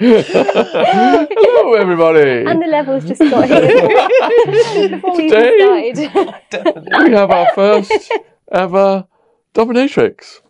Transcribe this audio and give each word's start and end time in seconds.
Hello, 0.00 1.72
everybody. 1.74 2.44
And 2.46 2.60
the 2.62 2.66
levels 2.66 3.04
just 3.04 3.20
got 3.20 3.48
here 3.48 4.88
before 4.88 5.16
we 5.16 5.28
Today- 5.30 5.94
started. 5.94 6.88
we 7.04 7.12
have 7.12 7.30
our 7.30 7.46
first 7.54 8.12
ever 8.52 9.06
dominatrix. 9.54 10.40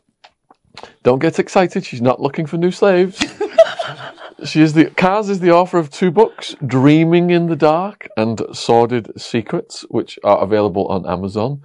Don't 1.02 1.18
get 1.20 1.38
excited. 1.38 1.84
She's 1.84 2.00
not 2.02 2.20
looking 2.20 2.46
for 2.46 2.56
new 2.56 2.70
slaves. 2.70 3.18
She 4.44 4.62
is 4.62 4.72
the 4.72 4.86
Kaz 4.86 5.28
is 5.28 5.40
the 5.40 5.50
author 5.50 5.76
of 5.78 5.90
two 5.90 6.10
books, 6.10 6.56
Dreaming 6.66 7.30
in 7.30 7.46
the 7.48 7.56
Dark 7.56 8.08
and 8.16 8.40
Sordid 8.52 9.20
Secrets, 9.20 9.82
which 9.90 10.18
are 10.24 10.38
available 10.42 10.86
on 10.88 11.06
Amazon. 11.06 11.60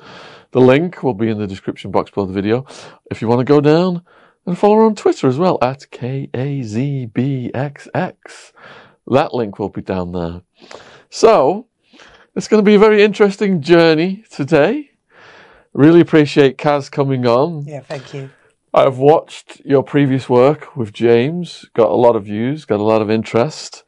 The 0.51 0.59
link 0.61 1.01
will 1.01 1.13
be 1.13 1.29
in 1.29 1.37
the 1.37 1.47
description 1.47 1.91
box 1.91 2.11
below 2.11 2.25
the 2.27 2.33
video. 2.33 2.65
If 3.09 3.21
you 3.21 3.27
want 3.29 3.39
to 3.39 3.45
go 3.45 3.61
down 3.61 4.01
and 4.45 4.57
follow 4.57 4.75
her 4.75 4.85
on 4.85 4.95
Twitter 4.95 5.27
as 5.27 5.37
well 5.37 5.57
at 5.61 5.81
KAZBXX. 5.91 6.51
That 9.07 9.33
link 9.33 9.59
will 9.59 9.69
be 9.69 9.81
down 9.81 10.11
there. 10.11 10.41
So, 11.09 11.67
it's 12.35 12.47
going 12.47 12.63
to 12.63 12.69
be 12.69 12.75
a 12.75 12.79
very 12.79 13.03
interesting 13.03 13.61
journey 13.61 14.23
today. 14.29 14.91
Really 15.73 16.01
appreciate 16.01 16.57
Kaz 16.57 16.91
coming 16.91 17.25
on. 17.25 17.65
Yeah, 17.65 17.81
thank 17.81 18.13
you. 18.13 18.29
I've 18.73 18.97
watched 18.97 19.61
your 19.63 19.83
previous 19.83 20.27
work 20.27 20.75
with 20.75 20.91
James, 20.91 21.65
got 21.73 21.89
a 21.89 21.95
lot 21.95 22.17
of 22.17 22.25
views, 22.25 22.65
got 22.65 22.81
a 22.81 22.83
lot 22.83 23.01
of 23.01 23.09
interest, 23.09 23.85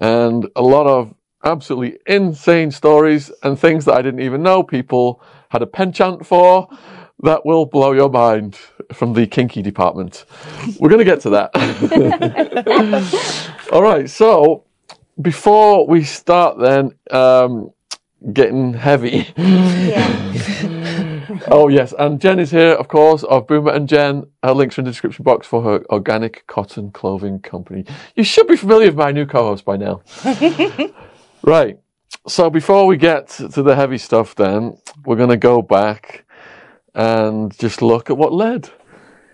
and 0.00 0.48
a 0.56 0.62
lot 0.62 0.86
of 0.86 1.14
absolutely 1.44 1.98
insane 2.06 2.70
stories 2.70 3.30
and 3.42 3.58
things 3.58 3.84
that 3.84 3.94
I 3.94 4.02
didn't 4.02 4.20
even 4.20 4.42
know 4.42 4.62
people 4.62 5.22
had 5.50 5.60
a 5.60 5.66
penchant 5.66 6.26
for 6.26 6.68
that 7.22 7.46
will 7.46 7.66
blow 7.66 7.92
your 7.92 8.10
mind 8.10 8.58
from 8.92 9.12
the 9.12 9.26
kinky 9.26 9.62
department. 9.62 10.24
We're 10.78 10.88
going 10.88 10.98
to 10.98 11.04
get 11.04 11.20
to 11.20 11.30
that. 11.30 11.50
All 13.72 13.82
right, 13.82 14.10
so 14.10 14.64
before 15.20 15.86
we 15.86 16.04
start 16.04 16.58
then, 16.58 16.92
um, 17.10 17.70
getting 18.32 18.74
heavy. 18.74 19.28
Yeah. 19.36 20.34
Oh 21.48 21.68
yes, 21.68 21.92
and 21.98 22.20
Jen 22.20 22.38
is 22.38 22.50
here, 22.50 22.72
of 22.72 22.88
course, 22.88 23.22
of 23.24 23.46
Boomer 23.46 23.72
and 23.72 23.88
Jen. 23.88 24.24
Her 24.42 24.52
links 24.52 24.78
are 24.78 24.80
in 24.80 24.84
the 24.86 24.90
description 24.90 25.24
box 25.24 25.46
for 25.46 25.62
her 25.62 25.84
organic 25.90 26.46
cotton 26.46 26.90
clothing 26.90 27.40
company. 27.40 27.84
You 28.14 28.24
should 28.24 28.46
be 28.46 28.56
familiar 28.56 28.86
with 28.86 28.96
my 28.96 29.12
new 29.12 29.26
co-host 29.26 29.64
by 29.64 29.76
now. 29.76 30.02
right. 31.42 31.78
So 32.26 32.48
before 32.48 32.86
we 32.86 32.96
get 32.96 33.28
to 33.28 33.62
the 33.62 33.74
heavy 33.74 33.98
stuff, 33.98 34.34
then 34.34 34.78
we're 35.04 35.16
going 35.16 35.30
to 35.30 35.36
go 35.36 35.60
back 35.60 36.24
and 36.94 37.56
just 37.58 37.82
look 37.82 38.10
at 38.10 38.16
what 38.16 38.32
led 38.32 38.70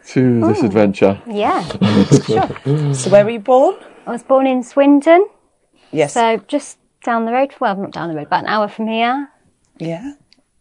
to 0.09 0.41
this 0.47 0.63
adventure. 0.63 1.21
yeah. 1.27 1.63
So 2.95 3.11
where 3.11 3.25
were 3.25 3.31
you 3.31 3.39
born? 3.41 3.77
I 4.07 4.11
was 4.13 4.23
born 4.23 4.47
in 4.47 4.63
Swindon, 4.63 5.27
Yes. 5.93 6.15
so 6.15 6.39
just 6.49 6.79
down 7.05 7.27
the 7.27 7.33
road. 7.33 7.55
Well, 7.61 7.77
not 7.77 7.93
down 7.93 8.09
the 8.09 8.15
road, 8.17 8.27
about 8.27 8.45
an 8.45 8.49
hour 8.49 8.69
from 8.69 8.89
here. 8.89 9.29
yeah. 9.79 10.15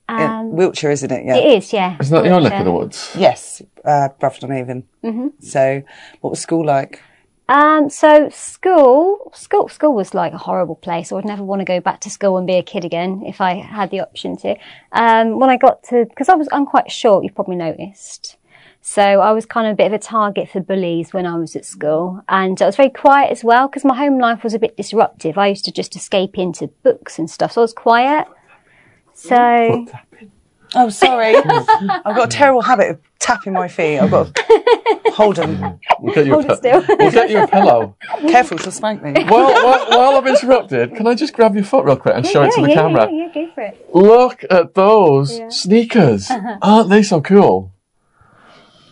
Yeah, 0.09 0.39
Um, 0.39 0.51
Wiltshire, 0.53 0.89
isn't 0.89 1.11
it? 1.11 1.23
Yeah. 1.23 1.35
It 1.35 1.57
is, 1.59 1.71
yeah. 1.71 1.95
Isn't 1.99 2.15
that 2.15 2.25
your 2.25 2.41
neck 2.41 2.53
of 2.59 2.65
the 2.65 2.71
woods? 2.71 3.11
Yes. 3.15 3.61
Uh, 3.85 4.09
Bradford 4.19 4.45
on 4.45 4.51
Avon. 4.53 4.83
Mm-hmm. 5.03 5.27
So, 5.39 5.83
what 6.21 6.31
was 6.31 6.39
school 6.39 6.65
like? 6.65 6.99
Um, 7.49 7.89
so 7.89 8.29
school, 8.29 9.31
school, 9.33 9.67
school 9.69 9.95
was 9.95 10.13
like 10.13 10.33
a 10.33 10.37
horrible 10.37 10.75
place. 10.75 11.11
I 11.11 11.15
would 11.15 11.25
never 11.25 11.43
want 11.43 11.61
to 11.61 11.65
go 11.65 11.81
back 11.81 11.99
to 12.01 12.09
school 12.09 12.37
and 12.37 12.45
be 12.45 12.53
a 12.53 12.63
kid 12.63 12.85
again 12.85 13.23
if 13.25 13.41
I 13.41 13.55
had 13.55 13.89
the 13.89 14.01
option 14.01 14.37
to. 14.37 14.55
Um, 14.91 15.39
when 15.39 15.49
I 15.49 15.57
got 15.57 15.81
to, 15.85 16.05
because 16.05 16.29
I 16.29 16.35
was, 16.35 16.47
I'm 16.51 16.67
quite 16.67 16.91
short, 16.91 17.23
you've 17.23 17.33
probably 17.33 17.55
noticed. 17.55 18.37
So 18.81 19.01
I 19.01 19.31
was 19.31 19.47
kind 19.47 19.65
of 19.65 19.73
a 19.73 19.75
bit 19.75 19.87
of 19.87 19.93
a 19.93 19.99
target 19.99 20.47
for 20.47 20.59
bullies 20.59 21.11
when 21.11 21.25
I 21.25 21.37
was 21.37 21.55
at 21.55 21.65
school. 21.65 22.23
And 22.29 22.61
I 22.61 22.67
was 22.67 22.75
very 22.75 22.91
quiet 22.91 23.31
as 23.31 23.43
well 23.43 23.67
because 23.67 23.83
my 23.83 23.97
home 23.97 24.19
life 24.19 24.43
was 24.43 24.53
a 24.53 24.59
bit 24.59 24.77
disruptive. 24.77 25.39
I 25.39 25.47
used 25.47 25.65
to 25.65 25.71
just 25.71 25.95
escape 25.95 26.37
into 26.37 26.67
books 26.83 27.17
and 27.17 27.27
stuff. 27.27 27.53
So 27.53 27.61
I 27.61 27.63
was 27.63 27.73
quiet. 27.73 28.27
So, 29.15 29.87
Oh, 30.75 30.89
sorry. 30.89 31.35
I've 31.45 32.15
got 32.15 32.25
a 32.25 32.37
terrible 32.37 32.61
habit 32.61 32.91
of 32.91 32.99
tapping 33.19 33.53
my 33.53 33.67
feet. 33.67 33.99
I've 33.99 34.11
got 34.11 34.33
to 34.35 35.01
hold 35.13 35.35
them. 35.37 35.79
We'll 35.99 36.13
get 36.13 36.25
you, 36.25 36.33
Hold 36.33 36.45
a, 36.45 36.51
it 36.53 36.57
still. 36.57 36.83
we'll 36.87 37.11
get 37.11 37.29
you 37.29 37.43
a 37.43 37.47
pillow. 37.47 37.95
Careful, 38.27 38.57
she'll 38.57 38.71
spank 38.71 39.01
me. 39.01 39.13
while, 39.25 39.53
while, 39.53 39.89
while 39.89 40.15
I'm 40.17 40.27
interrupted, 40.27 40.95
can 40.95 41.07
I 41.07 41.15
just 41.15 41.33
grab 41.33 41.55
your 41.55 41.63
foot 41.63 41.85
real 41.85 41.95
quick 41.95 42.15
and 42.15 42.25
show 42.25 42.43
it 42.43 42.51
to 42.53 42.61
yeah, 42.61 42.67
the 42.67 42.69
yeah, 42.73 42.75
camera? 42.75 43.09
yeah, 43.11 43.27
yeah, 43.27 43.33
go 43.33 43.51
for 43.53 43.61
it. 43.61 43.89
Look 43.93 44.45
at 44.49 44.73
those 44.75 45.37
Yeah. 45.39 45.49
sneakers. 45.49 46.29
Uh-huh. 46.29 46.57
Aren't 46.61 46.89
they 46.89 47.03
so 47.03 47.21
cool? 47.21 47.71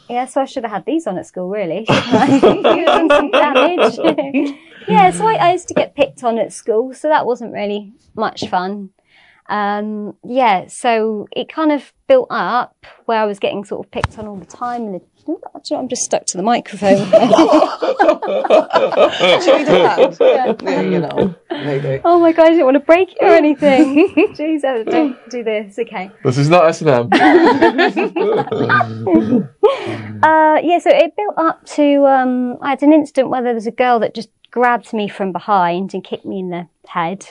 Yeah, 0.10 0.26
so 0.26 0.42
I 0.42 0.46
should 0.46 0.64
have 0.64 0.72
had 0.72 0.86
these 0.86 1.06
on 1.06 1.18
at 1.18 1.26
school, 1.28 1.50
really. 1.50 1.86
shouldn't 1.86 2.66
I? 2.66 2.84
Done 2.86 3.10
some 3.10 3.30
damage. 3.32 4.56
yeah, 4.88 5.12
so 5.12 5.28
I, 5.28 5.34
I 5.34 5.52
used 5.52 5.68
to 5.68 5.74
get 5.74 5.96
picked 5.96 6.24
on 6.24 6.38
at 6.40 6.54
school, 6.54 6.94
so 6.94 7.10
that 7.10 7.26
wasn't 7.26 7.52
really 7.54 7.92
much 8.16 8.48
fun. 8.48 8.92
Um, 9.50 10.16
yeah, 10.26 10.68
so 10.68 11.28
it 11.32 11.48
kind 11.50 11.72
of 11.72 11.94
built 12.08 12.28
up 12.30 12.76
where 13.06 13.22
I 13.22 13.26
was 13.26 13.40
getting 13.40 13.64
sort 13.64 13.86
of 13.86 13.92
picked 13.92 14.20
on 14.20 14.28
all 14.28 14.36
the 14.36 14.46
time. 14.46 14.84
And 14.84 14.96
the, 14.96 15.02
Ooh, 15.30 15.42
actually, 15.56 15.78
I'm 15.78 15.88
just 15.90 16.04
stuck 16.04 16.26
to 16.28 16.38
the 16.38 16.44
microphone. 16.44 16.96
Do 16.98 17.04
you 19.52 19.58
need 19.58 19.68
a 19.68 19.90
hand? 19.90 20.18
Yeah, 20.62 20.82
you 20.82 21.00
know. 21.00 21.36
Oh 22.06 22.20
my 22.20 22.32
god, 22.32 22.46
I 22.46 22.50
didn't 22.52 22.66
want 22.66 22.76
to 22.76 22.80
break 22.82 23.12
it 23.12 23.18
or 23.22 23.28
anything. 23.28 24.14
Jeez, 24.36 24.62
oh, 24.64 24.84
don't 24.84 25.18
do 25.30 25.44
this. 25.44 25.78
Okay. 25.80 26.12
This 26.24 26.38
is 26.38 26.50
not 26.50 26.68
S&M. 26.68 27.10
Uh, 30.24 30.58
yeah, 30.64 30.80
so 30.80 30.90
it 30.90 31.16
built 31.16 31.38
up 31.38 31.64
to, 31.64 32.04
um, 32.08 32.58
I 32.62 32.72
had 32.72 32.82
an 32.82 32.92
incident 32.92 33.30
where 33.30 33.44
there 33.44 33.54
was 33.54 33.68
a 33.68 33.72
girl 33.72 34.00
that 34.00 34.16
just 34.16 34.30
grabbed 34.50 34.92
me 34.92 35.08
from 35.08 35.32
behind 35.32 35.94
and 35.94 36.04
kicked 36.04 36.26
me 36.26 36.40
in 36.40 36.50
the 36.50 36.68
head. 36.88 37.24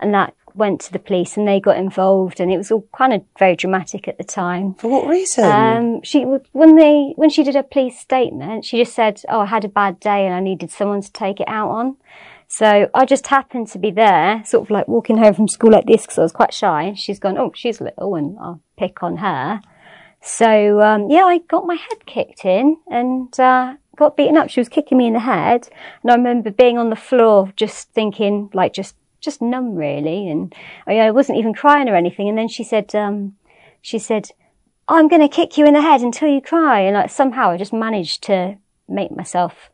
And 0.00 0.12
that 0.14 0.34
went 0.54 0.80
to 0.82 0.92
the 0.92 0.98
police 0.98 1.36
and 1.36 1.46
they 1.46 1.60
got 1.60 1.76
involved 1.76 2.40
and 2.40 2.52
it 2.52 2.56
was 2.56 2.70
all 2.70 2.86
kind 2.96 3.12
of 3.12 3.22
very 3.38 3.56
dramatic 3.56 4.06
at 4.06 4.18
the 4.18 4.24
time. 4.24 4.74
For 4.74 4.88
what 4.88 5.08
reason? 5.08 5.44
Um, 5.44 6.02
she, 6.02 6.22
when 6.52 6.76
they, 6.76 7.12
when 7.16 7.30
she 7.30 7.42
did 7.42 7.54
her 7.54 7.62
police 7.62 7.98
statement, 7.98 8.64
she 8.64 8.78
just 8.78 8.94
said, 8.94 9.20
oh, 9.28 9.40
I 9.40 9.46
had 9.46 9.64
a 9.64 9.68
bad 9.68 10.00
day 10.00 10.26
and 10.26 10.34
I 10.34 10.40
needed 10.40 10.70
someone 10.70 11.02
to 11.02 11.12
take 11.12 11.40
it 11.40 11.48
out 11.48 11.70
on. 11.70 11.96
So 12.46 12.88
I 12.94 13.04
just 13.04 13.26
happened 13.26 13.68
to 13.68 13.78
be 13.78 13.90
there, 13.90 14.42
sort 14.44 14.64
of 14.64 14.70
like 14.70 14.86
walking 14.86 15.16
home 15.16 15.34
from 15.34 15.48
school 15.48 15.72
like 15.72 15.86
this 15.86 16.02
because 16.02 16.18
I 16.18 16.22
was 16.22 16.32
quite 16.32 16.54
shy. 16.54 16.82
And 16.84 16.98
she's 16.98 17.18
gone, 17.18 17.36
oh, 17.36 17.52
she's 17.54 17.80
little 17.80 18.14
and 18.14 18.38
I'll 18.38 18.60
pick 18.76 19.02
on 19.02 19.16
her. 19.16 19.60
So 20.22 20.80
um, 20.80 21.10
yeah, 21.10 21.24
I 21.24 21.38
got 21.38 21.66
my 21.66 21.74
head 21.74 22.06
kicked 22.06 22.44
in 22.44 22.78
and 22.86 23.38
uh, 23.40 23.74
got 23.96 24.16
beaten 24.16 24.36
up. 24.36 24.50
She 24.50 24.60
was 24.60 24.68
kicking 24.68 24.98
me 24.98 25.06
in 25.06 25.12
the 25.14 25.20
head, 25.20 25.68
and 26.02 26.10
I 26.10 26.14
remember 26.14 26.50
being 26.50 26.78
on 26.78 26.90
the 26.90 26.96
floor, 26.96 27.52
just 27.56 27.90
thinking, 27.90 28.50
like, 28.52 28.72
just 28.72 28.94
just 29.24 29.42
numb, 29.42 29.74
really. 29.74 30.28
And 30.28 30.54
I, 30.86 30.98
I 30.98 31.10
wasn't 31.10 31.38
even 31.38 31.54
crying 31.54 31.88
or 31.88 31.96
anything. 31.96 32.28
And 32.28 32.38
then 32.38 32.48
she 32.48 32.64
said, 32.64 32.94
um, 32.94 33.36
she 33.80 33.98
said, 33.98 34.30
"I'm 34.88 35.08
going 35.08 35.22
to 35.22 35.28
kick 35.28 35.56
you 35.58 35.66
in 35.66 35.74
the 35.74 35.82
head 35.82 36.00
until 36.00 36.28
you 36.28 36.40
cry." 36.40 36.80
And 36.80 36.94
like 36.94 37.10
somehow 37.10 37.50
I 37.50 37.56
just 37.56 37.72
managed 37.72 38.22
to 38.24 38.56
make 38.88 39.10
myself 39.10 39.70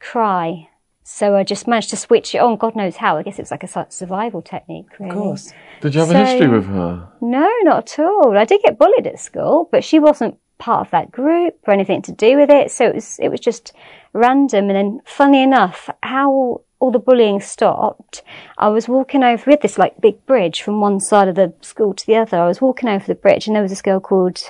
cry. 0.00 0.68
So 1.10 1.36
I 1.36 1.42
just 1.42 1.66
managed 1.66 1.88
to 1.90 1.96
switch 1.96 2.34
it 2.34 2.38
on. 2.38 2.56
God 2.56 2.76
knows 2.76 2.96
how. 2.96 3.16
I 3.16 3.22
guess 3.22 3.38
it 3.38 3.42
was 3.42 3.50
like 3.50 3.64
a 3.64 3.86
survival 3.90 4.42
technique. 4.42 4.88
Really. 4.98 5.10
of 5.10 5.16
course. 5.16 5.52
Did 5.80 5.94
you 5.94 6.00
have 6.00 6.10
a 6.10 6.18
history 6.18 6.48
with 6.48 6.66
her? 6.66 7.08
No, 7.22 7.50
not 7.62 7.98
at 7.98 8.04
all. 8.04 8.36
I 8.36 8.44
did 8.44 8.60
get 8.62 8.78
bullied 8.78 9.06
at 9.06 9.18
school, 9.18 9.70
but 9.72 9.82
she 9.82 9.98
wasn't 9.98 10.38
part 10.58 10.86
of 10.86 10.90
that 10.90 11.10
group 11.10 11.54
or 11.66 11.72
anything 11.72 12.02
to 12.02 12.12
do 12.12 12.36
with 12.36 12.50
it. 12.50 12.70
So 12.70 12.86
it 12.86 12.94
was 12.94 13.18
it 13.20 13.30
was 13.30 13.40
just 13.40 13.72
random. 14.12 14.68
And 14.68 14.76
then, 14.76 15.00
funny 15.06 15.42
enough, 15.42 15.88
how 16.02 16.60
all 16.80 16.90
the 16.90 16.98
bullying 16.98 17.40
stopped, 17.40 18.22
I 18.56 18.68
was 18.68 18.88
walking 18.88 19.24
over. 19.24 19.42
We 19.46 19.52
had 19.52 19.62
this 19.62 19.78
like 19.78 20.00
big 20.00 20.24
bridge 20.26 20.62
from 20.62 20.80
one 20.80 21.00
side 21.00 21.28
of 21.28 21.34
the 21.34 21.52
school 21.60 21.94
to 21.94 22.06
the 22.06 22.16
other. 22.16 22.38
I 22.38 22.46
was 22.46 22.60
walking 22.60 22.88
over 22.88 23.06
the 23.06 23.14
bridge, 23.14 23.46
and 23.46 23.56
there 23.56 23.62
was 23.62 23.72
this 23.72 23.82
girl 23.82 24.00
called 24.00 24.40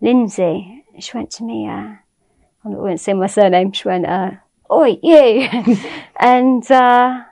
Lindsay. 0.00 0.84
She 0.98 1.16
went 1.16 1.30
to 1.32 1.44
me. 1.44 1.68
Uh, 1.68 1.96
I 2.64 2.68
won't 2.68 3.00
say 3.00 3.12
my 3.14 3.26
surname. 3.26 3.72
She 3.72 3.88
went, 3.88 4.06
uh, 4.06 4.32
"Oi, 4.70 4.98
you!" 5.02 5.48
and 6.16 6.70
uh, 6.70 7.24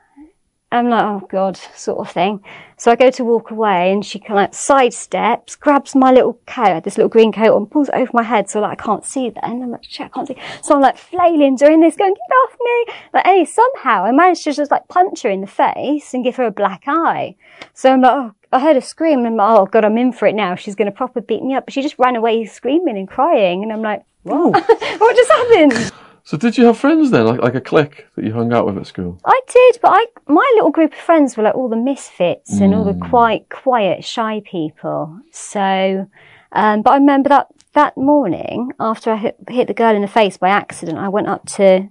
I'm 0.71 0.91
like, 0.91 1.03
"Oh 1.03 1.27
God," 1.31 1.57
sort 1.57 1.99
of 1.99 2.11
thing. 2.11 2.43
So 2.77 2.93
I 2.93 2.97
go 2.97 3.11
to 3.11 3.25
walk 3.25 3.51
away 3.51 3.91
and 3.91 4.05
she 4.05 4.19
kind 4.19 4.33
of 4.33 4.37
like 4.37 4.53
sidesteps, 4.53 5.59
grabs 5.59 5.95
my 5.95 6.13
little 6.13 6.41
coat, 6.47 6.85
this 6.85 6.97
little 6.97 7.09
green 7.09 7.33
coat 7.33 7.55
on, 7.55 7.67
pulls 7.67 7.89
it 7.89 7.95
over 7.95 8.11
my 8.13 8.23
head 8.23 8.49
so 8.49 8.61
like 8.61 8.81
I 8.81 8.85
can't 8.85 9.05
see 9.05 9.31
that. 9.31 9.45
And 9.45 9.63
I'm 9.63 9.71
like, 9.71 9.85
shit, 9.85 10.07
I 10.07 10.09
can't 10.09 10.29
see. 10.29 10.37
So 10.63 10.75
I'm 10.75 10.81
like 10.81 10.97
flailing 10.97 11.57
doing 11.57 11.81
this, 11.81 11.97
going, 11.97 12.15
get 12.15 12.21
off 12.21 12.57
me. 12.61 12.95
But 13.13 13.27
hey, 13.27 13.45
somehow 13.45 14.05
I 14.05 14.13
managed 14.13 14.45
to 14.45 14.53
just 14.53 14.71
like 14.71 14.87
punch 14.89 15.23
her 15.23 15.31
in 15.31 15.41
the 15.41 15.47
face 15.47 16.15
and 16.15 16.23
give 16.23 16.37
her 16.37 16.45
a 16.45 16.53
black 16.53 16.85
eye. 16.87 17.35
So 17.75 17.93
I'm 17.93 18.03
like, 18.03 18.13
oh, 18.13 18.35
I 18.53 18.61
heard 18.61 18.77
her 18.77 18.81
scream 18.81 19.21
and 19.21 19.29
I'm 19.29 19.37
like, 19.37 19.59
oh 19.59 19.67
God, 19.67 19.85
I'm 19.85 19.99
in 19.99 20.13
for 20.13 20.29
it 20.29 20.35
now. 20.35 20.55
She's 20.55 20.77
going 20.77 20.91
to 20.91 20.97
proper 20.97 21.21
beat 21.21 21.43
me 21.43 21.55
up. 21.55 21.65
But 21.65 21.75
she 21.75 21.83
just 21.83 21.99
ran 21.99 22.15
away 22.15 22.45
screaming 22.45 22.97
and 22.97 23.09
crying. 23.09 23.63
And 23.63 23.73
I'm 23.73 23.83
like, 23.83 24.05
Whoa. 24.29 24.51
what 24.51 25.17
just 25.17 25.31
happened? 25.31 25.93
So 26.29 26.37
did 26.37 26.59
you 26.59 26.67
have 26.67 26.77
friends 26.77 27.11
then, 27.11 27.25
like 27.25 27.41
like 27.41 27.55
a 27.55 27.61
clique 27.63 28.07
that 28.15 28.23
you 28.23 28.35
hung 28.35 28.53
out 28.53 28.67
with 28.67 28.77
at 28.77 28.87
school? 28.87 29.19
I 29.25 29.41
did, 29.49 29.79
but 29.81 29.93
I 29.93 30.05
my 30.27 30.47
little 30.57 30.71
group 30.71 30.93
of 30.93 30.99
friends 30.99 31.39
were 31.39 31.43
like 31.43 31.55
all 31.55 31.71
the 31.71 31.77
misfits 31.77 32.61
and 32.61 32.75
all 32.75 32.85
the 32.85 32.93
quite 32.93 33.49
quiet, 33.49 34.05
shy 34.05 34.43
people. 34.45 35.21
So, 35.33 36.07
um, 36.53 36.83
but 36.83 36.91
I 36.91 36.97
remember 36.99 37.31
that 37.31 37.47
that 37.73 37.97
morning 37.97 38.73
after 38.79 39.11
I 39.11 39.17
hit, 39.17 39.37
hit 39.49 39.69
the 39.69 39.73
girl 39.73 39.97
in 39.97 40.03
the 40.03 40.07
face 40.07 40.37
by 40.37 40.51
accident, 40.51 40.99
I 40.99 41.09
went 41.09 41.29
up 41.29 41.47
to. 41.57 41.89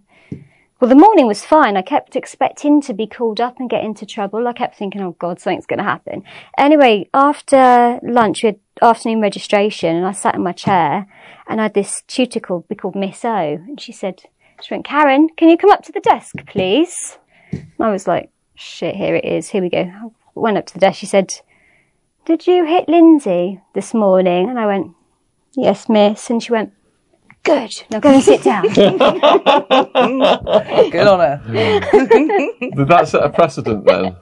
Well, 0.80 0.90
the 0.90 0.96
morning 0.96 1.26
was 1.26 1.44
fine. 1.44 1.76
I 1.76 1.82
kept 1.82 2.16
expecting 2.16 2.82
to 2.82 2.94
be 2.94 3.08
called 3.08 3.42
up 3.42 3.60
and 3.60 3.70
get 3.70 3.84
into 3.84 4.06
trouble. 4.06 4.48
I 4.48 4.54
kept 4.54 4.78
thinking, 4.78 5.02
"Oh 5.02 5.16
God, 5.18 5.40
something's 5.40 5.66
going 5.66 5.80
to 5.80 5.84
happen." 5.84 6.24
Anyway, 6.58 7.10
after 7.14 8.00
lunch, 8.04 8.44
we 8.44 8.48
had 8.48 8.60
afternoon 8.82 9.22
registration, 9.22 9.96
and 9.96 10.06
I 10.06 10.12
sat 10.12 10.36
in 10.36 10.44
my 10.44 10.52
chair, 10.52 11.08
and 11.48 11.60
I 11.60 11.64
had 11.64 11.74
this 11.74 12.04
tutor 12.08 12.40
called, 12.40 12.66
called 12.78 12.96
Miss 12.96 13.26
O, 13.26 13.30
and 13.68 13.82
she 13.82 13.92
said, 13.92 14.22
she 14.62 14.74
went, 14.74 14.86
Karen, 14.86 15.30
can 15.38 15.50
you 15.50 15.58
come 15.58 15.72
up 15.72 15.84
to 15.84 15.92
the 15.92 16.00
desk, 16.00 16.36
please? 16.48 17.18
I 17.80 17.92
was 17.92 18.08
like, 18.08 18.32
shit, 18.56 18.96
here 18.96 19.16
it 19.16 19.26
is. 19.26 19.50
Here 19.50 19.62
we 19.62 19.70
go. 19.70 19.80
I 19.80 20.10
went 20.34 20.58
up 20.58 20.66
to 20.68 20.74
the 20.74 20.80
desk. 20.80 21.00
She 21.00 21.06
said, 21.06 21.34
did 22.26 22.48
you 22.48 22.66
hit 22.66 22.90
Lindsay 22.90 23.62
this 23.74 23.94
morning? 23.94 24.50
And 24.50 24.60
I 24.60 24.66
went, 24.66 24.94
yes, 25.56 25.88
miss. 25.88 26.30
And 26.30 26.42
she 26.42 26.52
went, 26.52 26.74
good. 27.48 27.84
Now 27.90 28.00
go 28.00 28.10
and 28.14 28.24
sit 28.24 28.44
down. 28.44 28.64
Good 30.92 31.08
on 31.08 31.20
her. 31.20 31.42
Did 32.76 32.88
that 32.88 33.08
set 33.08 33.24
a 33.24 33.30
precedent 33.30 33.86
then 33.86 34.16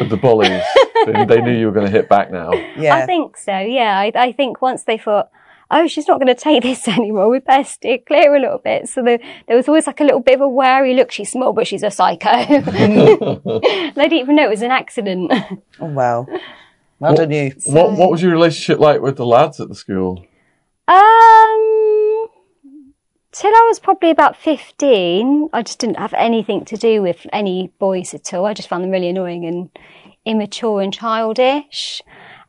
with 0.00 0.10
the 0.10 0.16
bullies? 0.16 0.62
they, 1.06 1.24
they 1.24 1.40
knew 1.40 1.52
you 1.58 1.66
were 1.66 1.72
going 1.72 1.86
to 1.86 1.92
hit 1.92 2.08
back 2.08 2.30
now. 2.30 2.52
Yeah. 2.76 2.96
I 2.96 3.06
think 3.06 3.36
so. 3.36 3.58
Yeah. 3.58 3.98
I, 3.98 4.12
I 4.14 4.32
think 4.32 4.60
once 4.62 4.84
they 4.84 4.98
thought, 4.98 5.30
oh, 5.70 5.86
she's 5.86 6.06
not 6.06 6.20
going 6.20 6.34
to 6.34 6.40
take 6.40 6.62
this 6.62 6.86
anymore. 6.96 7.28
We 7.30 7.40
better 7.40 7.64
steer 7.64 7.98
clear 7.98 8.34
a 8.36 8.40
little 8.40 8.58
bit. 8.58 8.88
So 8.88 9.02
the, 9.02 9.18
there 9.48 9.56
was 9.56 9.68
always 9.68 9.86
like 9.86 10.00
a 10.00 10.04
little 10.04 10.20
bit 10.20 10.34
of 10.36 10.42
a 10.42 10.48
wary 10.48 10.94
look. 10.94 11.10
She's 11.10 11.30
small, 11.30 11.52
but 11.52 11.66
she's 11.66 11.82
a 11.82 11.90
psycho. 11.90 12.44
they 12.46 13.90
didn't 13.94 14.12
even 14.12 14.36
know 14.36 14.44
it 14.44 14.50
was 14.50 14.62
an 14.62 14.70
accident. 14.70 15.32
oh, 15.80 15.86
well. 15.86 16.28
Well 16.98 17.14
done 17.14 17.30
you. 17.30 17.52
What 17.66 17.92
What 17.92 18.10
was 18.10 18.22
your 18.22 18.32
relationship 18.32 18.78
like 18.80 19.00
with 19.00 19.16
the 19.16 19.26
lads 19.26 19.60
at 19.60 19.68
the 19.68 19.74
school? 19.74 20.24
Um, 20.88 21.75
till 23.36 23.50
I 23.50 23.66
was 23.68 23.78
probably 23.78 24.10
about 24.10 24.36
15, 24.36 25.50
I 25.52 25.62
just 25.62 25.78
didn't 25.78 25.98
have 25.98 26.14
anything 26.14 26.64
to 26.64 26.76
do 26.76 27.02
with 27.02 27.26
any 27.32 27.70
boys 27.78 28.14
at 28.14 28.32
all. 28.32 28.46
I 28.46 28.54
just 28.54 28.68
found 28.68 28.82
them 28.82 28.90
really 28.90 29.08
annoying 29.08 29.44
and 29.44 29.68
immature 30.24 30.80
and 30.80 30.92
childish. 30.92 32.00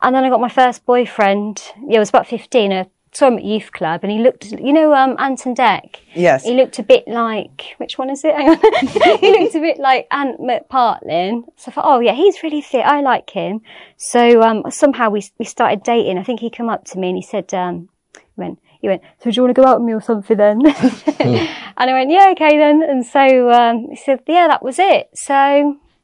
And 0.01 0.15
then 0.15 0.23
I 0.23 0.29
got 0.29 0.39
my 0.39 0.49
first 0.49 0.85
boyfriend. 0.85 1.61
Yeah, 1.85 1.97
I 1.97 1.99
was 1.99 2.09
about 2.09 2.27
15. 2.27 2.71
I 2.71 2.87
saw 3.11 3.27
him 3.27 3.37
at 3.37 3.43
youth 3.43 3.71
club 3.73 4.01
and 4.03 4.11
he 4.11 4.19
looked, 4.19 4.45
you 4.45 4.71
know, 4.71 4.93
um, 4.93 5.17
Ant 5.19 5.45
and 5.45 5.57
Dec. 5.57 5.97
Yes. 6.13 6.45
He 6.45 6.53
looked 6.53 6.79
a 6.79 6.83
bit 6.83 7.05
like, 7.05 7.75
which 7.77 7.97
one 7.97 8.09
is 8.09 8.23
it? 8.23 8.35
Hang 8.35 8.49
on. 8.49 8.57
he 9.19 9.31
looked 9.31 9.55
a 9.55 9.59
bit 9.59 9.79
like 9.79 10.07
Ant 10.11 10.39
McPartlin. 10.39 11.43
So 11.57 11.69
I 11.69 11.71
thought, 11.71 11.85
oh 11.85 11.99
yeah, 11.99 12.13
he's 12.13 12.43
really 12.43 12.61
fit. 12.61 12.85
I 12.85 13.01
like 13.01 13.29
him. 13.31 13.61
So, 13.97 14.41
um, 14.41 14.63
somehow 14.69 15.09
we, 15.09 15.23
we 15.37 15.45
started 15.45 15.83
dating. 15.83 16.17
I 16.17 16.23
think 16.23 16.39
he 16.39 16.49
come 16.49 16.69
up 16.69 16.85
to 16.85 16.97
me 16.97 17.09
and 17.09 17.17
he 17.17 17.23
said, 17.23 17.53
um, 17.53 17.89
he 18.13 18.21
went, 18.37 18.59
he 18.79 18.87
went, 18.87 19.01
so 19.19 19.31
do 19.31 19.35
you 19.35 19.43
want 19.43 19.55
to 19.55 19.61
go 19.61 19.67
out 19.67 19.79
with 19.79 19.87
me 19.87 19.93
or 19.93 20.01
something 20.01 20.37
then? 20.37 20.65
and 21.19 21.49
I 21.77 21.93
went, 21.93 22.11
yeah, 22.11 22.29
okay 22.31 22.57
then. 22.57 22.83
And 22.83 23.05
so, 23.05 23.51
um, 23.51 23.87
he 23.89 23.95
said, 23.95 24.21
yeah, 24.27 24.47
that 24.47 24.63
was 24.63 24.79
it. 24.79 25.09
So 25.13 25.33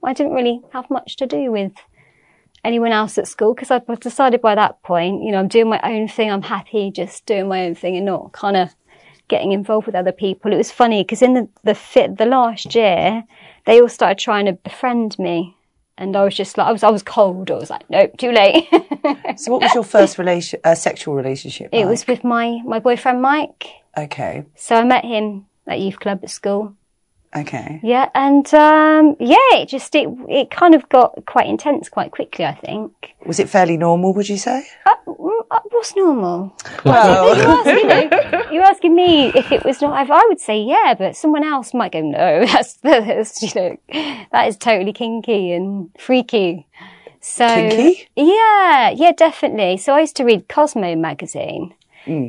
I 0.04 0.14
didn't 0.14 0.34
really 0.34 0.62
have 0.72 0.90
much 0.90 1.16
to 1.18 1.28
do 1.28 1.52
with 1.52 1.74
anyone 2.64 2.92
else 2.92 3.18
at 3.18 3.28
school 3.28 3.54
because 3.54 3.72
I 3.72 3.82
decided 4.00 4.42
by 4.42 4.56
that 4.56 4.82
point, 4.84 5.24
you 5.24 5.32
know, 5.32 5.40
I'm 5.40 5.48
doing 5.48 5.70
my 5.70 5.80
own 5.84 6.08
thing. 6.08 6.32
I'm 6.32 6.42
happy 6.42 6.92
just 6.92 7.26
doing 7.26 7.48
my 7.48 7.66
own 7.66 7.76
thing 7.76 7.96
and 7.96 8.06
not 8.06 8.32
kind 8.32 8.58
of 8.58 8.74
getting 9.28 9.52
involved 9.52 9.86
with 9.86 9.96
other 9.96 10.12
people. 10.12 10.52
It 10.54 10.58
was 10.58 10.72
funny 10.72 11.04
because 11.04 11.22
in 11.22 11.34
the, 11.34 11.50
the 11.64 11.76
fit, 11.76 12.18
the 12.18 12.26
last 12.26 12.74
year, 12.76 13.24
they 13.66 13.82
all 13.82 13.90
started 13.90 14.20
trying 14.20 14.46
to 14.46 14.54
befriend 14.54 15.18
me. 15.20 15.58
And 15.98 16.16
I 16.16 16.24
was 16.24 16.36
just 16.36 16.58
like, 16.58 16.68
I 16.68 16.72
was, 16.72 16.84
I 16.84 16.90
was 16.90 17.04
cold. 17.04 17.52
I 17.52 17.56
was 17.56 17.70
like, 17.70 17.88
nope, 17.90 18.18
too 18.18 18.32
late. 18.32 18.68
So, 19.36 19.52
what 19.52 19.62
was 19.62 19.74
your 19.74 19.84
first 19.84 20.18
relation, 20.18 20.60
uh, 20.64 20.76
sexual 20.76 21.16
relationship? 21.16 21.70
it 21.72 21.86
was 21.86 22.08
with 22.08 22.24
my, 22.24 22.62
my 22.66 22.80
boyfriend, 22.80 23.22
Mike. 23.22 23.68
Okay. 23.98 24.46
So 24.56 24.76
I 24.76 24.84
met 24.84 25.04
him 25.06 25.46
at 25.68 25.80
youth 25.80 26.00
club 26.00 26.20
at 26.24 26.30
school. 26.30 26.76
Okay. 27.36 27.80
Yeah. 27.84 28.10
And, 28.14 28.46
um, 28.54 29.16
yeah, 29.20 29.38
it 29.54 29.68
just, 29.70 29.94
it, 29.96 30.08
it 30.30 30.52
kind 30.52 30.76
of 30.76 30.88
got 30.90 31.26
quite 31.26 31.48
intense 31.48 31.90
quite 31.90 32.12
quickly, 32.12 32.46
I 32.46 32.54
think. 32.54 33.16
Was 33.26 33.40
it 33.40 33.50
fairly 33.50 33.78
normal, 33.78 34.14
would 34.14 34.30
you 34.30 34.38
say? 34.38 34.66
Uh, 34.86 34.96
mm, 35.08 35.32
uh, 35.50 35.60
what's 35.70 35.96
normal? 35.96 36.56
Well, 36.86 37.36
You're 37.38 37.48
asking, 37.60 37.78
you 37.78 37.88
know, 37.88 38.52
you're 38.52 38.64
asking 38.64 38.96
me 38.96 39.28
if 39.34 39.52
it 39.52 39.64
was 39.64 39.82
not. 39.82 40.10
I 40.10 40.26
would 40.28 40.40
say 40.40 40.62
yeah, 40.62 40.96
but 40.98 41.16
someone 41.16 41.44
else 41.44 41.74
might 41.74 41.92
go 41.94 42.02
no. 42.02 42.46
That's, 42.46 42.74
that's 42.76 43.42
you 43.42 43.50
know 43.56 43.78
that 44.32 44.48
is 44.48 44.58
totally 44.58 44.92
kinky 44.94 45.54
and 45.54 45.90
freaky. 45.98 46.68
So 47.22 47.48
Kinky? 47.48 48.10
yeah, 48.16 48.90
yeah, 48.90 49.14
definitely. 49.14 49.78
So 49.78 49.94
I 49.94 50.02
used 50.02 50.18
to 50.18 50.26
read 50.26 50.50
Cosmo 50.50 50.94
magazine. 50.96 51.74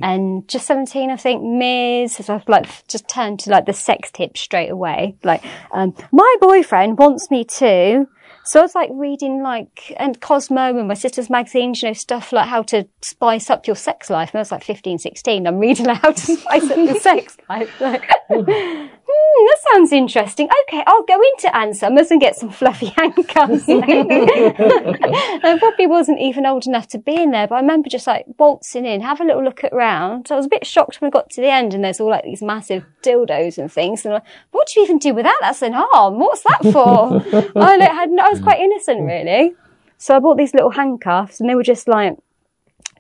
And 0.03 0.49
just 0.49 0.67
17, 0.67 1.11
I 1.11 1.17
think, 1.17 1.43
Ms. 1.43 2.29
I've 2.29 2.49
like 2.49 2.87
just 2.87 3.09
turned 3.09 3.41
to 3.41 3.51
like 3.51 3.67
the 3.67 3.73
sex 3.73 4.11
tip 4.11 4.37
straight 4.37 4.71
away. 4.71 5.17
Like, 5.23 5.43
um, 5.73 5.95
my 6.13 6.37
boyfriend 6.41 6.99
wants 6.99 7.31
me 7.31 7.45
to. 7.45 8.07
So 8.47 8.61
I 8.61 8.63
was 8.63 8.75
like 8.75 8.91
reading 8.93 9.43
like, 9.43 9.95
and 9.97 10.21
Cosmo 10.21 10.79
and 10.79 10.87
my 10.87 10.93
sister's 10.95 11.31
magazines, 11.31 11.83
you 11.83 11.89
know, 11.89 11.95
stuff 11.95 12.31
like 12.31 12.47
how 12.47 12.63
to 12.65 12.87
spice 13.01 13.49
up 13.49 13.67
your 13.67 13.77
sex 13.77 14.11
life. 14.11 14.31
And 14.35 14.39
I 14.39 14.43
was 14.43 14.53
like 14.53 14.63
15, 14.63 14.99
16. 14.99 15.47
I'm 15.47 15.59
reading 15.59 15.87
like 15.87 16.03
how 16.03 16.13
to 16.13 16.37
spice 16.37 16.71
up 16.71 16.77
your 16.77 17.01
sex 17.01 17.37
life. 17.49 17.71
Like, 17.85 18.09
hmm, 19.07 19.47
that 19.47 19.59
sounds 19.71 19.93
interesting. 19.93 20.49
Okay, 20.63 20.83
I'll 20.87 21.03
go 21.03 21.21
into 21.21 21.55
Ann 21.55 21.75
Summers 21.75 22.11
and 22.11 22.19
get 22.19 22.37
some 22.37 22.49
fluffy 22.49 22.87
handcuffs. 22.97 23.65
I 23.69 25.57
probably 25.59 25.87
wasn't 25.87 26.21
even 26.21 26.47
old 26.47 26.67
enough 26.67 26.89
to 26.89 26.99
be 26.99 27.15
in 27.15 27.31
there, 27.33 27.47
but 27.47 27.57
I 27.57 27.61
remember 27.61 27.91
just 27.91 28.07
like 28.07 28.25
waltzing 28.39 28.87
in, 28.87 29.03
have 29.03 29.21
a 29.21 29.25
little 29.25 29.45
look 29.45 29.63
around. 29.65 30.29
I 30.31 30.37
was 30.37 30.47
a 30.47 30.49
bit 30.49 30.67
shocked 30.67 31.03
when 31.03 31.09
I 31.09 31.11
got 31.11 31.29
to 31.31 31.43
the 31.43 31.51
end 31.51 31.75
and 31.75 31.85
there's 31.85 32.01
all 32.01 32.09
like 32.09 32.25
these 32.25 32.41
massive 32.41 32.87
dildos 33.03 33.59
and 33.59 33.71
things. 33.71 34.07
And 34.07 34.15
I'm 34.15 34.21
like, 34.21 34.29
what 34.53 34.69
do 34.69 34.81
you 34.81 34.85
even 34.87 34.99
do 34.99 35.13
with 35.13 35.25
that? 35.25 35.37
That's 35.43 35.61
an 35.61 35.75
arm. 35.75 36.19
What's 36.19 36.43
that 36.45 36.63
for? 36.73 37.23
I, 37.61 37.77
had, 37.85 38.11
I 38.19 38.34
was 38.35 38.43
quite 38.43 38.61
innocent 38.61 39.01
mm. 39.01 39.07
really. 39.07 39.55
So 39.99 40.17
I 40.17 40.19
bought 40.19 40.37
these 40.37 40.55
little 40.55 40.71
handcuffs 40.71 41.41
and 41.41 41.49
they 41.49 41.55
were 41.55 41.63
just 41.63 41.89
like 41.89 42.17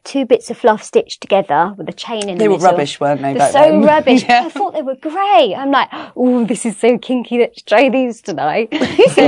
two 0.04 0.26
bits 0.26 0.50
of 0.50 0.58
fluff 0.58 0.82
stitched 0.82 1.20
together 1.22 1.74
with 1.76 1.88
a 1.88 1.92
chain 1.92 2.28
in 2.28 2.36
they 2.38 2.44
the 2.44 2.50
were 2.50 2.56
middle. 2.56 2.72
rubbish, 2.72 3.00
weren't 3.00 3.22
they? 3.22 3.32
They're 3.34 3.50
so 3.50 3.60
then? 3.60 3.82
rubbish. 3.84 4.22
Yeah. 4.22 4.44
I 4.44 4.50
thought 4.50 4.74
they 4.74 4.82
were 4.82 4.96
great. 4.96 5.54
I'm 5.54 5.70
like, 5.70 5.88
oh, 6.14 6.44
this 6.44 6.66
is 6.66 6.76
so 6.76 6.98
kinky. 6.98 7.38
Let's 7.38 7.62
try 7.62 7.88
these 7.88 8.20
tonight. 8.20 8.68
so 9.12 9.26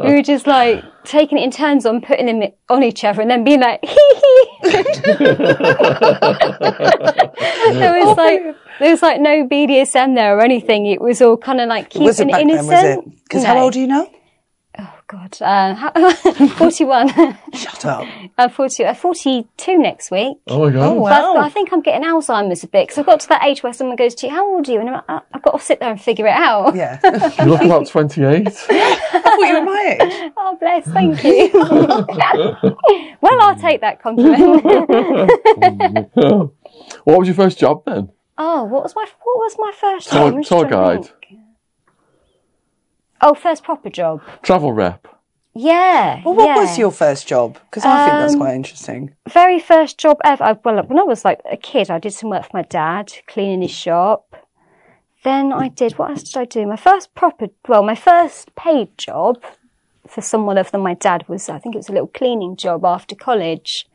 we 0.00 0.14
were 0.14 0.22
just 0.22 0.46
like 0.46 0.84
taking 1.04 1.38
it 1.38 1.44
in 1.44 1.50
turns 1.50 1.86
on 1.86 2.02
putting 2.02 2.26
them 2.26 2.50
on 2.68 2.82
each 2.82 3.04
other 3.04 3.22
and 3.22 3.30
then 3.30 3.42
being 3.42 3.60
like, 3.60 3.84
hee 3.84 3.88
hee. 3.94 4.48
there 7.72 8.04
was 8.04 8.16
like, 8.16 8.56
there 8.78 8.90
was 8.90 9.02
like 9.02 9.20
no 9.20 9.46
BDSM 9.48 10.14
there 10.14 10.36
or 10.36 10.42
anything. 10.42 10.86
It 10.86 11.00
was 11.00 11.22
all 11.22 11.36
kind 11.36 11.60
of 11.60 11.68
like 11.68 11.90
keeping 11.90 12.08
it 12.08 12.20
it 12.20 12.40
innocent. 12.40 13.06
it? 13.06 13.24
Because 13.24 13.44
how 13.44 13.58
old 13.58 13.76
are 13.76 13.78
you 13.78 13.86
now? 13.86 14.08
God, 15.06 15.36
uh, 15.42 15.74
how- 15.74 15.92
41. 16.56 17.08
Shut 17.52 17.84
up. 17.84 18.06
I'm 18.38 18.48
40, 18.56 18.84
uh, 18.86 18.94
42 18.94 19.76
next 19.78 20.10
week. 20.10 20.38
Oh 20.48 20.64
my 20.64 20.70
god. 20.72 20.82
Oh, 20.82 20.94
wow. 20.94 21.34
I've 21.34 21.44
I 21.44 21.48
think 21.50 21.72
I'm 21.72 21.82
getting 21.82 22.08
Alzheimer's 22.08 22.64
a 22.64 22.68
bit 22.68 22.84
because 22.88 22.98
I've 22.98 23.04
got 23.06 23.20
to 23.20 23.28
that 23.28 23.44
age 23.44 23.62
where 23.62 23.72
someone 23.74 23.96
goes 23.96 24.14
to 24.16 24.26
you, 24.26 24.32
"How 24.32 24.46
old 24.46 24.66
are 24.66 24.72
you?" 24.72 24.80
And 24.80 24.88
I'm 24.88 24.94
like, 24.94 25.04
"Uh, 25.08 25.20
I've 25.34 25.42
got 25.42 25.58
to 25.58 25.64
sit 25.64 25.78
there 25.80 25.90
and 25.90 26.00
figure 26.00 26.26
it 26.26 26.32
out. 26.32 26.74
Yeah. 26.74 26.98
I 27.04 27.34
You 27.44 27.50
look 27.50 27.60
about 27.62 27.86
28. 27.86 28.46
I 28.46 28.50
thought 28.50 29.38
you 29.40 29.54
were 29.54 29.64
my 29.64 29.98
age. 30.00 30.32
Oh, 30.38 30.56
bless, 30.58 30.86
thank 30.86 31.22
you. 31.22 31.50
well, 33.20 33.42
I'll 33.42 33.56
take 33.56 33.82
that 33.82 34.00
compliment. 34.02 34.64
What 37.04 37.18
was 37.18 37.28
your 37.28 37.34
first 37.34 37.58
job 37.58 37.82
then? 37.86 38.10
Oh, 38.38 38.64
what 38.64 38.82
was 38.82 38.96
my 38.96 39.06
what 39.22 39.36
was 39.36 39.56
my 39.58 39.72
first 39.78 40.08
Tour- 40.10 40.30
job? 40.32 40.42
Tour 40.44 40.64
guide. 40.64 41.04
think. 41.04 41.16
Oh, 43.26 43.34
first 43.34 43.64
proper 43.64 43.88
job. 43.90 44.20
Travel 44.42 44.72
rep. 44.72 45.08
Yeah. 45.54 46.20
Well, 46.24 46.34
what 46.34 46.44
yeah. 46.46 46.56
was 46.58 46.76
your 46.78 46.90
first 46.90 47.26
job? 47.26 47.54
Because 47.70 47.84
I 47.84 48.04
think 48.06 48.18
that's 48.18 48.34
Um, 48.34 48.40
quite 48.40 48.54
interesting. 48.54 49.14
very 49.28 49.58
first 49.60 49.98
job 49.98 50.18
ever? 50.24 50.44
I- 50.44 50.58
Well, 50.64 50.82
when 50.82 50.98
I 50.98 51.04
was 51.04 51.24
like 51.24 51.40
a 51.50 51.56
kid, 51.56 51.90
I 51.90 51.98
did 51.98 52.12
some 52.12 52.28
work 52.30 52.42
for 52.44 52.50
my 52.56 52.62
dad, 52.62 53.12
cleaning 53.26 53.62
his 53.62 53.70
shop. 53.70 54.36
Then 55.22 55.52
I 55.52 55.68
did 55.68 55.96
what 55.98 56.10
else 56.10 56.22
did 56.24 56.36
I 56.40 56.44
do? 56.44 56.66
My 56.66 56.76
first 56.76 57.14
proper, 57.14 57.46
well, 57.66 57.82
my 57.82 57.94
first 57.94 58.54
paid 58.56 58.88
job 58.98 59.42
for 60.06 60.20
someone 60.20 60.58
other 60.58 60.68
than 60.70 60.82
my 60.82 60.94
dad 60.94 61.26
was 61.28 61.48
I 61.48 61.58
think 61.58 61.74
it 61.74 61.78
was 61.78 61.88
a 61.88 61.92
little 61.92 62.08
cleaning 62.08 62.56
job 62.56 62.84
after 62.84 63.14
college. 63.14 63.86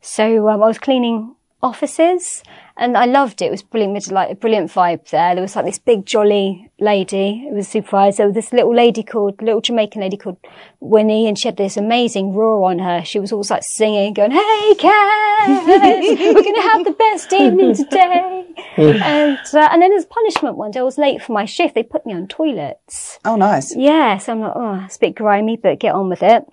So 0.00 0.48
um, 0.48 0.62
I 0.62 0.66
was 0.68 0.78
cleaning 0.78 1.34
offices, 1.62 2.42
and 2.76 2.96
I 2.96 3.04
loved 3.06 3.42
it. 3.42 3.46
It 3.46 3.50
was 3.50 3.62
brilliant. 3.62 3.92
It 3.92 3.94
was 3.94 4.12
like 4.12 4.30
a 4.30 4.34
brilliant 4.34 4.70
vibe 4.70 5.08
there. 5.10 5.34
There 5.34 5.42
was 5.42 5.56
like 5.56 5.64
this 5.64 5.78
big 5.78 6.06
jolly 6.06 6.70
lady. 6.80 7.46
It 7.48 7.54
was 7.54 7.66
a 7.66 7.70
supervisor. 7.70 8.32
This 8.32 8.52
little 8.52 8.74
lady 8.74 9.02
called 9.02 9.42
little 9.42 9.60
Jamaican 9.60 10.00
lady 10.00 10.16
called 10.16 10.38
Winnie, 10.80 11.28
and 11.28 11.38
she 11.38 11.48
had 11.48 11.56
this 11.56 11.76
amazing 11.76 12.34
roar 12.34 12.70
on 12.70 12.78
her. 12.78 13.04
She 13.04 13.18
was 13.20 13.32
always 13.32 13.50
like 13.50 13.62
singing, 13.64 14.14
going, 14.14 14.30
"Hey, 14.30 14.74
Cass, 14.78 15.66
we're 15.66 16.42
gonna 16.42 16.62
have 16.62 16.84
the 16.84 16.96
best 16.98 17.32
evening 17.32 17.74
today." 17.74 18.46
and 18.76 19.38
uh, 19.54 19.68
and 19.70 19.82
then 19.82 19.92
as 19.92 20.06
punishment 20.06 20.56
one 20.56 20.70
day, 20.70 20.80
I 20.80 20.82
was 20.82 20.98
late 20.98 21.22
for 21.22 21.32
my 21.32 21.44
shift. 21.44 21.74
They 21.74 21.82
put 21.82 22.06
me 22.06 22.14
on 22.14 22.26
toilets. 22.26 23.18
Oh, 23.24 23.36
nice. 23.36 23.74
Yeah, 23.76 24.18
so 24.18 24.32
I'm 24.32 24.40
like, 24.40 24.52
oh, 24.54 24.82
it's 24.84 24.96
a 24.96 25.00
bit 25.00 25.14
grimy, 25.14 25.56
but 25.56 25.78
get 25.78 25.94
on 25.94 26.08
with 26.08 26.22
it. 26.22 26.44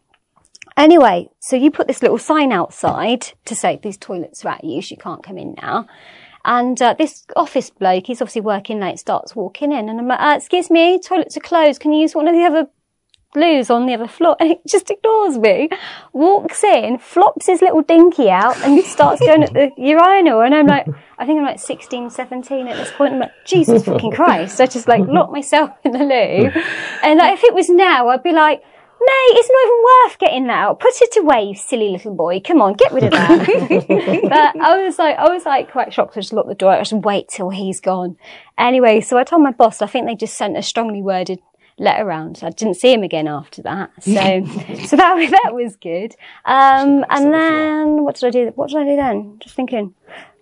Anyway, 0.79 1.29
so 1.41 1.57
you 1.57 1.69
put 1.69 1.88
this 1.88 2.01
little 2.01 2.17
sign 2.17 2.53
outside 2.53 3.33
to 3.43 3.53
say 3.53 3.77
these 3.83 3.98
toilets 3.98 4.45
are 4.45 4.53
at 4.53 4.63
use, 4.63 4.89
you 4.89 4.95
can't 4.95 5.21
come 5.21 5.38
in 5.38 5.53
now. 5.62 5.86
And 6.45 6.81
uh, 6.81 6.95
this 6.98 7.25
office 7.36 7.69
bloke, 7.69 8.07
he's 8.07 8.21
obviously 8.21 8.39
working 8.39 8.79
late, 8.79 8.98
starts 8.98 9.36
walking 9.36 9.74
in, 9.74 9.89
and 9.89 10.00
I'm 10.00 10.07
like, 10.07 10.21
uh, 10.21 10.36
excuse 10.38 10.71
me, 10.71 10.98
toilets 10.98 11.36
are 11.36 11.41
closed. 11.41 11.81
Can 11.81 11.91
you 11.91 12.00
use 12.00 12.15
one 12.15 12.29
of 12.29 12.33
the 12.33 12.45
other 12.45 12.69
blues 13.33 13.69
on 13.69 13.88
the 13.88 13.93
other 13.93 14.07
floor? 14.07 14.38
And 14.39 14.51
he 14.51 14.59
just 14.65 14.89
ignores 14.89 15.38
me, 15.38 15.67
walks 16.13 16.63
in, 16.63 16.98
flops 16.98 17.48
his 17.48 17.62
little 17.62 17.81
dinky 17.81 18.29
out, 18.29 18.55
and 18.63 18.81
starts 18.86 19.19
going 19.19 19.43
at 19.43 19.53
the 19.53 19.71
urinal. 19.77 20.39
And 20.39 20.55
I'm 20.55 20.67
like, 20.67 20.88
I 21.17 21.25
think 21.25 21.39
I'm 21.39 21.45
like 21.45 21.59
16, 21.59 22.09
17 22.09 22.69
at 22.69 22.77
this 22.77 22.91
point. 22.93 23.15
I'm 23.15 23.19
like, 23.19 23.31
Jesus 23.45 23.83
fucking 23.83 24.12
Christ. 24.12 24.62
I 24.62 24.65
just 24.65 24.88
like 24.88 25.01
locked 25.01 25.33
myself 25.33 25.71
in 25.83 25.91
the 25.91 26.00
loo. 26.00 26.62
And 27.03 27.19
like, 27.19 27.38
if 27.38 27.43
it 27.43 27.53
was 27.53 27.67
now, 27.67 28.07
I'd 28.07 28.24
be 28.24 28.31
like, 28.31 28.63
Mate, 29.01 29.38
it's 29.38 29.50
not 29.50 29.65
even 29.65 29.84
worth 29.84 30.20
getting 30.20 30.48
that 30.48 30.58
out. 30.58 30.79
Put 30.79 31.01
it 31.01 31.15
away, 31.18 31.44
you 31.44 31.56
silly 31.56 31.89
little 31.89 32.13
boy. 32.13 32.41
Come 32.41 32.62
on, 32.62 32.74
get 32.74 32.91
rid 32.91 33.06
of 33.06 33.12
that. 33.12 33.48
but 34.29 34.62
I 34.62 34.84
was 34.84 35.00
like, 35.00 35.18
I 35.18 35.29
was 35.29 35.46
like 35.46 35.72
quite 35.72 35.94
shocked. 35.94 36.18
I 36.18 36.22
just 36.22 36.34
locked 36.34 36.50
the 36.50 36.56
door. 36.56 36.72
I 36.72 36.79
just 36.79 36.94
wait 36.94 37.29
till 37.29 37.50
he's 37.50 37.79
gone. 37.79 38.18
Anyway, 38.58 39.00
so 39.00 39.18
I 39.18 39.24
told 39.24 39.41
my 39.41 39.51
boss. 39.51 39.82
I 39.82 39.88
think 39.88 40.06
they 40.06 40.15
just 40.15 40.38
sent 40.38 40.58
a 40.58 40.62
strongly 40.62 41.01
worded 41.01 41.39
letter 41.77 42.06
around. 42.06 42.41
I 42.44 42.50
didn't 42.50 42.75
see 42.75 42.94
him 42.94 43.03
again 43.03 43.27
after 43.27 43.62
that. 43.63 43.91
So, 44.03 44.12
so 44.86 44.96
that 44.98 45.29
that 45.44 45.53
was 45.53 45.77
good. 45.77 46.15
Um, 46.46 47.06
and 47.10 47.34
then 47.34 48.03
what 48.03 48.15
did 48.15 48.27
I 48.27 48.29
do? 48.32 48.51
What 48.56 48.70
did 48.70 48.79
I 48.79 48.84
do 48.84 48.96
then? 48.96 49.38
Just 49.39 49.56
thinking. 49.56 49.94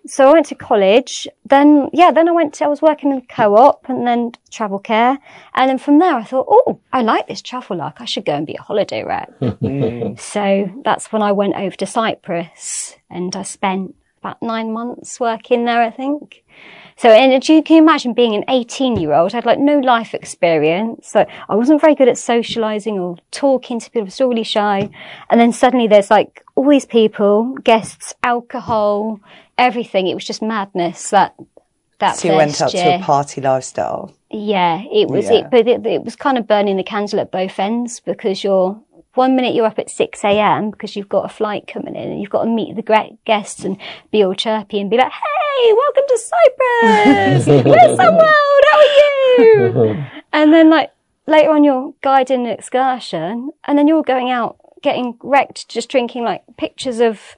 So 0.06 0.28
I 0.28 0.32
went 0.32 0.46
to 0.46 0.54
college. 0.54 1.28
Then, 1.44 1.90
yeah, 1.92 2.10
then 2.10 2.28
I 2.28 2.32
went 2.32 2.54
to, 2.54 2.64
I 2.64 2.68
was 2.68 2.80
working 2.80 3.12
in 3.12 3.22
co-op 3.22 3.88
and 3.88 4.06
then 4.06 4.32
travel 4.50 4.78
care. 4.78 5.18
And 5.54 5.68
then 5.68 5.78
from 5.78 5.98
there 5.98 6.14
I 6.14 6.24
thought, 6.24 6.46
oh, 6.48 6.80
I 6.92 7.02
like 7.02 7.26
this 7.26 7.42
travel 7.42 7.76
life. 7.76 7.94
I 7.98 8.04
should 8.04 8.24
go 8.24 8.34
and 8.34 8.46
be 8.46 8.54
a 8.54 8.62
holiday 8.62 9.04
rep. 9.04 9.34
Mm. 9.58 10.18
so 10.18 10.70
that's 10.84 11.12
when 11.12 11.20
I 11.20 11.32
went 11.32 11.56
over 11.56 11.74
to 11.76 11.86
Cyprus 11.86 12.96
and 13.10 13.34
I 13.34 13.42
spent 13.42 13.94
about 14.20 14.40
nine 14.40 14.72
months 14.72 15.18
working 15.18 15.64
there, 15.64 15.82
I 15.82 15.90
think. 15.90 16.44
So, 16.96 17.10
and 17.10 17.48
you 17.48 17.62
can 17.62 17.76
imagine 17.76 18.12
being 18.12 18.34
an 18.34 18.44
18 18.48 18.96
year 18.96 19.12
old, 19.12 19.32
I 19.32 19.36
had 19.36 19.46
like 19.46 19.60
no 19.60 19.78
life 19.78 20.14
experience. 20.14 21.08
So 21.08 21.26
I 21.48 21.54
wasn't 21.54 21.80
very 21.80 21.94
good 21.94 22.08
at 22.08 22.18
socializing 22.18 22.98
or 22.98 23.16
talking 23.30 23.78
to 23.78 23.86
people. 23.88 24.02
I 24.02 24.04
was 24.04 24.14
still 24.14 24.28
really 24.28 24.42
shy. 24.42 24.90
And 25.30 25.40
then 25.40 25.52
suddenly 25.52 25.86
there's 25.86 26.10
like 26.10 26.44
all 26.56 26.68
these 26.68 26.86
people, 26.86 27.54
guests, 27.62 28.14
alcohol, 28.24 29.20
everything. 29.58 30.06
It 30.06 30.14
was 30.14 30.24
just 30.24 30.40
madness 30.42 31.10
that, 31.10 31.34
that 31.98 32.16
So 32.16 32.28
you 32.28 32.34
went 32.36 32.52
first 32.52 32.62
up 32.62 32.74
year. 32.74 32.98
to 32.98 33.02
a 33.02 33.04
party 33.04 33.40
lifestyle. 33.40 34.14
Yeah, 34.30 34.82
it 34.92 35.08
was 35.08 35.26
Yeah. 35.30 35.38
it, 35.38 35.50
but 35.50 35.66
it, 35.66 35.84
it 35.86 36.04
was 36.04 36.16
kind 36.16 36.38
of 36.38 36.46
burning 36.46 36.76
the 36.76 36.82
candle 36.82 37.20
at 37.20 37.30
both 37.30 37.58
ends 37.58 38.00
because 38.00 38.44
you're 38.44 38.80
one 39.14 39.34
minute 39.34 39.54
you're 39.54 39.66
up 39.66 39.78
at 39.78 39.90
six 39.90 40.22
a.m. 40.22 40.70
because 40.70 40.94
you've 40.94 41.08
got 41.08 41.24
a 41.24 41.28
flight 41.28 41.66
coming 41.66 41.96
in 41.96 42.10
and 42.10 42.20
you've 42.20 42.30
got 42.30 42.44
to 42.44 42.50
meet 42.50 42.76
the 42.76 42.82
great 42.82 43.22
guests 43.24 43.64
and 43.64 43.76
be 44.12 44.22
all 44.22 44.34
chirpy 44.34 44.78
and 44.80 44.90
be 44.90 44.96
like, 44.96 45.10
"Hey, 45.10 45.72
welcome 45.72 46.04
to 46.06 46.18
Cyprus. 46.18 47.46
Where's 47.64 47.98
Sunworld? 47.98 48.62
How 48.70 48.78
are 48.78 48.84
you?" 49.38 50.04
and 50.32 50.52
then 50.52 50.70
like 50.70 50.92
later 51.26 51.50
on 51.50 51.64
you're 51.64 51.94
guiding 52.02 52.46
an 52.46 52.52
excursion 52.52 53.50
and 53.64 53.76
then 53.78 53.88
you're 53.88 54.02
going 54.04 54.30
out 54.30 54.56
getting 54.82 55.18
wrecked 55.22 55.68
just 55.68 55.88
drinking 55.88 56.22
like 56.22 56.42
pictures 56.56 57.00
of 57.00 57.34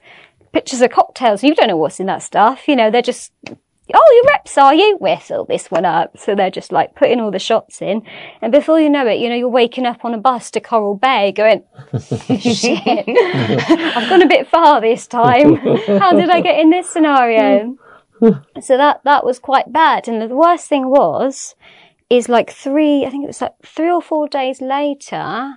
pictures 0.53 0.81
of 0.81 0.91
cocktails. 0.91 1.43
You 1.43 1.55
don't 1.55 1.67
know 1.67 1.77
what's 1.77 1.99
in 1.99 2.07
that 2.07 2.23
stuff. 2.23 2.67
You 2.67 2.75
know, 2.75 2.91
they're 2.91 3.01
just 3.01 3.31
oh, 3.93 4.21
your 4.23 4.31
reps 4.33 4.57
are 4.57 4.73
you? 4.73 4.97
Fill 5.21 5.45
this 5.45 5.69
one 5.71 5.85
up. 5.85 6.17
So 6.17 6.35
they're 6.35 6.51
just 6.51 6.71
like 6.71 6.95
putting 6.95 7.19
all 7.19 7.31
the 7.31 7.39
shots 7.39 7.81
in. 7.81 8.03
And 8.41 8.51
before 8.51 8.79
you 8.79 8.89
know 8.89 9.07
it, 9.07 9.19
you 9.19 9.29
know, 9.29 9.35
you're 9.35 9.49
waking 9.49 9.85
up 9.85 10.03
on 10.05 10.13
a 10.13 10.17
bus 10.17 10.51
to 10.51 10.59
Coral 10.59 10.95
Bay 10.95 11.31
going, 11.31 11.63
shit, 11.99 12.81
I've 12.87 14.09
gone 14.09 14.21
a 14.21 14.27
bit 14.27 14.47
far 14.47 14.81
this 14.81 15.07
time. 15.07 15.55
How 15.55 16.13
did 16.13 16.29
I 16.29 16.41
get 16.41 16.59
in 16.59 16.69
this 16.69 16.89
scenario? 16.89 17.77
so 18.61 18.77
that, 18.77 19.01
that 19.03 19.25
was 19.25 19.39
quite 19.39 19.71
bad. 19.71 20.07
And 20.07 20.21
the 20.21 20.35
worst 20.35 20.67
thing 20.67 20.89
was, 20.89 21.55
is 22.09 22.29
like 22.29 22.51
three, 22.51 23.05
I 23.05 23.09
think 23.09 23.23
it 23.23 23.27
was 23.27 23.41
like 23.41 23.53
three 23.65 23.89
or 23.89 24.01
four 24.01 24.27
days 24.27 24.61
later, 24.61 25.55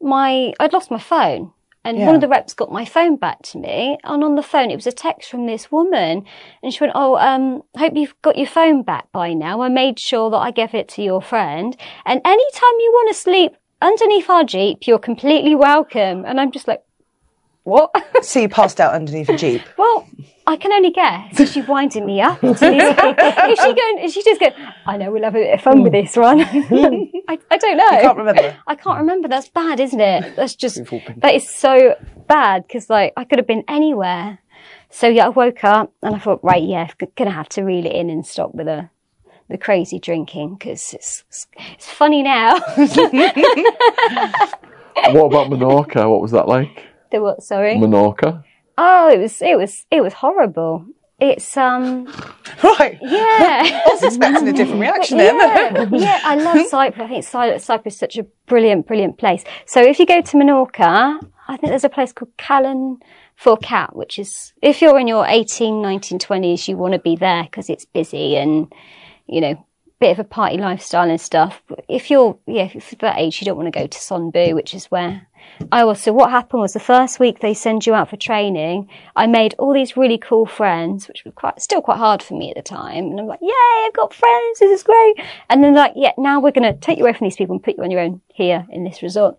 my, 0.00 0.52
I'd 0.60 0.72
lost 0.72 0.90
my 0.90 0.98
phone. 0.98 1.52
And 1.88 1.96
Yeah. 1.96 2.04
one 2.04 2.14
of 2.16 2.20
the 2.20 2.28
reps 2.28 2.52
got 2.52 2.70
my 2.70 2.84
phone 2.84 3.16
back 3.16 3.40
to 3.44 3.56
me, 3.56 3.96
and 4.04 4.22
on 4.22 4.34
the 4.34 4.42
phone 4.42 4.70
it 4.70 4.76
was 4.76 4.86
a 4.86 4.92
text 4.92 5.30
from 5.30 5.46
this 5.46 5.72
woman, 5.72 6.26
and 6.62 6.70
she 6.70 6.84
went, 6.84 6.92
"Oh, 6.94 7.16
um, 7.16 7.62
hope 7.78 7.96
you've 7.96 8.20
got 8.20 8.36
your 8.36 8.46
phone 8.46 8.82
back 8.82 9.10
by 9.10 9.32
now. 9.32 9.62
I 9.62 9.70
made 9.70 9.98
sure 9.98 10.28
that 10.28 10.36
I 10.36 10.50
gave 10.50 10.74
it 10.74 10.86
to 10.88 11.02
your 11.02 11.22
friend, 11.22 11.74
and 12.04 12.20
anytime 12.26 12.76
you 12.84 12.90
want 12.92 13.08
to 13.08 13.14
sleep 13.14 13.52
underneath 13.80 14.28
our 14.28 14.44
jeep, 14.44 14.86
you're 14.86 14.98
completely 14.98 15.54
welcome." 15.54 16.26
And 16.26 16.38
I'm 16.38 16.50
just 16.50 16.68
like, 16.68 16.82
"What?" 17.68 17.90
So 18.22 18.40
you 18.40 18.48
passed 18.48 18.80
out 18.80 18.94
underneath 18.94 19.28
a 19.28 19.36
jeep. 19.36 19.62
well, 19.76 20.06
I 20.46 20.56
can 20.56 20.72
only 20.72 20.90
guess. 20.90 21.38
Is 21.38 21.52
she 21.52 21.60
winding 21.60 22.06
me 22.06 22.20
up? 22.22 22.42
Is 22.44 22.58
she 22.58 22.66
going? 22.66 23.98
Is 24.00 24.14
she 24.14 24.24
just 24.24 24.40
going? 24.40 24.54
I 24.86 24.96
know 24.96 25.10
we'll 25.12 25.22
have 25.24 25.34
a 25.34 25.38
bit 25.38 25.54
of 25.54 25.60
fun 25.60 25.82
with 25.82 25.92
this 25.92 26.16
one. 26.16 26.40
I, 26.40 27.38
I 27.50 27.58
don't 27.58 27.76
know. 27.76 27.86
I 27.86 28.00
can't 28.00 28.16
remember. 28.16 28.56
I 28.66 28.74
can't 28.74 28.98
remember. 28.98 29.28
That's 29.28 29.48
bad, 29.50 29.78
isn't 29.80 30.00
it? 30.00 30.36
That's 30.36 30.54
just 30.54 30.80
that 31.18 31.34
is 31.34 31.48
so 31.48 31.94
bad 32.26 32.66
because 32.66 32.88
like 32.88 33.12
I 33.16 33.24
could 33.24 33.38
have 33.38 33.46
been 33.46 33.64
anywhere. 33.68 34.38
So 34.90 35.06
yeah, 35.06 35.26
I 35.26 35.28
woke 35.28 35.64
up 35.64 35.92
and 36.02 36.16
I 36.16 36.18
thought, 36.18 36.42
right, 36.42 36.62
yeah, 36.62 36.88
I'm 37.00 37.08
gonna 37.16 37.30
have 37.30 37.50
to 37.50 37.62
reel 37.62 37.84
it 37.84 37.92
in 37.92 38.08
and 38.08 38.26
stop 38.26 38.54
with 38.54 38.66
the 38.66 38.88
the 39.50 39.58
crazy 39.58 39.98
drinking 39.98 40.54
because 40.54 40.94
it's 40.94 41.24
it's 41.56 41.90
funny 41.90 42.22
now. 42.22 42.58
What 45.06 45.26
about 45.26 45.48
Menorca? 45.48 46.10
What 46.10 46.20
was 46.20 46.32
that 46.32 46.48
like? 46.48 46.84
The 47.10 47.20
what? 47.22 47.42
Sorry. 47.42 47.74
Menorca? 47.76 48.44
Oh, 48.76 49.08
it 49.10 49.18
was 49.18 49.40
it 49.42 49.56
was 49.56 49.86
it 49.90 50.00
was 50.02 50.12
horrible. 50.14 50.84
It's 51.20 51.56
um 51.56 52.06
Right. 52.62 52.98
yeah. 53.02 53.82
I 53.86 53.88
was 53.92 54.02
expecting 54.04 54.48
a 54.48 54.52
different 54.52 54.80
reaction 54.80 55.18
then. 55.18 55.36
yeah, 55.36 55.88
yeah, 55.92 56.20
I 56.24 56.34
love 56.36 56.66
Cyprus. 56.68 57.02
I 57.04 57.08
think 57.08 57.24
Cy- 57.24 57.56
Cyprus 57.58 57.94
is 57.94 57.98
such 58.00 58.16
a 58.18 58.24
brilliant, 58.46 58.86
brilliant 58.86 59.18
place. 59.18 59.42
So 59.66 59.80
if 59.82 59.98
you 59.98 60.06
go 60.06 60.20
to 60.20 60.36
Menorca, 60.36 61.18
I 61.48 61.56
think 61.56 61.70
there's 61.70 61.84
a 61.84 61.88
place 61.88 62.12
called 62.12 62.36
Cala'n 62.36 62.98
Forcat, 63.36 63.94
which 63.96 64.18
is, 64.18 64.52
if 64.62 64.80
you're 64.82 64.98
in 64.98 65.08
your 65.08 65.24
18, 65.26 65.80
19, 65.80 66.18
20s, 66.18 66.68
you 66.68 66.76
want 66.76 66.92
to 66.94 66.98
be 67.00 67.16
there 67.16 67.44
because 67.44 67.70
it's 67.70 67.84
busy 67.84 68.36
and, 68.36 68.72
you 69.26 69.40
know, 69.40 69.64
bit 70.00 70.12
of 70.12 70.18
a 70.18 70.24
party 70.24 70.56
lifestyle 70.56 71.10
and 71.10 71.20
stuff. 71.20 71.62
If 71.88 72.10
you're, 72.10 72.38
yeah, 72.46 72.68
if 72.72 72.94
that 73.00 73.18
age, 73.18 73.40
you 73.40 73.44
don't 73.44 73.56
want 73.56 73.72
to 73.72 73.78
go 73.78 73.86
to 73.86 74.00
Son 74.00 74.30
Bou, 74.30 74.54
which 74.54 74.74
is 74.74 74.86
where 74.86 75.26
I 75.72 75.84
was. 75.84 76.00
So 76.00 76.12
what 76.12 76.30
happened 76.30 76.60
was 76.60 76.72
the 76.72 76.80
first 76.80 77.18
week 77.18 77.40
they 77.40 77.54
send 77.54 77.86
you 77.86 77.94
out 77.94 78.10
for 78.10 78.16
training, 78.16 78.88
I 79.16 79.26
made 79.26 79.54
all 79.58 79.72
these 79.72 79.96
really 79.96 80.18
cool 80.18 80.46
friends, 80.46 81.08
which 81.08 81.24
was 81.24 81.34
quite, 81.34 81.60
still 81.60 81.82
quite 81.82 81.98
hard 81.98 82.22
for 82.22 82.38
me 82.38 82.50
at 82.50 82.56
the 82.56 82.62
time. 82.62 83.06
And 83.06 83.20
I'm 83.20 83.26
like, 83.26 83.40
yay, 83.42 83.86
I've 83.86 83.92
got 83.92 84.14
friends. 84.14 84.60
This 84.60 84.70
is 84.70 84.82
great. 84.84 85.16
And 85.50 85.64
then 85.64 85.74
like, 85.74 85.92
yeah, 85.96 86.12
now 86.16 86.40
we're 86.40 86.52
going 86.52 86.72
to 86.72 86.78
take 86.78 86.98
you 86.98 87.04
away 87.04 87.14
from 87.14 87.26
these 87.26 87.36
people 87.36 87.54
and 87.54 87.62
put 87.62 87.76
you 87.76 87.82
on 87.82 87.90
your 87.90 88.00
own 88.00 88.20
here 88.32 88.66
in 88.70 88.84
this 88.84 89.02
resort. 89.02 89.36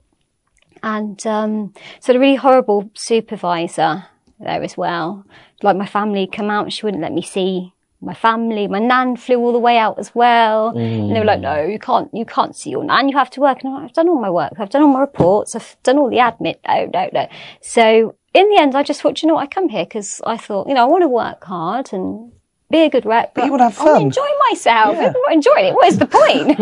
And, 0.83 1.25
um, 1.25 1.73
so 1.99 2.13
the 2.13 2.19
really 2.19 2.35
horrible 2.35 2.89
supervisor 2.93 4.05
there 4.39 4.63
as 4.63 4.77
well. 4.77 5.25
Like 5.61 5.77
my 5.77 5.85
family 5.85 6.27
come 6.27 6.49
out, 6.49 6.71
she 6.71 6.85
wouldn't 6.85 7.03
let 7.03 7.13
me 7.13 7.21
see 7.21 7.73
my 8.01 8.13
family. 8.13 8.67
My 8.67 8.79
nan 8.79 9.17
flew 9.17 9.37
all 9.39 9.51
the 9.51 9.59
way 9.59 9.77
out 9.77 9.99
as 9.99 10.15
well. 10.15 10.69
And 10.69 11.15
they 11.15 11.19
were 11.19 11.25
like, 11.25 11.41
no, 11.41 11.63
you 11.63 11.79
can't, 11.79 12.09
you 12.13 12.25
can't 12.25 12.55
see 12.55 12.69
your 12.69 12.83
nan. 12.83 13.09
You 13.09 13.17
have 13.17 13.29
to 13.31 13.41
work. 13.41 13.59
And 13.61 13.69
I'm 13.69 13.81
like, 13.81 13.89
I've 13.89 13.93
done 13.93 14.09
all 14.09 14.19
my 14.19 14.29
work. 14.29 14.53
I've 14.57 14.69
done 14.69 14.83
all 14.83 14.93
my 14.93 15.01
reports. 15.01 15.55
I've 15.55 15.75
done 15.83 15.97
all 15.97 16.09
the 16.09 16.17
admin. 16.17 16.55
No, 16.67 16.89
no, 16.93 17.09
no. 17.13 17.27
So 17.61 18.15
in 18.33 18.49
the 18.49 18.57
end, 18.59 18.75
I 18.75 18.83
just 18.83 19.01
thought, 19.01 19.21
you 19.21 19.27
know 19.27 19.35
what? 19.35 19.43
I 19.43 19.47
come 19.47 19.69
here 19.69 19.85
because 19.85 20.21
I 20.25 20.37
thought, 20.37 20.67
you 20.67 20.73
know, 20.73 20.83
I 20.83 20.85
want 20.85 21.03
to 21.03 21.07
work 21.09 21.43
hard 21.43 21.91
and 21.91 22.31
be 22.71 22.79
a 22.79 22.89
good 22.89 23.05
rep, 23.05 23.33
but 23.33 23.45
you 23.45 23.51
wanna 23.51 23.63
have 23.63 23.75
fun. 23.75 24.01
enjoying 24.01 24.37
myself. 24.49 24.95
Yeah. 24.95 25.07
I'm 25.07 25.13
not 25.13 25.33
enjoying 25.33 25.65
it, 25.65 25.73
what 25.73 25.87
is 25.87 25.97
the 25.97 26.05
point? 26.05 26.59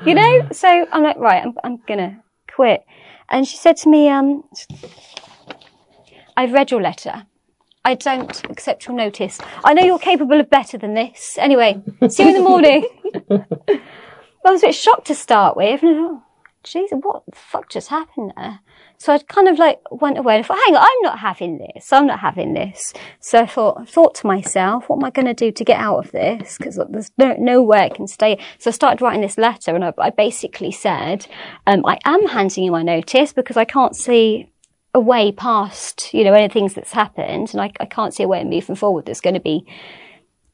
you 0.06 0.14
know? 0.14 0.48
So 0.52 0.86
I'm 0.90 1.02
like, 1.02 1.18
right, 1.18 1.44
I'm, 1.44 1.54
I'm 1.62 1.76
gonna 1.86 2.22
quit. 2.52 2.84
And 3.28 3.46
she 3.46 3.56
said 3.56 3.76
to 3.78 3.90
me, 3.90 4.08
um, 4.08 4.44
I've 6.36 6.52
read 6.52 6.70
your 6.70 6.80
letter. 6.80 7.26
I 7.84 7.94
don't 7.94 8.50
accept 8.50 8.86
your 8.86 8.96
notice. 8.96 9.38
I 9.64 9.72
know 9.72 9.82
you're 9.82 9.98
capable 9.98 10.38
of 10.38 10.50
better 10.50 10.76
than 10.76 10.94
this. 10.94 11.38
Anyway, 11.38 11.82
see 12.08 12.24
you 12.24 12.28
in 12.28 12.34
the 12.34 12.48
morning. 12.48 12.86
I 13.30 14.50
was 14.50 14.62
a 14.62 14.66
bit 14.66 14.74
shocked 14.74 15.06
to 15.06 15.14
start 15.14 15.56
with. 15.56 15.82
And 15.82 15.96
I 15.96 16.08
thought, 16.08 16.22
jeez, 16.62 16.88
what 16.92 17.24
the 17.24 17.36
fuck 17.36 17.70
just 17.70 17.88
happened 17.88 18.34
there? 18.36 18.60
So 18.98 19.14
I 19.14 19.18
kind 19.18 19.48
of 19.48 19.58
like 19.58 19.80
went 19.90 20.18
away 20.18 20.36
and 20.36 20.44
thought, 20.44 20.58
hang 20.66 20.76
on, 20.76 20.82
I'm 20.82 21.02
not 21.02 21.20
having 21.20 21.56
this. 21.56 21.90
I'm 21.90 22.06
not 22.06 22.20
having 22.20 22.52
this. 22.52 22.92
So 23.18 23.40
I 23.40 23.46
thought, 23.46 23.88
thought 23.88 24.14
to 24.16 24.26
myself, 24.26 24.90
what 24.90 24.96
am 24.96 25.04
I 25.04 25.10
going 25.10 25.26
to 25.26 25.32
do 25.32 25.50
to 25.50 25.64
get 25.64 25.80
out 25.80 26.04
of 26.04 26.12
this? 26.12 26.58
Because 26.58 26.78
there's 26.90 27.10
no, 27.16 27.34
nowhere 27.38 27.80
I 27.80 27.88
can 27.88 28.06
stay. 28.06 28.38
So 28.58 28.68
I 28.68 28.72
started 28.72 29.02
writing 29.02 29.22
this 29.22 29.38
letter 29.38 29.74
and 29.74 29.86
I, 29.86 29.94
I 29.96 30.10
basically 30.10 30.70
said, 30.70 31.26
um, 31.66 31.86
I 31.86 31.98
am 32.04 32.28
handing 32.28 32.64
you 32.64 32.72
my 32.72 32.82
notice 32.82 33.32
because 33.32 33.56
I 33.56 33.64
can't 33.64 33.96
see 33.96 34.50
a 34.94 35.00
way 35.00 35.32
past, 35.32 36.12
you 36.12 36.24
know, 36.24 36.32
any 36.32 36.52
things 36.52 36.74
that's 36.74 36.92
happened. 36.92 37.50
And 37.52 37.60
I, 37.60 37.70
I 37.78 37.84
can't 37.86 38.14
see 38.14 38.24
a 38.24 38.28
way 38.28 38.40
of 38.40 38.48
moving 38.48 38.76
forward 38.76 39.06
that's 39.06 39.20
going 39.20 39.34
to 39.34 39.40
be 39.40 39.66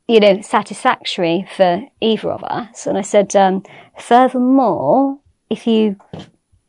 you 0.08 0.20
know, 0.20 0.40
satisfactory 0.40 1.46
for 1.56 1.82
either 2.00 2.30
of 2.30 2.44
us. 2.44 2.86
And 2.86 2.96
I 2.96 3.02
said, 3.02 3.34
um, 3.34 3.64
furthermore, 3.98 5.18
if 5.50 5.66
you, 5.66 5.96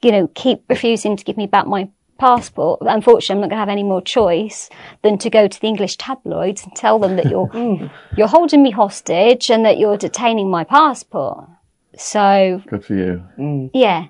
you 0.01 0.11
know, 0.11 0.27
keep 0.33 0.63
refusing 0.69 1.15
to 1.15 1.23
give 1.23 1.37
me 1.37 1.45
back 1.45 1.67
my 1.67 1.89
passport, 2.17 2.79
unfortunately, 2.81 3.35
I'm 3.35 3.41
not 3.41 3.49
going 3.49 3.57
to 3.57 3.59
have 3.59 3.69
any 3.69 3.83
more 3.83 4.01
choice 4.01 4.69
than 5.03 5.19
to 5.19 5.29
go 5.29 5.47
to 5.47 5.61
the 5.61 5.67
English 5.67 5.97
tabloids 5.97 6.63
and 6.63 6.75
tell 6.75 6.97
them 6.97 7.15
that 7.17 7.29
you're, 7.29 7.91
you're 8.17 8.27
holding 8.27 8.63
me 8.63 8.71
hostage 8.71 9.51
and 9.51 9.63
that 9.65 9.77
you're 9.77 9.97
detaining 9.97 10.49
my 10.49 10.63
passport. 10.63 11.47
So, 11.95 12.61
Good 12.67 12.85
for 12.85 12.95
you. 12.95 13.69
yeah. 13.73 14.07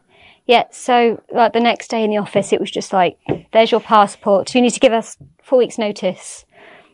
Yeah. 0.48 0.64
So, 0.72 1.22
like 1.32 1.54
the 1.54 1.60
next 1.60 1.90
day 1.90 2.04
in 2.04 2.10
the 2.10 2.18
office, 2.18 2.52
it 2.52 2.60
was 2.60 2.72
just 2.72 2.94
like, 2.94 3.20
there's 3.54 3.72
your 3.72 3.82
passport. 3.82 4.56
You 4.56 4.62
need 4.62 4.72
to 4.72 4.80
give 4.80 4.94
us 4.94 5.18
four 5.44 5.60
weeks 5.60 5.78
notice. 5.78 6.46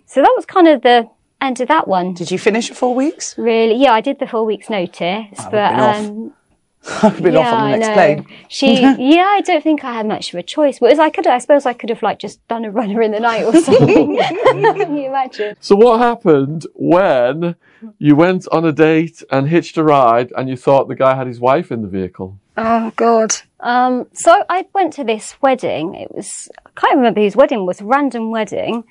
So 0.05 0.21
that 0.21 0.33
was 0.35 0.45
kind 0.45 0.67
of 0.67 0.81
the 0.81 1.09
end 1.39 1.61
of 1.61 1.67
that 1.67 1.87
one. 1.87 2.13
Did 2.13 2.31
you 2.31 2.39
finish 2.39 2.71
at 2.71 2.77
four 2.77 2.95
weeks? 2.95 3.37
Really? 3.37 3.75
Yeah, 3.75 3.93
I 3.93 4.01
did 4.01 4.19
the 4.19 4.27
four 4.27 4.45
weeks 4.45 4.69
notice, 4.69 5.37
but 5.37 5.51
been 5.51 5.79
off. 5.79 5.95
um, 5.95 6.33
I've 7.03 7.23
been 7.23 7.33
yeah, 7.33 7.39
off 7.39 7.53
on 7.53 7.71
the 7.71 7.77
next 7.77 7.93
plane. 7.93 8.25
She, 8.49 8.81
yeah, 8.81 9.23
I 9.23 9.41
don't 9.41 9.63
think 9.63 9.83
I 9.83 9.93
had 9.93 10.05
much 10.05 10.33
of 10.33 10.39
a 10.39 10.43
choice. 10.43 10.79
Whereas 10.79 10.99
I 10.99 11.09
could, 11.09 11.25
I 11.27 11.37
suppose 11.37 11.65
I 11.65 11.73
could 11.73 11.89
have 11.89 12.03
like 12.03 12.19
just 12.19 12.45
done 12.47 12.65
a 12.65 12.71
runner 12.71 13.01
in 13.01 13.11
the 13.11 13.19
night 13.19 13.43
or 13.43 13.53
something. 13.61 14.17
Can 14.43 14.97
you 14.97 15.07
imagine? 15.07 15.55
So 15.61 15.75
what 15.75 15.99
happened 15.99 16.65
when 16.73 17.55
you 17.99 18.15
went 18.15 18.47
on 18.51 18.65
a 18.65 18.71
date 18.71 19.23
and 19.31 19.47
hitched 19.47 19.77
a 19.77 19.83
ride 19.83 20.33
and 20.35 20.49
you 20.49 20.57
thought 20.57 20.87
the 20.87 20.95
guy 20.95 21.15
had 21.15 21.27
his 21.27 21.39
wife 21.39 21.71
in 21.71 21.81
the 21.83 21.87
vehicle? 21.87 22.39
Oh 22.55 22.91
God. 22.95 23.33
Um, 23.59 24.07
so 24.13 24.43
I 24.49 24.65
went 24.73 24.93
to 24.93 25.03
this 25.03 25.35
wedding. 25.41 25.95
It 25.95 26.13
was 26.13 26.49
I 26.65 26.69
can't 26.75 26.97
remember 26.97 27.21
whose 27.21 27.35
wedding 27.35 27.61
it 27.61 27.63
was. 27.63 27.81
A 27.81 27.85
random 27.85 28.29
wedding, 28.29 28.83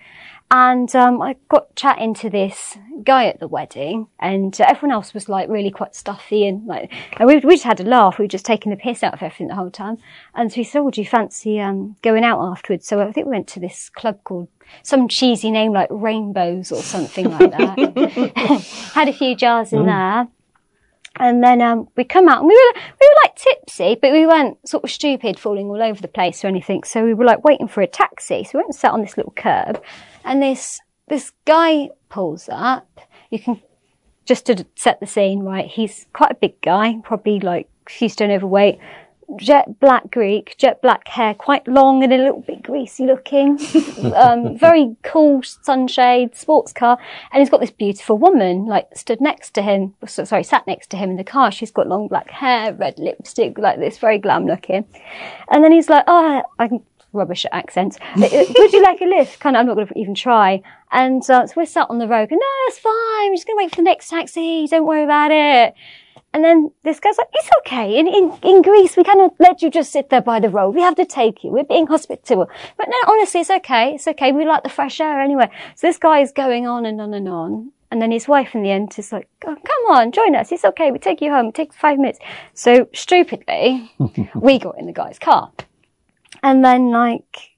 and 0.50 0.94
um, 0.96 1.22
I 1.22 1.36
got 1.48 1.74
chatting 1.76 2.14
to 2.14 2.30
this 2.30 2.76
guy 3.04 3.26
at 3.26 3.38
the 3.38 3.46
wedding, 3.46 4.08
and 4.18 4.58
uh, 4.60 4.64
everyone 4.68 4.94
else 4.94 5.14
was 5.14 5.28
like 5.28 5.48
really 5.48 5.70
quite 5.70 5.94
stuffy 5.94 6.46
and 6.46 6.66
like, 6.66 6.92
and 7.18 7.28
we 7.28 7.36
we 7.38 7.54
just 7.54 7.64
had 7.64 7.80
a 7.80 7.84
laugh. 7.84 8.18
We 8.18 8.24
were 8.24 8.28
just 8.28 8.46
taking 8.46 8.70
the 8.70 8.76
piss 8.76 9.02
out 9.02 9.14
of 9.14 9.22
everything 9.22 9.48
the 9.48 9.54
whole 9.54 9.70
time. 9.70 9.98
And 10.34 10.50
so 10.50 10.56
he 10.56 10.64
said, 10.64 10.80
"Would 10.80 10.98
you 10.98 11.06
fancy 11.06 11.60
um, 11.60 11.96
going 12.02 12.24
out 12.24 12.42
afterwards?" 12.42 12.86
So 12.86 13.00
I 13.00 13.12
think 13.12 13.26
we 13.26 13.32
went 13.32 13.48
to 13.48 13.60
this 13.60 13.90
club 13.90 14.18
called 14.24 14.48
some 14.82 15.06
cheesy 15.06 15.50
name 15.50 15.72
like 15.72 15.88
Rainbows 15.90 16.72
or 16.72 16.82
something 16.82 17.30
like 17.30 17.50
that. 17.52 18.62
had 18.94 19.08
a 19.08 19.12
few 19.12 19.36
jars 19.36 19.72
in 19.72 19.86
there. 19.86 20.28
And 21.16 21.42
then 21.42 21.60
um, 21.60 21.88
we 21.96 22.04
come 22.04 22.28
out 22.28 22.40
and 22.40 22.48
we 22.48 22.54
were 22.54 22.80
we 23.00 23.06
were 23.06 23.20
like 23.22 23.36
tipsy, 23.36 23.98
but 24.00 24.12
we 24.12 24.26
weren't 24.26 24.56
sort 24.66 24.84
of 24.84 24.90
stupid, 24.90 25.38
falling 25.38 25.66
all 25.66 25.82
over 25.82 26.00
the 26.00 26.08
place 26.08 26.44
or 26.44 26.48
anything. 26.48 26.84
So 26.84 27.04
we 27.04 27.14
were 27.14 27.24
like 27.24 27.44
waiting 27.44 27.68
for 27.68 27.82
a 27.82 27.86
taxi. 27.86 28.44
So 28.44 28.50
we 28.54 28.58
went 28.58 28.68
and 28.68 28.74
sat 28.74 28.92
on 28.92 29.02
this 29.02 29.16
little 29.16 29.34
curb, 29.36 29.82
and 30.24 30.42
this 30.42 30.80
this 31.08 31.32
guy 31.44 31.90
pulls 32.08 32.48
up. 32.50 33.00
You 33.30 33.38
can 33.38 33.60
just 34.24 34.46
to 34.46 34.64
set 34.74 35.00
the 35.00 35.06
scene, 35.06 35.40
right? 35.40 35.66
He's 35.66 36.06
quite 36.12 36.30
a 36.30 36.36
big 36.36 36.60
guy, 36.62 36.96
probably 37.04 37.40
like 37.40 37.68
few 37.88 38.08
stone 38.08 38.30
overweight, 38.30 38.78
jet 39.36 39.80
black 39.80 40.10
Greek, 40.10 40.54
jet 40.58 40.80
black 40.82 41.08
hair, 41.08 41.34
quite 41.34 41.66
long 41.66 42.02
and 42.02 42.12
a 42.12 42.16
little 42.16 42.40
bit 42.40 42.62
greasy 42.62 43.04
looking, 43.04 43.58
um, 44.14 44.56
very 44.56 44.96
cool 45.02 45.42
sunshade, 45.42 46.36
sports 46.36 46.72
car, 46.72 46.98
and 47.32 47.40
he's 47.40 47.50
got 47.50 47.60
this 47.60 47.70
beautiful 47.70 48.18
woman 48.18 48.66
like 48.66 48.88
stood 48.96 49.20
next 49.20 49.50
to 49.54 49.62
him, 49.62 49.94
so- 50.06 50.24
sorry, 50.24 50.44
sat 50.44 50.66
next 50.66 50.90
to 50.90 50.96
him 50.96 51.10
in 51.10 51.16
the 51.16 51.24
car. 51.24 51.50
She's 51.50 51.70
got 51.70 51.88
long 51.88 52.08
black 52.08 52.30
hair, 52.30 52.72
red 52.72 52.98
lipstick, 52.98 53.58
like 53.58 53.78
this, 53.78 53.98
very 53.98 54.18
glam 54.18 54.46
looking, 54.46 54.84
and 55.50 55.62
then 55.64 55.72
he's 55.72 55.88
like, 55.88 56.04
oh, 56.06 56.42
I 56.58 56.68
can 56.68 56.82
rubbish 57.12 57.46
accents. 57.52 57.98
Uh, 58.22 58.44
Would 58.56 58.72
you 58.72 58.82
like 58.82 59.00
a 59.00 59.04
lift? 59.04 59.40
Kind 59.40 59.56
of, 59.56 59.60
I'm 59.60 59.66
not 59.66 59.74
going 59.74 59.86
to 59.88 59.98
even 59.98 60.14
try. 60.14 60.62
And 60.90 61.28
uh, 61.28 61.46
so 61.46 61.54
we're 61.56 61.66
sat 61.66 61.88
on 61.90 61.98
the 61.98 62.06
road, 62.06 62.28
going, 62.28 62.38
no, 62.38 62.46
it's 62.68 62.78
fine. 62.78 63.30
We're 63.30 63.36
just 63.36 63.46
going 63.46 63.58
to 63.58 63.64
wait 63.64 63.70
for 63.70 63.76
the 63.76 63.82
next 63.82 64.08
taxi. 64.08 64.66
Don't 64.68 64.86
worry 64.86 65.02
about 65.04 65.30
it. 65.32 65.74
And 66.34 66.42
then 66.42 66.70
this 66.82 66.98
guy's 66.98 67.18
like, 67.18 67.28
it's 67.34 67.50
okay. 67.58 67.98
In, 67.98 68.06
in, 68.06 68.32
in 68.42 68.62
Greece, 68.62 68.96
we 68.96 69.04
cannot 69.04 69.34
let 69.38 69.60
you 69.60 69.70
just 69.70 69.92
sit 69.92 70.08
there 70.08 70.22
by 70.22 70.40
the 70.40 70.48
road. 70.48 70.74
We 70.74 70.80
have 70.80 70.96
to 70.96 71.04
take 71.04 71.44
you. 71.44 71.50
We're 71.50 71.64
being 71.64 71.86
hospitable. 71.86 72.48
But 72.78 72.88
no, 72.88 72.96
honestly, 73.06 73.40
it's 73.40 73.50
okay. 73.50 73.94
It's 73.94 74.08
okay. 74.08 74.32
We 74.32 74.46
like 74.46 74.62
the 74.62 74.70
fresh 74.70 75.00
air 75.00 75.20
anyway. 75.20 75.50
So 75.76 75.86
this 75.86 75.98
guy 75.98 76.20
is 76.20 76.32
going 76.32 76.66
on 76.66 76.86
and 76.86 77.00
on 77.00 77.12
and 77.12 77.28
on. 77.28 77.72
And 77.90 78.00
then 78.00 78.10
his 78.10 78.26
wife 78.26 78.54
in 78.54 78.62
the 78.62 78.70
end 78.70 78.94
is 78.96 79.12
like, 79.12 79.28
oh, 79.44 79.54
come 79.54 79.96
on, 79.96 80.12
join 80.12 80.34
us. 80.34 80.50
It's 80.50 80.64
okay. 80.64 80.90
We 80.90 80.98
take 80.98 81.20
you 81.20 81.30
home. 81.30 81.48
It 81.48 81.54
takes 81.54 81.76
five 81.76 81.98
minutes. 81.98 82.18
So 82.54 82.88
stupidly, 82.94 83.92
we 84.34 84.58
got 84.58 84.78
in 84.78 84.86
the 84.86 84.92
guy's 84.92 85.18
car. 85.18 85.52
And 86.42 86.64
then 86.64 86.90
like, 86.90 87.50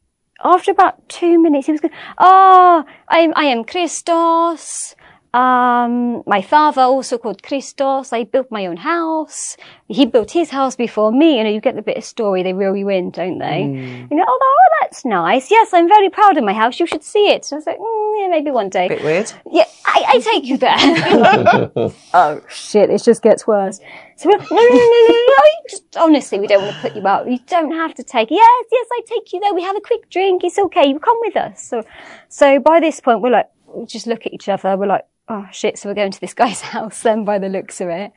after 0.43 0.73
about 0.73 1.09
two 1.09 1.41
minutes, 1.41 1.67
he 1.67 1.73
was 1.73 1.81
going, 1.81 1.95
oh, 2.19 2.85
I 3.07 3.19
am, 3.21 3.33
I 3.37 3.45
am 3.45 3.63
Christos. 3.63 4.97
Um, 5.35 6.23
my 6.27 6.43
father 6.43 6.83
also 6.83 7.19
called 7.19 7.43
Christos. 7.43 8.13
I 8.13 8.23
built 8.23 8.53
my 8.53 8.67
own 8.67 8.77
house. 8.77 9.57
He 9.89 10.07
built 10.07 10.31
his 10.31 10.51
house 10.51 10.77
before 10.77 11.11
me. 11.11 11.39
You 11.39 11.45
know, 11.45 11.51
you 11.51 11.61
get 11.61 11.75
the 11.75 11.83
bit 11.83 11.97
of 11.97 12.05
story. 12.05 12.45
They 12.45 12.53
reel 12.53 12.77
you 12.77 12.89
in, 12.89 13.11
don't 13.11 13.39
they? 13.39 13.63
And 13.63 14.11
you 14.13 14.17
go, 14.17 14.25
oh, 14.25 14.39
oh, 14.41 14.69
that's 14.81 15.05
nice. 15.05 15.51
Yes, 15.51 15.75
I'm 15.75 15.89
very 15.89 16.09
proud 16.09 16.37
of 16.37 16.45
my 16.45 16.53
house. 16.53 16.79
You 16.79 16.87
should 16.87 17.03
see 17.03 17.31
it. 17.31 17.45
So 17.45 17.57
I 17.57 17.59
was 17.59 17.67
like, 17.67 17.79
mm, 17.79 18.21
yeah, 18.21 18.29
maybe 18.29 18.53
one 18.53 18.69
day. 18.69 18.87
Bit 18.87 19.03
weird. 19.03 19.33
Yeah, 19.51 19.65
I, 19.85 20.05
I 20.07 20.19
take 20.21 20.45
you 20.45 20.57
there. 20.57 20.77
oh 22.15 22.41
shit, 22.49 22.91
it 22.91 23.03
just 23.03 23.21
gets 23.21 23.45
worse. 23.45 23.81
So 24.15 24.29
no, 24.29 24.37
no, 24.37 24.45
no, 24.51 24.61
no, 24.61 25.25
no, 25.27 25.35
just, 25.69 25.97
honestly, 25.97 26.39
we 26.39 26.47
don't 26.47 26.63
want 26.63 26.77
to 26.77 26.81
put 26.83 26.95
you 26.95 27.05
out. 27.09 27.29
You 27.29 27.41
don't 27.49 27.73
have 27.73 27.93
to 27.95 28.05
take, 28.05 28.31
yes, 28.31 28.65
yes, 28.71 28.87
I 28.93 29.01
take 29.05 29.33
you 29.33 29.41
there. 29.41 29.53
We 29.53 29.65
have 29.65 29.77
a 29.77 29.81
quick 29.81 30.09
drink. 30.11 30.45
It's 30.45 30.61
okay. 30.61 30.87
You 30.87 31.01
come 31.01 31.19
with 31.23 31.37
us. 31.37 31.67
So, 31.67 31.83
so 32.29 32.61
by 32.61 32.79
this 32.79 33.01
point, 33.01 33.21
we're 33.21 33.31
like, 33.31 33.51
we 33.67 33.85
just 33.87 34.07
look 34.07 34.27
at 34.27 34.33
each 34.33 34.49
other. 34.49 34.77
We're 34.77 34.87
like, 34.87 35.07
oh 35.29 35.47
shit. 35.53 35.79
So 35.79 35.89
we're 35.89 35.95
going 35.95 36.13
to 36.13 36.21
this 36.21 36.35
guy's 36.35 36.61
house 36.75 37.03
then 37.03 37.25
by 37.25 37.39
the 37.39 37.49
looks 37.49 37.81
of 37.81 37.89
it. 37.89 38.13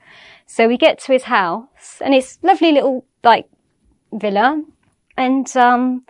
So 0.45 0.67
we 0.67 0.77
get 0.77 0.99
to 0.99 1.13
his 1.13 1.23
house 1.23 2.01
and 2.01 2.13
it's 2.13 2.39
lovely 2.41 2.71
little, 2.71 3.05
like, 3.23 3.47
villa. 4.13 4.63
And, 5.17 5.57
um, 5.57 6.03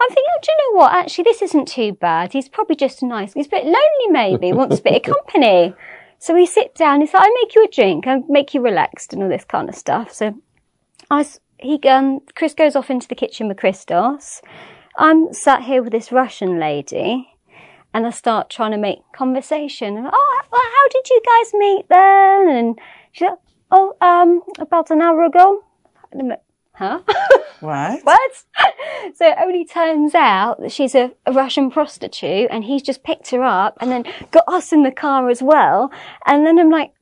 I'm 0.00 0.08
thinking, 0.08 0.24
oh, 0.34 0.40
do 0.42 0.52
you 0.52 0.58
know 0.58 0.78
what? 0.80 0.92
Actually, 0.94 1.24
this 1.24 1.42
isn't 1.42 1.68
too 1.68 1.92
bad. 1.92 2.32
He's 2.32 2.48
probably 2.48 2.74
just 2.74 3.02
a 3.02 3.06
nice. 3.06 3.34
He's 3.34 3.46
a 3.46 3.50
bit 3.50 3.64
lonely, 3.64 4.08
maybe. 4.10 4.52
Wants 4.52 4.80
a 4.80 4.82
bit 4.82 4.96
of 4.96 5.14
company. 5.14 5.74
So 6.18 6.34
we 6.34 6.46
sit 6.46 6.74
down. 6.74 7.00
He's 7.00 7.12
like, 7.14 7.22
I 7.24 7.40
make 7.42 7.54
you 7.54 7.64
a 7.64 7.68
drink. 7.68 8.06
I 8.06 8.20
make 8.28 8.54
you 8.54 8.60
relaxed 8.62 9.12
and 9.12 9.22
all 9.22 9.28
this 9.28 9.44
kind 9.44 9.68
of 9.68 9.74
stuff. 9.74 10.12
So 10.12 10.34
I, 11.10 11.20
s- 11.20 11.38
he, 11.58 11.78
um, 11.88 12.20
Chris 12.34 12.54
goes 12.54 12.74
off 12.74 12.90
into 12.90 13.06
the 13.06 13.14
kitchen 13.14 13.46
with 13.48 13.58
Christos. 13.58 14.40
I'm 14.96 15.32
sat 15.32 15.62
here 15.62 15.82
with 15.82 15.92
this 15.92 16.10
Russian 16.10 16.58
lady 16.58 17.28
and 17.94 18.06
I 18.06 18.10
start 18.10 18.50
trying 18.50 18.72
to 18.72 18.78
make 18.78 19.00
conversation. 19.14 19.96
And, 19.96 20.06
oh, 20.12 20.40
well, 20.50 20.62
how 20.62 20.88
did 20.90 21.10
you 21.10 21.22
guys 21.24 21.54
meet 21.54 21.88
then? 21.88 22.48
And 22.48 22.78
she's 23.12 23.28
like, 23.28 23.38
oh, 23.70 23.96
um, 24.00 24.42
about 24.58 24.90
an 24.90 25.02
hour 25.02 25.24
ago. 25.24 25.62
And 26.10 26.22
I'm 26.22 26.28
like, 26.28 26.42
huh? 26.74 27.00
Right. 27.62 28.00
what? 28.02 28.44
So 29.14 29.28
it 29.28 29.36
only 29.40 29.64
turns 29.64 30.16
out 30.16 30.60
that 30.60 30.72
she's 30.72 30.96
a, 30.96 31.12
a 31.26 31.32
Russian 31.32 31.70
prostitute 31.70 32.48
and 32.50 32.64
he's 32.64 32.82
just 32.82 33.04
picked 33.04 33.30
her 33.30 33.42
up 33.42 33.78
and 33.80 33.90
then 33.90 34.04
got 34.32 34.44
us 34.48 34.72
in 34.72 34.82
the 34.82 34.90
car 34.90 35.30
as 35.30 35.40
well. 35.42 35.92
And 36.26 36.44
then 36.44 36.58
I'm 36.58 36.70
like, 36.70 36.92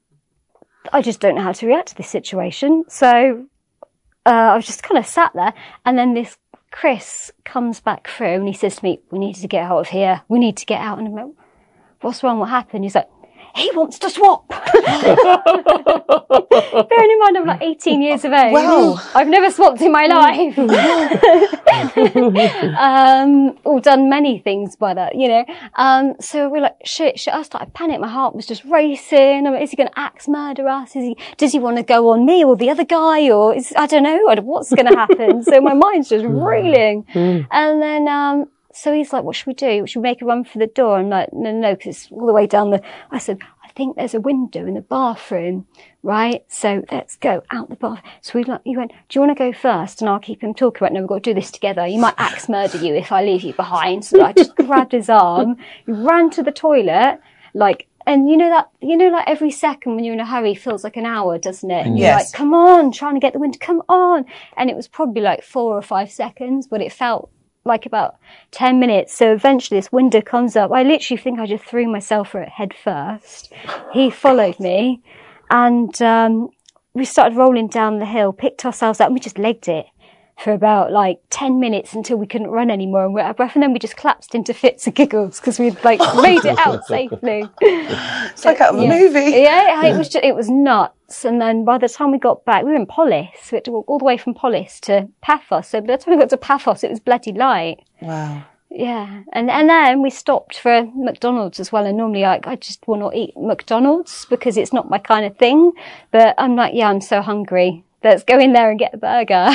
I 0.92 1.00
just 1.00 1.20
don't 1.20 1.36
know 1.36 1.42
how 1.42 1.52
to 1.52 1.66
react 1.66 1.88
to 1.88 1.94
this 1.96 2.10
situation. 2.10 2.84
So 2.88 3.46
uh, 4.26 4.28
I 4.28 4.56
was 4.56 4.66
just 4.66 4.82
kind 4.82 4.98
of 4.98 5.06
sat 5.06 5.32
there 5.34 5.54
and 5.86 5.96
then 5.96 6.12
this 6.12 6.36
Chris 6.70 7.32
comes 7.44 7.80
back 7.80 8.08
through 8.08 8.34
and 8.34 8.46
he 8.46 8.54
says 8.54 8.76
to 8.76 8.84
me, 8.84 9.00
we 9.10 9.18
need 9.18 9.34
to 9.34 9.48
get 9.48 9.64
out 9.64 9.80
of 9.80 9.88
here. 9.88 10.22
We 10.28 10.38
need 10.38 10.56
to 10.58 10.66
get 10.66 10.80
out. 10.80 10.98
And 10.98 11.08
I'm 11.08 11.14
like, 11.14 11.34
what's 12.00 12.22
wrong? 12.22 12.38
What 12.38 12.50
happened? 12.50 12.84
He's 12.84 12.94
like, 12.94 13.08
he 13.54 13.70
wants 13.74 13.98
to 14.00 14.10
swap. 14.10 14.48
Bearing 16.88 17.10
in 17.10 17.18
mind 17.18 17.38
I'm 17.38 17.46
like 17.46 17.62
18 17.62 18.02
years 18.02 18.24
of 18.24 18.32
age. 18.32 18.52
Wow. 18.52 18.98
I've 19.14 19.28
never 19.28 19.50
swapped 19.50 19.80
in 19.80 19.92
my 19.92 20.06
life. 20.06 20.58
um, 22.78 23.58
or 23.64 23.80
done 23.80 24.08
many 24.08 24.38
things 24.38 24.76
by 24.76 24.94
that, 24.94 25.14
you 25.14 25.28
know. 25.28 25.44
Um, 25.74 26.14
so 26.20 26.48
we're 26.48 26.62
like, 26.62 26.76
shit, 26.84 27.18
shit. 27.18 27.34
I 27.34 27.42
started 27.42 27.74
panicking. 27.74 28.00
My 28.00 28.08
heart 28.08 28.34
was 28.34 28.46
just 28.46 28.64
racing. 28.64 29.46
I 29.46 29.50
mean, 29.50 29.62
is 29.62 29.70
he 29.70 29.76
going 29.76 29.88
to 29.88 29.98
axe 29.98 30.28
murder 30.28 30.68
us? 30.68 30.96
Is 30.96 31.04
he, 31.04 31.16
does 31.36 31.52
he 31.52 31.58
want 31.58 31.76
to 31.76 31.82
go 31.82 32.10
on 32.10 32.26
me 32.26 32.44
or 32.44 32.56
the 32.56 32.70
other 32.70 32.84
guy? 32.84 33.30
Or 33.30 33.54
is, 33.54 33.72
I 33.76 33.86
don't 33.86 34.02
know. 34.02 34.20
What's 34.42 34.72
going 34.72 34.86
to 34.86 34.96
happen? 34.96 35.42
so 35.42 35.60
my 35.60 35.74
mind's 35.74 36.08
just 36.08 36.24
reeling. 36.24 37.04
And 37.14 37.82
then, 37.82 38.08
um, 38.08 38.46
so 38.80 38.94
he's 38.94 39.12
like, 39.12 39.24
what 39.24 39.36
should 39.36 39.46
we 39.46 39.52
do? 39.52 39.86
Should 39.86 39.98
we 39.98 40.08
make 40.08 40.22
a 40.22 40.24
run 40.24 40.42
for 40.42 40.58
the 40.58 40.66
door? 40.66 40.96
I'm 40.96 41.10
like, 41.10 41.34
no, 41.34 41.52
no, 41.52 41.60
no, 41.60 41.74
because 41.74 41.96
it's 41.96 42.08
all 42.10 42.26
the 42.26 42.32
way 42.32 42.46
down 42.46 42.70
the, 42.70 42.82
I 43.10 43.18
said, 43.18 43.38
I 43.62 43.68
think 43.72 43.94
there's 43.94 44.14
a 44.14 44.20
window 44.20 44.66
in 44.66 44.72
the 44.72 44.80
bathroom, 44.80 45.66
right? 46.02 46.46
So 46.48 46.82
let's 46.90 47.16
go 47.16 47.42
out 47.50 47.68
the 47.68 47.76
bath. 47.76 48.02
So 48.22 48.38
we 48.38 48.44
like, 48.44 48.62
he 48.64 48.78
went, 48.78 48.92
do 49.10 49.18
you 49.18 49.20
want 49.20 49.36
to 49.36 49.44
go 49.44 49.52
first? 49.52 50.00
And 50.00 50.08
I'll 50.08 50.18
keep 50.18 50.42
him 50.42 50.54
talking. 50.54 50.82
Right, 50.82 50.94
no, 50.94 51.00
we've 51.00 51.08
got 51.10 51.22
to 51.22 51.30
do 51.30 51.34
this 51.34 51.50
together. 51.50 51.86
You 51.86 52.00
might 52.00 52.14
axe 52.16 52.48
murder 52.48 52.78
you 52.78 52.94
if 52.94 53.12
I 53.12 53.22
leave 53.22 53.42
you 53.42 53.52
behind. 53.52 54.02
So 54.02 54.22
I 54.22 54.32
just 54.32 54.56
grabbed 54.56 54.92
his 54.92 55.10
arm, 55.10 55.56
He 55.84 55.92
ran 55.92 56.30
to 56.30 56.42
the 56.42 56.50
toilet, 56.50 57.20
like, 57.52 57.86
and 58.06 58.30
you 58.30 58.38
know 58.38 58.48
that, 58.48 58.70
you 58.80 58.96
know, 58.96 59.08
like 59.08 59.28
every 59.28 59.50
second 59.50 59.94
when 59.94 60.04
you're 60.04 60.14
in 60.14 60.20
a 60.20 60.26
hurry 60.26 60.54
feels 60.54 60.84
like 60.84 60.96
an 60.96 61.04
hour, 61.04 61.36
doesn't 61.36 61.70
it? 61.70 61.84
And 61.86 61.98
you're 61.98 62.12
like, 62.12 62.32
come 62.32 62.54
on, 62.54 62.92
trying 62.92 63.12
to 63.12 63.20
get 63.20 63.34
the 63.34 63.38
window, 63.38 63.58
come 63.60 63.82
on. 63.90 64.24
And 64.56 64.70
it 64.70 64.74
was 64.74 64.88
probably 64.88 65.20
like 65.20 65.42
four 65.44 65.76
or 65.76 65.82
five 65.82 66.10
seconds, 66.10 66.66
but 66.66 66.80
it 66.80 66.94
felt 66.94 67.30
like 67.64 67.86
about 67.86 68.16
10 68.52 68.80
minutes. 68.80 69.14
So 69.14 69.32
eventually 69.32 69.78
this 69.78 69.92
window 69.92 70.20
comes 70.20 70.56
up. 70.56 70.72
I 70.72 70.82
literally 70.82 71.20
think 71.20 71.38
I 71.38 71.46
just 71.46 71.64
threw 71.64 71.86
myself 71.88 72.32
head 72.32 72.74
first. 72.74 73.52
He 73.92 74.10
followed 74.10 74.58
me 74.58 75.02
and, 75.50 76.00
um, 76.02 76.50
we 76.92 77.04
started 77.04 77.36
rolling 77.36 77.68
down 77.68 77.98
the 78.00 78.06
hill, 78.06 78.32
picked 78.32 78.64
ourselves 78.64 79.00
up 79.00 79.06
and 79.06 79.14
we 79.14 79.20
just 79.20 79.38
legged 79.38 79.68
it 79.68 79.86
for 80.42 80.52
about 80.52 80.90
like 80.90 81.20
10 81.30 81.60
minutes 81.60 81.92
until 81.94 82.16
we 82.16 82.26
couldn't 82.26 82.48
run 82.48 82.70
anymore 82.70 83.04
and 83.04 83.12
we're 83.14 83.20
uh, 83.20 83.24
out 83.24 83.30
of 83.30 83.36
breath. 83.36 83.54
And 83.54 83.62
then 83.62 83.72
we 83.72 83.78
just 83.78 83.96
collapsed 83.96 84.34
into 84.34 84.54
fits 84.54 84.86
of 84.86 84.94
giggles 84.94 85.38
because 85.38 85.58
we'd 85.58 85.82
like 85.84 85.98
made 86.22 86.44
it 86.44 86.58
out 86.58 86.84
safely. 86.86 87.48
It's 87.60 88.44
like 88.44 88.60
out 88.60 88.74
of 88.74 88.80
a 88.80 88.84
Yeah. 88.84 88.88
movie. 88.98 89.30
Yeah, 89.32 89.84
it 89.86 89.96
was 89.98 90.08
just, 90.08 90.24
it 90.24 90.34
was 90.34 90.48
nuts. 90.48 91.24
And 91.24 91.40
then 91.40 91.64
by 91.64 91.78
the 91.78 91.88
time 91.88 92.10
we 92.12 92.18
got 92.18 92.44
back, 92.44 92.64
we 92.64 92.70
were 92.70 92.76
in 92.76 92.86
Polis. 92.86 93.28
We 93.52 93.56
had 93.56 93.64
to 93.66 93.72
walk 93.72 93.88
all 93.88 93.98
the 93.98 94.04
way 94.04 94.16
from 94.16 94.34
Polis 94.34 94.80
to 94.80 95.08
Paphos. 95.20 95.68
So 95.68 95.80
by 95.80 95.96
the 95.96 96.02
time 96.02 96.14
we 96.14 96.20
got 96.20 96.30
to 96.30 96.36
Paphos, 96.36 96.84
it 96.84 96.90
was 96.90 97.00
bloody 97.00 97.32
light. 97.32 97.80
Wow. 98.00 98.44
Yeah, 98.72 99.22
and 99.32 99.50
and 99.50 99.68
then 99.68 100.00
we 100.00 100.10
stopped 100.10 100.56
for 100.56 100.88
McDonald's 100.94 101.58
as 101.58 101.72
well. 101.72 101.84
And 101.84 101.98
normally, 101.98 102.24
I 102.24 102.38
I 102.44 102.54
just 102.54 102.86
will 102.86 102.98
not 102.98 103.16
eat 103.16 103.36
McDonald's 103.36 104.26
because 104.30 104.56
it's 104.56 104.72
not 104.72 104.88
my 104.88 104.98
kind 104.98 105.26
of 105.26 105.36
thing. 105.38 105.72
But 106.12 106.36
I'm 106.38 106.54
like, 106.54 106.72
yeah, 106.74 106.88
I'm 106.88 107.00
so 107.00 107.20
hungry. 107.20 107.82
Let's 108.02 108.24
go 108.24 108.38
in 108.38 108.52
there 108.52 108.70
and 108.70 108.78
get 108.78 108.94
a 108.94 108.96
burger. 108.96 109.50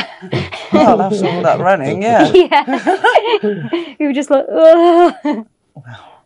Oh, 0.73 0.97
that's 0.97 1.21
all 1.23 1.41
that 1.41 1.60
running. 1.60 2.01
Yeah. 2.01 2.31
yeah, 2.34 3.95
we 3.99 4.05
were 4.05 4.13
just 4.13 4.29
like, 4.29 4.45
Ugh. 4.51 5.47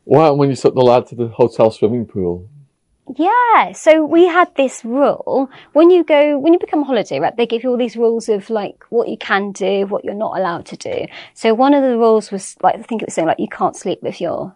What 0.04 0.22
happened 0.22 0.40
when 0.40 0.50
you 0.50 0.56
took 0.56 0.74
the 0.76 0.82
lad 0.82 1.08
to 1.08 1.16
the 1.16 1.28
hotel 1.28 1.72
swimming 1.72 2.06
pool? 2.06 2.50
Yeah, 3.16 3.72
so 3.72 4.06
we 4.06 4.28
had 4.28 4.54
this 4.56 4.86
rule 4.86 5.50
when 5.74 5.90
you 5.90 6.04
go 6.04 6.38
when 6.38 6.54
you 6.54 6.60
become 6.60 6.84
a 6.84 6.86
holiday 6.86 7.20
rep, 7.20 7.38
they 7.38 7.48
give 7.48 7.64
you 7.64 7.72
all 7.72 7.78
these 7.78 7.96
rules 7.96 8.30
of 8.30 8.50
like 8.52 8.84
what 8.90 9.08
you 9.08 9.18
can 9.18 9.52
do, 9.52 9.88
what 9.88 10.06
you're 10.06 10.14
not 10.14 10.38
allowed 10.38 10.66
to 10.68 10.78
do. 10.78 11.08
So 11.34 11.56
one 11.56 11.74
of 11.74 11.82
the 11.82 11.98
rules 11.98 12.32
was 12.32 12.56
like 12.62 12.76
I 12.76 12.82
think 12.84 13.02
it 13.02 13.08
was 13.08 13.16
saying 13.16 13.28
like 13.28 13.40
you 13.40 13.48
can't 13.48 13.76
sleep 13.76 14.04
with 14.04 14.22
your 14.22 14.56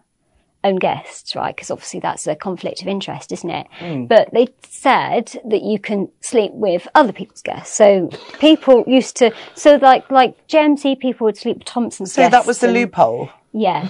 own 0.64 0.76
guests, 0.76 1.36
right? 1.36 1.54
Because 1.54 1.70
obviously 1.70 2.00
that's 2.00 2.26
a 2.26 2.34
conflict 2.34 2.82
of 2.82 2.88
interest, 2.88 3.30
isn't 3.32 3.50
it? 3.50 3.66
Hmm. 3.78 4.06
But 4.06 4.30
they 4.32 4.48
said 4.68 5.32
that 5.44 5.62
you 5.62 5.78
can 5.78 6.08
sleep 6.20 6.52
with 6.54 6.88
other 6.94 7.12
people's 7.12 7.42
guests. 7.42 7.74
So 7.76 8.08
people 8.40 8.82
used 8.86 9.16
to, 9.16 9.32
so 9.54 9.76
like 9.76 10.10
like 10.10 10.48
JMC 10.48 10.98
people 10.98 11.26
would 11.26 11.36
sleep 11.36 11.58
with 11.58 11.66
Thomson's 11.66 12.12
So 12.12 12.22
guests. 12.22 12.32
that 12.32 12.46
was 12.46 12.58
the 12.58 12.68
and- 12.68 12.74
loophole. 12.74 13.30
yeah, 13.52 13.88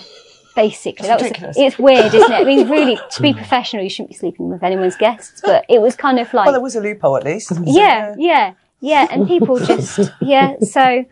basically. 0.55 1.07
that 1.07 1.21
was, 1.21 1.29
ridiculous. 1.29 1.57
it's 1.59 1.79
weird, 1.79 2.13
isn't 2.13 2.33
it? 2.33 2.35
I 2.35 2.45
mean, 2.45 2.69
really, 2.69 2.99
to 3.13 3.23
be 3.23 3.33
hmm. 3.33 3.39
professional, 3.39 3.83
you 3.83 3.89
shouldn't 3.91 4.11
be 4.11 4.17
sleeping 4.17 4.49
with 4.51 4.63
anyone's 4.63 4.97
guests, 4.97 5.41
but 5.45 5.65
it 5.69 5.81
was 5.81 5.97
kind 5.97 6.19
of 6.19 6.33
like, 6.35 6.47
Well, 6.47 6.53
there 6.53 6.61
was 6.61 6.77
a 6.77 6.81
loophole 6.81 7.17
at 7.17 7.25
least. 7.25 7.53
yeah, 7.65 8.15
yeah, 8.19 8.55
yeah, 8.81 9.07
and 9.11 9.27
people 9.27 9.59
just, 9.59 9.99
yeah, 10.21 10.55
so, 10.61 11.05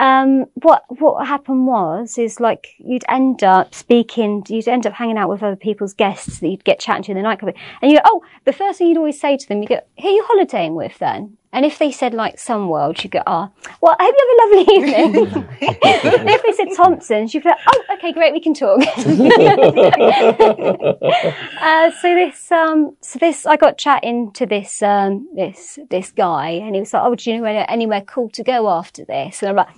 um, 0.00 0.46
what, 0.54 0.84
what 1.00 1.26
happened 1.26 1.66
was, 1.66 2.18
is 2.18 2.40
like, 2.40 2.74
you'd 2.78 3.04
end 3.08 3.42
up 3.42 3.74
speaking, 3.74 4.44
you'd 4.48 4.68
end 4.68 4.86
up 4.86 4.92
hanging 4.92 5.18
out 5.18 5.28
with 5.28 5.42
other 5.42 5.56
people's 5.56 5.94
guests 5.94 6.38
that 6.40 6.48
you'd 6.48 6.64
get 6.64 6.78
chatting 6.78 7.02
to 7.04 7.10
in 7.12 7.16
the 7.16 7.22
nightclub, 7.22 7.54
and 7.82 7.90
you 7.90 7.98
go, 7.98 8.02
oh, 8.04 8.22
the 8.44 8.52
first 8.52 8.78
thing 8.78 8.88
you'd 8.88 8.98
always 8.98 9.20
say 9.20 9.36
to 9.36 9.48
them, 9.48 9.62
you 9.62 9.68
go, 9.68 9.80
who 10.00 10.08
are 10.08 10.12
you 10.12 10.24
holidaying 10.28 10.74
with 10.74 10.98
then? 10.98 11.36
And 11.52 11.64
if 11.64 11.78
they 11.78 11.90
said 11.90 12.12
like 12.12 12.36
Sunworld, 12.36 13.02
you 13.02 13.08
go, 13.10 13.22
oh, 13.26 13.48
well, 13.80 13.96
I 13.98 14.04
hope 14.04 14.14
you 14.18 14.26
have 14.28 14.38
a 14.38 14.40
lovely 14.44 14.66
evening. 14.76 15.48
if 16.28 16.42
they 16.42 16.52
said 16.52 16.68
Thomson's, 16.76 17.32
you'd 17.32 17.42
be 17.42 17.48
like, 17.48 17.58
oh, 17.66 17.84
okay, 17.94 18.12
great, 18.12 18.34
we 18.34 18.40
can 18.40 18.52
talk. 18.52 18.80
uh, 21.60 21.90
so 22.02 22.14
this, 22.14 22.52
um, 22.52 22.94
so 23.00 23.18
this, 23.18 23.46
I 23.46 23.56
got 23.56 23.78
chatting 23.78 24.30
to 24.32 24.44
this, 24.44 24.82
um, 24.82 25.26
this, 25.34 25.78
this 25.88 26.10
guy, 26.10 26.50
and 26.50 26.74
he 26.74 26.80
was 26.80 26.92
like, 26.92 27.04
oh, 27.04 27.14
do 27.14 27.30
you 27.30 27.38
know 27.38 27.46
anywhere 27.46 28.02
cool 28.02 28.28
to 28.30 28.44
go 28.44 28.68
after 28.68 29.06
this? 29.06 29.42
And 29.42 29.48
I'm 29.48 29.56
like, 29.56 29.68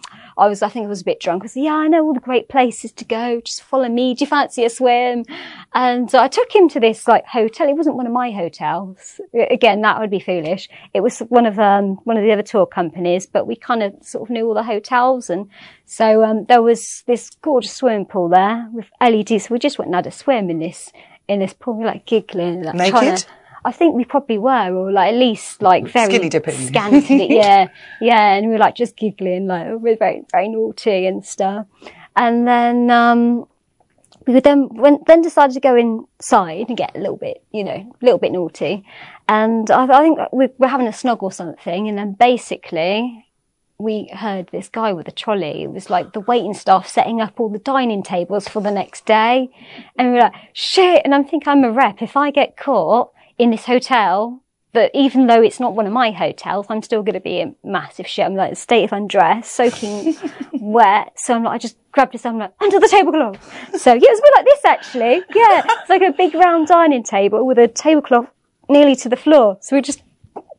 I 0.41 0.49
was, 0.49 0.63
I 0.63 0.71
think 0.71 0.87
I 0.87 0.89
was 0.89 1.03
a 1.03 1.05
bit 1.05 1.21
drunk. 1.21 1.45
I 1.45 1.49
said, 1.49 1.63
yeah, 1.63 1.75
I 1.75 1.87
know 1.87 2.03
all 2.03 2.15
the 2.15 2.21
great 2.21 2.49
places 2.49 2.93
to 2.93 3.05
go. 3.05 3.43
Just 3.43 3.63
follow 3.63 3.89
me. 3.89 4.15
Do 4.15 4.25
you 4.25 4.27
fancy 4.27 4.65
a 4.65 4.71
swim? 4.71 5.25
And 5.75 6.11
so 6.11 6.19
I 6.19 6.29
took 6.29 6.55
him 6.55 6.67
to 6.71 6.81
this 6.81 7.07
like 7.07 7.27
hotel. 7.27 7.69
It 7.69 7.77
wasn't 7.77 7.97
one 7.97 8.07
of 8.07 8.13
my 8.13 8.31
hotels. 8.31 9.21
Again, 9.35 9.83
that 9.83 10.01
would 10.01 10.11
be 10.11 10.19
foolish. 10.19 10.71
It 10.95 11.01
was 11.01 11.19
one 11.19 11.45
of, 11.45 11.59
um, 11.59 11.97
one 12.05 12.17
of 12.17 12.23
the 12.23 12.33
other 12.33 12.43
tour 12.43 12.65
companies, 12.65 13.27
but 13.27 13.47
we 13.47 13.55
kind 13.55 13.83
of 13.83 13.93
sort 14.01 14.29
of 14.29 14.33
knew 14.33 14.47
all 14.47 14.55
the 14.55 14.63
hotels. 14.63 15.29
And 15.29 15.51
so, 15.85 16.25
um, 16.25 16.47
there 16.47 16.63
was 16.63 17.05
this 17.07 17.31
gorgeous 17.43 17.75
swimming 17.75 18.07
pool 18.07 18.31
there 18.31 18.67
with 18.73 18.87
LEDs. 18.99 19.45
So 19.45 19.55
we 19.55 19.59
just 19.59 19.79
went 19.79 19.89
and 19.89 19.95
had 19.95 20.07
a 20.07 20.11
swim 20.11 20.49
in 20.49 20.59
this, 20.59 20.91
in 21.29 21.41
this 21.41 21.53
pool, 21.53 21.75
We 21.75 21.85
were, 21.85 21.91
like 21.91 22.07
giggling. 22.07 22.63
Like, 22.63 22.77
Naked? 22.77 23.27
I 23.65 23.73
think 23.73 23.95
we 23.95 24.05
probably 24.05 24.39
were, 24.39 24.75
or 24.75 24.91
like 24.91 25.13
at 25.13 25.19
least 25.19 25.63
like 25.63 25.87
very 25.89 26.07
Skinny 26.07 26.29
dipping. 26.29 26.55
scantily, 26.55 27.27
yeah, 27.37 27.69
yeah, 28.01 28.35
and 28.35 28.47
we 28.47 28.53
were 28.53 28.59
like 28.59 28.75
just 28.75 28.97
giggling, 28.97 29.47
like 29.47 29.67
we 29.69 29.91
were 29.91 29.97
very, 29.97 30.23
very 30.33 30.49
naughty 30.49 31.07
and 31.07 31.25
stuff. 31.25 31.67
And 32.17 32.47
then 32.47 32.91
um, 32.91 33.47
we 34.27 34.35
would 34.35 34.45
then 34.45 34.69
went, 34.75 35.07
then 35.07 35.23
decided 35.23 35.55
to 35.55 35.61
go 35.61 35.77
inside 35.77 36.69
and 36.69 36.77
get 36.77 36.97
a 36.97 36.99
little 36.99 37.17
bit, 37.17 37.43
you 37.53 37.65
know, 37.65 37.73
a 37.73 38.05
little 38.05 38.19
bit 38.19 38.33
naughty. 38.33 38.85
And 39.29 39.71
I, 39.71 39.85
I 39.85 40.03
think 40.03 40.19
we 40.33 40.49
were 40.59 40.69
having 40.69 40.87
a 40.87 40.91
snog 40.91 41.23
or 41.23 41.33
something, 41.33 41.89
and 41.89 41.99
then 41.99 42.13
basically 42.13 43.27
we 43.81 44.11
heard 44.13 44.49
this 44.53 44.69
guy 44.69 44.93
with 44.93 45.09
a 45.09 45.13
trolley. 45.13 45.63
It 45.63 45.71
was 45.73 45.89
like 45.89 46.13
the 46.13 46.21
waiting 46.21 46.55
staff 46.55 46.87
setting 46.87 47.21
up 47.21 47.41
all 47.41 47.49
the 47.49 47.59
dining 47.59 48.03
tables 48.03 48.47
for 48.47 48.61
the 48.61 48.71
next 48.71 49.07
day. 49.07 49.49
And 49.97 50.09
we 50.09 50.15
were 50.15 50.21
like, 50.21 50.35
shit. 50.53 51.01
And 51.05 51.15
I'm 51.15 51.25
thinking 51.25 51.49
I'm 51.49 51.65
a 51.65 51.73
rep. 51.73 52.03
If 52.03 52.17
I 52.17 52.31
get 52.31 52.59
caught 52.59 53.13
in 53.41 53.51
this 53.51 53.65
hotel, 53.65 54.43
that 54.73 54.91
even 54.95 55.27
though 55.27 55.43
it's 55.43 55.59
not 55.59 55.75
one 55.75 55.87
of 55.87 55.93
my 55.93 56.11
hotels, 56.11 56.67
I'm 56.69 56.83
still 56.83 57.03
going 57.03 57.15
to 57.15 57.21
be 57.21 57.41
in 57.41 57.57
massive 57.65 58.07
shit. 58.07 58.27
I'm 58.27 58.37
like 58.37 58.57
state 58.57 58.85
of 58.85 58.93
undress, 58.93 59.51
soaking 59.51 60.15
wet. 60.53 61.13
So 61.17 61.35
I'm 61.35 61.45
like, 61.45 61.55
I 61.55 61.59
just 61.59 61.77
grabbed 61.91 62.13
this. 62.13 62.27
I'm 62.27 62.39
like, 62.39 62.53
under 62.61 62.79
the 62.79 62.87
tablecloth. 62.87 63.43
So 63.81 63.95
yeah, 63.95 64.01
it 64.03 64.11
was 64.11 64.19
a 64.19 64.23
bit 64.23 64.33
like 64.37 64.45
this 64.45 64.65
actually. 64.65 65.23
Yeah. 65.35 65.63
It's 65.81 65.91
like 65.91 66.03
a 66.03 66.13
big 66.13 66.35
round 66.35 66.69
dining 66.69 67.03
table 67.03 67.47
with 67.47 67.59
a 67.59 67.67
tablecloth 67.67 68.29
nearly 68.69 68.95
to 68.97 69.09
the 69.09 69.17
floor. 69.17 69.57
So 69.61 69.77
we 69.77 69.83
just 69.83 70.03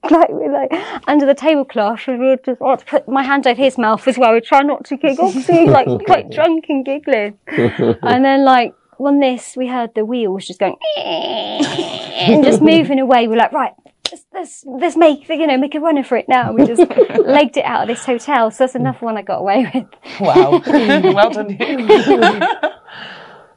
like 0.09 0.29
we're 0.29 0.51
like 0.51 0.71
under 1.07 1.27
the 1.27 1.35
tablecloth 1.35 2.07
and 2.07 2.19
we 2.19 2.35
just 2.43 2.59
want 2.59 2.79
to 2.79 2.85
put 2.87 3.07
my 3.07 3.21
hand 3.21 3.45
over 3.45 3.61
his 3.61 3.77
mouth 3.77 4.07
as 4.07 4.17
well. 4.17 4.33
We 4.33 4.41
try 4.41 4.61
not 4.61 4.85
to 4.85 4.97
giggle 4.97 5.27
because 5.27 5.45
he's 5.45 5.69
like 5.69 5.87
quite 6.05 6.31
drunk 6.35 6.65
and 6.69 6.83
giggling. 6.83 7.37
and 7.47 8.25
then 8.25 8.43
like 8.43 8.73
on 9.07 9.19
this 9.19 9.55
we 9.55 9.67
heard 9.67 9.93
the 9.95 10.05
wheels 10.05 10.45
just 10.47 10.59
going 10.59 10.75
and 10.97 12.43
just 12.43 12.61
moving 12.61 12.99
away. 12.99 13.27
We're 13.27 13.35
like, 13.37 13.51
right, 13.51 13.73
let's, 14.11 14.25
let's, 14.33 14.63
let's 14.65 14.97
make, 14.97 15.27
you 15.29 15.47
know, 15.47 15.57
make 15.57 15.75
a 15.75 15.79
runner 15.79 16.03
for 16.03 16.17
it 16.17 16.27
now. 16.27 16.51
We 16.53 16.65
just 16.65 16.81
legged 17.25 17.57
it 17.57 17.65
out 17.65 17.83
of 17.83 17.87
this 17.87 18.05
hotel. 18.05 18.51
So 18.51 18.63
that's 18.63 18.75
another 18.75 18.99
one 18.99 19.17
I 19.17 19.21
got 19.21 19.37
away 19.39 19.69
with. 19.73 19.87
Wow. 20.19 20.61
well 20.67 21.29
done. 21.31 21.57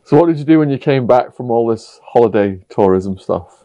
So 0.05 0.19
what 0.19 0.27
did 0.27 0.39
you 0.39 0.45
do 0.45 0.59
when 0.59 0.69
you 0.71 0.79
came 0.79 1.07
back 1.07 1.35
from 1.35 1.51
all 1.51 1.67
this 1.69 1.99
holiday 2.05 2.65
tourism 2.69 3.19
stuff? 3.19 3.65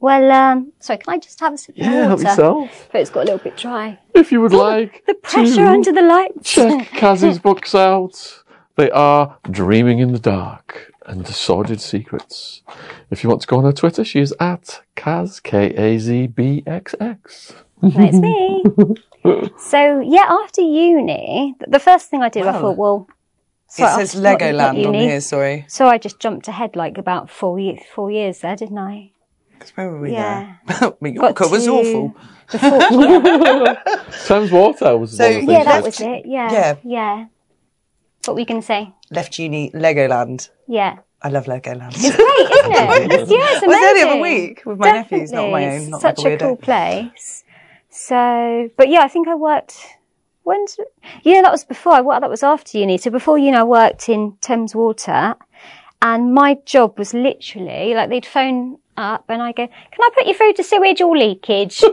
Well, 0.00 0.30
um, 0.30 0.72
sorry, 0.78 0.98
can 0.98 1.14
I 1.14 1.18
just 1.18 1.40
have 1.40 1.54
a 1.54 1.58
sip 1.58 1.74
of 1.74 1.78
Yeah, 1.78 1.90
help 1.90 2.10
water? 2.20 2.22
yourself. 2.28 2.88
But 2.92 3.00
it's 3.00 3.10
got 3.10 3.20
a 3.20 3.24
little 3.24 3.38
bit 3.38 3.56
dry. 3.56 3.98
If 4.14 4.30
you 4.30 4.40
would 4.42 4.52
like 4.52 5.02
The 5.06 5.14
pressure 5.14 5.54
to 5.56 5.66
under 5.66 5.92
the 5.92 6.02
lights. 6.02 6.50
check 6.52 6.88
Kazzy's 6.90 7.38
books 7.40 7.74
out, 7.74 8.42
they 8.76 8.90
are 8.90 9.38
Dreaming 9.50 9.98
in 9.98 10.12
the 10.12 10.20
Dark 10.20 10.92
and 11.08 11.24
The 11.24 11.32
Sordid 11.32 11.80
Secrets. 11.80 12.62
If 13.10 13.24
you 13.24 13.30
want 13.30 13.40
to 13.42 13.48
go 13.48 13.58
on 13.58 13.64
her 13.64 13.72
Twitter, 13.72 14.04
she 14.04 14.20
is 14.20 14.32
at 14.38 14.82
Kaz, 14.96 15.42
K-A-Z-B-X-X. 15.42 17.52
That's 17.82 18.16
me. 18.16 18.64
so 19.58 20.00
yeah, 20.00 20.26
after 20.28 20.60
uni, 20.60 21.54
the 21.66 21.80
first 21.80 22.10
thing 22.10 22.22
I 22.22 22.28
did, 22.28 22.46
I 22.46 22.52
thought, 22.52 22.76
well, 22.76 23.08
It 23.66 23.72
says 23.72 24.14
after- 24.14 24.20
not- 24.22 24.40
not 24.40 24.74
Legoland 24.74 24.86
on 24.86 24.94
here, 24.94 25.20
sorry. 25.20 25.64
So 25.68 25.88
I 25.88 25.98
just 25.98 26.20
jumped 26.20 26.48
ahead 26.48 26.76
like 26.76 26.98
about 26.98 27.30
four 27.30 27.58
years, 27.58 27.80
four 27.94 28.10
years 28.10 28.40
there, 28.40 28.56
didn't 28.56 28.78
I? 28.78 29.12
'Cause 29.58 29.70
where 29.76 29.90
were 29.90 30.00
we 30.00 30.12
Yeah. 30.12 30.56
there? 30.68 30.92
Mallorca 31.00 31.48
was 31.48 31.64
to- 31.64 31.72
awful. 31.72 32.14
Thames 34.26 34.52
Water 34.52 34.96
was 34.96 35.16
So- 35.16 35.28
the 35.28 35.44
Yeah, 35.44 35.64
that 35.64 35.82
was 35.82 36.00
it. 36.00 36.26
Yeah. 36.26 36.52
Yeah. 36.52 36.74
Yeah. 36.84 37.26
What 38.28 38.34
were 38.34 38.40
you 38.40 38.46
going 38.46 38.60
to 38.60 38.66
say? 38.66 38.92
Left 39.10 39.38
uni, 39.38 39.70
Legoland. 39.70 40.50
Yeah. 40.66 40.98
I 41.22 41.30
love 41.30 41.46
Legoland. 41.46 41.94
It's 41.94 42.14
Great, 42.14 42.50
isn't 42.60 43.12
it? 43.12 43.20
It's, 43.20 43.30
yeah, 43.30 43.38
it's 43.52 43.62
I 43.62 43.66
was 43.66 43.80
there 43.80 43.94
the 43.94 44.10
other 44.10 44.20
week 44.20 44.62
with 44.66 44.78
my 44.78 44.92
nephews, 44.92 45.32
not 45.32 45.50
my 45.50 45.76
own, 45.76 45.90
not 45.90 46.02
Such 46.02 46.18
like 46.18 46.26
a 46.26 46.34
a 46.34 46.48
cool 46.48 46.56
place. 46.56 47.44
So, 47.88 48.70
but 48.76 48.90
yeah, 48.90 49.00
I 49.00 49.08
think 49.08 49.28
I 49.28 49.34
worked. 49.34 49.82
When's 50.42 50.78
yeah, 51.22 51.40
that 51.40 51.50
was 51.50 51.64
before 51.64 51.94
I 51.94 52.02
worked. 52.02 52.20
That 52.20 52.28
was 52.30 52.42
after 52.42 52.76
uni. 52.76 52.98
So 52.98 53.10
before 53.10 53.38
uni, 53.38 53.56
I 53.56 53.64
worked 53.64 54.10
in 54.10 54.36
Thames 54.42 54.74
Water, 54.74 55.34
and 56.02 56.34
my 56.34 56.58
job 56.66 56.98
was 56.98 57.14
literally 57.14 57.94
like 57.94 58.10
they'd 58.10 58.26
phone 58.26 58.78
up 58.98 59.24
and 59.28 59.40
I 59.40 59.52
go, 59.52 59.66
"Can 59.66 60.00
I 60.02 60.10
put 60.16 60.26
you 60.26 60.34
through 60.34 60.52
to 60.54 60.62
sewage 60.64 61.00
or 61.00 61.16
leakage?" 61.16 61.82
and 61.82 61.92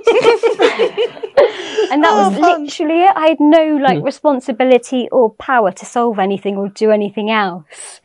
that 2.03 2.11
Oh, 2.13 2.29
was 2.29 2.37
fun. 2.39 2.63
literally 2.63 3.01
it. 3.03 3.11
I 3.15 3.27
had 3.29 3.39
no 3.39 3.77
like 3.77 4.03
responsibility 4.03 5.07
or 5.11 5.29
power 5.35 5.71
to 5.71 5.85
solve 5.85 6.19
anything 6.19 6.57
or 6.57 6.69
do 6.69 6.91
anything 6.91 7.29
else. 7.31 8.01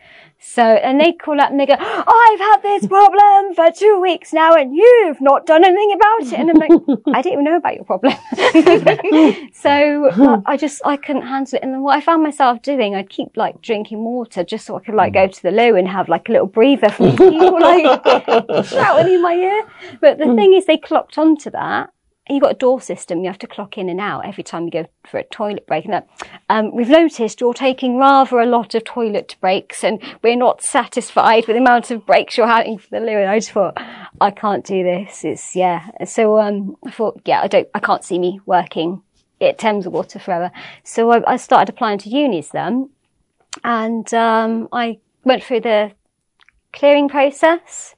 So, 0.53 0.65
and 0.65 0.99
they 0.99 1.13
call 1.13 1.41
up 1.41 1.53
and 1.53 1.61
they 1.61 1.67
go, 1.67 1.77
I've 1.79 2.41
had 2.41 2.59
this 2.61 2.85
problem 2.85 3.55
for 3.55 3.71
two 3.71 4.01
weeks 4.01 4.33
now 4.33 4.55
and 4.55 4.75
you've 4.75 5.21
not 5.21 5.47
done 5.47 5.65
anything 5.65 5.93
about 5.95 6.33
it. 6.33 6.41
And 6.41 6.51
I'm 6.51 6.57
like, 6.57 6.73
I 7.15 7.23
didn't 7.23 7.35
even 7.35 7.45
know 7.45 7.57
about 7.57 7.77
your 7.77 7.85
problem. 7.85 8.15
so 9.55 10.09
uh, 10.11 10.41
I 10.47 10.57
just, 10.57 10.83
I 10.85 10.97
couldn't 10.97 11.23
handle 11.23 11.55
it. 11.55 11.63
And 11.63 11.73
then 11.73 11.83
what 11.83 11.97
I 11.97 12.01
found 12.01 12.25
myself 12.25 12.63
doing, 12.63 12.97
I'd 12.97 13.11
keep 13.11 13.37
like 13.37 13.63
drinking 13.63 14.03
water 14.03 14.43
just 14.43 14.67
so 14.67 14.77
I 14.77 14.81
could 14.81 14.97
like 14.97 15.13
go 15.13 15.29
to 15.29 15.43
the 15.43 15.53
loo 15.53 15.77
and 15.77 15.87
have 15.87 16.09
like 16.09 16.29
a 16.29 16.33
little 16.33 16.49
breather 16.49 16.91
from 16.91 17.11
people 17.17 17.61
like 17.61 18.67
shouting 18.67 19.15
in 19.15 19.23
my 19.23 19.35
ear. 19.35 19.69
But 20.01 20.19
the 20.19 20.35
thing 20.35 20.55
is 20.55 20.67
they 20.67 20.79
clocked 20.79 21.17
onto 21.17 21.51
that. 21.51 21.91
You've 22.31 22.43
got 22.43 22.53
a 22.53 22.59
door 22.59 22.81
system, 22.81 23.21
you 23.21 23.27
have 23.27 23.39
to 23.41 23.47
clock 23.49 23.77
in 23.77 23.89
and 23.89 24.01
out 24.01 24.25
every 24.25 24.45
time 24.45 24.65
you 24.65 24.71
go 24.71 24.87
for 25.05 25.19
a 25.19 25.25
toilet 25.25 25.67
break. 25.67 25.85
And 25.85 25.95
that, 25.95 26.09
um, 26.49 26.73
we've 26.75 26.89
noticed 26.89 27.41
you're 27.41 27.53
taking 27.53 27.99
rather 27.99 28.39
a 28.39 28.47
lot 28.47 28.75
of 28.77 28.85
toilet 28.85 29.35
breaks 29.41 29.83
and 29.83 30.01
we're 30.23 30.37
not 30.37 30.63
satisfied 30.63 31.49
with 31.49 31.57
the 31.57 31.61
amount 31.61 31.91
of 31.91 32.07
breaks 32.07 32.37
you're 32.37 32.47
having 32.47 32.79
for 32.79 32.89
the 32.93 33.01
loo. 33.01 33.19
And 33.19 33.29
I 33.29 33.39
just 33.39 33.51
thought, 33.51 33.77
I 34.21 34.31
can't 34.31 34.65
do 34.65 34.85
this. 34.85 35.25
It's, 35.25 35.57
yeah. 35.57 35.91
So, 36.05 36.39
um, 36.39 36.77
I 36.87 36.93
thought, 36.93 37.21
yeah, 37.25 37.43
I 37.43 37.49
don't, 37.49 37.69
I 37.75 37.81
can't 37.81 38.05
see 38.05 38.19
me 38.19 38.41
working 38.47 39.03
at 39.41 39.59
Thames 39.59 39.89
Water 39.89 40.21
forever. 40.21 40.53
So 40.85 41.11
I, 41.11 41.33
I 41.33 41.37
started 41.37 41.73
applying 41.73 41.99
to 41.99 42.09
unis 42.09 42.51
then 42.51 42.91
and, 43.65 44.13
um, 44.15 44.69
I 44.73 45.01
went 45.25 45.43
through 45.43 45.63
the 45.63 45.93
clearing 46.73 47.09
process. 47.09 47.97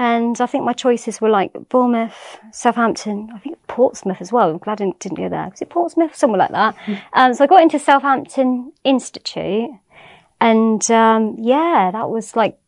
And 0.00 0.40
I 0.40 0.46
think 0.46 0.62
my 0.62 0.74
choices 0.74 1.20
were 1.20 1.28
like 1.28 1.50
Bournemouth, 1.70 2.38
Southampton, 2.52 3.30
I 3.34 3.40
think 3.40 3.58
Portsmouth 3.66 4.20
as 4.20 4.30
well. 4.30 4.48
I'm 4.50 4.58
glad 4.58 4.80
I 4.80 4.84
didn't, 4.84 5.00
didn't 5.00 5.18
go 5.18 5.28
there. 5.28 5.48
Was 5.50 5.60
it 5.60 5.70
Portsmouth? 5.70 6.14
Somewhere 6.14 6.38
like 6.38 6.52
that. 6.52 6.76
Um, 7.14 7.34
so 7.34 7.42
I 7.42 7.46
got 7.48 7.62
into 7.62 7.80
Southampton 7.80 8.72
Institute 8.84 9.70
and, 10.40 10.88
um, 10.92 11.34
yeah, 11.40 11.90
that 11.90 12.10
was 12.10 12.36
like 12.36 12.60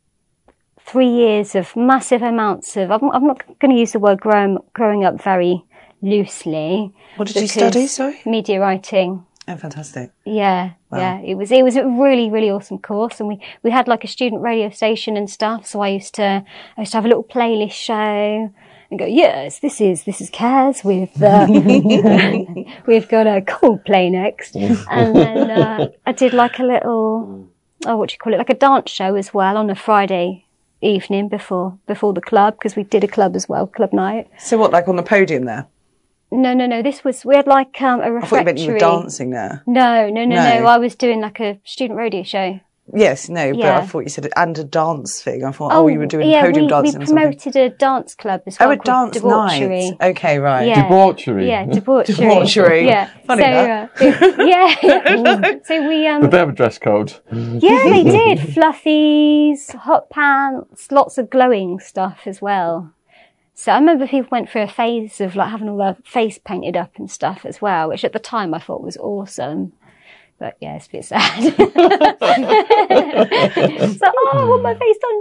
three 0.80 1.08
years 1.08 1.54
of 1.54 1.76
massive 1.76 2.22
amounts 2.22 2.76
of, 2.76 2.90
I'm, 2.90 3.08
I'm 3.12 3.28
not 3.28 3.46
going 3.60 3.72
to 3.74 3.78
use 3.78 3.92
the 3.92 4.00
word 4.00 4.18
growing 4.18 5.04
up 5.04 5.22
very 5.22 5.64
loosely. 6.02 6.92
What 7.14 7.28
did 7.28 7.42
you 7.42 7.46
study, 7.46 7.86
sorry? 7.86 8.20
Media 8.26 8.58
writing. 8.58 9.24
Oh, 9.50 9.56
fantastic. 9.56 10.12
Yeah, 10.24 10.72
yeah. 10.92 11.20
It 11.22 11.34
was 11.34 11.50
it 11.50 11.64
was 11.64 11.74
a 11.74 11.84
really 11.84 12.30
really 12.30 12.50
awesome 12.50 12.78
course, 12.78 13.18
and 13.18 13.28
we 13.28 13.40
we 13.64 13.72
had 13.72 13.88
like 13.88 14.04
a 14.04 14.06
student 14.06 14.42
radio 14.42 14.70
station 14.70 15.16
and 15.16 15.28
stuff. 15.28 15.66
So 15.66 15.80
I 15.80 15.88
used 15.88 16.14
to 16.14 16.44
I 16.76 16.80
used 16.80 16.92
to 16.92 16.98
have 16.98 17.04
a 17.04 17.08
little 17.08 17.24
playlist 17.24 17.72
show 17.72 18.52
and 18.90 18.98
go, 18.98 19.06
yes, 19.06 19.58
this 19.58 19.80
is 19.80 20.04
this 20.04 20.20
is 20.20 20.30
Kaz 20.30 20.84
with 20.84 21.20
uh, 21.20 21.46
we've 22.86 23.08
got 23.08 23.26
a 23.26 23.42
cool 23.42 23.78
play 23.78 24.08
next, 24.08 24.54
and 24.54 25.16
then 25.16 25.50
uh, 25.50 25.88
I 26.06 26.12
did 26.12 26.32
like 26.32 26.60
a 26.60 26.64
little 26.64 27.48
oh 27.86 27.96
what 27.96 28.10
do 28.10 28.12
you 28.12 28.18
call 28.18 28.32
it 28.32 28.38
like 28.38 28.50
a 28.50 28.54
dance 28.54 28.90
show 28.90 29.16
as 29.16 29.34
well 29.34 29.56
on 29.56 29.68
a 29.68 29.74
Friday 29.74 30.46
evening 30.80 31.28
before 31.28 31.76
before 31.88 32.12
the 32.12 32.20
club 32.20 32.54
because 32.54 32.76
we 32.76 32.84
did 32.84 33.02
a 33.02 33.08
club 33.08 33.34
as 33.34 33.48
well 33.48 33.66
club 33.66 33.92
night. 33.92 34.30
So 34.38 34.58
what, 34.58 34.70
like 34.70 34.86
on 34.86 34.94
the 34.94 35.02
podium 35.02 35.44
there? 35.44 35.66
No, 36.32 36.54
no, 36.54 36.66
no. 36.66 36.82
This 36.82 37.02
was 37.02 37.24
we 37.24 37.34
had 37.36 37.46
like 37.46 37.80
um, 37.82 38.00
a 38.00 38.04
I 38.04 38.06
thought 38.06 38.14
refectory. 38.14 38.38
you 38.38 38.44
meant 38.44 38.58
you 38.60 38.72
were 38.72 38.78
dancing 38.78 39.30
there. 39.30 39.62
No, 39.66 40.08
no, 40.08 40.24
no, 40.24 40.36
No. 40.36 40.60
no. 40.60 40.66
I 40.66 40.78
was 40.78 40.94
doing 40.94 41.20
like 41.20 41.40
a 41.40 41.58
student 41.64 41.98
radio 41.98 42.22
show. 42.22 42.60
Yes, 42.92 43.28
no, 43.28 43.52
but 43.52 43.62
I 43.62 43.86
thought 43.86 44.00
you 44.00 44.08
said 44.08 44.26
it, 44.26 44.32
and 44.36 44.58
a 44.58 44.64
dance 44.64 45.22
thing. 45.22 45.44
I 45.44 45.52
thought, 45.52 45.72
oh, 45.72 45.86
you 45.86 45.98
were 45.98 46.06
doing 46.06 46.28
yeah, 46.28 46.42
podium 46.42 46.64
we, 46.64 46.70
dancing 46.70 46.98
we 46.98 47.04
or 47.04 47.06
promoted 47.06 47.56
a 47.56 47.68
dance 47.70 48.14
club 48.14 48.42
as 48.46 48.58
well. 48.58 48.68
Oh, 48.68 48.72
a 48.72 48.76
dance 48.76 49.14
Debauchery. 49.14 49.90
night. 49.90 50.10
Okay, 50.10 50.38
right. 50.38 50.66
Yeah. 50.66 50.82
Debauchery. 50.82 51.46
Yeah, 51.46 51.66
debauchery. 51.66 52.14
Debauchery. 52.16 52.86
Yeah. 52.86 53.10
Funny 53.26 53.42
so, 53.42 53.48
that. 53.48 53.90
uh, 54.00 54.44
yeah. 54.44 55.58
so 55.64 55.88
we 55.88 56.06
um 56.06 56.22
Did 56.22 56.30
they 56.32 56.38
have 56.38 56.48
a 56.48 56.52
dress 56.52 56.78
code? 56.78 57.14
yeah 57.30 57.84
they 57.84 58.02
did 58.34 58.38
fluffies, 58.38 59.72
hot 59.76 60.10
pants, 60.10 60.90
lots 60.90 61.18
of 61.18 61.30
glowing 61.30 61.78
stuff 61.78 62.22
as 62.26 62.42
well. 62.42 62.92
So 63.60 63.72
I 63.72 63.78
remember 63.78 64.06
people 64.06 64.30
went 64.32 64.48
through 64.48 64.62
a 64.62 64.68
phase 64.68 65.20
of 65.20 65.36
like 65.36 65.50
having 65.50 65.68
all 65.68 65.76
their 65.76 65.98
face 66.02 66.38
painted 66.38 66.78
up 66.78 66.96
and 66.96 67.10
stuff 67.10 67.44
as 67.44 67.60
well, 67.60 67.90
which 67.90 68.06
at 68.06 68.14
the 68.14 68.18
time 68.18 68.54
I 68.54 68.58
thought 68.58 68.80
was 68.82 68.96
awesome. 68.96 69.74
But 70.38 70.56
yeah, 70.62 70.76
it's 70.76 70.86
a 70.86 70.90
bit 70.90 71.04
sad. 71.04 71.44
like, 71.58 71.58
oh, 74.16 74.30
I 74.32 74.44
want 74.44 74.62
my 74.62 74.74
face 74.74 74.96
done 74.96 75.20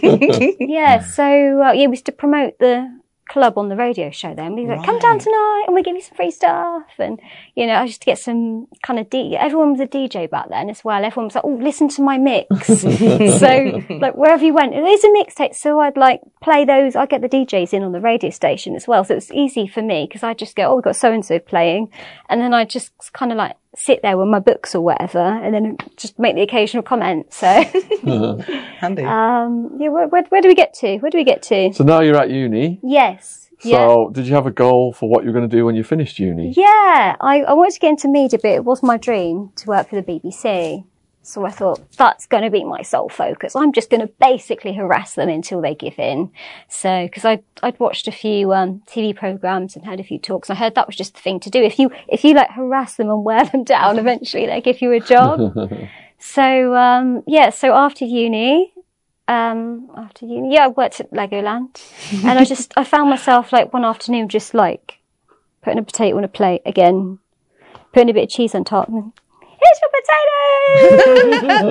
too. 0.00 0.56
yeah, 0.72 1.00
so 1.00 1.62
uh, 1.64 1.72
yeah, 1.72 1.88
we 1.88 1.92
used 1.92 2.06
to 2.06 2.12
promote 2.12 2.58
the 2.60 2.98
club 3.28 3.58
on 3.58 3.68
the 3.68 3.76
radio 3.76 4.10
show 4.10 4.34
then. 4.34 4.54
We 4.54 4.66
like, 4.66 4.84
come 4.84 4.98
down 4.98 5.18
tonight 5.18 5.64
and 5.66 5.74
we 5.74 5.82
give 5.82 5.94
you 5.94 6.02
some 6.02 6.16
free 6.16 6.30
stuff. 6.30 6.86
And, 6.98 7.20
you 7.54 7.66
know, 7.66 7.74
I 7.74 7.84
used 7.84 8.00
to 8.00 8.06
get 8.06 8.18
some 8.18 8.66
kind 8.82 8.98
of 8.98 9.10
D, 9.10 9.36
everyone 9.36 9.72
was 9.72 9.80
a 9.80 9.86
DJ 9.86 10.28
back 10.28 10.48
then 10.48 10.70
as 10.70 10.82
well. 10.84 11.04
Everyone 11.04 11.26
was 11.26 11.34
like, 11.34 11.44
oh, 11.44 11.58
listen 11.60 11.88
to 11.90 12.02
my 12.02 12.18
mix. 12.18 12.48
so 12.66 13.82
like 14.00 14.14
wherever 14.14 14.44
you 14.44 14.54
went, 14.54 14.72
there's 14.72 15.04
a 15.04 15.08
mixtape. 15.08 15.54
So 15.54 15.80
I'd 15.80 15.96
like 15.96 16.20
play 16.42 16.64
those. 16.64 16.96
I'd 16.96 17.10
get 17.10 17.20
the 17.20 17.28
DJs 17.28 17.72
in 17.72 17.82
on 17.82 17.92
the 17.92 18.00
radio 18.00 18.30
station 18.30 18.74
as 18.74 18.88
well. 18.88 19.04
So 19.04 19.14
it 19.14 19.16
was 19.16 19.32
easy 19.32 19.66
for 19.66 19.82
me 19.82 20.06
because 20.06 20.22
I'd 20.22 20.38
just 20.38 20.56
go, 20.56 20.64
oh, 20.64 20.76
we've 20.76 20.84
got 20.84 20.96
so 20.96 21.12
and 21.12 21.24
so 21.24 21.38
playing. 21.38 21.90
And 22.28 22.40
then 22.40 22.54
I'd 22.54 22.70
just 22.70 22.92
kind 23.12 23.30
of 23.30 23.38
like 23.38 23.56
sit 23.76 24.00
there 24.02 24.16
with 24.16 24.28
my 24.28 24.38
books 24.40 24.74
or 24.74 24.80
whatever 24.80 25.18
and 25.18 25.54
then 25.54 25.76
just 25.96 26.18
make 26.18 26.34
the 26.34 26.42
occasional 26.42 26.82
comment. 26.82 27.32
So, 27.32 27.46
Handy. 28.78 29.04
um, 29.04 29.76
yeah, 29.78 29.88
where, 29.88 30.08
where, 30.08 30.22
where 30.28 30.40
do 30.42 30.48
we 30.48 30.54
get 30.54 30.74
to? 30.74 30.98
Where 30.98 31.10
do 31.10 31.18
we 31.18 31.24
get 31.24 31.42
to? 31.44 31.72
So 31.72 31.84
now 31.84 32.00
you're 32.00 32.16
at 32.16 32.30
uni. 32.30 32.80
Yes. 32.82 33.50
So 33.60 33.68
yeah. 33.68 34.12
did 34.12 34.26
you 34.26 34.34
have 34.34 34.46
a 34.46 34.52
goal 34.52 34.92
for 34.92 35.08
what 35.08 35.24
you're 35.24 35.32
going 35.32 35.48
to 35.48 35.56
do 35.56 35.64
when 35.64 35.74
you 35.74 35.82
finished 35.82 36.18
uni? 36.18 36.54
Yeah, 36.56 37.16
I, 37.20 37.42
I 37.46 37.52
wanted 37.54 37.74
to 37.74 37.80
get 37.80 37.90
into 37.90 38.08
media, 38.08 38.38
but 38.40 38.52
it 38.52 38.64
was 38.64 38.82
my 38.82 38.96
dream 38.96 39.50
to 39.56 39.66
work 39.66 39.88
for 39.90 40.00
the 40.00 40.02
BBC. 40.02 40.84
So 41.28 41.44
I 41.44 41.50
thought 41.50 41.92
that's 41.92 42.24
going 42.24 42.42
to 42.42 42.50
be 42.50 42.64
my 42.64 42.80
sole 42.80 43.10
focus. 43.10 43.54
I'm 43.54 43.72
just 43.72 43.90
going 43.90 44.00
to 44.00 44.10
basically 44.18 44.72
harass 44.72 45.14
them 45.14 45.28
until 45.28 45.60
they 45.60 45.74
give 45.74 45.98
in. 45.98 46.30
So, 46.70 47.04
because 47.04 47.26
I 47.26 47.42
I'd 47.62 47.78
watched 47.78 48.08
a 48.08 48.12
few 48.12 48.54
um, 48.54 48.82
TV 48.86 49.14
programs 49.14 49.76
and 49.76 49.84
heard 49.84 50.00
a 50.00 50.04
few 50.04 50.18
talks, 50.18 50.48
I 50.48 50.54
heard 50.54 50.74
that 50.74 50.86
was 50.86 50.96
just 50.96 51.12
the 51.12 51.20
thing 51.20 51.38
to 51.40 51.50
do. 51.50 51.62
If 51.62 51.78
you 51.78 51.90
if 52.08 52.24
you 52.24 52.32
like 52.32 52.52
harass 52.52 52.94
them 52.94 53.10
and 53.10 53.24
wear 53.24 53.44
them 53.44 53.64
down, 53.74 53.98
eventually 53.98 54.46
they 54.46 54.62
give 54.62 54.80
you 54.80 54.90
a 54.92 55.00
job. 55.00 55.54
so 56.18 56.74
um, 56.74 57.22
yeah, 57.26 57.50
so 57.50 57.74
after 57.74 58.06
uni, 58.06 58.72
um, 59.28 59.90
after 59.94 60.24
uni, 60.24 60.54
yeah, 60.54 60.64
I 60.64 60.68
worked 60.68 60.98
at 60.98 61.10
Legoland, 61.10 61.78
and 62.24 62.38
I 62.38 62.44
just 62.46 62.72
I 62.74 62.84
found 62.84 63.10
myself 63.10 63.52
like 63.52 63.74
one 63.74 63.84
afternoon 63.84 64.30
just 64.30 64.54
like 64.54 65.00
putting 65.60 65.78
a 65.78 65.82
potato 65.82 66.16
on 66.16 66.24
a 66.24 66.28
plate 66.28 66.62
again, 66.64 67.18
putting 67.92 68.08
a 68.08 68.14
bit 68.14 68.24
of 68.24 68.30
cheese 68.30 68.54
on 68.54 68.64
top. 68.64 68.88
And, 68.88 69.12
Here's 69.60 69.80
your 69.82 69.90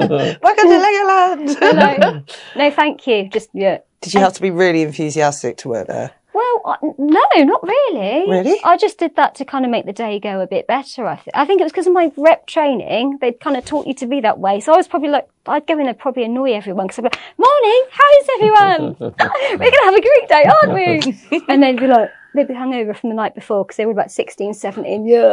potato! 0.09 0.39
Welcome 0.41 0.67
to 0.67 0.77
Legoland. 0.85 1.45
no, 1.75 2.23
no, 2.55 2.71
thank 2.71 3.07
you. 3.07 3.29
Just 3.29 3.49
yeah. 3.53 3.79
Did 4.01 4.13
you 4.13 4.19
have 4.19 4.33
to 4.33 4.41
be 4.41 4.51
really 4.51 4.81
enthusiastic 4.81 5.57
to 5.57 5.69
work 5.69 5.87
there? 5.87 6.11
Well, 6.33 6.61
uh, 6.65 6.75
no, 6.99 7.21
not 7.35 7.63
really. 7.63 8.29
Really? 8.29 8.59
I 8.63 8.77
just 8.77 8.99
did 8.99 9.15
that 9.15 9.33
to 9.35 9.45
kind 9.45 9.65
of 9.65 9.71
make 9.71 9.87
the 9.87 9.93
day 9.93 10.19
go 10.19 10.39
a 10.39 10.45
bit 10.45 10.67
better. 10.67 11.07
I 11.07 11.15
think. 11.15 11.35
I 11.35 11.45
think 11.45 11.61
it 11.61 11.63
was 11.63 11.71
because 11.71 11.87
of 11.87 11.93
my 11.93 12.11
rep 12.15 12.45
training. 12.45 13.17
They'd 13.21 13.39
kind 13.39 13.57
of 13.57 13.65
taught 13.65 13.87
you 13.87 13.95
to 13.95 14.05
be 14.05 14.21
that 14.21 14.37
way. 14.37 14.59
So 14.59 14.71
I 14.73 14.77
was 14.77 14.87
probably 14.87 15.09
like, 15.09 15.27
I'd 15.47 15.65
go 15.65 15.79
in 15.79 15.85
there 15.85 15.95
probably 15.95 16.25
annoy 16.25 16.53
everyone 16.53 16.85
because 16.87 16.99
I'd 16.99 17.09
be 17.09 17.17
like, 17.17 17.19
"Morning, 17.39 17.83
how 17.91 18.09
is 18.19 18.27
everyone? 18.35 18.95
We're 19.59 19.71
gonna 19.71 19.85
have 19.85 19.95
a 19.95 20.01
great 20.01 20.27
day, 20.29 20.45
aren't 20.45 20.73
we?" 20.73 21.41
and 21.49 21.63
they'd 21.63 21.79
be 21.79 21.87
like. 21.87 22.09
They'd 22.37 22.47
be 22.47 22.53
hungover 22.53 22.95
from 22.95 23.09
the 23.09 23.15
night 23.15 23.33
before 23.33 23.65
because 23.65 23.77
they 23.77 23.87
were 23.87 23.91
about 23.93 24.11
16, 24.11 24.53
17. 24.53 25.07
Yeah. 25.07 25.17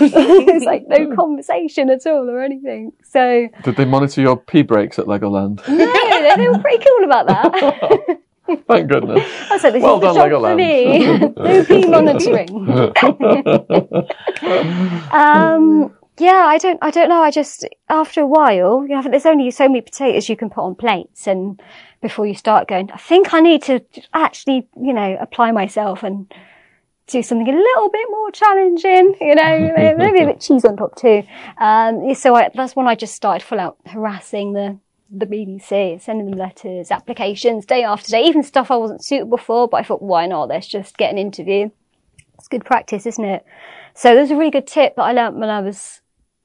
it's 0.00 0.64
like 0.64 0.84
no 0.86 1.12
conversation 1.16 1.90
at 1.90 2.06
all 2.06 2.30
or 2.30 2.40
anything. 2.40 2.92
So, 3.02 3.48
Did 3.64 3.74
they 3.74 3.84
monitor 3.84 4.20
your 4.20 4.36
pee 4.36 4.62
breaks 4.62 4.96
at 5.00 5.06
Legoland? 5.06 5.66
no, 5.66 5.76
they, 5.76 6.36
they 6.36 6.48
were 6.48 6.60
pretty 6.60 6.84
cool 6.84 7.04
about 7.04 7.26
that. 7.26 8.20
Thank 8.68 8.88
goodness. 8.90 9.28
I 9.50 9.54
was 9.54 9.64
like, 9.64 9.72
this 9.72 9.82
Well 9.82 9.96
is 9.96 10.00
the 10.02 10.12
done, 10.12 10.30
job 10.30 10.30
Legoland. 10.30 10.52
for 10.52 10.56
me. 10.56 11.08
no 11.36 11.64
pee 11.64 11.86
monitoring. 11.88 12.50
um, 15.12 15.92
yeah, 16.20 16.44
I 16.46 16.58
don't, 16.58 16.78
I 16.82 16.90
don't 16.90 17.08
know. 17.08 17.22
I 17.22 17.30
just, 17.30 17.66
after 17.88 18.20
a 18.20 18.26
while, 18.26 18.82
you 18.82 18.88
know, 18.88 19.02
there's 19.02 19.26
only 19.26 19.50
so 19.50 19.68
many 19.68 19.80
potatoes 19.80 20.28
you 20.28 20.36
can 20.36 20.50
put 20.50 20.62
on 20.62 20.74
plates 20.74 21.26
and 21.26 21.60
before 22.02 22.26
you 22.26 22.34
start 22.34 22.68
going, 22.68 22.90
I 22.92 22.98
think 22.98 23.32
I 23.32 23.40
need 23.40 23.62
to 23.64 23.80
actually, 24.12 24.68
you 24.80 24.92
know, 24.92 25.16
apply 25.20 25.52
myself 25.52 26.02
and 26.02 26.32
do 27.06 27.22
something 27.22 27.48
a 27.48 27.56
little 27.56 27.88
bit 27.90 28.06
more 28.10 28.30
challenging, 28.30 29.16
you 29.20 29.34
know, 29.34 29.94
maybe 29.96 30.22
a 30.22 30.26
bit 30.26 30.40
cheese 30.40 30.64
on 30.64 30.76
top 30.76 30.96
too. 30.96 31.22
Um, 31.58 32.14
so 32.14 32.34
I, 32.34 32.50
that's 32.54 32.76
when 32.76 32.86
I 32.86 32.94
just 32.94 33.14
started 33.14 33.44
full 33.44 33.60
out 33.60 33.78
harassing 33.86 34.52
the, 34.52 34.78
the 35.10 35.26
BBC, 35.26 36.00
sending 36.00 36.30
them 36.30 36.38
letters, 36.38 36.90
applications 36.90 37.66
day 37.66 37.82
after 37.82 38.10
day, 38.10 38.24
even 38.24 38.42
stuff 38.42 38.70
I 38.70 38.76
wasn't 38.76 39.04
suitable 39.04 39.38
for, 39.38 39.68
but 39.68 39.78
I 39.78 39.82
thought, 39.84 40.02
why 40.02 40.26
not? 40.26 40.48
Let's 40.48 40.68
just 40.68 40.96
get 40.96 41.10
an 41.10 41.18
interview. 41.18 41.70
It's 42.38 42.48
good 42.48 42.64
practice, 42.64 43.06
isn't 43.06 43.24
it? 43.24 43.44
So 43.94 44.14
there's 44.14 44.30
a 44.30 44.36
really 44.36 44.50
good 44.50 44.66
tip 44.66 44.96
that 44.96 45.02
I 45.02 45.12
learned 45.12 45.40
when 45.40 45.50
I 45.50 45.60
was 45.60 46.00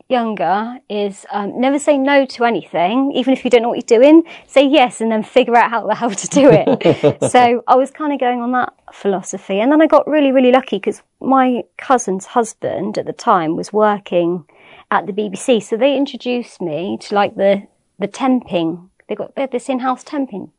younger 0.07 0.77
is 0.89 1.25
um, 1.31 1.59
never 1.59 1.79
say 1.79 1.97
no 1.97 2.25
to 2.25 2.45
anything, 2.45 3.11
even 3.15 3.33
if 3.33 3.43
you 3.43 3.49
don't 3.49 3.61
know 3.61 3.69
what 3.69 3.77
you're 3.77 3.99
doing. 3.99 4.23
Say 4.47 4.67
yes 4.67 5.01
and 5.01 5.11
then 5.11 5.23
figure 5.23 5.55
out 5.55 5.69
how, 5.69 5.89
how 5.89 6.09
to 6.09 6.27
do 6.27 6.49
it. 6.51 7.31
so 7.31 7.63
I 7.67 7.75
was 7.75 7.91
kind 7.91 8.13
of 8.13 8.19
going 8.19 8.41
on 8.41 8.51
that 8.51 8.73
philosophy. 8.93 9.59
And 9.59 9.71
then 9.71 9.81
I 9.81 9.87
got 9.87 10.07
really, 10.07 10.31
really 10.31 10.51
lucky 10.51 10.77
because 10.77 11.01
my 11.19 11.63
cousin's 11.77 12.27
husband 12.27 12.97
at 12.97 13.05
the 13.05 13.13
time 13.13 13.55
was 13.55 13.73
working 13.73 14.45
at 14.91 15.07
the 15.07 15.13
BBC. 15.13 15.63
So 15.63 15.77
they 15.77 15.97
introduced 15.97 16.61
me 16.61 16.97
to 17.01 17.15
like 17.15 17.35
the, 17.35 17.67
the 17.99 18.07
temping. 18.07 18.89
They 19.07 19.15
got 19.15 19.35
they 19.35 19.41
had 19.41 19.51
this 19.51 19.69
in-house 19.69 20.03
temping 20.03 20.49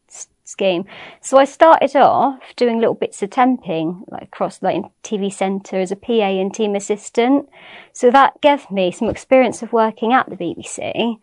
scheme. 0.46 0.84
So 1.20 1.38
I 1.38 1.44
started 1.44 1.94
off 1.96 2.40
doing 2.56 2.78
little 2.78 2.94
bits 2.94 3.22
of 3.22 3.30
temping, 3.30 4.02
like 4.08 4.22
across 4.22 4.62
like 4.62 4.76
in 4.76 4.84
TV 5.02 5.32
centre 5.32 5.80
as 5.80 5.92
a 5.92 5.96
PA 5.96 6.12
and 6.12 6.54
team 6.54 6.74
assistant. 6.74 7.48
So 7.92 8.10
that 8.10 8.40
gave 8.40 8.70
me 8.70 8.90
some 8.90 9.10
experience 9.10 9.62
of 9.62 9.72
working 9.72 10.12
at 10.12 10.28
the 10.30 10.36
BBC, 10.36 11.18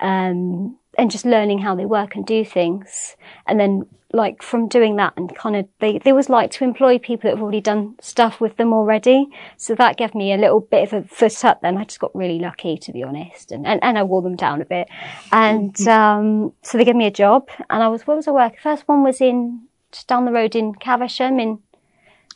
um, 0.00 0.76
and 0.98 1.10
just 1.10 1.24
learning 1.24 1.60
how 1.60 1.74
they 1.74 1.84
work 1.84 2.14
and 2.14 2.26
do 2.26 2.44
things. 2.44 3.16
And 3.46 3.58
then 3.58 3.86
like 4.12 4.42
from 4.42 4.68
doing 4.68 4.94
that 4.96 5.12
and 5.16 5.34
kind 5.34 5.56
of 5.56 5.66
they 5.80 5.98
they 5.98 6.12
was 6.12 6.28
like 6.28 6.48
to 6.52 6.62
employ 6.62 6.98
people 6.98 7.28
that 7.28 7.36
have 7.36 7.42
already 7.42 7.60
done 7.60 7.96
stuff 8.00 8.40
with 8.40 8.56
them 8.56 8.72
already. 8.72 9.26
So 9.56 9.74
that 9.74 9.96
gave 9.96 10.14
me 10.14 10.32
a 10.32 10.36
little 10.36 10.60
bit 10.60 10.92
of 10.92 11.04
a 11.04 11.08
foot 11.08 11.44
up 11.44 11.60
then. 11.62 11.76
I 11.76 11.84
just 11.84 11.98
got 11.98 12.14
really 12.14 12.38
lucky 12.38 12.78
to 12.78 12.92
be 12.92 13.02
honest. 13.02 13.50
And 13.50 13.66
and, 13.66 13.82
and 13.82 13.98
I 13.98 14.02
wore 14.04 14.22
them 14.22 14.36
down 14.36 14.62
a 14.62 14.64
bit. 14.64 14.88
And 15.32 15.76
um 15.88 16.52
so 16.62 16.78
they 16.78 16.84
gave 16.84 16.96
me 16.96 17.06
a 17.06 17.10
job 17.10 17.48
and 17.68 17.82
I 17.82 17.88
was 17.88 18.06
what 18.06 18.16
was 18.16 18.28
I 18.28 18.30
working? 18.30 18.58
First 18.62 18.86
one 18.86 19.02
was 19.02 19.20
in 19.20 19.66
down 20.06 20.24
the 20.24 20.32
road 20.32 20.54
in 20.54 20.74
Caversham 20.74 21.38
in 21.38 21.58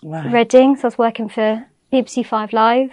Right. 0.02 0.32
Reading. 0.32 0.76
So 0.76 0.82
I 0.82 0.86
was 0.86 0.98
working 0.98 1.28
for 1.28 1.66
BBC 1.92 2.24
Five 2.24 2.52
Live. 2.52 2.92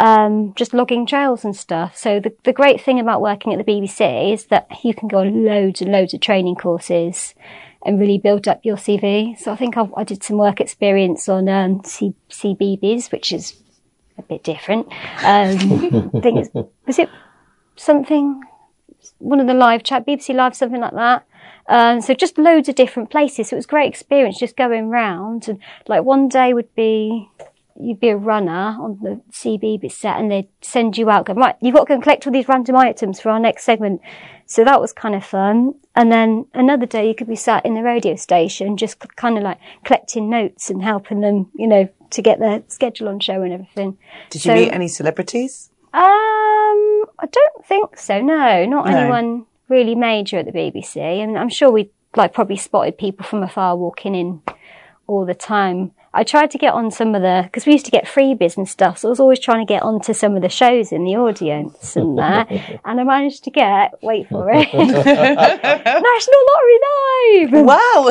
Um, 0.00 0.54
just 0.54 0.72
logging 0.72 1.06
trails 1.06 1.44
and 1.44 1.54
stuff. 1.54 1.96
So 1.96 2.20
the, 2.20 2.34
the 2.44 2.52
great 2.52 2.80
thing 2.80 2.98
about 2.98 3.20
working 3.20 3.52
at 3.52 3.64
the 3.64 3.70
BBC 3.70 4.32
is 4.32 4.46
that 4.46 4.68
you 4.82 4.94
can 4.94 5.08
go 5.08 5.18
on 5.18 5.44
loads 5.44 5.82
and 5.82 5.92
loads 5.92 6.14
of 6.14 6.20
training 6.20 6.56
courses 6.56 7.34
and 7.84 8.00
really 8.00 8.18
build 8.18 8.48
up 8.48 8.60
your 8.64 8.76
CV. 8.76 9.38
So 9.38 9.52
I 9.52 9.56
think 9.56 9.76
I, 9.76 9.88
I 9.96 10.04
did 10.04 10.22
some 10.22 10.38
work 10.38 10.60
experience 10.60 11.28
on 11.28 11.48
um, 11.48 11.82
C, 11.84 12.14
CBeebies, 12.30 13.12
which 13.12 13.32
is 13.32 13.60
a 14.16 14.22
bit 14.22 14.44
different. 14.44 14.86
Um, 14.86 16.10
I 16.14 16.20
think 16.20 16.38
it's, 16.38 16.50
was 16.86 16.98
it 16.98 17.10
something, 17.76 18.40
one 19.18 19.40
of 19.40 19.46
the 19.46 19.54
live 19.54 19.82
chat, 19.82 20.06
BBC 20.06 20.34
Live, 20.34 20.54
something 20.54 20.80
like 20.80 20.94
that. 20.94 21.26
Um, 21.68 22.00
so 22.00 22.14
just 22.14 22.38
loads 22.38 22.68
of 22.68 22.74
different 22.74 23.10
places. 23.10 23.48
So 23.48 23.56
it 23.56 23.58
was 23.58 23.66
great 23.66 23.88
experience 23.88 24.38
just 24.38 24.56
going 24.56 24.88
round 24.88 25.48
and 25.48 25.58
like 25.86 26.02
one 26.02 26.28
day 26.28 26.54
would 26.54 26.74
be 26.74 27.28
you'd 27.80 28.00
be 28.00 28.08
a 28.08 28.16
runner 28.16 28.76
on 28.80 28.98
the 29.02 29.20
CB 29.32 29.90
set 29.90 30.18
and 30.18 30.30
they'd 30.30 30.48
send 30.60 30.96
you 30.98 31.10
out, 31.10 31.26
going, 31.26 31.38
right, 31.38 31.56
you've 31.60 31.74
got 31.74 31.82
to 31.84 31.88
go 31.88 31.94
and 31.94 32.02
collect 32.02 32.26
all 32.26 32.32
these 32.32 32.48
random 32.48 32.76
items 32.76 33.20
for 33.20 33.30
our 33.30 33.40
next 33.40 33.64
segment. 33.64 34.00
So 34.46 34.64
that 34.64 34.80
was 34.80 34.92
kind 34.92 35.14
of 35.14 35.24
fun. 35.24 35.74
And 35.94 36.10
then 36.12 36.46
another 36.54 36.86
day 36.86 37.08
you 37.08 37.14
could 37.14 37.28
be 37.28 37.36
sat 37.36 37.64
in 37.64 37.74
the 37.74 37.82
radio 37.82 38.16
station, 38.16 38.76
just 38.76 38.98
kind 39.16 39.36
of 39.38 39.44
like 39.44 39.58
collecting 39.84 40.28
notes 40.30 40.70
and 40.70 40.82
helping 40.82 41.20
them, 41.20 41.50
you 41.54 41.66
know, 41.66 41.88
to 42.10 42.22
get 42.22 42.38
their 42.38 42.62
schedule 42.68 43.08
on 43.08 43.20
show 43.20 43.42
and 43.42 43.52
everything. 43.52 43.96
Did 44.30 44.44
you 44.44 44.52
meet 44.52 44.72
any 44.72 44.88
celebrities? 44.88 45.70
Um, 45.94 46.00
I 47.18 47.26
don't 47.30 47.66
think 47.66 47.98
so. 47.98 48.20
No, 48.20 48.64
not 48.66 48.86
No. 48.86 48.96
anyone 48.96 49.46
really 49.68 49.94
major 49.94 50.38
at 50.38 50.46
the 50.46 50.52
BBC. 50.52 50.96
And 50.98 51.38
I'm 51.38 51.48
sure 51.48 51.70
we 51.70 51.90
like 52.16 52.34
probably 52.34 52.56
spotted 52.56 52.98
people 52.98 53.24
from 53.24 53.42
afar 53.42 53.76
walking 53.76 54.14
in 54.14 54.42
all 55.06 55.26
the 55.26 55.34
time. 55.34 55.92
I 56.14 56.24
tried 56.24 56.50
to 56.50 56.58
get 56.58 56.74
on 56.74 56.90
some 56.90 57.14
of 57.14 57.22
the, 57.22 57.42
because 57.44 57.64
we 57.64 57.72
used 57.72 57.86
to 57.86 57.90
get 57.90 58.04
freebies 58.04 58.58
and 58.58 58.68
stuff, 58.68 58.98
so 58.98 59.08
I 59.08 59.10
was 59.10 59.20
always 59.20 59.40
trying 59.40 59.66
to 59.66 59.70
get 59.72 59.82
onto 59.82 60.12
some 60.12 60.36
of 60.36 60.42
the 60.42 60.48
shows 60.50 60.92
in 60.92 61.04
the 61.04 61.16
audience 61.16 61.96
and 61.96 62.18
that. 62.18 62.50
and 62.84 63.00
I 63.00 63.04
managed 63.04 63.44
to 63.44 63.50
get, 63.50 63.94
wait 64.02 64.28
for 64.28 64.50
it, 64.50 64.68
National 64.74 66.42
Lottery 66.50 66.78
Live! 66.88 67.52
Wow. 67.66 68.10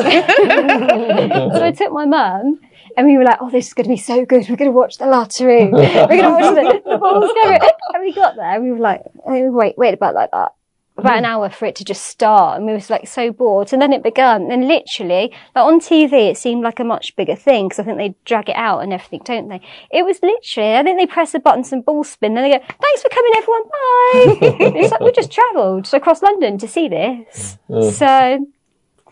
so 1.54 1.64
I 1.64 1.72
took 1.76 1.92
my 1.92 2.06
mum 2.06 2.60
and 2.96 3.06
we 3.06 3.16
were 3.16 3.24
like, 3.24 3.38
oh, 3.40 3.50
this 3.50 3.68
is 3.68 3.74
going 3.74 3.84
to 3.84 3.90
be 3.90 3.96
so 3.96 4.24
good. 4.24 4.48
We're 4.48 4.56
going 4.56 4.70
to 4.70 4.76
watch 4.76 4.98
the 4.98 5.06
lottery. 5.06 5.68
We're 5.70 6.06
going 6.08 6.22
to 6.22 6.30
watch 6.30 6.54
the, 6.54 6.82
the 6.90 6.98
balls 6.98 7.30
go. 7.32 7.58
And 7.94 8.02
we 8.02 8.12
got 8.12 8.36
there. 8.36 8.54
and 8.54 8.64
We 8.64 8.72
were 8.72 8.78
like, 8.78 9.02
oh, 9.24 9.50
wait, 9.52 9.78
wait 9.78 9.94
about 9.94 10.14
like 10.14 10.30
that. 10.32 10.52
About 10.98 11.16
an 11.16 11.24
mm. 11.24 11.28
hour 11.28 11.48
for 11.48 11.64
it 11.64 11.74
to 11.76 11.84
just 11.84 12.06
start, 12.06 12.58
and 12.58 12.66
we 12.66 12.74
was 12.74 12.90
like 12.90 13.08
so 13.08 13.32
bored. 13.32 13.72
And 13.72 13.80
then 13.80 13.94
it 13.94 14.02
began, 14.02 14.50
and 14.50 14.68
literally, 14.68 15.32
like 15.54 15.64
on 15.64 15.80
TV, 15.80 16.30
it 16.30 16.36
seemed 16.36 16.62
like 16.62 16.80
a 16.80 16.84
much 16.84 17.16
bigger 17.16 17.34
thing 17.34 17.68
because 17.68 17.78
I 17.78 17.84
think 17.84 17.96
they 17.96 18.14
drag 18.26 18.50
it 18.50 18.56
out 18.56 18.80
and 18.80 18.92
everything, 18.92 19.22
don't 19.24 19.48
they? 19.48 19.62
It 19.90 20.04
was 20.04 20.18
literally, 20.22 20.76
I 20.76 20.82
think 20.82 20.98
they 20.98 21.06
press 21.06 21.34
a 21.34 21.40
button, 21.40 21.64
some 21.64 21.80
ball 21.80 22.04
spin, 22.04 22.34
then 22.34 22.44
they 22.44 22.58
go, 22.58 22.62
"Thanks 22.62 23.02
for 23.02 23.08
coming, 23.08 23.32
everyone, 23.36 23.62
bye." 23.62 24.38
it's 24.80 24.92
like 24.92 25.00
we 25.00 25.12
just 25.12 25.32
travelled 25.32 25.92
across 25.94 26.20
London 26.20 26.58
to 26.58 26.68
see 26.68 26.88
this. 26.88 27.56
So 27.68 28.46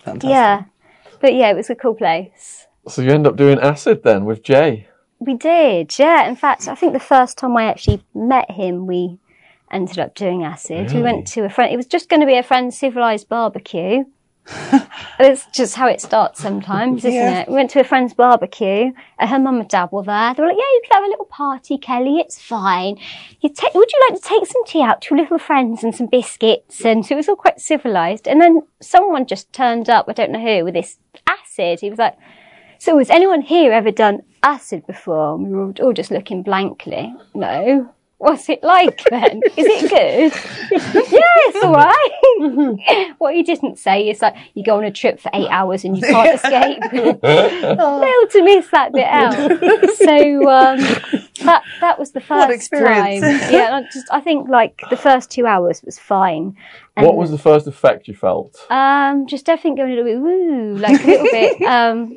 Fantastic. 0.01 0.31
yeah, 0.31 0.65
but 1.21 1.35
yeah, 1.35 1.51
it 1.51 1.57
was 1.57 1.71
a 1.71 1.75
cool 1.75 1.95
place. 1.95 2.67
So 2.89 3.01
you 3.01 3.11
end 3.11 3.27
up 3.27 3.37
doing 3.37 3.59
acid 3.59 4.03
then 4.03 4.27
with 4.27 4.43
Jay. 4.43 4.87
We 5.19 5.35
did, 5.35 5.99
yeah. 5.99 6.29
In 6.29 6.37
fact, 6.37 6.69
I 6.69 6.75
think 6.75 6.93
the 6.93 7.01
first 7.01 7.39
time 7.39 7.57
I 7.57 7.65
actually 7.65 8.03
met 8.15 8.51
him, 8.51 8.87
we 8.87 9.19
ended 9.71 9.99
up 9.99 10.15
doing 10.15 10.45
acid. 10.45 10.93
We 10.93 11.03
went 11.03 11.27
to 11.29 11.45
a 11.45 11.49
friend. 11.51 11.73
It 11.73 11.77
was 11.77 11.87
just 11.87 12.09
going 12.09 12.21
to 12.21 12.27
be 12.27 12.37
a 12.37 12.43
friend's 12.43 12.79
civilized 12.79 13.29
barbecue. 13.29 14.05
it's 15.21 15.47
just 15.53 15.77
how 15.77 15.87
it 15.87 16.01
starts 16.01 16.41
sometimes, 16.41 17.05
isn't 17.05 17.13
Yeah. 17.13 17.41
it? 17.41 17.49
We 17.49 17.55
went 17.55 17.71
to 17.71 17.81
a 17.81 17.85
friend's 17.85 18.15
barbecue, 18.15 18.91
and 19.19 19.31
her 19.31 19.39
mum 19.39 19.61
and 19.61 19.69
dad 19.69 19.91
were 19.93 20.03
there. 20.03 20.35
They 20.35 20.43
were 20.43 20.49
like, 20.49 20.57
"Yeah, 20.57 20.65
you 20.73 20.81
can 20.85 21.03
have 21.03 21.05
a 21.05 21.11
little 21.11 21.27
party, 21.27 21.79
Kelly. 21.79 22.19
It's 22.19 22.41
fine. 22.41 22.97
You 23.41 23.51
take, 23.51 23.75
would 23.75 23.93
you 23.93 24.07
like 24.09 24.21
to 24.21 24.29
take 24.29 24.47
some 24.47 24.65
tea 24.65 24.83
out 24.83 25.03
to 25.03 25.15
your 25.15 25.23
little 25.23 25.39
friends 25.39 25.85
and 25.85 25.95
some 25.95 26.07
biscuits?" 26.07 26.85
And 26.85 27.05
so 27.07 27.15
it 27.15 27.17
was 27.17 27.29
all 27.29 27.37
quite 27.37 27.61
civilized. 27.61 28.27
And 28.27 28.41
then 28.41 28.63
someone 28.81 29.27
just 29.27 29.53
turned 29.53 29.89
up. 29.89 30.07
I 30.09 30.13
don't 30.15 30.33
know 30.33 30.41
who 30.41 30.65
with 30.65 30.75
this 30.75 30.99
acid. 31.27 31.81
He 31.81 31.91
was 31.91 31.99
like. 31.99 32.17
So 32.79 32.97
has 32.97 33.11
anyone 33.11 33.43
here 33.43 33.73
ever 33.73 33.91
done 33.91 34.23
acid 34.43 34.87
before? 34.87 35.35
And 35.35 35.49
we 35.49 35.53
were 35.53 35.75
all 35.83 35.93
just 35.93 36.11
looking 36.11 36.43
blankly. 36.43 37.15
No. 37.35 37.93
What's 38.21 38.51
it 38.51 38.63
like 38.63 39.03
then? 39.09 39.41
Is 39.57 39.65
it 39.67 39.89
good? 39.89 40.33
yeah, 41.11 41.33
it's 41.49 41.65
all 41.65 41.73
right. 41.73 43.15
what 43.17 43.35
he 43.35 43.43
didn't 43.43 43.79
say 43.79 44.11
is 44.11 44.21
like 44.21 44.35
you 44.53 44.63
go 44.63 44.77
on 44.77 44.85
a 44.85 44.91
trip 44.93 45.19
for 45.19 45.31
eight 45.33 45.49
hours 45.49 45.85
and 45.85 45.97
you 45.97 46.03
can't 46.03 46.35
escape. 46.35 46.83
Failed 47.23 48.31
to 48.31 48.43
miss 48.45 48.69
that 48.73 48.93
bit 48.93 49.07
out. 49.07 49.33
So 49.97 50.51
um, 50.51 50.79
that 51.47 51.63
that 51.81 51.99
was 51.99 52.11
the 52.13 52.21
first 52.21 52.51
experience. 52.51 53.23
time. 53.23 53.53
Yeah, 53.53 53.77
I 53.79 53.83
just 53.91 54.07
I 54.11 54.21
think 54.21 54.51
like 54.51 54.83
the 54.91 54.99
first 54.99 55.31
two 55.31 55.47
hours 55.47 55.83
was 55.83 55.99
fine. 55.99 56.57
And, 56.97 57.07
What 57.07 57.17
was 57.17 57.31
the 57.31 57.39
first 57.39 57.67
effect 57.67 58.07
you 58.07 58.15
felt? 58.15 58.67
um 58.69 59.27
just 59.29 59.49
everything 59.49 59.77
going 59.77 59.93
a 59.93 59.95
little 59.97 60.05
bit 60.13 60.21
woo, 60.21 60.77
like 60.77 61.03
a 61.03 61.07
little 61.07 61.25
bit. 61.25 61.63
Um, 61.63 62.17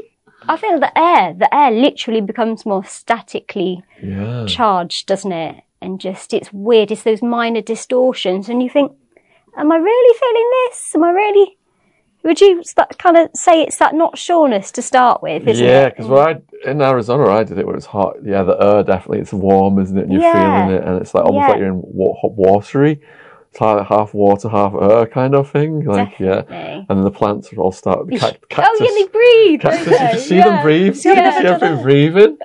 I 0.50 0.58
feel 0.58 0.78
the 0.82 0.92
air, 0.98 1.34
the 1.34 1.48
air 1.56 1.72
literally 1.72 2.20
becomes 2.20 2.66
more 2.66 2.84
statically 2.84 3.82
Yeah. 4.04 4.46
charged, 4.48 5.08
doesn't 5.08 5.32
it? 5.32 5.64
And 5.84 6.00
just 6.00 6.34
it's 6.34 6.52
weird. 6.54 6.92
It's 6.92 7.04
those 7.04 7.22
minor 7.22 7.62
distortions, 7.62 8.48
and 8.48 8.64
you 8.64 8.70
think, 8.70 8.92
am 9.58 9.72
I 9.72 9.76
really 9.76 10.18
feeling 10.18 10.50
this? 10.70 10.96
Am 10.96 11.04
I 11.04 11.12
really? 11.12 11.58
Would 12.24 12.40
you 12.40 12.64
start, 12.64 12.98
kind 12.98 13.18
of 13.18 13.30
say 13.36 13.62
it's 13.64 13.78
that 13.80 13.94
not 13.94 14.18
sureness 14.18 14.72
to 14.72 14.82
start 14.82 15.22
with, 15.22 15.46
isn't 15.46 15.66
Yeah, 15.66 15.90
because 15.90 16.10
I 16.10 16.42
in 16.70 16.82
Arizona 16.82 17.28
I 17.30 17.44
did 17.44 17.58
it 17.60 17.68
when 17.68 17.76
it's 17.76 17.86
hot. 17.86 18.16
Yeah, 18.24 18.44
the 18.44 18.56
air 18.64 18.82
definitely 18.84 19.20
it's 19.20 19.34
warm, 19.34 19.78
isn't 19.80 19.98
it? 19.98 20.04
And 20.04 20.14
you're 20.14 20.22
Yeah. 20.22 20.66
feeling 20.68 20.78
it, 20.82 20.88
and 20.88 21.02
it's 21.02 21.14
like 21.14 21.26
almost 21.26 21.42
Yeah. 21.44 21.48
like 21.50 21.60
you're 21.60 21.68
in 21.68 21.82
wa- 21.84 22.16
hot 22.22 22.32
watery. 22.32 23.02
It's 23.52 23.60
like 23.60 23.86
half 23.88 24.14
water, 24.14 24.48
half 24.48 24.74
air 24.82 25.06
kind 25.06 25.36
of 25.36 25.52
thing. 25.52 25.84
Like 25.84 26.18
yeah, 26.18 26.44
and 26.50 26.86
then 26.88 27.02
the 27.04 27.12
plants 27.12 27.52
are 27.52 27.58
all 27.58 27.74
start. 27.74 28.08
The 28.08 28.18
cac- 28.18 28.40
Oh, 28.58 28.78
yeah, 28.80 28.88
they 28.90 29.08
breathe. 29.12 29.62
cactus. 29.62 29.88
You 29.88 29.98
can 29.98 30.20
see 30.20 30.36
yeah. 30.38 30.44
them 30.50 30.64
breathe. 30.64 30.96
You 30.96 31.14
can 31.14 31.42
see 31.42 31.48
everything 31.50 31.84
breathing. 31.84 32.38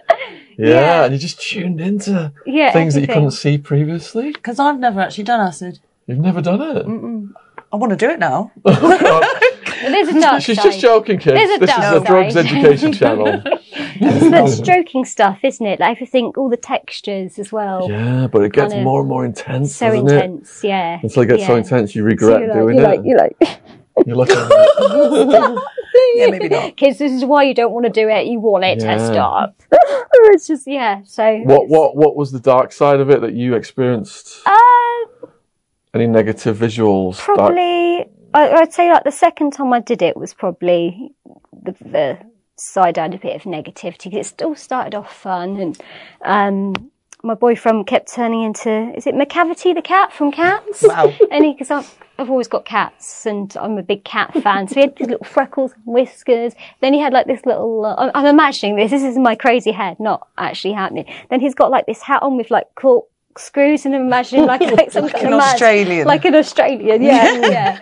Yeah, 0.58 0.68
Yeah. 0.68 1.04
and 1.04 1.12
you 1.14 1.18
just 1.20 1.40
tuned 1.40 1.80
into 1.80 2.32
Yeah, 2.44 2.72
things 2.72 2.94
that 2.94 3.00
you 3.02 3.06
couldn't 3.06 3.30
see 3.30 3.56
previously. 3.58 4.32
Because 4.32 4.58
I've 4.58 4.78
never 4.78 5.00
actually 5.00 5.24
done 5.24 5.40
acid. 5.40 5.78
You've 6.06 6.18
never 6.18 6.40
done 6.42 6.60
it. 6.60 6.84
I 7.72 7.76
want 7.76 7.90
to 7.90 7.96
do 7.96 8.10
it 8.10 8.18
now. 8.18 8.50
There's 8.64 10.08
a 10.08 10.20
dark 10.20 10.42
She's 10.42 10.56
side. 10.56 10.64
just 10.64 10.80
joking, 10.80 11.18
kids. 11.18 11.36
There's 11.36 11.56
a 11.56 11.58
This 11.60 11.70
is 11.70 11.76
dark 11.76 12.02
the 12.02 12.06
drugs 12.08 12.36
education 12.36 12.92
channel. 12.92 13.42
It's 14.00 14.30
that 14.30 14.48
stroking 14.64 15.04
stuff, 15.04 15.38
isn't 15.42 15.64
it? 15.66 15.80
Like 15.80 15.96
everything, 15.96 16.32
all 16.36 16.48
the 16.48 16.56
textures 16.56 17.38
as 17.38 17.50
well. 17.52 17.88
Yeah, 17.90 18.28
but 18.28 18.42
it 18.42 18.52
gets 18.52 18.72
Kind 18.72 18.80
of 18.80 18.84
more 18.84 19.00
and 19.00 19.08
more 19.08 19.24
intense, 19.24 19.74
So 19.74 19.86
doesn't 19.90 20.08
it? 20.08 20.24
intense, 20.24 20.60
yeah. 20.64 21.00
Until 21.02 21.22
it 21.24 21.26
gets 21.26 21.46
so 21.46 21.56
intense, 21.56 21.94
you 21.96 22.02
So 22.02 22.06
regret 22.06 22.40
you're 22.40 22.48
like, 22.48 22.56
doing 22.62 22.76
you're 22.78 22.84
it. 22.84 22.88
like, 22.88 23.00
you're 23.04 23.18
like, 23.18 23.60
You're 24.06 24.16
looking 24.16 24.36
at 24.36 24.48
it. 24.50 25.58
Yeah, 26.14 26.26
maybe 26.30 26.48
not. 26.48 26.76
kids, 26.76 26.98
this 26.98 27.12
is 27.12 27.24
why 27.24 27.42
you 27.42 27.54
don't 27.54 27.72
want 27.72 27.84
to 27.86 27.90
do 27.92 28.08
it. 28.08 28.26
You 28.26 28.40
want 28.40 28.64
it 28.64 28.80
Yeah. 28.80 28.96
to 28.96 29.06
stop. 29.06 29.60
it's 29.72 30.46
just, 30.46 30.66
yeah. 30.66 31.02
So 31.04 31.38
What 31.44 31.68
what 31.68 31.96
what 31.96 32.16
was 32.16 32.30
the 32.32 32.40
dark 32.40 32.72
side 32.72 33.00
of 33.00 33.10
it 33.10 33.20
that 33.20 33.34
you 33.34 33.54
experienced? 33.54 34.40
Uh, 34.46 35.26
Any 35.94 36.06
negative 36.06 36.56
visuals? 36.56 37.16
Dark- 37.26 37.36
probably, 37.38 38.06
I, 38.32 38.50
I'd 38.50 38.72
say 38.72 38.90
like 38.92 39.04
the 39.04 39.10
second 39.12 39.52
time 39.52 39.72
I 39.72 39.80
did 39.80 40.00
it 40.02 40.16
was 40.16 40.34
probably 40.34 41.14
the, 41.62 41.72
the 41.82 42.18
side 42.56 42.96
I 42.98 43.02
had 43.02 43.14
a 43.14 43.18
bit 43.18 43.36
of 43.36 43.42
negativity. 43.42 44.12
it 44.14 44.24
still 44.26 44.54
started 44.54 44.94
off 44.94 45.14
fun 45.14 45.56
and 45.60 45.80
um, 46.24 46.90
my 47.22 47.34
boyfriend 47.34 47.86
kept 47.86 48.12
turning 48.12 48.42
into 48.42 48.92
is 48.96 49.06
it 49.06 49.14
Macavity 49.14 49.74
the 49.74 49.82
cat 49.82 50.12
from 50.12 50.30
Cats? 50.32 50.82
Wow. 50.82 51.12
And 51.30 51.44
he 51.44 51.52
because 51.52 51.70
I've, 51.70 51.94
I've 52.18 52.30
always 52.30 52.48
got 52.48 52.64
cats 52.64 53.26
and 53.26 53.54
I'm 53.60 53.76
a 53.78 53.82
big 53.82 54.04
cat 54.04 54.32
fan, 54.42 54.66
so 54.68 54.74
he 54.76 54.80
had 54.82 54.96
these 54.96 55.08
little 55.08 55.24
freckles 55.26 55.72
and 55.72 55.82
whiskers. 55.86 56.54
Then 56.80 56.92
he 56.94 57.00
had 57.00 57.12
like 57.12 57.26
this 57.26 57.44
little. 57.44 57.84
Uh, 57.84 57.94
I'm- 57.94 58.10
I'm 58.14 58.26
imagining 58.26 58.76
this. 58.76 58.90
This 58.90 59.02
is 59.02 59.18
my 59.18 59.34
crazy 59.34 59.72
head, 59.72 59.98
not 60.00 60.26
actually 60.38 60.74
happening. 60.74 61.06
Then 61.30 61.40
he's 61.40 61.54
got 61.54 61.70
like 61.70 61.86
this 61.86 62.02
hat 62.02 62.22
on 62.22 62.36
with 62.36 62.50
like 62.50 62.66
corkscrews, 62.74 63.84
and 63.86 63.94
I'm 63.94 64.02
imagining 64.02 64.46
like 64.46 64.60
like 64.78 64.90
some 64.90 65.04
Like 65.04 65.12
kind 65.14 65.26
an 65.28 65.32
of 65.34 65.40
Australian. 65.40 66.06
like 66.06 66.24
an 66.24 66.34
Australian, 66.34 67.02
yeah, 67.02 67.32
yeah. 67.50 67.80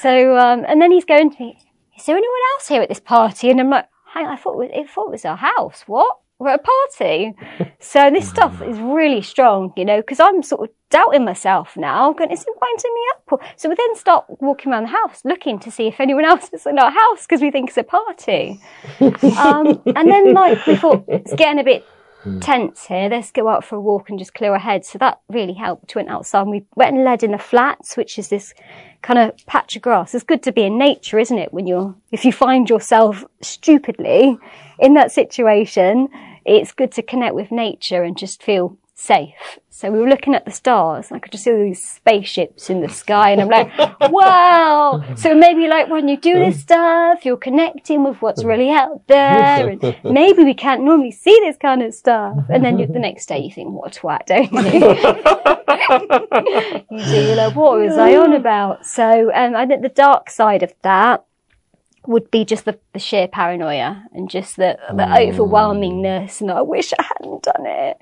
So, 0.00 0.36
um, 0.36 0.64
and 0.68 0.80
then 0.80 0.90
he's 0.92 1.04
going 1.04 1.30
to 1.30 1.42
me, 1.42 1.56
is 1.96 2.04
there 2.06 2.16
anyone 2.16 2.40
else 2.54 2.68
here 2.68 2.82
at 2.82 2.88
this 2.88 3.00
party? 3.00 3.50
And 3.50 3.60
I'm 3.60 3.70
like, 3.70 3.88
hang 4.12 4.26
on, 4.26 4.32
I 4.32 4.36
thought 4.36 4.52
it 4.54 4.58
was, 4.58 4.70
I 4.74 4.92
thought 4.92 5.06
it 5.08 5.12
was 5.12 5.24
our 5.24 5.36
house. 5.36 5.84
What? 5.86 6.18
We're 6.38 6.50
at 6.50 6.60
a 6.60 6.62
party. 6.62 7.34
So 7.78 8.10
this 8.10 8.28
stuff 8.34 8.60
is 8.62 8.78
really 8.78 9.22
strong, 9.22 9.72
you 9.76 9.84
know, 9.84 10.00
because 10.00 10.20
I'm 10.20 10.42
sort 10.42 10.68
of 10.68 10.74
doubting 10.90 11.24
myself 11.24 11.76
now. 11.76 12.12
Going, 12.12 12.30
is 12.30 12.42
it 12.42 12.54
winding 12.60 12.94
me 12.94 13.00
up? 13.14 13.40
So 13.56 13.68
we 13.68 13.74
then 13.74 13.96
start 13.96 14.26
walking 14.40 14.72
around 14.72 14.84
the 14.84 14.90
house 14.90 15.22
looking 15.24 15.58
to 15.60 15.70
see 15.70 15.86
if 15.86 15.98
anyone 15.98 16.24
else 16.32 16.50
is 16.52 16.66
in 16.66 16.78
our 16.78 16.90
house 16.90 17.22
because 17.22 17.40
we 17.40 17.50
think 17.50 17.70
it's 17.70 17.78
a 17.78 17.84
party. 17.84 18.60
um, 19.00 19.80
and 19.86 20.10
then 20.10 20.34
like 20.34 20.64
we 20.66 20.76
thought 20.76 21.04
it's 21.08 21.32
getting 21.34 21.58
a 21.58 21.64
bit 21.64 21.86
Hmm. 22.26 22.40
tense 22.40 22.86
here. 22.86 23.08
Let's 23.08 23.30
go 23.30 23.46
out 23.46 23.64
for 23.64 23.76
a 23.76 23.80
walk 23.80 24.10
and 24.10 24.18
just 24.18 24.34
clear 24.34 24.50
our 24.50 24.58
heads. 24.58 24.88
So 24.88 24.98
that 24.98 25.20
really 25.28 25.52
helped. 25.52 25.94
Went 25.94 26.08
outside 26.08 26.40
and 26.40 26.50
we 26.50 26.64
went 26.74 26.96
and 26.96 27.04
led 27.04 27.22
in 27.22 27.30
the 27.30 27.38
flats, 27.38 27.96
which 27.96 28.18
is 28.18 28.30
this 28.30 28.52
kind 29.02 29.16
of 29.16 29.46
patch 29.46 29.76
of 29.76 29.82
grass. 29.82 30.12
It's 30.12 30.24
good 30.24 30.42
to 30.42 30.50
be 30.50 30.64
in 30.64 30.76
nature, 30.76 31.20
isn't 31.20 31.38
it? 31.38 31.54
When 31.54 31.68
you're, 31.68 31.94
if 32.10 32.24
you 32.24 32.32
find 32.32 32.68
yourself 32.68 33.24
stupidly 33.42 34.38
in 34.80 34.94
that 34.94 35.12
situation, 35.12 36.08
it's 36.44 36.72
good 36.72 36.90
to 36.92 37.02
connect 37.02 37.36
with 37.36 37.52
nature 37.52 38.02
and 38.02 38.18
just 38.18 38.42
feel 38.42 38.76
safe. 38.98 39.58
So 39.68 39.90
we 39.90 39.98
were 39.98 40.08
looking 40.08 40.34
at 40.34 40.46
the 40.46 40.50
stars 40.50 41.10
and 41.10 41.16
I 41.16 41.20
could 41.20 41.30
just 41.30 41.44
see 41.44 41.52
all 41.52 41.58
these 41.58 41.86
spaceships 41.86 42.70
in 42.70 42.80
the 42.80 42.88
sky 42.88 43.30
and 43.30 43.42
I'm 43.42 43.48
like, 43.48 43.70
wow. 44.10 45.04
So 45.16 45.34
maybe 45.34 45.68
like 45.68 45.90
when 45.90 46.08
you 46.08 46.16
do 46.16 46.32
this 46.32 46.60
stuff, 46.60 47.26
you're 47.26 47.36
connecting 47.36 48.04
with 48.04 48.22
what's 48.22 48.42
really 48.42 48.70
out 48.70 49.06
there 49.06 49.68
and 49.68 49.96
maybe 50.04 50.44
we 50.44 50.54
can't 50.54 50.82
normally 50.82 51.10
see 51.12 51.38
this 51.42 51.58
kind 51.58 51.82
of 51.82 51.92
stuff. 51.94 52.38
And 52.48 52.64
then 52.64 52.78
you, 52.78 52.86
the 52.86 52.98
next 52.98 53.26
day 53.26 53.38
you 53.38 53.52
think, 53.52 53.68
what 53.70 53.94
a 53.94 54.00
twat, 54.00 54.24
don't 54.26 54.50
you? 54.50 54.62
you 56.98 57.04
do, 57.04 57.26
you're 57.26 57.36
like, 57.36 57.54
what 57.54 57.78
was 57.78 57.98
I 57.98 58.16
on 58.16 58.32
about? 58.32 58.86
So 58.86 59.30
um, 59.34 59.54
I 59.54 59.66
think 59.66 59.82
the 59.82 59.90
dark 59.90 60.30
side 60.30 60.62
of 60.62 60.72
that 60.82 61.22
would 62.06 62.30
be 62.30 62.46
just 62.46 62.64
the, 62.64 62.78
the 62.94 62.98
sheer 62.98 63.28
paranoia 63.28 64.04
and 64.12 64.30
just 64.30 64.56
the, 64.56 64.78
the 64.88 65.02
overwhelmingness 65.02 66.40
and 66.40 66.50
I 66.50 66.62
wish 66.62 66.94
I 66.98 67.02
hadn't 67.02 67.42
done 67.42 67.66
it. 67.66 68.00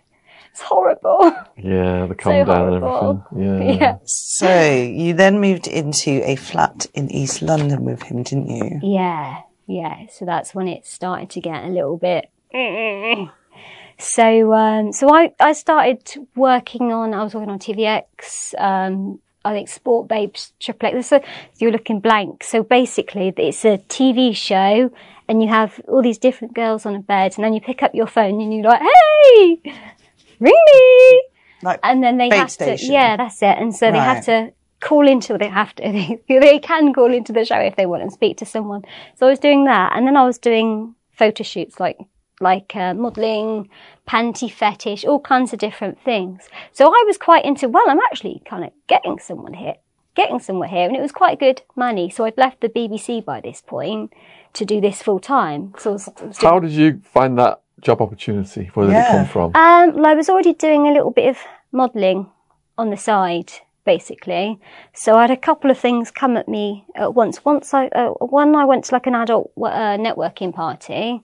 It's 0.54 0.62
horrible. 0.62 1.34
Yeah, 1.56 2.06
the 2.06 2.14
calm 2.14 2.32
So 2.32 2.44
down 2.44 2.74
and 2.74 2.84
everything. 2.84 3.24
Yeah. 3.36 3.72
yeah. 3.80 3.98
So 4.04 4.70
you 4.70 5.12
then 5.14 5.40
moved 5.40 5.66
into 5.66 6.20
a 6.28 6.36
flat 6.36 6.86
in 6.94 7.10
East 7.10 7.42
London 7.42 7.84
with 7.84 8.02
him, 8.02 8.22
didn't 8.22 8.48
you? 8.48 8.80
Yeah, 8.82 9.40
yeah. 9.66 10.06
So 10.12 10.24
that's 10.24 10.54
when 10.54 10.68
it 10.68 10.86
started 10.86 11.30
to 11.30 11.40
get 11.40 11.64
a 11.64 11.68
little 11.68 11.96
bit. 11.96 12.30
So, 13.96 14.52
um, 14.52 14.92
so 14.92 15.14
I, 15.14 15.32
I 15.38 15.52
started 15.52 16.02
working 16.34 16.92
on. 16.92 17.14
I 17.14 17.22
was 17.22 17.32
working 17.32 17.50
on 17.50 17.60
TVX. 17.60 18.60
Um, 18.60 19.20
I 19.44 19.52
think 19.52 19.68
Sport 19.68 20.08
Babes 20.08 20.52
Triple 20.58 20.96
X. 20.96 21.06
So 21.06 21.20
you're 21.58 21.70
looking 21.70 22.00
blank. 22.00 22.42
So 22.42 22.64
basically, 22.64 23.32
it's 23.36 23.64
a 23.64 23.78
TV 23.78 24.34
show, 24.34 24.90
and 25.28 25.40
you 25.40 25.48
have 25.48 25.80
all 25.86 26.02
these 26.02 26.18
different 26.18 26.54
girls 26.54 26.84
on 26.86 26.96
a 26.96 27.00
bed, 27.00 27.34
and 27.36 27.44
then 27.44 27.54
you 27.54 27.60
pick 27.60 27.84
up 27.84 27.94
your 27.94 28.08
phone 28.08 28.40
and 28.40 28.52
you're 28.52 28.64
like, 28.64 28.82
"Hey, 28.82 29.60
ring 30.44 30.62
me!" 30.72 31.22
Like 31.62 31.80
and 31.82 32.02
then 32.02 32.18
they 32.18 32.28
have 32.28 32.50
station. 32.50 32.88
to 32.88 32.92
yeah 32.92 33.16
that's 33.16 33.42
it. 33.42 33.56
And 33.58 33.74
so 33.74 33.90
they 33.90 33.98
have 33.98 34.24
to 34.26 34.52
call 34.80 35.08
into 35.08 35.38
they 35.38 35.48
have 35.48 35.74
to 35.76 35.82
they, 36.28 36.38
they 36.38 36.58
can 36.58 36.92
call 36.92 37.12
into 37.12 37.32
the 37.32 37.44
show 37.44 37.58
if 37.58 37.74
they 37.76 37.86
want 37.86 38.02
and 38.02 38.12
speak 38.12 38.36
to 38.38 38.46
someone. 38.46 38.82
So 39.16 39.26
i 39.26 39.30
was 39.30 39.38
doing 39.38 39.64
that. 39.64 39.96
And 39.96 40.06
then 40.06 40.16
i 40.16 40.24
was 40.24 40.38
doing 40.38 40.94
photo 41.12 41.42
shoots 41.42 41.80
like 41.80 41.98
like 42.40 42.74
uh, 42.76 42.92
modeling 42.92 43.68
panty 44.08 44.50
fetish 44.50 45.04
all 45.04 45.20
kinds 45.20 45.52
of 45.52 45.58
different 45.58 45.98
things. 46.04 46.48
So 46.72 46.86
i 46.86 47.02
was 47.06 47.16
quite 47.16 47.44
into 47.44 47.68
well 47.68 47.88
i'm 47.88 48.00
actually 48.00 48.42
kind 48.44 48.64
of 48.64 48.70
getting 48.86 49.18
someone 49.18 49.54
here 49.54 49.76
getting 50.14 50.38
somewhere 50.38 50.68
here. 50.68 50.86
And 50.86 50.96
it 50.96 51.02
was 51.02 51.10
quite 51.10 51.40
good 51.40 51.62
money. 51.74 52.10
So 52.10 52.24
i'd 52.24 52.36
left 52.36 52.60
the 52.60 52.68
bbc 52.68 53.24
by 53.24 53.40
this 53.40 53.62
point 53.62 54.12
to 54.52 54.64
do 54.64 54.80
this 54.80 55.02
full 55.02 55.18
time. 55.18 55.72
So 55.78 55.90
I 55.90 55.92
was, 55.94 56.08
I 56.08 56.24
was 56.26 56.38
doing 56.38 56.52
How 56.52 56.60
did 56.60 56.72
you 56.72 57.00
find 57.04 57.38
that 57.38 57.60
job 57.80 58.00
opportunity? 58.00 58.70
Where 58.74 58.86
did 58.86 58.96
it 58.96 59.06
come 59.08 59.26
from? 59.26 59.44
Um, 59.54 59.94
well, 59.94 60.06
I 60.06 60.14
was 60.14 60.28
already 60.28 60.54
doing 60.54 60.86
a 60.86 60.92
little 60.92 61.10
bit 61.10 61.28
of 61.28 61.38
modelling 61.72 62.30
on 62.78 62.90
the 62.90 62.96
side, 62.96 63.52
basically. 63.84 64.60
So 64.92 65.16
I 65.16 65.22
had 65.22 65.30
a 65.30 65.36
couple 65.36 65.70
of 65.70 65.78
things 65.78 66.10
come 66.10 66.36
at 66.36 66.48
me 66.48 66.84
at 66.94 67.14
once. 67.14 67.44
Once 67.44 67.74
I, 67.74 67.88
uh, 67.88 68.10
one 68.10 68.54
I 68.54 68.64
went 68.64 68.84
to 68.86 68.94
like 68.94 69.06
an 69.06 69.14
adult 69.14 69.52
uh, 69.56 69.96
networking 69.98 70.54
party, 70.54 71.22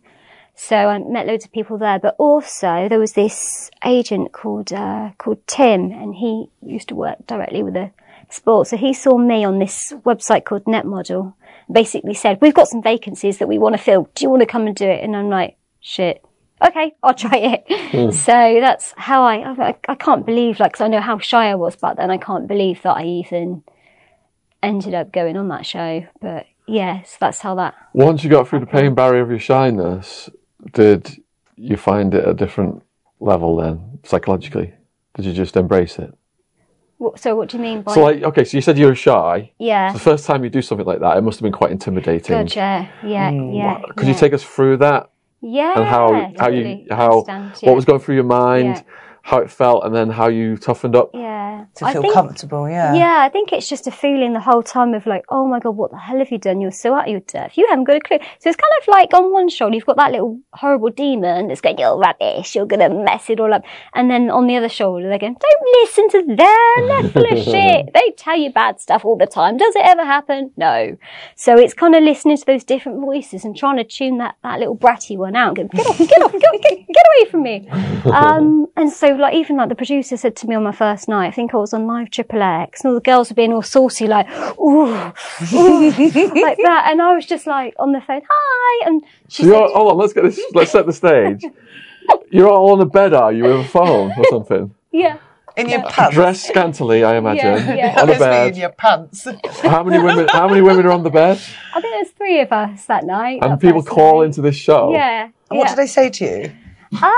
so 0.55 0.77
I 0.77 0.99
met 0.99 1.27
loads 1.27 1.45
of 1.45 1.53
people 1.53 1.79
there. 1.79 1.99
But 1.99 2.17
also 2.19 2.89
there 2.89 2.99
was 2.99 3.15
this 3.15 3.71
agent 3.85 4.33
called 4.33 4.73
uh, 4.73 5.11
called 5.19 5.47
Tim, 5.47 5.91
and 5.91 6.15
he 6.15 6.51
used 6.63 6.89
to 6.89 6.95
work 6.95 7.27
directly 7.27 7.63
with 7.63 7.75
the 7.75 7.91
sport. 8.29 8.69
So 8.69 8.77
he 8.77 8.93
saw 8.93 9.17
me 9.19 9.45
on 9.45 9.59
this 9.59 9.93
website 10.05 10.45
called 10.45 10.67
Net 10.67 10.85
NetModel. 10.85 11.35
Basically 11.73 12.15
said, 12.15 12.39
"We've 12.41 12.55
got 12.55 12.69
some 12.69 12.83
vacancies 12.83 13.39
that 13.39 13.49
we 13.49 13.59
want 13.59 13.77
to 13.77 13.83
fill. 13.83 14.09
Do 14.15 14.25
you 14.25 14.31
want 14.31 14.41
to 14.41 14.47
come 14.47 14.67
and 14.67 14.75
do 14.75 14.87
it?" 14.87 15.03
And 15.03 15.17
I'm 15.17 15.31
like, 15.31 15.57
"Shit." 15.81 16.25
Okay, 16.67 16.95
I'll 17.03 17.15
try 17.15 17.37
it. 17.37 17.65
Hmm. 17.69 18.11
So 18.31 18.59
that's 18.61 18.93
how 18.97 19.23
I, 19.23 19.37
I, 19.69 19.77
I 19.89 19.95
can't 19.95 20.25
believe, 20.27 20.61
like, 20.61 20.75
'cause 20.75 20.81
I 20.81 20.89
know 20.89 21.01
how 21.01 21.19
shy 21.19 21.51
I 21.51 21.55
was 21.55 21.77
back 21.77 21.97
then. 21.97 22.11
I 22.11 22.19
can't 22.19 22.47
believe 22.47 22.83
that 22.83 22.97
I 22.97 23.05
even 23.05 23.63
ended 24.63 24.95
up 24.95 25.13
going 25.13 25.37
on 25.37 25.49
that 25.49 25.67
show. 25.67 26.07
But 26.21 26.47
yes, 26.67 27.17
that's 27.19 27.41
how 27.41 27.55
that. 27.57 27.75
Once 27.93 28.23
you 28.25 28.31
got 28.31 28.49
through 28.49 28.61
the 28.61 28.67
pain 28.67 28.95
barrier 28.95 29.23
of 29.23 29.31
your 29.31 29.39
shyness, 29.39 30.29
did 30.73 31.23
you 31.57 31.77
find 31.77 32.15
it 32.15 32.27
a 32.29 32.35
different 32.35 32.83
level 33.19 33.57
then, 33.57 33.99
psychologically? 34.05 34.75
Did 35.15 35.25
you 35.27 35.33
just 35.33 35.57
embrace 35.57 35.99
it? 35.99 36.15
So 37.17 37.35
what 37.35 37.49
do 37.49 37.57
you 37.57 37.63
mean 37.63 37.81
by? 37.81 37.95
So, 37.95 38.03
like, 38.05 38.23
okay, 38.23 38.45
so 38.45 38.59
you 38.59 38.61
said 38.61 38.77
you 38.77 38.85
were 38.87 38.95
shy. 38.95 39.53
yeah. 39.59 39.91
The 39.93 39.99
first 39.99 40.27
time 40.27 40.45
you 40.45 40.51
do 40.51 40.61
something 40.61 40.87
like 40.87 41.01
that, 41.01 41.17
it 41.17 41.23
must 41.23 41.39
have 41.39 41.43
been 41.43 41.53
quite 41.53 41.71
intimidating. 41.71 42.37
Gotcha. 42.37 42.91
Yeah. 43.03 43.31
Hmm. 43.31 43.53
Yeah. 43.55 43.81
Could 43.97 44.07
yeah. 44.07 44.13
you 44.13 44.19
take 44.19 44.35
us 44.35 44.45
through 44.45 44.77
that 44.79 45.11
Yeah. 45.43 45.73
and 45.77 45.85
how 45.89 46.33
how 46.39 46.49
you 46.49 46.87
how 46.91 47.23
what 47.63 47.75
was 47.75 47.85
going 47.85 48.01
through 48.01 48.17
your 48.17 48.25
mind? 48.25 48.67
Yeah. 48.67 48.83
How 49.23 49.39
it 49.39 49.51
felt, 49.51 49.85
and 49.85 49.95
then 49.95 50.11
how 50.11 50.29
you 50.29 50.57
toughened 50.57 50.97
up. 50.97 51.11
Yeah. 51.15 51.67
To 51.77 51.93
feel 51.93 52.03
think- 52.03 52.15
comfortable, 52.15 52.69
yeah. 52.69 52.95
Yeah, 52.95 53.19
I 53.21 53.29
think 53.29 53.53
it's 53.53 53.69
just 53.69 53.87
a 53.87 53.91
feeling 53.91 54.33
the 54.33 54.41
whole 54.41 54.63
time 54.63 54.95
of 54.95 55.07
like, 55.07 55.25
oh 55.29 55.47
my 55.47 55.59
god, 55.61 55.77
what 55.77 55.91
the 55.91 55.99
hell 55.99 56.19
have 56.19 56.31
you 56.31 56.39
done? 56.39 56.61
You're 56.61 56.71
so 56.71 56.95
out 56.95 57.05
of 57.05 57.11
your 57.11 57.21
depth. 57.21 57.57
You 57.59 57.67
haven't 57.69 57.85
got 57.85 57.97
a 57.97 58.01
clue. 58.01 58.19
So 58.39 58.49
it's 58.49 58.57
kind 58.57 58.73
of 58.81 58.89
like 58.89 59.13
on 59.15 59.33
one 59.33 59.49
shoulder 59.49 59.75
you've 59.75 59.87
got 59.87 59.97
that 59.97 60.13
little 60.13 60.41
horrible 60.53 60.89
demon 60.91 61.49
that's 61.49 61.61
going, 61.61 61.79
you're 61.79 61.97
rubbish, 61.99 62.55
you're 62.55 62.67
gonna 62.67 62.89
mess 62.89 63.29
it 63.31 63.41
all 63.41 63.53
up. 63.53 63.63
And 63.95 64.11
then 64.11 64.31
on 64.31 64.47
the 64.47 64.57
other 64.57 64.69
shoulder 64.69 65.09
they're 65.09 65.19
going, 65.19 65.37
don't 65.39 65.81
listen 65.83 66.09
to 66.11 66.23
them, 66.27 66.89
they're 66.89 67.11
full 67.13 67.31
of 67.31 67.45
shit. 67.45 67.93
They 67.93 68.11
tell 68.17 68.39
you 68.39 68.51
bad 68.53 68.81
stuff 68.81 69.05
all 69.05 69.17
the 69.17 69.27
time. 69.27 69.57
Does 69.59 69.77
it 69.77 69.83
ever 69.85 70.05
happen? 70.05 70.53
No. 70.57 70.97
So 71.37 71.59
it's 71.59 71.75
kind 71.75 71.95
of 71.95 72.03
listening 72.03 72.39
to 72.39 72.47
those 72.47 72.65
different 72.65 73.01
voices 73.01 73.45
and 73.45 73.57
trying 73.57 73.77
to 73.77 73.85
tune 73.85 74.19
that, 74.19 74.37
that 74.43 74.59
little 74.59 74.77
bratty 74.77 75.17
one 75.17 75.37
out. 75.37 75.59
And 75.59 75.71
go, 75.71 75.77
get 75.79 75.87
off, 75.87 75.99
get 75.99 76.23
off, 76.23 76.33
get, 76.33 76.63
get, 76.63 76.87
get 76.87 77.05
away 77.19 77.31
from 77.31 77.43
me. 77.43 77.69
Um, 78.11 78.67
and 78.77 78.91
so 78.91 79.10
like 79.19 79.35
even 79.35 79.57
like 79.57 79.69
the 79.69 79.75
producer 79.75 80.17
said 80.17 80.37
to 80.37 80.47
me 80.47 80.55
on 80.55 80.63
my 80.63 80.73
first 80.73 81.09
night, 81.09 81.29
I 81.29 81.31
think 81.31 81.55
I 81.55 81.57
was 81.57 81.73
on 81.75 81.87
live 81.87 82.11
triple 82.11 82.43
X, 82.43 82.83
and 82.83 82.91
all 82.91 82.95
the 82.95 83.01
girls 83.01 83.31
were 83.31 83.35
being 83.35 83.53
all 83.53 83.63
saucy, 83.63 84.07
like 84.07 84.29
ooh, 84.59 84.87
ooh 84.87 85.91
like 85.91 86.59
that, 86.59 86.87
and 86.91 87.01
I 87.03 87.15
was 87.15 87.27
just 87.27 87.47
like 87.47 87.75
on 87.79 87.93
the 87.93 88.01
phone, 88.01 88.23
hi, 88.29 88.87
and 88.87 89.03
she 89.29 89.43
So 89.43 89.49
you're, 89.49 89.69
said, 89.69 89.75
hold 89.75 89.93
on, 89.93 89.99
let's 89.99 90.13
get 90.13 90.25
this. 90.25 90.41
Let's 90.55 90.71
set 90.71 90.87
the 90.87 90.93
stage. 90.93 91.45
You're 92.31 92.49
all 92.49 92.73
on 92.73 92.81
a 92.81 92.87
bed, 92.87 93.13
are 93.15 93.33
you, 93.33 93.45
with 93.45 93.67
a 93.67 93.69
phone 93.69 94.13
or 94.17 94.25
something? 94.31 94.75
yeah, 94.91 95.19
In 95.57 95.69
your 95.69 95.83
pants. 95.89 96.15
Dressed 96.15 96.49
scantily, 96.49 97.05
I 97.05 97.17
imagine, 97.17 97.45
Yeah, 97.45 97.75
yeah. 97.75 98.01
on 98.03 98.09
a 98.09 98.13
It's 98.13 98.21
me 98.21 98.49
in 98.49 98.55
your 98.57 98.71
pants. 98.71 99.29
How 99.63 99.83
many 99.85 100.03
women? 100.03 100.27
How 100.29 100.49
many 100.49 100.61
women 100.61 100.87
are 100.87 100.93
on 100.93 101.03
the 101.03 101.11
bed? 101.11 101.41
I 101.75 101.81
think 101.81 101.95
there's 101.95 102.11
three 102.17 102.41
of 102.41 102.51
us 102.53 102.87
that 102.87 103.05
night. 103.05 103.39
And 103.43 103.53
that 103.53 103.61
people 103.61 103.83
call 103.83 104.21
night. 104.21 104.27
into 104.27 104.43
this 104.43 104.57
show. 104.57 104.93
Yeah. 104.93 105.25
And 105.51 105.59
what 105.59 105.69
yeah. 105.69 105.75
did 105.75 105.79
they 105.79 105.87
say 105.87 106.11
to 106.11 106.25
you? 106.25 106.53
Um, 106.93 107.11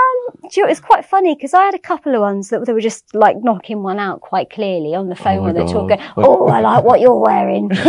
do 0.43 0.49
you 0.61 0.65
know, 0.65 0.71
it's 0.71 0.81
quite 0.81 1.05
funny 1.07 1.35
because 1.35 1.55
I 1.55 1.63
had 1.63 1.75
a 1.75 1.79
couple 1.79 2.15
of 2.15 2.21
ones 2.21 2.51
that 2.51 2.67
they 2.67 2.75
were 2.75 2.81
just 2.81 3.15
like 3.15 3.43
knocking 3.43 3.83
one 3.83 3.99
out 3.99 4.21
quite 4.21 4.51
clearly 4.51 4.95
on 4.95 5.09
the 5.09 5.17
phone 5.17 5.39
my 5.39 5.45
when 5.45 5.55
they're 5.55 5.67
talking. 5.67 5.99
Oh, 6.17 6.49
I 6.49 6.61
like 6.61 6.85
what 6.85 7.01
you're 7.01 7.19
wearing. 7.19 7.69
then 7.69 7.81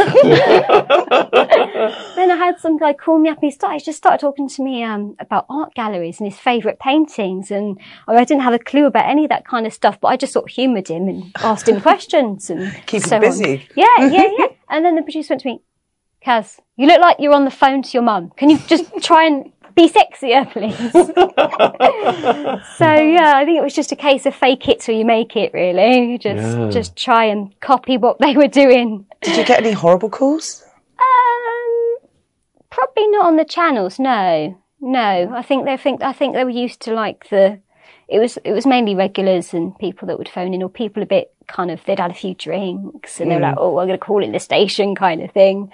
I 2.31 2.35
had 2.37 2.57
some 2.59 2.77
guy 2.77 2.93
call 2.93 3.19
me 3.19 3.29
up 3.29 3.39
and 3.39 3.45
he 3.45 3.51
started, 3.51 3.81
he 3.81 3.85
just 3.85 3.97
started 3.97 4.19
talking 4.19 4.47
to 4.47 4.63
me 4.63 4.81
um, 4.83 5.17
about 5.19 5.45
art 5.49 5.73
galleries 5.75 6.21
and 6.21 6.31
his 6.31 6.39
favourite 6.39 6.79
paintings. 6.79 7.51
And 7.51 7.77
I, 8.07 8.23
didn't 8.23 8.43
have 8.43 8.53
a 8.53 8.59
clue 8.59 8.85
about 8.85 9.09
any 9.09 9.25
of 9.25 9.29
that 9.29 9.45
kind 9.45 9.67
of 9.67 9.73
stuff, 9.73 9.99
but 9.99 10.07
I 10.07 10.15
just 10.15 10.31
sort 10.31 10.45
of 10.49 10.55
humoured 10.55 10.87
him 10.87 11.09
and 11.09 11.31
asked 11.39 11.67
him 11.67 11.81
questions 11.89 12.49
and 12.49 12.73
Keep 12.85 13.03
him 13.03 13.09
so 13.09 13.15
on. 13.17 13.21
busy. 13.21 13.67
Yeah, 13.75 13.85
yeah, 13.99 14.27
yeah. 14.37 14.47
And 14.69 14.85
then 14.85 14.95
the 14.95 15.01
producer 15.01 15.33
went 15.33 15.41
to 15.41 15.47
me, 15.49 15.61
Kaz, 16.25 16.59
you 16.77 16.87
look 16.87 17.01
like 17.01 17.17
you're 17.19 17.33
on 17.33 17.43
the 17.43 17.51
phone 17.51 17.81
to 17.81 17.89
your 17.91 18.03
mum. 18.03 18.31
Can 18.37 18.49
you 18.49 18.57
just 18.67 18.85
try 19.01 19.25
and 19.25 19.51
be 19.75 19.89
sexier, 19.89 20.49
please? 20.51 20.91
so 22.77 22.85
yeah, 22.93 23.33
I 23.35 23.43
think 23.45 23.57
it 23.59 23.63
was 23.63 23.73
just 23.75 23.91
a 23.91 23.95
case 23.95 24.25
of 24.25 24.35
fake 24.35 24.67
it 24.69 24.79
till 24.79 24.95
you 24.95 25.05
make 25.05 25.35
it. 25.35 25.53
Really, 25.53 26.17
just 26.17 26.57
Yeah. 26.57 26.69
just 26.69 26.95
try 26.95 27.25
and 27.25 27.57
copy 27.59 27.97
what 27.97 28.19
they 28.19 28.35
were 28.35 28.47
doing. 28.47 29.05
Did 29.21 29.37
you 29.37 29.45
get 29.45 29.59
any 29.63 29.71
horrible 29.73 30.09
calls? 30.09 30.63
Um, 30.99 31.97
probably 32.69 33.07
not 33.09 33.25
on 33.25 33.37
the 33.37 33.45
channels. 33.45 33.99
No, 33.99 34.57
no. 34.79 35.31
I 35.35 35.41
think 35.41 35.65
they 35.65 35.77
think 35.77 36.01
I 36.03 36.13
think 36.13 36.35
they 36.35 36.43
were 36.43 36.49
used 36.49 36.81
to 36.81 36.93
like 36.93 37.29
the. 37.29 37.59
It 38.07 38.19
was 38.19 38.37
it 38.43 38.51
was 38.51 38.65
mainly 38.65 38.95
regulars 38.95 39.53
and 39.53 39.77
people 39.79 40.07
that 40.07 40.17
would 40.17 40.29
phone 40.29 40.53
in, 40.53 40.61
or 40.61 40.69
people 40.69 41.01
a 41.01 41.05
bit 41.07 41.33
kind 41.47 41.71
of 41.71 41.83
they'd 41.85 41.99
had 41.99 42.11
a 42.11 42.13
few 42.13 42.33
drinks 42.35 43.19
and 43.19 43.29
they 43.29 43.35
were 43.35 43.41
like, 43.41 43.55
oh, 43.57 43.77
I'm 43.79 43.87
going 43.87 43.99
to 43.99 44.05
call 44.05 44.23
in 44.23 44.31
the 44.33 44.39
station 44.39 44.95
kind 44.95 45.21
of 45.21 45.31
thing. 45.31 45.71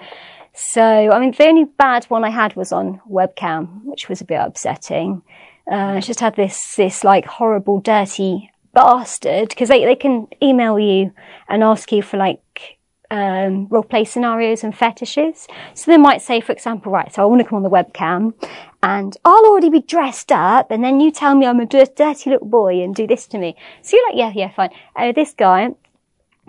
So 0.62 0.82
I 0.82 1.18
mean, 1.18 1.32
the 1.32 1.48
only 1.48 1.64
bad 1.64 2.04
one 2.04 2.22
I 2.22 2.28
had 2.28 2.54
was 2.54 2.70
on 2.70 3.00
webcam, 3.10 3.82
which 3.84 4.10
was 4.10 4.20
a 4.20 4.26
bit 4.26 4.40
upsetting. 4.40 5.22
Uh, 5.70 5.96
I 5.96 6.00
just 6.00 6.20
had 6.20 6.36
this 6.36 6.76
this 6.76 7.02
like 7.02 7.24
horrible, 7.24 7.80
dirty 7.80 8.52
bastard 8.74 9.48
because 9.48 9.70
they 9.70 9.86
they 9.86 9.96
can 9.96 10.28
email 10.42 10.78
you 10.78 11.12
and 11.48 11.64
ask 11.64 11.90
you 11.90 12.02
for 12.02 12.18
like 12.18 12.78
um, 13.10 13.68
role 13.68 13.82
play 13.82 14.04
scenarios 14.04 14.62
and 14.62 14.76
fetishes. 14.76 15.48
So 15.72 15.90
they 15.90 15.96
might 15.96 16.20
say, 16.20 16.42
for 16.42 16.52
example, 16.52 16.92
right, 16.92 17.12
so 17.12 17.22
I 17.22 17.24
want 17.24 17.40
to 17.40 17.48
come 17.48 17.56
on 17.56 17.62
the 17.62 17.70
webcam 17.70 18.34
and 18.82 19.16
I'll 19.24 19.46
already 19.46 19.70
be 19.70 19.80
dressed 19.80 20.30
up 20.30 20.70
and 20.70 20.84
then 20.84 21.00
you 21.00 21.10
tell 21.10 21.34
me 21.34 21.46
I'm 21.46 21.60
a 21.60 21.66
dirty 21.66 22.30
little 22.30 22.46
boy 22.46 22.82
and 22.82 22.94
do 22.94 23.06
this 23.06 23.26
to 23.28 23.38
me. 23.38 23.56
So 23.82 23.96
you're 23.96 24.08
like, 24.10 24.18
yeah, 24.18 24.32
yeah, 24.34 24.52
fine. 24.52 24.70
Uh, 24.94 25.12
this 25.12 25.32
guy, 25.32 25.70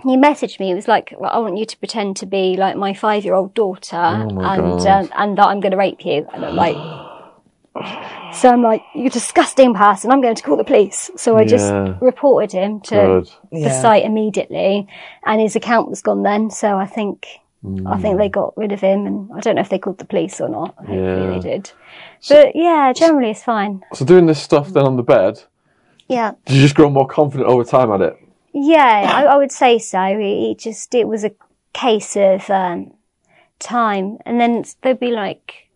he 0.04 0.18
messaged 0.18 0.60
me. 0.60 0.72
It 0.72 0.76
was 0.76 0.88
like, 0.88 1.14
well, 1.18 1.32
I 1.32 1.39
want 1.39 1.58
you 1.58 1.66
to 1.66 1.78
pretend 1.78 2.18
to 2.18 2.26
be 2.26 2.56
like 2.58 2.76
my 2.76 2.93
five 2.93 3.24
year 3.24 3.34
old 3.34 3.54
daughter 3.54 3.97
my 3.97 4.56
and, 4.56 4.80
God. 4.80 4.88
um, 4.88 5.10
and 5.16 5.38
that 5.38 5.45
I'm 5.47 5.60
going 5.60 5.72
to 5.72 5.78
rape 5.78 6.06
you. 6.06 6.28
And 6.34 6.45
I'm 6.45 6.56
like, 6.56 6.76
so 8.34 8.49
I'm 8.49 8.62
like, 8.62 8.82
you're 8.95 9.08
a 9.08 9.10
disgusting 9.10 9.74
person. 9.74 10.12
I'm 10.12 10.22
going 10.22 10.36
to 10.36 10.43
call 10.43 10.58
the 10.58 10.64
police. 10.64 11.10
So 11.16 11.38
I 11.38 11.45
just 11.45 11.72
reported 12.02 12.52
him 12.52 12.82
to 12.82 12.95
Good. 12.95 13.32
the 13.52 13.60
Yeah. 13.60 13.82
site 13.82 14.04
immediately, 14.06 14.88
and 15.26 15.39
his 15.41 15.56
account 15.56 15.89
was 15.89 16.02
gone 16.02 16.24
then. 16.24 16.49
So 16.49 16.78
I 16.78 16.86
think 16.86 17.28
I 17.86 17.97
think 17.99 18.18
they 18.18 18.28
got 18.28 18.58
rid 18.58 18.72
of 18.72 18.82
him, 18.82 19.06
and 19.06 19.30
I 19.36 19.39
don't 19.39 19.54
know 19.56 19.62
if 19.62 19.70
they 19.70 19.78
called 19.78 19.99
the 19.99 20.06
police 20.06 20.41
or 20.41 20.49
not. 20.49 20.74
Hopefully 20.78 20.97
Yeah. 20.97 21.30
they 21.30 21.39
did. 21.39 21.72
But 22.28 22.56
yeah, 22.56 22.91
generally 22.91 23.32
it's 23.32 23.43
fine. 23.43 23.84
So 23.93 24.04
doing 24.04 24.26
this 24.26 24.41
stuff 24.41 24.70
then 24.74 24.84
on 24.86 24.97
the 24.97 25.04
bed, 25.04 25.43
Yeah, 26.08 26.32
did 26.45 26.56
you 26.56 26.62
just 26.64 26.74
grow 26.76 26.89
more 26.89 27.08
confident 27.08 27.47
over 27.47 27.64
time 27.64 27.91
at 27.91 28.02
it? 28.02 28.18
Yeah, 28.54 29.12
I, 29.16 29.24
I 29.24 29.38
would 29.38 29.52
say 29.52 29.80
so. 29.80 30.02
It, 30.02 30.52
it 30.52 30.60
just 30.60 30.93
it 30.93 31.08
was 31.08 31.24
a 31.24 31.32
case 31.74 32.16
of 32.16 32.49
um, 32.49 32.93
time, 33.60 34.18
and 34.26 34.39
then 34.39 34.64
there'd 34.82 34.99
be 34.99 35.12
like 35.12 35.70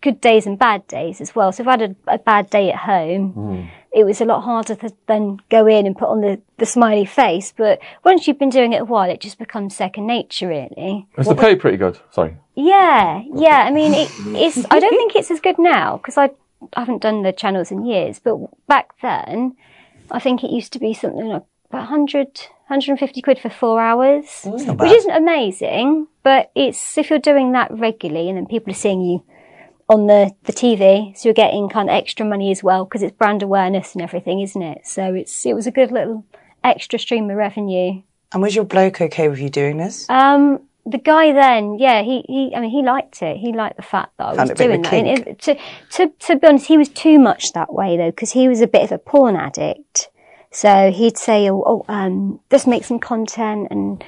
good 0.00 0.20
days 0.20 0.46
and 0.46 0.58
bad 0.58 0.86
days 0.86 1.20
as 1.20 1.34
well. 1.34 1.50
So 1.50 1.62
if 1.62 1.66
I 1.66 1.70
had 1.72 1.82
a, 1.82 1.96
a 2.06 2.18
bad 2.18 2.50
day 2.50 2.70
at 2.70 2.80
home, 2.80 3.32
it 3.94 4.04
was 4.04 4.20
a 4.20 4.24
lot 4.24 4.42
harder 4.42 4.74
to 4.74 4.92
then 5.06 5.38
go 5.48 5.66
in 5.66 5.86
and 5.86 5.96
put 5.96 6.08
on 6.08 6.20
the, 6.20 6.40
the 6.58 6.66
smiley 6.66 7.06
face. 7.06 7.54
But 7.56 7.80
once 8.04 8.26
you've 8.26 8.38
been 8.38 8.50
doing 8.50 8.72
it 8.72 8.82
a 8.82 8.84
while, 8.84 9.08
it 9.08 9.20
just 9.20 9.38
becomes 9.38 9.74
second 9.74 10.06
nature, 10.06 10.48
really. 10.48 11.06
Is 11.16 11.28
the 11.28 11.34
pay 11.34 11.56
pretty 11.56 11.78
good? 11.78 11.98
Sorry. 12.10 12.36
Yeah, 12.54 13.22
yeah. 13.34 13.64
I 13.66 13.70
mean, 13.70 13.94
it, 13.94 14.10
it's. 14.26 14.66
I 14.70 14.78
don't 14.78 14.90
think 14.90 15.16
it's 15.16 15.30
as 15.30 15.40
good 15.40 15.58
now 15.58 15.96
because 15.96 16.18
I, 16.18 16.30
I 16.74 16.80
haven't 16.80 17.02
done 17.02 17.22
the 17.22 17.32
channels 17.32 17.70
in 17.70 17.86
years. 17.86 18.18
But 18.18 18.38
back 18.66 19.00
then, 19.00 19.56
I 20.10 20.18
think 20.18 20.44
it 20.44 20.50
used 20.50 20.72
to 20.74 20.78
be 20.78 20.92
something 20.92 21.26
like 21.26 21.44
100, 21.76 22.26
150 22.68 23.22
quid 23.22 23.38
for 23.38 23.50
four 23.50 23.80
hours, 23.80 24.44
not 24.44 24.78
which 24.78 24.92
isn't 24.92 25.10
amazing. 25.10 26.08
But 26.22 26.50
it's 26.54 26.96
if 26.98 27.10
you're 27.10 27.18
doing 27.18 27.52
that 27.52 27.70
regularly 27.70 28.28
and 28.28 28.38
then 28.38 28.46
people 28.46 28.72
are 28.72 28.76
seeing 28.76 29.02
you 29.02 29.24
on 29.88 30.06
the, 30.06 30.32
the 30.44 30.52
TV, 30.52 31.16
so 31.16 31.28
you're 31.28 31.34
getting 31.34 31.68
kind 31.68 31.90
of 31.90 31.94
extra 31.94 32.24
money 32.24 32.50
as 32.50 32.62
well 32.62 32.84
because 32.84 33.02
it's 33.02 33.16
brand 33.16 33.42
awareness 33.42 33.94
and 33.94 34.02
everything, 34.02 34.40
isn't 34.40 34.62
it? 34.62 34.86
So 34.86 35.14
it's 35.14 35.44
it 35.44 35.54
was 35.54 35.66
a 35.66 35.70
good 35.70 35.92
little 35.92 36.24
extra 36.62 36.98
stream 36.98 37.30
of 37.30 37.36
revenue. 37.36 38.02
And 38.32 38.42
was 38.42 38.56
your 38.56 38.64
bloke 38.64 39.00
okay 39.00 39.28
with 39.28 39.38
you 39.38 39.50
doing 39.50 39.76
this? 39.76 40.08
Um, 40.08 40.60
the 40.86 40.98
guy 40.98 41.32
then, 41.32 41.78
yeah, 41.78 42.02
he, 42.02 42.24
he, 42.26 42.52
I 42.54 42.60
mean, 42.60 42.70
he 42.70 42.82
liked 42.82 43.22
it. 43.22 43.36
He 43.38 43.52
liked 43.52 43.76
the 43.76 43.82
fact 43.82 44.16
that 44.18 44.24
I 44.24 44.30
was 44.30 44.50
it 44.50 44.52
a 44.52 44.54
bit 44.54 44.82
doing 44.82 44.82
that. 44.82 45.28
It, 45.28 45.38
to, 45.40 45.56
to, 45.92 46.08
to 46.08 46.36
be 46.36 46.46
honest, 46.46 46.66
he 46.66 46.76
was 46.76 46.88
too 46.88 47.18
much 47.18 47.52
that 47.52 47.72
way 47.72 47.96
though, 47.96 48.10
because 48.10 48.32
he 48.32 48.48
was 48.48 48.60
a 48.60 48.66
bit 48.66 48.82
of 48.82 48.92
a 48.92 48.98
porn 48.98 49.36
addict. 49.36 50.10
So 50.54 50.92
he'd 50.92 51.18
say, 51.18 51.50
oh, 51.50 51.64
oh 51.66 51.84
um, 51.88 52.38
just 52.48 52.68
make 52.68 52.84
some 52.84 53.00
content 53.00 53.68
and, 53.72 54.04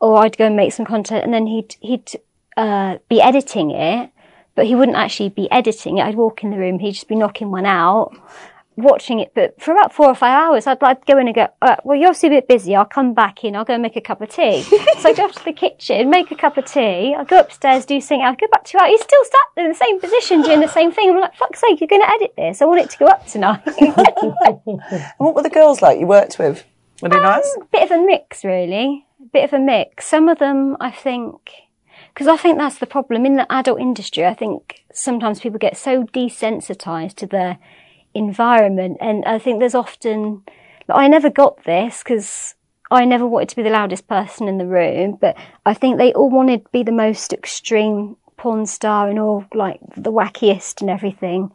or 0.00 0.16
I'd 0.18 0.38
go 0.38 0.46
and 0.46 0.56
make 0.56 0.72
some 0.72 0.86
content 0.86 1.24
and 1.24 1.34
then 1.34 1.46
he'd, 1.46 1.74
he'd, 1.80 2.08
uh, 2.56 2.98
be 3.08 3.20
editing 3.20 3.72
it, 3.72 4.10
but 4.54 4.66
he 4.66 4.76
wouldn't 4.76 4.96
actually 4.96 5.30
be 5.30 5.50
editing 5.50 5.98
it. 5.98 6.02
I'd 6.02 6.14
walk 6.14 6.44
in 6.44 6.50
the 6.50 6.58
room, 6.58 6.78
he'd 6.78 6.92
just 6.92 7.08
be 7.08 7.16
knocking 7.16 7.50
one 7.50 7.66
out 7.66 8.14
watching 8.76 9.20
it, 9.20 9.32
but 9.34 9.60
for 9.60 9.72
about 9.72 9.92
four 9.92 10.06
or 10.06 10.14
five 10.14 10.32
hours, 10.32 10.66
I'd 10.66 10.80
like 10.80 11.04
go 11.06 11.18
in 11.18 11.26
and 11.26 11.34
go, 11.34 11.48
uh, 11.60 11.76
well, 11.84 11.96
you're 11.96 12.08
obviously 12.08 12.28
a 12.28 12.40
bit 12.40 12.48
busy. 12.48 12.74
I'll 12.74 12.84
come 12.84 13.14
back 13.14 13.44
in. 13.44 13.54
I'll 13.54 13.64
go 13.64 13.74
and 13.74 13.82
make 13.82 13.96
a 13.96 14.00
cup 14.00 14.20
of 14.20 14.30
tea. 14.30 14.62
so 14.98 15.08
I 15.08 15.12
go 15.14 15.24
up 15.26 15.32
to 15.32 15.44
the 15.44 15.52
kitchen, 15.52 16.10
make 16.10 16.30
a 16.30 16.34
cup 16.34 16.56
of 16.56 16.64
tea. 16.64 17.14
I 17.14 17.24
go 17.24 17.40
upstairs, 17.40 17.84
do 17.84 18.00
something. 18.00 18.22
I'll 18.22 18.34
go 18.34 18.46
back 18.52 18.64
two 18.64 18.78
hours. 18.78 18.90
He's 18.90 19.02
still 19.02 19.24
sat 19.24 19.64
in 19.64 19.68
the 19.68 19.74
same 19.74 20.00
position 20.00 20.42
doing 20.42 20.60
the 20.60 20.68
same 20.68 20.92
thing. 20.92 21.10
I'm 21.10 21.20
like, 21.20 21.34
fuck's 21.34 21.60
sake, 21.60 21.80
you're 21.80 21.88
going 21.88 22.02
to 22.02 22.10
edit 22.10 22.34
this. 22.36 22.62
I 22.62 22.64
want 22.64 22.80
it 22.80 22.90
to 22.90 22.98
go 22.98 23.06
up 23.06 23.26
tonight. 23.26 23.62
And 24.66 25.18
what 25.18 25.34
were 25.34 25.42
the 25.42 25.50
girls 25.50 25.82
like 25.82 25.98
you 25.98 26.06
worked 26.06 26.38
with? 26.38 26.64
Were 27.00 27.08
they 27.08 27.16
nice? 27.16 27.56
A 27.60 27.64
bit 27.66 27.82
of 27.82 27.90
a 27.90 28.04
mix, 28.04 28.44
really. 28.44 29.06
A 29.20 29.26
bit 29.32 29.44
of 29.44 29.52
a 29.52 29.58
mix. 29.58 30.06
Some 30.06 30.28
of 30.28 30.38
them, 30.38 30.76
I 30.80 30.90
think, 30.90 31.50
because 32.14 32.28
I 32.28 32.36
think 32.36 32.58
that's 32.58 32.78
the 32.78 32.86
problem 32.86 33.26
in 33.26 33.36
the 33.36 33.50
adult 33.52 33.80
industry. 33.80 34.24
I 34.24 34.34
think 34.34 34.84
sometimes 34.92 35.40
people 35.40 35.58
get 35.58 35.76
so 35.76 36.04
desensitized 36.04 37.16
to 37.16 37.26
their 37.26 37.58
environment, 38.14 38.98
and 39.00 39.24
I 39.24 39.38
think 39.38 39.60
there's 39.60 39.74
often. 39.74 40.42
like, 40.88 40.98
I 40.98 41.08
never 41.08 41.30
got 41.30 41.64
this 41.64 42.02
because 42.02 42.54
I 42.90 43.04
never 43.04 43.26
wanted 43.26 43.48
to 43.50 43.56
be 43.56 43.62
the 43.62 43.70
loudest 43.70 44.06
person 44.06 44.48
in 44.48 44.58
the 44.58 44.66
room, 44.66 45.16
but 45.20 45.36
I 45.64 45.74
think 45.74 45.96
they 45.96 46.12
all 46.12 46.30
wanted 46.30 46.64
to 46.64 46.70
be 46.72 46.82
the 46.82 46.92
most 46.92 47.32
extreme 47.32 48.16
porn 48.36 48.66
star 48.66 49.08
and 49.08 49.18
all 49.18 49.44
like 49.54 49.80
the 49.96 50.12
wackiest 50.12 50.80
and 50.80 50.90
everything. 50.90 51.50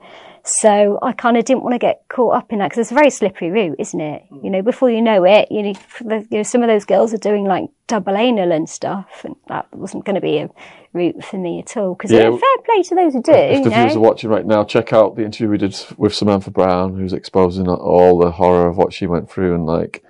So 0.47 0.97
I 1.01 1.11
kind 1.11 1.35
of 1.35 1.43
didn't 1.43 1.63
want 1.63 1.73
to 1.73 1.79
get 1.79 2.05
caught 2.07 2.35
up 2.35 2.53
in 2.53 2.59
that 2.59 2.69
because 2.69 2.79
it's 2.79 2.91
a 2.91 2.95
very 2.95 3.09
slippery 3.09 3.51
route, 3.51 3.75
isn't 3.79 3.99
it? 3.99 4.23
Mm. 4.31 4.43
You 4.45 4.49
know, 4.49 4.61
before 4.61 4.89
you 4.89 5.01
know 5.01 5.25
it, 5.25 5.51
you 5.51 5.61
know, 5.61 5.73
the, 6.01 6.27
you 6.31 6.37
know, 6.37 6.43
some 6.43 6.63
of 6.63 6.69
those 6.69 6.85
girls 6.85 7.13
are 7.13 7.17
doing 7.17 7.43
like 7.43 7.69
double 7.87 8.15
anal 8.15 8.53
and 8.53 8.69
stuff, 8.69 9.25
and 9.25 9.35
that 9.49 9.67
wasn't 9.73 10.05
going 10.05 10.15
to 10.15 10.21
be 10.21 10.37
a 10.37 10.49
route 10.93 11.23
for 11.23 11.37
me 11.37 11.59
at 11.59 11.75
all. 11.75 11.95
Because 11.95 12.11
Yeah. 12.11 12.29
fair 12.29 12.63
play 12.65 12.81
to 12.83 12.95
those 12.95 13.13
who 13.13 13.21
do. 13.21 13.33
If 13.33 13.63
the 13.65 13.69
viewers 13.69 13.95
are 13.95 13.99
watching 13.99 14.29
right 14.29 14.45
now, 14.45 14.63
check 14.63 14.93
out 14.93 15.17
the 15.17 15.25
interview 15.25 15.49
we 15.49 15.57
did 15.57 15.77
with 15.97 16.15
Samantha 16.15 16.49
Brown, 16.49 16.97
who's 16.97 17.13
exposing 17.13 17.67
all 17.67 18.17
the 18.17 18.31
horror 18.31 18.69
of 18.69 18.77
what 18.77 18.93
she 18.93 19.05
went 19.05 19.29
through, 19.29 19.53
and 19.53 19.65
like 19.65 20.01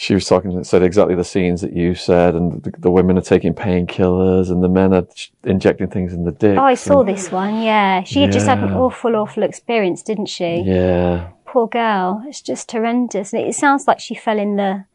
she 0.00 0.14
was 0.14 0.24
talking, 0.24 0.64
said 0.64 0.82
exactly 0.82 1.14
the 1.14 1.24
scenes 1.24 1.60
that 1.60 1.74
you 1.74 1.94
said, 1.94 2.34
and 2.34 2.62
the, 2.62 2.70
the 2.78 2.90
women 2.90 3.18
are 3.18 3.20
taking 3.20 3.52
painkillers, 3.52 4.50
and 4.50 4.62
the 4.62 4.68
men 4.68 4.94
are 4.94 5.06
sh- 5.14 5.28
injecting 5.44 5.88
things 5.88 6.14
in 6.14 6.24
the 6.24 6.32
dick. 6.32 6.56
Oh, 6.56 6.62
I 6.62 6.72
saw 6.72 7.02
this 7.04 7.30
one. 7.30 7.62
Yeah, 7.62 8.02
she 8.04 8.22
had 8.22 8.32
just 8.32 8.46
had 8.46 8.60
an 8.60 8.72
awful, 8.72 9.14
awful 9.14 9.42
experience, 9.42 10.02
didn't 10.02 10.30
she? 10.30 10.62
Yeah, 10.64 11.28
Poor 11.44 11.68
girl. 11.68 12.24
It's 12.26 12.40
just 12.40 12.72
horrendous. 12.72 13.34
And 13.34 13.46
it 13.46 13.54
sounds 13.54 13.86
like 13.86 14.00
she 14.00 14.14
fell 14.14 14.38
in 14.38 14.56
the 14.56 14.86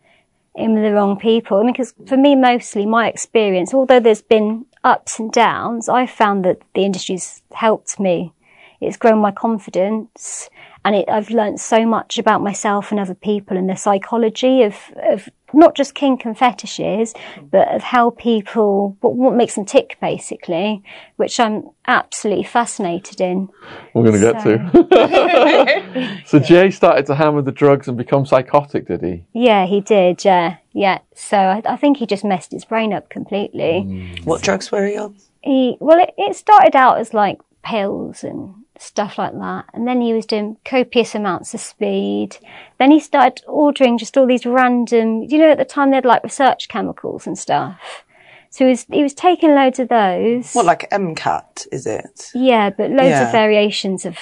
in 0.55 0.73
with 0.73 0.83
the 0.83 0.93
wrong 0.93 1.19
people. 1.19 1.57
I 1.59 1.63
mean, 1.63 1.73
because 1.73 1.93
for 2.07 2.17
me, 2.17 2.33
mostly 2.33 2.87
my 2.87 3.07
experience, 3.07 3.75
although 3.75 3.99
there's 3.99 4.23
been 4.23 4.65
ups 4.83 5.19
and 5.19 5.31
downs, 5.31 5.87
I 5.87 6.07
found 6.07 6.45
that 6.45 6.61
the 6.73 6.83
industry's 6.83 7.43
helped 7.53 7.99
me. 7.99 8.33
It's 8.81 8.97
grown 8.97 9.19
my 9.19 9.31
confidence, 9.31 10.49
and 10.85 10.95
it, 10.95 11.09
I've 11.09 11.31
learned 11.31 11.59
so 11.59 11.85
much 11.85 12.19
about 12.19 12.41
myself 12.41 12.91
and 12.91 12.99
other 12.99 13.15
people 13.15 13.57
and 13.57 13.67
the 13.67 13.75
psychology 13.75 14.61
of 14.61 14.75
of 15.03 15.27
not 15.51 15.73
just 15.73 15.95
kink 15.95 16.25
and 16.25 16.37
fetishes, 16.37 17.13
but 17.49 17.73
of 17.73 17.81
how 17.81 18.11
people 18.11 18.95
what, 18.99 19.15
what 19.15 19.35
makes 19.35 19.55
them 19.55 19.65
tick, 19.65 19.97
basically, 19.99 20.83
which 21.15 21.39
I'm 21.39 21.69
absolutely 21.87 22.43
fascinated 22.43 23.19
in. 23.19 23.49
we're 23.93 24.03
going 24.03 24.21
to 24.21 24.33
get 24.33 24.43
to. 24.43 26.21
so 26.25 26.39
Jay 26.39 26.69
started 26.69 27.07
to 27.07 27.15
hammer 27.15 27.41
the 27.41 27.51
drugs 27.51 27.87
and 27.87 27.97
become 27.97 28.25
psychotic, 28.25 28.87
did 28.87 29.01
he? 29.01 29.23
Yeah, 29.33 29.65
he 29.65 29.81
did. 29.81 30.23
Yeah, 30.23 30.57
yeah. 30.73 30.99
So 31.15 31.37
I, 31.37 31.61
I 31.65 31.77
think 31.77 31.97
he 31.97 32.05
just 32.05 32.23
messed 32.23 32.51
his 32.51 32.65
brain 32.65 32.93
up 32.93 33.09
completely. 33.09 34.19
What 34.23 34.43
drugs 34.43 34.71
were 34.71 34.85
he 34.85 34.97
on? 34.97 35.15
He 35.41 35.77
well, 35.79 35.99
it, 35.99 36.13
it 36.15 36.35
started 36.35 36.75
out 36.75 36.99
as 36.99 37.13
like 37.13 37.39
pills 37.63 38.23
and 38.23 38.64
stuff 38.79 39.17
like 39.17 39.33
that, 39.33 39.65
and 39.73 39.87
then 39.87 40.01
he 40.01 40.13
was 40.13 40.25
doing 40.25 40.57
copious 40.65 41.15
amounts 41.15 41.53
of 41.53 41.59
speed. 41.61 42.37
Then 42.79 42.91
he 42.91 42.99
started 42.99 43.43
ordering 43.47 43.97
just 43.97 44.17
all 44.17 44.27
these 44.27 44.45
random. 44.45 45.23
You 45.23 45.37
know, 45.37 45.51
at 45.51 45.57
the 45.57 45.65
time 45.65 45.89
they 45.91 45.97
had 45.97 46.05
like 46.05 46.23
research 46.23 46.67
chemicals 46.67 47.25
and 47.27 47.37
stuff. 47.37 48.03
So 48.49 48.65
he 48.65 48.69
was 48.69 48.85
he 48.91 49.03
was 49.03 49.13
taking 49.13 49.53
loads 49.55 49.79
of 49.79 49.89
those. 49.89 50.53
What, 50.53 50.65
like 50.65 50.89
MCAT, 50.91 51.67
is 51.71 51.85
it? 51.85 52.31
Yeah, 52.33 52.69
but 52.69 52.89
loads 52.89 53.09
Yeah. 53.09 53.25
of 53.25 53.31
variations 53.31 54.05
of 54.05 54.17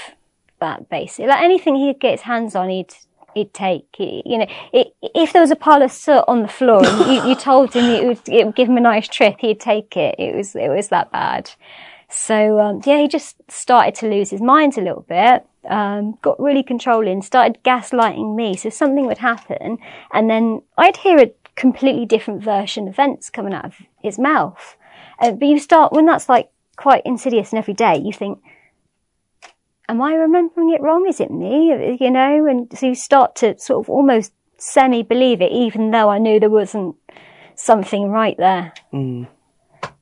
that 0.60 0.89
basically. 0.89 1.28
Like 1.28 1.41
anything 1.41 1.76
he'd 1.76 1.99
get 1.99 2.12
his 2.12 2.22
hands 2.22 2.56
on, 2.56 2.70
he'd 2.70 2.93
he'd 3.36 3.54
take. 3.54 3.86
He- 3.95 4.24
You 4.26 4.39
know, 4.39 4.47
it, 4.72 4.93
if 5.01 5.34
there 5.34 5.41
was 5.41 5.51
a 5.51 5.56
pile 5.56 5.82
of 5.84 5.91
soot 5.91 6.24
on 6.28 6.41
the 6.41 6.47
floor 6.47 6.86
and 6.86 7.12
you, 7.12 7.30
you 7.30 7.36
told 7.36 7.74
him 7.74 7.86
it 7.86 8.06
would, 8.06 8.20
it 8.28 8.45
would 8.45 8.56
give 8.56 8.70
him 8.70 8.78
a 8.78 8.82
nice 8.82 9.08
trip, 9.08 9.36
he'd 9.39 9.60
take 9.60 9.97
it. 9.97 10.16
It 10.20 10.36
was 10.36 10.56
it 10.56 10.70
was 10.70 10.88
that 10.89 11.12
bad. 11.12 11.51
So 12.14 12.59
um, 12.59 12.82
yeah, 12.86 12.99
he 12.99 13.07
just 13.07 13.38
started 13.51 13.95
to 13.95 14.07
lose 14.07 14.30
his 14.30 14.41
mind 14.41 14.78
a 14.78 14.82
little 14.82 15.05
bit. 15.09 15.45
Um, 15.68 16.18
got 16.22 16.39
really 16.39 16.61
controlling. 16.61 17.22
Started 17.24 17.64
gaslighting 17.64 18.36
me. 18.36 18.55
So 18.55 18.70
something 18.70 19.07
would 19.07 19.18
happen, 19.18 19.80
and 20.11 20.30
then 20.30 20.61
I'd 20.78 20.97
hear 20.97 21.20
a 21.20 21.32
completely 21.55 22.05
different 22.05 22.43
version 22.43 22.88
of 22.88 22.93
events 22.93 23.30
coming 23.32 23.53
out 23.53 23.66
of 23.66 23.76
his 24.01 24.20
mouth. 24.20 24.78
Uh, 25.20 25.32
but 25.32 25.47
you 25.47 25.57
start 25.57 25.91
when 25.91 26.05
that's 26.05 26.30
like 26.30 26.51
quite 26.76 27.01
insidious 27.03 27.51
and 27.51 27.57
every 27.57 27.74
day. 27.74 27.97
You 27.97 28.14
think, 28.14 28.39
am 29.89 29.99
I 29.99 30.14
remembering 30.14 30.72
it 30.72 30.82
wrong? 30.82 31.07
Is 31.07 31.20
it 31.20 31.32
me? 31.32 31.97
You 31.99 32.11
know, 32.11 32.45
and 32.45 32.78
so 32.78 32.86
you 32.86 32.95
start 32.95 33.36
to 33.38 33.57
sort 33.57 33.84
of 33.84 33.89
almost 33.89 34.34
semi 34.57 35.01
believe 35.01 35.41
it, 35.41 35.51
even 35.51 35.89
though 35.89 36.09
I 36.09 36.20
knew 36.20 36.39
there 36.39 36.49
wasn't 36.49 36.95
something 37.55 38.09
right 38.09 38.38
there. 38.38 38.74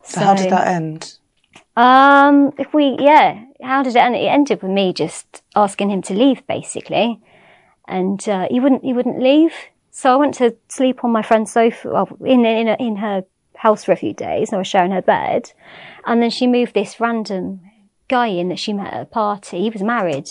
So, 0.03 0.20
how 0.20 0.34
did 0.34 0.51
that 0.51 0.68
end? 0.68 1.18
Um, 1.76 2.51
if 2.57 2.74
we, 2.74 2.97
yeah, 2.99 3.45
how 3.61 3.84
did 3.84 3.95
it 3.95 3.99
end? 3.99 4.15
It 4.15 4.28
ended 4.28 4.61
with 4.61 4.72
me 4.72 4.93
just 4.93 5.41
asking 5.55 5.89
him 5.89 6.01
to 6.03 6.13
leave, 6.13 6.45
basically, 6.47 7.22
and 7.88 8.28
uh, 8.28 8.47
he 8.49 8.59
wouldn't. 8.59 8.84
He 8.84 8.93
wouldn't 8.93 9.22
leave. 9.22 9.53
So 9.91 10.13
I 10.13 10.15
went 10.15 10.34
to 10.36 10.55
sleep 10.69 11.03
on 11.03 11.11
my 11.11 11.22
friend's 11.22 11.51
sofa, 11.51 11.89
well, 11.89 12.17
in 12.26 12.45
in 12.45 12.67
in 12.67 12.97
her 12.97 13.24
house 13.55 13.84
for 13.84 13.91
a 13.91 13.97
few 13.97 14.13
days. 14.13 14.49
And 14.49 14.55
I 14.55 14.59
was 14.59 14.67
sharing 14.67 14.91
her 14.91 15.01
bed, 15.01 15.53
and 16.05 16.22
then 16.22 16.30
she 16.30 16.47
moved 16.47 16.74
this 16.74 16.99
random 16.99 17.61
guy 18.07 18.28
in 18.28 18.49
that 18.49 18.59
she 18.59 18.74
met 18.74 18.93
at 18.93 19.01
a 19.03 19.05
party. 19.05 19.61
He 19.61 19.69
was 19.69 19.82
married, 19.82 20.30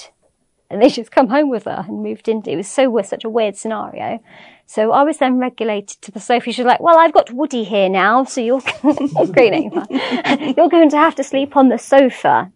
and 0.69 0.83
they 0.83 0.89
just 0.91 1.11
come 1.11 1.29
home 1.29 1.49
with 1.49 1.65
her 1.65 1.85
and 1.89 2.03
moved 2.03 2.29
into. 2.29 2.51
It 2.51 2.57
was 2.57 2.69
so 2.69 3.01
such 3.03 3.25
a 3.25 3.31
weird 3.31 3.57
scenario. 3.57 4.23
So 4.71 4.93
I 4.93 5.03
was 5.03 5.19
then 5.19 5.39
regulated 5.39 6.01
to 6.03 6.13
the 6.13 6.21
sofa. 6.21 6.53
She 6.53 6.63
was 6.63 6.69
like, 6.69 6.79
"Well, 6.79 6.97
I've 6.97 7.13
got 7.13 7.33
Woody 7.33 7.65
here 7.65 7.89
now, 7.89 8.23
so 8.23 8.41
you're 8.41 8.63
you're 8.85 10.69
going 10.69 10.91
to 10.91 10.97
have 10.97 11.17
to 11.17 11.25
sleep 11.25 11.57
on 11.57 11.71
the 11.71 11.77
sofa." 11.77 12.53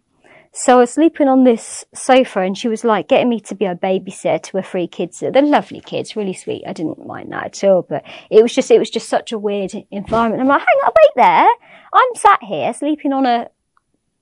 So 0.53 0.77
I 0.77 0.79
was 0.79 0.91
sleeping 0.91 1.27
on 1.27 1.43
this 1.43 1.83
sofa, 1.93 2.39
and 2.39 2.57
she 2.57 2.69
was 2.69 2.85
like 2.85 3.09
getting 3.09 3.27
me 3.27 3.41
to 3.41 3.53
be 3.53 3.65
a 3.65 3.75
babysitter 3.75 4.41
to 4.43 4.57
her 4.57 4.63
three 4.63 4.87
kids. 4.87 5.19
They're 5.19 5.41
lovely 5.41 5.81
kids, 5.81 6.15
really 6.15 6.31
sweet. 6.31 6.63
I 6.65 6.71
didn't 6.71 7.05
mind 7.05 7.33
that 7.33 7.47
at 7.47 7.63
all, 7.65 7.81
but 7.81 8.05
it 8.29 8.41
was 8.41 8.55
just 8.55 8.71
it 8.71 8.79
was 8.79 8.89
just 8.89 9.09
such 9.09 9.33
a 9.33 9.37
weird 9.37 9.73
environment. 9.91 10.41
I'm 10.41 10.47
like, 10.47 10.61
hang 10.61 10.79
on, 10.85 10.93
wait 10.95 11.11
there. 11.17 11.49
I'm 11.91 12.15
sat 12.15 12.43
here 12.43 12.73
sleeping 12.73 13.11
on 13.11 13.25
a 13.25 13.49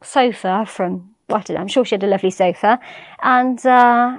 sofa 0.01 0.65
from 0.67 1.13
I 1.29 1.41
don't 1.41 1.51
know, 1.51 1.61
I'm 1.61 1.67
sure 1.67 1.85
she 1.85 1.93
had 1.93 2.03
a 2.03 2.07
lovely 2.07 2.31
sofa, 2.31 2.79
and 3.21 3.63
uh, 3.63 4.17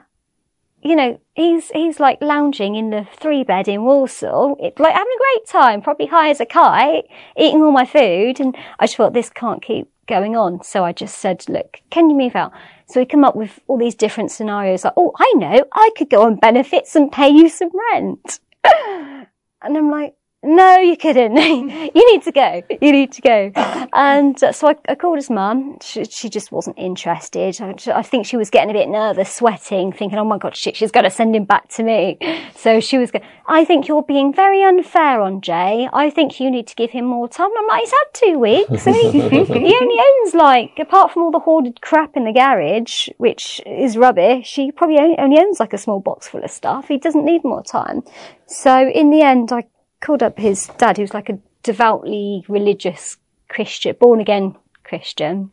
you 0.85 0.95
know, 0.95 1.18
he's 1.35 1.70
he's 1.70 1.99
like 1.99 2.18
lounging 2.20 2.74
in 2.76 2.91
the 2.91 3.09
three 3.16 3.43
bed 3.43 3.68
in 3.68 3.85
Walsall, 3.85 4.57
it, 4.61 4.78
like 4.78 4.93
having 4.93 5.16
a 5.16 5.18
great 5.18 5.47
time, 5.47 5.80
probably 5.80 6.07
high 6.07 6.28
as 6.28 6.41
a 6.41 6.47
kite, 6.47 7.07
eating 7.39 7.62
all 7.62 7.72
my 7.72 7.87
food, 7.87 8.39
and 8.39 8.55
I 8.78 8.85
just 8.85 8.97
thought 8.97 9.14
this 9.14 9.30
can't 9.30 9.62
keep 9.62 9.91
going 10.07 10.37
on. 10.37 10.62
So 10.62 10.85
I 10.85 10.93
just 10.93 11.16
said, 11.18 11.43
look, 11.49 11.80
can 11.91 12.11
you 12.11 12.16
move 12.16 12.37
out? 12.37 12.53
So 12.87 13.01
we 13.01 13.07
come 13.07 13.24
up 13.24 13.35
with 13.35 13.59
all 13.66 13.78
these 13.78 13.95
different 13.95 14.30
scenarios, 14.30 14.85
like, 14.85 14.93
oh, 14.99 15.12
I 15.16 15.32
know, 15.37 15.64
I 15.72 15.91
could 15.97 16.11
go 16.11 16.22
on 16.22 16.37
benefits 16.37 16.95
and 16.95 17.11
pay 17.11 17.30
you 17.30 17.49
some 17.49 17.70
rent. 17.93 18.41
and 18.64 19.26
I'm 19.62 19.91
like, 19.91 20.14
no, 20.45 20.76
you 20.76 20.97
couldn't. 20.97 21.36
you 21.95 22.12
need 22.12 22.22
to 22.22 22.32
go. 22.32 22.62
You 22.80 22.92
need 22.92 23.12
to 23.12 23.22
go. 23.22 23.53
And 23.97 24.42
uh, 24.42 24.51
so 24.51 24.68
I, 24.68 24.76
I 24.88 24.97
called 24.97 25.18
his 25.18 25.30
mum. 25.30 25.78
She, 25.80 26.05
she 26.05 26.28
just 26.28 26.51
wasn't 26.51 26.78
interested. 26.78 27.57
I, 27.61 27.74
I 27.95 28.03
think 28.03 28.26
she 28.26 28.36
was 28.36 28.51
getting 28.51 28.70
a 28.70 28.72
bit 28.72 28.88
nervous, 28.88 29.32
sweating, 29.32 29.92
thinking, 29.92 30.18
oh 30.18 30.24
my 30.24 30.36
God, 30.36 30.57
shit, 30.57 30.76
she's 30.76 30.90
going 30.90 31.05
to 31.05 31.11
send 31.11 31.36
him 31.36 31.45
back 31.45 31.68
to 31.70 31.82
me. 31.82 32.18
So 32.57 32.80
she 32.80 32.97
was 32.97 33.11
going, 33.11 33.24
I 33.47 33.66
think 33.66 33.88
you're 33.88 34.03
being 34.03 34.32
very 34.32 34.62
unfair 34.62 35.20
on 35.20 35.42
Jay. 35.42 35.86
I 35.92 36.09
think 36.09 36.40
you 36.40 36.51
need 36.51 36.66
to 36.68 36.74
give 36.74 36.92
him 36.92 37.05
more 37.05 37.28
time. 37.28 37.51
I'm 37.59 37.66
like, 37.66 37.80
he's 37.80 37.90
had 37.90 38.05
two 38.14 38.38
weeks. 38.38 38.84
He, 38.84 39.11
he 39.11 39.76
only 39.76 39.99
owns 40.01 40.34
like, 40.34 40.78
apart 40.78 41.12
from 41.12 41.24
all 41.24 41.30
the 41.30 41.40
hoarded 41.40 41.82
crap 41.82 42.16
in 42.16 42.24
the 42.24 42.32
garage, 42.32 43.09
which 43.18 43.61
is 43.66 43.99
rubbish, 43.99 44.55
he 44.55 44.72
probably 44.72 44.99
only 44.99 45.38
owns 45.38 45.61
like 45.61 45.74
a 45.74 45.78
small 45.78 46.01
box 46.01 46.26
full 46.26 46.42
of 46.42 46.51
stuff. 46.51 46.88
He 46.88 46.97
doesn't 46.97 47.24
need 47.24 47.45
more 47.45 47.62
time. 47.62 48.03
So 48.47 48.88
in 48.88 49.11
the 49.11 49.20
end, 49.20 49.53
I 49.53 49.64
called 50.05 50.22
up 50.22 50.38
his 50.38 50.70
dad, 50.78 50.98
who's 50.98 51.14
like 51.14 51.28
a 51.28 51.38
devoutly 51.62 52.44
religious 52.48 53.16
Christian, 53.48 53.96
born 53.98 54.20
again 54.20 54.55
Christian. 54.84 55.50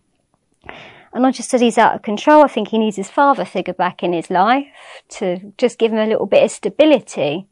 And 1.13 1.25
I 1.25 1.31
just 1.31 1.49
said 1.49 1.61
he's 1.61 1.77
out 1.77 1.95
of 1.95 2.01
control. 2.01 2.43
I 2.43 2.47
think 2.47 2.69
he 2.69 2.77
needs 2.77 2.97
his 2.97 3.09
father 3.09 3.45
figure 3.45 3.73
back 3.73 4.03
in 4.03 4.13
his 4.13 4.29
life 4.29 4.67
to 5.09 5.53
just 5.57 5.79
give 5.79 5.91
him 5.91 5.99
a 5.99 6.05
little 6.05 6.25
bit 6.25 6.43
of 6.43 6.51
stability. 6.51 7.47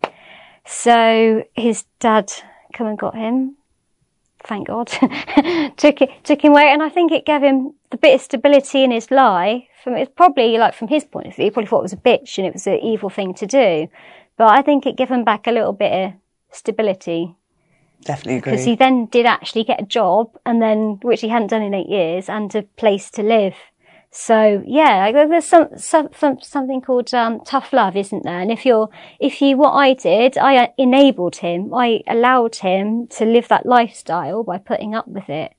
So 0.65 1.43
his 1.55 1.85
dad 1.99 2.31
come 2.73 2.87
and 2.87 2.97
got 2.97 3.15
him. 3.15 3.55
Thank 4.43 4.67
God. 4.67 4.87
took 5.77 6.01
it, 6.01 6.09
took 6.23 6.43
him 6.43 6.53
away. 6.53 6.71
And 6.71 6.81
I 6.81 6.89
think 6.89 7.11
it 7.11 7.25
gave 7.25 7.41
him 7.41 7.73
the 7.89 7.97
bit 7.97 8.15
of 8.15 8.21
stability 8.21 8.83
in 8.83 8.91
his 8.91 9.11
life. 9.11 9.63
From 9.83 9.95
it's 9.95 10.11
probably 10.15 10.57
like 10.57 10.73
from 10.73 10.87
his 10.87 11.03
point 11.03 11.27
of 11.27 11.35
view, 11.35 11.45
he 11.45 11.51
probably 11.51 11.67
thought 11.67 11.79
it 11.79 11.83
was 11.83 11.93
a 11.93 11.97
bitch 11.97 12.37
and 12.37 12.47
it 12.47 12.53
was 12.53 12.67
an 12.67 12.79
evil 12.79 13.09
thing 13.09 13.33
to 13.35 13.45
do. 13.45 13.87
But 14.37 14.51
I 14.51 14.61
think 14.61 14.85
it 14.85 14.95
gave 14.95 15.09
him 15.09 15.25
back 15.25 15.47
a 15.47 15.51
little 15.51 15.73
bit 15.73 15.91
of 15.91 16.13
stability 16.51 17.35
Definitely 18.05 18.37
agree. 18.37 18.51
because 18.53 18.65
he 18.65 18.75
then 18.75 19.07
did 19.07 19.25
actually 19.25 19.63
get 19.65 19.81
a 19.81 19.85
job 19.85 20.37
and 20.45 20.61
then 20.61 20.99
which 21.01 21.21
he 21.21 21.27
hadn't 21.29 21.47
done 21.49 21.61
in 21.61 21.73
eight 21.73 21.89
years 21.89 22.29
and 22.29 22.53
a 22.55 22.63
place 22.63 23.09
to 23.11 23.23
live 23.23 23.55
so 24.11 24.63
yeah 24.65 25.11
there's 25.11 25.45
some, 25.45 25.67
some, 25.77 26.09
some 26.17 26.39
something 26.41 26.81
called 26.81 27.13
um, 27.13 27.41
tough 27.45 27.71
love 27.73 27.95
isn't 27.95 28.23
there 28.23 28.39
and 28.39 28.51
if 28.51 28.65
you're 28.65 28.89
if 29.19 29.39
you 29.41 29.55
what 29.57 29.71
i 29.73 29.93
did 29.93 30.37
i 30.37 30.73
enabled 30.77 31.35
him 31.37 31.71
i 31.73 32.01
allowed 32.07 32.55
him 32.55 33.05
to 33.07 33.23
live 33.25 33.47
that 33.49 33.65
lifestyle 33.67 34.43
by 34.43 34.57
putting 34.57 34.95
up 34.95 35.07
with 35.07 35.29
it 35.29 35.53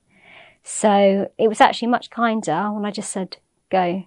so 0.63 1.29
it 1.37 1.47
was 1.47 1.61
actually 1.61 1.87
much 1.87 2.09
kinder 2.09 2.71
when 2.73 2.83
i 2.85 2.91
just 2.91 3.11
said 3.11 3.37
go 3.69 4.03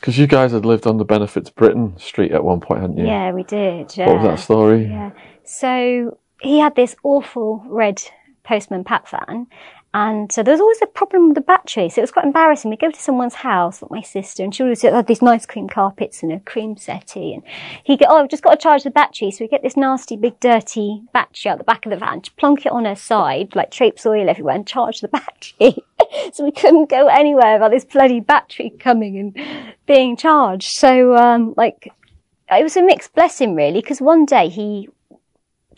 Because 0.00 0.16
you 0.16 0.26
guys 0.26 0.52
had 0.52 0.64
lived 0.64 0.86
on 0.86 0.96
the 0.96 1.04
Benefits 1.04 1.50
Britain 1.50 1.96
Street 1.98 2.32
at 2.32 2.42
one 2.42 2.60
point, 2.60 2.80
hadn't 2.80 2.96
you? 2.98 3.04
yeah 3.06 3.32
we 3.32 3.42
did 3.42 3.94
yeah 3.96 4.06
What 4.06 4.22
was 4.22 4.24
that 4.30 4.42
story? 4.44 4.84
Yeah. 4.86 5.10
So 5.48 6.18
he 6.42 6.58
had 6.58 6.76
this 6.76 6.94
awful 7.02 7.64
red 7.66 8.02
postman 8.44 8.84
Pat 8.84 9.08
van, 9.08 9.46
And 9.94 10.30
so 10.30 10.42
there 10.42 10.52
was 10.52 10.60
always 10.60 10.82
a 10.82 10.86
problem 10.86 11.28
with 11.28 11.36
the 11.36 11.40
battery. 11.40 11.88
So 11.88 12.00
it 12.00 12.02
was 12.02 12.10
quite 12.10 12.26
embarrassing. 12.26 12.70
We'd 12.70 12.80
go 12.80 12.90
to 12.90 13.00
someone's 13.00 13.34
house, 13.34 13.80
like 13.80 13.90
my 13.90 14.02
sister, 14.02 14.44
and 14.44 14.54
she 14.54 14.62
always 14.62 14.82
had 14.82 15.06
these 15.06 15.22
nice 15.22 15.46
cream 15.46 15.66
carpets 15.66 16.22
and 16.22 16.32
a 16.32 16.40
cream 16.40 16.76
settee. 16.76 17.32
And 17.32 17.42
he'd 17.82 18.00
go, 18.00 18.06
oh, 18.10 18.18
I've 18.18 18.28
just 18.28 18.42
got 18.42 18.50
to 18.50 18.62
charge 18.62 18.82
the 18.82 18.90
battery. 18.90 19.30
So 19.30 19.42
we 19.42 19.48
get 19.48 19.62
this 19.62 19.76
nasty, 19.76 20.18
big, 20.18 20.38
dirty 20.38 21.02
battery 21.14 21.50
out 21.50 21.56
the 21.56 21.64
back 21.64 21.86
of 21.86 21.90
the 21.90 21.96
van, 21.96 22.20
plonk 22.36 22.66
it 22.66 22.72
on 22.72 22.84
her 22.84 22.94
side, 22.94 23.56
like 23.56 23.70
traipse 23.70 24.04
oil 24.04 24.28
everywhere, 24.28 24.54
and 24.54 24.66
charge 24.66 25.00
the 25.00 25.08
battery. 25.08 25.82
so 26.34 26.44
we 26.44 26.52
couldn't 26.52 26.90
go 26.90 27.06
anywhere 27.06 27.54
without 27.54 27.70
this 27.70 27.86
bloody 27.86 28.20
battery 28.20 28.68
coming 28.78 29.18
and 29.18 29.74
being 29.86 30.14
charged. 30.14 30.72
So, 30.72 31.16
um, 31.16 31.54
like, 31.56 31.90
it 32.50 32.62
was 32.62 32.76
a 32.76 32.82
mixed 32.82 33.14
blessing, 33.14 33.54
really, 33.54 33.80
because 33.80 34.02
one 34.02 34.26
day 34.26 34.50
he 34.50 34.90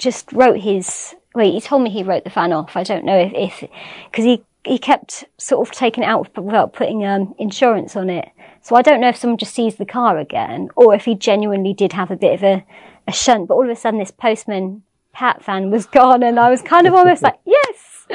just 0.00 0.32
wrote 0.32 0.60
his 0.60 1.14
well, 1.34 1.50
he 1.50 1.60
told 1.60 1.82
me 1.82 1.90
he 1.90 2.02
wrote 2.02 2.24
the 2.24 2.30
fan 2.30 2.52
off. 2.52 2.76
I 2.76 2.82
don't 2.82 3.04
know 3.04 3.16
if, 3.16 3.60
because 4.10 4.24
he, 4.24 4.42
he 4.64 4.78
kept 4.78 5.24
sort 5.38 5.66
of 5.66 5.72
taking 5.74 6.02
it 6.02 6.06
out 6.06 6.36
without 6.36 6.72
putting 6.72 7.04
um, 7.04 7.34
insurance 7.38 7.94
on 7.94 8.10
it. 8.10 8.28
So 8.62 8.76
I 8.76 8.82
don't 8.82 9.00
know 9.00 9.08
if 9.08 9.16
someone 9.16 9.38
just 9.38 9.54
seized 9.54 9.78
the 9.78 9.86
car 9.86 10.18
again 10.18 10.68
or 10.76 10.94
if 10.94 11.04
he 11.04 11.14
genuinely 11.14 11.72
did 11.72 11.92
have 11.92 12.10
a 12.10 12.16
bit 12.16 12.34
of 12.34 12.42
a, 12.42 12.64
a 13.06 13.12
shunt. 13.12 13.48
But 13.48 13.54
all 13.54 13.64
of 13.64 13.70
a 13.70 13.76
sudden 13.76 14.00
this 14.00 14.10
postman 14.10 14.82
Pat 15.12 15.42
fan 15.42 15.70
was 15.70 15.86
gone 15.86 16.22
and 16.22 16.38
I 16.38 16.50
was 16.50 16.62
kind 16.62 16.86
of 16.86 16.94
almost 16.94 17.22
like, 17.22 17.38
yes! 17.44 18.06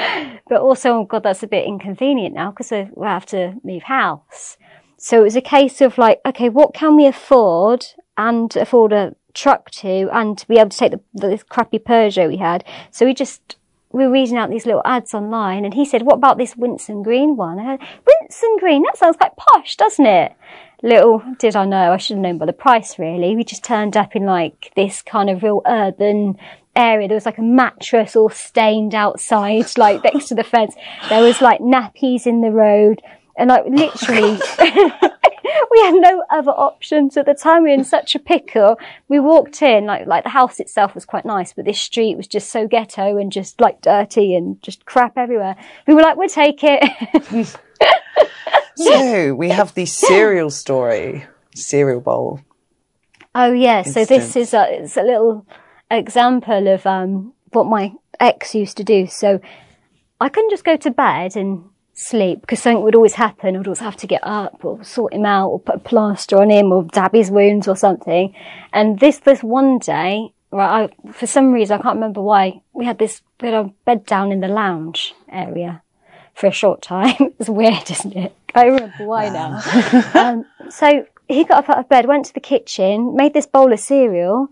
But 0.49 0.59
also, 0.59 0.91
oh 0.91 1.05
God, 1.05 1.23
that's 1.23 1.41
a 1.41 1.47
bit 1.47 1.65
inconvenient 1.65 2.35
now 2.35 2.51
because 2.51 2.71
we 2.71 3.05
have 3.07 3.25
to 3.27 3.55
move 3.63 3.83
house. 3.83 4.57
So 4.97 5.21
it 5.21 5.23
was 5.23 5.35
a 5.37 5.41
case 5.41 5.79
of 5.79 5.97
like, 5.97 6.19
okay, 6.25 6.49
what 6.49 6.73
can 6.73 6.97
we 6.97 7.05
afford 7.05 7.85
and 8.17 8.53
afford 8.57 8.91
a 8.91 9.15
truck 9.35 9.69
to 9.69 10.09
and 10.11 10.37
to 10.37 10.47
be 10.47 10.57
able 10.57 10.69
to 10.69 10.77
take 10.77 10.91
the, 10.91 11.01
this 11.13 11.43
crappy 11.43 11.77
Peugeot 11.77 12.27
we 12.27 12.37
had. 12.37 12.63
So 12.89 13.05
we 13.05 13.13
just, 13.13 13.57
we 13.91 14.05
were 14.05 14.11
reading 14.11 14.37
out 14.37 14.49
these 14.49 14.65
little 14.65 14.81
ads 14.85 15.13
online 15.13 15.65
and 15.65 15.73
he 15.73 15.85
said, 15.85 16.01
what 16.01 16.15
about 16.15 16.37
this 16.37 16.55
Winson 16.55 17.03
Green 17.03 17.35
one? 17.35 17.59
I 17.59 17.77
Winson 17.77 18.59
Green, 18.59 18.83
that 18.83 18.97
sounds 18.97 19.17
quite 19.17 19.35
posh, 19.37 19.75
doesn't 19.75 20.05
it? 20.05 20.33
Little 20.81 21.23
did 21.37 21.55
I 21.55 21.65
know, 21.65 21.91
I 21.91 21.97
should 21.97 22.17
have 22.17 22.23
known 22.23 22.37
by 22.37 22.45
the 22.45 22.53
price 22.53 22.97
really. 22.97 23.35
We 23.35 23.43
just 23.43 23.63
turned 23.63 23.95
up 23.95 24.15
in 24.15 24.25
like 24.25 24.71
this 24.75 25.01
kind 25.01 25.29
of 25.29 25.43
real 25.43 25.61
urban 25.67 26.37
area. 26.75 27.07
There 27.07 27.15
was 27.15 27.25
like 27.25 27.37
a 27.37 27.43
mattress 27.43 28.15
all 28.15 28.29
stained 28.29 28.95
outside, 28.95 29.77
like 29.77 30.03
next 30.03 30.27
to 30.29 30.35
the 30.35 30.43
fence. 30.43 30.75
There 31.09 31.21
was 31.21 31.41
like 31.41 31.61
nappies 31.61 32.25
in 32.25 32.41
the 32.41 32.51
road 32.51 33.01
and 33.37 33.49
like 33.49 33.65
literally 33.65 34.39
we 35.71 35.79
had 35.81 35.93
no 35.95 36.23
other 36.29 36.51
options 36.51 37.17
at 37.17 37.25
the 37.25 37.33
time. 37.33 37.63
We 37.63 37.69
were 37.69 37.75
in 37.75 37.83
such 37.83 38.15
a 38.15 38.19
pickle. 38.19 38.79
We 39.07 39.19
walked 39.19 39.61
in, 39.61 39.85
like, 39.85 40.07
like 40.07 40.23
the 40.23 40.29
house 40.29 40.59
itself 40.59 40.95
was 40.95 41.05
quite 41.05 41.25
nice, 41.25 41.53
but 41.53 41.65
this 41.65 41.79
street 41.79 42.17
was 42.17 42.27
just 42.27 42.49
so 42.49 42.67
ghetto 42.67 43.17
and 43.17 43.31
just 43.31 43.61
like 43.61 43.81
dirty 43.81 44.35
and 44.35 44.61
just 44.61 44.85
crap 44.85 45.17
everywhere. 45.17 45.55
We 45.87 45.93
were 45.93 46.01
like, 46.01 46.17
we'll 46.17 46.29
take 46.29 46.59
it. 46.63 47.57
so 48.75 49.33
we 49.33 49.49
have 49.49 49.73
the 49.73 49.85
cereal 49.85 50.49
story, 50.49 51.25
cereal 51.53 52.01
bowl. 52.01 52.39
Oh 53.33 53.51
yeah. 53.51 53.83
So 53.83 54.05
this 54.05 54.35
is 54.35 54.53
a, 54.53 54.65
it's 54.71 54.97
a 54.97 55.03
little 55.03 55.45
example 55.91 56.67
of, 56.67 56.85
um, 56.85 57.33
what 57.51 57.65
my 57.65 57.93
ex 58.19 58.55
used 58.55 58.77
to 58.77 58.83
do. 58.83 59.07
So 59.07 59.39
I 60.19 60.29
couldn't 60.29 60.49
just 60.49 60.63
go 60.63 60.77
to 60.77 60.91
bed 60.91 61.35
and 61.35 61.65
sleep 61.95 62.41
because 62.41 62.61
something 62.61 62.83
would 62.83 62.95
always 62.95 63.13
happen. 63.13 63.55
I'd 63.55 63.65
always 63.65 63.79
have 63.79 63.95
to 63.97 64.07
get 64.07 64.21
up 64.23 64.63
or 64.63 64.83
sort 64.83 65.13
him 65.13 65.25
out 65.25 65.49
or 65.49 65.59
put 65.59 65.75
a 65.75 65.79
plaster 65.79 66.37
on 66.37 66.51
him 66.51 66.71
or 66.71 66.83
dab 66.83 67.13
his 67.13 67.31
wounds 67.31 67.67
or 67.67 67.75
something. 67.75 68.35
And 68.71 68.99
this, 68.99 69.19
this 69.19 69.41
one 69.41 69.79
day, 69.79 70.33
right, 70.51 70.91
I, 71.05 71.11
for 71.11 71.25
some 71.25 71.53
reason, 71.53 71.79
I 71.79 71.81
can't 71.81 71.95
remember 71.95 72.21
why, 72.21 72.61
we 72.73 72.85
had 72.85 72.99
this, 72.99 73.21
we 73.41 73.49
had 73.49 73.73
bed 73.85 74.05
down 74.05 74.31
in 74.31 74.41
the 74.41 74.49
lounge 74.49 75.15
area 75.31 75.81
for 76.33 76.47
a 76.47 76.51
short 76.51 76.81
time. 76.81 77.15
it's 77.39 77.49
weird, 77.49 77.89
isn't 77.89 78.15
it? 78.15 78.35
I 78.53 78.65
remember 78.65 79.05
why 79.05 79.29
now. 79.29 79.61
um, 80.13 80.45
so 80.69 81.05
he 81.27 81.45
got 81.45 81.63
up 81.63 81.69
out 81.69 81.79
of 81.79 81.89
bed, 81.89 82.07
went 82.07 82.25
to 82.25 82.33
the 82.33 82.39
kitchen, 82.39 83.15
made 83.15 83.33
this 83.33 83.47
bowl 83.47 83.71
of 83.71 83.79
cereal, 83.79 84.49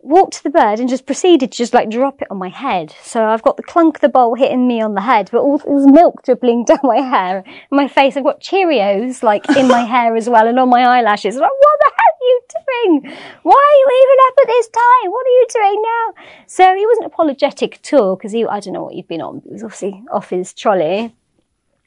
walked 0.00 0.34
to 0.34 0.42
the 0.42 0.50
bed 0.50 0.78
and 0.78 0.88
just 0.88 1.06
proceeded 1.06 1.50
to 1.52 1.58
just 1.58 1.74
like 1.74 1.90
drop 1.90 2.22
it 2.22 2.28
on 2.30 2.38
my 2.38 2.48
head. 2.48 2.94
So 3.02 3.24
I've 3.24 3.42
got 3.42 3.56
the 3.56 3.62
clunk 3.62 3.96
of 3.96 4.00
the 4.00 4.08
bowl 4.08 4.34
hitting 4.34 4.66
me 4.66 4.80
on 4.80 4.94
the 4.94 5.00
head, 5.00 5.28
but 5.32 5.40
all 5.40 5.58
this 5.58 5.66
milk 5.66 6.22
dribbling 6.24 6.64
down 6.66 6.78
my 6.82 7.00
hair, 7.00 7.44
my 7.70 7.88
face. 7.88 8.16
I've 8.16 8.24
got 8.24 8.40
Cheerios 8.40 9.22
like 9.22 9.48
in 9.56 9.68
my 9.68 9.80
hair 9.94 10.16
as 10.16 10.28
well 10.28 10.46
and 10.46 10.58
on 10.58 10.68
my 10.68 10.82
eyelashes. 10.82 11.36
I'm 11.36 11.42
like, 11.42 11.50
what 11.50 11.78
the 11.80 11.90
hell 11.96 12.14
are 12.20 12.26
you 12.26 12.40
doing? 12.48 13.16
Why 13.42 13.52
are 13.52 13.78
you 13.78 14.04
even 14.04 14.26
up 14.26 14.34
at 14.42 14.46
this 14.46 14.68
time? 14.68 15.10
What 15.10 15.26
are 15.26 15.30
you 15.30 15.46
doing 15.52 15.82
now? 15.82 16.24
So 16.46 16.76
he 16.76 16.86
wasn't 16.86 17.06
apologetic 17.06 17.74
at 17.76 17.98
all 17.98 18.16
because 18.16 18.32
he, 18.32 18.46
I 18.46 18.60
don't 18.60 18.74
know 18.74 18.84
what 18.84 18.94
he'd 18.94 19.08
been 19.08 19.20
on. 19.20 19.42
He 19.44 19.52
was 19.52 19.62
obviously 19.62 20.02
off 20.12 20.30
his 20.30 20.52
trolley. 20.52 21.14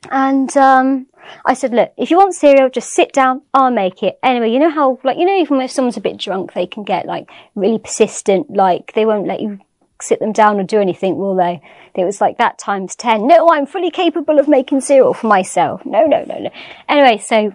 And 0.10 0.56
um, 0.58 1.08
I 1.46 1.54
said, 1.54 1.74
look, 1.74 1.94
if 1.98 2.10
you 2.10 2.18
want 2.18 2.34
cereal, 2.34 2.70
just 2.70 2.90
sit 2.90 3.14
down. 3.14 3.44
I'll 3.54 3.72
make 3.72 4.04
it. 4.04 4.20
Anyway, 4.24 4.52
you 4.52 4.60
know 4.60 4.72
how, 4.72 5.00
like, 5.04 5.18
you 5.18 5.26
know, 5.26 5.38
even 5.38 5.62
if 5.62 5.72
someone's 5.72 5.98
a 5.98 6.02
bit 6.02 6.18
drunk, 6.18 6.54
they 6.54 6.66
can 6.66 6.84
get 6.84 7.06
like 7.06 7.30
really 7.56 7.80
persistent. 7.80 8.50
Like, 8.50 8.94
they 8.94 9.06
won't 9.06 9.28
let 9.28 9.42
you 9.42 9.60
sit 10.02 10.20
them 10.20 10.32
down 10.32 10.60
or 10.60 10.64
do 10.64 10.82
anything, 10.82 11.18
will 11.18 11.36
they? 11.36 11.62
It 11.94 12.06
was 12.06 12.22
like 12.22 12.38
that 12.38 12.58
times 12.58 12.96
10. 12.96 13.28
No, 13.28 13.50
I'm 13.52 13.66
fully 13.66 13.92
capable 13.92 14.40
of 14.40 14.48
making 14.48 14.82
cereal 14.82 15.14
for 15.14 15.28
myself. 15.28 15.86
No, 15.86 16.06
no, 16.06 16.24
no, 16.24 16.40
no. 16.40 16.50
Anyway, 16.90 17.18
so 17.18 17.54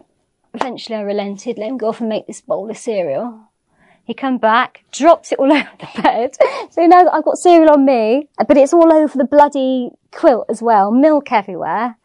eventually 0.54 0.96
I 0.96 1.02
relented, 1.02 1.58
let 1.58 1.68
him 1.68 1.78
go 1.78 1.88
off 1.88 2.00
and 2.00 2.08
make 2.08 2.26
this 2.26 2.40
bowl 2.40 2.70
of 2.70 2.76
cereal. 2.76 3.40
He 4.04 4.14
come 4.14 4.38
back, 4.38 4.84
drops 4.92 5.32
it 5.32 5.38
all 5.40 5.52
over 5.52 5.68
the 5.80 6.02
bed. 6.02 6.36
So 6.70 6.86
now 6.86 7.08
I've 7.08 7.24
got 7.24 7.38
cereal 7.38 7.72
on 7.72 7.84
me, 7.84 8.28
but 8.46 8.56
it's 8.56 8.72
all 8.72 8.92
over 8.92 9.18
the 9.18 9.24
bloody 9.24 9.90
quilt 10.12 10.46
as 10.48 10.62
well. 10.62 10.92
Milk 10.92 11.32
everywhere. 11.32 11.96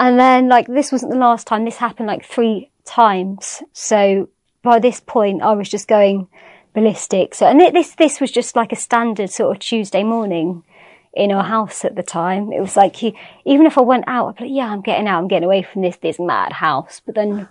And 0.00 0.18
then 0.18 0.48
like 0.48 0.66
this 0.66 0.90
wasn't 0.90 1.12
the 1.12 1.18
last 1.18 1.46
time. 1.46 1.66
This 1.66 1.76
happened 1.76 2.08
like 2.08 2.24
three 2.24 2.70
times. 2.86 3.62
So 3.74 4.30
by 4.62 4.78
this 4.78 4.98
point, 4.98 5.42
I 5.42 5.52
was 5.52 5.68
just 5.68 5.86
going 5.86 6.26
ballistic. 6.74 7.34
So, 7.34 7.46
and 7.46 7.60
this, 7.60 7.94
this 7.96 8.18
was 8.18 8.32
just 8.32 8.56
like 8.56 8.72
a 8.72 8.76
standard 8.76 9.30
sort 9.30 9.56
of 9.56 9.60
Tuesday 9.60 10.02
morning 10.02 10.64
in 11.12 11.30
our 11.30 11.44
house 11.44 11.84
at 11.84 11.96
the 11.96 12.02
time. 12.02 12.50
It 12.50 12.60
was 12.60 12.76
like, 12.76 12.96
he, 12.96 13.14
even 13.44 13.66
if 13.66 13.76
I 13.76 13.82
went 13.82 14.04
out, 14.06 14.28
I'd 14.28 14.36
be 14.36 14.44
like, 14.44 14.52
yeah, 14.54 14.72
I'm 14.72 14.80
getting 14.80 15.06
out. 15.06 15.18
I'm 15.18 15.28
getting 15.28 15.44
away 15.44 15.62
from 15.62 15.82
this, 15.82 15.98
this 15.98 16.18
mad 16.18 16.52
house. 16.52 17.02
But 17.04 17.14
then 17.14 17.46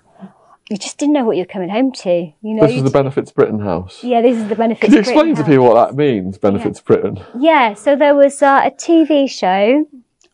you 0.72 0.78
just 0.78 0.98
didn't 0.98 1.14
know 1.14 1.26
what 1.26 1.38
you're 1.38 1.46
coming 1.46 1.70
home 1.70 1.92
to. 1.92 2.32
You 2.42 2.54
know, 2.56 2.66
this 2.66 2.78
is 2.78 2.84
the 2.84 2.90
Benefits 2.90 3.32
Britain 3.32 3.60
house. 3.60 4.04
Yeah, 4.04 4.22
this 4.22 4.38
is 4.38 4.48
the 4.48 4.56
Benefits. 4.56 4.86
Can 4.86 4.94
you 4.94 5.00
explain 5.00 5.36
to 5.36 5.44
people 5.44 5.68
what 5.68 5.90
that 5.90 5.96
means? 5.96 6.40
Benefits 6.40 6.80
yeah. 6.80 6.86
Britain. 6.88 7.24
Yeah. 7.38 7.74
So 7.76 7.96
there 7.96 8.16
was 8.16 8.42
uh, 8.42 8.62
a 8.64 8.72
TV 8.72 9.30
show 9.30 9.86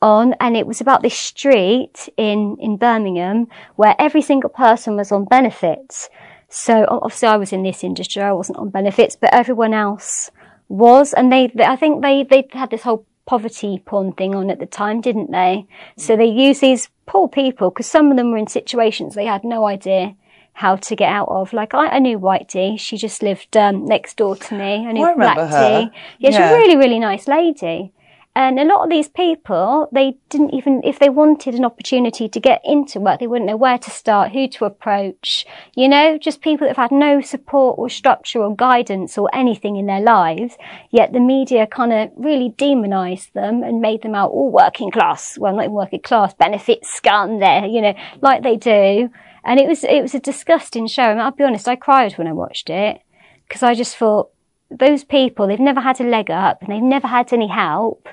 on 0.01 0.33
and 0.39 0.55
it 0.55 0.67
was 0.67 0.81
about 0.81 1.01
this 1.01 1.17
street 1.17 2.09
in, 2.17 2.57
in 2.59 2.77
Birmingham 2.77 3.47
where 3.75 3.95
every 3.99 4.21
single 4.21 4.49
person 4.49 4.95
was 4.95 5.11
on 5.11 5.25
benefits. 5.25 6.09
So 6.49 6.85
obviously 6.89 7.27
I 7.27 7.37
was 7.37 7.51
in 7.51 7.63
this 7.63 7.83
industry, 7.83 8.21
I 8.21 8.31
wasn't 8.31 8.59
on 8.59 8.69
benefits, 8.69 9.15
but 9.15 9.33
everyone 9.33 9.73
else 9.73 10.31
was. 10.69 11.13
And 11.13 11.31
they, 11.31 11.47
they 11.47 11.65
I 11.65 11.75
think 11.75 12.01
they, 12.01 12.23
they 12.23 12.47
had 12.51 12.69
this 12.69 12.83
whole 12.83 13.05
poverty 13.25 13.81
porn 13.85 14.13
thing 14.13 14.35
on 14.35 14.49
at 14.49 14.59
the 14.59 14.65
time, 14.65 15.01
didn't 15.01 15.31
they? 15.31 15.65
So 15.97 16.15
they 16.15 16.25
used 16.25 16.61
these 16.61 16.89
poor 17.05 17.27
people 17.27 17.69
because 17.69 17.87
some 17.87 18.11
of 18.11 18.17
them 18.17 18.31
were 18.31 18.37
in 18.37 18.47
situations 18.47 19.15
they 19.15 19.25
had 19.25 19.43
no 19.43 19.65
idea 19.65 20.15
how 20.53 20.77
to 20.77 20.95
get 20.95 21.11
out 21.11 21.27
of. 21.27 21.51
Like 21.51 21.73
I, 21.73 21.87
I 21.87 21.99
knew 21.99 22.17
White 22.17 22.47
Dee. 22.47 22.77
She 22.77 22.97
just 22.97 23.21
lived 23.21 23.57
um, 23.57 23.85
next 23.85 24.15
door 24.15 24.35
to 24.37 24.57
me. 24.57 24.87
I 24.87 24.91
knew 24.93 25.03
oh, 25.03 25.11
I 25.11 25.15
Black 25.15 25.37
her. 25.37 25.81
D. 25.81 25.97
Yeah, 26.19 26.29
she's 26.29 26.39
a 26.39 26.53
really, 26.53 26.77
really 26.77 26.99
nice 26.99 27.27
lady. 27.27 27.91
And 28.37 28.59
a 28.59 28.65
lot 28.65 28.83
of 28.83 28.89
these 28.89 29.07
people, 29.07 29.87
they 29.93 30.17
didn't 30.27 30.53
even, 30.53 30.81
if 30.83 30.99
they 30.99 31.07
wanted 31.07 31.55
an 31.55 31.63
opportunity 31.63 32.27
to 32.27 32.39
get 32.41 32.59
into 32.65 32.99
work, 32.99 33.21
they 33.21 33.27
wouldn't 33.27 33.49
know 33.49 33.55
where 33.55 33.77
to 33.77 33.89
start, 33.89 34.33
who 34.33 34.49
to 34.49 34.65
approach. 34.65 35.45
You 35.73 35.87
know, 35.87 36.17
just 36.17 36.41
people 36.41 36.67
that 36.67 36.75
have 36.75 36.91
had 36.91 36.97
no 36.97 37.21
support 37.21 37.79
or 37.79 37.89
structure 37.89 38.41
or 38.41 38.53
guidance 38.53 39.17
or 39.17 39.33
anything 39.33 39.77
in 39.77 39.85
their 39.85 40.01
lives. 40.01 40.57
Yet 40.91 41.13
the 41.13 41.21
media 41.21 41.65
kind 41.65 41.93
of 41.93 42.11
really 42.17 42.53
demonized 42.57 43.33
them 43.33 43.63
and 43.63 43.79
made 43.79 44.01
them 44.01 44.15
out 44.15 44.31
all 44.31 44.51
working 44.51 44.91
class. 44.91 45.37
Well, 45.37 45.55
not 45.55 45.63
even 45.63 45.73
working 45.73 46.01
class, 46.01 46.33
benefits 46.33 46.93
scum 46.93 47.39
there, 47.39 47.65
you 47.65 47.81
know, 47.81 47.93
like 48.19 48.43
they 48.43 48.57
do. 48.57 49.09
And 49.45 49.61
it 49.61 49.67
was, 49.67 49.85
it 49.85 50.01
was 50.01 50.13
a 50.13 50.19
disgusting 50.19 50.87
show. 50.87 51.03
I 51.03 51.13
mean, 51.13 51.21
I'll 51.21 51.31
be 51.31 51.45
honest, 51.45 51.69
I 51.69 51.77
cried 51.77 52.17
when 52.17 52.27
I 52.27 52.33
watched 52.33 52.69
it 52.69 52.99
because 53.47 53.63
I 53.63 53.75
just 53.75 53.95
thought, 53.95 54.31
those 54.69 55.03
people, 55.03 55.47
they've 55.47 55.59
never 55.59 55.81
had 55.81 55.99
a 56.01 56.03
leg 56.03 56.31
up 56.31 56.61
and 56.61 56.71
they've 56.71 56.81
never 56.81 57.07
had 57.07 57.31
any 57.33 57.47
help 57.47 58.07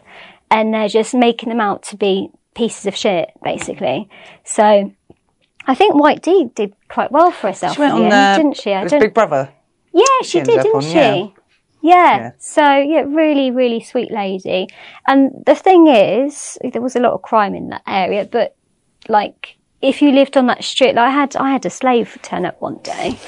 and 0.51 0.73
they're 0.73 0.89
just 0.89 1.15
making 1.15 1.49
them 1.49 1.61
out 1.61 1.83
to 1.85 1.97
be 1.97 2.31
pieces 2.55 2.87
of 2.87 2.95
shit, 2.95 3.31
basically. 3.43 4.09
So 4.45 4.93
I 5.67 5.75
think 5.75 5.95
White 5.95 6.23
Dee 6.23 6.51
did 6.55 6.75
quite 6.89 7.11
well 7.11 7.31
for 7.31 7.49
herself. 7.49 7.75
She 7.75 7.81
went 7.81 7.95
on, 7.95 8.09
the, 8.09 8.35
didn't 8.37 8.57
she? 8.57 8.73
I 8.73 8.87
Big 8.87 9.15
Brother. 9.15 9.53
Yeah, 9.93 10.05
she, 10.23 10.29
she 10.29 10.41
did, 10.41 10.63
didn't 10.63 10.77
on, 10.77 10.83
she? 10.83 10.95
Yeah. 10.95 11.27
Yeah. 11.83 12.17
Yeah. 12.17 12.31
So 12.39 12.63
yeah, 12.63 13.05
really, 13.07 13.51
really 13.51 13.83
sweet 13.83 14.13
lady. 14.13 14.69
And 15.07 15.43
the 15.45 15.55
thing 15.55 15.89
is, 15.89 16.59
there 16.73 16.83
was 16.83 16.97
a 16.97 17.01
lot 17.01 17.13
of 17.13 17.23
crime 17.23 17.55
in 17.55 17.71
that 17.71 17.83
area, 17.87 18.29
but 18.31 18.57
like 19.09 19.57
if 19.83 20.01
you 20.01 20.13
lived 20.13 20.37
on 20.37 20.47
that 20.47 20.63
street, 20.63 20.95
like 20.95 21.09
I 21.09 21.11
had, 21.11 21.37
I 21.37 21.51
had 21.51 21.67
a 21.67 21.71
slave 21.71 22.17
turn 22.23 22.47
up 22.47 22.61
one 22.61 22.79
day. 22.83 23.19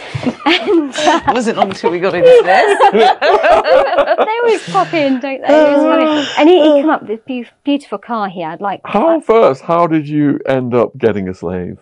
Uh, 0.46 0.92
it 1.26 1.34
wasn't 1.34 1.58
long 1.58 1.70
until 1.70 1.90
we 1.90 1.98
got 1.98 2.14
into 2.14 2.42
this. 2.44 2.78
they 2.92 4.38
always 4.42 4.68
pop 4.70 4.92
in, 4.94 5.20
don't 5.20 5.40
they? 5.42 5.48
It 5.48 5.76
was. 5.78 6.34
And 6.38 6.48
he, 6.48 6.60
he 6.62 6.80
came 6.80 6.90
up 6.90 7.02
with 7.08 7.24
this 7.26 7.48
beautiful 7.64 7.98
car 7.98 8.28
he 8.28 8.40
had, 8.40 8.60
like 8.60 8.80
How 8.84 9.20
first? 9.20 9.62
How 9.62 9.86
did 9.86 10.08
you 10.08 10.38
end 10.46 10.74
up 10.74 10.96
getting 10.96 11.28
a 11.28 11.34
slave? 11.34 11.78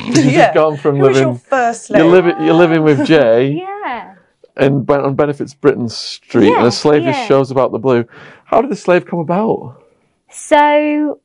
You've 0.00 0.24
Yeah. 0.24 0.54
gone 0.54 0.76
from 0.76 0.96
Who 0.96 1.02
was 1.02 1.16
living. 1.16 1.28
your 1.32 1.38
first 1.38 1.90
You're 1.90 1.98
slave? 2.00 2.10
living. 2.12 2.42
You're 2.44 2.54
living 2.54 2.82
with 2.82 3.04
Jay 3.06 3.50
yeah. 3.84 4.14
and 4.56 4.86
ben- 4.86 5.00
on 5.00 5.14
Benefits 5.16 5.52
Britain 5.54 5.88
Street, 5.88 6.52
and 6.52 6.66
a 6.66 6.70
slave 6.72 7.02
just 7.02 7.18
yeah. 7.18 7.26
shows 7.26 7.50
about 7.50 7.72
the 7.72 7.78
blue. 7.78 8.04
How 8.44 8.62
did 8.62 8.70
the 8.70 8.76
slave 8.76 9.04
come 9.04 9.18
about? 9.18 9.82
So 10.30 11.20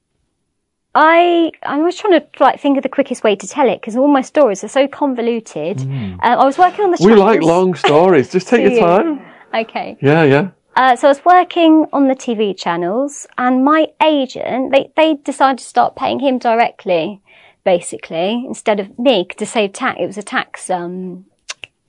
I 1.00 1.52
I 1.62 1.78
was 1.78 1.96
trying 1.96 2.20
to 2.20 2.26
like 2.40 2.60
think 2.60 2.76
of 2.78 2.82
the 2.82 2.90
quickest 2.90 3.24
way 3.24 3.36
to 3.36 3.48
tell 3.48 3.70
it 3.70 3.80
because 3.80 3.96
all 3.96 4.08
my 4.08 4.22
stories 4.22 4.64
are 4.64 4.68
so 4.68 4.88
convoluted. 4.88 5.80
Uh, 6.24 6.38
I 6.42 6.44
was 6.44 6.58
working 6.58 6.86
on 6.86 6.92
the. 6.92 6.98
Mm. 6.98 7.06
We 7.06 7.14
like 7.14 7.44
long 7.44 7.76
stories. 7.86 8.32
Just 8.32 8.48
take 8.48 8.62
your 8.62 8.72
you? 8.72 8.80
time. 8.80 9.22
Okay. 9.54 9.96
Yeah, 10.02 10.24
yeah. 10.24 10.50
Uh, 10.76 10.96
so 10.96 11.08
I 11.08 11.12
was 11.12 11.24
working 11.24 11.86
on 11.94 12.08
the 12.08 12.16
TV 12.16 12.58
channels, 12.58 13.28
and 13.38 13.64
my 13.64 13.90
agent 14.04 14.72
they 14.72 14.90
they 14.96 15.14
decided 15.24 15.60
to 15.60 15.66
start 15.66 15.96
paying 15.96 16.20
him 16.20 16.40
directly, 16.40 17.22
basically 17.64 18.44
instead 18.48 18.80
of 18.80 18.98
me 18.98 19.26
to 19.38 19.46
save 19.46 19.74
tax. 19.74 20.00
It 20.00 20.08
was 20.08 20.18
a 20.18 20.24
tax 20.24 20.68
um, 20.72 21.26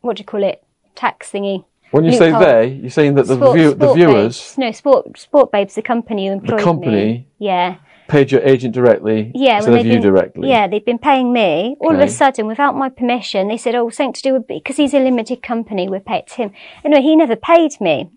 what 0.02 0.18
do 0.18 0.20
you 0.20 0.26
call 0.26 0.44
it? 0.44 0.62
Tax 0.94 1.32
thingy. 1.32 1.64
When 1.92 2.04
you 2.04 2.12
say 2.12 2.30
they, 2.30 2.74
you're 2.82 2.90
saying 2.90 3.14
that 3.14 3.26
the 3.26 3.36
Sport- 3.36 3.56
view, 3.56 3.72
the 3.72 3.94
viewers 3.94 4.36
Babes. 4.38 4.59
No, 4.59 4.70
Sport 4.72 5.18
Sport 5.18 5.50
Babes, 5.50 5.74
the 5.76 5.82
company 5.82 6.26
who 6.26 6.34
employed 6.34 6.61
the 6.61 6.64
company? 6.64 7.06
me. 7.06 7.26
Yeah. 7.38 7.76
Paid 8.09 8.32
your 8.32 8.40
agent 8.40 8.74
directly 8.74 9.30
Yeah, 9.34 9.59
instead 9.59 9.78
of 9.78 9.86
you 9.86 9.92
been, 9.92 10.02
directly. 10.02 10.48
Yeah, 10.48 10.66
they've 10.66 10.84
been 10.84 10.98
paying 10.98 11.32
me. 11.32 11.76
All 11.78 11.94
of 11.94 12.00
a 12.00 12.09
sudden, 12.09 12.46
without 12.46 12.74
my 12.76 12.88
permission, 12.88 13.48
they 13.48 13.56
said, 13.56 13.74
"Oh, 13.74 13.90
something 13.90 14.14
to 14.14 14.22
do 14.22 14.32
with 14.32 14.46
because 14.48 14.76
he's 14.76 14.94
a 14.94 14.98
limited 14.98 15.42
company. 15.42 15.88
We 15.88 15.98
pay 16.00 16.18
it 16.18 16.26
to 16.28 16.36
him." 16.36 16.50
Anyway, 16.84 17.02
he 17.02 17.14
never 17.14 17.36
paid 17.36 17.80
me. 17.80 18.11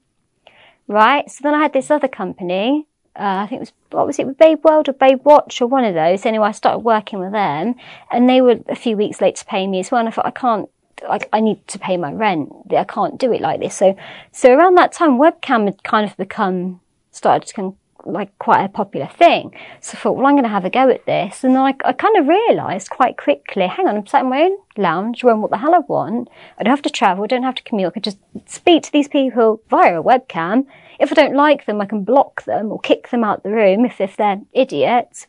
Right. 0.88 1.30
So 1.30 1.40
then 1.44 1.54
I 1.54 1.62
had 1.62 1.74
this 1.74 1.92
other 1.92 2.08
company. 2.08 2.88
Uh, 3.16 3.44
I 3.44 3.48
think 3.48 3.60
it 3.60 3.66
was 3.68 3.74
what 3.92 4.08
was 4.08 4.20
it, 4.20 4.26
with 4.26 4.38
Babe 4.38 4.64
World 4.64 4.88
or 4.88 4.94
Babe 4.94 5.20
Watch 5.26 5.62
or 5.62 5.68
one 5.68 5.84
of 5.84 5.94
those. 5.94 6.26
Anyway, 6.26 6.48
I 6.48 6.54
started 6.54 6.80
working 6.80 7.20
with 7.20 7.34
them, 7.34 7.76
and 8.10 8.30
they 8.30 8.42
were 8.42 8.60
a 8.70 8.76
few 8.76 8.96
weeks 8.96 9.22
late 9.22 9.36
to 9.36 9.46
pay 9.46 9.68
me 9.68 9.80
as 9.80 9.92
well. 9.92 10.00
And 10.00 10.08
I 10.08 10.12
thought, 10.12 10.26
I 10.26 10.32
can't. 10.32 10.70
Like 11.08 11.28
I 11.34 11.42
need 11.42 11.68
to 11.68 11.80
pay 11.80 11.98
my 11.98 12.14
rent. 12.14 12.54
I 12.78 12.84
can't 12.84 13.20
do 13.20 13.34
it 13.34 13.42
like 13.42 13.60
this. 13.60 13.76
So, 13.76 13.96
so 14.32 14.54
around 14.54 14.76
that 14.76 14.92
time, 14.92 15.18
webcam 15.18 15.66
had 15.66 15.84
kind 15.84 16.10
of 16.10 16.16
become 16.16 16.80
started 17.10 17.48
to 17.48 17.76
like 18.06 18.38
quite 18.40 18.64
a 18.64 18.70
popular 18.70 19.08
thing. 19.08 19.56
So 19.80 19.98
I 19.98 20.02
thought, 20.02 20.16
well, 20.18 20.26
I'm 20.26 20.34
going 20.34 20.44
to 20.44 20.50
have 20.50 20.66
a 20.66 20.70
go 20.70 20.90
at 20.90 21.06
this. 21.06 21.44
And 21.44 21.56
then 21.56 21.62
I, 21.62 21.74
I 21.86 21.94
kind 21.94 22.18
of 22.18 22.28
realised 22.28 22.90
quite 22.90 23.18
quickly, 23.18 23.68
hang 23.68 23.88
on, 23.88 23.96
I'm 23.96 24.08
sat 24.08 24.24
in 24.24 24.30
my 24.30 24.42
own 24.42 24.58
lounge, 24.78 25.22
doing 25.22 25.42
what 25.42 25.52
the 25.52 25.58
hell 25.58 25.76
I 25.76 25.80
want. 25.80 26.30
I 26.58 26.64
don't 26.64 26.72
have 26.72 26.82
to 26.84 26.90
travel, 26.90 27.24
I 27.24 27.28
don't 27.28 27.44
have 27.44 27.56
to 27.56 27.64
commute. 27.64 27.88
I 27.88 27.92
can 27.92 28.02
just 28.02 28.20
speak 28.46 28.84
to 28.84 28.92
these 28.92 29.08
people 29.08 29.62
via 29.70 30.00
a 30.00 30.04
webcam. 30.04 30.66
If 31.00 31.12
I 31.12 31.16
don't 31.16 31.36
like 31.36 31.66
them, 31.66 31.82
I 31.82 31.86
can 31.86 32.04
block 32.04 32.44
them 32.44 32.72
or 32.72 32.80
kick 32.80 33.10
them 33.10 33.24
out 33.24 33.44
the 33.44 33.52
room 33.52 33.86
if, 33.86 34.00
if 34.00 34.18
they're 34.18 34.42
idiots. 34.54 35.28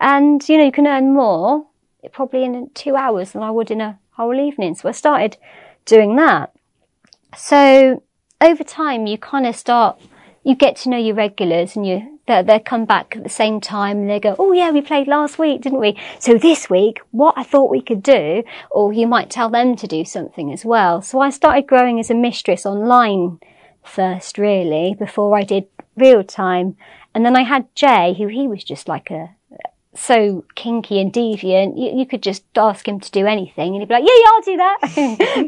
And, 0.00 0.46
you 0.48 0.58
know, 0.58 0.64
you 0.64 0.72
can 0.72 0.86
earn 0.86 1.14
more 1.14 1.66
probably 2.12 2.44
in 2.44 2.70
two 2.74 2.96
hours 2.96 3.32
than 3.32 3.42
I 3.42 3.50
would 3.50 3.70
in 3.70 3.80
a 3.80 3.98
whole 4.12 4.38
evening. 4.38 4.74
So 4.74 4.88
I 4.88 4.92
started 4.92 5.36
doing 5.84 6.16
that. 6.16 6.52
So 7.36 8.02
over 8.40 8.64
time, 8.64 9.06
you 9.06 9.18
kind 9.18 9.46
of 9.46 9.56
start, 9.56 10.00
you 10.46 10.54
get 10.54 10.76
to 10.76 10.88
know 10.88 10.96
your 10.96 11.16
regulars 11.16 11.74
and 11.74 11.84
you, 11.84 12.20
they, 12.28 12.40
they 12.40 12.60
come 12.60 12.84
back 12.84 13.16
at 13.16 13.24
the 13.24 13.28
same 13.28 13.60
time 13.60 13.98
and 13.98 14.08
they 14.08 14.20
go, 14.20 14.36
Oh 14.38 14.52
yeah, 14.52 14.70
we 14.70 14.80
played 14.80 15.08
last 15.08 15.40
week, 15.40 15.62
didn't 15.62 15.80
we? 15.80 15.98
So 16.20 16.38
this 16.38 16.70
week, 16.70 17.00
what 17.10 17.34
I 17.36 17.42
thought 17.42 17.68
we 17.68 17.82
could 17.82 18.00
do, 18.00 18.44
or 18.70 18.92
you 18.92 19.08
might 19.08 19.28
tell 19.28 19.50
them 19.50 19.74
to 19.74 19.88
do 19.88 20.04
something 20.04 20.52
as 20.52 20.64
well. 20.64 21.02
So 21.02 21.18
I 21.18 21.30
started 21.30 21.66
growing 21.66 21.98
as 21.98 22.10
a 22.10 22.14
mistress 22.14 22.64
online 22.64 23.40
first, 23.82 24.38
really, 24.38 24.94
before 24.96 25.36
I 25.36 25.42
did 25.42 25.66
real 25.96 26.22
time. 26.22 26.76
And 27.12 27.26
then 27.26 27.34
I 27.34 27.42
had 27.42 27.74
Jay, 27.74 28.14
who 28.16 28.28
he 28.28 28.46
was 28.46 28.62
just 28.62 28.86
like 28.86 29.10
a, 29.10 29.30
so 29.96 30.44
kinky 30.54 31.00
and 31.00 31.12
deviant, 31.12 31.76
you, 31.76 31.98
you 31.98 32.06
could 32.06 32.22
just 32.22 32.44
ask 32.54 32.86
him 32.86 33.00
to 33.00 33.10
do 33.10 33.26
anything 33.26 33.72
and 33.72 33.82
he'd 33.82 33.88
be 33.88 33.94
like, 33.94 34.04
yeah, 34.06 34.16
yeah, 34.16 34.28
I'll 34.28 34.42
do 34.42 34.56
that. 34.58 34.78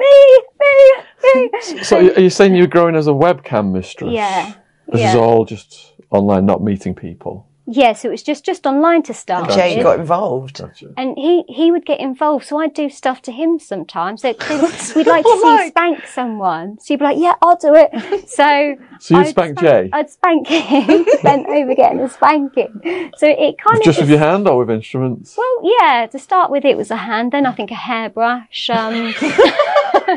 me, 0.03 1.41
me, 1.45 1.51
me. 1.53 1.85
So 1.85 1.99
are 1.99 2.21
you 2.21 2.31
saying 2.31 2.57
you're 2.57 2.67
growing 2.67 2.97
as 2.97 3.07
a 3.07 3.13
webcam 3.13 3.71
mistress? 3.71 4.11
Yeah. 4.13 4.55
This 4.89 5.01
yeah. 5.03 5.11
is 5.11 5.17
all 5.17 5.45
just 5.45 5.93
online, 6.11 6.47
not 6.47 6.63
meeting 6.63 6.95
people. 6.95 7.47
Yeah, 7.71 7.93
so 7.93 8.09
it 8.09 8.13
was 8.13 8.23
just, 8.23 8.47
just 8.47 8.65
online 8.65 9.03
to 9.03 9.13
start 9.13 9.51
Jay 9.51 9.77
with. 9.77 9.85
got 9.85 10.01
involved. 10.01 10.57
Gotcha. 10.59 10.87
and 10.97 11.19
he, 11.19 11.45
he 11.49 11.71
would 11.71 11.85
get 11.85 12.01
involved, 12.01 12.47
so 12.47 12.57
I'd 12.59 12.73
do 12.73 12.89
stuff 12.89 13.21
to 13.23 13.31
him 13.33 13.59
sometimes. 13.59 14.23
So 14.23 14.29
we'd 14.97 15.07
like 15.07 15.23
to 15.23 15.39
see 15.43 15.53
you 15.65 15.69
spank 15.69 16.07
someone. 16.07 16.79
So 16.81 16.95
you'd 16.95 17.01
be 17.01 17.05
like, 17.05 17.19
yeah, 17.19 17.35
I'll 17.43 17.57
do 17.57 17.75
it. 17.75 17.91
So, 18.29 18.77
So 19.01 19.19
you'd 19.19 19.27
spank 19.29 19.59
spank- 19.59 19.61
Jay? 19.61 19.91
I'd 19.93 20.09
spank 20.09 20.47
him, 20.47 21.05
bent 21.23 21.47
over 21.47 21.75
getting 21.75 22.01
a 22.01 22.09
spanking. 22.09 22.81
So 23.19 23.27
it 23.29 23.59
kind 23.59 23.77
of 23.77 23.83
Just 23.85 24.01
with 24.01 24.09
your 24.09 24.19
hand 24.19 24.49
or 24.49 24.57
with 24.61 24.71
instruments? 24.71 25.37
Well, 25.37 25.61
yeah, 25.63 26.07
to 26.11 26.19
start 26.19 26.51
with, 26.51 26.65
it 26.65 26.79
was 26.79 26.91
a 26.91 26.97
hand, 26.97 27.33
then 27.33 27.45
I 27.45 27.53
think 27.53 27.71
a 27.71 27.75
hairbrush. 27.75 28.71
Um, 28.71 29.13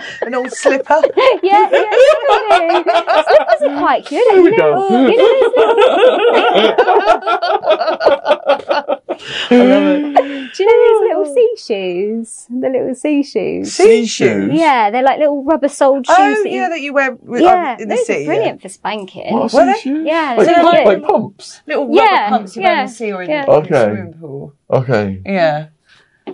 An 0.21 0.35
old 0.35 0.51
slipper. 0.51 1.01
yeah, 1.43 1.69
yeah, 1.71 1.71
yeah. 1.71 3.23
Slippers 3.23 3.61
are 3.67 3.77
quite 3.79 4.05
good, 4.07 4.23
There 4.29 4.39
isn't 4.39 4.57
go. 4.57 4.87
it? 5.07 5.17
You 9.51 9.57
know, 9.57 9.67
those 9.69 10.03
little, 10.03 10.47
do 10.55 10.63
you 10.63 10.65
know 10.65 10.77
these 10.87 11.01
little 11.09 11.25
sea 11.35 11.53
shoes? 11.57 12.47
The 12.49 12.69
little 12.69 12.95
sea 12.95 13.21
shoes. 13.23 13.71
Sea 13.73 14.05
shoes. 14.05 14.49
Yeah, 14.53 14.89
they're 14.89 15.03
like 15.03 15.19
little 15.19 15.43
rubber 15.43 15.67
soled 15.67 16.07
shoes. 16.07 16.15
Oh, 16.17 16.43
that 16.43 16.49
you- 16.49 16.55
yeah, 16.55 16.69
that 16.69 16.81
you 16.81 16.93
wear 16.93 17.13
with, 17.21 17.41
yeah, 17.41 17.73
um, 17.75 17.81
in 17.81 17.89
the 17.89 17.95
those 17.95 18.07
sea. 18.07 18.23
are 18.23 18.25
brilliant 18.25 18.61
for 18.61 18.69
spanking. 18.69 19.33
What, 19.33 19.43
Were 19.43 19.49
sea 19.49 19.65
they? 19.65 19.79
shoes? 19.79 20.05
Yeah, 20.07 20.35
Like, 20.37 20.47
they're 20.47 20.55
pump- 20.63 20.85
like 20.85 21.03
pumps? 21.03 21.61
Little 21.67 21.85
rubber 21.87 21.97
Yeah, 22.01 22.29
pumps 22.29 22.55
you 22.55 22.61
wear 22.63 22.79
in 22.79 22.85
the 22.87 22.91
sea 22.91 23.11
or 23.11 23.21
in, 23.23 23.29
yeah. 23.29 23.41
in 23.41 23.45
the 23.45 23.51
Okay. 23.53 23.83
swimming 23.93 24.13
pool. 24.13 24.53
Okay. 24.71 25.21
Yeah. 25.25 25.67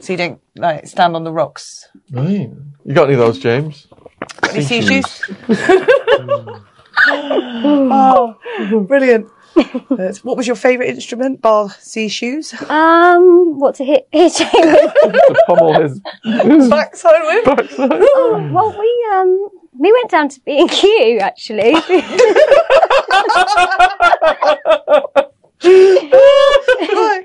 So 0.02 0.14
you 0.14 0.18
don't 0.18 0.40
like 0.56 0.88
stand 0.88 1.16
on 1.16 1.24
the 1.24 1.32
rocks. 1.32 1.88
Right. 2.12 2.50
You 2.86 2.94
got 2.94 3.06
any 3.06 3.14
of 3.14 3.20
those, 3.20 3.40
James? 3.40 3.88
Got 4.42 4.54
any 4.56 4.64
sea 4.64 4.82
Sea 4.82 5.02
shoes? 5.02 5.22
oh, 7.10 8.36
brilliant. 8.88 9.28
Uh, 9.56 10.14
what 10.22 10.38
was 10.38 10.46
your 10.46 10.56
favourite 10.56 10.90
instrument? 10.90 11.42
Bar 11.42 11.70
sea 11.80 12.08
shoes. 12.10 12.54
Um, 12.70 13.58
what 13.60 13.74
to 13.76 13.84
hit 13.84 14.08
hit 14.12 14.34
Jay 14.38 14.50
with? 14.54 14.94
To 14.94 15.44
pummel 15.48 15.82
his, 15.82 16.00
his 16.24 16.70
Backside 16.70 17.22
with. 17.24 17.46
backside. 17.46 17.90
Well, 17.90 18.76
we 18.78 19.08
um 19.14 19.50
we 19.80 19.92
went 19.92 20.12
down 20.12 20.30
to 20.30 20.40
B 20.42 20.60
and 20.60 20.70
Q 20.70 21.20
actually. 21.22 21.74
yeah, 25.64 27.22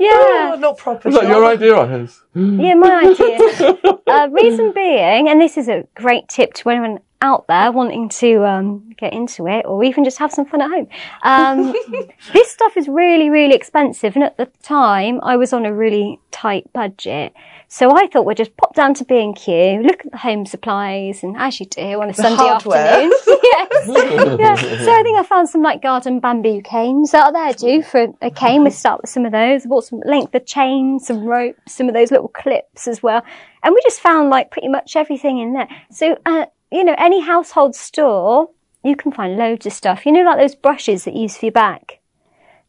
Oh, 0.00 0.56
not 0.58 0.78
proper. 0.78 1.08
Was 1.08 1.20
that 1.20 1.28
your 1.28 1.44
idea 1.44 1.74
or 1.74 1.86
his? 1.86 2.20
yeah, 2.34 2.74
my 2.74 3.06
idea. 3.06 3.78
uh, 4.06 4.28
reason 4.30 4.72
being, 4.72 5.28
and 5.28 5.40
this 5.40 5.56
is 5.56 5.68
a 5.68 5.84
great 5.94 6.28
tip 6.28 6.54
to 6.54 6.70
anyone 6.70 6.98
out 7.22 7.46
there 7.46 7.72
wanting 7.72 8.08
to 8.08 8.44
um, 8.44 8.92
get 8.98 9.12
into 9.12 9.46
it, 9.46 9.64
or 9.64 9.82
even 9.84 10.04
just 10.04 10.18
have 10.18 10.32
some 10.32 10.44
fun 10.44 10.60
at 10.60 10.70
home. 10.70 10.88
Um, 11.22 11.74
this 12.32 12.50
stuff 12.50 12.76
is 12.76 12.88
really, 12.88 13.30
really 13.30 13.54
expensive, 13.54 14.14
and 14.16 14.24
at 14.24 14.36
the 14.36 14.46
time, 14.62 15.20
I 15.22 15.36
was 15.36 15.52
on 15.52 15.64
a 15.64 15.72
really 15.72 16.20
tight 16.30 16.70
budget. 16.72 17.32
So 17.68 17.96
I 17.96 18.06
thought 18.06 18.26
we'd 18.26 18.36
just 18.36 18.54
pop 18.58 18.74
down 18.74 18.92
to 18.94 19.04
B&Q, 19.06 19.82
look 19.82 20.04
at 20.04 20.12
the 20.12 20.18
home 20.18 20.44
supplies, 20.44 21.22
and 21.22 21.36
as 21.38 21.58
you 21.58 21.64
do 21.64 22.02
on 22.02 22.10
a 22.10 22.14
Sunday 22.14 22.36
hardware. 22.36 22.76
afternoon. 22.76 23.12
yes. 23.42 23.88
yeah. 24.38 24.54
So 24.84 24.92
I 24.92 25.02
think 25.02 25.18
I 25.18 25.22
found 25.22 25.48
some 25.48 25.62
like 25.62 25.80
garden 25.80 26.20
bamboo 26.20 26.60
canes 26.60 27.14
out 27.14 27.32
there, 27.32 27.52
do 27.54 27.82
for 27.82 28.08
a 28.20 28.30
cane. 28.30 28.64
We 28.64 28.70
start 28.70 29.00
with 29.00 29.08
some 29.08 29.24
of 29.24 29.32
those. 29.32 29.64
I 29.64 29.68
bought 29.70 29.84
some 29.84 30.00
length 30.04 30.34
of 30.34 30.44
chain, 30.44 30.98
some 30.98 31.24
rope, 31.24 31.56
some 31.66 31.88
of 31.88 31.94
those 31.94 32.10
little 32.10 32.28
clips 32.28 32.86
as 32.86 33.02
well. 33.02 33.22
And 33.62 33.74
we 33.74 33.80
just 33.82 34.00
found 34.00 34.28
like 34.28 34.50
pretty 34.50 34.68
much 34.68 34.94
everything 34.94 35.38
in 35.38 35.54
there. 35.54 35.68
So, 35.90 36.18
uh, 36.26 36.46
you 36.72 36.84
know, 36.84 36.94
any 36.98 37.20
household 37.20 37.74
store, 37.74 38.50
you 38.82 38.96
can 38.96 39.12
find 39.12 39.36
loads 39.36 39.66
of 39.66 39.72
stuff. 39.72 40.06
You 40.06 40.12
know, 40.12 40.22
like 40.22 40.38
those 40.38 40.54
brushes 40.54 41.04
that 41.04 41.14
you 41.14 41.22
use 41.22 41.36
for 41.36 41.46
your 41.46 41.52
back. 41.52 42.00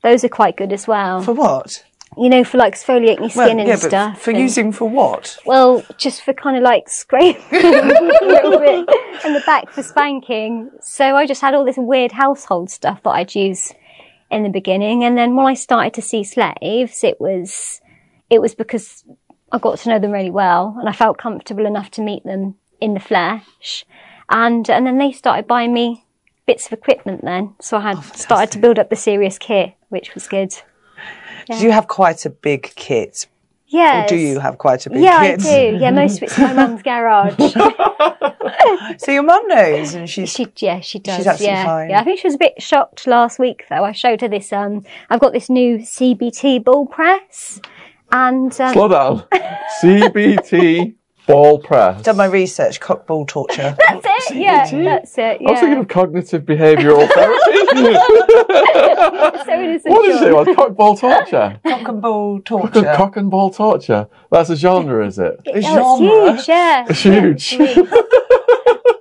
Those 0.04 0.24
are 0.24 0.30
quite 0.30 0.58
good 0.58 0.74
as 0.74 0.88
well. 0.88 1.22
For 1.22 1.34
what? 1.34 1.84
you 2.18 2.30
know, 2.30 2.43
for 2.43 2.58
like 2.58 2.76
exfoliating 2.76 3.20
your 3.20 3.30
skin 3.30 3.60
and 3.60 3.68
yeah, 3.68 3.76
stuff. 3.76 4.14
but 4.14 4.22
for 4.22 4.32
and- 4.32 4.39
using 4.39 4.72
for 4.72 4.89
what? 4.89 5.38
well, 5.45 5.84
just 5.97 6.22
for 6.22 6.34
kind 6.34 6.58
of 6.58 6.64
like 6.64 6.89
scraping 6.89 7.41
a 7.51 8.26
little 8.26 8.60
bit 8.60 8.89
and 9.26 9.36
the 9.36 9.43
back 9.45 9.70
for 9.72 9.84
spanking. 9.84 10.70
So 10.82 11.16
I 11.16 11.26
just 11.26 11.41
had 11.41 11.54
all 11.54 11.66
this 11.66 11.78
weird 11.78 12.12
household 12.12 12.70
stuff 12.70 13.01
that 13.04 13.10
I'd 13.12 13.36
use 13.36 13.74
in 14.30 14.43
the 14.43 14.49
beginning. 14.49 15.04
And 15.04 15.18
then 15.18 15.36
when 15.36 15.45
I 15.45 15.54
started 15.54 15.93
to 15.95 16.01
see 16.01 16.24
slaves, 16.24 17.04
it 17.04 17.20
was, 17.20 17.82
it 18.30 18.41
was 18.41 18.56
because 18.56 19.04
I 19.51 19.58
got 19.60 19.80
to 19.80 19.89
know 19.89 19.99
them 19.99 20.12
really 20.12 20.32
well 20.32 20.76
and 20.80 20.89
I 20.89 20.93
felt 20.93 21.18
comfortable 21.18 21.66
enough 21.66 21.91
to 21.91 22.01
meet 22.01 22.24
them 22.24 22.56
in 22.80 22.94
the 22.94 23.00
flesh. 23.00 23.86
And, 24.30 24.70
and 24.70 24.86
then 24.86 24.98
they 24.98 25.12
started 25.12 25.48
buying 25.48 25.74
me 25.74 26.06
bits 26.46 26.68
of 26.68 26.74
equipment 26.74 27.22
then. 27.24 27.56
So 27.62 27.78
I 27.78 27.94
had 27.94 28.04
started 28.16 28.52
to 28.52 28.60
build 28.60 28.80
up 28.80 28.90
the 28.90 28.96
serious 28.96 29.38
kit, 29.38 29.74
which 29.90 30.14
was 30.14 30.28
good. 30.28 30.54
Did 31.48 31.62
you 31.62 31.72
have 31.72 31.88
quite 31.88 32.26
a 32.26 32.30
big 32.30 32.74
kit? 32.76 33.28
Yeah. 33.68 34.06
Do 34.06 34.16
you 34.16 34.40
have 34.40 34.58
quite 34.60 34.86
a 34.86 34.90
big 34.90 35.02
Yeah, 35.02 35.24
kids? 35.24 35.48
I 35.48 35.72
do. 35.72 35.78
Yeah, 35.78 35.92
most 35.92 36.18
of 36.18 36.24
it's 36.24 36.38
my 36.38 36.54
mum's 36.54 36.82
garage. 36.82 37.36
So 38.98 39.12
your 39.12 39.24
mum 39.24 39.48
knows, 39.48 39.94
and 39.94 40.10
she's 40.10 40.32
She, 40.32 40.48
yeah, 40.58 40.80
she 40.80 41.00
does. 41.00 41.18
She's 41.18 41.28
absolutely 41.28 41.54
yeah. 41.56 41.66
fine. 41.66 41.90
Yeah, 41.90 42.00
I 42.00 42.04
think 42.04 42.20
she 42.20 42.28
was 42.28 42.36
a 42.36 42.38
bit 42.38 42.62
shocked 42.62 43.08
last 43.08 43.40
week 43.40 43.66
though. 43.70 43.84
I 43.84 43.92
showed 43.92 44.22
her 44.22 44.28
this. 44.28 44.54
Um, 44.54 44.86
I've 45.10 45.20
got 45.20 45.34
this 45.34 45.50
new 45.50 45.80
CBT 45.80 46.64
ball 46.64 46.86
press, 46.86 47.60
and 48.12 48.58
um, 48.62 48.74
Slow 48.74 48.88
down. 48.88 49.24
CBT 49.82 50.96
ball 51.28 51.60
press. 51.60 52.02
done 52.04 52.18
my 52.18 52.26
research. 52.26 52.80
Cock 52.80 53.08
ball 53.08 53.26
torture. 53.26 53.76
that's 53.88 54.32
it. 54.32 54.38
Yeah, 54.38 54.70
that's 54.70 55.18
it. 55.18 55.42
I 55.46 55.52
was 55.52 55.60
thinking 55.60 55.80
of 55.80 55.88
cognitive 55.88 56.44
behavioural 56.44 57.08
therapy. 57.12 57.58
so 59.46 59.60
it 59.62 59.70
is 59.76 59.86
a 59.86 59.90
what 59.90 60.02
did 60.04 60.12
you 60.14 60.18
say? 60.20 60.30
joy. 60.30 60.42
It 60.42 60.48
was 60.48 60.56
cock 60.56 60.76
ball 60.76 60.98
torture. 60.98 61.60
Cock 61.66 61.88
and 61.88 62.02
ball 62.02 62.40
torture. 62.42 62.94
cock 62.96 63.18
and 63.18 63.30
ball 63.32 63.50
torture. 63.52 64.08
That's 64.32 64.50
a 64.50 64.56
genre, 64.56 65.06
is 65.06 65.20
it? 65.20 65.40
A 65.48 65.62
Oh, 65.66 65.98
genre. 66.00 66.34
it's 66.34 66.46
huge. 66.46 66.48
Yeah, 66.50 66.86
It's 66.90 67.02
huge. 67.02 67.54
Yeah, 67.54 67.84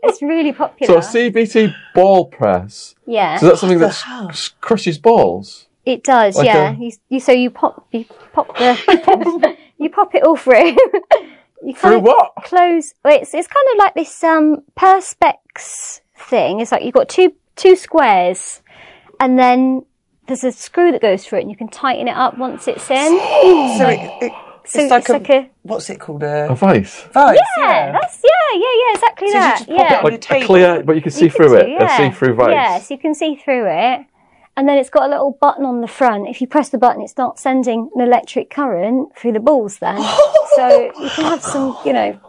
it's, 0.04 0.22
really, 0.22 0.52
popular. 0.52 1.00
So 1.02 1.18
a 1.18 1.30
CBT 1.30 1.74
ball 1.94 2.26
press. 2.26 2.94
yeah, 3.06 3.36
So 3.38 3.46
that's 3.48 3.60
something 3.60 3.78
that 3.78 3.94
hell? 3.94 4.28
s- 4.30 4.50
crushes 4.60 4.98
balls. 4.98 5.66
it 5.86 6.04
does. 6.04 6.36
like 6.36 6.46
yeah, 6.46 6.70
a- 6.72 6.74
you, 6.74 6.92
you 7.08 7.20
so 7.20 7.32
you 7.32 7.50
pop 7.50 7.86
you 7.92 8.04
pop 8.32 8.54
the 8.56 9.56
you 9.78 9.88
pop 9.90 10.14
it 10.14 10.22
all 10.24 10.36
through. 10.36 10.76
You 11.64 11.74
kind 11.74 11.94
Through 11.94 11.98
of 11.98 12.02
what? 12.02 12.32
close. 12.44 12.94
It's 13.04 13.34
it's 13.34 13.48
kind 13.48 13.66
of 13.72 13.78
like 13.78 13.94
this 13.94 14.22
um 14.24 14.62
perspex 14.76 16.00
thing. 16.16 16.60
It's 16.60 16.72
like 16.72 16.84
you've 16.84 16.94
got 16.94 17.08
two 17.08 17.34
two 17.56 17.76
squares, 17.76 18.62
and 19.20 19.38
then 19.38 19.84
there's 20.26 20.44
a 20.44 20.52
screw 20.52 20.92
that 20.92 21.02
goes 21.02 21.24
through 21.26 21.38
it, 21.38 21.42
and 21.42 21.50
you 21.50 21.56
can 21.56 21.68
tighten 21.68 22.08
it 22.08 22.16
up 22.16 22.38
once 22.38 22.68
it's 22.68 22.90
in. 22.90 23.18
So 23.78 23.88
it, 23.88 24.12
it, 24.22 24.32
So 24.64 24.80
it's 24.80 24.90
like, 24.90 25.00
it's 25.00 25.10
a, 25.10 25.12
like 25.14 25.28
a 25.30 25.50
what's 25.62 25.90
it 25.90 25.98
called? 25.98 26.22
A 26.22 26.50
A 26.50 26.54
vice. 26.54 27.02
vice. 27.12 27.38
yeah, 27.58 27.92
that's 27.92 28.22
yeah, 28.24 28.58
yeah, 28.58 28.60
yeah, 28.60 28.94
exactly 28.94 29.28
So 29.28 29.34
you 29.34 29.40
that. 29.40 29.58
just 29.58 29.68
pop 29.68 29.90
it 29.90 29.92
yeah. 29.92 29.98
on 29.98 30.04
Like 30.04 30.12
your 30.12 30.18
a 30.18 30.18
table. 30.18 30.46
clear, 30.46 30.82
but 30.84 30.96
you 30.96 31.02
can 31.02 31.10
see 31.12 31.24
You 31.26 31.30
can 31.30 31.36
through 31.36 31.56
it. 31.56 31.66
do, 31.66 31.76
A 31.84 31.88
see-through 31.88 32.34
vice. 32.34 32.50
Yes, 32.52 32.90
you 32.90 32.98
can 32.98 33.14
see 33.14 33.34
through 33.36 33.66
it. 33.68 34.06
And 34.56 34.68
then 34.68 34.76
it's 34.76 34.90
got 34.90 35.06
a 35.06 35.08
little 35.08 35.38
button 35.40 35.64
on 35.64 35.80
the 35.80 35.88
front. 35.88 36.28
If 36.28 36.40
you 36.40 36.46
press 36.46 36.68
the 36.68 36.78
button, 36.78 37.00
it 37.02 37.08
starts 37.08 37.40
sending 37.40 37.90
an 37.94 38.00
electric 38.02 38.50
current 38.50 39.16
through 39.16 39.32
the 39.32 39.40
balls 39.40 39.78
then. 39.78 39.96
so 40.56 40.92
you 41.00 41.08
can 41.10 41.24
have 41.24 41.42
some, 41.42 41.78
you 41.86 41.92
know, 41.94 42.20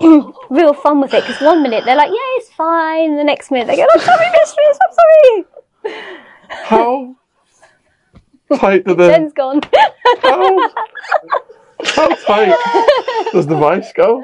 real 0.50 0.74
fun 0.74 1.00
with 1.00 1.12
it. 1.12 1.24
Because 1.26 1.42
one 1.42 1.62
minute 1.62 1.84
they're 1.84 1.96
like, 1.96 2.10
yeah, 2.10 2.36
it's 2.36 2.50
fine. 2.50 3.16
The 3.16 3.24
next 3.24 3.50
minute 3.50 3.66
they 3.66 3.76
go, 3.76 3.86
oh, 3.88 3.94
I'm 3.94 4.00
sorry, 4.00 4.30
mistress, 4.30 4.78
I'm 4.86 4.94
sorry. 4.94 5.44
How 6.48 7.16
tight 8.56 8.84
do 8.84 8.94
the 8.94 9.08
Jen's 9.08 9.32
gone. 9.32 9.60
how, 10.22 10.70
how 11.84 12.14
tight 12.14 12.54
does 13.32 13.46
the 13.46 13.56
vice 13.56 13.92
go 13.92 14.22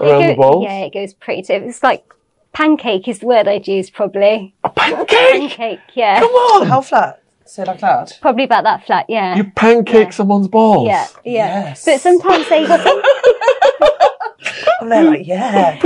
around 0.00 0.26
the 0.26 0.34
Go- 0.34 0.42
balls? 0.42 0.64
Yeah, 0.64 0.84
it 0.84 0.92
goes 0.92 1.14
pretty 1.14 1.42
tight. 1.42 1.62
It's 1.62 1.82
like 1.82 2.04
pancake 2.52 3.08
is 3.08 3.20
the 3.20 3.26
word 3.26 3.48
I'd 3.48 3.66
use 3.66 3.90
probably. 3.90 4.54
A 4.92 5.04
pancake. 5.04 5.50
Pancake, 5.50 5.80
yeah. 5.94 6.20
Come 6.20 6.30
on. 6.30 6.66
How 6.66 6.80
flat? 6.80 7.22
So 7.46 7.62
like 7.64 7.80
that. 7.80 8.16
Probably 8.20 8.44
about 8.44 8.64
that 8.64 8.86
flat, 8.86 9.06
yeah. 9.08 9.36
You 9.36 9.44
pancake 9.50 10.06
Yeah. 10.08 10.10
someone's 10.10 10.48
balls. 10.48 10.86
yeah, 10.86 11.06
yeah. 11.24 11.60
Yes. 11.70 11.84
But 11.84 12.00
sometimes 12.00 12.48
they 12.48 12.64
And 14.80 14.90
they're 14.90 15.04
like, 15.04 15.26
yeah. 15.26 15.78
Yeah, 15.82 15.84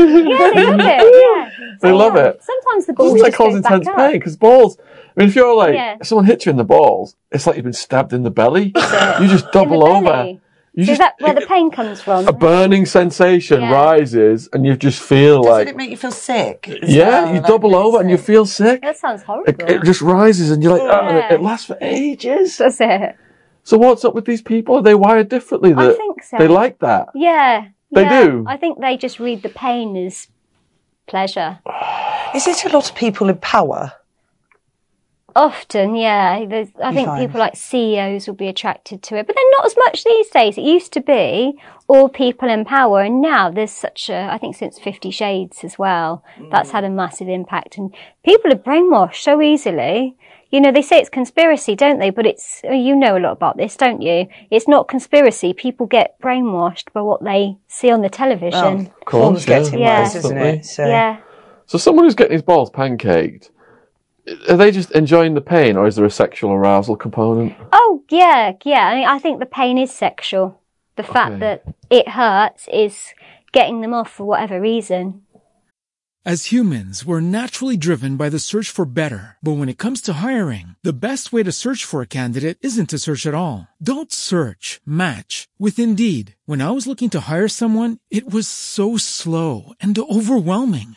they 0.55 0.65
love 0.65 0.81
it. 0.81 1.23
Yeah. 1.23 1.51
They 1.81 1.93
love 1.93 2.15
Yeah. 2.17 2.25
it. 2.29 2.43
Sometimes 2.43 2.87
the 2.87 2.93
balls 2.93 3.13
Doesn't 3.13 3.23
that 3.25 3.31
just 3.31 3.37
cause 3.39 3.55
intense 3.57 3.89
pain? 3.97 4.13
Because 4.13 4.37
balls. 4.37 4.79
I 4.79 5.21
mean, 5.21 5.29
if 5.29 5.35
you're 5.35 5.55
like, 5.55 5.75
Yeah. 5.75 5.97
if 6.01 6.07
someone 6.07 6.27
hits 6.27 6.47
you 6.47 6.51
in 6.51 6.57
the 6.57 6.65
balls, 6.65 7.17
it's 7.33 7.47
like 7.47 7.57
you've 7.57 7.65
been 7.65 7.73
stabbed 7.73 8.13
in 8.13 8.23
the 8.23 8.31
belly. 8.31 8.67
you 9.21 9.29
just 9.29 9.51
double 9.53 9.87
over. 9.87 10.39
Belly. 10.77 10.83
You 10.83 10.87
So 10.87 10.93
is 10.93 10.99
that 10.99 11.15
where 11.21 11.35
the 11.35 11.47
pain 11.47 11.71
comes 11.71 12.01
from? 12.01 12.27
a 12.29 12.33
burning 12.33 12.87
sensation 12.87 13.61
Yeah. 13.61 13.73
rises, 13.73 14.49
and 14.53 14.65
you 14.67 14.77
just 14.77 15.01
feel 15.01 15.43
Doesn't 15.43 15.53
like, 15.53 15.69
it 15.69 15.77
make 15.77 15.91
you 15.91 15.97
feel 15.97 16.11
sick? 16.11 16.67
yeah, 16.83 17.09
well? 17.25 17.29
you 17.35 17.41
Like, 17.41 17.47
double 17.47 17.71
really 17.71 17.85
over 17.85 18.01
and 18.01 18.11
you 18.11 18.17
feel 18.17 18.47
sick. 18.47 18.83
That 18.83 18.97
sounds 18.97 19.23
horrible. 19.23 19.65
it 19.69 19.83
just 19.85 20.03
rises, 20.03 20.51
and 20.51 20.63
you're 20.63 20.73
like, 20.79 20.83
ah, 20.91 21.01
oh, 21.03 21.17
it, 21.19 21.33
it 21.35 21.41
lasts 21.43 21.67
for 21.67 21.79
ages. 21.81 22.59
That's 22.59 22.81
it. 22.81 23.17
So 23.63 23.79
what's 23.79 24.05
up 24.05 24.15
with 24.15 24.27
these 24.27 24.43
people? 24.43 24.77
Are 24.77 24.83
they 24.83 24.95
wired 24.95 25.29
differently? 25.31 25.73
I 25.75 25.95
think 25.95 26.23
so. 26.23 26.37
They 26.37 26.49
like 26.49 26.81
that. 26.81 27.09
Yeah. 27.15 27.69
They 27.93 28.03
yeah. 28.03 28.25
do? 28.25 28.45
I 28.47 28.57
think 28.57 28.81
they 28.81 28.97
just 28.97 29.19
read 29.21 29.43
the 29.43 29.49
pain 29.49 29.97
as 29.97 30.29
pleasure. 31.07 31.61
Is 32.35 32.47
it 32.47 32.65
a 32.65 32.69
lot 32.69 32.91
of 32.91 32.95
people 32.97 33.29
in 33.29 33.37
power? 33.39 33.93
Often, 35.37 35.97
yeah. 35.97 36.45
There's, 36.47 36.69
I 36.83 36.91
You 36.91 36.95
think 36.95 37.09
find? 37.09 37.27
people 37.27 37.41
like 37.41 37.57
CEOs 37.57 38.27
will 38.27 38.35
be 38.35 38.49
attracted 38.49 39.03
to 39.05 39.17
it, 39.17 39.27
but 39.27 39.35
then 39.35 39.51
not 39.53 39.67
as 39.67 39.77
much 39.77 40.05
these 40.05 40.29
days. 40.31 40.57
It 40.57 40.63
used 40.63 40.93
to 40.93 41.01
be 41.01 41.59
all 41.89 42.09
people 42.09 42.49
in 42.49 42.65
power, 42.65 43.01
and 43.03 43.21
now 43.21 43.51
there's 43.51 43.73
such 43.73 44.09
a. 44.09 44.29
I 44.33 44.39
think 44.39 44.57
since 44.57 44.79
Fifty 44.79 45.11
Shades 45.11 45.65
as 45.65 45.79
well, 45.79 46.25
that's 46.51 46.71
had 46.71 46.85
a 46.85 46.89
mm. 46.89 46.95
massive 46.95 47.29
impact, 47.29 47.77
and 47.79 47.95
people 48.25 48.53
are 48.53 48.57
brainwashed 48.57 49.23
so 49.23 49.41
easily. 49.43 50.17
You 50.51 50.61
know, 50.61 50.71
they 50.71 50.83
say 50.83 50.99
it's 50.99 51.09
conspiracy, 51.09 51.75
don't 51.75 51.99
they? 51.99 52.11
But 52.11 52.27
it's 52.27 52.61
uh, 52.65 52.73
you 52.73 52.95
know 52.95 53.17
a 53.17 53.19
lot 53.19 53.33
about 53.33 53.57
this, 53.57 53.77
don't 53.77 54.03
you? 54.03 54.29
It's 54.51 54.69
not 54.69 54.87
conspiracy. 54.89 55.53
People 55.53 55.87
get 55.87 56.21
brainwashed 56.21 56.93
by 56.93 57.01
what 57.01 57.25
they 57.25 57.57
see 57.67 57.91
on 57.91 58.03
the 58.03 58.09
television. 58.09 58.87
Of 58.87 59.05
course, 59.05 59.45
Forms 59.45 59.47
gets 59.47 59.69
yeah. 59.71 59.75
in 59.75 59.81
Yeah. 59.81 60.01
worse, 60.03 60.15
isn't 60.15 60.39
it? 60.39 60.65
So 60.65 60.87
yeah. 60.87 61.21
So 61.67 61.79
someone 61.79 62.05
who's 62.05 62.15
getting 62.15 62.35
his 62.35 62.43
balls 62.43 62.71
pancaked, 62.71 63.51
are 64.49 64.57
they 64.57 64.71
just 64.71 64.91
enjoying 64.93 65.35
the 65.35 65.41
pain, 65.41 65.77
or 65.77 65.87
is 65.87 65.97
there 65.97 66.05
a 66.05 66.11
sexual 66.11 66.53
arousal 66.53 66.97
component? 66.97 67.55
Oh 67.73 68.03
yeah, 68.11 68.53
yeah. 68.65 68.87
I, 68.89 68.95
mean, 68.95 69.07
I 69.09 69.19
think 69.19 69.39
the 69.41 69.47
pain 69.47 69.79
is 69.79 69.93
sexual. 69.93 70.61
The 70.97 71.03
fact 71.03 71.33
Okay. 71.33 71.41
that 71.41 71.75
it 71.91 72.09
hurts 72.09 72.69
is 72.73 73.13
getting 73.53 73.81
them 73.81 73.93
off 73.93 74.11
for 74.11 74.25
whatever 74.25 74.61
reason. 74.61 75.23
As 76.27 76.47
humans, 76.47 77.05
we're 77.05 77.21
naturally 77.21 77.77
driven 77.77 78.17
by 78.17 78.31
the 78.31 78.39
search 78.39 78.71
for 78.71 78.87
better. 78.87 79.37
But 79.43 79.59
when 79.59 79.69
it 79.69 79.77
comes 79.77 80.01
to 80.03 80.15
hiring, 80.25 80.75
the 80.83 80.95
best 80.95 81.35
way 81.35 81.43
to 81.43 81.53
search 81.53 81.85
for 81.85 82.01
a 82.01 82.07
candidate 82.07 82.57
isn't 82.63 82.89
to 82.91 82.99
search 82.99 83.27
at 83.27 83.35
all. 83.35 83.69
Don't 83.83 84.11
search, 84.11 84.81
match 84.87 85.49
with 85.59 85.79
Indeed. 85.79 86.35
When 86.47 86.63
I 86.63 86.71
was 86.71 86.87
looking 86.87 87.11
to 87.11 87.21
hire 87.29 87.49
someone, 87.49 87.99
it 88.11 88.31
was 88.33 88.49
so 88.49 88.97
slow 88.97 89.75
and 89.83 89.99
overwhelming. 89.99 90.97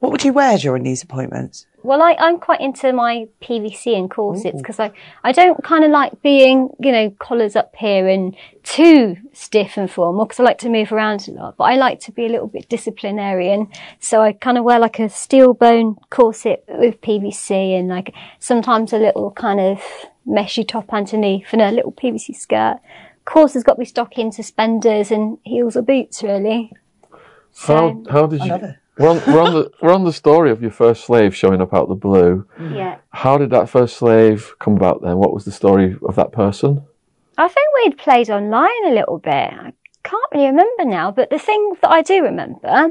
What 0.00 0.12
would 0.12 0.24
you 0.24 0.32
wear 0.32 0.56
during 0.56 0.82
these 0.82 1.02
appointments? 1.02 1.66
Well, 1.82 2.02
I, 2.02 2.16
I'm 2.18 2.38
quite 2.38 2.60
into 2.60 2.90
my 2.92 3.28
PVC 3.42 3.96
and 3.96 4.10
corsets 4.10 4.56
because 4.56 4.80
I, 4.80 4.92
I 5.22 5.32
don't 5.32 5.62
kind 5.62 5.84
of 5.84 5.90
like 5.90 6.22
being, 6.22 6.70
you 6.80 6.90
know, 6.90 7.10
collars 7.18 7.54
up 7.54 7.74
here 7.76 8.08
and 8.08 8.34
too 8.62 9.16
stiff 9.34 9.76
and 9.76 9.90
formal 9.90 10.24
because 10.24 10.40
I 10.40 10.44
like 10.44 10.58
to 10.58 10.70
move 10.70 10.90
around 10.90 11.28
a 11.28 11.32
lot. 11.32 11.56
But 11.58 11.64
I 11.64 11.76
like 11.76 12.00
to 12.00 12.12
be 12.12 12.24
a 12.24 12.28
little 12.28 12.48
bit 12.48 12.68
disciplinarian. 12.68 13.68
So 13.98 14.22
I 14.22 14.32
kind 14.32 14.56
of 14.56 14.64
wear 14.64 14.78
like 14.78 14.98
a 14.98 15.10
steel 15.10 15.52
bone 15.52 15.96
corset 16.08 16.64
with 16.68 17.00
PVC 17.02 17.78
and 17.78 17.88
like 17.88 18.14
sometimes 18.38 18.94
a 18.94 18.98
little 18.98 19.30
kind 19.30 19.60
of 19.60 19.82
meshy 20.26 20.66
top 20.66 20.92
underneath 20.94 21.52
and 21.52 21.60
a 21.60 21.70
little 21.70 21.92
PVC 21.92 22.34
skirt. 22.34 22.78
Of 23.18 23.24
course 23.26 23.52
has 23.52 23.64
got 23.64 23.78
me 23.78 23.84
stocking 23.84 24.32
suspenders 24.32 25.10
and 25.10 25.38
heels 25.44 25.76
or 25.76 25.82
boots 25.82 26.22
really. 26.22 26.72
How 27.56 28.02
how 28.10 28.26
did 28.26 28.40
I 28.40 28.46
you? 28.46 28.74
Love 28.98 29.16
it. 29.16 29.26
We're 29.26 29.32
on, 29.32 29.34
we're 29.34 29.42
on 29.42 29.54
the 29.54 29.70
we're 29.82 29.94
on 29.94 30.04
the 30.04 30.12
story 30.12 30.50
of 30.50 30.62
your 30.62 30.70
first 30.70 31.04
slave 31.04 31.34
showing 31.34 31.60
up 31.60 31.74
out 31.74 31.88
the 31.88 31.94
blue. 31.94 32.46
Yeah. 32.58 32.98
How 33.10 33.38
did 33.38 33.50
that 33.50 33.68
first 33.68 33.96
slave 33.96 34.54
come 34.58 34.76
about 34.76 35.02
then? 35.02 35.16
What 35.16 35.32
was 35.32 35.44
the 35.44 35.52
story 35.52 35.96
of 36.06 36.16
that 36.16 36.32
person? 36.32 36.84
I 37.38 37.48
think 37.48 37.68
we'd 37.74 37.98
played 37.98 38.30
online 38.30 38.86
a 38.86 38.90
little 38.90 39.18
bit. 39.18 39.32
I 39.32 39.72
can't 40.02 40.32
really 40.32 40.46
remember 40.46 40.84
now, 40.84 41.10
but 41.10 41.30
the 41.30 41.38
thing 41.38 41.74
that 41.80 41.90
I 41.90 42.02
do 42.02 42.22
remember, 42.22 42.90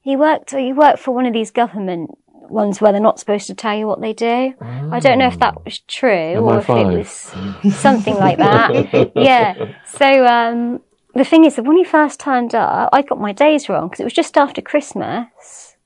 he 0.00 0.16
worked 0.16 0.52
he 0.52 0.72
worked 0.72 0.98
for 0.98 1.14
one 1.14 1.26
of 1.26 1.32
these 1.32 1.50
government 1.50 2.10
ones 2.50 2.80
where 2.80 2.92
they're 2.92 3.00
not 3.00 3.18
supposed 3.18 3.46
to 3.48 3.54
tell 3.54 3.76
you 3.76 3.86
what 3.86 4.00
they 4.00 4.12
do. 4.12 4.54
I 4.60 5.00
don't 5.00 5.18
know 5.18 5.26
if 5.26 5.38
that 5.40 5.64
was 5.64 5.80
true 5.80 6.36
or 6.36 6.58
if 6.58 6.68
it 6.68 6.86
was 6.86 7.76
something 7.76 8.14
like 8.14 8.38
that. 8.38 9.12
yeah. 9.16 9.74
So 9.86 10.26
um, 10.26 10.80
the 11.16 11.24
thing 11.24 11.44
is 11.44 11.56
that 11.56 11.64
when 11.64 11.76
he 11.76 11.84
first 11.84 12.20
turned 12.20 12.54
up, 12.54 12.90
I 12.92 13.02
got 13.02 13.20
my 13.20 13.32
days 13.32 13.68
wrong 13.68 13.88
because 13.88 14.00
it 14.00 14.04
was 14.04 14.12
just 14.12 14.36
after 14.36 14.60
Christmas. 14.60 15.76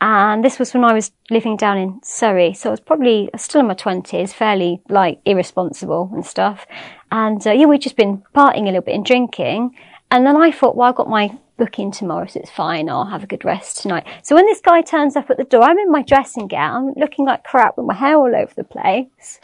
And 0.00 0.44
this 0.44 0.58
was 0.58 0.74
when 0.74 0.84
I 0.84 0.92
was 0.92 1.12
living 1.30 1.56
down 1.56 1.78
in 1.78 2.00
Surrey. 2.02 2.52
So 2.52 2.68
I 2.68 2.72
was 2.72 2.80
probably 2.80 3.30
still 3.36 3.60
in 3.60 3.68
my 3.68 3.74
20s, 3.74 4.32
fairly 4.32 4.82
like 4.88 5.20
irresponsible 5.24 6.10
and 6.12 6.26
stuff. 6.26 6.66
And 7.10 7.44
uh, 7.46 7.52
yeah, 7.52 7.66
we'd 7.66 7.80
just 7.80 7.96
been 7.96 8.22
partying 8.34 8.62
a 8.62 8.66
little 8.66 8.82
bit 8.82 8.94
and 8.94 9.04
drinking. 9.04 9.74
And 10.10 10.26
then 10.26 10.36
I 10.36 10.50
thought, 10.50 10.76
well, 10.76 10.88
I've 10.88 10.96
got 10.96 11.08
my 11.08 11.36
booking 11.56 11.90
tomorrow, 11.90 12.26
so 12.26 12.40
it's 12.40 12.50
fine. 12.50 12.88
I'll 12.88 13.06
have 13.06 13.22
a 13.22 13.26
good 13.26 13.44
rest 13.44 13.82
tonight. 13.82 14.06
So 14.22 14.34
when 14.34 14.46
this 14.46 14.60
guy 14.60 14.82
turns 14.82 15.16
up 15.16 15.30
at 15.30 15.36
the 15.36 15.44
door, 15.44 15.62
I'm 15.62 15.78
in 15.78 15.90
my 15.90 16.02
dressing 16.02 16.48
gown, 16.48 16.92
looking 16.96 17.24
like 17.24 17.44
crap 17.44 17.76
with 17.76 17.86
my 17.86 17.94
hair 17.94 18.16
all 18.16 18.34
over 18.34 18.52
the 18.54 18.64
place. 18.64 19.40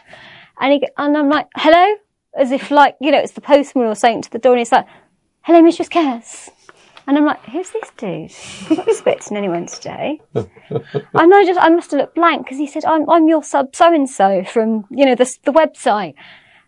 And 0.60 0.72
he, 0.74 0.88
and 0.98 1.16
I'm 1.16 1.28
like, 1.28 1.46
hello? 1.56 1.96
As 2.36 2.52
if 2.52 2.70
like, 2.70 2.96
you 3.00 3.10
know, 3.10 3.18
it's 3.18 3.32
the 3.32 3.40
postman 3.40 3.86
or 3.86 3.94
something 3.94 4.22
to 4.22 4.30
the 4.30 4.38
door. 4.38 4.52
And 4.52 4.58
he's 4.58 4.72
like, 4.72 4.86
hello, 5.42 5.62
Mistress 5.62 5.88
Cass. 5.88 6.50
And 7.06 7.18
I'm 7.18 7.24
like, 7.24 7.44
who's 7.46 7.70
this 7.70 7.90
dude? 7.96 8.70
I'm 8.70 8.76
not 8.76 8.88
expecting 8.88 9.36
anyone 9.36 9.66
today. 9.66 10.20
and 10.34 10.48
I 11.14 11.44
just, 11.44 11.58
I 11.60 11.68
must 11.68 11.90
have 11.90 12.00
looked 12.00 12.14
blank 12.14 12.44
because 12.44 12.58
he 12.58 12.66
said, 12.66 12.84
I'm, 12.84 13.08
I'm 13.08 13.26
your 13.26 13.42
sub 13.42 13.74
so 13.74 13.92
and 13.92 14.08
so 14.08 14.44
from, 14.44 14.86
you 14.90 15.06
know, 15.06 15.14
the, 15.14 15.24
the 15.44 15.52
website. 15.52 16.14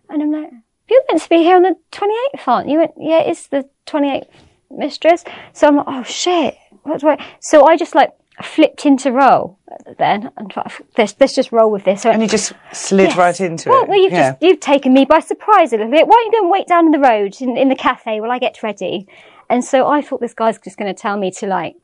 And 0.08 0.22
I'm 0.22 0.32
like, 0.32 0.50
you're 0.88 1.02
meant 1.08 1.22
to 1.22 1.28
be 1.28 1.38
here 1.38 1.56
on 1.56 1.62
the 1.62 1.76
28th, 1.92 2.48
aren't 2.48 2.68
you? 2.68 2.72
He 2.72 2.78
went, 2.78 2.92
yeah, 2.98 3.20
it's 3.20 3.46
the 3.48 3.68
28th 3.86 4.26
mistress. 4.70 5.24
So 5.52 5.68
I'm 5.68 5.76
like, 5.76 5.86
oh 5.88 6.02
shit. 6.02 6.56
What 6.82 7.00
do 7.00 7.10
I? 7.10 7.24
So 7.40 7.66
I 7.66 7.76
just 7.76 7.94
like 7.94 8.10
flipped 8.42 8.86
into 8.86 9.12
roll 9.12 9.58
then 9.98 10.30
and 10.36 10.52
let's, 10.96 11.14
let's 11.20 11.34
just 11.34 11.52
roll 11.52 11.70
with 11.70 11.84
this. 11.84 12.02
So 12.02 12.10
And 12.10 12.22
you 12.22 12.28
just 12.28 12.52
slid 12.72 13.08
Yes. 13.10 13.16
right 13.16 13.40
into 13.40 13.68
well, 13.68 13.82
it. 13.82 13.88
Well, 13.88 13.98
you've 13.98 14.12
yeah. 14.12 14.30
just 14.32 14.42
you've 14.42 14.60
taken 14.60 14.92
me 14.92 15.04
by 15.04 15.20
surprise 15.20 15.72
a 15.72 15.76
little 15.76 15.90
bit. 15.90 16.06
Why 16.06 16.14
don't 16.14 16.26
you 16.26 16.32
go 16.32 16.44
and 16.44 16.50
wait 16.50 16.66
down 16.66 16.86
in 16.86 16.92
the 16.92 16.98
road 16.98 17.36
in, 17.40 17.56
in 17.56 17.68
the 17.68 17.76
cafe 17.76 18.20
while 18.20 18.30
I 18.30 18.38
get 18.38 18.62
ready? 18.62 19.06
And 19.50 19.64
so 19.64 19.86
I 19.86 20.00
thought 20.00 20.20
this 20.20 20.34
guy's 20.34 20.58
just 20.58 20.78
going 20.78 20.92
to 20.94 20.98
tell 20.98 21.18
me 21.18 21.30
to 21.32 21.46
like 21.46 21.76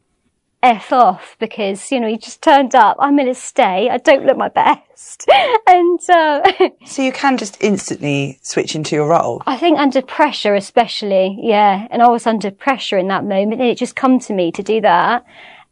f 0.62 0.92
off 0.92 1.36
because 1.38 1.92
you 1.92 2.00
know 2.00 2.08
he 2.08 2.16
just 2.16 2.42
turned 2.42 2.74
up. 2.74 2.96
I'm 2.98 3.16
going 3.16 3.28
to 3.28 3.34
stay. 3.34 3.88
I 3.90 3.98
don't 3.98 4.24
look 4.24 4.36
my 4.36 4.48
best, 4.48 5.28
and 5.66 6.00
uh, 6.08 6.50
So 6.86 7.02
you 7.02 7.12
can 7.12 7.36
just 7.36 7.62
instantly 7.62 8.38
switch 8.42 8.74
into 8.74 8.96
your 8.96 9.08
role. 9.08 9.42
I 9.46 9.56
think 9.56 9.78
under 9.78 10.02
pressure, 10.02 10.54
especially, 10.54 11.38
yeah. 11.40 11.86
And 11.90 12.02
I 12.02 12.08
was 12.08 12.26
under 12.26 12.50
pressure 12.50 12.98
in 12.98 13.08
that 13.08 13.24
moment, 13.24 13.60
and 13.60 13.70
it 13.70 13.78
just 13.78 13.96
come 13.96 14.18
to 14.20 14.32
me 14.32 14.50
to 14.52 14.62
do 14.62 14.80
that. 14.80 15.24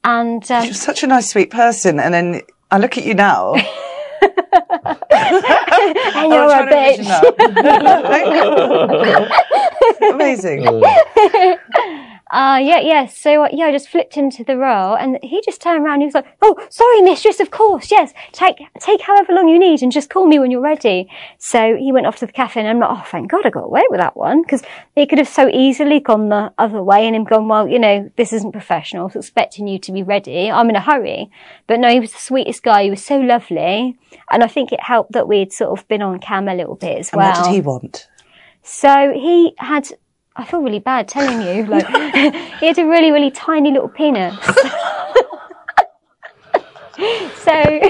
And 0.07 0.51
um, 0.53 0.65
You're 0.65 0.75
such 0.75 1.03
a 1.03 1.09
nice, 1.09 1.29
sweet 1.29 1.51
person, 1.51 1.99
and 1.99 2.15
then 2.15 2.43
I 2.71 2.79
look 2.79 2.97
at 2.97 3.05
you 3.05 3.15
now. 3.15 3.57
and 4.23 4.33
you're 6.33 6.45
a 6.45 6.49
trying 6.49 6.69
to 6.69 6.75
envision 6.75 7.05
bitch. 7.05 7.31
Amazing. 10.13 10.63
Uh, 12.29 12.59
yeah, 12.61 12.81
yeah. 12.81 13.07
So, 13.07 13.45
uh, 13.45 13.49
yeah, 13.53 13.67
I 13.67 13.73
just 13.73 13.89
flipped 13.89 14.17
into 14.17 14.43
the 14.43 14.57
role 14.57 14.97
and 14.97 15.17
he 15.23 15.41
just 15.45 15.63
turned 15.63 15.85
around 15.85 15.95
and 15.95 16.03
he 16.03 16.07
was 16.07 16.15
like, 16.15 16.27
Oh, 16.43 16.57
sorry, 16.71 17.01
mistress, 17.03 17.39
of 17.39 17.53
course. 17.53 17.89
Yes. 17.91 18.13
Take, 18.33 18.57
take 18.81 19.01
however 19.01 19.33
long 19.33 19.49
you 19.49 19.61
need 19.61 19.81
and 19.81 19.93
just 19.93 20.11
call 20.11 20.27
me 20.27 20.41
when 20.41 20.51
you're 20.51 20.61
ready. 20.61 21.09
So 21.39 21.77
he 21.77 21.93
went 21.93 22.07
off 22.07 22.17
to 22.17 22.27
the 22.27 22.33
cafe 22.33 22.59
and 22.61 22.69
I'm 22.69 22.81
like, 22.81 22.91
Oh, 22.91 23.05
thank 23.09 23.31
God 23.31 23.47
I 23.47 23.51
got 23.51 23.61
away 23.65 23.85
with 23.91 24.01
that 24.01 24.17
one 24.17 24.43
because 24.43 24.63
he 24.97 25.07
could 25.07 25.19
have 25.19 25.29
so 25.29 25.49
easily 25.49 26.01
gone 26.01 26.29
the 26.29 26.53
other 26.59 26.83
way 26.83 27.07
and 27.07 27.15
him 27.15 27.23
gone, 27.23 27.47
Well, 27.47 27.69
you 27.69 27.79
know, 27.79 28.11
this 28.17 28.33
isn't 28.33 28.51
professional. 28.51 29.03
I 29.03 29.07
was 29.07 29.17
expecting 29.17 29.69
you 29.69 29.79
to 29.79 29.93
be 29.93 30.03
ready. 30.03 30.51
I'm 30.51 30.69
in 30.69 30.75
a 30.75 30.81
hurry. 30.81 31.31
But 31.69 31.79
no, 31.79 31.89
he 31.91 32.01
was 32.01 32.11
the 32.13 32.19
sweetest 32.19 32.65
guy. 32.65 32.83
He 32.85 32.91
was 32.91 33.05
so 33.05 33.19
lovely. 33.21 33.97
And 34.33 34.43
I 34.43 34.49
think 34.49 34.73
it 34.73 34.81
helped 34.81 35.13
that 35.13 35.29
we'd 35.29 35.53
sort 35.53 35.79
of 35.79 35.87
been 35.87 36.03
on 36.03 36.19
cam 36.19 36.49
a 36.49 36.55
little 36.57 36.75
bit 36.75 36.99
as 36.99 37.11
And 37.11 37.19
well. 37.19 37.33
what 37.41 37.45
did 37.45 37.55
he 37.55 37.61
want? 37.61 38.09
So 38.63 39.13
he 39.15 39.55
had, 39.59 39.89
I 40.39 40.45
feel 40.45 40.61
really 40.61 40.81
bad 40.81 41.09
telling 41.09 41.41
you, 41.41 41.65
like, 41.67 41.87
he 42.61 42.67
had 42.67 42.79
a 42.79 42.85
really, 42.85 43.11
really 43.11 43.31
tiny 43.31 43.71
little 43.73 43.89
penis. 43.89 44.35
so 46.95 47.53
I 47.53 47.81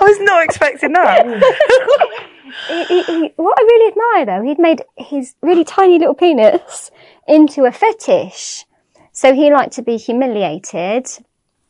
was 0.00 0.20
not 0.20 0.44
expecting 0.44 0.92
that. 0.92 1.24
he, 2.68 2.84
he, 2.84 3.02
he, 3.02 3.32
what 3.36 3.58
I 3.58 3.62
really 3.62 3.92
admire 3.92 4.26
though, 4.26 4.42
he'd 4.46 4.58
made 4.58 4.82
his 4.96 5.34
really 5.42 5.64
tiny 5.64 5.98
little 5.98 6.14
penis 6.14 6.90
into 7.26 7.64
a 7.64 7.72
fetish. 7.72 8.64
So 9.12 9.34
he 9.34 9.52
liked 9.52 9.72
to 9.74 9.82
be 9.82 9.96
humiliated. 9.96 11.06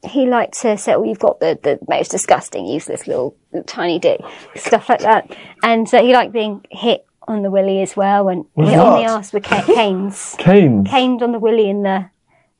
He 0.05 0.26
liked 0.26 0.61
to 0.61 0.76
say, 0.76 0.94
"Oh, 0.94 1.05
you've 1.05 1.18
got 1.18 1.40
the, 1.40 1.59
the 1.62 1.78
most 1.88 2.11
disgusting, 2.11 2.66
useless 2.66 3.07
little, 3.07 3.34
tiny 3.66 3.99
dick," 3.99 4.20
stuff 4.55 4.88
like 4.88 5.01
that. 5.01 5.34
And 5.62 5.92
uh, 5.92 6.03
he 6.03 6.12
liked 6.12 6.32
being 6.32 6.64
hit 6.70 7.05
on 7.28 7.42
the 7.42 7.50
willy 7.50 7.82
as 7.82 7.96
well, 7.96 8.28
and 8.28 8.44
hit 8.56 8.78
on 8.78 8.98
the 8.98 9.02
what? 9.02 9.10
arse 9.10 9.32
with 9.32 9.44
ca- 9.44 9.64
canes. 9.64 10.34
Canes. 10.38 10.88
caned 10.88 11.22
on 11.22 11.32
the 11.32 11.38
willy 11.38 11.68
in 11.68 11.82
the 11.82 12.10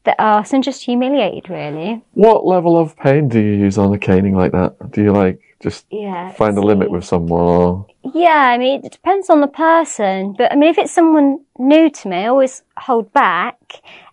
the 0.06 0.22
arse 0.22 0.52
and 0.52 0.64
just 0.64 0.84
humiliated 0.84 1.50
really. 1.50 2.00
What 2.12 2.46
level 2.46 2.78
of 2.78 2.96
pain 2.96 3.28
do 3.28 3.40
you 3.40 3.52
use 3.52 3.76
on 3.76 3.92
a 3.92 3.98
caning 3.98 4.36
like 4.36 4.52
that? 4.52 4.92
Do 4.92 5.02
you 5.02 5.12
like 5.12 5.40
just 5.60 5.84
Yeah. 5.90 6.30
find 6.32 6.56
a 6.56 6.60
limit 6.60 6.90
with 6.90 7.04
someone? 7.04 7.40
Or... 7.40 7.86
Yeah, 8.14 8.52
I 8.54 8.56
mean 8.56 8.84
it 8.84 8.92
depends 8.92 9.28
on 9.28 9.40
the 9.40 9.48
person, 9.48 10.32
but 10.38 10.52
I 10.52 10.56
mean 10.56 10.70
if 10.70 10.78
it's 10.78 10.92
someone 10.92 11.40
new 11.58 11.90
to 11.90 12.08
me, 12.08 12.18
I 12.18 12.26
always 12.28 12.62
hold 12.78 13.12
back. 13.12 13.58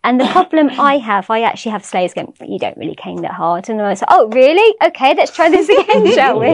And 0.03 0.19
the 0.19 0.25
problem 0.25 0.69
I 0.79 0.97
have, 0.97 1.29
I 1.29 1.43
actually 1.43 1.73
have 1.73 1.85
slaves 1.85 2.13
going, 2.15 2.33
but 2.39 2.49
you 2.49 2.57
don't 2.59 2.75
really 2.77 2.95
cane 2.95 3.21
that 3.21 3.31
hard. 3.31 3.69
And 3.69 3.79
I 3.79 3.89
was 3.89 4.01
like, 4.01 4.09
oh 4.11 4.27
really? 4.29 4.75
Okay, 4.83 5.13
let's 5.15 5.33
try 5.33 5.49
this 5.49 5.69
again, 5.69 6.11
shall 6.11 6.39
we? 6.39 6.49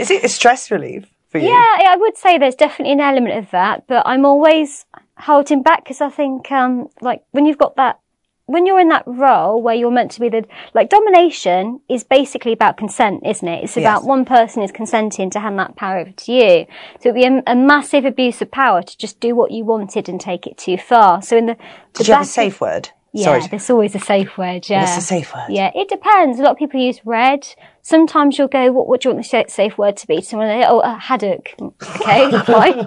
Is 0.00 0.10
it 0.12 0.22
a 0.24 0.28
stress 0.28 0.70
relief 0.70 1.04
for 1.28 1.38
you? 1.38 1.48
Yeah, 1.48 1.76
yeah, 1.80 1.90
I 1.90 1.96
would 1.96 2.16
say 2.16 2.38
there's 2.38 2.54
definitely 2.54 2.92
an 2.92 3.00
element 3.00 3.36
of 3.38 3.50
that, 3.50 3.86
but 3.86 4.02
I'm 4.06 4.24
always 4.24 4.84
holding 5.18 5.62
back 5.62 5.84
because 5.84 6.00
I 6.00 6.10
think, 6.10 6.50
um, 6.52 6.88
like 7.00 7.22
when 7.32 7.44
you've 7.46 7.58
got 7.58 7.76
that, 7.76 7.98
when 8.46 8.64
you're 8.64 8.80
in 8.80 8.88
that 8.88 9.02
role 9.06 9.60
where 9.60 9.74
you're 9.74 9.90
meant 9.90 10.10
to 10.12 10.20
be 10.20 10.30
the, 10.30 10.46
like 10.72 10.88
domination 10.88 11.80
is 11.88 12.02
basically 12.02 12.52
about 12.52 12.78
consent, 12.78 13.20
isn't 13.26 13.46
it? 13.46 13.64
It's 13.64 13.76
about 13.76 14.00
Yes. 14.00 14.04
one 14.04 14.24
person 14.24 14.62
is 14.62 14.72
consenting 14.72 15.28
to 15.30 15.40
hand 15.40 15.58
that 15.58 15.76
power 15.76 15.98
over 15.98 16.12
to 16.12 16.32
you. 16.32 16.64
So 17.00 17.10
it'd 17.10 17.14
be 17.14 17.24
a, 17.24 17.42
a 17.46 17.54
massive 17.54 18.06
abuse 18.06 18.40
of 18.40 18.50
power 18.50 18.80
to 18.82 18.96
just 18.96 19.20
do 19.20 19.34
what 19.34 19.50
you 19.50 19.64
wanted 19.66 20.08
and 20.08 20.18
take 20.18 20.46
it 20.46 20.56
too 20.56 20.78
far. 20.78 21.20
So 21.20 21.36
in 21.36 21.44
the, 21.46 21.54
the 21.92 21.98
Did 21.98 22.08
you 22.08 22.14
have 22.14 22.20
a 22.22 22.24
back 22.24 22.28
of- 22.28 22.32
safe 22.32 22.60
word? 22.62 22.88
yeah, 23.12 23.24
Sorry. 23.24 23.46
there's 23.50 23.68
always 23.68 23.94
a 23.94 23.98
safe 23.98 24.38
word. 24.38 24.66
Yeah, 24.68 24.80
What's 24.80 24.94
the 24.94 25.00
safe 25.02 25.34
word? 25.34 25.46
Yeah, 25.50 25.70
it 25.74 25.88
depends. 25.90 26.38
A 26.38 26.42
lot 26.42 26.52
of 26.52 26.56
people 26.56 26.80
use 26.80 27.00
red. 27.04 27.46
Sometimes 27.88 28.36
you'll 28.36 28.48
go, 28.48 28.70
"What, 28.70 28.86
what 28.86 29.00
do 29.00 29.08
you 29.08 29.14
want 29.14 29.26
the 29.26 29.44
safe 29.48 29.78
word 29.78 29.96
to 29.96 30.06
be?" 30.06 30.20
Someone, 30.20 30.48
they, 30.48 30.62
oh, 30.62 30.80
a 30.80 30.98
haddock. 30.98 31.54
Okay, 31.58 32.30
fine. 32.44 32.86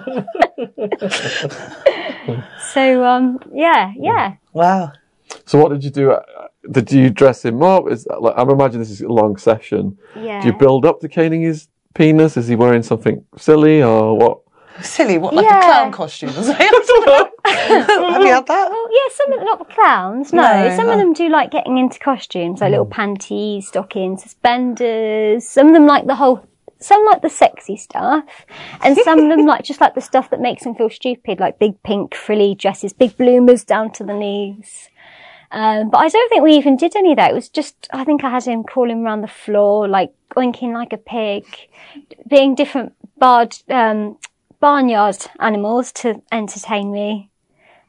so, 2.72 3.04
um, 3.04 3.40
yeah, 3.52 3.92
yeah. 3.98 4.34
Wow. 4.52 4.92
So 5.44 5.58
what 5.58 5.70
did 5.72 5.82
you 5.82 5.90
do? 5.90 6.12
Uh, 6.12 6.22
Did 6.70 6.92
you 6.92 7.10
dress 7.10 7.44
him 7.44 7.64
up? 7.64 7.90
Is 7.90 8.06
like, 8.20 8.34
I'm 8.36 8.48
imagining 8.48 8.78
this 8.78 8.92
is 8.92 9.00
a 9.00 9.08
long 9.08 9.36
session. 9.36 9.98
Yeah. 10.14 10.40
Do 10.40 10.46
you 10.46 10.52
build 10.54 10.86
up 10.86 11.00
to 11.00 11.08
caning 11.08 11.42
his 11.42 11.66
penis? 11.94 12.36
Is 12.36 12.46
he 12.46 12.54
wearing 12.54 12.84
something 12.84 13.24
silly 13.36 13.82
or 13.82 14.16
what? 14.16 14.41
Silly, 14.80 15.18
what, 15.18 15.34
like 15.34 15.44
Yeah. 15.44 15.58
a 15.58 15.62
clown 15.62 15.92
costume? 15.92 16.30
Have 16.32 16.46
you 16.48 16.56
had 16.56 18.46
that? 18.46 18.70
Well, 18.70 18.88
yeah, 18.90 19.08
some 19.14 19.32
of 19.32 19.38
them, 19.38 19.46
not 19.46 19.58
the 19.58 19.74
clowns. 19.74 20.32
No, 20.32 20.42
No, 20.42 20.76
some 20.76 20.86
no. 20.86 20.92
of 20.92 20.98
them 20.98 21.12
do 21.12 21.28
like 21.28 21.50
getting 21.50 21.78
into 21.78 21.98
costumes, 21.98 22.60
like 22.60 22.70
little 22.70 22.86
panties, 22.86 23.68
stockings, 23.68 24.22
suspenders. 24.22 25.48
Some 25.48 25.68
of 25.68 25.74
them 25.74 25.86
like 25.86 26.06
the 26.06 26.14
whole. 26.16 26.46
Some 26.78 27.04
like 27.06 27.22
the 27.22 27.30
sexy 27.30 27.76
stuff, 27.76 28.24
and 28.82 28.96
some 28.98 29.20
of 29.20 29.28
them 29.28 29.46
like 29.52 29.62
just 29.62 29.80
like 29.80 29.94
the 29.94 30.00
stuff 30.00 30.30
that 30.30 30.40
makes 30.40 30.64
them 30.64 30.74
feel 30.74 30.90
stupid, 30.90 31.38
like 31.38 31.60
big 31.60 31.80
pink 31.84 32.12
frilly 32.12 32.56
dresses, 32.56 32.92
big 32.92 33.16
bloomers 33.16 33.62
down 33.62 33.92
to 33.92 34.04
the 34.04 34.12
knees. 34.12 34.88
Um, 35.52 35.90
but 35.90 35.98
I 35.98 36.08
don't 36.08 36.28
think 36.28 36.42
we 36.42 36.54
even 36.56 36.76
did 36.76 36.96
any 36.96 37.12
of 37.12 37.18
that. 37.18 37.30
It 37.30 37.34
was 37.34 37.48
just, 37.50 37.86
I 37.92 38.02
think 38.02 38.24
I 38.24 38.30
had 38.30 38.44
him 38.44 38.64
crawling 38.64 39.04
around 39.04 39.20
the 39.20 39.28
floor, 39.28 39.86
like 39.86 40.12
oinking 40.34 40.72
like 40.72 40.92
a 40.92 40.96
pig, 40.96 41.44
being 42.26 42.56
different 42.56 42.94
barred, 43.16 43.54
um, 43.68 44.16
barnyard 44.62 45.16
animals 45.40 45.90
to 45.90 46.22
entertain 46.30 46.92
me 46.92 47.28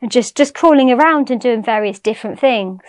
and 0.01 0.11
just, 0.11 0.35
just 0.35 0.55
crawling 0.55 0.91
around 0.91 1.29
and 1.29 1.39
doing 1.39 1.63
various 1.63 1.99
different 1.99 2.39
things. 2.39 2.81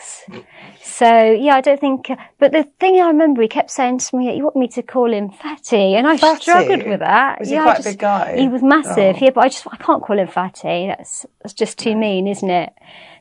So 0.82 1.30
yeah, 1.32 1.56
I 1.56 1.60
don't 1.60 1.78
think, 1.78 2.10
but 2.38 2.50
the 2.50 2.64
thing 2.80 2.98
I 2.98 3.08
remember, 3.08 3.42
he 3.42 3.48
kept 3.48 3.70
saying 3.70 3.98
to 3.98 4.16
me, 4.16 4.34
you 4.34 4.42
want 4.42 4.56
me 4.56 4.68
to 4.68 4.82
call 4.82 5.12
him 5.12 5.30
fatty? 5.30 5.96
And 5.96 6.06
I 6.08 6.16
Fatty? 6.16 6.42
struggled 6.42 6.86
with 6.86 7.00
that. 7.00 7.40
Was 7.40 7.50
he 7.50 7.56
yeah, 7.56 7.60
I 7.60 7.64
quite 7.64 7.80
a 7.80 7.82
big 7.90 7.98
guy? 7.98 8.36
He 8.38 8.48
was 8.48 8.62
massive. 8.62 9.16
Oh. 9.16 9.24
Yeah, 9.24 9.30
but 9.34 9.44
I 9.44 9.48
just, 9.48 9.66
I 9.70 9.76
can't 9.76 10.02
call 10.02 10.18
him 10.18 10.28
fatty. 10.28 10.86
That's, 10.86 11.26
that's 11.42 11.52
just 11.52 11.78
too 11.78 11.94
mean, 11.94 12.26
isn't 12.26 12.50
it? 12.50 12.72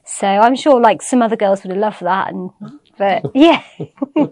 So 0.06 0.28
I'm 0.28 0.56
sure 0.56 0.80
like 0.80 1.02
some 1.02 1.22
other 1.22 1.36
girls 1.36 1.64
would 1.64 1.72
have 1.72 1.80
loved 1.80 2.02
that 2.02 2.32
and, 2.34 2.52
but 2.98 3.24
yeah. 3.36 3.64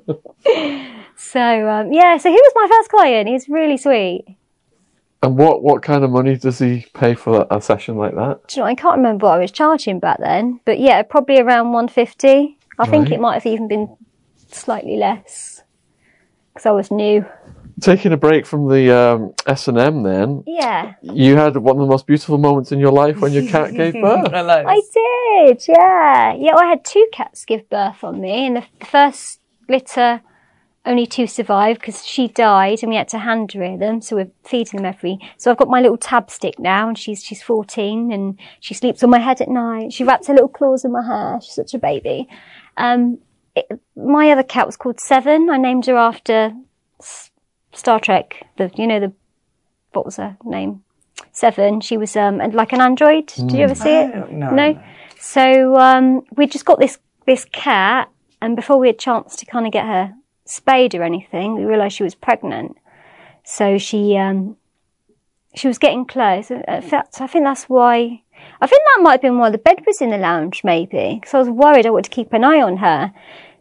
so, 1.18 1.70
um, 1.70 1.92
yeah, 1.92 2.18
so 2.18 2.30
he 2.30 2.36
was 2.36 2.54
my 2.56 2.68
first 2.70 2.90
client. 2.90 3.28
He's 3.28 3.50
really 3.50 3.78
sweet. 3.78 4.38
And 5.24 5.38
what, 5.38 5.62
what 5.62 5.84
kind 5.84 6.04
of 6.04 6.10
money 6.10 6.36
does 6.36 6.58
he 6.60 6.88
pay 6.94 7.14
for 7.14 7.46
a 7.52 7.62
session 7.62 7.96
like 7.96 8.16
that? 8.16 8.48
Do 8.48 8.56
you 8.56 8.62
know, 8.64 8.68
I 8.68 8.76
can't 8.76 8.98
remember 8.98 9.28
what 9.28 9.36
I 9.36 9.42
was 9.42 9.52
charging 9.52 10.00
back 10.00 10.18
then, 10.20 10.60
but 10.66 10.80
yeah, 10.80 11.02
probably 11.04 11.40
around 11.40 11.72
150. 11.74 12.58
I 12.80 12.86
think 12.88 13.12
it 13.12 13.20
might 13.20 13.36
have 13.36 13.46
even 13.46 13.68
been 13.68 13.96
slightly 14.52 14.98
less. 14.98 15.62
because 16.54 16.66
I 16.66 16.72
was 16.72 16.90
new. 16.90 17.24
Taking 17.80 18.12
a 18.14 18.18
break 18.18 18.48
from 18.48 18.68
the 18.68 18.96
um, 18.96 19.34
S 19.46 19.68
and 19.68 19.78
M, 19.78 20.04
then 20.04 20.44
Yeah, 20.46 20.94
you 21.02 21.38
had 21.38 21.56
one 21.58 21.76
of 21.78 21.82
the 21.82 21.88
most 21.88 22.06
beautiful 22.08 22.38
moments 22.38 22.72
in 22.72 22.80
your 22.80 22.92
life 22.92 23.22
when 23.22 23.32
your 23.32 23.48
cat 23.48 23.74
gave 23.76 23.94
birth. 23.94 24.32
I 24.34 24.82
did. 24.94 25.64
Yeah, 25.68 26.34
yeah. 26.34 26.56
I 26.56 26.66
had 26.66 26.84
two 26.84 27.08
cats 27.14 27.46
give 27.46 27.70
birth 27.70 28.04
on 28.04 28.20
me, 28.20 28.48
and 28.48 28.58
the, 28.58 28.64
the 28.80 28.86
first 28.86 29.40
litter 29.70 30.22
only 30.86 31.06
two 31.06 31.28
survived 31.28 31.80
because 31.80 32.06
she 32.06 32.28
died, 32.28 32.80
and 32.82 32.90
we 32.90 32.96
had 32.96 33.08
to 33.10 33.20
hand 33.20 33.54
rear 33.56 33.78
them. 33.78 34.02
So 34.02 34.16
we're 34.16 34.32
feeding 34.44 34.78
them 34.78 34.86
every. 34.86 35.20
So 35.38 35.52
I've 35.52 35.58
got 35.58 35.68
my 35.70 35.82
little 35.82 35.98
tab 35.98 36.32
stick 36.32 36.58
now, 36.60 36.88
and 36.88 36.98
she's 36.98 37.24
she's 37.24 37.44
fourteen, 37.44 38.12
and 38.12 38.40
she 38.60 38.74
sleeps 38.74 39.04
on 39.04 39.10
my 39.10 39.20
head 39.20 39.42
at 39.42 39.50
night. 39.50 39.94
She 39.94 40.04
wraps 40.04 40.28
her 40.28 40.34
little 40.34 40.50
claws 40.50 40.84
in 40.84 40.92
my 40.92 41.06
hair. 41.06 41.40
She's 41.42 41.54
such 41.54 41.74
a 41.74 41.80
baby. 41.80 42.28
Um, 42.78 43.20
it, 43.56 43.80
my 43.96 44.32
other 44.32 44.44
cat 44.44 44.66
was 44.66 44.78
called 44.78 45.00
Seven. 45.00 45.50
I 45.50 45.58
named 45.58 45.86
her 45.86 45.98
after 45.98 46.54
S- 47.00 47.32
Star 47.74 48.00
Trek. 48.00 48.48
The 48.58 48.72
you 48.76 48.88
know 48.88 49.00
the 49.00 49.14
what 49.92 50.06
was 50.06 50.18
her 50.18 50.38
name? 50.44 50.84
Seven. 51.32 51.82
She 51.82 51.98
was 51.98 52.16
um 52.16 52.42
and 52.42 52.54
like 52.56 52.74
an 52.74 52.82
android. 52.82 53.28
Did 53.28 53.52
you 53.52 53.64
ever 53.64 53.76
see 53.76 53.90
it? 53.90 54.16
Oh, 54.16 54.28
no. 54.32 54.50
No. 54.52 54.82
So 55.20 55.76
um, 55.78 56.26
we 56.36 56.48
just 56.48 56.66
got 56.66 56.80
this 56.80 56.98
this 57.28 57.46
cat, 57.46 58.10
and 58.42 58.56
before 58.56 58.80
we 58.80 58.88
had 58.88 58.98
chance 58.98 59.36
to 59.36 59.46
kind 59.46 59.68
of 59.68 59.72
get 59.72 59.86
her 59.86 60.16
spayed 60.52 60.94
or 60.96 61.04
anything, 61.04 61.56
we 61.56 61.66
realised 61.66 61.96
she 61.96 62.04
was 62.04 62.16
pregnant. 62.16 62.78
So 63.44 63.78
she 63.78 64.18
um, 64.18 64.58
she 65.56 65.68
was 65.68 65.78
getting 65.78 66.06
close. 66.06 66.52
In 66.52 66.82
fact, 66.82 67.22
I 67.22 67.28
think 67.28 67.46
that's 67.46 67.66
why. 67.66 68.22
I 68.60 68.68
think 68.68 68.82
that 68.84 69.04
might 69.04 69.12
have 69.14 69.22
been 69.22 69.38
why 69.38 69.52
the 69.52 69.58
bed 69.58 69.84
was 69.86 70.02
in 70.02 70.10
the 70.10 70.18
lounge, 70.18 70.64
maybe, 70.64 71.20
because 71.20 71.34
I 71.34 71.40
was 71.40 71.50
worried 71.50 71.86
I 71.86 71.92
wanted 71.92 72.10
to 72.10 72.16
keep 72.16 72.34
an 72.34 72.44
eye 72.44 72.62
on 72.62 72.78
her. 72.78 73.14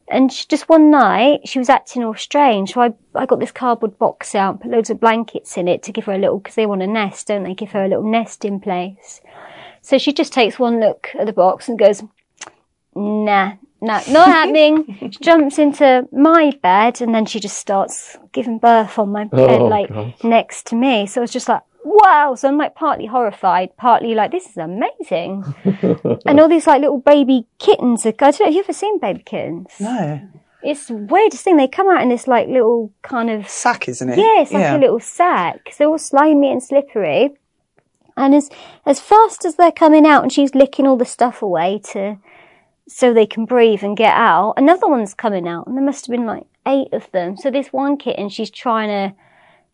And 0.08 0.32
she, 0.32 0.46
just 0.48 0.70
one 0.70 0.90
night, 0.90 1.46
she 1.46 1.58
was 1.58 1.68
acting 1.68 2.02
all 2.02 2.14
strange. 2.14 2.72
So 2.72 2.80
I, 2.80 2.94
I 3.14 3.26
got 3.26 3.40
this 3.40 3.52
cardboard 3.52 3.98
box 3.98 4.34
out, 4.34 4.60
put 4.60 4.70
loads 4.70 4.90
of 4.90 4.98
blankets 4.98 5.56
in 5.56 5.68
it 5.68 5.82
to 5.82 5.92
give 5.92 6.06
her 6.06 6.14
a 6.14 6.18
little, 6.18 6.38
because 6.38 6.54
they 6.54 6.66
want 6.66 6.82
a 6.82 6.86
nest, 6.86 7.28
don't 7.28 7.44
they? 7.44 7.54
Give 7.54 7.70
her 7.72 7.84
a 7.84 7.88
little 7.88 8.10
nest 8.10 8.44
in 8.44 8.58
place. 8.58 9.20
So 9.82 9.98
she 9.98 10.12
just 10.12 10.32
takes 10.32 10.58
one 10.58 10.80
look 10.80 11.08
at 11.18 11.26
the 11.26 11.32
box 11.32 11.68
and 11.68 11.78
goes, 11.78 12.02
nah, 12.94 13.52
nah, 13.80 14.00
not 14.08 14.28
happening. 14.28 14.96
she 15.00 15.08
jumps 15.20 15.58
into 15.58 16.06
my 16.12 16.52
bed 16.62 17.00
and 17.00 17.14
then 17.14 17.26
she 17.26 17.40
just 17.40 17.56
starts 17.58 18.16
giving 18.32 18.58
birth 18.58 18.98
on 18.98 19.10
my 19.10 19.24
bed, 19.24 19.60
Oh, 19.60 19.66
like 19.66 19.88
God. 19.88 20.14
next 20.22 20.66
to 20.68 20.74
me. 20.76 21.06
So 21.06 21.20
I 21.20 21.22
was 21.22 21.30
just 21.32 21.48
like, 21.48 21.62
wow. 21.84 22.34
So 22.36 22.48
I'm 22.48 22.58
like 22.58 22.74
partly 22.74 23.06
horrified, 23.06 23.76
partly 23.76 24.14
like, 24.14 24.30
this 24.30 24.46
is 24.48 24.56
amazing. 24.56 25.44
and 26.26 26.40
all 26.40 26.48
these 26.48 26.66
like 26.66 26.80
little 26.80 27.00
baby 27.00 27.46
kittens. 27.58 28.04
Are, 28.06 28.10
I 28.10 28.30
don't 28.30 28.40
know, 28.40 28.46
have 28.46 28.54
you 28.54 28.60
ever 28.60 28.72
seen 28.72 28.98
baby 28.98 29.22
kittens? 29.24 29.68
No. 29.80 30.20
It's 30.62 30.86
the 30.88 30.94
weirdest 30.96 31.42
thing. 31.42 31.56
They 31.56 31.68
come 31.68 31.88
out 31.88 32.02
in 32.02 32.10
this 32.10 32.28
like 32.28 32.46
little 32.48 32.92
kind 33.02 33.30
of 33.30 33.48
Sack, 33.48 33.88
isn't 33.88 34.10
it? 34.10 34.18
yeah, 34.18 34.42
it's 34.42 34.52
like 34.52 34.70
a 34.70 34.78
little 34.78 35.00
sack. 35.00 35.74
They're 35.78 35.88
all 35.88 35.96
slimy 35.98 36.52
and 36.52 36.62
slippery. 36.62 37.30
And 38.16 38.34
as 38.34 38.50
as 38.84 39.00
fast 39.00 39.46
as 39.46 39.56
they're 39.56 39.72
coming 39.72 40.04
out 40.04 40.22
and 40.22 40.30
she's 40.30 40.54
licking 40.54 40.86
all 40.86 40.98
the 40.98 41.06
stuff 41.06 41.40
away 41.40 41.80
to 41.92 42.18
so 42.90 43.14
they 43.14 43.26
can 43.26 43.44
breathe 43.44 43.82
and 43.82 43.96
get 43.96 44.12
out, 44.12 44.54
another 44.56 44.88
one's 44.88 45.14
coming 45.14 45.46
out 45.46 45.66
and 45.66 45.76
there 45.76 45.84
must 45.84 46.06
have 46.06 46.12
been 46.12 46.26
like 46.26 46.46
eight 46.66 46.92
of 46.92 47.10
them. 47.12 47.36
So 47.36 47.50
this 47.50 47.72
one 47.72 47.96
kitten 47.96 48.28
she's 48.28 48.50
trying 48.50 48.88
to 48.88 49.16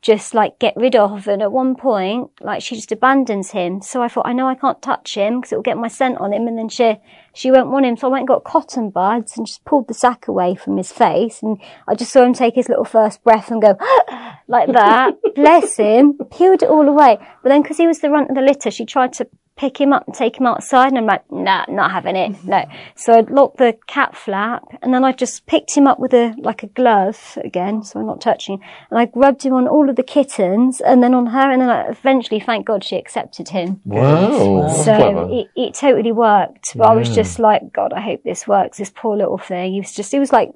just 0.02 0.34
like 0.34 0.58
get 0.58 0.76
rid 0.76 0.94
of 0.94 1.26
and 1.26 1.42
at 1.42 1.50
one 1.50 1.74
point 1.74 2.30
like 2.40 2.62
she 2.62 2.76
just 2.76 2.92
abandons 2.92 3.50
him. 3.52 3.80
So 3.80 4.02
I 4.02 4.08
thought 4.08 4.26
I 4.26 4.34
know 4.34 4.46
I 4.46 4.54
can't 4.54 4.80
touch 4.82 5.16
him 5.16 5.40
because 5.40 5.52
it'll 5.52 5.62
get 5.62 5.78
my 5.78 5.88
scent 5.88 6.18
on 6.18 6.34
him 6.34 6.46
and 6.46 6.58
then 6.58 6.68
she 6.68 6.96
she 7.32 7.50
won't 7.50 7.70
want 7.70 7.86
him. 7.86 7.96
So 7.96 8.08
I 8.08 8.10
went 8.10 8.20
and 8.20 8.28
got 8.28 8.44
cotton 8.44 8.90
buds 8.90 9.36
and 9.36 9.46
just 9.46 9.64
pulled 9.64 9.88
the 9.88 9.94
sack 9.94 10.28
away 10.28 10.54
from 10.54 10.76
his 10.76 10.92
face 10.92 11.42
and 11.42 11.58
I 11.88 11.94
just 11.94 12.12
saw 12.12 12.22
him 12.22 12.34
take 12.34 12.54
his 12.54 12.68
little 12.68 12.84
first 12.84 13.24
breath 13.24 13.50
and 13.50 13.62
go 13.62 13.78
like 14.46 14.70
that. 14.72 15.14
Bless 15.34 15.78
him. 15.78 16.18
Peeled 16.30 16.62
it 16.62 16.68
all 16.68 16.86
away. 16.86 17.18
But 17.42 17.48
then 17.48 17.62
because 17.62 17.78
he 17.78 17.86
was 17.86 18.00
the 18.00 18.10
runt 18.10 18.28
of 18.28 18.36
the 18.36 18.42
litter, 18.42 18.70
she 18.70 18.84
tried 18.84 19.14
to 19.14 19.26
pick 19.56 19.80
him 19.80 19.92
up 19.92 20.06
and 20.06 20.14
take 20.14 20.38
him 20.38 20.46
outside 20.46 20.88
and 20.88 20.98
I'm 20.98 21.06
like, 21.06 21.30
nah, 21.32 21.64
not 21.68 21.90
having 21.90 22.14
it. 22.14 22.32
Mm-hmm. 22.32 22.48
No. 22.48 22.64
So 22.94 23.14
I'd 23.14 23.30
locked 23.30 23.56
the 23.56 23.78
cat 23.86 24.14
flap 24.14 24.64
and 24.82 24.92
then 24.92 25.02
I 25.02 25.12
just 25.12 25.46
picked 25.46 25.74
him 25.74 25.86
up 25.86 25.98
with 25.98 26.12
a, 26.12 26.34
like 26.38 26.62
a 26.62 26.66
glove 26.66 27.38
again, 27.42 27.82
so 27.82 27.98
I'm 27.98 28.06
not 28.06 28.20
touching. 28.20 28.60
And 28.90 29.00
I 29.00 29.10
rubbed 29.14 29.44
him 29.44 29.54
on 29.54 29.66
all 29.66 29.88
of 29.88 29.96
the 29.96 30.02
kittens 30.02 30.82
and 30.82 31.02
then 31.02 31.14
on 31.14 31.26
her 31.26 31.50
and 31.50 31.62
then 31.62 31.70
I 31.70 31.88
eventually, 31.88 32.38
thank 32.38 32.66
God 32.66 32.84
she 32.84 32.96
accepted 32.96 33.48
him. 33.48 33.80
Wow, 33.86 34.62
that's 34.66 34.84
So 34.84 35.28
it, 35.32 35.48
it 35.56 35.74
totally 35.74 36.12
worked. 36.12 36.76
But 36.76 36.88
I 36.88 36.94
was 36.94 37.08
just 37.14 37.38
like, 37.38 37.72
God, 37.72 37.94
I 37.94 38.00
hope 38.00 38.22
this 38.24 38.46
works. 38.46 38.76
This 38.76 38.92
poor 38.94 39.16
little 39.16 39.38
thing. 39.38 39.72
He 39.72 39.80
was 39.80 39.94
just, 39.94 40.12
he 40.12 40.18
was 40.18 40.32
like 40.32 40.52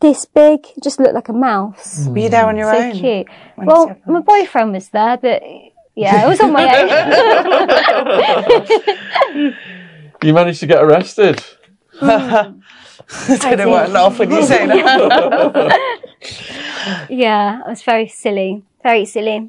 this 0.00 0.26
big, 0.26 0.66
just 0.82 1.00
looked 1.00 1.14
like 1.14 1.28
a 1.28 1.32
mouse. 1.32 2.06
Were 2.06 2.18
you 2.18 2.28
there 2.28 2.46
on 2.46 2.56
your 2.56 2.70
So 2.72 2.78
own? 2.78 2.92
cute. 2.92 3.26
When 3.56 3.66
Well, 3.66 3.96
my 4.06 4.20
boyfriend 4.20 4.72
was 4.72 4.90
there, 4.90 5.16
but 5.16 5.42
yeah, 5.98 6.24
it 6.24 6.28
was 6.28 6.40
on 6.40 6.52
my 6.52 6.64
own. 9.34 9.54
You 10.22 10.34
managed 10.34 10.60
to 10.60 10.66
get 10.66 10.82
arrested. 10.82 11.44
I 12.02 12.52
don't 13.28 13.58
know 13.58 13.68
why 13.68 13.84
I 13.84 13.86
laugh 13.86 14.18
when 14.18 14.30
you 14.30 14.42
say 14.44 14.66
that. 14.66 15.78
yeah, 17.08 17.62
I 17.64 17.68
was 17.68 17.82
very 17.82 18.08
silly, 18.08 18.64
very 18.82 19.04
silly. 19.04 19.48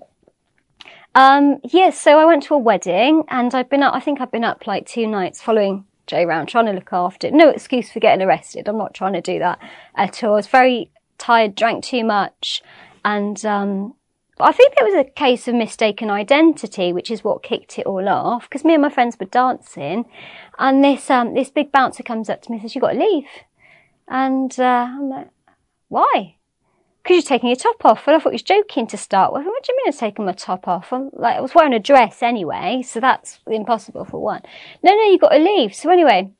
Um, 1.15 1.59
yeah, 1.63 1.89
so 1.89 2.19
I 2.19 2.25
went 2.25 2.43
to 2.43 2.53
a 2.53 2.57
wedding 2.57 3.23
and 3.29 3.53
I've 3.55 3.69
been 3.69 3.81
up, 3.81 3.95
I 3.95 3.99
think 3.99 4.21
I've 4.21 4.31
been 4.31 4.43
up 4.43 4.67
like 4.67 4.85
two 4.85 5.07
nights 5.07 5.41
following 5.41 5.85
Jay 6.05 6.23
around, 6.23 6.47
trying 6.47 6.67
to 6.67 6.73
look 6.73 6.93
after. 6.93 7.27
it. 7.27 7.33
No 7.33 7.49
excuse 7.49 7.91
for 7.91 7.99
getting 7.99 8.25
arrested. 8.25 8.67
I'm 8.67 8.77
not 8.77 8.93
trying 8.93 9.13
to 9.13 9.21
do 9.21 9.39
that 9.39 9.59
at 9.95 10.23
all. 10.23 10.33
I 10.33 10.35
was 10.35 10.47
very 10.47 10.91
tired, 11.17 11.55
drank 11.55 11.83
too 11.83 12.03
much. 12.03 12.61
And, 13.03 13.43
um, 13.43 13.95
I 14.45 14.53
think 14.53 14.73
it 14.77 14.85
was 14.85 14.93
a 14.93 15.03
case 15.03 15.47
of 15.47 15.55
mistaken 15.55 16.09
identity, 16.09 16.93
which 16.93 17.11
is 17.11 17.23
what 17.23 17.43
kicked 17.43 17.77
it 17.77 17.85
all 17.85 18.07
off. 18.07 18.43
Because 18.43 18.63
me 18.63 18.73
and 18.73 18.81
my 18.81 18.89
friends 18.89 19.17
were 19.19 19.25
dancing, 19.25 20.05
and 20.57 20.83
this 20.83 21.09
um, 21.09 21.33
this 21.33 21.49
big 21.49 21.71
bouncer 21.71 22.03
comes 22.03 22.29
up 22.29 22.41
to 22.43 22.51
me 22.51 22.57
and 22.57 22.61
says, 22.63 22.75
"You 22.75 22.81
got 22.81 22.93
to 22.93 22.99
leave." 22.99 23.27
And 24.07 24.57
uh, 24.57 24.87
I'm 24.91 25.09
like, 25.09 25.29
"Why?" 25.89 26.35
Because 27.03 27.15
you're 27.15 27.21
taking 27.23 27.49
your 27.49 27.57
top 27.57 27.83
off. 27.83 28.07
And 28.07 28.15
I 28.15 28.19
thought 28.19 28.31
he 28.31 28.35
was 28.35 28.43
joking 28.43 28.87
to 28.87 28.97
start 28.97 29.33
with. 29.33 29.45
What 29.45 29.63
do 29.63 29.73
you 29.73 29.77
mean 29.77 29.93
I'm 29.93 29.97
taking 29.97 30.25
my 30.25 30.33
top 30.33 30.67
off? 30.67 30.93
I'm 30.93 31.09
like, 31.13 31.37
I 31.37 31.41
was 31.41 31.55
wearing 31.55 31.73
a 31.73 31.79
dress 31.79 32.21
anyway, 32.21 32.81
so 32.85 32.99
that's 32.99 33.39
impossible 33.47 34.05
for 34.05 34.21
one. 34.21 34.41
No, 34.83 34.93
no, 34.93 35.03
you 35.03 35.17
got 35.17 35.29
to 35.29 35.39
leave. 35.39 35.73
So 35.73 35.89
anyway, 35.89 36.31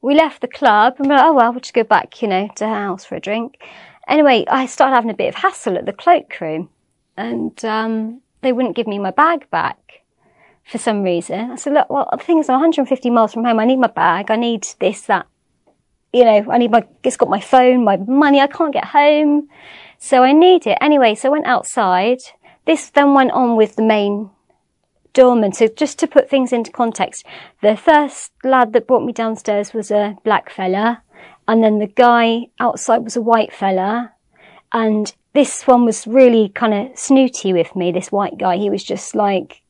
we 0.00 0.14
left 0.14 0.40
the 0.40 0.48
club 0.48 0.94
and 0.98 1.08
we're 1.08 1.16
like, 1.16 1.24
oh 1.24 1.34
well, 1.34 1.50
we'll 1.50 1.60
just 1.60 1.74
go 1.74 1.82
back, 1.82 2.22
you 2.22 2.28
know, 2.28 2.48
to 2.56 2.66
her 2.66 2.74
house 2.74 3.04
for 3.04 3.16
a 3.16 3.20
drink. 3.20 3.58
Anyway, 4.06 4.44
I 4.48 4.66
started 4.66 4.94
having 4.94 5.10
a 5.10 5.14
bit 5.14 5.28
of 5.28 5.34
hassle 5.34 5.76
at 5.76 5.86
the 5.86 5.92
cloakroom 5.92 6.70
and 7.18 7.64
um, 7.64 8.20
they 8.42 8.52
wouldn't 8.52 8.76
give 8.76 8.86
me 8.86 8.98
my 8.98 9.10
bag 9.10 9.50
back 9.50 10.02
for 10.64 10.78
some 10.78 11.02
reason. 11.02 11.50
I 11.50 11.56
said, 11.56 11.72
look, 11.72 11.90
well, 11.90 12.08
the 12.12 12.18
thing 12.18 12.38
is, 12.38 12.48
I'm 12.48 12.54
150 12.54 13.10
miles 13.10 13.34
from 13.34 13.44
home. 13.44 13.58
I 13.58 13.64
need 13.64 13.78
my 13.78 13.88
bag. 13.88 14.30
I 14.30 14.36
need 14.36 14.66
this, 14.78 15.02
that. 15.02 15.26
You 16.12 16.24
know, 16.24 16.46
I 16.50 16.58
need 16.58 16.70
my, 16.70 16.86
it's 17.02 17.16
got 17.16 17.28
my 17.28 17.40
phone, 17.40 17.84
my 17.84 17.96
money. 17.96 18.40
I 18.40 18.46
can't 18.46 18.72
get 18.72 18.84
home. 18.84 19.48
So 19.98 20.22
I 20.22 20.32
need 20.32 20.66
it. 20.66 20.78
Anyway, 20.80 21.16
so 21.16 21.28
I 21.28 21.32
went 21.32 21.46
outside. 21.46 22.18
This 22.66 22.88
then 22.90 23.14
went 23.14 23.32
on 23.32 23.56
with 23.56 23.74
the 23.74 23.82
main 23.82 24.30
doorman. 25.12 25.52
So 25.52 25.66
just 25.66 25.98
to 25.98 26.06
put 26.06 26.30
things 26.30 26.52
into 26.52 26.70
context, 26.70 27.26
the 27.62 27.76
first 27.76 28.30
lad 28.44 28.72
that 28.74 28.86
brought 28.86 29.04
me 29.04 29.12
downstairs 29.12 29.74
was 29.74 29.90
a 29.90 30.16
black 30.22 30.50
fella. 30.50 31.02
And 31.48 31.64
then 31.64 31.80
the 31.80 31.88
guy 31.88 32.46
outside 32.60 32.98
was 32.98 33.16
a 33.16 33.22
white 33.22 33.52
fella. 33.52 34.12
And 34.72 35.14
this 35.32 35.66
one 35.66 35.84
was 35.84 36.06
really 36.06 36.50
kind 36.50 36.74
of 36.74 36.98
snooty 36.98 37.52
with 37.52 37.74
me, 37.76 37.92
this 37.92 38.12
white 38.12 38.38
guy. 38.38 38.56
He 38.56 38.70
was 38.70 38.84
just 38.84 39.14
like, 39.14 39.62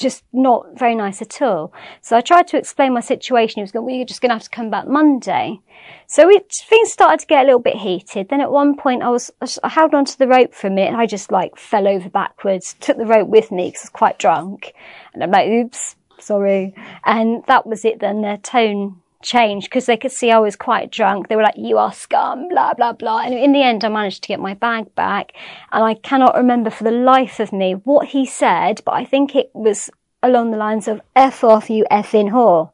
just 0.00 0.24
not 0.32 0.66
very 0.78 0.94
nice 0.94 1.20
at 1.20 1.42
all. 1.42 1.72
So 2.00 2.16
I 2.16 2.22
tried 2.22 2.48
to 2.48 2.56
explain 2.56 2.94
my 2.94 3.00
situation. 3.00 3.56
He 3.56 3.62
was 3.62 3.70
going, 3.70 3.84
well, 3.84 3.94
you're 3.94 4.06
just 4.06 4.22
going 4.22 4.30
to 4.30 4.34
have 4.34 4.42
to 4.42 4.50
come 4.50 4.70
back 4.70 4.88
Monday. 4.88 5.60
So 6.06 6.28
it, 6.28 6.50
things 6.52 6.90
started 6.90 7.20
to 7.20 7.26
get 7.26 7.42
a 7.42 7.44
little 7.44 7.60
bit 7.60 7.76
heated. 7.76 8.28
Then 8.28 8.40
at 8.40 8.50
one 8.50 8.76
point 8.76 9.02
I 9.02 9.10
was, 9.10 9.30
I 9.62 9.68
held 9.68 9.94
onto 9.94 10.16
the 10.16 10.26
rope 10.26 10.54
for 10.54 10.66
a 10.66 10.70
minute 10.70 10.88
and 10.88 10.96
I 10.96 11.06
just 11.06 11.30
like 11.30 11.56
fell 11.56 11.86
over 11.86 12.08
backwards, 12.08 12.74
took 12.80 12.96
the 12.96 13.06
rope 13.06 13.28
with 13.28 13.52
me 13.52 13.68
because 13.68 13.82
I 13.82 13.84
was 13.84 13.90
quite 13.90 14.18
drunk. 14.18 14.72
And 15.12 15.22
I'm 15.22 15.30
like, 15.30 15.48
oops, 15.48 15.96
sorry. 16.18 16.74
And 17.04 17.44
that 17.46 17.66
was 17.66 17.84
it 17.84 18.00
then. 18.00 18.22
Their 18.22 18.38
tone 18.38 19.02
changed 19.22 19.68
because 19.68 19.86
they 19.86 19.96
could 19.96 20.12
see 20.12 20.30
I 20.30 20.38
was 20.38 20.56
quite 20.56 20.90
drunk. 20.90 21.28
They 21.28 21.36
were 21.36 21.42
like, 21.42 21.56
you 21.56 21.78
are 21.78 21.92
scum, 21.92 22.48
blah, 22.48 22.74
blah, 22.74 22.92
blah. 22.92 23.20
And 23.20 23.34
in 23.34 23.52
the 23.52 23.62
end, 23.62 23.84
I 23.84 23.88
managed 23.88 24.22
to 24.22 24.28
get 24.28 24.40
my 24.40 24.54
bag 24.54 24.94
back. 24.94 25.32
And 25.72 25.84
I 25.84 25.94
cannot 25.94 26.36
remember 26.36 26.70
for 26.70 26.84
the 26.84 26.90
life 26.90 27.40
of 27.40 27.52
me 27.52 27.72
what 27.72 28.08
he 28.08 28.26
said, 28.26 28.82
but 28.84 28.92
I 28.92 29.04
think 29.04 29.34
it 29.34 29.50
was 29.54 29.90
along 30.22 30.50
the 30.50 30.56
lines 30.56 30.88
of 30.88 31.00
F 31.14 31.44
off, 31.44 31.70
you 31.70 31.84
effing 31.90 32.30
whore. 32.30 32.72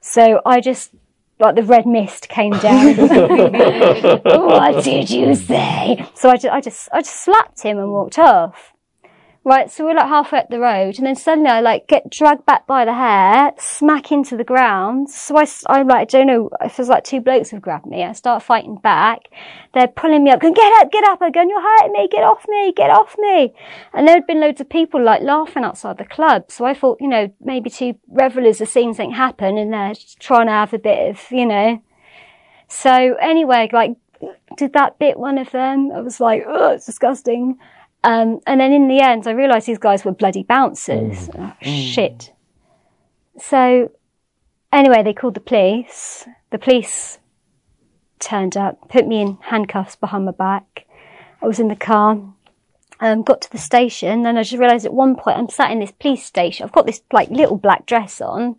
So 0.00 0.40
I 0.44 0.60
just, 0.60 0.92
like 1.38 1.56
the 1.56 1.62
red 1.62 1.86
mist 1.86 2.28
came 2.28 2.52
down. 2.58 2.96
what 4.24 4.84
did 4.84 5.10
you 5.10 5.34
say? 5.34 6.06
So 6.14 6.30
I 6.30 6.36
just, 6.36 6.54
I 6.54 6.60
just, 6.60 6.88
I 6.92 7.00
just 7.02 7.24
slapped 7.24 7.62
him 7.62 7.78
and 7.78 7.90
walked 7.92 8.18
off. 8.18 8.72
Right, 9.48 9.70
so 9.70 9.84
we're 9.84 9.94
like 9.94 10.08
halfway 10.08 10.40
up 10.40 10.50
the 10.50 10.58
road, 10.58 10.98
and 10.98 11.06
then 11.06 11.14
suddenly 11.14 11.48
I 11.48 11.60
like 11.60 11.86
get 11.86 12.10
dragged 12.10 12.44
back 12.46 12.66
by 12.66 12.84
the 12.84 12.94
hair, 12.94 13.52
smack 13.58 14.10
into 14.10 14.36
the 14.36 14.42
ground. 14.42 15.08
So 15.08 15.36
I, 15.36 15.46
I'm 15.68 15.86
like, 15.86 16.00
I 16.00 16.04
don't 16.04 16.26
know, 16.26 16.50
it 16.60 16.72
feels 16.72 16.88
like 16.88 17.04
two 17.04 17.20
blokes 17.20 17.50
have 17.50 17.62
grabbed 17.62 17.86
me. 17.86 18.02
I 18.02 18.10
start 18.10 18.42
fighting 18.42 18.74
back. 18.74 19.28
They're 19.72 19.86
pulling 19.86 20.24
me 20.24 20.32
up, 20.32 20.40
going, 20.40 20.52
get 20.52 20.82
up, 20.82 20.90
get 20.90 21.04
up. 21.06 21.22
I 21.22 21.30
go, 21.30 21.42
you're 21.42 21.62
hurting 21.62 21.92
me, 21.92 22.08
get 22.10 22.24
off 22.24 22.44
me, 22.48 22.72
get 22.72 22.90
off 22.90 23.14
me. 23.20 23.54
And 23.94 24.08
there 24.08 24.16
had 24.16 24.26
been 24.26 24.40
loads 24.40 24.60
of 24.60 24.68
people 24.68 25.00
like 25.00 25.22
laughing 25.22 25.62
outside 25.62 25.98
the 25.98 26.04
club. 26.04 26.46
So 26.50 26.64
I 26.64 26.74
thought, 26.74 27.00
you 27.00 27.06
know, 27.06 27.32
maybe 27.40 27.70
two 27.70 27.94
revelers 28.08 28.58
have 28.58 28.68
seen 28.68 28.94
something 28.94 29.14
happen 29.14 29.58
and 29.58 29.72
they're 29.72 29.94
trying 30.18 30.46
to 30.46 30.54
have 30.54 30.74
a 30.74 30.78
bit 30.80 31.08
of, 31.08 31.24
you 31.30 31.46
know. 31.46 31.80
So 32.66 33.14
anyway, 33.22 33.68
like, 33.72 33.92
did 34.56 34.72
that 34.72 34.98
bit 34.98 35.20
one 35.20 35.38
of 35.38 35.52
them. 35.52 35.92
I 35.94 36.00
was 36.00 36.18
like, 36.18 36.42
oh, 36.48 36.72
it's 36.72 36.86
disgusting. 36.86 37.58
Um, 38.06 38.38
and 38.46 38.60
then 38.60 38.72
in 38.72 38.86
the 38.86 39.00
end, 39.00 39.26
I 39.26 39.32
realised 39.32 39.66
these 39.66 39.78
guys 39.78 40.04
were 40.04 40.12
bloody 40.12 40.44
bouncers. 40.44 41.28
Oh, 41.36 41.52
shit. 41.60 42.32
So 43.36 43.90
anyway, 44.72 45.02
they 45.02 45.12
called 45.12 45.34
the 45.34 45.40
police. 45.40 46.24
The 46.50 46.58
police 46.58 47.18
turned 48.20 48.56
up, 48.56 48.88
put 48.88 49.08
me 49.08 49.22
in 49.22 49.38
handcuffs 49.42 49.96
behind 49.96 50.24
my 50.24 50.30
back. 50.30 50.86
I 51.42 51.46
was 51.46 51.58
in 51.58 51.66
the 51.66 51.74
car. 51.74 52.22
Um, 53.00 53.24
got 53.24 53.42
to 53.42 53.50
the 53.50 53.58
station, 53.58 54.24
and 54.24 54.38
I 54.38 54.42
just 54.42 54.58
realised 54.58 54.86
at 54.86 54.94
one 54.94 55.16
point 55.16 55.36
I'm 55.36 55.48
sat 55.48 55.72
in 55.72 55.80
this 55.80 55.92
police 55.92 56.24
station. 56.24 56.64
I've 56.64 56.72
got 56.72 56.86
this 56.86 57.02
like 57.12 57.28
little 57.28 57.58
black 57.58 57.86
dress 57.86 58.20
on, 58.20 58.54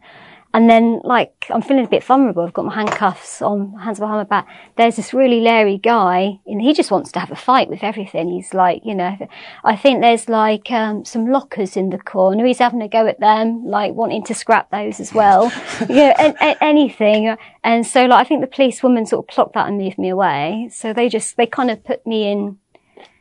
and 0.57 0.67
then 0.67 1.01
like 1.03 1.45
I'm 1.51 1.61
feeling 1.61 1.85
a 1.85 1.87
bit 1.87 2.03
vulnerable. 2.03 2.43
I've 2.43 2.51
got 2.51 2.65
my 2.65 2.73
handcuffs 2.73 3.43
on, 3.43 3.73
hands 3.77 3.99
behind 3.99 4.17
my 4.17 4.23
back. 4.23 4.47
There's 4.75 4.95
this 4.95 5.13
really 5.13 5.39
leery 5.39 5.77
guy, 5.77 6.39
and 6.47 6.59
he 6.59 6.73
just 6.73 6.89
wants 6.89 7.11
to 7.11 7.19
have 7.19 7.29
a 7.29 7.35
fight 7.35 7.69
with 7.69 7.83
everything. 7.83 8.31
He's 8.31 8.55
like, 8.55 8.81
you 8.83 8.95
know, 8.95 9.15
I 9.63 9.75
think 9.75 10.01
there's 10.01 10.27
like 10.27 10.71
um, 10.71 11.05
some 11.05 11.27
lockers 11.27 11.77
in 11.77 11.91
the 11.91 11.99
corner. 11.99 12.43
He's 12.43 12.57
having 12.57 12.81
a 12.81 12.87
go 12.87 13.05
at 13.05 13.19
them, 13.19 13.67
like 13.67 13.93
wanting 13.93 14.23
to 14.23 14.33
scrap 14.33 14.71
those 14.71 14.99
as 14.99 15.13
well. 15.13 15.51
you 15.81 15.95
know, 15.95 16.13
a- 16.17 16.35
a- 16.41 16.63
anything. 16.63 17.35
And 17.63 17.85
so 17.85 18.05
like 18.05 18.25
I 18.25 18.27
think 18.27 18.41
the 18.41 18.47
policewoman 18.47 19.05
sort 19.05 19.25
of 19.25 19.31
clocked 19.31 19.53
that 19.53 19.67
and 19.67 19.77
moved 19.77 19.99
me 19.99 20.09
away. 20.09 20.69
So 20.73 20.91
they 20.91 21.07
just 21.07 21.37
they 21.37 21.45
kind 21.45 21.69
of 21.69 21.83
put 21.83 22.03
me 22.07 22.31
in 22.31 22.57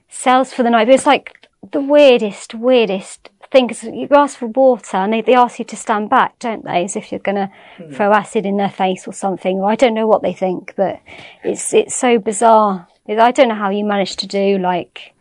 cells 0.08 0.54
for 0.54 0.62
the 0.62 0.70
night. 0.70 0.86
But 0.86 0.94
it's 0.94 1.04
like 1.04 1.48
the 1.70 1.82
weirdest, 1.82 2.54
weirdest 2.54 3.28
thing 3.51 3.68
'cause 3.68 3.85
you 3.85 4.09
ask 4.10 4.39
for 4.39 4.47
water 4.47 4.98
and 4.98 5.12
they, 5.12 5.20
they 5.20 5.35
ask 5.35 5.59
you 5.59 5.64
to 5.64 5.77
stand 5.77 6.10
back, 6.10 6.39
don't 6.39 6.64
they? 6.64 6.85
As 6.85 6.97
if 6.97 7.10
you're 7.10 7.18
going 7.20 7.36
to 7.36 7.51
hmm. 7.77 7.93
throw 7.93 8.12
acid 8.12 8.47
in 8.47 8.56
their 8.56 8.70
face 8.70 9.06
or 9.06 9.12
something. 9.12 9.59
Or 9.59 9.70
I 9.70 9.77
don't 9.77 9.94
know 9.94 10.06
what 10.06 10.23
they 10.23 10.32
think, 10.32 10.74
but 10.77 11.01
it's, 11.43 11.73
it's 11.73 11.94
so 11.94 12.18
bizarre. 12.18 12.89
I 13.09 13.31
don't 13.31 13.48
know 13.48 13.55
how 13.55 13.70
you 13.70 13.85
manage 13.85 14.16
to 14.16 14.27
do 14.27 14.59
like, 14.59 15.14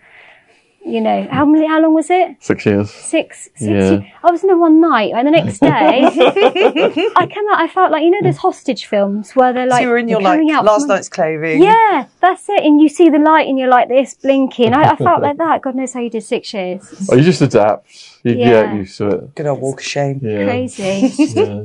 you 0.85 1.01
know, 1.01 1.27
how 1.31 1.45
many, 1.45 1.65
how 1.67 1.81
long 1.81 1.93
was 1.93 2.09
it? 2.09 2.35
Six 2.39 2.65
years. 2.65 2.91
Six, 2.91 3.45
six. 3.55 3.61
Yeah. 3.61 3.99
I 4.23 4.31
was 4.31 4.43
in 4.43 4.47
there 4.47 4.57
one 4.57 4.79
night, 4.79 5.13
and 5.15 5.27
the 5.27 5.31
next 5.31 5.59
day, 5.59 5.67
I 7.15 7.27
came 7.27 7.43
out. 7.51 7.59
I 7.59 7.67
felt 7.67 7.91
like 7.91 8.03
you 8.03 8.11
know 8.11 8.19
those 8.23 8.37
hostage 8.37 8.85
films 8.85 9.31
where 9.35 9.51
they're 9.53 9.67
like 9.67 9.79
so 9.79 9.83
you 9.83 9.89
were 9.89 9.97
in 9.97 10.07
your 10.07 10.21
like 10.21 10.39
out 10.51 10.63
last 10.65 10.81
from- 10.81 10.89
night's 10.89 11.09
clothing. 11.09 11.63
Yeah, 11.63 12.05
that's 12.21 12.47
it. 12.49 12.63
And 12.63 12.79
you 12.81 12.87
see 12.89 13.09
the 13.09 13.19
light, 13.19 13.47
and 13.47 13.57
you're 13.57 13.67
like 13.69 13.87
this 13.89 14.13
blinking. 14.13 14.73
I, 14.73 14.91
I 14.91 14.95
felt 14.95 15.21
like 15.21 15.37
that. 15.37 15.61
God 15.61 15.75
knows 15.75 15.93
how 15.93 16.01
you 16.01 16.09
did 16.09 16.23
six 16.23 16.53
years. 16.53 17.09
Oh, 17.11 17.15
you 17.15 17.23
just 17.23 17.41
adapt. 17.41 18.19
You 18.23 18.35
Yeah. 18.35 18.67
get 18.67 18.75
used 18.75 18.97
to 18.99 19.07
it. 19.09 19.35
Good 19.35 19.47
old 19.47 19.59
walk 19.61 19.79
of 19.79 19.85
shame. 19.85 20.19
Yeah. 20.23 20.45
Crazy. 20.45 21.11
Yeah. 21.35 21.63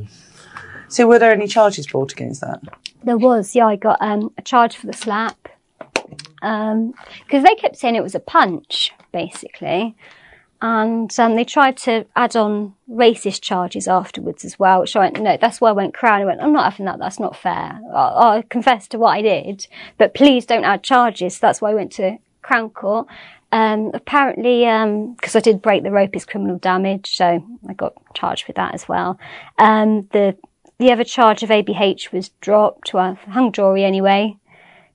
So 0.89 1.07
were 1.07 1.21
there 1.21 1.31
any 1.33 1.47
charges 1.47 1.87
brought 1.87 2.11
against 2.11 2.41
that? 2.41 2.61
There 3.05 3.17
was, 3.17 3.55
yeah, 3.55 3.67
I 3.67 3.77
got 3.77 3.99
um, 4.01 4.33
a 4.37 4.43
charge 4.43 4.77
for 4.77 4.89
the 4.89 4.93
slap. 4.93 5.49
Because 6.41 7.45
they 7.45 7.55
kept 7.55 7.77
saying 7.77 7.95
it 7.95 8.03
was 8.03 8.15
a 8.17 8.21
punch, 8.21 8.93
basically. 9.13 9.97
And 10.63 11.11
um, 11.19 11.37
they 11.37 11.45
tried 11.45 11.79
to 11.79 12.05
add 12.15 12.37
on 12.37 12.75
racist 12.91 13.41
charges 13.41 13.89
afterwards 13.89 14.45
as 14.45 14.59
well, 14.59 14.81
which 14.81 14.95
I 14.95 15.01
went, 15.01 15.21
no, 15.21 15.39
that's 15.41 15.61
why 15.61 15.71
I 15.71 15.73
went 15.73 15.95
crown. 15.95 16.21
I 16.21 16.25
went, 16.27 16.43
I'm 16.43 16.53
not 16.53 16.71
having 16.71 16.85
that, 16.85 16.99
that's 16.99 17.19
not 17.19 17.35
fair. 17.35 17.81
I, 17.95 18.37
I 18.39 18.45
confess 18.51 18.87
to 18.89 18.99
what 18.99 19.17
I 19.17 19.23
did, 19.23 19.67
but 19.97 20.15
please 20.15 20.45
don't 20.45 20.65
add 20.65 20.83
charges. 20.83 21.39
That's 21.39 21.63
why 21.63 21.71
I 21.71 21.75
went 21.75 21.93
to 21.93 22.19
Crown 22.43 22.71
Court. 22.71 23.07
Um, 23.53 23.91
apparently, 23.95 24.61
because 25.17 25.35
I 25.35 25.41
did 25.41 25.63
break 25.63 25.83
the 25.83 25.91
rope, 25.91 26.15
is 26.15 26.25
criminal 26.25 26.59
damage, 26.59 27.09
so 27.09 27.45
I 27.69 27.73
got 27.73 27.95
charged 28.15 28.47
with 28.47 28.57
that 28.57 28.75
as 28.75 28.89
well. 28.89 29.19
Um, 29.59 30.09
the 30.13 30.37
the 30.79 30.93
other 30.93 31.05
charge 31.05 31.43
of 31.43 31.51
ABH 31.51 32.11
was 32.11 32.31
dropped, 32.41 32.95
well, 32.95 33.19
hung 33.29 33.53
jury 33.53 33.85
anyway. 33.85 34.37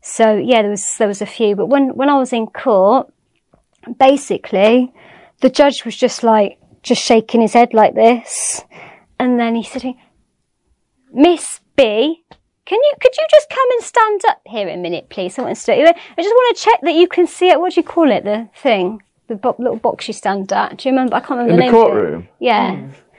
So 0.01 0.35
yeah, 0.35 0.61
there 0.61 0.71
was 0.71 0.95
there 0.97 1.07
was 1.07 1.21
a 1.21 1.25
few, 1.25 1.55
but 1.55 1.67
when 1.67 1.95
when 1.95 2.09
I 2.09 2.17
was 2.17 2.31
in 2.31 2.47
court, 2.47 3.11
basically, 3.99 4.91
the 5.41 5.49
judge 5.49 5.85
was 5.85 5.95
just 5.95 6.23
like 6.23 6.59
just 6.83 7.01
shaking 7.03 7.41
his 7.41 7.53
head 7.53 7.73
like 7.73 7.95
this, 7.95 8.61
and 9.19 9.39
then 9.39 9.55
he 9.55 9.63
said, 9.63 9.83
"Miss 11.13 11.59
B, 11.75 12.23
can 12.65 12.79
you 12.81 12.93
could 13.01 13.15
you 13.17 13.25
just 13.31 13.49
come 13.49 13.71
and 13.71 13.81
stand 13.83 14.21
up 14.27 14.41
here 14.45 14.67
a 14.69 14.77
minute, 14.77 15.09
please? 15.09 15.37
I 15.37 15.43
want 15.43 15.55
to 15.55 15.61
st- 15.61 15.87
I 15.87 15.91
just 16.21 16.33
want 16.33 16.57
to 16.57 16.63
check 16.63 16.79
that 16.81 16.93
you 16.93 17.07
can 17.07 17.27
see 17.27 17.49
it. 17.49 17.59
What 17.59 17.73
do 17.73 17.79
you 17.81 17.85
call 17.85 18.11
it? 18.11 18.23
The 18.23 18.49
thing, 18.55 19.01
the 19.27 19.35
bo- 19.35 19.55
little 19.59 19.77
box 19.77 20.07
you 20.07 20.13
stand 20.13 20.51
at. 20.53 20.77
Do 20.77 20.89
you 20.89 20.93
remember? 20.93 21.15
I 21.15 21.19
can't 21.19 21.39
remember 21.39 21.53
In 21.53 21.59
the 21.59 21.65
the 21.65 21.71
name. 21.71 21.75
of 21.75 21.81
it. 21.81 21.91
courtroom. 21.91 22.27
Yeah, 22.39 22.69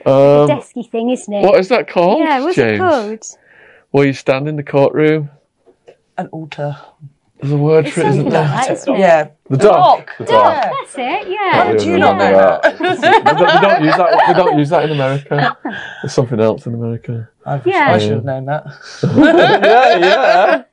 Um, 0.05 0.47
desky 0.49 0.89
thing, 0.89 1.09
isn't 1.09 1.33
it? 1.33 1.41
what 1.43 1.59
is 1.59 1.69
that 1.69 1.87
called, 1.87 2.19
yeah, 2.19 2.39
what's 2.41 2.55
James? 2.55 2.75
it 2.75 2.77
called? 2.79 3.23
Well, 3.91 4.05
you 4.05 4.13
stand 4.13 4.47
in 4.47 4.55
the 4.57 4.63
courtroom. 4.63 5.29
An 6.17 6.27
altar. 6.27 6.75
There's 7.39 7.53
a 7.53 7.57
word 7.57 7.87
for 7.89 8.01
it, 8.01 8.07
isn't 8.07 8.13
Something 8.15 8.29
there? 8.31 8.41
like 8.43 8.67
that, 8.67 8.71
isn't 8.73 8.95
it? 8.95 8.99
Yeah. 8.99 9.29
The 9.49 9.57
dock. 9.57 10.09
The 10.17 10.25
dock. 10.25 10.71
That's 10.81 10.95
it, 10.97 11.27
yeah. 11.29 11.51
How 11.63 11.73
do 11.75 11.85
you 11.85 11.97
not 11.99 12.17
know 12.17 12.31
that? 12.61 12.79
we, 12.79 12.87
don't, 12.87 12.99
we 12.99 13.61
don't 13.61 13.83
use 13.83 13.95
that. 13.97 14.23
We 14.27 14.33
don't 14.33 14.57
use 14.59 14.69
that 14.69 14.83
in 14.85 14.91
America. 14.91 15.57
There's 16.01 16.13
something 16.13 16.39
else 16.39 16.65
in 16.65 16.73
America. 16.73 17.29
I, 17.45 17.61
Yeah. 17.65 17.91
I 17.93 17.99
should 17.99 18.11
have 18.13 18.25
known 18.25 18.45
that. 18.45 18.65
yeah, 19.03 19.97
yeah. 19.97 20.63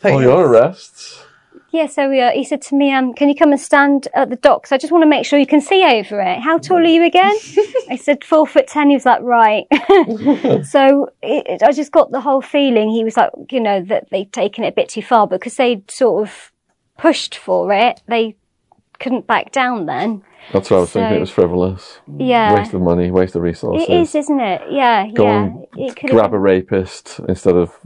But 0.00 0.12
Oh, 0.12 0.18
yeah. 0.18 0.24
your 0.26 0.46
arrests. 0.46 1.24
Yeah, 1.72 1.86
so 1.86 2.12
uh, 2.12 2.32
he 2.32 2.42
said 2.42 2.62
to 2.62 2.74
me, 2.76 2.92
um, 2.92 3.14
can 3.14 3.28
you 3.28 3.34
come 3.36 3.52
and 3.52 3.60
stand 3.60 4.08
at 4.12 4.28
the 4.28 4.34
docks? 4.36 4.72
I 4.72 4.76
just 4.76 4.92
want 4.92 5.02
to 5.02 5.08
make 5.08 5.24
sure 5.24 5.38
you 5.38 5.46
can 5.46 5.60
see 5.60 5.84
over 5.84 6.20
it. 6.20 6.40
How 6.40 6.58
tall 6.58 6.78
are 6.78 6.84
you 6.84 7.04
again? 7.04 7.36
I 7.90 7.96
said, 7.96 8.24
four 8.24 8.44
foot 8.46 8.66
ten. 8.66 8.88
He 8.90 8.96
was 8.96 9.06
like, 9.06 9.22
right. 9.22 9.66
so 10.66 11.10
it, 11.22 11.46
it- 11.46 11.62
I 11.62 11.70
just 11.72 11.92
got 11.92 12.10
the 12.10 12.20
whole 12.20 12.40
feeling 12.42 12.90
he 12.90 13.04
was 13.04 13.16
like, 13.16 13.30
you 13.52 13.60
know, 13.60 13.82
that 13.84 14.10
they'd 14.10 14.32
taken 14.32 14.64
it 14.64 14.68
a 14.68 14.72
bit 14.72 14.88
too 14.88 15.02
far 15.02 15.28
because 15.28 15.54
they'd 15.56 15.88
sort 15.88 16.26
of 16.28 16.52
pushed 16.98 17.36
for 17.36 17.72
it. 17.72 18.02
They 18.08 18.34
couldn't 19.00 19.26
back 19.26 19.50
down 19.52 19.86
then. 19.86 20.22
That's 20.52 20.70
what 20.70 20.78
I 20.78 20.80
was 20.80 20.90
thinking. 20.92 21.16
It 21.18 21.20
was 21.20 21.30
frivolous. 21.30 22.00
Yeah. 22.18 22.54
Waste 22.54 22.72
of 22.72 22.80
money, 22.80 23.10
waste 23.10 23.36
of 23.36 23.42
resources. 23.42 23.86
It 23.88 23.92
is, 23.92 24.14
isn't 24.14 24.40
it? 24.40 24.62
Yeah, 24.70 25.06
Go 25.14 25.24
yeah. 25.24 25.42
and 25.44 25.66
It 25.76 25.94
could 25.96 26.10
Grab 26.10 26.32
a 26.32 26.38
rapist 26.38 27.20
instead 27.28 27.56
of 27.56 27.78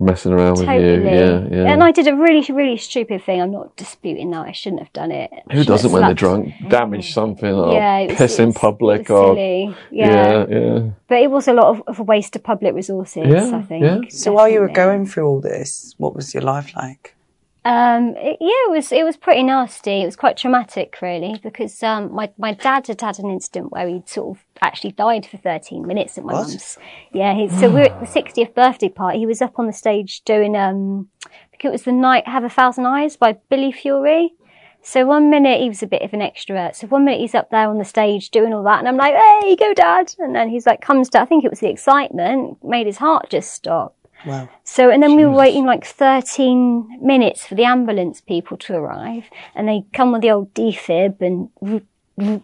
messing 0.00 0.32
around 0.32 0.56
Totally. 0.56 0.78
with 0.78 1.04
you. 1.04 1.08
Yeah, 1.10 1.46
yeah. 1.50 1.72
And 1.72 1.84
I 1.84 1.92
did 1.92 2.08
a 2.08 2.16
really, 2.16 2.44
really 2.50 2.78
stupid 2.78 3.22
thing. 3.22 3.40
I'm 3.42 3.52
not 3.52 3.76
disputing 3.76 4.30
that. 4.32 4.46
I 4.46 4.52
shouldn't 4.52 4.82
have 4.82 4.92
done 4.94 5.12
it. 5.12 5.30
I 5.50 5.54
Who 5.54 5.64
doesn't 5.64 5.92
when 5.92 6.02
they're 6.02 6.14
drunk? 6.14 6.54
Damage 6.68 7.12
something 7.12 7.52
or 7.54 7.74
Yeah, 7.74 8.06
was- 8.06 8.16
piss 8.16 8.38
in 8.38 8.52
public 8.52 9.02
it 9.02 9.10
or 9.10 9.34
silly. 9.34 9.76
Yeah. 9.92 10.46
yeah, 10.48 10.58
yeah. 10.58 10.78
But 11.08 11.18
it 11.18 11.30
was 11.30 11.46
a 11.46 11.52
lot 11.52 11.66
of, 11.66 11.82
of 11.86 12.00
a 12.00 12.02
waste 12.02 12.34
of 12.36 12.42
public 12.42 12.74
resources, 12.74 13.26
Yeah, 13.28 13.56
I 13.58 13.62
think. 13.62 13.84
yeah. 13.84 13.98
So 14.08 14.32
while 14.32 14.48
you 14.48 14.60
were 14.60 14.68
going 14.72 15.06
through 15.06 15.26
all 15.28 15.40
this, 15.40 15.94
what 15.98 16.16
was 16.16 16.32
your 16.34 16.42
life 16.42 16.74
like? 16.74 17.14
Um, 17.64 18.14
it, 18.16 18.38
yeah, 18.40 18.48
it 18.66 18.70
was, 18.70 18.92
it 18.92 19.04
was 19.04 19.16
pretty 19.16 19.42
nasty. 19.42 20.02
It 20.02 20.06
was 20.06 20.16
quite 20.16 20.36
traumatic, 20.36 20.96
really, 21.02 21.38
because, 21.42 21.82
um, 21.82 22.14
my, 22.14 22.30
my 22.38 22.54
dad 22.54 22.86
had 22.86 23.00
had 23.00 23.18
an 23.18 23.30
incident 23.30 23.72
where 23.72 23.86
he'd 23.88 24.08
sort 24.08 24.36
of 24.38 24.44
actually 24.62 24.92
died 24.92 25.26
for 25.26 25.36
13 25.36 25.86
minutes 25.86 26.16
at 26.16 26.24
my 26.24 26.32
What? 26.34 26.48
mum's. 26.48 26.78
Yeah, 27.12 27.34
he, 27.34 27.48
so 27.48 27.68
we 27.68 27.74
were 27.74 27.80
at 27.90 28.00
the 28.00 28.06
60th 28.06 28.54
birthday 28.54 28.88
party. 28.88 29.18
He 29.18 29.26
was 29.26 29.42
up 29.42 29.58
on 29.58 29.66
the 29.66 29.72
stage 29.72 30.22
doing, 30.24 30.56
um, 30.56 31.08
I 31.26 31.28
think 31.50 31.64
it 31.64 31.72
was 31.72 31.82
the 31.82 31.92
night 31.92 32.26
Have 32.26 32.44
a 32.44 32.48
Thousand 32.48 32.86
Eyes 32.86 33.16
by 33.16 33.36
Billy 33.50 33.72
Fury. 33.72 34.32
So 34.80 35.04
one 35.04 35.28
minute 35.28 35.60
he 35.60 35.68
was 35.68 35.82
a 35.82 35.86
bit 35.88 36.02
of 36.02 36.14
an 36.14 36.20
extrovert. 36.20 36.76
So 36.76 36.86
one 36.86 37.04
minute 37.04 37.20
he's 37.20 37.34
up 37.34 37.50
there 37.50 37.68
on 37.68 37.78
the 37.78 37.84
stage 37.84 38.30
doing 38.30 38.54
all 38.54 38.62
that, 38.62 38.78
and 38.78 38.86
I'm 38.88 38.96
like, 38.96 39.12
"Hey, 39.42 39.56
go, 39.56 39.74
Dad!" 39.74 40.14
And 40.20 40.34
then 40.34 40.48
he's 40.48 40.66
like, 40.66 40.80
comes 40.80 41.10
to 41.10 41.20
I 41.20 41.24
think 41.26 41.44
it 41.44 41.50
was 41.50 41.58
the 41.60 41.68
excitement 41.68 42.56
made 42.64 42.86
his 42.86 42.96
heart 42.96 43.28
just 43.28 43.50
stop. 43.52 43.96
Wow. 44.26 44.48
So, 44.64 44.90
and 44.90 45.02
then 45.02 45.16
we 45.16 45.24
were 45.24 45.32
waiting 45.32 45.64
like 45.64 45.84
13 45.84 47.00
minutes 47.00 47.46
for 47.46 47.54
the 47.54 47.64
ambulance 47.64 48.20
people 48.20 48.56
to 48.58 48.74
arrive, 48.74 49.24
and 49.54 49.68
they 49.68 49.84
come 49.92 50.12
with 50.12 50.22
the 50.22 50.30
old 50.30 50.52
defib 50.54 51.20
and 51.20 51.50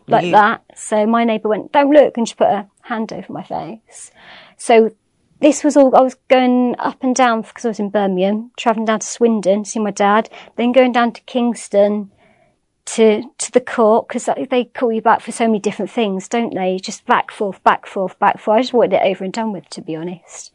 like 0.07 0.27
Yeah. 0.27 0.31
that. 0.31 0.63
So 0.77 1.07
my 1.07 1.25
neighbour 1.25 1.49
went, 1.49 1.73
"Don't 1.73 1.91
look," 1.91 2.17
and 2.17 2.29
she 2.29 2.35
put 2.35 2.49
her 2.49 2.67
hand 2.83 3.13
over 3.13 3.33
my 3.33 3.43
face. 3.43 4.13
So 4.57 4.93
this 5.41 5.65
was 5.65 5.77
all. 5.77 5.95
I 5.97 6.01
was 6.01 6.15
going 6.29 6.77
up 6.79 7.03
and 7.03 7.15
down 7.15 7.43
because 7.43 7.65
I 7.65 7.69
was 7.69 7.81
in 7.81 7.91
Birmingham, 7.91 8.53
travelling 8.57 8.87
down 8.87 9.01
to 9.01 9.07
Swindon 9.07 9.65
to 9.65 9.71
see 9.71 9.81
my 9.81 9.91
dad, 9.91 10.31
then 10.57 10.73
going 10.73 10.93
down 10.93 11.13
to 11.13 11.21
Kingston 11.23 12.11
to 12.87 13.23
to 13.39 13.51
the 13.51 13.61
court 13.61 14.09
because 14.09 14.29
they 14.51 14.65
call 14.65 14.93
you 14.93 15.03
back 15.03 15.21
for 15.21 15.33
so 15.33 15.47
many 15.47 15.59
different 15.59 15.91
things, 15.91 16.29
don't 16.29 16.55
they? 16.55 16.79
Just 16.79 17.05
back 17.07 17.31
forth, 17.31 17.63
back 17.65 17.87
forth, 17.87 18.19
back 18.19 18.39
forth. 18.39 18.59
I 18.59 18.61
just 18.61 18.73
wanted 18.73 18.97
it 18.97 19.03
over 19.03 19.25
and 19.25 19.33
done 19.33 19.53
with, 19.53 19.69
to 19.71 19.83
be 19.83 19.97
honest. 19.97 20.53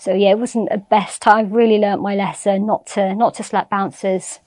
So 0.00 0.14
yeah, 0.14 0.30
it 0.30 0.38
wasn't 0.38 0.70
the 0.70 0.78
best 0.78 1.20
time. 1.20 1.50
Really 1.50 1.78
learnt 1.78 2.00
my 2.00 2.14
lesson 2.14 2.66
not 2.66 2.86
to 2.88 3.14
not 3.14 3.34
to 3.34 3.42
slap 3.42 3.68
bouncers. 3.70 4.40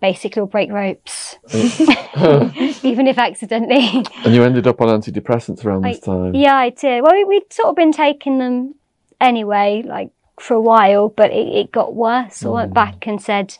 basically, 0.00 0.40
or 0.40 0.46
break 0.46 0.70
ropes, 0.72 1.36
even 1.52 3.06
if 3.06 3.18
accidentally. 3.18 4.02
And 4.24 4.34
you 4.34 4.42
ended 4.42 4.66
up 4.66 4.80
on 4.80 4.88
antidepressants 4.88 5.64
around 5.64 5.82
this 5.82 6.00
time. 6.00 6.34
Yeah, 6.34 6.56
I 6.56 6.70
did. 6.70 7.02
Well, 7.02 7.12
we- 7.12 7.24
we'd 7.24 7.52
sort 7.52 7.68
of 7.68 7.76
been 7.76 7.92
taking 7.92 8.38
them 8.38 8.76
anyway, 9.20 9.82
like 9.86 10.10
for 10.40 10.54
a 10.54 10.60
while, 10.60 11.08
but 11.08 11.30
it, 11.30 11.48
it 11.48 11.72
got 11.72 11.94
worse. 11.94 12.44
I 12.44 12.48
went 12.48 12.70
mm. 12.70 12.74
back 12.74 13.06
and 13.06 13.20
said, 13.20 13.56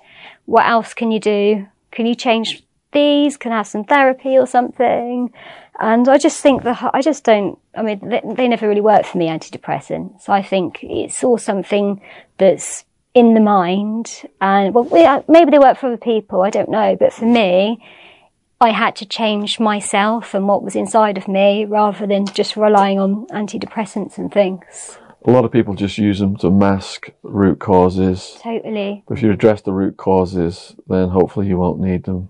what 0.46 0.66
else 0.66 0.94
can 0.94 1.12
you 1.12 1.20
do? 1.20 1.66
Can 1.90 2.06
you 2.06 2.14
change 2.14 2.62
these? 2.92 3.36
Can 3.36 3.52
I 3.52 3.58
have 3.58 3.66
some 3.66 3.84
therapy 3.84 4.38
or 4.38 4.46
something? 4.46 5.30
And 5.80 6.08
I 6.08 6.18
just 6.18 6.40
think 6.42 6.62
that 6.64 6.90
I 6.92 7.00
just 7.00 7.24
don't, 7.24 7.58
I 7.74 7.82
mean, 7.82 8.06
they, 8.06 8.20
they 8.36 8.48
never 8.48 8.68
really 8.68 8.82
worked 8.82 9.06
for 9.06 9.18
me, 9.18 9.28
antidepressants. 9.28 10.28
I 10.28 10.42
think 10.42 10.80
it's 10.82 11.24
all 11.24 11.38
something 11.38 12.02
that's 12.36 12.84
in 13.14 13.32
the 13.34 13.40
mind. 13.40 14.22
And 14.42 14.74
well, 14.74 14.84
we- 14.84 15.06
uh, 15.06 15.22
maybe 15.26 15.50
they 15.50 15.58
work 15.58 15.78
for 15.78 15.86
other 15.86 15.96
people. 15.96 16.42
I 16.42 16.50
don't 16.50 16.68
know. 16.68 16.96
But 17.00 17.14
for 17.14 17.24
me, 17.24 17.82
I 18.60 18.70
had 18.70 18.94
to 18.96 19.06
change 19.06 19.58
myself 19.58 20.34
and 20.34 20.46
what 20.46 20.62
was 20.62 20.76
inside 20.76 21.16
of 21.16 21.26
me 21.26 21.64
rather 21.64 22.06
than 22.06 22.26
just 22.26 22.56
relying 22.56 22.98
on 22.98 23.26
antidepressants 23.28 24.18
and 24.18 24.30
things. 24.30 24.98
A 25.24 25.30
lot 25.30 25.46
of 25.46 25.50
people 25.52 25.74
just 25.74 25.96
use 25.96 26.18
them 26.18 26.36
to 26.38 26.50
mask 26.50 27.10
root 27.22 27.58
causes. 27.58 28.38
Totally. 28.42 29.02
But 29.08 29.16
if 29.16 29.22
you 29.22 29.30
address 29.30 29.62
the 29.62 29.72
root 29.72 29.96
causes, 29.96 30.74
then 30.88 31.08
hopefully 31.08 31.46
you 31.46 31.56
won't 31.58 31.80
need 31.80 32.04
them. 32.04 32.28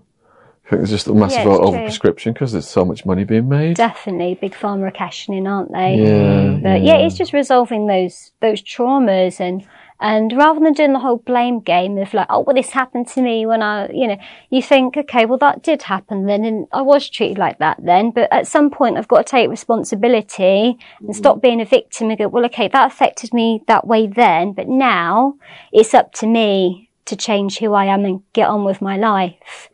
I 0.71 0.75
think 0.75 0.87
there's 0.87 0.91
just 0.91 1.07
a 1.07 1.13
massive 1.13 1.43
Yeah, 1.43 1.55
it's 1.55 1.99
overprescription 1.99 2.33
because 2.33 2.53
there's 2.53 2.67
so 2.67 2.85
much 2.85 3.05
money 3.05 3.25
being 3.25 3.49
made. 3.49 3.75
Definitely. 3.75 4.35
Big 4.35 4.53
pharma 4.53 4.87
are 4.87 4.91
cashing 4.91 5.35
in, 5.35 5.45
aren't 5.45 5.73
they? 5.73 5.95
Yeah, 5.95 6.59
But 6.63 6.81
yeah, 6.81 6.95
it's 6.95 7.17
just 7.17 7.33
resolving 7.33 7.87
those, 7.87 8.31
those 8.39 8.61
traumas 8.61 9.41
and, 9.41 9.67
and 9.99 10.31
rather 10.31 10.61
than 10.61 10.71
doing 10.71 10.93
the 10.93 10.99
whole 10.99 11.17
blame 11.17 11.59
game 11.59 11.97
of 11.97 12.13
like, 12.13 12.27
oh, 12.29 12.39
well, 12.39 12.55
this 12.55 12.69
happened 12.69 13.09
to 13.09 13.21
me 13.21 13.45
when 13.45 13.61
I, 13.61 13.89
you 13.91 14.07
know, 14.07 14.17
you 14.49 14.61
think, 14.61 14.95
okay, 14.95 15.25
well, 15.25 15.37
that 15.39 15.61
did 15.61 15.83
happen 15.83 16.25
then 16.25 16.45
and 16.45 16.67
I 16.71 16.83
was 16.83 17.09
treated 17.09 17.37
like 17.37 17.59
that 17.59 17.83
then. 17.83 18.11
But 18.11 18.31
at 18.31 18.47
some 18.47 18.69
point, 18.69 18.97
I've 18.97 19.09
got 19.09 19.25
to 19.25 19.29
take 19.29 19.49
responsibility 19.49 20.77
and 21.01 21.13
stop 21.13 21.39
mm. 21.39 21.41
being 21.41 21.59
a 21.59 21.65
victim 21.65 22.11
and 22.11 22.17
go, 22.17 22.29
well, 22.29 22.45
okay, 22.45 22.69
that 22.69 22.89
affected 22.89 23.33
me 23.33 23.61
that 23.67 23.85
way 23.85 24.07
then, 24.07 24.53
but 24.53 24.69
now 24.69 25.35
it's 25.73 25.93
up 25.93 26.13
to 26.13 26.27
me 26.27 26.87
to 27.05 27.17
change 27.17 27.59
who 27.59 27.73
I 27.73 27.85
am 27.85 28.05
and 28.05 28.21
get 28.31 28.47
on 28.47 28.63
with 28.63 28.81
my 28.81 28.95
life. 28.95 29.69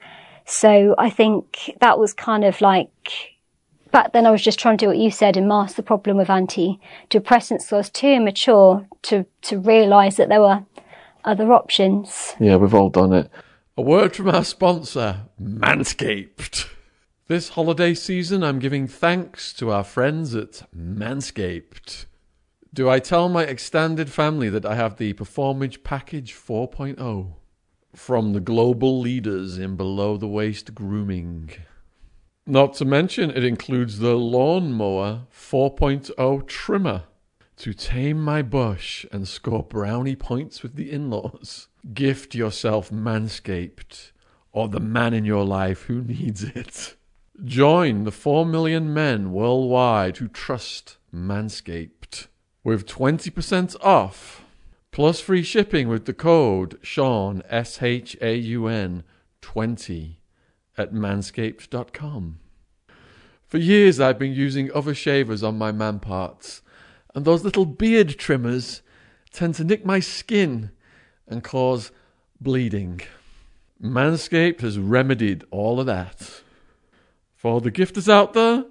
So 0.48 0.96
I 0.98 1.10
think 1.10 1.76
that 1.82 2.00
was 2.00 2.14
kind 2.14 2.46
of 2.46 2.62
like, 2.62 3.36
back 3.92 4.14
then 4.14 4.26
I 4.26 4.32
was 4.32 4.42
just 4.42 4.58
trying 4.58 4.78
to 4.78 4.86
do 4.86 4.88
what 4.88 4.98
you 4.98 5.12
said 5.12 5.36
and 5.36 5.46
mask 5.46 5.76
the 5.76 5.84
problem 5.84 6.16
with 6.16 6.30
antidepressants. 6.30 7.64
So 7.64 7.76
I 7.76 7.80
was 7.80 7.90
too 7.90 8.08
immature 8.08 8.88
to, 9.04 9.26
to 9.42 9.60
realise 9.60 10.16
that 10.16 10.30
there 10.30 10.40
were 10.40 10.64
other 11.26 11.52
options. 11.52 12.34
Yeah, 12.40 12.56
we've 12.56 12.74
all 12.74 12.90
done 12.90 13.12
it. 13.12 13.30
A 13.76 13.82
word 13.82 14.16
from 14.16 14.30
our 14.30 14.46
sponsor, 14.46 15.26
Manscaped. 15.40 16.70
This 17.28 17.50
holiday 17.50 17.94
season, 17.94 18.42
I'm 18.42 18.60
giving 18.60 18.88
thanks 18.88 19.52
to 19.56 19.70
our 19.70 19.84
friends 19.84 20.34
at 20.34 20.66
Manscaped. 20.74 22.06
Do 22.74 22.90
I 22.90 23.00
tell 23.00 23.28
my 23.28 23.44
extended 23.44 24.10
family 24.10 24.48
that 24.50 24.66
I 24.66 24.76
have 24.76 24.96
the 24.96 25.12
Performance 25.12 25.76
Package 25.84 26.34
4.0 26.34 27.34
from 27.98 28.34
the 28.34 28.40
global 28.40 29.00
leaders 29.00 29.58
in 29.58 29.76
below 29.76 30.18
the 30.18 30.28
waist 30.28 30.76
grooming? 30.76 31.50
Not 32.46 32.76
to 32.76 32.86
mention, 32.86 33.32
it 33.32 33.44
includes 33.44 34.00
the 34.00 34.16
Lawnmower 34.16 35.24
4.0 35.34 36.48
trimmer 36.48 37.04
to 37.58 37.74
tame 37.74 38.24
my 38.24 38.42
bush 38.42 39.06
and 39.12 39.28
score 39.28 39.64
brownie 39.64 40.16
points 40.16 40.62
with 40.62 40.76
the 40.76 40.92
in 40.92 41.10
laws. 41.10 41.68
Gift 41.94 42.36
yourself 42.36 42.92
Manscaped 42.92 44.12
or 44.52 44.70
the 44.70 44.80
man 44.80 45.14
in 45.14 45.26
your 45.26 45.44
life 45.44 45.84
who 45.84 46.02
needs 46.04 46.44
it. 46.44 46.96
Join 47.44 48.04
the 48.04 48.12
4 48.12 48.46
million 48.46 48.94
men 48.94 49.32
worldwide 49.32 50.18
who 50.18 50.28
trust 50.28 50.98
Manscaped 51.14 52.28
with 52.64 52.86
20% 52.86 53.76
off 53.82 54.44
plus 54.98 55.20
free 55.20 55.44
shipping 55.44 55.88
with 55.88 56.06
the 56.06 56.14
code 56.14 56.76
Shaun 56.82 57.44
S 57.48 57.84
H 57.84 58.18
A 58.20 58.36
U 58.36 58.66
N 58.66 59.04
20 59.42 60.20
at 60.76 60.92
manscaped.com. 60.92 62.40
For 63.46 63.58
years 63.60 64.00
I've 64.00 64.18
been 64.18 64.34
using 64.34 64.72
other 64.74 64.96
shavers 64.96 65.44
on 65.44 65.56
my 65.56 65.72
man 65.72 66.00
parts, 66.00 66.64
and 67.14 67.26
those 67.26 67.44
little 67.44 67.68
beard 67.68 68.18
trimmers 68.18 68.82
tend 69.32 69.54
to 69.56 69.64
nick 69.64 69.86
my 69.86 70.00
skin 70.00 70.72
and 71.28 71.44
cause 71.44 71.92
bleeding. 72.42 73.02
Manscaped 73.80 74.62
has 74.62 74.80
remedied 74.80 75.44
all 75.52 75.80
of 75.80 75.86
that. 75.86 76.42
For 77.36 77.62
the 77.62 77.70
gifters 77.70 78.10
out 78.10 78.34
there, 78.34 78.66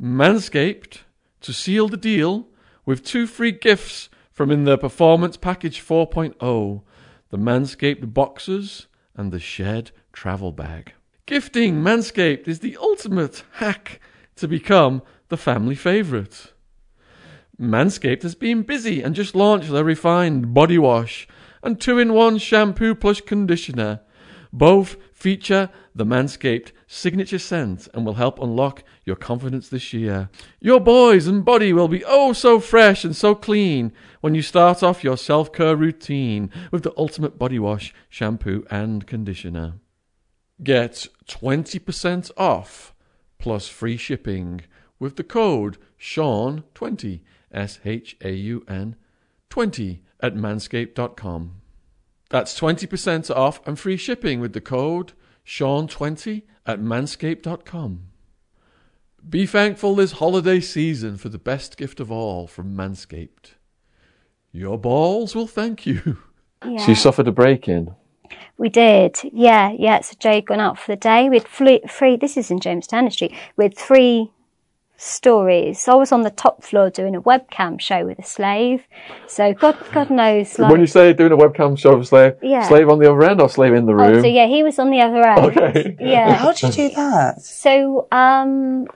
Manscaped, 0.00 0.98
to 1.40 1.52
seal 1.52 1.88
the 1.88 1.96
deal 1.96 2.46
with 2.84 3.04
two 3.04 3.26
free 3.26 3.50
gifts 3.50 4.08
from 4.36 4.50
in 4.50 4.64
their 4.64 4.76
Performance 4.76 5.38
Package 5.38 5.82
4.0 5.82 6.82
the 7.30 7.38
Manscaped 7.38 8.12
Boxers 8.12 8.86
and 9.16 9.32
the 9.32 9.40
Shed 9.40 9.92
Travel 10.12 10.52
Bag. 10.52 10.92
Gifting 11.24 11.76
Manscaped 11.76 12.46
is 12.46 12.60
the 12.60 12.76
ultimate 12.76 13.44
hack 13.52 13.98
to 14.36 14.46
become 14.46 15.00
the 15.28 15.38
family 15.38 15.74
favourite. 15.74 16.52
Manscaped 17.58 18.22
has 18.22 18.34
been 18.34 18.60
busy 18.60 19.00
and 19.00 19.14
just 19.14 19.34
launched 19.34 19.70
their 19.70 19.82
refined 19.82 20.52
body 20.52 20.76
wash 20.76 21.26
and 21.62 21.80
two 21.80 21.98
in 21.98 22.12
one 22.12 22.36
shampoo 22.36 22.94
plus 22.94 23.22
conditioner. 23.22 24.00
Both 24.52 24.98
feature 25.14 25.70
the 25.94 26.04
Manscaped 26.04 26.72
signature 26.86 27.38
scent 27.38 27.88
and 27.92 28.06
will 28.06 28.14
help 28.14 28.40
unlock 28.40 28.84
your 29.04 29.16
confidence 29.16 29.68
this 29.68 29.92
year. 29.92 30.30
Your 30.60 30.80
boys 30.80 31.26
and 31.26 31.44
body 31.44 31.72
will 31.72 31.88
be 31.88 32.04
oh 32.04 32.32
so 32.32 32.60
fresh 32.60 33.04
and 33.04 33.14
so 33.14 33.34
clean 33.34 33.92
when 34.20 34.34
you 34.34 34.42
start 34.42 34.82
off 34.82 35.04
your 35.04 35.16
self 35.16 35.52
care 35.52 35.76
routine 35.76 36.50
with 36.70 36.82
the 36.82 36.94
ultimate 36.96 37.38
body 37.38 37.58
wash, 37.58 37.94
shampoo, 38.08 38.64
and 38.70 39.06
conditioner. 39.06 39.74
Get 40.62 41.06
20% 41.28 42.30
off 42.36 42.94
plus 43.38 43.68
free 43.68 43.96
shipping 43.96 44.62
with 44.98 45.16
the 45.16 45.24
code 45.24 45.76
SHAUN20, 46.00 47.20
S 47.52 47.78
H 47.84 48.16
A 48.22 48.32
U 48.32 48.64
N 48.68 48.96
20 49.50 50.02
at 50.20 50.34
manscaped.com. 50.34 51.60
That's 52.30 52.58
20% 52.58 53.30
off 53.30 53.66
and 53.66 53.78
free 53.78 53.96
shipping 53.96 54.40
with 54.40 54.52
the 54.52 54.60
code 54.60 55.12
SHAUN20 55.46 56.42
at 56.66 56.80
manscaped.com. 56.80 58.02
Be 59.28 59.46
thankful 59.46 59.94
this 59.94 60.12
holiday 60.12 60.60
season 60.60 61.16
for 61.16 61.28
the 61.28 61.38
best 61.38 61.76
gift 61.76 61.98
of 61.98 62.12
all 62.12 62.46
from 62.46 62.76
Manscaped. 62.76 63.54
Your 64.52 64.78
balls 64.78 65.34
will 65.34 65.48
thank 65.48 65.84
you. 65.86 66.18
Yeah. 66.64 66.78
So 66.78 66.88
you 66.88 66.94
suffered 66.94 67.28
a 67.28 67.32
break 67.32 67.68
in. 67.68 67.94
We 68.58 68.70
did, 68.70 69.18
yeah, 69.32 69.72
yeah. 69.78 70.00
So 70.00 70.16
Jay 70.18 70.36
had 70.36 70.46
gone 70.46 70.60
out 70.60 70.78
for 70.78 70.92
the 70.92 70.96
day. 70.96 71.28
We 71.28 71.36
had 71.36 71.46
three, 71.46 71.80
three 71.88 72.16
this 72.16 72.36
is 72.36 72.50
in 72.50 72.60
James 72.60 72.86
Tanner 72.86 73.10
Street. 73.10 73.34
We 73.56 73.64
had 73.66 73.76
three 73.76 74.32
stories. 74.96 75.82
So 75.82 75.92
I 75.92 75.94
was 75.96 76.12
on 76.12 76.22
the 76.22 76.30
top 76.30 76.62
floor 76.62 76.90
doing 76.90 77.14
a 77.14 77.20
webcam 77.20 77.80
show 77.80 78.04
with 78.04 78.18
a 78.18 78.22
slave. 78.24 78.86
So 79.28 79.52
God, 79.54 79.76
God 79.92 80.10
knows, 80.10 80.58
like, 80.58 80.70
When 80.70 80.80
you 80.80 80.86
say 80.86 81.12
doing 81.12 81.32
a 81.32 81.36
webcam 81.36 81.78
show 81.78 81.94
with 81.96 82.04
a 82.04 82.06
slave, 82.06 82.32
Yeah. 82.42 82.62
slave 82.68 82.88
on 82.88 82.98
the 82.98 83.10
other 83.10 83.22
end 83.24 83.40
or 83.40 83.48
slave 83.48 83.74
in 83.74 83.86
the 83.86 83.94
room? 83.94 84.06
oh, 84.06 84.10
room? 84.12 84.20
so 84.22 84.28
yeah, 84.28 84.46
he 84.46 84.62
was 84.62 84.78
on 84.78 84.90
the 84.90 85.00
other 85.00 85.22
end. 85.22 85.46
Okay. 85.46 85.96
Yeah. 86.00 86.34
How'd 86.36 86.62
you 86.62 86.70
do 86.72 86.88
that? 86.96 87.40
So, 87.42 88.08
um, 88.12 88.86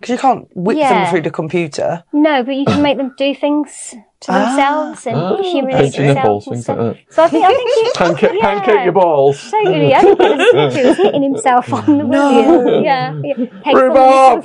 Because 0.00 0.12
you 0.12 0.18
can't 0.18 0.48
whip 0.54 0.76
Yeah. 0.76 1.02
them 1.04 1.10
through 1.10 1.22
the 1.22 1.30
computer. 1.30 2.04
no, 2.12 2.42
but 2.42 2.54
you 2.54 2.64
can 2.64 2.82
make 2.82 2.96
them 2.96 3.14
do 3.16 3.34
things 3.34 3.94
to 4.20 4.32
themselves 4.32 5.06
and 5.06 5.16
Ah, 5.16 5.36
humiliate 5.42 5.80
pinch 5.92 5.96
themselves. 5.96 6.46
and 6.48 6.56
things 6.64 6.68
like. 6.68 7.06
So 7.10 7.22
I 7.22 7.28
think, 7.28 7.44
I 7.44 7.54
think 7.54 7.70
he, 7.74 7.90
Pancake, 7.94 8.30
yeah. 8.34 8.40
pancake 8.60 8.84
your 8.84 8.92
balls. 8.92 9.50
Totally. 9.50 9.94
I 9.94 10.00
think 10.00 10.20
it 10.20 10.54
was, 10.54 10.74
he 10.76 10.82
was 10.88 10.96
hitting 11.04 11.22
himself 11.22 11.72
on 11.72 11.98
the 11.98 12.04
no. 12.04 12.80
Yeah. 12.82 13.14
yeah. 13.22 13.34
Peg 13.62 13.76
Rhubarb! 13.76 14.44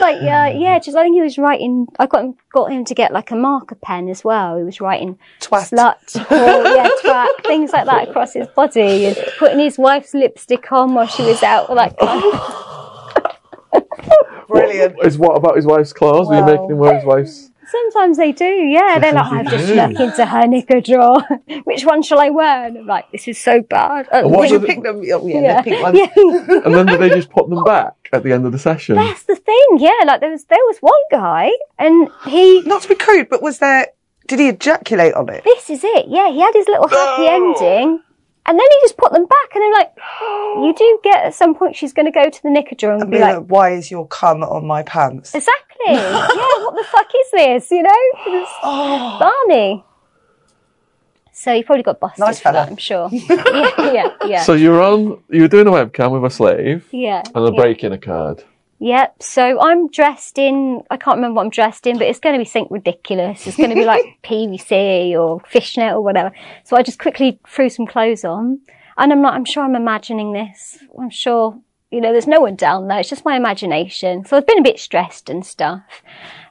like 0.00 0.16
yeah, 0.22 0.48
yeah. 0.48 0.78
Just 0.78 0.96
I 0.96 1.02
think 1.02 1.14
he 1.14 1.22
was 1.22 1.38
writing. 1.38 1.86
I 1.98 2.06
got 2.06 2.24
him, 2.24 2.34
got 2.52 2.70
him 2.70 2.84
to 2.86 2.94
get 2.94 3.12
like 3.12 3.30
a 3.30 3.36
marker 3.36 3.74
pen 3.76 4.08
as 4.08 4.24
well. 4.24 4.56
He 4.58 4.64
was 4.64 4.80
writing 4.80 5.18
Twat. 5.40 5.70
slut, 5.70 6.16
or, 6.30 6.74
yeah, 6.74 6.88
twat, 7.02 7.28
things 7.46 7.72
like 7.72 7.86
that 7.86 8.08
across 8.08 8.34
his 8.34 8.46
body, 8.48 9.06
and 9.06 9.16
putting 9.38 9.58
his 9.58 9.78
wife's 9.78 10.14
lipstick 10.14 10.70
on 10.72 10.94
while 10.94 11.06
she 11.06 11.22
was 11.22 11.42
out. 11.42 11.72
Like 11.72 11.96
kind 11.98 12.22
of, 12.34 12.81
Brilliant. 14.52 14.96
Is 15.04 15.18
what 15.18 15.36
about 15.36 15.56
his 15.56 15.66
wife's 15.66 15.92
clothes? 15.92 16.28
Are 16.28 16.38
you 16.38 16.44
making 16.44 16.70
him 16.70 16.78
wear 16.78 16.96
his 16.96 17.04
wife's? 17.04 17.52
sometimes 17.72 18.18
they 18.18 18.32
do. 18.32 18.44
Yeah, 18.44 18.98
they're 18.98 19.12
like, 19.12 19.32
I've 19.32 19.50
just 19.50 19.66
snuck 19.66 19.98
into 19.98 20.26
her 20.26 20.46
knicker 20.46 20.80
drawer. 20.80 21.22
Which 21.64 21.84
one 21.84 22.02
shall 22.02 22.20
I 22.20 22.28
wear? 22.30 22.66
And 22.66 22.78
I'm 22.78 22.86
like, 22.86 23.10
this 23.10 23.26
is 23.26 23.40
so 23.40 23.62
bad. 23.62 24.08
Uh, 24.12 24.22
what 24.28 24.50
you 24.50 24.56
it- 24.56 24.66
pick 24.66 24.82
them? 24.82 24.98
Oh, 24.98 25.26
yeah, 25.26 25.40
yeah, 25.40 25.62
the 25.62 25.70
pink 25.70 25.82
ones. 25.82 25.98
yeah. 25.98 26.60
And 26.64 26.74
then 26.74 27.00
they 27.00 27.08
just 27.08 27.30
put 27.30 27.48
them 27.48 27.64
back 27.64 27.94
at 28.12 28.22
the 28.22 28.32
end 28.32 28.46
of 28.46 28.52
the 28.52 28.58
session? 28.58 28.96
That's 28.96 29.24
the 29.24 29.36
thing. 29.36 29.66
Yeah, 29.78 29.98
like 30.06 30.20
there 30.20 30.30
was 30.30 30.44
there 30.44 30.58
was 30.58 30.78
one 30.80 31.02
guy, 31.10 31.50
and 31.78 32.08
he 32.26 32.60
Not 32.62 32.82
to 32.82 32.88
be 32.88 32.94
crude, 32.94 33.28
but 33.30 33.42
was 33.42 33.58
there? 33.58 33.88
Did 34.28 34.38
he 34.38 34.48
ejaculate 34.48 35.14
on 35.14 35.28
it? 35.30 35.42
This 35.44 35.70
is 35.70 35.80
it. 35.82 36.06
Yeah, 36.08 36.30
he 36.30 36.40
had 36.40 36.54
his 36.54 36.68
little 36.68 36.88
happy 36.88 37.26
ending. 37.26 38.02
And 38.44 38.58
then 38.58 38.66
he 38.68 38.76
just 38.82 38.96
put 38.96 39.12
them 39.12 39.24
back, 39.26 39.54
and 39.54 39.62
I'm 39.62 39.72
like, 39.72 39.92
you 40.66 40.74
do 40.78 41.00
get 41.04 41.24
at 41.26 41.34
some 41.34 41.54
point 41.54 41.76
she's 41.76 41.92
going 41.92 42.06
to 42.06 42.12
go 42.12 42.28
to 42.28 42.42
the 42.42 42.48
knickerdoll 42.48 43.00
and 43.00 43.10
Be 43.10 43.18
be 43.18 43.20
like, 43.22 43.36
like, 43.36 43.46
why 43.46 43.70
is 43.74 43.90
your 43.90 44.06
cum 44.08 44.42
on 44.42 44.66
my 44.66 44.82
pants? 44.82 45.34
exactly, 45.34 45.76
yeah, 45.86 46.26
what 46.28 46.74
the 46.74 46.84
fuck 46.90 47.06
is 47.24 47.30
this? 47.32 47.70
You 47.70 47.82
know, 47.84 47.90
it's 48.26 48.50
Oh. 48.62 49.18
Barney. 49.20 49.84
So 51.34 51.52
you 51.52 51.64
probably 51.64 51.82
got 51.82 51.98
busted 51.98 52.20
Nice 52.20 52.38
for 52.38 52.44
fella. 52.44 52.64
that, 52.64 52.70
I'm 52.70 52.76
sure. 52.76 53.08
yeah, 53.12 53.92
yeah, 53.92 54.10
yeah. 54.26 54.42
So 54.42 54.52
you 54.52 54.70
were 54.70 54.82
on, 54.82 55.22
you 55.30 55.42
were 55.42 55.48
doing 55.48 55.66
a 55.66 55.70
webcam 55.70 56.12
with 56.12 56.24
a 56.30 56.34
slave, 56.34 56.86
yeah. 56.92 57.22
and 57.34 57.48
a 57.48 57.50
yeah. 57.52 57.56
break-in 57.56 57.92
occurred. 57.92 58.44
Yep. 58.82 59.22
So 59.22 59.60
I'm 59.60 59.86
dressed 59.86 60.38
in. 60.38 60.82
I 60.90 60.96
can't 60.96 61.14
remember 61.14 61.36
what 61.36 61.44
I'm 61.44 61.50
dressed 61.50 61.86
in, 61.86 61.98
but 61.98 62.08
it's 62.08 62.18
going 62.18 62.34
to 62.34 62.38
be 62.40 62.44
something 62.44 62.72
ridiculous. 62.72 63.46
It's 63.46 63.56
going 63.56 63.70
to 63.70 63.76
be 63.76 63.84
like 63.84 64.02
PVC 64.24 65.12
or 65.12 65.38
fishnet 65.46 65.92
or 65.92 66.00
whatever. 66.00 66.32
So 66.64 66.76
I 66.76 66.82
just 66.82 66.98
quickly 66.98 67.38
threw 67.46 67.68
some 67.68 67.86
clothes 67.86 68.24
on, 68.24 68.60
and 68.98 69.12
I'm 69.12 69.22
not. 69.22 69.34
I'm 69.34 69.44
sure 69.44 69.62
I'm 69.62 69.76
imagining 69.76 70.32
this. 70.32 70.78
I'm 70.98 71.10
sure. 71.10 71.60
You 71.92 72.00
know, 72.00 72.10
there's 72.10 72.26
no 72.26 72.40
one 72.40 72.56
down 72.56 72.88
there. 72.88 72.98
It's 72.98 73.10
just 73.10 73.24
my 73.24 73.36
imagination. 73.36 74.24
So 74.24 74.36
I've 74.36 74.46
been 74.46 74.58
a 74.58 74.62
bit 74.62 74.80
stressed 74.80 75.30
and 75.30 75.46
stuff. 75.46 75.82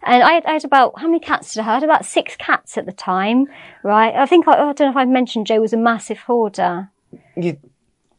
And 0.03 0.21
I 0.21 0.33
had, 0.33 0.45
I 0.45 0.53
had 0.53 0.63
about, 0.63 0.99
how 0.99 1.07
many 1.07 1.19
cats 1.19 1.53
did 1.53 1.61
I 1.61 1.63
have? 1.63 1.71
I 1.71 1.73
had 1.77 1.83
about 1.83 2.05
six 2.05 2.35
cats 2.35 2.77
at 2.77 2.85
the 2.85 2.91
time, 2.91 3.47
right? 3.81 4.13
I 4.13 4.27
think, 4.27 4.47
I, 4.47 4.51
I 4.51 4.73
don't 4.73 4.79
know 4.81 4.89
if 4.91 4.97
I 4.97 5.05
mentioned 5.05 5.47
Joe 5.47 5.59
was 5.59 5.73
a 5.73 5.77
massive 5.77 6.19
hoarder. 6.19 6.91
You, 7.35 7.57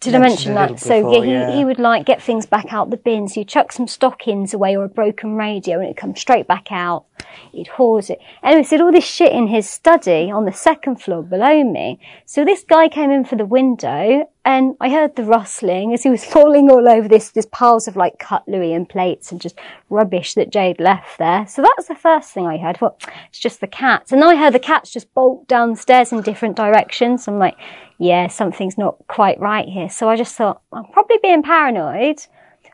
Did 0.02 0.14
I 0.16 0.18
mention 0.18 0.54
that? 0.54 0.70
little 0.72 0.78
So 0.78 1.02
before, 1.02 1.24
yeah, 1.24 1.24
he, 1.24 1.30
yeah. 1.32 1.56
he 1.56 1.64
would 1.64 1.78
like 1.78 2.04
get 2.04 2.20
things 2.22 2.44
back 2.44 2.72
out 2.72 2.90
the 2.90 2.96
bin. 2.96 3.28
So 3.28 3.34
he'd 3.40 3.48
chuck 3.48 3.72
some 3.72 3.86
stockings 3.86 4.52
away 4.52 4.76
or 4.76 4.84
a 4.84 4.88
broken 4.88 5.36
radio 5.36 5.78
and 5.78 5.88
it 5.88 5.96
comes 5.96 6.20
straight 6.20 6.46
back 6.46 6.70
out. 6.70 7.04
He'd 7.52 7.68
hoard 7.68 8.10
it. 8.10 8.20
Anyway, 8.42 8.62
so 8.62 8.82
all 8.84 8.92
this 8.92 9.04
shit 9.04 9.32
in 9.32 9.48
his 9.48 9.68
study 9.68 10.30
on 10.30 10.44
the 10.44 10.52
second 10.52 10.96
floor 10.96 11.22
below 11.22 11.64
me. 11.64 12.00
So 12.26 12.44
this 12.44 12.64
guy 12.64 12.88
came 12.88 13.10
in 13.10 13.24
for 13.24 13.36
the 13.36 13.44
window 13.44 14.28
and 14.44 14.74
I 14.80 14.90
heard 14.90 15.16
the 15.16 15.24
rustling 15.24 15.92
as 15.92 16.02
he 16.02 16.10
was 16.10 16.24
falling 16.32 16.70
all 16.70 16.88
over 16.88 17.08
this, 17.08 17.30
this 17.30 17.46
piles 17.46 17.86
of 17.86 17.96
like 17.96 18.18
cutlery 18.18 18.72
and 18.72 18.88
plates 18.88 19.30
and 19.30 19.40
just 19.40 19.58
rubbish 19.90 20.34
that 20.34 20.50
Jay'd 20.50 20.80
left 20.80 21.18
there. 21.18 21.46
So 21.46 21.62
that 21.62 21.74
was 21.76 21.86
the 21.86 21.94
first 21.94 22.32
thing 22.32 22.46
I 22.46 22.58
heard. 22.58 22.80
Well, 22.80 22.98
it's 23.28 23.38
just 23.38 23.60
the 23.60 23.66
cats. 23.66 24.12
And 24.12 24.24
I 24.24 24.36
heard 24.36 24.54
the 24.54 24.58
cats 24.58 24.90
just 24.90 25.12
bolt 25.14 25.46
downstairs 25.48 26.12
in 26.12 26.22
different 26.22 26.56
directions. 26.56 27.28
I'm 27.28 27.38
like, 27.38 27.56
yeah, 27.98 28.26
something's 28.26 28.76
not 28.76 28.96
quite 29.06 29.38
right 29.38 29.68
here. 29.68 29.88
So 29.88 30.08
I 30.08 30.16
just 30.16 30.34
thought, 30.34 30.60
I'm 30.72 30.86
probably 30.86 31.18
being 31.22 31.42
paranoid. 31.42 32.26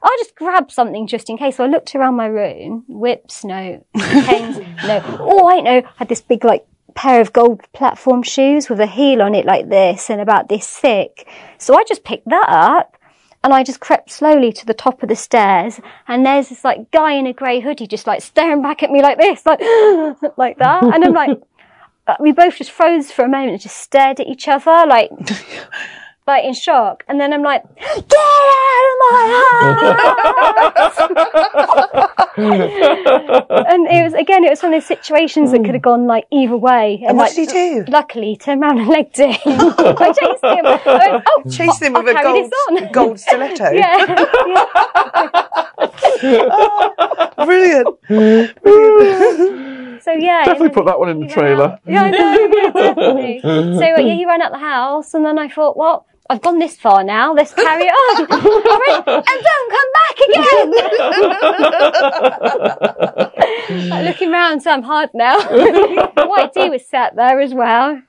I'll 0.02 0.18
just 0.18 0.34
grab 0.34 0.70
something 0.70 1.06
just 1.06 1.28
in 1.28 1.36
case. 1.36 1.56
So 1.56 1.64
I 1.64 1.68
looked 1.68 1.94
around 1.94 2.16
my 2.16 2.26
room. 2.26 2.84
Whips, 2.88 3.44
no. 3.44 3.84
Canes, 3.98 4.58
no. 4.86 5.02
Oh, 5.20 5.48
I 5.50 5.60
know. 5.60 5.78
I 5.78 5.92
had 5.96 6.08
this 6.08 6.20
big, 6.20 6.44
like, 6.44 6.66
pair 6.98 7.20
of 7.20 7.32
gold 7.32 7.60
platform 7.72 8.24
shoes 8.24 8.68
with 8.68 8.80
a 8.80 8.86
heel 8.86 9.22
on 9.22 9.32
it 9.32 9.46
like 9.46 9.68
this 9.68 10.10
and 10.10 10.20
about 10.20 10.48
this 10.48 10.66
thick. 10.66 11.28
So 11.56 11.78
I 11.78 11.84
just 11.84 12.02
picked 12.02 12.28
that 12.28 12.48
up 12.48 12.96
and 13.44 13.54
I 13.54 13.62
just 13.62 13.78
crept 13.78 14.10
slowly 14.10 14.52
to 14.52 14.66
the 14.66 14.74
top 14.74 15.02
of 15.02 15.08
the 15.08 15.14
stairs 15.14 15.80
and 16.08 16.26
there's 16.26 16.48
this 16.48 16.64
like 16.64 16.90
guy 16.90 17.12
in 17.12 17.28
a 17.28 17.32
grey 17.32 17.60
hoodie 17.60 17.86
just 17.86 18.08
like 18.08 18.20
staring 18.20 18.62
back 18.62 18.82
at 18.82 18.90
me 18.90 19.00
like 19.00 19.16
this, 19.16 19.46
like, 19.46 19.60
like 20.36 20.58
that. 20.58 20.82
And 20.82 21.04
I'm 21.04 21.12
like, 21.12 21.38
uh, 22.08 22.16
we 22.18 22.32
both 22.32 22.56
just 22.56 22.72
froze 22.72 23.12
for 23.12 23.24
a 23.24 23.28
moment 23.28 23.52
and 23.52 23.60
just 23.60 23.78
stared 23.78 24.18
at 24.18 24.26
each 24.26 24.48
other 24.48 24.84
like, 24.88 25.10
like 26.28 26.44
in 26.44 26.54
shock. 26.54 27.02
And 27.08 27.18
then 27.20 27.32
I'm 27.32 27.42
like, 27.42 27.64
get 27.74 27.88
out 27.88 28.86
of 28.92 28.98
my 29.10 29.24
house! 30.68 30.96
and 32.36 33.86
it 33.88 34.04
was, 34.04 34.14
again, 34.14 34.44
it 34.44 34.50
was 34.50 34.62
one 34.62 34.72
of 34.74 34.80
those 34.80 34.86
situations 34.86 35.50
that 35.50 35.64
could 35.64 35.74
have 35.74 35.82
gone 35.82 36.06
like 36.06 36.26
either 36.30 36.56
way. 36.56 37.02
and 37.06 37.16
what 37.16 37.30
like, 37.30 37.34
did 37.34 37.50
he 37.50 37.80
do? 37.80 37.84
Luckily, 37.88 38.26
he 38.28 38.36
turned 38.36 38.62
around 38.62 38.78
and 38.78 38.88
legged 38.88 39.18
it. 39.18 39.40
I 39.46 40.12
chased 40.12 40.44
him. 40.44 40.66
I 40.66 40.80
went, 40.86 41.24
oh, 41.26 41.42
Chased 41.50 41.82
him 41.82 41.96
I'll 41.96 42.04
with 42.04 42.14
a 42.16 42.22
gold, 42.22 42.52
gold 42.92 43.18
stiletto. 43.18 43.72
Yeah. 43.72 44.06
Brilliant. 47.44 47.88
So 50.02 50.12
yeah, 50.12 50.44
Definitely 50.44 50.70
put 50.70 50.86
that 50.86 50.98
one 50.98 51.08
in 51.08 51.20
the 51.20 51.26
trailer. 51.26 51.78
Yeah, 51.86 52.02
I 52.04 52.10
know, 52.10 52.50
yeah, 52.54 52.70
definitely. 52.70 53.40
So 53.42 53.48
uh, 53.48 54.00
yeah, 54.00 54.14
he 54.14 54.24
ran 54.26 54.40
out 54.40 54.52
the 54.52 54.58
house, 54.58 55.12
and 55.12 55.24
then 55.24 55.38
I 55.38 55.48
thought, 55.48 55.76
well, 55.76 56.06
I've 56.30 56.42
gone 56.42 56.58
this 56.58 56.76
far 56.76 57.02
now. 57.04 57.32
Let's 57.32 57.54
carry 57.54 57.84
on. 57.88 58.26
And 59.08 59.42
don't 59.48 59.70
come 59.76 59.90
back 59.98 60.16
again. 60.28 60.68
like, 63.90 64.04
looking 64.06 64.30
round, 64.30 64.62
so 64.62 64.70
I'm 64.70 64.82
hard 64.82 65.10
now. 65.14 65.40
White 66.26 66.52
Dee 66.54 66.68
was 66.68 66.86
sat 66.86 67.16
there 67.16 67.40
as 67.40 67.54
well. 67.54 68.02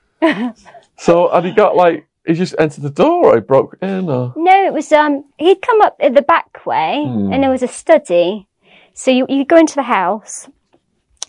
So 0.98 1.28
had 1.32 1.44
he 1.44 1.52
got 1.52 1.76
like, 1.76 2.06
he 2.26 2.34
just 2.34 2.54
entered 2.58 2.82
the 2.82 2.90
door 2.90 3.26
or 3.26 3.34
he 3.36 3.40
broke 3.40 3.78
in 3.80 4.08
or? 4.10 4.34
No, 4.36 4.66
it 4.66 4.72
was 4.72 4.92
um. 4.92 5.24
He'd 5.38 5.62
come 5.62 5.80
up 5.80 5.96
at 6.00 6.14
the 6.14 6.22
back 6.22 6.66
way, 6.66 7.02
and 7.04 7.42
there 7.42 7.50
was 7.50 7.62
a 7.62 7.68
study. 7.68 8.46
So 8.92 9.10
you 9.10 9.24
you 9.28 9.44
go 9.46 9.56
into 9.56 9.76
the 9.76 9.84
house, 9.84 10.48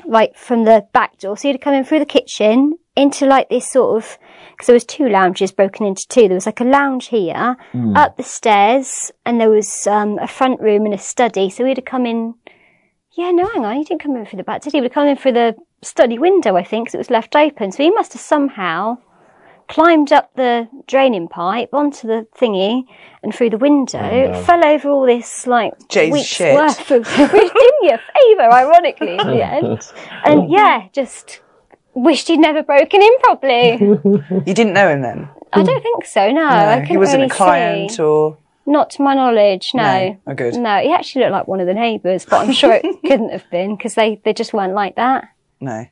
like 0.05 0.35
from 0.35 0.65
the 0.65 0.85
back 0.91 1.17
door. 1.19 1.37
So 1.37 1.47
you'd 1.47 1.61
come 1.61 1.73
in 1.73 1.85
through 1.85 1.99
the 1.99 2.05
kitchen 2.05 2.73
into 2.95 3.25
like 3.25 3.47
this 3.49 3.71
sort 3.71 3.95
of 4.03 4.17
because 4.61 4.67
there 4.67 4.75
was 4.75 4.85
two 4.85 5.09
lounges 5.09 5.51
broken 5.51 5.87
into 5.87 6.07
two. 6.07 6.27
There 6.27 6.35
was 6.35 6.45
like 6.45 6.61
a 6.61 6.65
lounge 6.65 7.07
here, 7.07 7.57
up 7.95 8.15
the 8.15 8.21
stairs, 8.21 9.11
and 9.25 9.41
there 9.41 9.49
was 9.49 9.87
um 9.87 10.19
a 10.19 10.27
front 10.27 10.61
room 10.61 10.85
and 10.85 10.93
a 10.93 10.99
study. 10.99 11.49
So 11.49 11.65
he'd 11.65 11.77
have 11.77 11.85
come 11.85 12.05
in. 12.05 12.35
Yeah, 13.13 13.31
no, 13.31 13.47
hang 13.47 13.65
on, 13.65 13.75
he 13.75 13.83
didn't 13.83 14.01
come 14.01 14.15
in 14.15 14.23
through 14.23 14.37
the 14.37 14.43
back. 14.43 14.61
Did 14.61 14.73
he? 14.73 14.77
He 14.77 14.81
would 14.81 14.91
have 14.91 14.93
come 14.93 15.07
in 15.07 15.17
through 15.17 15.31
the 15.31 15.55
study 15.81 16.19
window, 16.19 16.55
I 16.55 16.63
think, 16.63 16.85
because 16.85 16.93
it 16.93 16.99
was 16.99 17.09
left 17.09 17.35
open. 17.35 17.71
So 17.71 17.81
he 17.81 17.89
must 17.89 18.13
have 18.13 18.21
somehow 18.21 18.99
climbed 19.67 20.13
up 20.13 20.31
the 20.35 20.67
draining 20.85 21.27
pipe 21.27 21.73
onto 21.73 22.07
the 22.07 22.27
thingy 22.37 22.83
and 23.23 23.33
through 23.33 23.49
the 23.49 23.57
window, 23.57 24.43
fell 24.43 24.63
over 24.63 24.89
all 24.89 25.07
this 25.07 25.47
like 25.47 25.73
Jay's 25.89 26.13
week's 26.13 26.27
shit. 26.27 26.53
worth 26.53 26.91
of 26.91 27.07
which 27.33 27.51
did 27.53 27.73
me 27.81 27.89
a 27.89 27.99
favour, 28.13 28.53
ironically, 28.53 29.17
in 29.17 29.27
the 29.27 29.43
end. 29.57 29.91
And 30.23 30.51
yeah, 30.51 30.87
just 30.93 31.41
wished 31.93 32.27
he'd 32.27 32.39
never 32.39 32.63
broken 32.63 33.01
in 33.01 33.19
properly. 33.19 33.77
You 34.45 34.53
didn't 34.53 34.73
know 34.73 34.87
him 34.89 35.01
then? 35.01 35.29
I 35.53 35.63
don't 35.63 35.81
think 35.83 36.05
so, 36.05 36.31
no. 36.31 36.45
I 36.47 36.65
No, 36.65 36.71
couldn't 36.75 36.85
he 36.87 36.97
wasn't 36.97 37.21
really 37.21 37.31
a 37.31 37.35
client 37.35 37.91
see. 37.91 38.01
or. 38.03 38.37
Not 38.65 38.91
to 38.91 39.01
my 39.01 39.15
knowledge, 39.15 39.71
no. 39.73 39.81
No. 39.83 40.17
Oh, 40.27 40.33
good. 40.33 40.55
No, 40.55 40.77
he 40.79 40.93
actually 40.93 41.23
looked 41.23 41.31
like 41.33 41.47
one 41.47 41.59
of 41.59 41.67
the 41.67 41.73
neighbours, 41.73 42.25
but 42.25 42.45
I'm 42.47 42.53
sure 42.53 42.71
it 42.73 42.83
couldn't 43.01 43.31
have 43.31 43.49
been 43.49 43.75
because 43.75 43.95
they, 43.95 44.21
they 44.23 44.33
just 44.33 44.53
weren't 44.53 44.73
like 44.73 44.95
that. 44.95 45.25
No. 45.59 45.85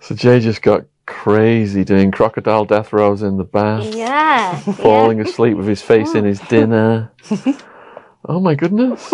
So 0.00 0.14
Jay 0.14 0.40
just 0.40 0.62
got 0.62 0.84
crazy 1.06 1.84
doing 1.84 2.10
crocodile 2.10 2.64
death 2.64 2.92
rows 2.92 3.22
in 3.22 3.36
the 3.36 3.44
bath, 3.44 3.84
Yeah. 3.94 4.58
falling 4.58 5.20
asleep 5.20 5.56
with 5.56 5.66
his 5.68 5.82
face 5.82 6.14
in 6.14 6.24
his 6.24 6.40
dinner. 6.40 7.12
oh 8.28 8.40
my 8.40 8.54
goodness. 8.54 9.12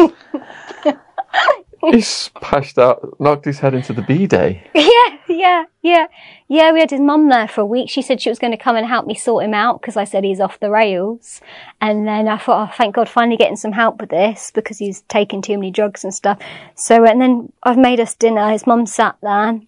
he 1.90 2.00
splashed 2.00 2.78
out, 2.78 3.20
knocked 3.20 3.44
his 3.44 3.58
head 3.58 3.74
into 3.74 3.92
the 3.92 4.02
B-day. 4.02 4.62
Yeah, 4.74 5.18
yeah, 5.40 5.64
yeah. 5.82 6.06
Yeah, 6.48 6.72
we 6.72 6.80
had 6.80 6.90
his 6.90 7.00
mum 7.00 7.28
there 7.28 7.48
for 7.48 7.62
a 7.62 7.66
week. 7.66 7.88
She 7.88 8.02
said 8.02 8.20
she 8.20 8.28
was 8.28 8.38
going 8.38 8.50
to 8.50 8.62
come 8.62 8.76
and 8.76 8.86
help 8.86 9.06
me 9.06 9.14
sort 9.14 9.44
him 9.44 9.54
out 9.54 9.80
because 9.80 9.96
I 9.96 10.04
said 10.04 10.22
he's 10.22 10.40
off 10.40 10.60
the 10.60 10.70
rails. 10.70 11.40
And 11.80 12.06
then 12.06 12.28
I 12.28 12.36
thought, 12.36 12.68
oh, 12.68 12.74
thank 12.76 12.94
God, 12.94 13.08
finally 13.08 13.36
getting 13.36 13.56
some 13.56 13.72
help 13.72 14.00
with 14.00 14.10
this 14.10 14.50
because 14.54 14.78
he's 14.78 15.00
taking 15.02 15.40
too 15.40 15.56
many 15.56 15.70
drugs 15.70 16.04
and 16.04 16.12
stuff. 16.12 16.38
So, 16.74 17.04
and 17.04 17.20
then 17.20 17.52
I've 17.62 17.78
made 17.78 18.00
us 18.00 18.14
dinner. 18.14 18.50
His 18.50 18.66
mum 18.66 18.84
sat 18.86 19.16
there. 19.22 19.60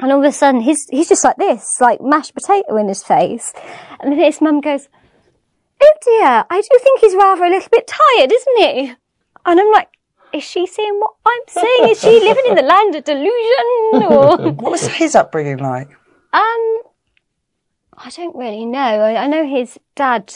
And 0.00 0.12
all 0.12 0.18
of 0.18 0.24
a 0.24 0.32
sudden, 0.32 0.60
he's, 0.60 0.86
he's 0.90 1.08
just 1.08 1.24
like 1.24 1.36
this, 1.36 1.80
like 1.80 2.00
mashed 2.00 2.34
potato 2.34 2.76
in 2.76 2.88
his 2.88 3.02
face. 3.02 3.52
And 3.98 4.12
then 4.12 4.18
his 4.18 4.40
mum 4.40 4.60
goes, 4.60 4.88
Oh 5.80 5.94
dear, 6.04 6.44
I 6.50 6.60
do 6.60 6.78
think 6.82 7.00
he's 7.00 7.14
rather 7.14 7.44
a 7.44 7.50
little 7.50 7.68
bit 7.70 7.86
tired, 7.86 8.32
isn't 8.32 8.58
he? 8.58 8.92
And 9.46 9.60
I'm 9.60 9.72
like, 9.72 9.88
is 10.32 10.44
she 10.44 10.66
seeing 10.66 10.98
what 10.98 11.14
I'm 11.26 11.42
seeing? 11.48 11.90
Is 11.90 12.00
she 12.00 12.20
living 12.20 12.44
in 12.48 12.54
the 12.54 12.62
land 12.74 12.94
of 12.94 13.04
delusion? 13.04 14.12
Or 14.12 14.50
What 14.62 14.72
was 14.72 14.86
his 14.86 15.14
upbringing 15.14 15.58
like? 15.58 15.88
um, 16.32 16.78
I 18.00 18.10
don't 18.10 18.36
really 18.36 18.64
know. 18.66 18.78
I, 18.78 19.24
I 19.24 19.26
know 19.26 19.46
his 19.46 19.78
dad, 19.96 20.32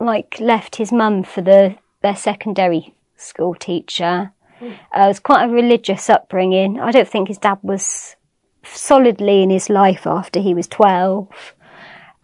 like, 0.00 0.38
left 0.40 0.76
his 0.76 0.90
mum 0.92 1.22
for 1.22 1.40
the 1.42 1.76
their 2.02 2.16
secondary 2.16 2.94
school 3.16 3.54
teacher. 3.54 4.32
Uh, 4.60 4.66
it 5.04 5.08
was 5.08 5.20
quite 5.20 5.44
a 5.44 5.48
religious 5.48 6.10
upbringing. 6.10 6.80
I 6.80 6.90
don't 6.90 7.08
think 7.08 7.28
his 7.28 7.38
dad 7.38 7.58
was 7.62 8.16
solidly 8.64 9.42
in 9.42 9.50
his 9.50 9.68
life 9.70 10.06
after 10.06 10.40
he 10.40 10.52
was 10.54 10.66
twelve. 10.66 11.28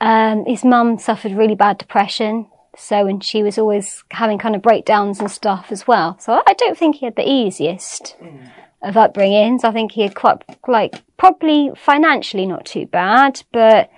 Um, 0.01 0.44
his 0.47 0.65
mum 0.65 0.98
suffered 0.98 1.32
really 1.32 1.55
bad 1.55 1.78
depression, 1.78 2.47
so 2.81 3.07
and 3.07 3.23
she 3.23 3.43
was 3.43 3.59
always 3.59 4.02
having 4.11 4.39
kind 4.39 4.57
of 4.57 4.62
breakdowns 4.62 5.20
and 5.20 5.31
stuff 5.31 5.66
as 5.70 5.86
well. 5.86 6.19
So 6.19 6.43
I 6.47 6.55
don't 6.55 6.77
think 6.77 6.97
he 6.97 7.07
had 7.07 7.16
the 7.16 7.28
easiest 7.28 8.16
mm. 8.23 8.51
of 8.82 8.94
upbringings. 8.94 9.65
I 9.65 9.73
think 9.73 9.93
he 9.93 10.02
had 10.02 10.15
quite 10.15 10.43
like 10.66 11.02
probably 11.16 11.70
financially 11.77 12.47
not 12.47 12.65
too 12.65 12.86
bad, 12.86 13.43
but 13.52 13.90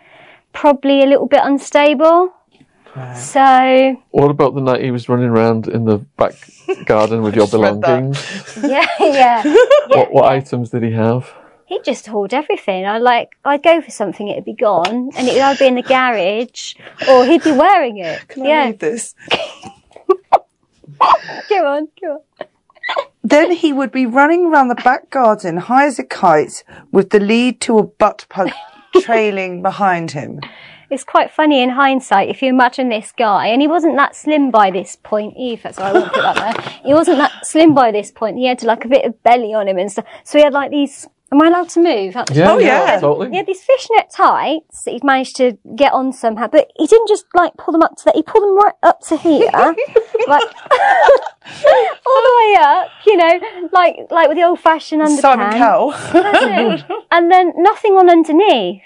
probably 0.53 1.03
a 1.03 1.07
little 1.07 1.27
bit 1.27 1.41
unstable. 1.43 2.35
So 3.17 3.97
What 4.11 4.31
about 4.31 4.55
the 4.55 4.61
night 4.61 4.83
he 4.83 4.91
was 4.91 5.09
running 5.09 5.31
around 5.31 5.67
in 5.67 5.87
the 5.87 5.99
back 6.19 6.35
garden 6.85 7.23
with 7.23 7.35
your 7.35 7.47
Just 7.47 7.55
read 7.55 7.81
that. 7.81 7.81
belongings? 7.81 8.59
yeah, 8.63 8.87
yeah. 9.01 9.43
What, 9.89 10.13
what 10.13 10.25
items 10.27 10.71
did 10.71 10.83
he 10.83 10.93
have? 10.93 11.33
He'd 11.73 11.85
just 11.85 12.07
hold 12.07 12.35
everything. 12.35 12.87
I 12.87 12.99
like, 12.99 13.37
I'd 13.45 13.63
go 13.63 13.81
for 13.81 13.91
something, 13.91 14.29
it'd 14.29 14.45
be 14.45 14.55
gone, 14.55 15.11
and 15.17 15.29
it'd 15.29 15.41
either 15.41 15.59
be 15.59 15.67
in 15.67 15.75
the 15.75 15.83
garage 15.83 16.75
or 17.09 17.25
he'd 17.25 17.43
be 17.43 17.53
wearing 17.53 17.99
it. 17.99 18.29
Can 18.29 18.47
I 18.47 18.67
read 18.67 18.79
this? 18.79 19.15
go 21.49 21.67
on, 21.67 21.89
go 22.01 22.13
on. 22.13 22.47
Then 23.25 23.53
he 23.53 23.73
would 23.73 23.93
be 23.93 24.05
running 24.05 24.47
around 24.47 24.69
the 24.69 24.75
back 24.75 25.09
garden 25.11 25.57
high 25.57 25.87
as 25.87 25.99
a 25.99 26.05
kite 26.05 26.65
with 26.91 27.11
the 27.11 27.21
lead 27.21 27.61
to 27.63 27.79
a 27.79 27.85
butt 27.85 28.27
plug 28.29 28.51
trailing 29.01 29.63
behind 29.63 30.11
him. 30.11 30.41
It's 30.93 31.05
quite 31.05 31.31
funny 31.31 31.63
in 31.63 31.71
hindsight 31.71 32.29
if 32.29 32.43
you 32.43 32.51
imagine 32.51 32.91
this 32.91 33.13
guy, 33.17 33.47
and 33.47 33.63
he 33.63 33.69
wasn't 33.69 33.97
that 33.97 34.15
slim 34.15 34.51
by 34.51 34.71
this 34.71 34.97
point 35.03 35.33
either, 35.39 35.73
so 35.73 35.83
I 35.83 35.93
won't 35.95 36.13
put 36.13 36.21
that 36.21 36.37
there. 36.37 36.81
He 36.85 36.93
wasn't 36.93 37.17
that 37.17 37.47
slim 37.47 37.73
by 37.73 37.93
this 37.93 38.11
point. 38.11 38.37
He 38.37 38.47
had 38.47 38.63
like 38.63 38.85
a 38.85 38.89
bit 38.89 39.07
of 39.07 39.23
belly 39.23 39.55
on 39.55 39.69
him 39.69 39.79
and 39.79 39.91
stuff. 39.91 40.05
So 40.25 40.37
he 40.37 40.45
had 40.45 40.53
like 40.53 40.71
these. 40.71 41.09
Am 41.33 41.41
I 41.41 41.47
allowed 41.49 41.71
to 41.71 41.81
move? 41.81 42.15
Actually? 42.15 42.37
Yeah, 42.39 42.53
Oh, 42.53 42.59
yeah. 42.59 43.01
totally. 43.01 43.31
He 43.31 43.37
had 43.39 43.47
these 43.47 43.63
fishnet 43.63 44.11
tights 44.15 44.83
that 44.83 44.91
he'd 44.91 45.03
managed 45.03 45.37
to 45.37 45.57
get 45.75 45.93
on 45.95 46.13
somehow, 46.13 46.47
but 46.47 46.71
he 46.77 46.87
didn't 46.87 47.09
just 47.09 47.25
like 47.35 47.55
pull 47.57 47.73
them 47.73 47.81
up 47.83 47.97
to 47.97 48.05
that. 48.05 48.15
He 48.17 48.23
pulled 48.23 48.45
them 48.45 48.55
right 48.57 48.75
up 48.83 49.01
to 49.09 49.17
here, 49.17 49.49
like 49.53 49.75
all 52.07 52.23
the 52.23 52.35
way 52.39 52.57
up. 52.61 52.89
You 53.07 53.17
know, 53.17 53.41
like 53.73 53.97
like 54.11 54.29
with 54.29 54.37
the 54.37 54.45
old-fashioned 54.45 55.01
underpants. 55.01 55.21
Simon 55.21 55.53
Cowell. 55.59 55.93
And 57.11 57.31
then 57.31 57.53
nothing 57.57 57.95
on 57.95 58.11
underneath. 58.11 58.83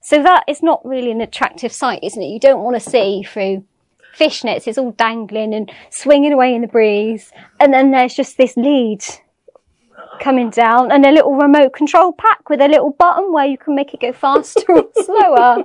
So 0.00 0.22
that 0.22 0.44
is 0.48 0.62
not 0.62 0.84
really 0.84 1.10
an 1.10 1.20
attractive 1.20 1.72
sight, 1.72 2.00
isn't 2.02 2.22
it? 2.22 2.26
You 2.28 2.40
don't 2.40 2.62
want 2.62 2.80
to 2.80 2.88
see 2.88 3.22
through 3.22 3.64
fishnets. 4.16 4.66
It's 4.66 4.78
all 4.78 4.92
dangling 4.92 5.54
and 5.54 5.70
swinging 5.90 6.32
away 6.32 6.54
in 6.54 6.62
the 6.62 6.68
breeze. 6.68 7.32
And 7.58 7.72
then 7.74 7.90
there's 7.90 8.14
just 8.14 8.36
this 8.38 8.56
lead 8.56 9.04
coming 10.20 10.50
down 10.50 10.92
and 10.92 11.04
a 11.04 11.10
little 11.10 11.34
remote 11.34 11.72
control 11.72 12.12
pack 12.12 12.48
with 12.48 12.60
a 12.60 12.68
little 12.68 12.90
button 12.90 13.32
where 13.32 13.46
you 13.46 13.58
can 13.58 13.74
make 13.74 13.92
it 13.92 14.00
go 14.00 14.12
faster 14.12 14.64
or 14.68 14.86
slower. 15.02 15.64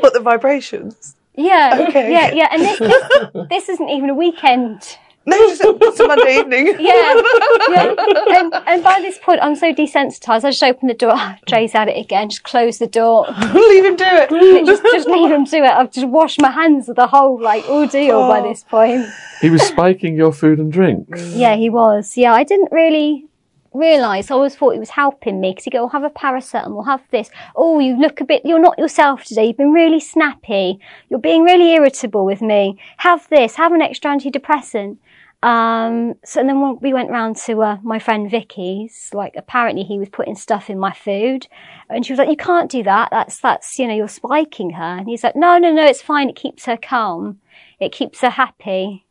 What 0.00 0.12
the 0.12 0.20
vibrations? 0.22 1.14
Yeah. 1.36 1.86
Okay. 1.88 2.12
Yeah, 2.12 2.32
yeah. 2.32 2.48
And 2.50 2.62
this, 2.62 2.78
this, 2.78 3.46
this 3.50 3.68
isn't 3.68 3.88
even 3.88 4.10
a 4.10 4.14
weekend. 4.14 4.98
No, 5.26 5.38
just 5.48 5.62
a, 5.62 5.76
it's 5.80 6.00
a 6.00 6.06
Monday 6.06 6.38
evening. 6.38 6.66
Yeah, 6.84 7.22
yeah. 7.70 7.94
And, 8.40 8.54
and 8.66 8.84
by 8.84 9.00
this 9.00 9.18
point, 9.18 9.40
I'm 9.42 9.56
so 9.56 9.72
desensitized. 9.72 10.44
I 10.44 10.50
just 10.50 10.62
open 10.62 10.88
the 10.88 10.94
door. 10.94 11.16
Jay's 11.46 11.74
at 11.74 11.88
it 11.88 11.96
again. 11.98 12.28
Just 12.28 12.42
close 12.42 12.78
the 12.78 12.86
door. 12.86 13.26
Leave 13.54 13.84
him 13.84 13.96
do 13.96 14.04
it. 14.06 14.66
just, 14.66 14.82
just 14.82 15.08
leave 15.08 15.30
him 15.30 15.46
to 15.46 15.56
it. 15.56 15.62
I've 15.70 15.90
just 15.90 16.08
washed 16.08 16.40
my 16.40 16.50
hands 16.50 16.88
of 16.88 16.96
the 16.96 17.06
whole 17.06 17.40
like 17.40 17.64
ordeal 17.68 18.28
by 18.28 18.40
oh. 18.40 18.48
this 18.48 18.64
point. 18.64 19.06
He 19.40 19.50
was 19.50 19.62
spiking 19.62 20.14
your 20.14 20.32
food 20.32 20.58
and 20.58 20.70
drinks. 20.70 21.20
Mm. 21.20 21.38
Yeah, 21.38 21.56
he 21.56 21.70
was. 21.70 22.16
Yeah, 22.16 22.34
I 22.34 22.44
didn't 22.44 22.70
really 22.70 23.26
realise. 23.74 24.30
I 24.30 24.34
always 24.34 24.54
thought 24.54 24.72
he 24.72 24.78
was 24.78 24.90
helping 24.90 25.40
me 25.40 25.50
because 25.50 25.64
he'd 25.64 25.72
go, 25.72 25.84
oh, 25.84 25.88
have 25.88 26.04
a 26.04 26.10
paracetamol, 26.10 26.86
have 26.86 27.02
this. 27.10 27.30
Oh, 27.56 27.80
you 27.80 27.98
look 27.98 28.20
a 28.20 28.24
bit, 28.24 28.42
you're 28.44 28.60
not 28.60 28.78
yourself 28.78 29.24
today. 29.24 29.46
You've 29.46 29.56
been 29.56 29.72
really 29.72 30.00
snappy. 30.00 30.78
You're 31.10 31.18
being 31.18 31.42
really 31.42 31.72
irritable 31.72 32.24
with 32.24 32.40
me. 32.40 32.78
Have 32.98 33.28
this, 33.28 33.56
have 33.56 33.72
an 33.72 33.82
extra 33.82 34.10
antidepressant. 34.10 34.98
Um, 35.44 36.14
so 36.24 36.40
and 36.40 36.48
then 36.48 36.78
we 36.80 36.94
went 36.94 37.10
round 37.10 37.36
to 37.44 37.62
uh, 37.62 37.76
my 37.82 37.98
friend 37.98 38.30
Vicky's. 38.30 39.10
Like 39.12 39.34
apparently 39.36 39.82
he 39.82 39.98
was 39.98 40.08
putting 40.08 40.36
stuff 40.36 40.70
in 40.70 40.78
my 40.78 40.94
food, 40.94 41.48
and 41.90 42.04
she 42.04 42.14
was 42.14 42.18
like, 42.18 42.30
"You 42.30 42.36
can't 42.36 42.70
do 42.70 42.82
that. 42.84 43.10
That's 43.10 43.38
that's 43.40 43.78
you 43.78 43.86
know 43.86 43.94
you're 43.94 44.08
spiking 44.08 44.70
her." 44.70 44.96
And 44.96 45.06
he's 45.06 45.22
like, 45.22 45.36
"No, 45.36 45.58
no, 45.58 45.70
no, 45.70 45.84
it's 45.84 46.00
fine. 46.00 46.30
It 46.30 46.36
keeps 46.36 46.64
her 46.64 46.78
calm. 46.78 47.40
It 47.78 47.92
keeps 47.92 48.22
her 48.22 48.30
happy." 48.30 49.04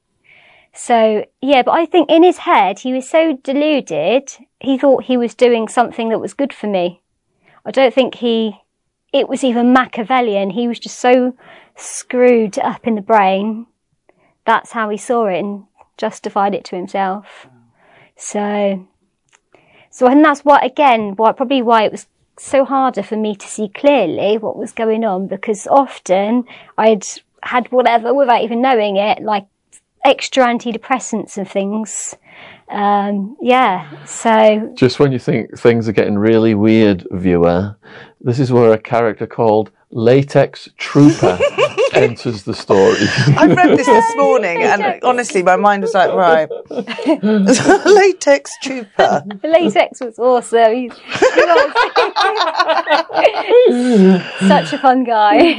So 0.74 1.24
yeah, 1.40 1.62
but 1.62 1.74
I 1.74 1.86
think 1.86 2.10
in 2.10 2.24
his 2.24 2.40
head 2.40 2.80
he 2.80 2.94
was 2.94 3.08
so 3.08 3.38
deluded. 3.44 4.32
He 4.60 4.80
thought 4.80 5.04
he 5.04 5.18
was 5.18 5.36
doing 5.36 5.68
something 5.68 6.10
that 6.10 6.20
was 6.20 6.34
good 6.34 6.52
for 6.52 6.66
me. 6.66 7.04
I 7.64 7.70
don't 7.70 7.94
think 7.94 8.16
he. 8.16 8.60
It 9.14 9.30
was 9.30 9.44
even 9.44 9.72
Machiavellian. 9.72 10.50
He 10.50 10.68
was 10.68 10.80
just 10.80 10.98
so 10.98 11.36
screwed 11.76 12.58
up 12.58 12.88
in 12.88 12.96
the 12.96 13.02
brain. 13.02 13.68
That's 14.46 14.72
how 14.72 14.90
he 14.90 14.98
saw 14.98 15.28
it 15.28 15.40
and 15.40 15.66
justified 15.98 16.54
it 16.54 16.64
to 16.66 16.76
himself. 16.76 17.48
So, 18.16 18.88
so 19.90 20.08
and 20.08 20.24
that's 20.24 20.46
what 20.46 20.64
again, 20.66 21.16
why 21.16 21.32
probably 21.32 21.62
why 21.62 21.84
it 21.84 21.92
was 21.92 22.08
so 22.38 22.66
harder 22.66 23.04
for 23.04 23.16
me 23.16 23.36
to 23.36 23.48
see 23.48 23.70
clearly 23.70 24.38
what 24.38 24.58
was 24.58 24.72
going 24.72 25.04
on 25.04 25.28
because 25.28 25.68
often 25.68 26.46
I'd 26.78 27.06
had 27.44 27.72
whatever 27.72 28.14
without 28.14 28.42
even 28.44 28.62
knowing 28.62 28.98
it, 28.98 29.22
like 29.22 29.46
extra 30.04 30.46
antidepressants 30.46 31.38
and 31.38 31.48
things. 31.48 32.16
Um, 32.70 33.38
yeah, 33.42 34.04
so 34.06 34.72
Just 34.74 35.00
when 35.00 35.12
you 35.12 35.20
think 35.20 35.58
things 35.58 35.88
are 35.88 35.94
getting 35.94 36.18
really 36.18 36.56
weird, 36.56 37.06
viewer, 37.12 37.76
this 38.22 38.40
is 38.40 38.52
where 38.52 38.74
a 38.74 38.80
character 38.80 39.28
called 39.28 39.72
Latex 39.94 40.70
Trooper 40.78 41.38
enters 41.94 42.44
the 42.44 42.54
story. 42.54 42.98
I 43.38 43.46
read 43.46 43.78
this 43.78 43.86
this 43.86 44.16
morning, 44.16 44.64
and 44.64 45.04
honestly, 45.04 45.44
my 45.44 45.56
mind 45.56 45.84
was 45.84 45.94
like, 45.94 46.12
right, 46.14 46.50
latex 47.86 48.52
trooper. 48.64 49.24
latex 49.44 50.00
was 50.02 50.18
awesome. 50.18 50.74
He's, 50.74 50.98
he 50.98 51.20
such 54.48 54.74
a 54.74 54.80
fun 54.82 55.04
guy. 55.04 55.54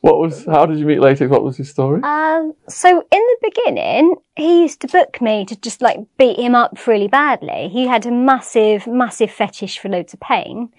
what 0.00 0.18
was? 0.18 0.44
How 0.46 0.66
did 0.66 0.80
you 0.80 0.86
meet 0.86 1.00
Latex? 1.00 1.30
What 1.30 1.44
was 1.44 1.56
his 1.56 1.70
story? 1.70 2.00
Um, 2.02 2.54
so 2.68 2.88
in 2.88 3.04
the 3.10 3.36
beginning, 3.42 4.16
he 4.34 4.62
used 4.62 4.80
to 4.80 4.88
book 4.88 5.20
me 5.20 5.44
to 5.44 5.54
just 5.60 5.80
like 5.80 5.98
beat 6.18 6.38
him 6.38 6.56
up 6.56 6.84
really 6.86 7.08
badly. 7.08 7.68
He 7.68 7.86
had 7.86 8.06
a 8.06 8.10
massive, 8.10 8.88
massive 8.88 9.30
fetish 9.30 9.78
for 9.78 9.88
loads 9.88 10.14
of 10.14 10.20
pain. 10.20 10.70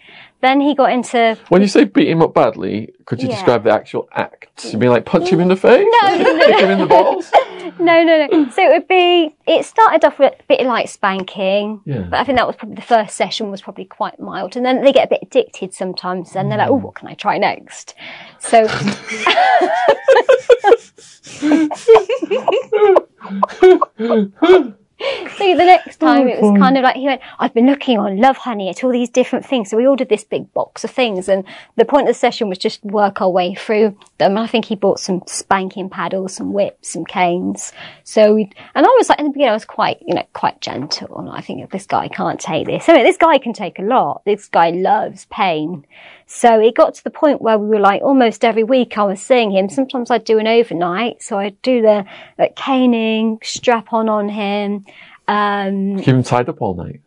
Then 0.41 0.59
he 0.59 0.73
got 0.75 0.91
into 0.91 1.37
When 1.49 1.61
you 1.61 1.67
say 1.67 1.83
beat 1.85 2.09
him 2.09 2.21
up 2.21 2.33
badly, 2.33 2.93
could 3.05 3.21
you 3.21 3.29
Yeah. 3.29 3.35
describe 3.35 3.63
the 3.63 3.71
actual 3.71 4.09
act? 4.13 4.65
You 4.73 4.79
mean 4.79 4.89
like 4.89 5.05
punch 5.05 5.29
him 5.29 5.39
in 5.39 5.47
the 5.49 5.55
face? 5.55 5.87
No, 6.01 6.17
no, 6.17 6.35
no. 6.35 6.45
Kick 6.47 6.59
him 6.59 6.69
in 6.71 6.79
the 6.79 6.85
balls? 6.87 7.31
no, 7.79 8.03
no, 8.03 8.25
no. 8.27 8.49
So 8.49 8.63
it 8.63 8.69
would 8.71 8.87
be. 8.87 9.35
It 9.47 9.65
started 9.65 10.03
off 10.05 10.17
with 10.19 10.33
a 10.39 10.43
bit 10.47 10.65
like 10.65 10.89
spanking, 10.89 11.81
Yeah. 11.85 12.01
but 12.09 12.19
I 12.19 12.23
think 12.23 12.37
that 12.39 12.47
was 12.47 12.55
probably 12.55 12.75
the 12.75 12.81
first 12.81 13.15
session 13.15 13.51
was 13.51 13.61
probably 13.61 13.85
quite 13.85 14.19
mild, 14.19 14.55
and 14.55 14.65
then 14.65 14.83
they 14.83 14.91
get 14.91 15.05
a 15.05 15.09
bit 15.09 15.19
addicted 15.21 15.73
sometimes, 15.73 16.35
and 16.35 16.49
they're 16.51 16.57
like, 16.57 16.69
"Oh, 16.69 16.75
what 16.75 16.95
can 16.95 17.07
I 17.07 17.13
try 17.13 17.37
next?" 17.37 17.93
So. 18.39 18.67
So 25.37 25.57
the 25.57 25.65
next 25.65 25.97
oh, 26.01 26.05
time 26.05 26.27
it 26.27 26.41
was 26.41 26.57
kind 26.59 26.77
of 26.77 26.83
like 26.83 26.95
he 26.95 27.05
went, 27.05 27.21
I've 27.39 27.53
been 27.53 27.65
looking 27.65 27.97
on 27.97 28.17
Lovehoney 28.17 28.69
at 28.69 28.83
all 28.83 28.91
these 28.91 29.09
different 29.09 29.45
things. 29.45 29.69
So 29.69 29.77
we 29.77 29.87
ordered 29.87 30.09
this 30.09 30.23
big 30.23 30.53
box 30.53 30.83
of 30.83 30.91
things 30.91 31.27
and 31.27 31.43
the 31.77 31.85
point 31.85 32.07
of 32.07 32.13
the 32.13 32.19
session 32.19 32.47
was 32.47 32.57
just 32.57 32.83
work 32.83 33.21
our 33.21 33.29
way 33.29 33.55
through 33.55 33.97
them. 34.19 34.37
I 34.37 34.45
think 34.45 34.65
he 34.65 34.75
bought 34.75 34.99
some 34.99 35.23
spanking 35.25 35.89
paddles, 35.89 36.35
some 36.35 36.53
whips, 36.53 36.93
some 36.93 37.05
canes. 37.05 37.73
So 38.03 38.35
we, 38.35 38.51
and 38.75 38.85
I 38.85 38.89
was 38.97 39.09
like, 39.09 39.19
in 39.19 39.25
the 39.25 39.31
beginning 39.31 39.51
I 39.51 39.53
was 39.53 39.65
quite, 39.65 39.99
you 40.05 40.13
know, 40.13 40.25
quite 40.33 40.61
gentle 40.61 41.17
and 41.19 41.29
I 41.29 41.41
think 41.41 41.71
this 41.71 41.87
guy 41.87 42.07
can't 42.07 42.39
take 42.39 42.67
this. 42.67 42.87
I 42.87 42.93
mean, 42.93 43.03
this 43.03 43.17
guy 43.17 43.37
can 43.39 43.53
take 43.53 43.79
a 43.79 43.83
lot. 43.83 44.21
This 44.25 44.47
guy 44.47 44.69
loves 44.69 45.25
pain. 45.25 45.85
So 46.33 46.59
it 46.61 46.75
got 46.75 46.93
to 46.95 47.03
the 47.03 47.09
point 47.09 47.41
where 47.41 47.59
we 47.59 47.67
were 47.67 47.79
like 47.79 48.01
almost 48.01 48.45
every 48.45 48.63
week 48.63 48.97
I 48.97 49.03
was 49.03 49.21
seeing 49.21 49.51
him. 49.51 49.67
Sometimes 49.67 50.09
I'd 50.09 50.23
do 50.23 50.39
an 50.39 50.47
overnight. 50.47 51.21
So 51.21 51.37
I'd 51.37 51.61
do 51.61 51.81
the 51.81 52.05
like, 52.39 52.55
caning, 52.55 53.39
strap 53.43 53.91
on 53.91 54.07
on 54.07 54.29
him. 54.29 54.85
Um, 55.27 55.97
Keep 55.97 56.07
him 56.07 56.23
tied 56.23 56.47
up 56.47 56.61
all 56.61 56.73
night. 56.73 57.01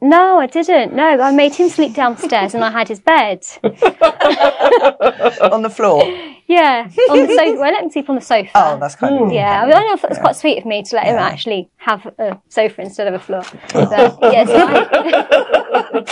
no, 0.00 0.38
I 0.38 0.46
didn't. 0.46 0.94
No, 0.94 1.04
I 1.04 1.30
made 1.30 1.54
him 1.54 1.68
sleep 1.68 1.94
downstairs 1.94 2.54
and 2.54 2.64
I 2.64 2.70
had 2.70 2.88
his 2.88 3.00
bed. 3.00 3.46
on 5.52 5.60
the 5.60 5.70
floor. 5.70 6.02
Yeah, 6.50 6.90
on 7.10 7.26
the 7.28 7.28
sofa. 7.28 7.52
Well, 7.60 7.62
I 7.62 7.70
let 7.70 7.84
him 7.84 7.90
sleep 7.90 8.10
on 8.10 8.16
the 8.16 8.20
sofa. 8.20 8.50
Oh, 8.56 8.76
that's 8.80 8.96
kind 8.96 9.22
of 9.24 9.32
yeah, 9.32 9.62
I, 9.62 9.66
mean, 9.66 9.76
I 9.76 9.82
know 9.84 9.96
it's 10.02 10.18
quite 10.18 10.34
sweet 10.34 10.58
of 10.58 10.66
me 10.66 10.82
to 10.82 10.96
let 10.96 11.06
him 11.06 11.14
actually 11.14 11.70
have 11.76 12.04
a 12.18 12.40
sofa 12.48 12.82
instead 12.82 13.06
of 13.06 13.14
a 13.14 13.20
floor. 13.20 13.44
But, 13.72 14.18
yeah, 14.32 14.44
so 14.44 14.56
I, 14.56 16.04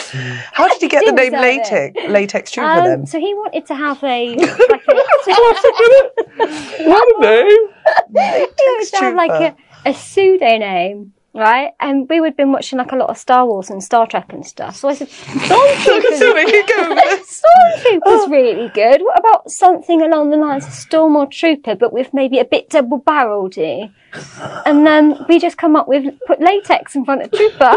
How 0.53 0.69
did 0.69 0.81
you 0.81 0.89
get 0.89 1.05
the 1.05 1.11
name 1.11 1.33
deserve 1.33 1.45
it. 1.45 1.95
latex? 1.97 2.09
Latex 2.09 2.51
trooper 2.53 2.71
um, 2.71 2.85
then. 2.85 3.07
so 3.07 3.19
he 3.19 3.35
wanted 3.35 3.67
to 3.67 3.75
have 3.75 4.01
a 4.05 4.37
like 4.37 4.49
a, 4.49 4.95
What 6.89 7.17
a 7.17 7.21
name! 7.21 7.49
he 7.49 8.15
wanted 8.15 8.91
to 8.91 8.97
have 9.01 9.15
like 9.17 9.31
a, 9.33 9.57
a 9.91 9.93
pseudonym. 9.93 11.15
Right, 11.39 11.71
and 11.79 12.09
we 12.09 12.21
would 12.21 12.37
been 12.37 12.51
watching 12.51 12.79
like 12.79 12.91
a 12.91 12.97
lot 12.97 13.11
of 13.11 13.17
Star 13.17 13.47
Wars 13.47 13.71
and 13.71 13.81
Star 13.81 14.09
Trek 14.09 14.33
and 14.33 14.45
stuff. 14.45 14.75
So 14.75 14.89
I 14.89 14.95
said, 14.95 15.09
So 15.09 15.33
where 16.35 16.49
you 16.49 16.67
go 16.67 16.89
with 16.95 16.99
this? 16.99 17.41
Stormtrooper's 17.41 18.29
really 18.29 18.69
good. 18.71 19.03
What 19.03 19.21
about 19.21 19.49
something 19.49 20.03
along 20.03 20.31
the 20.31 20.37
lines 20.37 20.67
of 20.67 20.73
Storm 20.73 21.15
or 21.15 21.29
Trooper, 21.29 21.77
but 21.77 21.93
with 21.93 22.13
maybe 22.13 22.41
a 22.41 22.45
bit 22.45 22.71
double 22.71 23.01
barreledy? 23.01 23.93
And 24.67 24.85
then 24.85 25.25
we 25.29 25.39
just 25.39 25.59
come 25.59 25.77
up 25.77 25.87
with 25.87 26.13
put 26.27 26.41
latex 26.41 26.97
in 26.97 27.05
front 27.05 27.23
of 27.23 27.31
Trooper. 27.31 27.77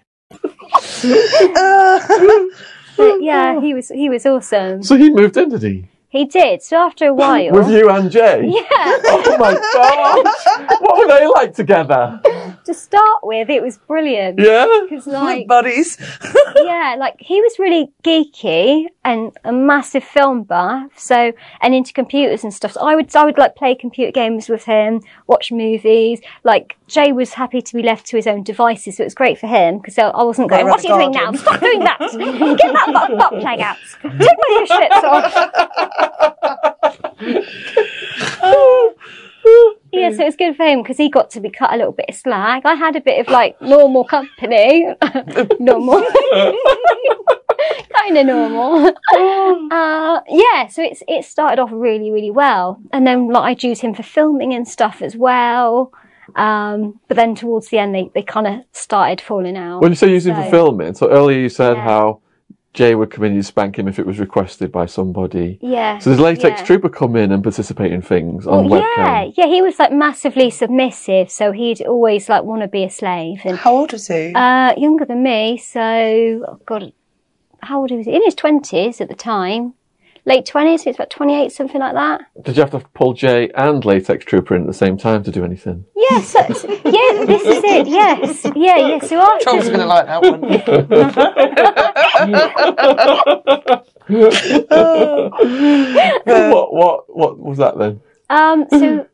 Uh, 1.55 1.99
but 2.97 3.21
yeah, 3.21 3.59
he 3.59 3.73
was 3.73 3.89
he 3.89 4.09
was 4.09 4.25
awesome. 4.25 4.83
So 4.83 4.95
he 4.95 5.09
moved 5.09 5.37
in, 5.37 5.49
did 5.49 5.63
he? 5.63 5.85
He 6.11 6.25
did. 6.25 6.61
So 6.61 6.75
after 6.75 7.07
a 7.07 7.13
while, 7.21 7.51
With 7.51 7.69
you 7.69 7.89
and 7.89 8.11
Jay? 8.11 8.43
yeah. 8.53 8.65
Oh 9.05 9.37
my 9.39 9.53
god! 9.73 10.79
what 10.81 10.97
were 10.97 11.07
they 11.07 11.25
like 11.25 11.55
together? 11.55 12.19
To 12.65 12.73
start 12.73 13.21
with, 13.23 13.49
it 13.49 13.63
was 13.63 13.77
brilliant. 13.77 14.37
Yeah? 14.37 14.67
Because 14.83 15.07
like 15.07 15.47
buddies. 15.47 15.97
yeah, 16.57 16.95
like 16.99 17.15
he 17.19 17.41
was 17.41 17.57
really 17.57 17.91
geeky 18.03 18.87
and 19.05 19.31
a 19.45 19.53
massive 19.53 20.03
film 20.03 20.43
buff, 20.43 20.91
so 20.97 21.31
and 21.61 21.73
into 21.73 21.93
computers 21.93 22.43
and 22.43 22.53
stuff. 22.53 22.73
So 22.73 22.81
I 22.81 22.93
would 22.93 23.15
I 23.15 23.23
would 23.23 23.37
like 23.37 23.55
play 23.55 23.73
computer 23.73 24.11
games 24.11 24.49
with 24.49 24.65
him, 24.65 25.01
watch 25.27 25.51
movies. 25.51 26.19
Like 26.43 26.75
Jay 26.87 27.13
was 27.13 27.33
happy 27.33 27.61
to 27.61 27.73
be 27.73 27.81
left 27.81 28.05
to 28.07 28.17
his 28.17 28.27
own 28.27 28.43
devices, 28.43 28.97
so 28.97 29.03
it 29.03 29.05
was 29.05 29.15
great 29.15 29.39
for 29.39 29.47
him 29.47 29.77
because 29.77 29.97
I 29.97 30.09
I 30.09 30.23
wasn't 30.23 30.49
going. 30.49 30.67
What 30.67 30.83
are 30.83 30.87
you 30.87 30.93
around 30.93 31.13
doing 31.13 31.23
now? 31.23 31.39
Stop 31.39 31.59
doing 31.61 31.79
that! 31.79 31.99
Get 32.57 32.73
that 32.73 32.91
butt, 32.93 33.17
butt 33.17 33.41
plug 33.41 33.59
out! 33.61 33.77
Take 34.01 34.37
my 34.37 34.65
shirts 34.67 35.03
off! 35.05 36.00
Yeah, 39.93 40.09
so 40.11 40.21
it 40.21 40.25
was 40.25 40.35
good 40.37 40.55
for 40.55 40.63
him 40.65 40.81
because 40.81 40.97
he 40.97 41.09
got 41.09 41.29
to 41.31 41.41
be 41.41 41.49
cut 41.49 41.73
a 41.73 41.77
little 41.77 41.91
bit 41.91 42.05
of 42.09 42.15
slack. 42.15 42.63
I 42.65 42.75
had 42.75 42.95
a 42.95 43.01
bit 43.01 43.19
of 43.19 43.27
like 43.31 43.61
normal 43.61 44.05
company, 44.05 44.85
normal, 45.59 45.95
kind 47.93 48.17
of 48.17 48.25
normal. 48.25 48.87
uh, 49.71 50.21
yeah, 50.29 50.67
so 50.67 50.81
it's 50.83 51.03
it 51.07 51.25
started 51.25 51.59
off 51.59 51.69
really 51.73 52.11
really 52.11 52.31
well, 52.31 52.79
and 52.93 53.05
then 53.05 53.27
like 53.27 53.43
I'd 53.43 53.63
use 53.63 53.81
him 53.81 53.93
for 53.93 54.03
filming 54.03 54.53
and 54.53 54.67
stuff 54.67 55.01
as 55.01 55.15
well. 55.17 55.91
Um, 56.35 56.99
but 57.09 57.17
then 57.17 57.35
towards 57.35 57.67
the 57.69 57.79
end, 57.79 57.93
they 57.93 58.09
they 58.13 58.23
kind 58.23 58.47
of 58.47 58.61
started 58.71 59.19
falling 59.19 59.57
out. 59.57 59.81
When 59.81 59.91
you 59.91 59.95
say 59.97 60.11
using 60.11 60.35
for 60.35 60.49
filming, 60.49 60.93
so 60.93 61.09
earlier 61.09 61.39
you 61.39 61.49
said 61.49 61.75
Yeah. 61.77 61.83
how 61.83 62.21
Jay 62.73 62.95
would 62.95 63.11
come 63.11 63.25
in 63.25 63.33
and 63.33 63.45
spank 63.45 63.77
him 63.77 63.87
if 63.89 63.99
it 63.99 64.05
was 64.05 64.17
requested 64.17 64.71
by 64.71 64.85
somebody. 64.85 65.59
yeah. 65.61 65.97
So 65.99 66.09
does 66.11 66.19
Latex 66.21 66.61
yeah. 66.61 66.65
Trooper 66.65 66.87
come 66.89 67.17
in 67.17 67.31
and 67.33 67.43
participate 67.43 67.91
in 67.91 68.01
things 68.01 68.47
on 68.47 68.69
Well, 68.69 68.81
webcam? 68.81 68.97
yeah, 68.97 69.31
yeah, 69.35 69.47
he 69.47 69.61
was 69.61 69.77
like 69.77 69.91
massively 69.91 70.49
submissive, 70.49 71.29
so 71.29 71.51
he'd 71.51 71.81
always 71.81 72.29
like 72.29 72.43
want 72.43 72.61
to 72.61 72.67
be 72.69 72.83
a 72.85 72.89
slave, 72.89 73.41
and 73.43 73.57
How 73.57 73.75
old 73.75 73.91
was 73.91 74.07
he? 74.07 74.31
Uh, 74.33 74.73
younger 74.77 75.03
than 75.05 75.21
me, 75.21 75.57
so 75.57 75.81
oh 76.47 76.59
God, 76.65 76.93
how 77.61 77.81
old 77.81 77.91
was 77.91 78.05
he? 78.05 78.13
In 78.15 78.23
his 78.23 78.35
twenties 78.35 79.01
at 79.01 79.09
the 79.09 79.15
time, 79.15 79.73
late 80.25 80.45
twenties. 80.45 80.85
It's 80.85 80.97
about 80.97 81.09
twenty-eight, 81.09 81.51
something 81.51 81.79
like 81.79 81.93
that. 81.93 82.21
Did 82.43 82.57
you 82.57 82.61
have 82.61 82.71
to 82.71 82.79
pull 82.93 83.13
Jay 83.13 83.49
and 83.55 83.83
Latex 83.85 84.25
Trooper 84.25 84.55
in 84.55 84.61
at 84.61 84.67
the 84.67 84.73
same 84.73 84.97
time 84.97 85.23
to 85.23 85.31
do 85.31 85.43
anything? 85.43 85.85
Yes, 85.95 86.27
so, 86.29 86.41
so- 86.53 86.67
yeah, 86.69 87.25
this 87.25 87.41
is 87.43 87.63
it. 87.63 87.87
Yes, 87.87 88.45
yeah, 88.55 88.77
yeah. 88.77 88.99
So 88.99 89.19
after, 89.19 89.45
Tom's 89.45 89.67
going 89.67 89.79
to 89.79 89.85
like 89.85 90.05
that 90.07 90.21
one. 90.21 90.41
what 96.25 96.73
what 96.73 97.03
what 97.15 97.39
was 97.39 97.57
that 97.57 97.77
then? 97.77 98.01
um, 98.29 98.65
so. 98.69 99.07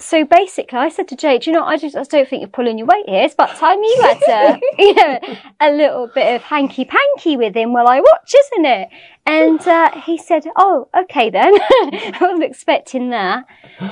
So 0.00 0.24
basically, 0.24 0.78
I 0.78 0.88
said 0.88 1.08
to 1.08 1.16
Jay, 1.16 1.38
"Do 1.38 1.50
you 1.50 1.56
know? 1.56 1.64
I 1.64 1.76
just 1.76 1.96
I 1.96 2.02
don't 2.02 2.28
think 2.28 2.40
you're 2.40 2.48
pulling 2.48 2.78
your 2.78 2.86
weight 2.86 3.08
here. 3.08 3.24
It's 3.24 3.34
about 3.34 3.56
time 3.56 3.82
you 3.82 3.98
had 4.00 4.22
a, 4.28 4.60
you 4.78 4.94
know, 4.94 5.18
a 5.60 5.70
little 5.70 6.06
bit 6.14 6.36
of 6.36 6.42
hanky 6.42 6.84
panky 6.84 7.36
with 7.36 7.54
him 7.54 7.72
while 7.72 7.88
I 7.88 8.00
watch, 8.00 8.34
isn't 8.34 8.64
it?" 8.64 8.88
And 9.26 9.60
uh, 9.66 10.00
he 10.00 10.18
said, 10.18 10.44
"Oh, 10.56 10.88
okay 10.96 11.30
then." 11.30 11.54
I 11.70 12.18
wasn't 12.20 12.44
expecting 12.44 13.10
that. 13.10 13.44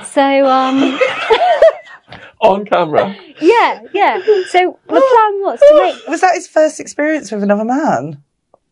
So 0.05 0.45
um, 0.45 0.99
On 2.41 2.65
camera. 2.65 3.15
Yeah, 3.41 3.81
yeah. 3.93 4.19
So 4.49 4.79
the 4.87 5.01
plan 5.01 5.41
was 5.41 5.59
to 5.59 5.79
make. 5.83 6.07
Was 6.07 6.21
that 6.21 6.35
his 6.35 6.47
first 6.47 6.79
experience 6.79 7.31
with 7.31 7.43
another 7.43 7.65
man? 7.65 8.23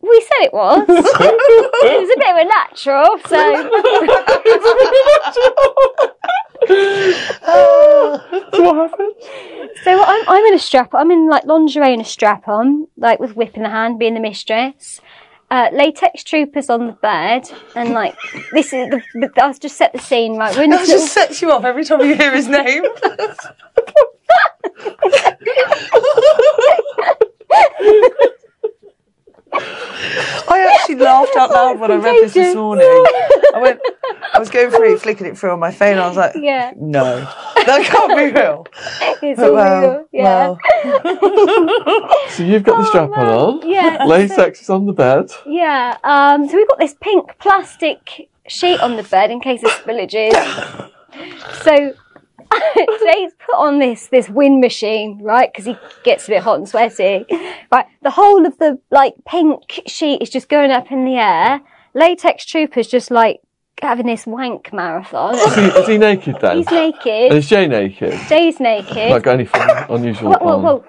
We 0.01 0.21
said 0.21 0.45
it 0.45 0.53
was. 0.53 0.85
it 0.87 1.99
was 1.99 2.09
a 2.15 2.19
bit 2.19 2.29
of 2.29 2.37
a 2.37 2.45
natural. 2.45 3.17
So, 3.27 3.39
So 8.53 8.63
what 8.63 8.75
happened? 8.75 9.13
so 9.83 10.03
I'm 10.03 10.23
I'm 10.29 10.45
in 10.45 10.53
a 10.53 10.59
strap. 10.59 10.93
I'm 10.93 11.11
in 11.11 11.27
like 11.29 11.45
lingerie 11.45 11.91
and 11.93 12.01
a 12.01 12.05
strap 12.05 12.47
on, 12.47 12.87
like 12.97 13.19
with 13.19 13.35
whip 13.35 13.57
in 13.57 13.63
the 13.63 13.69
hand, 13.69 13.99
being 13.99 14.13
the 14.13 14.19
mistress. 14.19 15.01
Uh, 15.51 15.69
latex 15.71 16.23
troopers 16.23 16.69
on 16.69 16.87
the 16.87 16.93
bed, 16.93 17.49
and 17.75 17.91
like 17.91 18.15
this 18.53 18.73
is 18.73 18.89
the. 18.89 19.01
I'll 19.41 19.53
just 19.53 19.77
set 19.77 19.93
the 19.93 19.99
scene 19.99 20.37
right. 20.37 20.55
We're 20.55 20.63
in 20.63 20.69
That 20.71 20.79
this 20.81 20.89
just 20.89 21.15
little, 21.15 21.27
sets 21.27 21.41
you 21.41 21.51
off 21.51 21.65
every 21.65 21.83
time 21.83 22.01
you 22.01 22.15
hear 22.15 22.33
his 22.33 22.47
name. 22.47 22.83
I 29.57 30.73
actually 30.73 30.95
laughed 30.95 31.35
out 31.35 31.51
loud 31.51 31.79
when 31.79 31.91
I 31.91 31.95
read 31.95 32.23
this 32.23 32.33
this 32.33 32.55
morning. 32.55 32.85
I 32.85 33.59
went, 33.61 33.79
I 34.33 34.39
was 34.39 34.49
going 34.49 34.69
through 34.69 34.95
it, 34.95 35.01
flicking 35.01 35.27
it 35.27 35.37
through 35.37 35.51
on 35.51 35.59
my 35.59 35.71
phone. 35.71 35.97
I 35.97 36.07
was 36.07 36.17
like, 36.17 36.33
yeah, 36.35 36.73
no, 36.75 37.19
that 37.65 37.85
can't 37.85 38.15
be 38.15 38.39
real. 38.39 38.67
it's 39.21 39.39
But 39.39 39.49
all 39.49 39.55
well, 39.55 39.81
real. 39.81 40.07
Yeah, 40.11 40.55
well, 40.93 42.09
So 42.29 42.43
you've 42.43 42.63
got 42.63 42.77
the 42.77 42.85
strap 42.85 43.09
on 43.11 43.25
on. 43.25 43.59
Oh, 43.63 43.67
yeah. 43.67 44.05
Latex 44.07 44.61
is 44.61 44.69
on 44.69 44.85
the 44.85 44.93
bed. 44.93 45.31
Yeah, 45.45 45.97
um, 46.03 46.47
so 46.47 46.55
we've 46.55 46.67
got 46.67 46.79
this 46.79 46.95
pink 46.99 47.37
plastic 47.39 48.29
sheet 48.47 48.79
on 48.79 48.95
the 48.95 49.03
bed 49.03 49.31
in 49.31 49.39
case 49.39 49.63
of 49.63 49.71
spillages. 49.71 50.33
so 51.63 51.93
Jay's 52.77 53.31
put 53.45 53.55
on 53.55 53.79
this 53.79 54.07
this 54.07 54.29
wind 54.29 54.61
machine, 54.61 55.19
right? 55.21 55.51
Because 55.51 55.65
he 55.65 55.77
gets 56.03 56.27
a 56.27 56.31
bit 56.31 56.43
hot 56.43 56.57
and 56.57 56.67
sweaty. 56.69 57.25
Right, 57.71 57.85
the 58.01 58.11
whole 58.11 58.45
of 58.45 58.57
the 58.57 58.79
like 58.91 59.13
pink 59.27 59.81
sheet 59.87 60.21
is 60.21 60.29
just 60.29 60.49
going 60.49 60.71
up 60.71 60.91
in 60.91 61.05
the 61.05 61.15
air. 61.15 61.61
Latex 61.93 62.45
troopers 62.45 62.87
just 62.87 63.09
like 63.11 63.39
having 63.81 64.05
this 64.05 64.25
wank 64.25 64.71
marathon. 64.73 65.35
Is 65.35 65.55
he, 65.55 65.61
is 65.61 65.87
he 65.87 65.97
naked 65.97 66.37
then? 66.41 66.57
He's 66.57 66.67
And 66.67 66.75
naked. 66.75 67.33
is 67.33 67.47
Jay 67.49 67.67
naked? 67.67 68.19
Jay's 68.27 68.59
naked. 68.59 69.09
Not 69.09 69.23
got 69.23 69.33
anything 69.35 69.61
unusual 69.89 70.33
on. 70.35 70.61
whoa. 70.63 70.85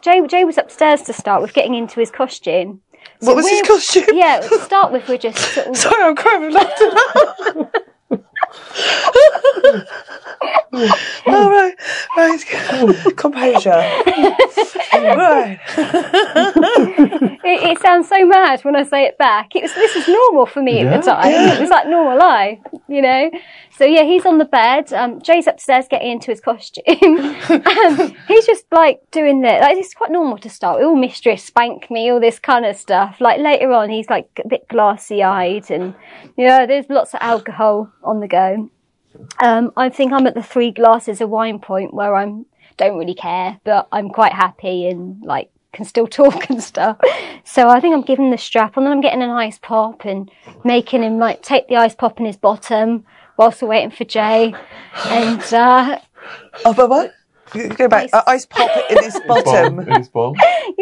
Jay, 0.00 0.24
Jay 0.26 0.44
was 0.44 0.56
upstairs 0.58 1.02
to 1.02 1.12
start 1.12 1.42
with 1.42 1.52
getting 1.52 1.74
into 1.74 2.00
his 2.00 2.10
costume. 2.10 2.80
So 3.20 3.28
what 3.28 3.36
was 3.36 3.48
his 3.48 3.62
costume? 3.62 4.04
Yeah, 4.12 4.40
to 4.40 4.58
start 4.60 4.92
with, 4.92 5.08
we're 5.08 5.18
just 5.18 5.38
sort 5.54 5.66
of 5.68 5.76
Sorry, 5.76 6.02
I'm 6.02 6.14
crying 6.16 6.42
with 6.42 6.54
laughter. 6.54 7.70
All 11.26 11.50
right, 11.50 11.74
right, 12.16 13.16
composure. 13.16 13.70
right. 13.70 15.58
it, 17.44 17.62
it 17.70 17.80
sounds 17.80 18.08
so 18.08 18.26
mad 18.26 18.60
when 18.62 18.76
I 18.76 18.82
say 18.82 19.04
it 19.04 19.16
back. 19.18 19.56
It 19.56 19.62
was 19.62 19.74
this 19.74 19.96
is 19.96 20.08
normal 20.08 20.46
for 20.46 20.62
me 20.62 20.80
at 20.80 21.00
the 21.00 21.10
time. 21.10 21.32
It 21.32 21.60
was 21.60 21.70
like 21.70 21.86
normal 21.88 22.18
life, 22.18 22.58
you 22.88 23.02
know. 23.02 23.30
So 23.76 23.84
yeah, 23.84 24.04
he's 24.04 24.24
on 24.24 24.38
the 24.38 24.44
bed. 24.44 24.92
Um, 24.92 25.20
Jay's 25.20 25.46
upstairs 25.46 25.86
getting 25.88 26.12
into 26.12 26.30
his 26.30 26.40
costume. 26.40 26.84
um, 27.48 28.16
he's 28.28 28.46
just 28.46 28.64
like 28.72 29.00
doing 29.10 29.42
the 29.42 29.48
like 29.48 29.76
it's 29.76 29.94
quite 29.94 30.10
normal 30.10 30.38
to 30.38 30.50
start. 30.50 30.78
with, 30.78 30.86
All 30.86 30.96
mistress, 30.96 31.44
spank 31.44 31.90
me, 31.90 32.10
all 32.10 32.20
this 32.20 32.38
kind 32.38 32.64
of 32.64 32.76
stuff. 32.76 33.20
Like 33.20 33.40
later 33.40 33.72
on, 33.72 33.90
he's 33.90 34.08
like 34.08 34.28
a 34.44 34.48
bit 34.48 34.68
glassy 34.68 35.22
eyed, 35.22 35.70
and 35.70 35.94
you 36.36 36.46
know, 36.46 36.66
there's 36.66 36.86
lots 36.88 37.14
of 37.14 37.20
alcohol 37.22 37.90
on 38.02 38.20
the 38.20 38.28
go. 38.28 38.45
Um, 39.40 39.72
I 39.76 39.88
think 39.88 40.12
I'm 40.12 40.26
at 40.26 40.34
the 40.34 40.42
three 40.42 40.70
glasses 40.70 41.20
of 41.20 41.30
wine 41.30 41.58
point 41.58 41.94
where 41.94 42.14
I'm 42.14 42.46
don't 42.76 42.98
really 42.98 43.14
care, 43.14 43.58
but 43.64 43.88
I'm 43.90 44.10
quite 44.10 44.32
happy 44.32 44.86
and 44.86 45.22
like 45.22 45.50
can 45.72 45.84
still 45.84 46.06
talk 46.20 46.50
and 46.50 46.62
stuff. 46.62 46.98
So 47.44 47.68
I 47.68 47.80
think 47.80 47.94
I'm 47.94 48.02
giving 48.02 48.30
the 48.30 48.38
strap 48.38 48.76
and 48.76 48.84
then 48.84 48.92
I'm 48.92 49.00
getting 49.00 49.22
an 49.22 49.30
ice 49.30 49.58
pop 49.58 50.04
and 50.04 50.30
making 50.64 51.02
him 51.02 51.18
like 51.18 51.42
take 51.42 51.68
the 51.68 51.76
ice 51.76 51.94
pop 51.94 52.20
in 52.20 52.26
his 52.26 52.36
bottom 52.36 53.04
whilst 53.36 53.62
we're 53.62 53.68
waiting 53.68 53.90
for 53.90 54.04
Jay. 54.04 54.54
And 55.06 55.42
uh, 55.54 55.98
Oh, 56.64 56.74
but 56.74 56.88
what? 56.88 57.14
You 57.54 57.68
Go 57.68 57.88
back. 57.88 58.10
Uh, 58.12 58.22
ice 58.26 58.46
pop 58.46 58.70
in 58.90 59.02
his 59.02 59.20
bottom. 59.28 59.76
Bomb, 59.76 59.86
his 59.86 60.08
you 60.14 60.34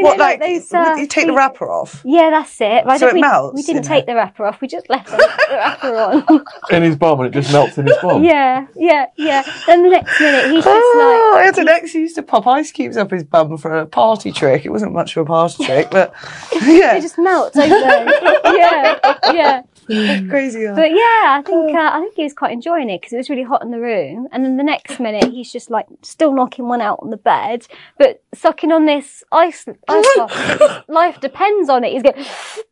What, 0.02 0.16
know, 0.18 0.24
like, 0.24 0.40
those, 0.40 0.72
uh, 0.72 0.94
you 0.98 1.06
take 1.06 1.26
the 1.26 1.34
wrapper 1.34 1.70
off? 1.70 2.02
Yeah, 2.04 2.30
that's 2.30 2.60
it. 2.60 2.84
But 2.84 2.92
I 2.92 2.96
So 2.98 3.08
it 3.08 3.14
we, 3.14 3.20
melts 3.20 3.54
we 3.56 3.62
didn't 3.62 3.82
take 3.84 4.06
the 4.06 4.14
wrapper 4.14 4.46
off. 4.46 4.60
We 4.60 4.68
just 4.68 4.88
left 4.88 5.08
the, 5.10 5.16
wrapper 5.50 5.96
on. 6.30 6.44
In 6.70 6.82
his 6.82 6.96
bum, 6.96 7.20
and 7.20 7.28
it 7.28 7.38
just 7.38 7.52
melts 7.52 7.76
in 7.78 7.86
his 7.86 7.96
bum. 8.02 8.24
yeah, 8.24 8.66
yeah, 8.76 9.06
yeah. 9.16 9.42
Then 9.66 9.82
the 9.82 9.90
next 9.90 10.18
minute 10.20 10.46
he's 10.50 10.64
just 10.64 10.68
Oh, 10.68 11.34
I 11.36 11.44
like, 11.44 11.54
had 11.54 11.58
an 11.58 11.68
ex 11.68 11.92
who 11.92 12.00
used 12.00 12.16
to 12.16 12.22
pop 12.22 12.46
ice 12.46 12.72
cubes 12.72 12.96
up 12.96 13.10
his 13.10 13.24
bum 13.24 13.56
for 13.58 13.76
a 13.78 13.86
party 13.86 14.32
trick. 14.32 14.64
It 14.64 14.70
wasn't 14.70 14.92
much 14.92 15.16
of 15.16 15.22
a 15.22 15.26
party 15.26 15.64
trick, 15.64 15.90
but 15.90 16.14
yeah, 16.62 16.96
it 16.96 17.02
just 17.02 17.18
melts 17.18 17.56
over. 17.56 17.68
yeah, 17.74 18.98
yeah. 19.32 19.62
crazy. 20.30 20.66
But 20.66 20.90
yeah, 20.90 21.38
I 21.38 21.42
think 21.44 21.74
uh, 21.74 21.90
I 21.92 22.00
think 22.00 22.14
he 22.14 22.22
was 22.22 22.32
quite 22.32 22.52
enjoying 22.52 22.88
it 22.88 23.00
because 23.00 23.12
it 23.12 23.18
was 23.18 23.28
really 23.28 23.42
hot 23.42 23.62
in 23.62 23.70
the 23.70 23.80
room. 23.80 24.28
And 24.32 24.44
then 24.44 24.56
the 24.56 24.62
next 24.62 24.98
minute, 24.98 25.30
he's 25.30 25.52
just 25.52 25.70
like 25.70 25.86
still 26.02 26.32
knocking 26.32 26.68
one 26.68 26.80
out 26.80 27.00
on 27.02 27.10
the 27.10 27.16
bed, 27.16 27.66
but 27.98 28.22
sucking 28.34 28.72
on 28.72 28.86
this 28.86 29.22
ice 29.30 29.66
ice. 29.88 30.84
Life 30.88 31.20
depends 31.20 31.68
on 31.68 31.84
it. 31.84 31.92
He's 31.92 32.02
going, 32.02 32.24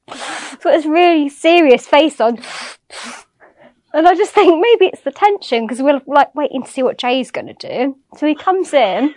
got 0.08 0.72
this 0.72 0.86
really 0.86 1.28
serious 1.28 1.86
face 1.86 2.20
on. 2.20 2.38
And 3.94 4.08
I 4.08 4.14
just 4.14 4.32
think 4.32 4.58
maybe 4.60 4.86
it's 4.86 5.02
the 5.02 5.10
tension 5.10 5.66
because 5.66 5.82
we're 5.82 6.00
like 6.06 6.34
waiting 6.34 6.62
to 6.62 6.70
see 6.70 6.82
what 6.82 6.96
Jay's 6.96 7.30
going 7.30 7.54
to 7.54 7.54
do. 7.54 7.96
So 8.16 8.26
he 8.26 8.34
comes 8.34 8.72
in. 8.72 9.14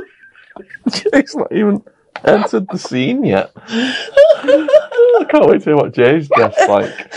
Jay's 0.90 1.34
not 1.36 1.52
even 1.52 1.82
entered 2.24 2.66
the 2.70 2.78
scene 2.78 3.24
yet. 3.24 3.52
I 3.56 5.26
can't 5.30 5.46
wait 5.46 5.62
to 5.62 5.70
hear 5.70 5.76
what 5.76 5.92
Jay's 5.92 6.28
death's 6.28 6.58
like. 6.68 7.12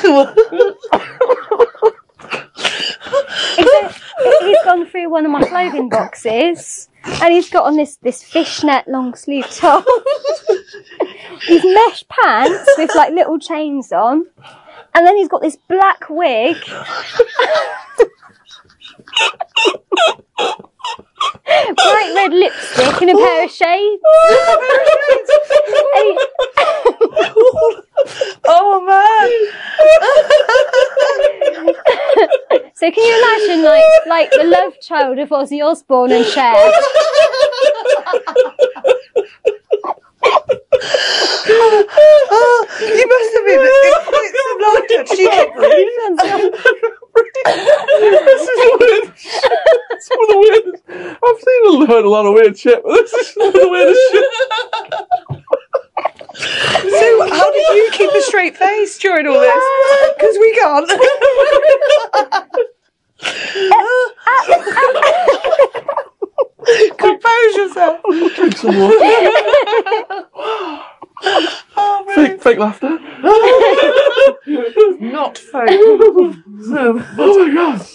He's, 3.55 4.01
he's 4.41 4.63
gone 4.63 4.85
through 4.87 5.09
one 5.09 5.25
of 5.25 5.31
my 5.31 5.43
clothing 5.43 5.89
boxes 5.89 6.89
and 7.05 7.33
he's 7.33 7.49
got 7.49 7.65
on 7.65 7.77
this, 7.77 7.97
this 7.97 8.23
fishnet 8.23 8.87
long 8.87 9.15
sleeve 9.15 9.47
top. 9.49 9.85
These 11.47 11.63
mesh 11.63 12.03
pants 12.07 12.69
with 12.77 12.93
like 12.95 13.13
little 13.13 13.39
chains 13.39 13.91
on. 13.91 14.25
And 14.93 15.05
then 15.05 15.17
he's 15.17 15.27
got 15.27 15.41
this 15.41 15.57
black 15.67 16.09
wig. 16.09 16.55
Bright 21.45 22.11
red 22.15 22.33
lipstick 22.33 23.01
and 23.01 23.11
a 23.11 23.15
pair 23.15 23.43
of 23.45 23.51
shades. 23.51 24.01
Oh 28.47 28.79
man! 28.85 29.31
so 32.75 32.91
can 32.91 33.03
you 33.03 33.17
imagine 33.17 33.63
like 33.63 33.83
like 34.07 34.29
the 34.31 34.43
love 34.43 34.79
child 34.81 35.17
of 35.17 35.29
Ozzy 35.29 35.63
Osbourne 35.65 36.11
and 36.11 36.25
Cher? 36.25 36.53
You 42.81 43.05
must 43.07 43.31
have 43.35 43.45
been 43.45 43.61
in 43.61 43.67
fits 44.05 44.39
of 44.51 44.57
laughter. 44.61 45.03
Did 45.03 45.19
you 45.19 45.29
keep 45.29 45.49
breathing? 45.55 46.15
this 47.99 48.41
is 48.41 48.59
weird. 48.79 49.05
It's 49.91 50.09
one 50.09 50.19
of 50.21 50.29
the 50.29 50.37
weirdest. 50.39 50.83
I've 51.23 51.39
seen 51.39 51.87
heard 51.87 52.05
a 52.05 52.09
lot 52.09 52.25
of 52.25 52.33
weird 52.33 52.57
shit, 52.57 52.81
but 52.83 52.93
this 52.93 53.13
is 53.13 53.35
one 53.35 53.47
of 53.47 53.53
the 53.53 53.69
weirdest 53.69 54.01
shit. 54.11 54.29
So, 56.37 57.29
how 57.29 57.51
did 57.51 57.67
you 57.75 57.89
keep 57.93 58.11
a 58.11 58.21
straight 58.21 58.57
face 58.57 58.97
during 58.99 59.27
all 59.27 59.39
this? 59.39 59.63
Because 60.17 60.37
we 60.39 60.53
can't. 60.53 60.89
Compose 66.97 67.55
yourself. 67.55 68.01
Drink 68.35 68.57
some 68.57 68.77
water. 68.79 68.97
Oh, 71.77 72.05
fake, 72.13 72.41
fake 72.41 72.57
laughter. 72.59 72.99
Not 74.99 75.37
fake. 75.37 75.69
Oh 75.71 77.45
my 77.47 77.53
god. 77.53 77.87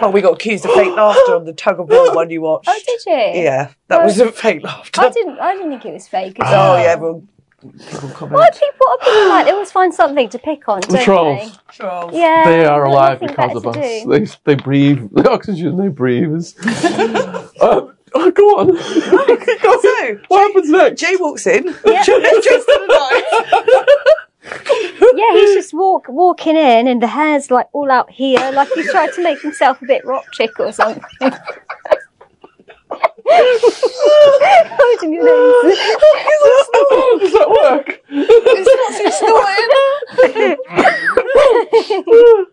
Oh, 0.00 0.10
we 0.10 0.20
got 0.20 0.34
accused 0.34 0.64
of 0.64 0.72
fake 0.72 0.94
laughter 0.96 1.36
on 1.36 1.44
the 1.44 1.52
tug 1.52 1.78
of 1.80 1.88
war 1.88 2.14
one 2.14 2.30
you 2.30 2.40
watched. 2.40 2.68
Oh, 2.68 2.80
did 2.86 3.00
you? 3.06 3.42
Yeah, 3.42 3.72
that 3.88 4.02
wasn't 4.04 4.34
fake 4.34 4.62
laughter. 4.62 5.02
I 5.02 5.10
didn't. 5.10 5.38
I 5.38 5.52
didn't 5.54 5.70
think 5.70 5.84
it 5.86 5.92
was 5.92 6.08
fake. 6.08 6.40
At 6.40 6.52
Oh 6.52 6.56
all. 6.56 6.78
yeah, 6.78 6.84
everyone. 6.92 7.28
People 7.72 8.08
comment. 8.10 8.34
What 8.34 8.54
are 8.54 8.58
people, 8.58 8.86
are 8.88 8.98
people 8.98 9.28
like? 9.28 9.44
They 9.46 9.52
always 9.52 9.70
find 9.72 9.92
something 9.94 10.28
to 10.30 10.38
pick 10.38 10.68
on, 10.68 10.80
don't 10.80 10.92
The 10.92 11.02
trolls. 11.04 11.58
Trolls. 11.68 12.12
they? 12.12 12.18
Yeah. 12.20 12.44
They 12.44 12.64
are 12.64 12.84
alive 12.84 13.20
because 13.20 13.56
of 13.56 13.66
us. 13.66 13.74
do. 13.74 14.10
They, 14.10 14.26
they 14.44 14.54
breathe. 14.62 15.08
The 15.12 15.30
oxygen 15.30 15.76
they 15.76 15.88
breathe 15.88 16.32
is. 16.34 16.54
um, 17.60 17.96
oh, 18.14 18.30
go 18.32 18.44
on. 18.58 18.76
So, 18.78 20.18
what 20.28 20.46
happens 20.48 20.68
next? 20.70 21.00
Jay 21.00 21.16
walks 21.16 21.46
in, 21.46 21.74
Yeah. 21.84 22.04
dressed 22.04 22.28
in 22.48 22.90
a. 22.90 23.22
Yeah, 25.14 25.32
he's 25.32 25.54
just 25.54 25.74
walk 25.74 26.06
walking 26.08 26.56
in, 26.56 26.86
and 26.86 27.02
the 27.02 27.06
hair's 27.08 27.50
like 27.50 27.68
all 27.72 27.90
out 27.90 28.10
here, 28.10 28.50
like 28.52 28.68
he's 28.74 28.90
trying 28.90 29.12
to 29.12 29.22
make 29.22 29.40
himself 29.40 29.80
a 29.82 29.86
bit 29.86 30.04
rock 30.04 30.24
chick 30.32 30.58
or 30.60 30.70
something. 30.72 31.02
Holding 33.28 35.12
your 35.12 35.24
nose. 35.24 35.76
Does 37.20 37.32
that 37.32 37.50
work? 37.50 38.02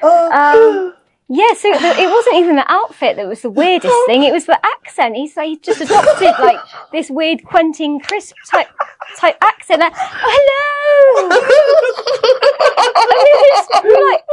Um, 0.00 0.94
yeah, 1.28 1.52
so 1.54 1.70
the, 1.72 1.94
it 1.98 2.08
wasn't 2.10 2.36
even 2.36 2.56
the 2.56 2.64
outfit 2.72 3.16
that 3.16 3.28
was 3.28 3.42
the 3.42 3.50
weirdest 3.50 3.94
thing; 4.06 4.22
it 4.22 4.32
was 4.32 4.46
the 4.46 4.58
accent. 4.64 5.14
He's 5.14 5.36
like, 5.36 5.48
he 5.48 5.58
just 5.58 5.80
adopted 5.80 6.32
like 6.38 6.58
this 6.90 7.10
weird 7.10 7.44
Quentin 7.44 8.00
Crisp 8.00 8.34
type 8.50 8.68
type 9.18 9.36
accent. 9.42 9.80
Like, 9.80 9.92
oh, 9.94 10.08
hello. 10.24 11.28
I 12.96 13.04
mean, 13.24 13.38
it's 13.52 13.68
like, 14.04 14.24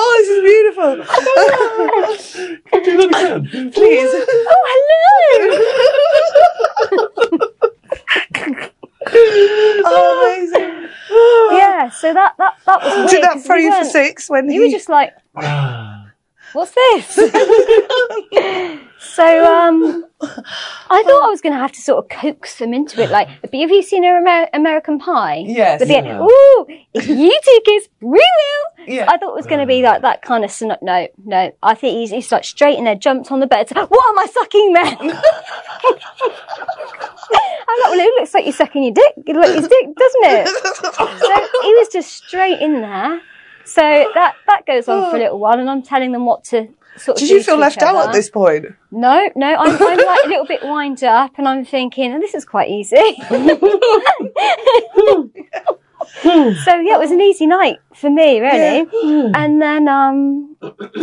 Oh, 0.00 0.10
this 0.18 0.28
is 0.28 0.40
beautiful. 0.44 0.94
Can 2.70 2.84
you 2.84 2.90
do 2.98 3.08
that 3.08 3.10
again? 3.10 3.70
Please. 3.72 4.10
oh, 4.12 4.62
hello. 7.30 7.48
Oh, 9.10 10.34
amazing. 10.36 10.88
Yeah, 11.58 11.90
so 11.90 12.12
that 12.12 12.34
that 12.38 12.54
that 12.66 12.82
was 12.82 12.96
weird. 12.96 13.10
Did 13.10 13.24
that 13.24 13.42
throw 13.42 13.56
we 13.56 13.64
you 13.64 13.78
for 13.78 13.84
six 13.84 14.28
when 14.28 14.50
You 14.50 14.62
were 14.62 14.68
just 14.68 14.88
like, 14.88 15.12
ah. 15.36 15.97
What's 16.52 16.72
this? 16.72 17.14
so 18.98 19.44
um, 19.44 20.04
I 20.20 21.02
thought 21.02 21.22
I 21.22 21.28
was 21.28 21.40
going 21.40 21.52
to 21.52 21.58
have 21.58 21.72
to 21.72 21.80
sort 21.80 22.04
of 22.04 22.10
coax 22.10 22.58
them 22.58 22.74
into 22.74 23.02
it. 23.02 23.10
Like, 23.10 23.28
but 23.40 23.54
have 23.54 23.70
you 23.70 23.82
seen 23.82 24.04
Amer- 24.04 24.48
American 24.52 24.98
Pie? 24.98 25.44
Yes. 25.46 25.78
But 25.80 25.88
the, 25.88 26.20
ooh, 26.20 26.66
if 26.94 27.08
you 27.08 27.40
two 27.44 27.60
kiss, 27.64 27.88
we 28.00 28.18
will. 28.18 28.86
Yeah. 28.86 29.06
I 29.08 29.16
thought 29.18 29.30
it 29.30 29.36
was 29.36 29.46
going 29.46 29.60
to 29.60 29.66
be 29.66 29.82
like 29.82 30.02
that 30.02 30.22
kind 30.22 30.44
of. 30.44 30.50
Syn- 30.50 30.76
no, 30.82 31.08
no. 31.24 31.52
I 31.62 31.74
think 31.74 31.98
he's, 31.98 32.10
he's 32.10 32.32
like 32.32 32.44
straight 32.44 32.78
in 32.78 32.84
there, 32.84 32.94
jumped 32.94 33.30
on 33.30 33.40
the 33.40 33.46
bed. 33.46 33.68
What 33.70 34.08
am 34.08 34.18
I 34.18 34.26
sucking 34.26 34.72
man? 34.72 34.96
I'm 37.70 37.78
like, 37.80 37.90
well, 37.90 38.00
it 38.00 38.14
looks 38.18 38.34
like 38.34 38.44
you're 38.44 38.52
sucking 38.52 38.82
your 38.82 38.94
dick. 38.94 39.12
It 39.26 39.36
looks 39.36 39.48
like 39.48 39.60
your 39.60 39.68
dick, 39.68 39.96
doesn't 39.96 40.24
it? 40.24 40.48
so 41.20 41.62
he 41.62 41.74
was 41.74 41.88
just 41.92 42.12
straight 42.12 42.60
in 42.60 42.80
there. 42.80 43.20
So 43.68 43.82
that 44.14 44.34
that 44.46 44.64
goes 44.66 44.88
on 44.88 45.10
for 45.10 45.16
a 45.16 45.20
little 45.20 45.38
while, 45.38 45.60
and 45.60 45.68
I'm 45.68 45.82
telling 45.82 46.12
them 46.12 46.24
what 46.24 46.44
to 46.44 46.68
sort 46.96 47.18
of. 47.18 47.20
Did 47.20 47.30
you 47.30 47.42
feel 47.42 47.58
left 47.58 47.82
out 47.82 48.08
at 48.08 48.12
this 48.14 48.30
point? 48.30 48.66
No, 48.90 49.28
no, 49.36 49.54
I'm, 49.54 49.70
I'm 49.70 49.98
like 49.98 50.24
a 50.24 50.28
little 50.28 50.46
bit 50.46 50.62
wind 50.62 51.04
up, 51.04 51.32
and 51.36 51.46
I'm 51.46 51.64
thinking, 51.66 52.14
oh, 52.14 52.18
this 52.18 52.34
is 52.34 52.46
quite 52.46 52.70
easy. 52.70 52.96
so 56.22 56.80
yeah, 56.80 56.94
it 56.94 56.98
was 56.98 57.10
an 57.10 57.20
easy 57.20 57.46
night 57.46 57.76
for 57.94 58.08
me, 58.08 58.40
really. 58.40 58.86
And 59.34 59.60
then, 59.60 59.86
um, 59.86 60.56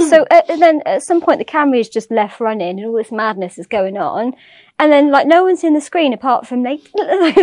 so 0.10 0.26
uh, 0.32 0.42
and 0.50 0.62
then 0.62 0.82
at 0.88 1.04
some 1.04 1.22
point 1.22 1.38
the 1.38 1.46
camera 1.46 1.78
is 1.78 1.88
just 1.88 2.10
left 2.10 2.40
running, 2.40 2.80
and 2.80 2.88
all 2.88 2.94
this 2.96 3.12
madness 3.12 3.60
is 3.60 3.68
going 3.68 3.98
on. 3.98 4.34
And 4.78 4.92
then, 4.92 5.10
like, 5.10 5.26
no 5.26 5.44
one's 5.44 5.64
in 5.64 5.74
the 5.74 5.80
screen 5.80 6.14
apart 6.14 6.46
from 6.46 6.62
late, 6.62 6.90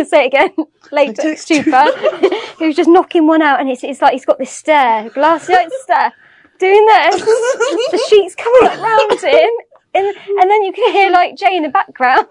say 0.07 0.25
it 0.25 0.27
again, 0.27 0.51
late 0.91 1.17
Stupa, 1.17 1.91
who's 2.59 2.75
just 2.75 2.89
knocking 2.89 3.25
one 3.25 3.41
out, 3.41 3.59
and 3.59 3.69
it's, 3.69 3.83
it's 3.83 4.01
like 4.03 4.13
he's 4.13 4.25
got 4.25 4.37
this 4.37 4.51
stare, 4.51 5.09
glassy 5.09 5.53
eyed 5.53 5.69
stare, 5.81 6.13
doing 6.59 6.85
this. 6.85 7.15
the 7.21 8.05
sheets 8.07 8.35
coming 8.35 8.69
up 8.69 8.79
round 8.79 9.19
him. 9.19 9.49
And, 9.95 10.07
and 10.07 10.49
then 10.49 10.63
you 10.63 10.73
can 10.73 10.91
hear 10.91 11.11
like 11.11 11.35
Jay 11.35 11.55
in 11.55 11.61
the 11.61 11.69
background 11.69 12.25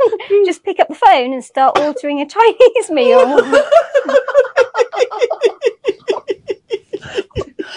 just 0.44 0.64
pick 0.64 0.80
up 0.80 0.88
the 0.88 0.96
phone 0.96 1.32
and 1.32 1.44
start 1.44 1.78
ordering 1.78 2.20
a 2.20 2.26
Chinese 2.26 2.90
meal. 2.90 3.38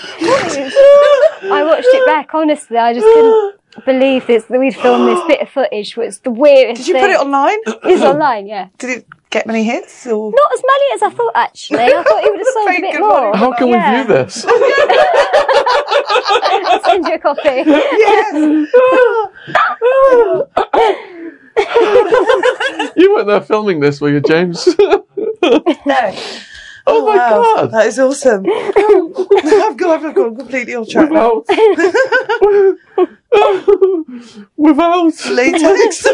I 0.21 1.63
watched 1.65 1.87
it 1.87 2.05
back. 2.05 2.33
Honestly, 2.33 2.77
I 2.77 2.93
just 2.93 3.05
couldn't 3.05 3.55
believe 3.85 4.25
this 4.27 4.43
that 4.45 4.59
we'd 4.59 4.75
filmed 4.75 5.07
this 5.07 5.21
bit 5.27 5.41
of 5.41 5.49
footage. 5.49 5.95
Was 5.97 6.19
the 6.19 6.31
weirdest. 6.31 6.81
Did 6.81 6.87
you 6.87 6.93
thing. 6.95 7.03
put 7.03 7.11
it 7.11 7.19
online? 7.19 7.57
It's 7.83 8.01
online, 8.03 8.47
yeah. 8.47 8.67
Did 8.77 8.89
it 8.99 9.05
get 9.29 9.45
many 9.47 9.63
hits? 9.63 10.05
Or? 10.07 10.31
Not 10.31 10.53
as 10.53 10.61
many 10.61 10.93
as 10.95 11.03
I 11.03 11.09
thought. 11.15 11.31
Actually, 11.35 11.79
I 11.83 12.03
thought 12.03 12.23
it 12.23 12.31
would 12.31 12.39
have 12.39 12.47
sold 12.53 12.69
a 12.69 12.81
bit 12.81 12.99
more. 12.99 13.35
How 13.35 13.51
can 13.53 13.67
Yeah. 13.67 13.91
we 13.91 13.97
view 14.03 14.07
this? 14.15 14.45
I'll 14.47 14.59
send 16.83 17.05
you 17.07 17.13
a 17.15 17.19
copy. 17.19 17.63
Yes. 17.65 18.33
you 22.95 23.13
weren't 23.13 23.27
there 23.27 23.41
filming 23.41 23.79
this, 23.79 24.01
were 24.01 24.09
you, 24.09 24.21
James? 24.21 24.67
no. 25.85 26.15
Oh, 26.87 27.01
oh 27.01 27.05
my 27.07 27.15
Wow, 27.17 27.55
god! 27.55 27.71
that 27.71 27.87
is 27.87 27.97
awesome. 27.99 28.45
I've 28.47 29.75
gone, 29.77 30.05
I've 30.05 30.13
gone 30.15 30.35
completely 30.35 30.75
off 30.75 30.87
track. 30.87 31.09
Without, 31.09 31.45
without 34.57 35.25
Latex. 35.31 36.05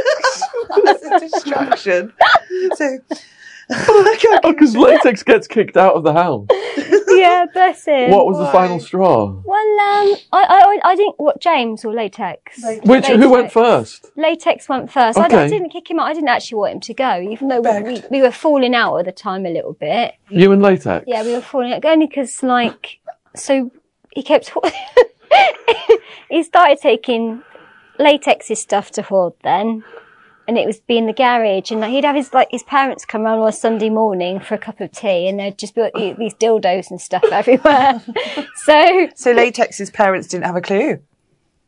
That's 0.84 1.04
a 1.06 1.20
distraction. 1.20 2.14
So, 2.76 2.98
oh 3.12 3.16
because 4.44 4.76
latex 4.78 5.24
gets 5.24 5.48
kicked 5.48 5.78
out 5.78 5.96
of 5.96 6.04
the 6.04 6.14
house. 6.14 6.48
yeah, 7.10 7.46
bless 7.54 7.86
him. 7.86 8.12
What 8.12 8.26
was 8.26 8.38
the 8.38 8.48
final 8.52 8.80
straw? 8.80 9.42
Well, 9.46 9.80
um, 9.80 10.18
I, 10.34 10.44
I, 10.44 10.80
I 10.84 10.96
didn't. 10.96 11.16
What 11.18 11.40
James 11.42 11.86
or 11.86 11.94
latex? 11.94 12.60
Which 12.84 13.08
who 13.08 13.30
went 13.30 13.52
first? 13.52 14.12
Latex 14.16 14.68
went 14.68 14.92
first. 14.92 15.18
I, 15.18 15.24
I 15.24 15.26
Okay. 15.26 15.48
didn't 15.50 15.70
kick 15.70 15.90
him 15.90 16.00
out. 16.00 16.08
I 16.08 16.14
didn't 16.14 16.30
actually 16.30 16.58
want 16.58 16.74
him 16.74 16.80
to 16.82 16.94
go, 16.94 17.22
even 17.22 17.48
though 17.48 17.62
we, 17.62 17.64
Begged. 17.64 18.08
we, 18.12 18.20
we 18.20 18.22
were 18.22 18.32
falling 18.32 18.76
out 18.76 18.98
at 18.98 19.06
the 19.06 19.12
time 19.12 19.46
a 19.46 19.50
little 19.50 19.74
bit. 19.74 20.16
You 20.30 20.52
and 20.52 20.62
latex. 20.62 21.06
Yeah, 21.08 21.24
we 21.24 21.34
were 21.34 21.42
falling 21.42 21.74
out 21.74 21.86
only 21.86 22.08
because, 22.08 22.44
like, 22.44 23.00
so 23.36 23.72
he 24.12 24.24
kept. 24.24 24.52
he 26.30 26.44
started 26.44 26.80
taking 26.82 27.44
latex's 28.00 28.60
stuff 28.60 28.92
to 28.92 29.02
hoard 29.04 29.34
then. 29.44 29.84
And 30.52 30.58
it 30.58 30.68
was 30.68 30.82
be 30.82 30.98
in 30.98 31.06
the 31.06 31.14
garage, 31.14 31.72
and 31.72 31.80
like, 31.80 31.92
he'd 31.92 32.04
have 32.04 32.18
his 32.18 32.34
like 32.34 32.50
his 32.52 32.62
parents 32.64 33.06
come 33.06 33.22
round 33.22 33.40
on 33.40 33.48
a 33.48 33.54
Sunday 33.54 33.90
morning 33.90 34.42
for 34.42 34.56
a 34.56 34.58
cup 34.58 34.82
of 34.82 34.92
tea, 34.92 35.30
and 35.30 35.40
there'd 35.40 35.58
just 35.58 35.76
be 35.76 35.80
like, 35.80 35.94
these 36.18 36.34
dildos 36.34 36.92
and 36.92 37.00
stuff 37.00 37.24
everywhere. 37.32 38.02
so 38.56 39.08
So 39.16 39.34
Latex's 39.34 39.90
parents 39.92 40.28
didn't 40.28 40.44
have 40.44 40.58
a 40.58 40.62
clue. 40.62 41.00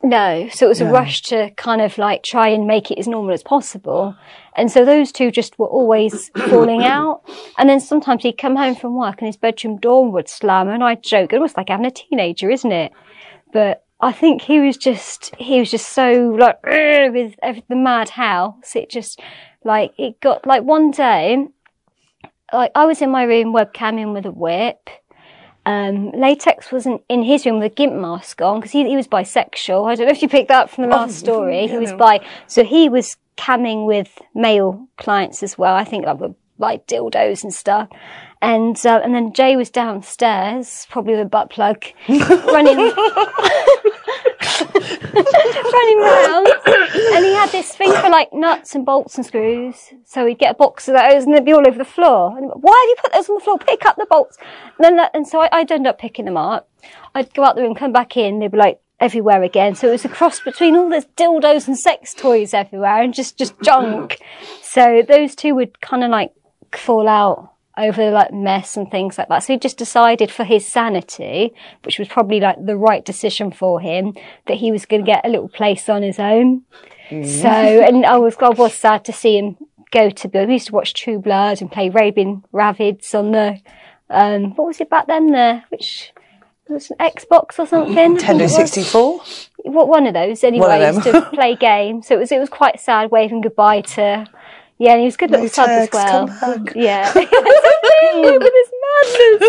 no, 0.04 0.50
so 0.50 0.66
it 0.66 0.70
was 0.70 0.82
a 0.82 0.86
rush 0.86 1.22
to 1.22 1.52
kind 1.52 1.80
of 1.80 1.98
like 1.98 2.24
try 2.24 2.50
and 2.50 2.68
make 2.68 2.92
it 2.92 3.00
as 3.00 3.08
normal 3.08 3.34
as 3.34 3.42
possible. 3.42 4.18
And 4.58 4.70
so 4.70 4.84
those 4.84 5.14
two 5.14 5.32
just 5.32 5.58
were 5.58 5.68
always 5.68 6.28
falling 6.50 6.84
out. 6.84 7.22
And 7.58 7.70
then 7.70 7.80
sometimes 7.80 8.24
he'd 8.24 8.38
come 8.38 8.58
home 8.58 8.76
from 8.76 8.98
work 8.98 9.22
and 9.22 9.28
his 9.28 9.38
bedroom 9.38 9.78
door 9.78 10.12
would 10.12 10.28
slam 10.28 10.68
and 10.68 10.84
I'd 10.84 11.04
joke, 11.04 11.32
it 11.32 11.40
was 11.40 11.56
like 11.56 11.70
having 11.70 11.86
a 11.86 11.92
teenager, 11.92 12.50
isn't 12.50 12.72
it? 12.74 12.92
But 13.54 13.83
I 14.04 14.12
think 14.12 14.42
he 14.42 14.60
was 14.60 14.78
just, 14.78 15.36
he 15.36 15.60
was 15.60 15.72
just 15.72 15.90
so 15.90 16.36
like, 16.38 16.62
with 16.64 17.36
the 17.40 17.76
mad 17.76 18.10
house. 18.10 18.76
It 18.76 18.90
just, 18.90 19.20
like, 19.64 19.94
it 19.98 20.20
got, 20.20 20.46
like 20.46 20.64
one 20.64 20.92
day, 20.92 21.48
like 22.52 22.72
I 22.76 22.86
was 22.86 23.02
in 23.02 23.10
my 23.10 23.24
room 23.24 23.54
webcamming 23.54 24.14
with 24.14 24.26
a 24.26 24.32
whip 24.32 24.90
um, 25.66 26.12
Latex 26.12 26.72
wasn't 26.72 27.04
in 27.08 27.24
his 27.24 27.46
room 27.46 27.60
with 27.60 27.72
a 27.72 27.76
gimp 27.76 27.94
mask 27.94 28.42
on 28.42 28.60
because 28.60 28.72
he, 28.72 28.88
he 28.88 28.96
was 28.96 29.08
bisexual. 29.08 29.90
I 29.90 29.96
don't 29.96 30.08
know 30.08 30.12
if 30.12 30.22
you 30.22 30.28
picked 30.28 30.50
that 30.50 30.64
up 30.64 30.70
from 30.70 30.84
the 30.84 30.90
last 30.90 31.18
story. 31.20 31.68
He 31.68 31.78
was 31.78 31.94
bi, 31.94 32.26
so 32.48 32.64
he 32.64 32.90
was 32.90 33.18
camming 33.38 33.86
with 33.88 34.22
male 34.36 34.88
clients 34.98 35.42
as 35.42 35.58
well. 35.58 35.76
I 35.76 35.86
think 35.86 36.06
like 36.06 36.20
with 36.20 36.36
like 36.58 36.86
dildos 36.88 37.44
and 37.44 37.54
stuff. 37.54 37.90
And 38.44 38.76
uh, 38.86 39.00
and 39.02 39.16
then 39.16 39.32
Jay 39.32 39.56
was 39.56 39.70
downstairs, 39.70 40.86
probably 40.90 41.14
with 41.14 41.22
a 41.22 41.30
butt 41.30 41.50
plug, 41.50 41.86
running 42.10 42.78
running 45.74 46.00
around. 46.00 46.48
And 47.16 47.24
he 47.24 47.34
had 47.34 47.50
this 47.54 47.74
thing 47.74 47.94
for 47.94 48.10
like 48.10 48.34
nuts 48.34 48.76
and 48.76 48.86
bolts 48.86 49.16
and 49.16 49.26
screws. 49.26 49.94
So 50.04 50.26
he'd 50.26 50.40
get 50.40 50.52
a 50.52 50.56
box 50.56 50.90
of 50.90 50.96
those 50.96 51.24
and 51.24 51.34
they'd 51.34 51.46
be 51.46 51.54
all 51.54 51.66
over 51.66 51.78
the 51.78 51.86
floor. 51.86 52.38
And 52.38 52.52
Why 52.54 52.74
have 52.74 52.90
you 52.90 52.96
put 53.02 53.14
those 53.14 53.30
on 53.30 53.36
the 53.36 53.42
floor? 53.46 53.60
Pick 53.60 53.86
up 53.86 53.96
the 53.96 54.08
bolts. 54.10 54.38
And 54.78 54.84
then 54.84 54.98
that, 54.98 55.12
and 55.14 55.26
so 55.26 55.40
I, 55.40 55.48
I'd 55.54 55.72
end 55.72 55.88
up 55.88 55.98
picking 55.98 56.26
them 56.26 56.36
up. 56.36 56.68
I'd 57.16 57.34
go 57.34 57.46
out 57.46 57.56
the 57.56 57.62
room, 57.62 57.76
come 57.76 57.94
back 57.94 58.18
in, 58.18 58.40
they'd 58.40 58.52
be 58.52 58.58
like 58.58 58.82
everywhere 59.00 59.42
again. 59.42 59.76
So 59.76 59.88
it 59.88 59.92
was 59.92 60.04
a 60.04 60.10
cross 60.10 60.42
between 60.42 60.76
all 60.76 60.90
this 60.90 61.06
dildos 61.16 61.70
and 61.70 61.80
sex 61.80 62.14
toys 62.14 62.54
everywhere 62.54 63.02
and 63.02 63.14
just, 63.14 63.38
just 63.38 63.54
junk. 63.62 64.18
So 64.62 65.02
those 65.08 65.34
two 65.34 65.56
would 65.56 65.80
kind 65.80 66.04
of 66.04 66.10
like 66.10 66.34
fall 66.74 67.08
out 67.08 67.53
over 67.78 68.12
like 68.12 68.32
mess 68.32 68.78
and 68.78 68.90
things 68.90 69.18
like 69.18 69.30
that. 69.30 69.44
So 69.44 69.54
he 69.54 69.60
just 69.60 69.78
decided 69.78 70.32
for 70.32 70.44
his 70.44 70.66
sanity, 70.66 71.54
which 71.84 71.98
was 72.00 72.08
probably 72.08 72.40
like 72.40 72.64
the 72.64 72.78
right 72.78 73.04
decision 73.04 73.52
for 73.52 73.80
him, 73.80 74.16
that 74.48 74.58
he 74.58 74.72
was 74.72 74.86
going 74.86 75.04
to 75.04 75.12
get 75.12 75.26
a 75.26 75.30
little 75.30 75.50
place 75.50 75.90
on 75.90 76.04
his 76.04 76.20
own. 76.20 76.64
So, 77.10 77.48
and 77.50 78.06
I 78.06 78.18
was, 78.18 78.36
I 78.40 78.50
was 78.50 78.74
sad 78.74 79.06
to 79.06 79.14
see 79.14 79.38
him 79.38 79.58
go 79.92 80.10
to, 80.10 80.46
we 80.46 80.54
used 80.54 80.68
to 80.68 80.74
watch 80.74 80.94
True 80.94 81.20
Blood 81.20 81.62
and 81.62 81.72
play 81.72 81.90
Raving 81.90 82.44
Rabbids 82.52 83.14
on 83.14 83.32
the, 83.32 83.60
um, 84.10 84.56
what 84.56 84.68
was 84.68 84.82
it 84.82 84.90
back 84.90 85.08
then? 85.08 85.28
The, 85.28 85.64
which, 85.70 86.12
was 86.70 86.92
an 86.92 86.98
Xbox 86.98 87.60
or 87.60 87.68
something? 87.68 88.18
Nintendo 88.18 88.50
64. 88.50 89.22
What 89.66 89.88
one 89.88 90.08
of 90.08 90.14
those 90.14 90.44
anyway? 90.44 90.68
One 90.68 90.82
of 90.82 90.96
used 90.96 91.08
to 91.08 91.22
play 91.34 91.56
games. 91.56 92.08
So 92.08 92.16
it 92.16 92.20
was 92.20 92.32
it 92.32 92.40
was 92.40 92.50
quite 92.50 92.80
sad 92.80 93.12
waving 93.12 93.42
goodbye 93.42 93.82
to 93.82 94.28
yeah, 94.80 94.92
and 94.94 95.00
he 95.02 95.06
was 95.06 95.16
a 95.16 95.18
good 95.18 95.32
little 95.32 95.50
sub 95.50 95.70
as 95.70 95.94
Latex, 95.94 95.94
well. 95.96 96.28
come 96.28 96.64
back. 96.66 96.76
Yeah. 96.76 97.12
with 97.14 98.44
his 98.44 98.72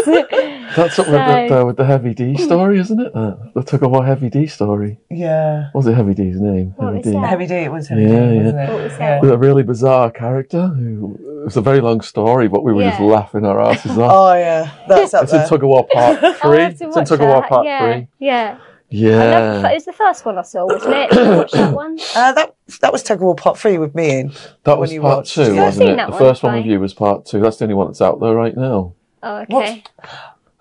madness. 0.04 0.76
That's 0.76 0.96
something 0.96 1.12
with, 1.14 1.26
the, 1.26 1.48
So- 1.48 1.60
uh, 1.60 1.64
with 1.66 1.76
the 1.76 1.84
Heavy 1.84 2.14
D 2.14 2.36
story, 2.36 2.78
isn't 2.80 2.98
it? 3.00 3.14
Uh, 3.14 3.36
the 3.54 3.62
Tug 3.62 3.82
of 3.82 3.90
War 3.90 4.04
Heavy 4.04 4.30
D 4.30 4.46
story. 4.46 4.98
Yeah. 5.10 5.68
What 5.72 5.84
was 5.84 5.86
it 5.86 5.94
Heavy 5.94 6.14
D's 6.14 6.40
name? 6.40 6.74
What 6.76 6.86
Heavy 6.86 6.96
was 6.98 7.06
D. 7.06 7.12
that? 7.12 7.28
Heavy 7.28 7.46
D, 7.46 7.54
it 7.54 7.72
was 7.72 7.88
Heavy 7.88 8.02
Yeah, 8.02 8.08
D, 8.08 8.14
yeah. 8.14 8.42
wasn't 8.42 8.58
it? 8.58 8.72
What 8.72 8.82
was 8.82 8.92
Yeah. 8.98 9.20
With 9.20 9.30
a 9.30 9.38
really 9.38 9.62
bizarre 9.62 10.10
character. 10.10 10.68
Who, 10.68 11.18
it 11.42 11.44
was 11.44 11.56
a 11.56 11.60
very 11.60 11.80
long 11.80 12.00
story, 12.00 12.48
but 12.48 12.64
we 12.64 12.72
were 12.72 12.82
just 12.84 13.00
laughing 13.00 13.44
our 13.44 13.60
asses 13.60 13.98
off. 13.98 14.12
Oh, 14.12 14.34
yeah. 14.34 14.70
That's 14.88 15.14
up 15.14 15.24
it's 15.24 15.32
in 15.32 15.38
there. 15.40 15.48
Tug 15.48 15.62
of 15.62 15.68
War 15.68 15.86
Part 15.92 16.18
Three. 16.20 16.60
have 16.62 16.72
It's 16.72 16.80
in 16.80 16.88
watch 16.90 17.08
Tug 17.08 17.20
of 17.20 17.28
War. 17.28 17.46
Part 17.46 17.66
yeah, 17.66 17.92
Three. 17.94 18.08
Yeah. 18.18 18.58
I 18.94 18.96
Yeah. 18.96 19.40
love 19.40 19.62
the, 19.62 19.70
it 19.70 19.74
was 19.74 19.84
the 19.86 19.92
first 19.92 20.24
one 20.24 20.38
I 20.38 20.42
saw, 20.42 20.66
wasn't 20.66 20.94
it? 20.94 21.10
Did 21.10 21.26
you 21.26 21.36
watch 21.36 21.52
that 21.52 21.74
one? 21.74 21.98
Uh, 22.14 22.32
that, 22.32 22.54
that 22.80 22.92
was 22.92 23.02
Tug 23.02 23.18
of 23.18 23.22
War 23.22 23.34
Part 23.34 23.58
3 23.58 23.78
with 23.78 23.94
me 23.94 24.20
in. 24.20 24.32
That 24.64 24.78
was 24.78 24.90
part 24.92 25.02
watched. 25.02 25.34
two, 25.34 25.42
Yeah, 25.42 25.48
I've 25.50 25.56
wasn't 25.66 25.82
seen 25.84 25.88
it? 25.94 25.96
that 25.96 26.06
The 26.06 26.10
one, 26.12 26.18
first 26.20 26.42
one 26.42 26.56
with 26.56 26.66
you 26.66 26.80
was 26.80 26.94
part 26.94 27.26
two. 27.26 27.40
That's 27.40 27.56
the 27.56 27.64
only 27.64 27.74
one 27.74 27.88
that's 27.88 28.00
out 28.00 28.20
there 28.20 28.34
right 28.34 28.56
now. 28.56 28.94
Oh, 29.22 29.36
okay. 29.38 29.82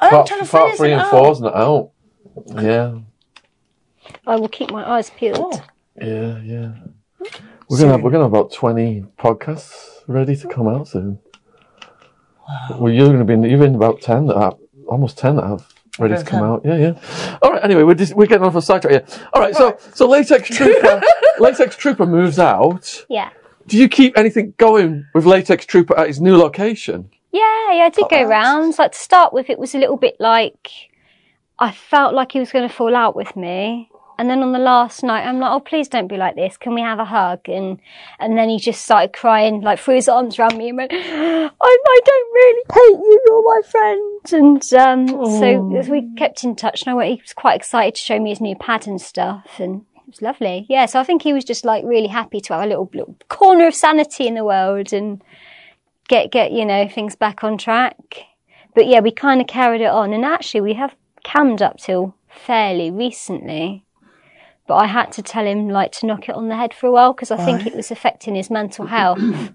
Oh, 0.01 0.09
Part, 0.09 0.29
part 0.49 0.75
three 0.77 0.91
and 0.91 1.01
isn't 1.01 1.11
four 1.11 1.27
out. 1.27 1.31
isn't 1.31 1.55
out. 1.55 1.89
Yeah, 2.61 2.99
I 4.25 4.35
will 4.37 4.49
keep 4.49 4.71
my 4.71 4.89
eyes 4.89 5.09
peeled. 5.11 5.61
yeah, 6.01 6.39
yeah. 6.41 6.71
We're 7.69 7.77
gonna 7.79 7.91
have, 7.91 8.01
we're 8.01 8.11
gonna 8.11 8.23
have 8.23 8.33
about 8.33 8.51
twenty 8.51 9.05
podcasts 9.19 10.01
ready 10.07 10.35
to 10.37 10.47
come 10.47 10.67
out 10.67 10.87
soon. 10.87 11.19
Wow. 12.47 12.77
Well, 12.79 12.91
you're 12.93 13.07
gonna 13.07 13.23
be 13.25 13.33
in, 13.33 13.43
you're 13.43 13.63
in 13.63 13.75
about 13.75 14.01
ten 14.01 14.25
that 14.27 14.37
have 14.37 14.55
almost 14.87 15.17
ten 15.17 15.35
that 15.37 15.45
have 15.47 15.72
ready 15.99 16.15
to 16.15 16.23
come 16.23 16.43
out. 16.43 16.61
Yeah, 16.65 16.77
yeah. 16.77 17.37
All 17.41 17.51
right. 17.51 17.63
Anyway, 17.63 17.83
we're 17.83 17.93
just, 17.93 18.13
we're 18.15 18.25
getting 18.25 18.45
off 18.45 18.55
a 18.55 18.61
sidetrack 18.61 18.91
here. 18.91 19.19
All 19.33 19.41
right. 19.41 19.55
So 19.55 19.77
so 19.93 20.07
latex 20.07 20.49
trooper 20.55 21.01
latex 21.39 21.75
trooper 21.75 22.05
moves 22.05 22.39
out. 22.39 23.05
Yeah. 23.09 23.29
Do 23.67 23.77
you 23.77 23.87
keep 23.87 24.17
anything 24.17 24.53
going 24.57 25.05
with 25.13 25.25
latex 25.25 25.65
trooper 25.65 25.97
at 25.97 26.07
his 26.07 26.19
new 26.19 26.35
location? 26.35 27.09
Yeah, 27.31 27.71
yeah, 27.71 27.83
I 27.85 27.89
did 27.89 28.09
go 28.09 28.23
rounds. 28.23 28.29
rounds. 28.29 28.79
Like 28.79 28.91
to 28.91 28.97
start 28.97 29.33
with, 29.33 29.49
it 29.49 29.57
was 29.57 29.73
a 29.73 29.79
little 29.79 29.97
bit 29.97 30.17
like 30.19 30.69
I 31.57 31.71
felt 31.71 32.13
like 32.13 32.33
he 32.33 32.39
was 32.39 32.51
going 32.51 32.67
to 32.67 32.73
fall 32.73 32.95
out 32.95 33.15
with 33.15 33.35
me. 33.35 33.89
And 34.17 34.29
then 34.29 34.41
on 34.41 34.51
the 34.51 34.59
last 34.59 35.03
night, 35.03 35.25
I'm 35.25 35.39
like, 35.39 35.51
"Oh, 35.51 35.59
please 35.59 35.87
don't 35.87 36.07
be 36.07 36.17
like 36.17 36.35
this. 36.35 36.57
Can 36.57 36.73
we 36.73 36.81
have 36.81 36.99
a 36.99 37.05
hug?" 37.05 37.47
And 37.47 37.79
and 38.19 38.37
then 38.37 38.49
he 38.49 38.59
just 38.59 38.83
started 38.83 39.13
crying, 39.13 39.61
like 39.61 39.79
threw 39.79 39.95
his 39.95 40.07
arms 40.07 40.37
around 40.37 40.57
me 40.57 40.69
and 40.69 40.77
went, 40.77 40.91
"I, 40.93 41.49
I 41.61 41.99
don't 42.05 42.33
really 42.33 42.63
hate 42.73 42.99
you. 42.99 43.21
You're 43.27 43.55
my 43.55 43.61
friend." 43.67 44.33
And 44.33 44.73
um, 44.73 45.07
so 45.39 45.91
we 45.91 46.13
kept 46.15 46.43
in 46.43 46.55
touch, 46.55 46.83
and 46.83 46.91
I 46.91 46.93
went, 46.93 47.09
he 47.09 47.21
was 47.21 47.33
quite 47.33 47.55
excited 47.55 47.95
to 47.95 48.01
show 48.01 48.19
me 48.19 48.29
his 48.29 48.41
new 48.41 48.55
pad 48.55 48.87
and 48.87 49.01
stuff, 49.01 49.59
and 49.59 49.85
it 49.95 50.07
was 50.07 50.21
lovely. 50.21 50.65
Yeah, 50.69 50.85
so 50.85 50.99
I 50.99 51.03
think 51.03 51.23
he 51.23 51.33
was 51.33 51.43
just 51.43 51.65
like 51.65 51.83
really 51.85 52.07
happy 52.07 52.39
to 52.41 52.53
have 52.53 52.63
a 52.63 52.67
little, 52.67 52.89
little 52.93 53.15
corner 53.29 53.67
of 53.67 53.75
sanity 53.75 54.27
in 54.27 54.35
the 54.35 54.45
world 54.45 54.93
and 54.93 55.23
get 56.07 56.31
get 56.31 56.51
you 56.51 56.65
know 56.65 56.87
things 56.87 57.15
back 57.15 57.43
on 57.43 57.57
track. 57.57 57.97
But 58.75 58.87
yeah, 58.87 59.01
we 59.01 59.11
kind 59.11 59.41
of 59.41 59.47
carried 59.47 59.81
it 59.81 59.89
on, 59.89 60.13
and 60.13 60.25
actually 60.25 60.61
we 60.61 60.73
have 60.73 60.95
cammed 61.23 61.61
up 61.61 61.77
till 61.77 62.15
fairly 62.29 62.91
recently. 62.91 63.82
But 64.65 64.75
I 64.75 64.87
had 64.87 65.11
to 65.13 65.21
tell 65.21 65.45
him 65.45 65.67
like 65.67 65.91
to 65.93 66.05
knock 66.05 66.29
it 66.29 66.35
on 66.35 66.47
the 66.47 66.55
head 66.55 66.73
for 66.73 66.87
a 66.87 66.91
while 66.91 67.13
because 67.13 67.31
I 67.31 67.37
think 67.43 67.67
it 67.67 67.75
was 67.75 67.91
affecting 67.91 68.35
his 68.35 68.49
mental 68.49 68.85
health. 68.85 69.19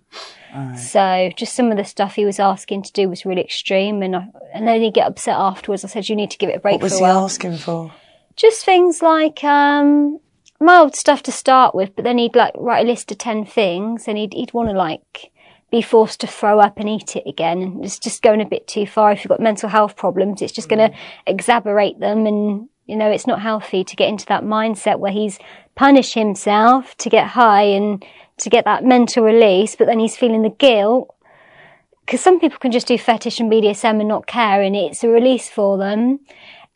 So 0.79 1.31
just 1.37 1.55
some 1.55 1.71
of 1.71 1.77
the 1.77 1.85
stuff 1.85 2.15
he 2.15 2.25
was 2.25 2.41
asking 2.41 2.83
to 2.85 2.93
do 2.93 3.09
was 3.09 3.27
really 3.27 3.43
extreme, 3.43 4.03
and 4.03 4.17
I, 4.17 4.29
and 4.55 4.67
then 4.67 4.81
he'd 4.81 4.95
get 4.95 5.07
upset 5.07 5.37
afterwards. 5.37 5.85
I 5.85 5.89
said 5.89 6.09
you 6.09 6.17
need 6.17 6.31
to 6.31 6.39
give 6.39 6.49
it 6.49 6.57
a 6.57 6.61
break 6.61 6.75
What 6.75 6.85
was 6.85 6.97
he 6.97 7.03
while 7.03 7.25
asking 7.25 7.59
for? 7.59 7.93
just 8.37 8.65
things 8.65 9.03
like 9.03 9.43
um 9.45 10.21
mild 10.61 10.97
stuff 10.97 11.23
to 11.25 11.33
start 11.33 11.75
with, 11.75 11.95
but 11.95 12.05
then 12.05 12.17
he'd 12.19 12.35
like 12.35 12.55
write 12.57 12.87
a 12.87 12.89
list 12.89 13.13
of 13.13 13.19
ten 13.19 13.45
things, 13.45 14.09
and 14.09 14.17
he'd 14.17 14.33
he'd 14.33 14.55
want 14.55 14.71
to 14.71 14.75
like 14.75 15.31
be 15.71 15.83
forced 15.83 16.21
to 16.21 16.27
throw 16.27 16.61
up 16.61 16.79
and 16.79 16.89
eat 16.89 17.15
it 17.15 17.25
again, 17.27 17.61
and 17.61 17.85
it's 17.85 17.99
just 17.99 18.23
going 18.23 18.41
a 18.41 18.47
bit 18.47 18.67
too 18.67 18.87
far. 18.87 19.13
If 19.13 19.19
you've 19.25 19.29
got 19.29 19.41
mental 19.41 19.69
health 19.69 19.97
problems, 19.97 20.41
it's 20.41 20.53
just 20.53 20.71
going 20.71 20.91
to 20.91 20.97
exacerbate 21.27 21.99
them, 21.99 22.25
and 22.27 22.69
You 22.89 22.97
know, 22.97 23.11
it's 23.11 23.27
not 23.27 23.43
healthy 23.43 23.85
to 23.85 23.97
get 23.97 24.09
into 24.09 24.27
that 24.27 24.43
mindset 24.43 24.99
where 24.99 25.13
he's 25.13 25.39
punished 25.75 26.15
himself 26.15 26.97
to 26.97 27.09
get 27.09 27.29
high 27.29 27.63
and 27.63 28.05
to 28.39 28.51
get 28.51 28.65
that 28.65 28.85
mental 28.85 29.23
release, 29.25 29.77
but 29.77 29.87
then 29.87 29.99
he's 29.99 30.17
feeling 30.17 30.43
the 30.43 30.51
guilt. 30.51 31.15
Because 32.01 32.21
some 32.21 32.41
people 32.41 32.59
can 32.59 32.73
just 32.73 32.87
do 32.87 32.97
fetish 32.97 33.39
and 33.39 33.53
BDSM 33.53 34.01
and 34.01 34.09
not 34.09 34.27
care, 34.27 34.63
and 34.63 34.75
it's 34.75 35.05
a 35.05 35.09
release 35.09 35.49
for 35.49 35.79
them. 35.79 36.21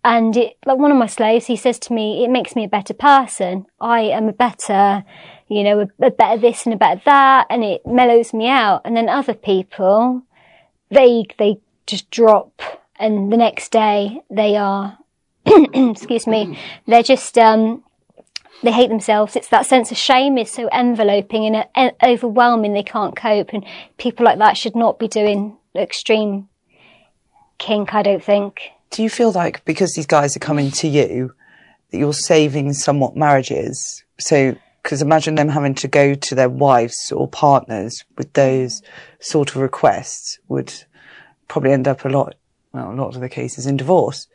And 0.04 0.36
it, 0.36 0.58
like 0.66 0.78
one 0.78 0.92
of 0.92 0.98
my 0.98 1.06
slaves, 1.06 1.46
he 1.46 1.56
says 1.56 1.78
to 1.80 1.92
me, 1.92 2.24
it 2.24 2.30
makes 2.30 2.54
me 2.54 2.64
a 2.64 2.68
better 2.68 2.92
person. 2.92 3.66
I 3.80 4.00
am 4.00 4.28
a 4.28 4.32
better, 4.32 5.04
you 5.48 5.64
know, 5.64 5.80
a, 5.80 6.06
a 6.06 6.10
better 6.10 6.40
this 6.40 6.66
and 6.66 6.74
a 6.74 6.78
better 6.78 7.00
that, 7.06 7.46
and 7.48 7.64
it 7.64 7.86
mellows 7.86 8.34
me 8.34 8.48
out. 8.48 8.82
And 8.84 8.96
then 8.96 9.08
other 9.08 9.34
people, 9.34 10.22
they, 10.90 11.24
they 11.38 11.60
just 11.86 12.10
drop 12.10 12.60
and 13.02 13.32
the 13.32 13.36
next 13.36 13.72
day 13.72 14.22
they 14.30 14.56
are, 14.56 14.96
excuse 15.92 16.26
me, 16.26 16.58
they're 16.86 17.02
just, 17.02 17.36
um, 17.38 17.82
they 18.62 18.72
hate 18.72 18.88
themselves. 18.88 19.36
It's 19.36 19.48
that 19.48 19.66
sense 19.66 19.90
of 19.90 19.96
shame 19.96 20.38
is 20.38 20.50
so 20.50 20.68
enveloping 20.72 21.54
and 21.54 21.66
uh, 21.74 21.90
overwhelming 22.02 22.72
they 22.72 22.82
can't 22.82 23.16
cope. 23.16 23.52
And 23.52 23.64
people 23.98 24.24
like 24.24 24.38
that 24.38 24.56
should 24.56 24.76
not 24.76 24.98
be 24.98 25.08
doing 25.08 25.56
extreme 25.74 26.48
kink, 27.58 27.94
I 27.94 28.02
don't 28.02 28.22
think. 28.22 28.60
Do 28.90 29.02
you 29.02 29.10
feel 29.10 29.32
like 29.32 29.64
because 29.64 29.94
these 29.94 30.06
guys 30.06 30.36
are 30.36 30.40
coming 30.40 30.70
to 30.72 30.88
you, 30.88 31.34
that 31.90 31.98
you're 31.98 32.12
saving 32.12 32.72
somewhat 32.74 33.16
marriages? 33.16 34.04
So, 34.20 34.56
because 34.82 35.00
imagine 35.00 35.36
them 35.36 35.48
having 35.48 35.74
to 35.76 35.88
go 35.88 36.14
to 36.14 36.34
their 36.34 36.48
wives 36.48 37.12
or 37.12 37.28
partners 37.28 38.04
with 38.18 38.32
those 38.32 38.82
sort 39.20 39.50
of 39.50 39.56
requests 39.56 40.38
would 40.48 40.72
probably 41.48 41.72
end 41.72 41.86
up 41.86 42.04
a 42.04 42.08
lot, 42.08 42.34
well, 42.72 42.92
a 42.92 42.94
lot 42.94 43.14
of 43.14 43.20
the 43.20 43.28
cases 43.28 43.66
in 43.66 43.76
divorce. 43.76 44.26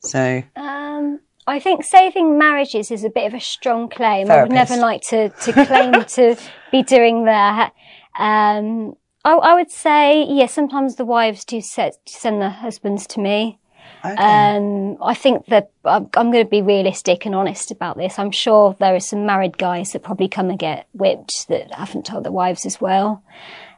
So, 0.00 0.42
Um, 0.56 1.20
I 1.46 1.58
think 1.60 1.82
saving 1.82 2.38
marriages 2.38 2.90
is 2.90 3.04
a 3.04 3.10
bit 3.10 3.26
of 3.26 3.34
a 3.34 3.40
strong 3.40 3.88
claim. 3.88 4.30
I 4.30 4.42
would 4.42 4.52
never 4.52 4.76
like 4.76 5.00
to, 5.08 5.30
to 5.30 5.52
claim 5.52 6.04
to 6.16 6.36
be 6.70 6.82
doing 6.82 7.24
that. 7.24 7.72
Um, 8.18 8.94
I, 9.24 9.32
I 9.32 9.54
would 9.54 9.70
say, 9.70 10.24
yeah, 10.24 10.46
sometimes 10.46 10.96
the 10.96 11.04
wives 11.06 11.44
do 11.44 11.60
set, 11.60 11.96
send 12.06 12.42
their 12.42 12.50
husbands 12.50 13.06
to 13.08 13.20
me. 13.20 13.58
okay. 14.04 14.14
Um, 14.14 14.98
I 15.02 15.14
think 15.14 15.46
that 15.46 15.70
I'm, 15.84 16.10
I'm 16.16 16.30
going 16.30 16.44
to 16.44 16.50
be 16.50 16.62
realistic 16.62 17.24
and 17.24 17.34
honest 17.34 17.70
about 17.70 17.96
this. 17.96 18.18
I'm 18.18 18.30
sure 18.30 18.76
there 18.78 18.94
are 18.94 19.00
some 19.00 19.24
married 19.24 19.56
guys 19.58 19.92
that 19.92 20.02
probably 20.02 20.28
come 20.28 20.50
and 20.50 20.58
get 20.58 20.86
whipped 20.92 21.48
that 21.48 21.72
haven't 21.74 22.04
told 22.06 22.24
their 22.24 22.32
wives 22.32 22.66
as 22.66 22.80
well. 22.80 23.22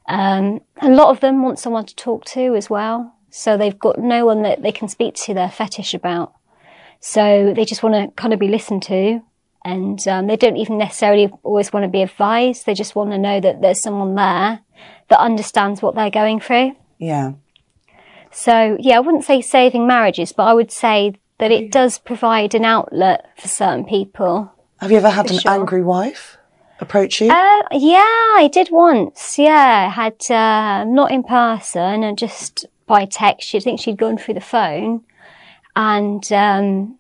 Um, 0.09 0.61
a 0.83 0.91
lot 0.91 1.11
of 1.11 1.21
them 1.21 1.43
want 1.43 1.61
someone 1.61 1.87
to 1.87 1.95
talk 1.95 2.25
to 2.27 2.57
as 2.57 2.69
well. 2.69 3.15
So 3.31 3.57
they've 3.57 3.79
got 3.79 3.99
no 3.99 4.27
one 4.27 4.43
that 4.43 4.63
they 4.63 4.73
can 4.73 4.89
speak 4.89 5.15
to 5.27 5.35
their 5.35 5.51
fetish 5.51 5.95
about. 5.95 6.35
So 7.01 7.53
they 7.55 7.65
just 7.65 7.83
want 7.83 7.95
to 7.95 8.21
kind 8.21 8.35
of 8.35 8.41
be 8.41 8.49
listened 8.49 8.83
to. 8.85 9.21
And 9.65 10.07
um, 10.09 10.27
they 10.27 10.37
don't 10.37 10.57
even 10.57 10.79
necessarily 10.79 11.31
always 11.43 11.73
want 11.73 11.85
to 11.85 11.89
be 11.89 12.03
advised. 12.03 12.67
They 12.67 12.75
just 12.75 12.95
want 12.95 13.11
to 13.11 13.19
know 13.19 13.41
that 13.41 13.61
there's 13.61 13.83
someone 13.83 14.15
there 14.15 14.61
that 15.09 15.19
understands 15.19 15.83
what 15.83 15.95
they're 15.95 16.11
going 16.11 16.41
through. 16.41 16.77
yeah. 16.99 17.33
So 18.33 18.77
yeah, 18.79 18.97
I 18.97 19.01
wouldn't 19.01 19.25
say 19.25 19.41
saving 19.41 19.87
marriages, 19.87 20.33
but 20.33 20.45
I 20.45 20.55
would 20.55 20.71
say 20.71 21.15
that 21.39 21.51
it 21.51 21.73
does 21.73 21.99
provide 21.99 22.55
an 22.55 22.65
outlet 22.65 23.27
for 23.37 23.49
certain 23.49 23.85
people. 23.85 24.53
Have 24.79 24.91
you 24.91 24.99
ever 24.99 25.11
had 25.11 25.31
an 25.31 25.39
sure. 25.39 25.51
angry 25.51 25.83
wife 25.83 26.37
approach 26.79 27.21
you? 27.21 27.31
Uh, 27.31 27.63
yeah, 27.73 27.99
I 28.03 28.49
did 28.53 28.69
once. 28.71 29.39
Yeah, 29.39 29.89
I 29.89 29.91
had 29.91 30.31
uh, 30.31 30.85
not 30.85 31.11
in 31.11 31.25
person 31.25 32.05
and 32.05 32.17
just 32.17 32.67
by 32.91 33.05
text. 33.05 33.49
She'd 33.49 33.63
think 33.63 33.79
she'd 33.81 33.97
gone 33.97 34.19
through 34.19 34.35
the 34.35 34.41
phone 34.41 35.05
and 35.77 36.31
um, 36.33 36.99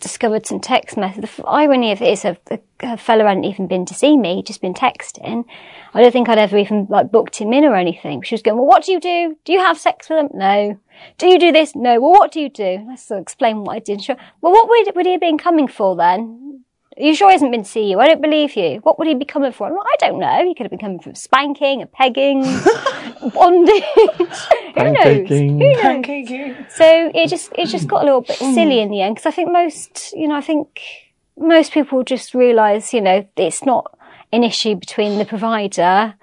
discovered 0.00 0.46
some 0.46 0.60
text 0.60 0.96
messages. 0.96 1.36
The 1.36 1.46
irony 1.46 1.92
of 1.92 2.00
it 2.00 2.08
is, 2.08 2.24
a 2.24 2.96
fella 2.96 3.24
hadn't 3.24 3.44
even 3.44 3.66
been 3.66 3.84
to 3.84 3.92
see 3.92 4.16
me; 4.16 4.42
just 4.42 4.62
been 4.62 4.72
texting. 4.72 5.44
I 5.92 6.02
don't 6.02 6.10
think 6.10 6.30
I'd 6.30 6.38
ever 6.38 6.56
even 6.56 6.86
like 6.88 7.12
booked 7.12 7.36
him 7.36 7.52
in 7.52 7.64
or 7.66 7.76
anything. 7.76 8.22
She 8.22 8.34
was 8.34 8.40
going, 8.40 8.56
"Well, 8.56 8.66
what 8.66 8.84
do 8.84 8.92
you 8.92 9.00
do? 9.00 9.36
Do 9.44 9.52
you 9.52 9.60
have 9.60 9.78
sex 9.78 10.08
with 10.08 10.20
him? 10.20 10.30
No. 10.32 10.80
Do 11.18 11.26
you 11.26 11.38
do 11.38 11.52
this? 11.52 11.76
No. 11.76 12.00
Well, 12.00 12.12
what 12.12 12.32
do 12.32 12.40
you 12.40 12.48
do?" 12.48 12.88
I 12.90 12.96
sort 12.96 13.18
of 13.18 13.22
explain 13.22 13.62
what 13.62 13.76
I 13.76 13.80
did. 13.80 14.02
She 14.02 14.14
well, 14.40 14.52
what 14.52 14.70
would, 14.70 14.96
would 14.96 15.06
he 15.06 15.12
have 15.12 15.20
been 15.20 15.36
coming 15.36 15.68
for 15.68 15.94
then? 15.96 16.53
Are 16.96 17.02
you 17.02 17.14
sure 17.16 17.28
he 17.28 17.32
hasn't 17.32 17.50
been 17.50 17.64
to 17.64 17.68
see 17.68 17.90
you? 17.90 17.98
I 17.98 18.06
don't 18.06 18.22
believe 18.22 18.54
you. 18.54 18.78
What 18.82 18.98
would 18.98 19.08
he 19.08 19.14
be 19.14 19.24
coming 19.24 19.50
for? 19.50 19.68
Well, 19.68 19.82
I 19.84 19.96
don't 19.98 20.20
know. 20.20 20.44
He 20.46 20.54
could 20.54 20.62
have 20.64 20.70
been 20.70 20.78
coming 20.78 21.00
for 21.00 21.12
spanking, 21.14 21.82
a 21.82 21.86
pegging, 21.86 22.42
bondage. 23.34 23.82
Who 24.76 24.92
knows? 24.92 25.28
Who 25.28 25.58
knows? 25.58 25.80
Pancake 25.80 26.56
So 26.70 27.10
it 27.12 27.28
just 27.28 27.50
it 27.58 27.66
just 27.66 27.88
got 27.88 28.02
a 28.02 28.04
little 28.04 28.20
bit 28.20 28.36
silly 28.36 28.80
in 28.80 28.90
the 28.90 29.02
end 29.02 29.16
because 29.16 29.26
I 29.26 29.32
think 29.32 29.50
most 29.50 30.12
you 30.12 30.28
know 30.28 30.36
I 30.36 30.40
think 30.40 30.80
most 31.36 31.72
people 31.72 32.04
just 32.04 32.32
realise 32.32 32.92
you 32.92 33.00
know 33.00 33.26
it's 33.36 33.64
not 33.64 33.98
an 34.32 34.44
issue 34.44 34.74
between 34.76 35.18
the 35.18 35.24
provider, 35.24 36.14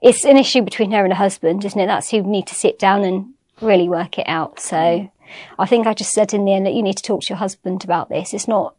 it's 0.00 0.24
an 0.24 0.36
issue 0.36 0.62
between 0.62 0.90
her 0.92 1.04
and 1.04 1.12
her 1.12 1.18
husband, 1.18 1.64
isn't 1.64 1.78
it? 1.78 1.86
That's 1.86 2.10
who 2.10 2.22
need 2.22 2.46
to 2.48 2.54
sit 2.54 2.78
down 2.78 3.04
and 3.04 3.34
really 3.60 3.88
work 3.88 4.18
it 4.18 4.26
out. 4.28 4.60
So 4.60 5.10
I 5.58 5.66
think 5.66 5.86
I 5.86 5.94
just 5.94 6.12
said 6.12 6.34
in 6.34 6.44
the 6.44 6.52
end 6.52 6.66
that 6.66 6.74
you 6.74 6.82
need 6.82 6.96
to 6.96 7.02
talk 7.02 7.22
to 7.22 7.28
your 7.30 7.38
husband 7.38 7.84
about 7.84 8.08
this. 8.08 8.34
It's 8.34 8.48
not 8.48 8.74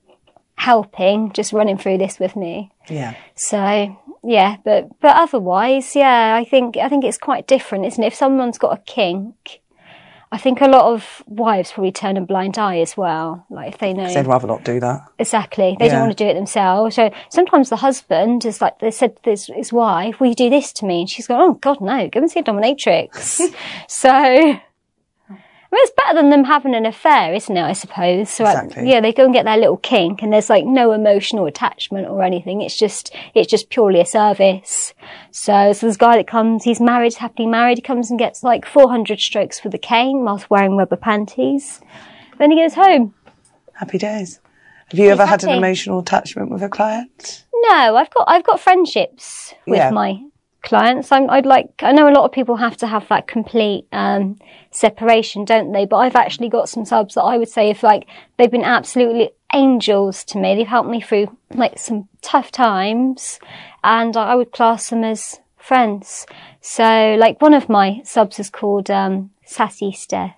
helping 0.64 1.32
just 1.34 1.52
running 1.54 1.78
through 1.78 1.98
this 1.98 2.20
with 2.20 2.36
me. 2.36 2.72
Yeah. 2.90 3.16
So 3.36 3.98
yeah, 4.24 4.58
but 4.64 4.88
but 5.02 5.16
otherwise, 5.16 5.96
yeah, 5.96 6.36
I 6.40 6.46
think 6.46 6.78
I 6.78 6.88
think 6.90 7.04
it's 7.04 7.18
quite 7.18 7.48
different, 7.48 7.86
isn't 7.86 8.04
it? 8.04 8.08
If 8.08 8.16
someone's 8.16 8.58
got 8.58 8.78
a 8.78 8.82
kink, 8.84 9.60
I 10.32 10.38
think 10.38 10.62
a 10.62 10.68
lot 10.68 10.86
of 10.94 11.22
wives 11.28 11.72
probably 11.74 11.92
turn 11.92 12.16
a 12.18 12.22
blind 12.22 12.58
eye 12.58 12.80
as 12.80 12.96
well. 12.96 13.46
Like 13.50 13.74
if 13.74 13.78
they 13.80 13.94
know 13.94 14.12
They'd 14.12 14.26
rather 14.26 14.48
not 14.48 14.64
do 14.64 14.80
that. 14.80 15.02
exactly, 15.20 15.76
they 15.78 15.86
Yeah. 15.88 15.92
don't 15.94 16.06
want 16.08 16.18
to 16.18 16.24
do 16.24 16.30
it 16.30 16.34
themselves. 16.36 16.96
So 16.96 17.12
sometimes 17.30 17.68
the 17.70 17.76
husband 17.88 18.46
is 18.46 18.62
like 18.62 18.80
they 18.80 18.92
said 18.92 19.22
to 19.24 19.30
his, 19.32 19.48
his 19.48 19.74
wife, 19.74 20.20
"Will 20.20 20.28
you 20.30 20.36
do 20.36 20.50
this 20.50 20.72
to 20.74 20.86
me?" 20.86 21.02
And 21.02 21.10
she's 21.10 21.28
going, 21.28 21.42
"Oh 21.42 21.54
God, 21.56 21.82
no! 21.82 22.08
Go 22.08 22.20
and 22.22 22.32
see 22.32 22.40
a 22.40 22.44
dominatrix." 22.44 23.42
so. 23.88 24.60
I 25.74 25.76
mean, 25.76 25.84
it's 25.86 25.94
better 25.98 26.22
than 26.22 26.30
them 26.30 26.44
having 26.44 26.76
an 26.76 26.86
affair, 26.86 27.34
isn't 27.34 27.58
it? 27.58 27.64
I 27.64 27.74
suppose. 27.74 28.30
So, 28.30 28.46
Exactly. 28.46 28.88
yeah, 28.92 29.02
they 29.02 29.12
go 29.12 29.26
and 29.26 29.34
get 29.34 29.44
their 29.44 29.58
little 29.58 29.78
kink, 29.78 30.22
and 30.22 30.32
there's 30.32 30.48
like 30.48 30.66
no 30.66 30.92
emotional 30.92 31.48
attachment 31.48 32.08
or 32.08 32.22
anything. 32.22 32.62
It's 32.62 32.78
just, 32.78 33.12
it's 33.34 33.50
just 33.50 33.72
purely 33.72 34.00
a 34.00 34.06
service. 34.06 34.94
So, 35.32 35.74
so 35.74 35.88
this 35.88 35.98
guy 35.98 36.18
that 36.18 36.28
comes, 36.28 36.64
he's 36.64 36.80
married, 36.80 37.16
happily 37.16 37.48
married. 37.48 37.80
He 37.80 37.82
comes 37.82 38.12
and 38.12 38.20
gets 38.20 38.44
like 38.44 38.68
400 38.68 39.20
strokes 39.20 39.64
with 39.64 39.74
a 39.74 39.80
cane 39.80 40.24
whilst 40.24 40.48
wearing 40.52 40.78
rubber 40.78 40.96
panties. 40.96 41.82
Then 42.38 42.52
he 42.52 42.58
goes 42.62 42.76
home. 42.76 43.16
Happy 43.74 43.98
days. 43.98 44.40
Have 44.92 45.00
you 45.00 45.10
ever 45.10 45.26
had 45.26 45.44
an 45.44 45.50
emotional 45.50 45.98
attachment 46.02 46.52
with 46.52 46.62
a 46.62 46.70
client? 46.70 47.46
No, 47.52 47.96
I've 47.96 48.12
got 48.14 48.26
I've 48.28 48.44
got 48.44 48.60
friendships 48.60 49.56
with 49.66 49.78
Yeah. 49.78 49.90
my 49.90 50.22
clients. 50.64 51.12
I'm, 51.12 51.30
I'd 51.30 51.46
like 51.46 51.70
I 51.82 51.92
know 51.92 52.08
a 52.10 52.12
lot 52.14 52.26
of 52.26 52.32
people 52.32 52.56
have 52.56 52.78
to 52.78 52.88
have 52.88 53.08
that 53.10 53.28
complete 53.28 53.86
um, 53.92 54.38
separation, 54.72 55.46
don't 55.46 55.72
they? 55.72 55.86
But 55.86 55.98
I've 55.98 56.16
actually 56.16 56.50
got 56.50 56.70
some 56.70 56.86
subs 56.86 57.16
that 57.16 57.22
I 57.22 57.38
would 57.38 57.50
say 57.50 57.70
if 57.70 57.84
like 57.84 58.08
they've 58.38 58.50
been 58.52 58.64
absolutely 58.64 59.32
angels 59.54 60.24
to 60.26 60.38
me. 60.40 60.56
They've 60.56 60.68
helped 60.68 60.90
me 60.90 61.02
through 61.02 61.38
like 61.54 61.78
some 61.78 62.08
tough 62.22 62.52
times, 62.52 63.40
and 63.84 64.18
I 64.18 64.32
I 64.32 64.36
would 64.36 64.52
class 64.52 64.90
them 64.90 65.04
as 65.04 65.40
friends. 65.58 66.26
So 66.62 67.16
like 67.20 67.42
one 67.42 67.54
of 67.54 67.70
my 67.70 68.02
subs 68.04 68.40
is 68.40 68.50
called 68.50 68.90
um, 68.90 69.32
Sassy 69.46 69.92
Steph. 69.92 70.36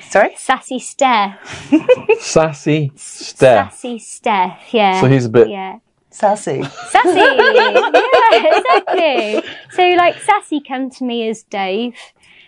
Sorry? 0.00 0.34
Sassy 0.36 0.78
Steph. 0.78 1.70
Sassy 2.20 2.92
Steph. 2.94 3.72
Sassy 3.74 3.98
Steph. 3.98 4.72
Yeah. 4.72 5.00
So 5.00 5.08
he's 5.08 5.24
a 5.24 5.28
bit- 5.28 5.48
Yeah. 5.48 5.78
Sassy. 6.16 6.62
Sassy. 6.62 7.10
yeah, 7.14 8.56
exactly. 8.56 9.42
So 9.72 9.82
like 9.90 10.18
Sassy 10.22 10.60
came 10.60 10.88
to 10.90 11.04
me 11.04 11.28
as 11.28 11.42
Dave. 11.42 11.94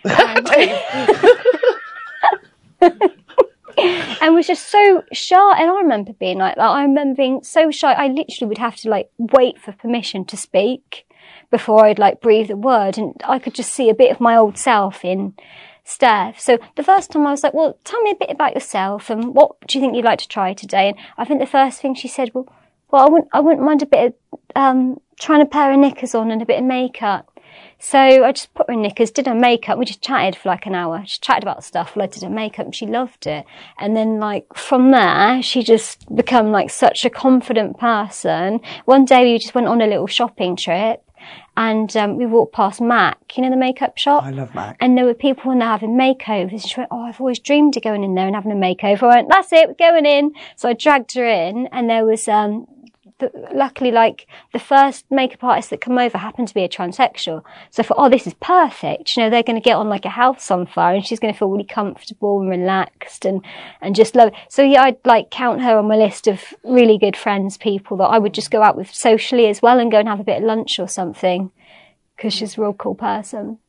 And, 0.03 0.49
and 4.21 4.33
was 4.33 4.47
just 4.47 4.69
so 4.69 5.03
shy. 5.13 5.61
And 5.61 5.69
I 5.69 5.81
remember 5.81 6.13
being 6.13 6.39
like 6.39 6.55
that. 6.55 6.63
I 6.63 6.81
remember 6.81 7.15
being 7.15 7.43
so 7.43 7.69
shy. 7.69 7.93
I 7.93 8.07
literally 8.07 8.49
would 8.49 8.57
have 8.57 8.75
to 8.77 8.89
like 8.89 9.11
wait 9.19 9.59
for 9.59 9.71
permission 9.71 10.25
to 10.25 10.37
speak 10.37 11.05
before 11.51 11.85
I'd 11.85 11.99
like 11.99 12.21
breathe 12.21 12.49
a 12.49 12.57
word. 12.57 12.97
And 12.97 13.13
I 13.23 13.37
could 13.37 13.53
just 13.53 13.71
see 13.71 13.87
a 13.89 13.93
bit 13.93 14.09
of 14.09 14.19
my 14.19 14.35
old 14.35 14.57
self 14.57 15.05
in 15.05 15.35
Steph. 15.83 16.39
So 16.39 16.57
the 16.75 16.83
first 16.83 17.11
time 17.11 17.27
I 17.27 17.31
was 17.31 17.43
like, 17.43 17.53
well, 17.53 17.77
tell 17.83 18.01
me 18.01 18.11
a 18.11 18.15
bit 18.15 18.31
about 18.31 18.55
yourself 18.55 19.11
and 19.11 19.35
what 19.35 19.55
do 19.67 19.77
you 19.77 19.83
think 19.83 19.95
you'd 19.95 20.05
like 20.05 20.19
to 20.19 20.27
try 20.27 20.55
today? 20.55 20.89
And 20.89 20.97
I 21.19 21.25
think 21.25 21.39
the 21.39 21.45
first 21.45 21.81
thing 21.81 21.93
she 21.93 22.07
said, 22.07 22.31
well, 22.33 22.47
well, 22.91 23.05
I 23.05 23.09
wouldn't, 23.09 23.29
I 23.33 23.39
wouldn't 23.39 23.63
mind 23.63 23.81
a 23.81 23.85
bit 23.85 24.15
of, 24.33 24.39
um, 24.55 24.99
trying 25.19 25.41
a 25.41 25.45
pair 25.45 25.71
of 25.71 25.79
knickers 25.79 26.15
on 26.15 26.31
and 26.31 26.41
a 26.41 26.45
bit 26.45 26.59
of 26.59 26.65
makeup. 26.65 27.39
So 27.81 27.97
I 27.97 28.31
just 28.33 28.53
put 28.53 28.67
her 28.67 28.73
in 28.73 28.81
knickers, 28.81 29.09
did 29.09 29.25
her 29.25 29.33
makeup. 29.33 29.79
We 29.79 29.85
just 29.85 30.01
chatted 30.01 30.35
for 30.35 30.49
like 30.49 30.65
an 30.65 30.75
hour. 30.75 31.03
She 31.05 31.19
chatted 31.19 31.43
about 31.43 31.63
stuff. 31.63 31.95
while 31.95 32.03
I 32.03 32.07
did 32.07 32.23
her 32.23 32.29
makeup 32.29 32.65
and 32.65 32.75
she 32.75 32.85
loved 32.85 33.25
it. 33.25 33.45
And 33.77 33.95
then 33.95 34.19
like 34.19 34.53
from 34.53 34.91
there, 34.91 35.41
she 35.41 35.63
just 35.63 36.13
become 36.13 36.51
like 36.51 36.69
such 36.69 37.05
a 37.05 37.09
confident 37.09 37.79
person. 37.79 38.59
One 38.83 39.05
day 39.05 39.23
we 39.23 39.39
just 39.39 39.55
went 39.55 39.67
on 39.67 39.81
a 39.81 39.87
little 39.87 40.07
shopping 40.07 40.57
trip 40.57 41.03
and 41.55 41.95
um, 41.97 42.17
we 42.17 42.25
walked 42.25 42.53
past 42.53 42.81
Mac, 42.81 43.17
you 43.35 43.43
know, 43.43 43.49
the 43.49 43.57
makeup 43.57 43.97
shop. 43.97 44.23
I 44.23 44.31
love 44.31 44.53
Mac. 44.55 44.77
And 44.79 44.97
there 44.97 45.05
were 45.05 45.13
people 45.13 45.51
in 45.51 45.59
there 45.59 45.67
having 45.69 45.97
makeovers. 45.97 46.51
And 46.51 46.61
she 46.61 46.79
went, 46.79 46.89
Oh, 46.91 47.03
I've 47.03 47.19
always 47.19 47.39
dreamed 47.39 47.77
of 47.77 47.83
going 47.83 48.03
in 48.03 48.15
there 48.15 48.27
and 48.27 48.35
having 48.35 48.51
a 48.51 48.55
makeover. 48.55 49.03
I 49.03 49.15
went, 49.17 49.29
That's 49.29 49.51
it, 49.53 49.67
we're 49.67 49.73
going 49.73 50.05
in. 50.05 50.33
So 50.55 50.69
I 50.69 50.73
dragged 50.73 51.13
her 51.15 51.25
in 51.25 51.67
and 51.71 51.89
there 51.89 52.05
was, 52.05 52.27
um, 52.27 52.65
the, 53.19 53.31
luckily, 53.53 53.91
like 53.91 54.27
the 54.53 54.59
first 54.59 55.05
makeup 55.09 55.43
artist 55.43 55.69
that 55.69 55.81
come 55.81 55.97
over 55.97 56.17
happened 56.17 56.47
to 56.47 56.53
be 56.53 56.63
a 56.63 56.69
transsexual. 56.69 57.43
So 57.69 57.83
I 57.83 57.85
thought, 57.85 57.97
oh, 57.97 58.09
this 58.09 58.27
is 58.27 58.33
perfect. 58.35 59.15
You 59.15 59.23
know, 59.23 59.29
they're 59.29 59.43
going 59.43 59.61
to 59.61 59.63
get 59.63 59.75
on 59.75 59.89
like 59.89 60.05
a 60.05 60.09
house 60.09 60.49
on 60.49 60.65
fire 60.65 60.95
and 60.95 61.05
she's 61.05 61.19
going 61.19 61.33
to 61.33 61.37
feel 61.37 61.49
really 61.49 61.63
comfortable 61.63 62.39
and 62.39 62.49
relaxed 62.49 63.25
and, 63.25 63.43
and 63.81 63.95
just 63.95 64.15
love 64.15 64.29
it. 64.29 64.33
So 64.49 64.63
yeah, 64.63 64.83
I'd 64.83 65.05
like 65.05 65.29
count 65.29 65.61
her 65.61 65.77
on 65.77 65.87
my 65.87 65.95
list 65.95 66.27
of 66.27 66.41
really 66.63 66.97
good 66.97 67.15
friends, 67.15 67.57
people 67.57 67.97
that 67.97 68.05
I 68.05 68.19
would 68.19 68.33
just 68.33 68.51
go 68.51 68.61
out 68.61 68.77
with 68.77 68.93
socially 68.93 69.47
as 69.47 69.61
well 69.61 69.79
and 69.79 69.91
go 69.91 69.99
and 69.99 70.07
have 70.07 70.19
a 70.19 70.23
bit 70.23 70.37
of 70.37 70.43
lunch 70.43 70.79
or 70.79 70.87
something 70.87 71.51
because 72.15 72.33
she's 72.33 72.57
a 72.57 72.61
real 72.61 72.73
cool 72.73 72.95
person. 72.95 73.59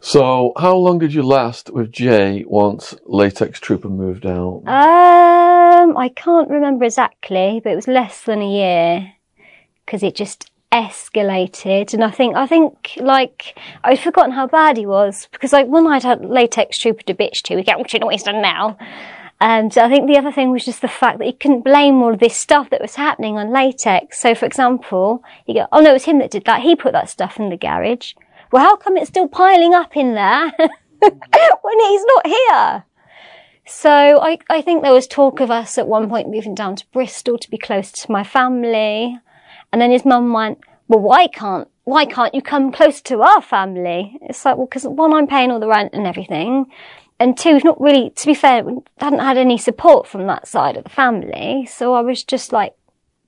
So, 0.00 0.52
how 0.58 0.76
long 0.76 0.98
did 0.98 1.14
you 1.14 1.22
last 1.22 1.70
with 1.70 1.90
Jay 1.90 2.44
once 2.46 2.94
Latex 3.06 3.58
Trooper 3.58 3.88
moved 3.88 4.26
out? 4.26 4.62
Uh, 4.66 5.43
Um, 5.84 5.96
I 5.98 6.08
can't 6.08 6.48
remember 6.48 6.84
exactly, 6.84 7.60
but 7.62 7.72
it 7.72 7.76
was 7.76 7.88
less 7.88 8.22
than 8.22 8.40
a 8.40 8.50
year 8.50 9.12
because 9.84 10.02
it 10.02 10.14
just 10.14 10.50
escalated. 10.72 11.92
And 11.92 12.02
I 12.02 12.10
think, 12.10 12.36
I 12.36 12.46
think, 12.46 12.94
like, 12.96 13.58
I'd 13.84 14.00
forgotten 14.00 14.32
how 14.32 14.46
bad 14.46 14.78
he 14.78 14.86
was 14.86 15.28
because, 15.30 15.52
like, 15.52 15.66
one 15.66 15.84
night 15.84 16.04
I 16.04 16.10
had 16.10 16.24
latex 16.24 16.78
trooper 16.78 17.02
to 17.02 17.14
bitch 17.14 17.42
to. 17.44 17.56
We 17.56 17.62
get, 17.62 17.76
know 17.76 18.06
what 18.06 18.14
he's 18.14 18.22
done 18.22 18.40
now. 18.40 18.78
And 19.40 19.76
I 19.76 19.90
think 19.90 20.06
the 20.06 20.16
other 20.16 20.32
thing 20.32 20.52
was 20.52 20.64
just 20.64 20.80
the 20.80 20.88
fact 20.88 21.18
that 21.18 21.26
he 21.26 21.32
couldn't 21.32 21.64
blame 21.64 22.00
all 22.02 22.14
of 22.14 22.20
this 22.20 22.36
stuff 22.36 22.70
that 22.70 22.80
was 22.80 22.94
happening 22.94 23.36
on 23.36 23.52
latex. 23.52 24.18
So, 24.18 24.34
for 24.34 24.46
example, 24.46 25.22
you 25.46 25.54
go, 25.54 25.66
oh 25.70 25.80
no, 25.80 25.90
it 25.90 25.94
was 25.94 26.04
him 26.04 26.18
that 26.20 26.30
did 26.30 26.46
that. 26.46 26.62
He 26.62 26.76
put 26.76 26.92
that 26.92 27.10
stuff 27.10 27.38
in 27.38 27.50
the 27.50 27.58
garage. 27.58 28.14
Well, 28.50 28.62
how 28.62 28.76
come 28.76 28.96
it's 28.96 29.08
still 29.08 29.28
piling 29.28 29.74
up 29.74 29.96
in 29.96 30.14
there 30.14 30.50
when 30.58 31.80
he's 31.80 32.04
not 32.04 32.26
here? 32.26 32.84
So 33.66 34.20
I, 34.20 34.38
I 34.50 34.60
think 34.60 34.82
there 34.82 34.92
was 34.92 35.06
talk 35.06 35.40
of 35.40 35.50
us 35.50 35.78
at 35.78 35.88
one 35.88 36.08
point 36.08 36.30
moving 36.30 36.54
down 36.54 36.76
to 36.76 36.86
Bristol 36.92 37.38
to 37.38 37.50
be 37.50 37.58
close 37.58 37.90
to 37.92 38.12
my 38.12 38.22
family. 38.22 39.18
And 39.72 39.80
then 39.80 39.90
his 39.90 40.04
mum 40.04 40.32
went, 40.32 40.58
well, 40.86 41.00
why 41.00 41.26
can't, 41.28 41.68
why 41.84 42.04
can't 42.04 42.34
you 42.34 42.42
come 42.42 42.72
close 42.72 43.00
to 43.02 43.22
our 43.22 43.40
family? 43.40 44.18
It's 44.22 44.44
like, 44.44 44.56
well, 44.56 44.66
because 44.66 44.84
one, 44.86 45.14
I'm 45.14 45.26
paying 45.26 45.50
all 45.50 45.60
the 45.60 45.68
rent 45.68 45.94
and 45.94 46.06
everything. 46.06 46.66
And 47.18 47.38
two, 47.38 47.54
we've 47.54 47.64
not 47.64 47.80
really, 47.80 48.10
to 48.10 48.26
be 48.26 48.34
fair, 48.34 48.64
we 48.64 48.82
hadn't 48.98 49.20
had 49.20 49.38
any 49.38 49.56
support 49.56 50.06
from 50.06 50.26
that 50.26 50.46
side 50.46 50.76
of 50.76 50.84
the 50.84 50.90
family. 50.90 51.66
So 51.66 51.94
I 51.94 52.02
was 52.02 52.22
just 52.22 52.52
like, 52.52 52.74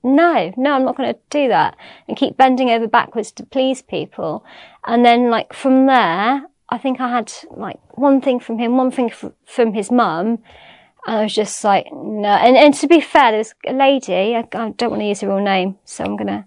no, 0.03 0.53
no, 0.55 0.73
I'm 0.73 0.85
not 0.85 0.95
going 0.95 1.13
to 1.13 1.19
do 1.29 1.47
that 1.47 1.75
and 2.07 2.15
keep 2.15 2.37
bending 2.37 2.69
over 2.69 2.87
backwards 2.87 3.31
to 3.33 3.45
please 3.45 3.81
people. 3.81 4.45
And 4.85 5.03
then 5.03 5.29
like 5.29 5.53
from 5.53 5.87
there, 5.87 6.43
I 6.69 6.77
think 6.77 6.99
I 6.99 7.09
had 7.09 7.31
like 7.51 7.79
one 7.97 8.21
thing 8.21 8.39
from 8.39 8.59
him, 8.59 8.77
one 8.77 8.91
thing 8.91 9.09
f- 9.09 9.31
from 9.45 9.73
his 9.73 9.89
mum. 9.89 10.39
And 11.05 11.15
I 11.15 11.23
was 11.23 11.33
just 11.33 11.63
like, 11.63 11.85
no. 11.93 12.29
And, 12.29 12.57
and 12.57 12.73
to 12.75 12.87
be 12.87 12.99
fair, 12.99 13.31
there 13.31 13.37
was 13.37 13.53
a 13.65 13.73
lady, 13.73 14.35
I, 14.35 14.39
I 14.39 14.69
don't 14.71 14.89
want 14.89 15.01
to 15.01 15.05
use 15.05 15.21
her 15.21 15.27
real 15.27 15.39
name, 15.39 15.77
so 15.85 16.03
I'm 16.03 16.17
going 16.17 16.27
to 16.27 16.45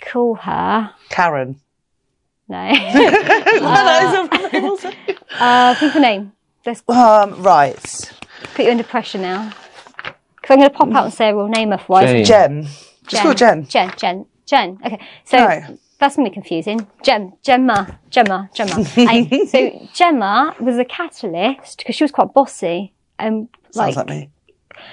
call 0.00 0.36
her. 0.36 0.94
Karen. 1.10 1.60
No. 2.48 2.56
uh, 5.38 5.74
think 5.74 5.94
of 5.94 5.96
a 5.96 6.00
name. 6.00 6.32
Let's 6.64 6.82
um, 6.88 7.42
right. 7.42 8.12
put 8.54 8.64
you 8.64 8.70
under 8.70 8.84
pressure 8.84 9.18
now. 9.18 9.52
Because 9.96 10.54
I'm 10.54 10.58
going 10.58 10.70
to 10.70 10.76
pop 10.76 10.92
out 10.92 11.04
and 11.04 11.14
say 11.14 11.28
a 11.28 11.36
real 11.36 11.48
name 11.48 11.72
otherwise. 11.72 12.08
Jane. 12.08 12.24
Jen. 12.24 12.68
Just 13.06 13.22
call 13.22 13.34
Jen. 13.34 13.66
Jen, 13.66 13.92
Jen, 13.96 14.26
Jen. 14.46 14.78
Okay, 14.84 15.00
so 15.24 15.38
Right. 15.38 15.78
That's 15.98 16.16
gonna 16.16 16.28
be 16.28 16.34
confusing. 16.34 16.86
Gem, 17.02 17.32
Gemma, 17.42 17.98
Gemma, 18.10 18.50
Gemma. 18.54 18.84
I, 18.96 19.46
so 19.48 19.88
Gemma 19.94 20.54
was 20.60 20.78
a 20.78 20.84
catalyst 20.84 21.78
because 21.78 21.96
she 21.96 22.04
was 22.04 22.12
quite 22.12 22.32
bossy 22.32 22.92
and 23.18 23.48
like, 23.74 23.94
Sounds 23.94 23.96
like 23.96 24.08
me. 24.08 24.30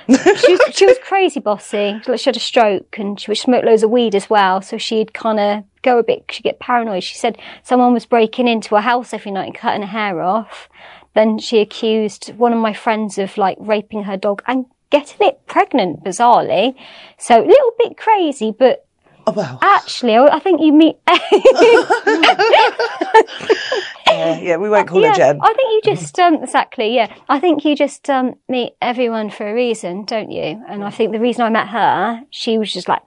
she 0.07 0.51
was 0.53 0.61
she 0.75 0.85
was 0.85 0.97
crazy 1.03 1.39
bossy. 1.39 2.01
Like 2.07 2.19
she 2.19 2.25
had 2.29 2.35
a 2.37 2.39
stroke 2.39 2.97
and 2.97 3.19
she 3.19 3.29
would 3.29 3.37
smoke 3.37 3.63
loads 3.63 3.83
of 3.83 3.91
weed 3.91 4.15
as 4.15 4.29
well. 4.29 4.61
So 4.61 4.77
she'd 4.77 5.13
kind 5.13 5.39
of 5.39 5.63
go 5.83 5.99
a 5.99 6.03
bit. 6.03 6.25
She'd 6.31 6.43
get 6.43 6.59
paranoid. 6.59 7.03
She 7.03 7.15
said 7.15 7.37
someone 7.63 7.93
was 7.93 8.05
breaking 8.05 8.47
into 8.47 8.75
her 8.75 8.81
house 8.81 9.13
every 9.13 9.31
night 9.31 9.45
and 9.47 9.55
cutting 9.55 9.81
her 9.83 9.87
hair 9.87 10.21
off. 10.21 10.69
Then 11.13 11.37
she 11.37 11.59
accused 11.59 12.33
one 12.35 12.51
of 12.51 12.59
my 12.59 12.73
friends 12.73 13.17
of 13.17 13.37
like 13.37 13.57
raping 13.59 14.03
her 14.03 14.17
dog 14.17 14.41
and 14.47 14.65
getting 14.89 15.27
it 15.27 15.45
pregnant. 15.45 16.03
Bizarrely, 16.03 16.75
so 17.17 17.39
a 17.39 17.45
little 17.45 17.71
bit 17.77 17.95
crazy, 17.95 18.53
but 18.57 18.84
Oh, 19.27 19.31
well. 19.31 19.59
Actually, 19.61 20.15
I 20.15 20.27
I 20.27 20.39
think 20.39 20.61
you 20.61 20.71
meet. 20.71 20.97
Yeah, 24.07 24.39
yeah, 24.39 24.57
we 24.57 24.69
won't 24.69 24.87
call 24.87 25.01
yeah, 25.01 25.09
her 25.09 25.15
Jen. 25.15 25.39
I 25.41 25.53
think 25.53 25.73
you 25.73 25.93
just 25.93 26.19
um, 26.19 26.43
exactly. 26.43 26.95
Yeah, 26.95 27.13
I 27.27 27.39
think 27.39 27.65
you 27.65 27.75
just 27.75 28.09
um, 28.09 28.35
meet 28.47 28.73
everyone 28.81 29.29
for 29.29 29.47
a 29.47 29.53
reason, 29.53 30.05
don't 30.05 30.31
you? 30.31 30.63
And 30.67 30.83
I 30.83 30.89
think 30.89 31.11
the 31.11 31.19
reason 31.19 31.43
I 31.43 31.49
met 31.49 31.67
her, 31.69 32.21
she 32.29 32.57
was 32.57 32.71
just 32.71 32.87
like. 32.87 33.01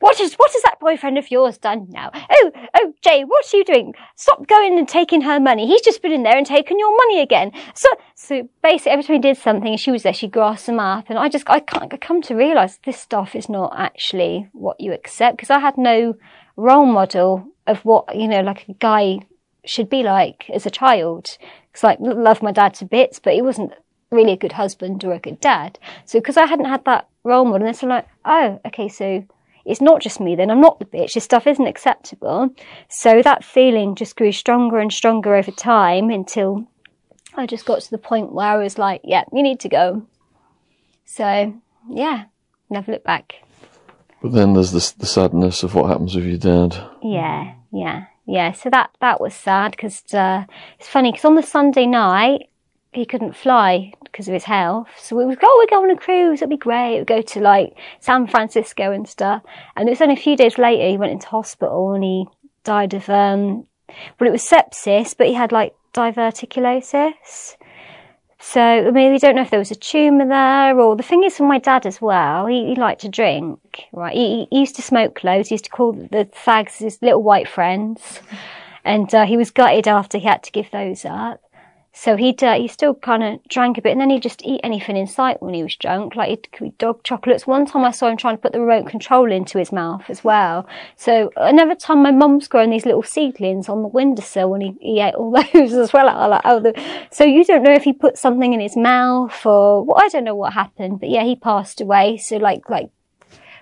What 0.00 0.18
is 0.18 0.34
what 0.34 0.50
has 0.52 0.62
that 0.62 0.80
boyfriend 0.80 1.18
of 1.18 1.30
yours 1.30 1.58
done 1.58 1.86
now? 1.90 2.10
Oh, 2.14 2.52
oh, 2.74 2.94
Jay, 3.02 3.22
what 3.22 3.44
are 3.52 3.56
you 3.56 3.64
doing? 3.64 3.94
Stop 4.16 4.46
going 4.46 4.78
and 4.78 4.88
taking 4.88 5.20
her 5.20 5.38
money. 5.38 5.66
He's 5.66 5.82
just 5.82 6.00
been 6.00 6.12
in 6.12 6.22
there 6.22 6.36
and 6.36 6.46
taken 6.46 6.78
your 6.78 6.96
money 6.96 7.20
again. 7.20 7.52
So, 7.74 7.88
so 8.14 8.48
basically, 8.62 8.92
every 8.92 9.04
time 9.04 9.16
he 9.16 9.20
did 9.20 9.36
something, 9.36 9.76
she 9.76 9.90
was 9.90 10.02
there. 10.02 10.14
She 10.14 10.26
grasped 10.26 10.66
them 10.66 10.80
up, 10.80 11.10
and 11.10 11.18
I 11.18 11.28
just 11.28 11.48
I 11.48 11.60
can't 11.60 11.92
I 11.92 11.98
come 11.98 12.22
to 12.22 12.34
realise 12.34 12.78
this 12.84 12.98
stuff 12.98 13.36
is 13.36 13.50
not 13.50 13.74
actually 13.76 14.48
what 14.52 14.80
you 14.80 14.92
accept 14.94 15.36
because 15.36 15.50
I 15.50 15.58
had 15.58 15.76
no 15.76 16.14
role 16.56 16.86
model 16.86 17.46
of 17.66 17.84
what 17.84 18.16
you 18.16 18.26
know, 18.26 18.40
like 18.40 18.68
a 18.68 18.74
guy 18.74 19.20
should 19.66 19.90
be 19.90 20.02
like 20.02 20.48
as 20.48 20.64
a 20.64 20.70
child. 20.70 21.36
It's 21.74 21.82
like 21.82 21.98
love 22.00 22.42
my 22.42 22.52
dad 22.52 22.72
to 22.74 22.86
bits, 22.86 23.18
but 23.18 23.34
he 23.34 23.42
wasn't 23.42 23.72
really 24.10 24.32
a 24.32 24.36
good 24.36 24.52
husband 24.52 25.04
or 25.04 25.12
a 25.12 25.18
good 25.18 25.40
dad. 25.40 25.78
So 26.06 26.20
because 26.20 26.38
I 26.38 26.46
hadn't 26.46 26.64
had 26.64 26.86
that 26.86 27.06
role 27.22 27.44
model, 27.44 27.66
and 27.66 27.76
so 27.76 27.86
like, 27.86 28.08
oh, 28.24 28.60
okay, 28.64 28.88
so 28.88 29.24
it's 29.70 29.80
not 29.80 30.00
just 30.00 30.20
me 30.20 30.34
then. 30.34 30.50
I'm 30.50 30.60
not 30.60 30.78
the 30.78 30.84
bitch. 30.84 31.14
This 31.14 31.24
stuff 31.24 31.46
isn't 31.46 31.66
acceptable. 31.66 32.50
So 32.88 33.22
that 33.22 33.44
feeling 33.44 33.94
just 33.94 34.16
grew 34.16 34.32
stronger 34.32 34.78
and 34.78 34.92
stronger 34.92 35.34
over 35.34 35.50
time 35.50 36.10
until 36.10 36.66
I 37.36 37.46
just 37.46 37.64
got 37.64 37.80
to 37.82 37.90
the 37.90 37.98
point 37.98 38.32
where 38.32 38.48
I 38.48 38.56
was 38.56 38.78
like, 38.78 39.00
yeah, 39.04 39.24
you 39.32 39.42
need 39.42 39.60
to 39.60 39.68
go. 39.68 40.06
So 41.04 41.54
yeah, 41.88 42.24
never 42.68 42.92
look 42.92 43.04
back. 43.04 43.34
But 44.22 44.32
then 44.32 44.54
there's 44.54 44.72
this, 44.72 44.90
the 44.90 45.06
sadness 45.06 45.62
of 45.62 45.74
what 45.74 45.88
happens 45.88 46.14
with 46.14 46.26
your 46.26 46.36
dad. 46.36 46.76
Yeah, 47.02 47.54
yeah, 47.72 48.06
yeah. 48.26 48.52
So 48.52 48.70
that 48.70 48.90
that 49.00 49.20
was 49.20 49.34
sad 49.34 49.70
because 49.72 50.02
uh, 50.12 50.44
it's 50.78 50.88
funny 50.88 51.12
because 51.12 51.24
on 51.24 51.36
the 51.36 51.42
Sunday 51.42 51.86
night 51.86 52.50
he 52.92 53.06
couldn't 53.06 53.36
fly 53.36 53.92
because 54.10 54.28
of 54.28 54.34
his 54.34 54.44
health. 54.44 54.88
So 54.98 55.16
we 55.16 55.24
would 55.24 55.40
go, 55.40 55.46
oh, 55.48 55.58
we're 55.58 55.76
going 55.76 55.90
on 55.90 55.96
a 55.96 56.00
cruise. 56.00 56.40
It'd 56.40 56.50
be 56.50 56.56
great. 56.56 56.98
We'd 56.98 57.06
go 57.06 57.22
to 57.22 57.40
like 57.40 57.74
San 58.00 58.26
Francisco 58.26 58.92
and 58.92 59.08
stuff. 59.08 59.42
And 59.76 59.88
it 59.88 59.92
was 59.92 60.00
only 60.00 60.14
a 60.14 60.18
few 60.18 60.36
days 60.36 60.58
later 60.58 60.88
he 60.88 60.96
went 60.96 61.12
into 61.12 61.28
hospital 61.28 61.92
and 61.92 62.04
he 62.04 62.26
died 62.64 62.94
of 62.94 63.08
um, 63.08 63.66
well, 64.18 64.28
it 64.28 64.32
was 64.32 64.48
sepsis, 64.48 65.16
but 65.16 65.26
he 65.26 65.34
had 65.34 65.52
like 65.52 65.74
diverticulosis. 65.94 67.56
So, 68.42 68.60
I 68.62 68.90
mean, 68.90 69.12
we 69.12 69.18
don't 69.18 69.34
know 69.34 69.42
if 69.42 69.50
there 69.50 69.58
was 69.58 69.70
a 69.70 69.74
tumour 69.74 70.26
there 70.26 70.78
or 70.80 70.96
the 70.96 71.02
thing 71.02 71.24
is 71.24 71.36
for 71.36 71.46
my 71.46 71.58
dad 71.58 71.84
as 71.84 72.00
well, 72.00 72.46
he, 72.46 72.68
he 72.68 72.74
liked 72.74 73.02
to 73.02 73.08
drink, 73.08 73.58
right? 73.92 74.16
He, 74.16 74.46
he 74.50 74.60
used 74.60 74.76
to 74.76 74.82
smoke 74.82 75.22
loads. 75.22 75.50
He 75.50 75.54
used 75.54 75.66
to 75.66 75.70
call 75.70 75.92
the 75.92 76.28
fags 76.34 76.78
his 76.78 76.98
little 77.02 77.22
white 77.22 77.48
friends. 77.48 78.20
And 78.82 79.14
uh, 79.14 79.26
he 79.26 79.36
was 79.36 79.50
gutted 79.50 79.86
after 79.86 80.16
he 80.16 80.26
had 80.26 80.42
to 80.44 80.52
give 80.52 80.70
those 80.70 81.04
up. 81.04 81.42
So 81.92 82.16
he'd, 82.16 82.42
uh, 82.42 82.54
he 82.54 82.68
still 82.68 82.94
kind 82.94 83.22
of 83.22 83.40
drank 83.48 83.76
a 83.76 83.82
bit 83.82 83.92
and 83.92 84.00
then 84.00 84.10
he'd 84.10 84.22
just 84.22 84.42
eat 84.44 84.60
anything 84.62 84.96
in 84.96 85.06
sight 85.06 85.42
when 85.42 85.54
he 85.54 85.62
was 85.62 85.74
drunk. 85.74 86.14
Like 86.14 86.48
he'd 86.58 86.78
dog 86.78 87.02
chocolates. 87.02 87.46
One 87.46 87.66
time 87.66 87.84
I 87.84 87.90
saw 87.90 88.08
him 88.08 88.16
trying 88.16 88.36
to 88.36 88.40
put 88.40 88.52
the 88.52 88.60
remote 88.60 88.88
control 88.88 89.30
into 89.30 89.58
his 89.58 89.72
mouth 89.72 90.04
as 90.08 90.22
well. 90.22 90.66
So 90.96 91.30
another 91.36 91.74
time 91.74 92.02
my 92.02 92.12
mum's 92.12 92.46
growing 92.46 92.70
these 92.70 92.86
little 92.86 93.02
seedlings 93.02 93.68
on 93.68 93.82
the 93.82 93.88
windowsill 93.88 94.54
and 94.54 94.62
he, 94.62 94.76
he 94.80 95.00
ate 95.00 95.14
all 95.14 95.32
those 95.52 95.72
as 95.72 95.92
well. 95.92 96.06
Like, 96.28 96.42
oh, 96.44 96.60
the, 96.60 96.80
so 97.10 97.24
you 97.24 97.44
don't 97.44 97.64
know 97.64 97.72
if 97.72 97.84
he 97.84 97.92
put 97.92 98.16
something 98.16 98.52
in 98.52 98.60
his 98.60 98.76
mouth 98.76 99.44
or, 99.44 99.84
well, 99.84 99.98
I 100.00 100.08
don't 100.08 100.24
know 100.24 100.36
what 100.36 100.52
happened, 100.52 101.00
but 101.00 101.10
yeah, 101.10 101.24
he 101.24 101.34
passed 101.34 101.80
away. 101.80 102.18
So 102.18 102.36
like, 102.36 102.70
like 102.70 102.90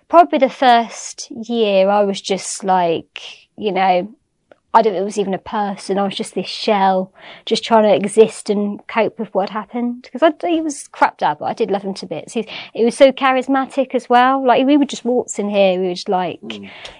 probably 0.08 0.38
the 0.38 0.50
first 0.50 1.30
year 1.30 1.88
I 1.88 2.02
was 2.02 2.20
just 2.20 2.62
like, 2.62 3.48
you 3.56 3.72
know, 3.72 4.14
I 4.74 4.82
don't 4.82 4.92
know 4.92 4.98
if 4.98 5.02
it 5.02 5.04
was 5.06 5.18
even 5.18 5.32
a 5.32 5.38
person. 5.38 5.98
I 5.98 6.02
was 6.04 6.14
just 6.14 6.34
this 6.34 6.46
shell, 6.46 7.12
just 7.46 7.64
trying 7.64 7.84
to 7.84 7.94
exist 7.94 8.50
and 8.50 8.86
cope 8.86 9.18
with 9.18 9.34
what 9.34 9.48
happened. 9.50 10.08
Because 10.12 10.34
he 10.44 10.60
was 10.60 10.88
crapped 10.92 11.22
up, 11.22 11.38
but 11.38 11.46
I 11.46 11.54
did 11.54 11.70
love 11.70 11.82
him 11.82 11.94
to 11.94 12.06
bits. 12.06 12.34
He, 12.34 12.46
he 12.74 12.84
was 12.84 12.94
so 12.96 13.10
charismatic 13.10 13.94
as 13.94 14.10
well. 14.10 14.46
Like 14.46 14.66
we 14.66 14.76
would 14.76 14.90
just 14.90 15.06
waltz 15.06 15.38
in 15.38 15.48
here. 15.48 15.80
We 15.80 15.88
would 15.88 15.94
just 15.96 16.08
like, 16.10 16.40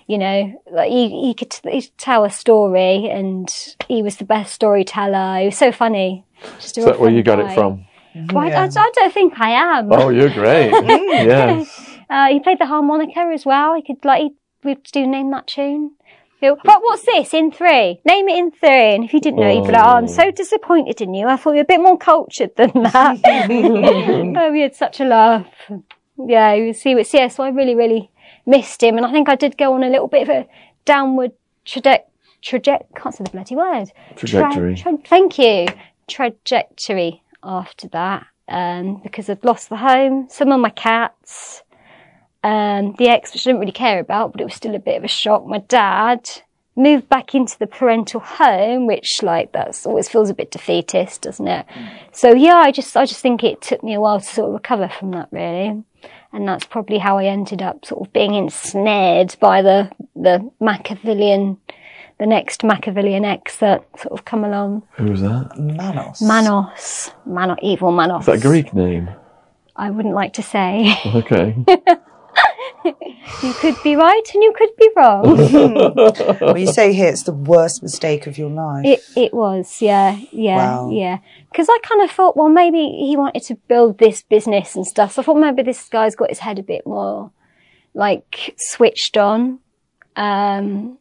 you 0.07 0.17
know, 0.19 0.63
like 0.73 0.91
he, 0.91 1.09
he 1.27 1.35
could 1.35 1.55
he'd 1.71 1.91
tell 1.99 2.25
a 2.25 2.31
story, 2.31 3.09
and 3.11 3.49
he 3.87 4.03
was 4.03 4.17
the 4.17 4.25
best 4.25 4.55
storyteller. 4.55 5.41
He 5.41 5.47
was 5.47 5.59
so 5.59 5.71
funny. 5.71 6.25
Just 6.59 6.79
Is 6.79 6.85
that 6.87 6.99
where 6.99 7.11
you 7.11 7.23
got 7.23 7.39
guy. 7.39 7.53
it 7.53 7.55
from? 7.55 7.85
Well, 8.33 8.47
I- 8.49 8.53
I, 8.53 8.65
I 8.65 8.91
don't 8.95 9.13
think 9.15 9.39
I 9.39 9.51
am. 9.51 9.93
Oh, 9.93 10.09
you're 10.09 10.31
great. 10.31 10.71
yes. 11.21 11.91
Uh, 12.09 12.29
he 12.29 12.41
played 12.41 12.59
the 12.59 12.67
harmonica 12.67 13.21
as 13.33 13.45
well. 13.45 13.75
He 13.75 13.83
could 13.83 14.03
like 14.05 14.23
he, 14.23 14.31
we'd 14.65 14.83
do 14.85 15.07
name 15.07 15.31
that 15.33 15.47
tune. 15.47 15.93
He'll, 16.41 16.57
right, 16.65 16.79
what's 16.81 17.05
this 17.05 17.35
in 17.35 17.51
three? 17.51 18.01
Name 18.05 18.29
it 18.29 18.39
in 18.39 18.51
three. 18.53 18.95
And 18.95 19.03
if 19.05 19.13
you 19.13 19.21
didn't 19.21 19.41
know, 19.41 19.51
you'd 19.51 19.67
be 19.67 19.73
like, 19.73 19.85
oh, 19.85 19.97
I'm 19.97 20.07
so 20.07 20.31
disappointed 20.31 21.01
in 21.01 21.13
you. 21.13 21.27
I 21.27 21.37
thought 21.37 21.51
you 21.51 21.57
were 21.57 21.63
a 21.63 21.65
bit 21.65 21.81
more 21.81 21.99
cultured 21.99 22.55
than 22.57 22.71
that. 22.75 23.19
oh, 24.39 24.53
we 24.53 24.61
had 24.61 24.77
such 24.77 25.01
a 25.01 25.05
laugh. 25.05 25.47
Yeah, 26.17 26.55
he 26.55 26.69
was, 26.69 26.81
he 26.83 26.95
was, 26.95 27.13
yeah, 27.13 27.29
so 27.29 27.43
I 27.43 27.49
really, 27.49 27.75
really 27.75 28.11
missed 28.47 28.83
him. 28.83 28.97
And 28.97 29.05
I 29.05 29.11
think 29.11 29.29
I 29.29 29.35
did 29.35 29.59
go 29.59 29.73
on 29.75 29.83
a 29.83 29.89
little 29.91 30.07
bit 30.09 30.23
of 30.23 30.29
a 30.29 30.47
downward 30.85 31.33
traje- 31.67 32.03
traje- 32.43 32.87
can't 32.95 33.15
say 33.15 33.25
the 33.25 33.31
bloody 33.31 33.57
word. 33.57 33.91
Trajectory. 34.17 34.77
Tra- 34.77 34.93
tra- 34.93 35.07
thank 35.07 35.39
you. 35.39 35.67
Trajectory 36.07 37.23
after 37.43 37.89
that. 37.89 38.27
Um, 38.49 39.01
because 39.03 39.29
I'd 39.29 39.45
lost 39.45 39.69
the 39.69 39.77
home, 39.77 40.29
some 40.31 40.53
of 40.53 40.61
my 40.61 40.71
cats, 40.71 41.63
um, 42.45 42.95
the 42.99 43.09
ex, 43.09 43.33
which 43.33 43.47
I 43.47 43.51
didn't 43.51 43.61
really 43.61 43.73
care 43.73 43.99
about, 44.01 44.33
but 44.33 44.41
it 44.41 44.45
was 44.45 44.55
still 44.55 44.75
a 44.75 44.79
bit 44.79 44.97
of 44.97 45.05
a 45.05 45.09
shock. 45.09 45.47
My 45.47 45.59
dad 45.59 46.29
moved 46.79 47.09
back 47.09 47.35
into 47.35 47.59
the 47.59 47.67
parental 47.67 48.21
home, 48.21 48.87
which 48.87 49.23
like 49.23 49.53
that's 49.53 49.85
always 49.85 50.09
feels 50.09 50.31
a 50.31 50.35
bit 50.35 50.51
defeatist, 50.51 51.23
doesn't 51.23 51.49
it? 51.49 51.67
So 52.13 52.33
yeah, 52.33 52.57
I 52.57 52.71
just 52.71 52.97
I 52.97 53.05
just 53.05 53.21
think 53.21 53.43
it 53.43 53.61
took 53.61 53.83
me 53.83 53.95
a 53.95 54.01
while 54.01 54.21
to 54.21 54.27
sort 54.27 54.49
of 54.49 54.55
recover 54.55 54.89
from 54.89 55.11
that 55.11 55.29
really. 55.33 55.83
And 56.33 56.47
that's 56.47 56.65
probably 56.65 56.99
how 56.99 57.19
I 57.19 57.25
ended 57.25 57.63
up 57.63 57.85
sort 57.85 58.07
of 58.07 58.13
being 58.13 58.35
ensnared 58.35 59.37
by 59.41 59.61
the 59.63 59.91
the 60.15 60.49
Machiavellian 60.61 61.59
the 62.19 62.27
next 62.27 62.65
Machiavellian 62.65 63.25
ex 63.25 63.59
that 63.59 63.85
sort 63.97 64.13
of 64.13 64.25
come 64.25 64.45
along. 64.45 64.83
Who 64.97 65.11
was 65.11 65.21
that? 65.21 65.57
Manos. 65.59 66.21
Manos. 66.21 67.11
Manos 67.27 67.59
evil 67.63 67.93
Manos. 67.93 68.23
Is 68.23 68.27
that 68.27 68.37
a 68.37 68.41
Greek 68.41 68.75
name? 68.75 69.11
I 69.77 69.91
wouldn't 69.91 70.15
like 70.15 70.33
to 70.35 70.43
say. 70.43 70.97
Okay. 71.07 71.57
you 73.43 73.53
could 73.55 73.75
be 73.83 73.97
right 73.97 74.23
and 74.35 74.43
you 74.43 74.53
could 74.57 74.71
be 74.77 74.91
wrong. 74.97 75.37
Well, 76.41 76.57
you 76.59 76.67
say 76.67 76.93
here 76.93 77.09
it's 77.09 77.25
the 77.25 77.33
worst 77.33 77.83
mistake 77.83 78.27
of 78.27 78.39
your 78.39 78.51
life. 78.51 78.85
It 78.85 79.01
it 79.17 79.35
was, 79.35 79.81
yeah, 79.83 80.19
yeah, 80.33 80.57
Wow. 80.57 80.91
yeah. 80.91 81.19
Because 81.51 81.69
I 81.69 81.79
kind 81.83 82.03
of 82.03 82.11
thought, 82.11 82.37
well, 82.37 82.49
maybe 82.49 82.79
he 82.79 83.17
wanted 83.17 83.43
to 83.45 83.55
build 83.69 83.99
this 83.99 84.23
business 84.23 84.77
and 84.77 84.87
stuff. 84.87 85.13
So 85.13 85.23
I 85.23 85.25
thought 85.25 85.37
maybe 85.37 85.63
this 85.63 85.89
guy's 85.89 86.15
got 86.17 86.29
his 86.29 86.39
head 86.41 86.59
a 86.59 86.63
bit 86.63 86.87
more 86.87 87.31
like 87.95 88.55
switched 88.59 89.17
on. 89.17 89.61
Um, 90.17 90.99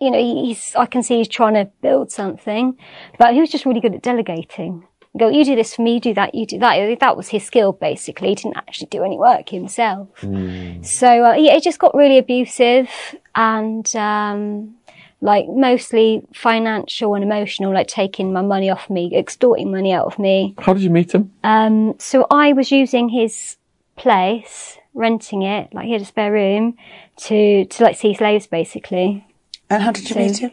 you 0.00 0.10
know, 0.10 0.18
he's 0.18 0.74
I 0.76 0.86
can 0.86 1.02
see 1.02 1.16
he's 1.18 1.28
trying 1.28 1.54
to 1.54 1.70
build 1.82 2.10
something, 2.10 2.76
but 3.18 3.34
he 3.34 3.40
was 3.40 3.50
just 3.50 3.66
really 3.66 3.80
good 3.80 3.94
at 3.94 4.02
delegating. 4.02 4.86
Go, 5.18 5.28
you 5.28 5.44
do 5.44 5.56
this 5.56 5.74
for 5.74 5.82
me, 5.82 5.94
you 5.94 6.00
do 6.00 6.14
that, 6.14 6.34
you 6.36 6.46
do 6.46 6.58
that. 6.60 7.00
That 7.00 7.16
was 7.16 7.28
his 7.28 7.44
skill, 7.44 7.72
basically. 7.72 8.28
He 8.28 8.34
didn't 8.36 8.56
actually 8.56 8.86
do 8.88 9.02
any 9.02 9.18
work 9.18 9.48
himself. 9.48 10.08
So 10.20 11.24
uh, 11.24 11.34
yeah, 11.34 11.56
it 11.56 11.64
just 11.64 11.80
got 11.80 11.94
really 11.96 12.18
abusive 12.18 12.88
and 13.34 13.94
um, 13.96 14.76
like 15.20 15.46
mostly 15.48 16.22
financial 16.32 17.14
and 17.14 17.24
emotional, 17.24 17.74
like 17.74 17.88
taking 17.88 18.32
my 18.32 18.42
money 18.42 18.70
off 18.70 18.88
me, 18.88 19.10
extorting 19.16 19.72
money 19.72 19.92
out 19.92 20.06
of 20.06 20.18
me. 20.18 20.54
How 20.58 20.74
did 20.74 20.82
you 20.82 20.90
meet 20.90 21.12
him? 21.12 21.32
Um, 21.42 21.94
so 21.98 22.26
I 22.30 22.52
was 22.52 22.70
using 22.70 23.08
his 23.08 23.56
place, 23.96 24.78
renting 24.94 25.42
it, 25.42 25.74
like 25.74 25.86
he 25.86 25.92
had 25.92 26.02
a 26.02 26.06
spare 26.06 26.32
room, 26.32 26.76
to 27.16 27.64
to 27.64 27.82
like 27.82 27.96
see 27.96 28.14
slaves 28.14 28.46
basically. 28.46 29.26
and 29.68 29.82
how 29.82 29.90
did 29.90 30.08
you 30.08 30.14
so- 30.14 30.20
meet 30.20 30.38
him? 30.38 30.52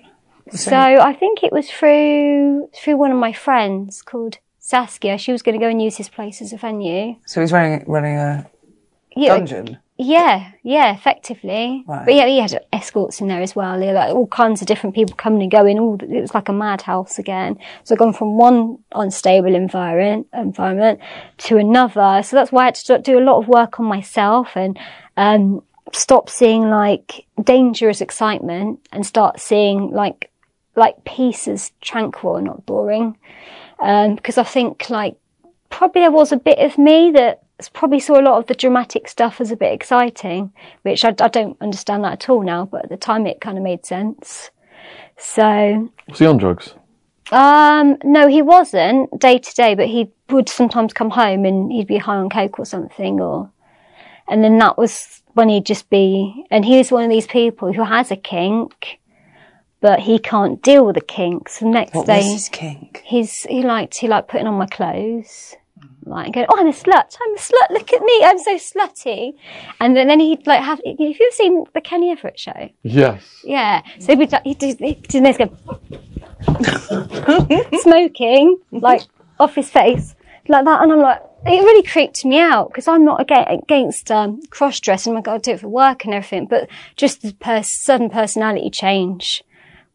So 0.49 0.77
I 0.77 1.13
think 1.13 1.43
it 1.43 1.51
was 1.51 1.69
through 1.69 2.69
through 2.73 2.95
one 2.97 3.11
of 3.11 3.17
my 3.17 3.33
friends 3.33 4.01
called 4.01 4.37
Saskia. 4.67 5.17
She 5.17 5.31
was 5.31 5.41
going 5.41 5.57
to 5.57 5.63
go 5.63 5.69
and 5.69 5.81
use 5.81 5.95
his 5.95 6.09
place 6.09 6.41
as 6.41 6.51
a 6.51 6.57
venue. 6.57 7.15
So 7.25 7.39
he's 7.39 7.53
running 7.53 7.85
running 7.87 8.17
a 8.17 8.45
Yeah, 9.15 9.37
dungeon. 9.37 9.77
Yeah, 9.97 10.51
yeah, 10.61 10.93
effectively. 10.93 11.85
Right. 11.87 12.03
But 12.03 12.15
yeah, 12.15 12.27
he 12.27 12.39
had 12.39 12.65
escorts 12.73 13.21
in 13.21 13.29
there 13.29 13.41
as 13.41 13.55
well. 13.55 13.79
There 13.79 13.93
like 13.93 14.13
all 14.13 14.27
kinds 14.27 14.59
of 14.61 14.67
different 14.67 14.93
people 14.93 15.15
coming 15.15 15.41
and 15.41 15.49
going. 15.49 15.79
All 15.79 15.95
it 16.01 16.19
was 16.19 16.33
like 16.33 16.49
a 16.49 16.53
madhouse 16.53 17.17
again. 17.17 17.57
So 17.85 17.95
I've 17.95 17.99
gone 17.99 18.11
from 18.11 18.37
one 18.37 18.79
unstable 18.93 19.55
environment 19.55 20.27
environment 20.33 20.99
to 21.37 21.55
another. 21.55 22.21
So 22.23 22.35
that's 22.35 22.51
why 22.51 22.63
I 22.63 22.65
had 22.65 22.75
to 22.75 22.99
do 22.99 23.17
a 23.17 23.23
lot 23.23 23.37
of 23.37 23.47
work 23.47 23.79
on 23.79 23.85
myself 23.85 24.49
and 24.57 24.77
um, 25.15 25.63
stop 25.93 26.29
seeing 26.29 26.69
like 26.69 27.25
dangerous 27.41 28.01
excitement 28.01 28.85
and 28.91 29.05
start 29.05 29.39
seeing 29.39 29.91
like 29.91 30.29
like 30.75 31.05
peace 31.05 31.47
as 31.47 31.71
tranquil 31.79 32.35
and 32.35 32.47
not 32.47 32.65
boring. 32.65 33.17
Um, 33.79 34.15
because 34.15 34.37
I 34.37 34.43
think 34.43 34.89
like 34.89 35.15
probably 35.69 36.01
there 36.01 36.11
was 36.11 36.31
a 36.31 36.37
bit 36.37 36.59
of 36.59 36.77
me 36.77 37.11
that 37.11 37.43
probably 37.73 37.99
saw 37.99 38.19
a 38.19 38.21
lot 38.21 38.37
of 38.37 38.47
the 38.47 38.53
dramatic 38.53 39.07
stuff 39.07 39.41
as 39.41 39.51
a 39.51 39.55
bit 39.55 39.73
exciting, 39.73 40.51
which 40.83 41.03
I, 41.03 41.09
I 41.19 41.27
don't 41.27 41.57
understand 41.61 42.03
that 42.03 42.13
at 42.13 42.29
all 42.29 42.43
now, 42.43 42.65
but 42.65 42.85
at 42.85 42.89
the 42.89 42.97
time 42.97 43.25
it 43.25 43.41
kind 43.41 43.57
of 43.57 43.63
made 43.63 43.85
sense. 43.85 44.51
So, 45.17 45.91
Was 46.07 46.19
he 46.19 46.25
on 46.25 46.37
drugs? 46.37 46.75
um, 47.31 47.97
no, 48.03 48.27
he 48.27 48.41
wasn't 48.41 49.19
day 49.19 49.37
to 49.39 49.53
day, 49.55 49.75
but 49.75 49.87
he 49.87 50.11
would 50.29 50.47
sometimes 50.47 50.93
come 50.93 51.09
home 51.09 51.45
and 51.45 51.71
he'd 51.71 51.87
be 51.87 51.97
high 51.97 52.17
on 52.17 52.29
coke 52.29 52.59
or 52.59 52.65
something, 52.65 53.19
or, 53.19 53.51
and 54.27 54.43
then 54.43 54.57
that 54.59 54.77
was 54.77 55.21
when 55.33 55.49
he'd 55.49 55.65
just 55.65 55.89
be, 55.89 56.45
and 56.51 56.65
he 56.65 56.77
was 56.77 56.91
one 56.91 57.03
of 57.03 57.09
these 57.09 57.27
people 57.27 57.73
who 57.73 57.83
has 57.83 58.11
a 58.11 58.15
kink, 58.15 58.99
but 59.81 59.99
he 60.01 60.19
can't 60.19 60.61
deal 60.61 60.85
with 60.85 60.95
the 60.95 61.01
kink. 61.01 61.49
So 61.49 61.67
next 61.69 61.93
What 61.93 62.07
day, 62.07 62.17
was 62.17 62.33
his 62.33 62.49
kink? 62.49 63.01
he's 63.05 63.43
he 63.43 63.61
liked 63.63 63.97
he 63.97 64.07
liked 64.07 64.27
putting 64.29 64.47
on 64.47 64.55
my 64.55 64.67
clothes. 64.67 65.55
Like 66.05 66.33
going 66.33 66.45
oh 66.49 66.55
i'm 66.57 66.67
a 66.67 66.71
slut. 66.71 67.17
I'm 67.21 67.35
a 67.35 67.39
slut. 67.39 67.69
Look 67.71 67.91
at 67.91 68.01
me. 68.01 68.21
I'm 68.23 68.39
so 68.39 68.55
slutty. 68.55 69.33
And 69.81 69.95
then, 69.95 70.07
then 70.07 70.19
he'd 70.21 70.47
like 70.47 70.61
have 70.61 70.79
have 70.85 70.95
you 70.99 71.09
ever 71.09 71.31
seen 71.31 71.65
the 71.73 71.81
kenny 71.81 72.11
everett 72.11 72.39
show? 72.39 72.69
Yes. 72.83 73.23
yeah. 73.43 73.81
So 73.99 74.15
he'd, 74.15 74.19
be 74.19 74.27
like, 74.27 74.43
he'd, 74.43 74.57
do- 74.57 74.75
he'd 74.79 75.03
do 75.07 75.21
this 75.21 75.37
go 75.37 75.49
smoking 77.81 78.57
like 78.71 79.01
off 79.39 79.55
his 79.55 79.69
face 79.69 80.15
like 80.47 80.63
that. 80.65 80.81
And 80.81 80.93
i'm 80.93 80.99
like 80.99 81.21
it 81.45 81.61
really 81.61 81.83
creeped 81.83 82.23
me 82.25 82.39
out 82.39 82.69
because 82.69 82.87
i'm 82.87 83.03
not 83.05 83.21
against 83.21 84.09
um, 84.11 84.39
cross 84.49 84.79
dressing 84.79 85.15
i've 85.15 85.23
got 85.23 85.43
to 85.43 85.51
do 85.51 85.55
it 85.55 85.59
for 85.59 85.67
work 85.67 86.05
and 86.05 86.13
everything. 86.13 86.47
But 86.47 86.69
just 86.95 87.21
the 87.21 87.33
pers- 87.33 87.83
sudden 87.83 88.09
personality 88.09 88.69
change 88.69 89.43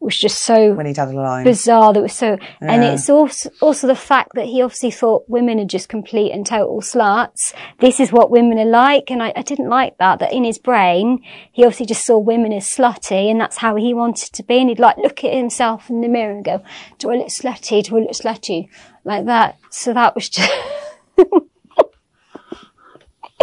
was 0.03 0.17
just 0.17 0.43
so 0.43 0.73
When 0.73 0.85
he'd 0.85 0.97
had 0.97 1.09
a 1.09 1.11
line. 1.11 1.43
bizarre 1.43 1.93
that 1.93 2.01
was 2.01 2.13
so 2.13 2.37
and 2.61 2.83
it's 2.83 3.09
also 3.09 3.49
also 3.61 3.87
the 3.87 3.95
fact 3.95 4.31
that 4.35 4.45
he 4.45 4.61
obviously 4.61 4.91
thought 4.91 5.23
women 5.27 5.59
are 5.59 5.65
just 5.65 5.89
complete 5.89 6.31
and 6.31 6.45
total 6.45 6.81
sluts. 6.81 7.53
This 7.79 7.99
is 7.99 8.11
what 8.11 8.29
women 8.31 8.57
are 8.59 8.65
like 8.65 9.09
and 9.09 9.21
I, 9.23 9.33
I 9.35 9.41
didn't 9.41 9.69
like 9.69 9.97
that 9.97 10.19
that 10.19 10.33
in 10.33 10.43
his 10.43 10.57
brain 10.57 11.23
he 11.51 11.63
obviously 11.63 11.85
just 11.87 12.05
saw 12.05 12.17
women 12.17 12.51
as 12.53 12.65
slutty 12.67 13.29
and 13.31 13.39
that's 13.39 13.57
how 13.57 13.75
he 13.75 13.93
wanted 13.93 14.33
to 14.33 14.43
be 14.43 14.59
and 14.59 14.69
he'd 14.69 14.79
like 14.79 14.97
look 14.97 15.23
at 15.23 15.33
himself 15.33 15.89
in 15.89 16.01
the 16.01 16.07
mirror 16.07 16.31
and 16.33 16.45
go 16.45 16.63
do 16.99 17.11
I 17.11 17.15
look 17.15 17.27
slutty? 17.27 17.83
Do 17.83 17.97
I 17.97 18.01
look 18.01 18.11
slutty? 18.11 18.67
Like 19.05 19.25
that. 19.25 19.57
So 19.69 19.93
that 19.93 20.15
was 20.15 20.29
just 20.29 20.51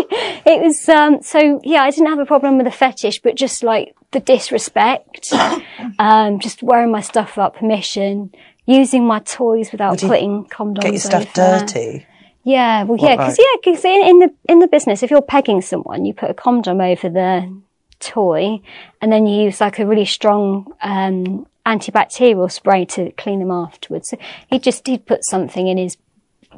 it 0.47 0.60
was 0.62 0.89
um 0.89 1.22
so 1.22 1.60
yeah 1.64 1.82
i 1.82 1.90
didn't 1.90 2.06
have 2.09 2.18
a 2.18 2.27
problem 2.27 2.56
with 2.56 2.66
the 2.66 2.70
fetish 2.72 3.20
but 3.22 3.35
just 3.35 3.62
like 3.62 3.94
the 4.12 4.20
disrespect 4.20 5.32
um 5.98 6.39
just 6.40 6.62
wearing 6.62 6.90
my 6.90 7.01
stuff 7.01 7.36
without 7.36 7.55
permission 7.55 8.32
using 8.66 9.06
my 9.06 9.18
toys 9.20 9.72
without 9.72 9.90
Would 9.93 10.02
you 10.02 10.09
putting 10.09 10.44
condoms 10.47 10.82
Get 10.82 10.93
your 10.93 11.01
stuff 11.01 11.39
over. 11.39 11.59
dirty. 11.66 12.06
yeah 12.44 12.85
well 12.85 12.98
yeah 12.98 13.16
because 13.16 13.39
yeah 13.39 13.56
because 13.62 13.85
in, 13.85 14.02
in 14.06 14.18
the 14.20 14.35
in 14.48 14.59
the 14.60 14.68
business 14.68 15.02
if 15.02 15.10
you're 15.10 15.22
pegging 15.22 15.60
someone 15.60 16.05
you 16.05 16.14
put 16.14 16.31
a 16.31 16.35
condom 16.35 16.81
over 16.81 17.09
the 17.09 17.60
toy 17.98 18.60
and 19.01 19.12
then 19.12 19.27
you 19.27 19.43
use 19.44 19.60
like 19.60 19.78
a 19.78 19.86
really 19.86 20.06
strong 20.06 20.72
um 20.82 21.47
antibacterial 21.66 22.51
spray 22.51 22.85
to 22.86 23.12
clean 23.12 23.39
them 23.39 23.51
afterwards 23.51 24.09
so 24.09 24.16
he 24.48 24.59
just 24.59 24.86
he'd 24.86 25.05
put 25.06 25.22
something 25.24 25.68
in 25.68 25.77
his 25.77 25.97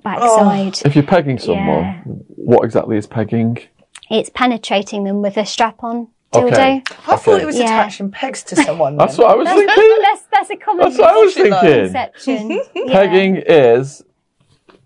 backside 0.03 0.81
If 0.85 0.95
you're 0.95 1.05
pegging 1.05 1.39
someone, 1.39 1.85
Yeah. 1.85 2.01
what 2.37 2.65
exactly 2.65 2.97
is 2.97 3.07
pegging? 3.07 3.59
it's 4.11 4.31
penetrating 4.31 5.05
them 5.05 5.23
with 5.23 5.37
a 5.39 5.47
strap 5.47 5.83
on 5.83 6.09
dildo. 6.33 6.53
Okay. 6.53 6.83
I 7.09 7.17
thought 7.17 7.41
it 7.41 7.47
was 7.47 7.59
Yeah. 7.59 7.65
attaching 7.67 8.11
pegs 8.11 8.43
to 8.45 8.57
someone. 8.57 8.97
That's 8.97 9.17
what 9.17 9.31
I 9.31 9.35
was 9.35 9.47
That's, 9.47 9.59
thinking. 9.59 9.99
that's, 10.03 10.23
that's 10.31 10.51
a 10.51 10.57
common 10.57 10.85
That's 10.85 10.99
what 10.99 11.11
I 11.11 11.17
was 11.17 11.35
thinking. 11.35 12.61
Yeah, 12.87 12.93
Pegging 12.93 13.37
is 13.37 14.03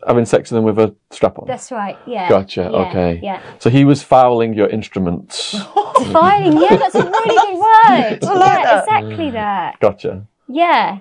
having 0.06 0.24
sex 0.24 0.50
with 0.50 0.58
them 0.58 0.64
with 0.64 0.78
a 0.78 0.94
strap 1.10 1.38
on. 1.38 1.46
That's 1.48 1.72
right. 1.72 1.98
Yeah. 2.06 2.28
Gotcha. 2.28 2.62
Yeah, 2.72 2.78
okay. 2.88 3.20
Yeah. 3.22 3.40
So 3.58 3.70
he 3.70 3.84
was 3.84 4.02
fouling 4.02 4.54
your 4.54 4.68
instruments. 4.68 5.56
Filing. 6.12 6.60
Yeah, 6.60 6.76
that's 6.76 6.94
a 6.94 7.04
really 7.04 7.34
good 7.34 7.58
word. 7.58 8.22
like 8.22 8.48
yeah, 8.48 8.62
that. 8.62 8.84
exactly 8.84 9.30
that. 9.30 9.80
Gotcha. 9.80 10.26
Yeah. 10.48 10.98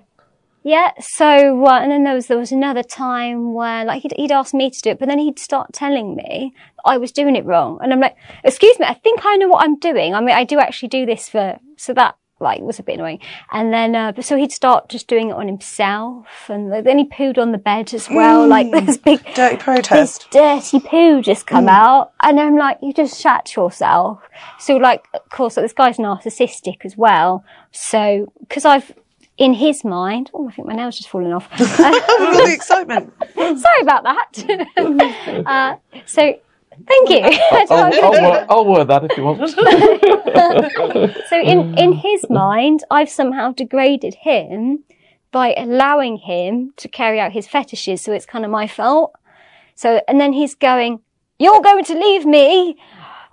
Yeah. 0.65 0.93
So, 0.99 1.63
uh, 1.67 1.79
and 1.79 1.91
then 1.91 2.03
there 2.05 2.15
was 2.15 2.25
there 2.25 2.39
was 2.39 2.51
another 2.51 2.81
time 2.81 3.53
where 3.53 3.85
like 3.85 4.01
he'd, 4.01 4.13
he'd 4.17 4.31
ask 4.31 4.51
me 4.51 4.71
to 4.71 4.81
do 4.81 4.89
it, 4.89 4.99
but 4.99 5.07
then 5.07 5.19
he'd 5.19 5.37
start 5.37 5.73
telling 5.73 6.15
me 6.15 6.55
I 6.83 6.97
was 6.97 7.11
doing 7.11 7.35
it 7.35 7.45
wrong, 7.45 7.77
and 7.83 7.93
I'm 7.93 7.99
like, 7.99 8.15
excuse 8.43 8.79
me, 8.79 8.87
I 8.87 8.95
think 8.95 9.21
I 9.23 9.37
know 9.37 9.47
what 9.47 9.63
I'm 9.63 9.77
doing. 9.77 10.15
I 10.15 10.21
mean, 10.21 10.35
I 10.35 10.43
do 10.43 10.57
actually 10.59 10.89
do 10.89 11.05
this 11.05 11.29
for 11.29 11.59
so 11.77 11.93
that 11.93 12.17
like 12.39 12.61
was 12.61 12.79
a 12.79 12.83
bit 12.83 12.95
annoying. 12.95 13.19
And 13.51 13.71
then, 13.71 13.95
uh, 13.95 14.19
so 14.21 14.35
he'd 14.37 14.51
start 14.51 14.89
just 14.89 15.07
doing 15.07 15.29
it 15.29 15.33
on 15.33 15.47
himself, 15.47 16.49
and 16.49 16.73
then 16.83 16.97
he 16.97 17.05
pooed 17.05 17.37
on 17.37 17.51
the 17.51 17.59
bed 17.59 17.93
as 17.93 18.09
well. 18.09 18.47
Like 18.47 18.71
this 18.85 18.97
big 18.97 19.23
Dirty 19.35 19.57
protest. 19.57 20.31
this 20.31 20.61
dirty 20.71 20.79
poo 20.79 21.21
just 21.21 21.45
come 21.45 21.69
out, 21.69 22.11
and 22.23 22.39
I'm 22.39 22.57
like, 22.57 22.79
you 22.81 22.91
just 22.91 23.21
shat 23.21 23.55
yourself. 23.55 24.19
So 24.57 24.77
like, 24.77 25.05
of 25.13 25.29
course, 25.29 25.57
like, 25.57 25.65
this 25.65 25.73
guy's 25.73 25.97
narcissistic 25.97 26.85
as 26.85 26.97
well. 26.97 27.43
So 27.71 28.33
because 28.39 28.65
I've 28.65 28.91
in 29.37 29.53
his 29.53 29.83
mind, 29.83 30.31
oh, 30.33 30.47
I 30.47 30.51
think 30.51 30.67
my 30.67 30.75
nail's 30.75 30.97
just 30.97 31.09
fallen 31.09 31.33
off. 31.33 31.49
Look 31.59 31.79
at 31.79 32.45
the 32.45 32.53
excitement. 32.53 33.13
Sorry 33.35 33.81
about 33.81 34.03
that. 34.03 35.43
uh, 35.45 35.75
so, 36.05 36.39
thank 36.87 37.09
you. 37.09 37.21
I'll, 37.69 37.73
I'll, 37.73 38.11
word, 38.11 38.45
I'll 38.49 38.65
word 38.65 38.87
that 38.87 39.03
if 39.05 39.17
you 39.17 39.23
want. 39.23 39.49
so, 41.29 41.39
in 41.39 41.77
in 41.77 41.93
his 41.93 42.29
mind, 42.29 42.83
I've 42.89 43.09
somehow 43.09 43.51
degraded 43.51 44.15
him 44.15 44.83
by 45.31 45.53
allowing 45.57 46.17
him 46.17 46.73
to 46.77 46.87
carry 46.87 47.19
out 47.19 47.33
his 47.33 47.47
fetishes. 47.47 48.01
So 48.01 48.13
it's 48.13 48.25
kind 48.25 48.45
of 48.45 48.51
my 48.51 48.67
fault. 48.67 49.13
So, 49.75 50.01
and 50.07 50.21
then 50.21 50.31
he's 50.31 50.55
going, 50.55 51.01
"You're 51.39 51.61
going 51.61 51.83
to 51.85 51.93
leave 51.93 52.25
me." 52.25 52.77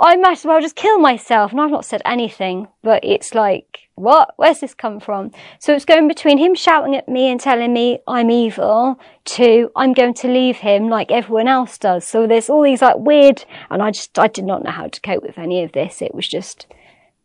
I 0.01 0.17
might 0.17 0.39
as 0.39 0.45
well 0.45 0.61
just 0.61 0.75
kill 0.75 0.99
myself. 0.99 1.53
And 1.53 1.61
I've 1.61 1.71
not 1.71 1.85
said 1.85 2.03
anything, 2.05 2.67
but 2.83 3.05
it's 3.05 3.37
like, 3.37 3.82
what? 3.95 4.35
Where's 4.37 4.61
this 4.61 4.75
come 4.75 5.01
from? 5.01 5.31
So 5.59 5.75
it's 5.75 5.85
going 5.85 6.09
between 6.09 6.39
him 6.39 6.55
shouting 6.55 6.97
at 6.97 7.09
me 7.09 7.31
and 7.31 7.41
telling 7.41 7.73
me 7.73 8.01
I'm 8.07 8.31
evil 8.31 8.99
to 9.25 9.71
I'm 9.77 9.93
going 9.93 10.15
to 10.15 10.29
leave 10.29 10.57
him 10.57 10.89
like 10.89 11.11
everyone 11.11 11.49
else 11.49 11.79
does. 11.79 12.07
So 12.07 12.27
there's 12.27 12.51
all 12.51 12.63
these 12.63 12.83
like 12.83 12.97
weird, 12.97 13.45
and 13.71 13.83
I 13.83 13.91
just, 13.91 14.19
I 14.19 14.29
did 14.29 14.45
not 14.45 14.65
know 14.65 14.71
how 14.71 14.89
to 14.89 15.01
cope 15.01 15.23
with 15.23 15.39
any 15.39 15.63
of 15.63 15.73
this. 15.73 16.03
It 16.03 16.15
was 16.15 16.27
just 16.27 16.67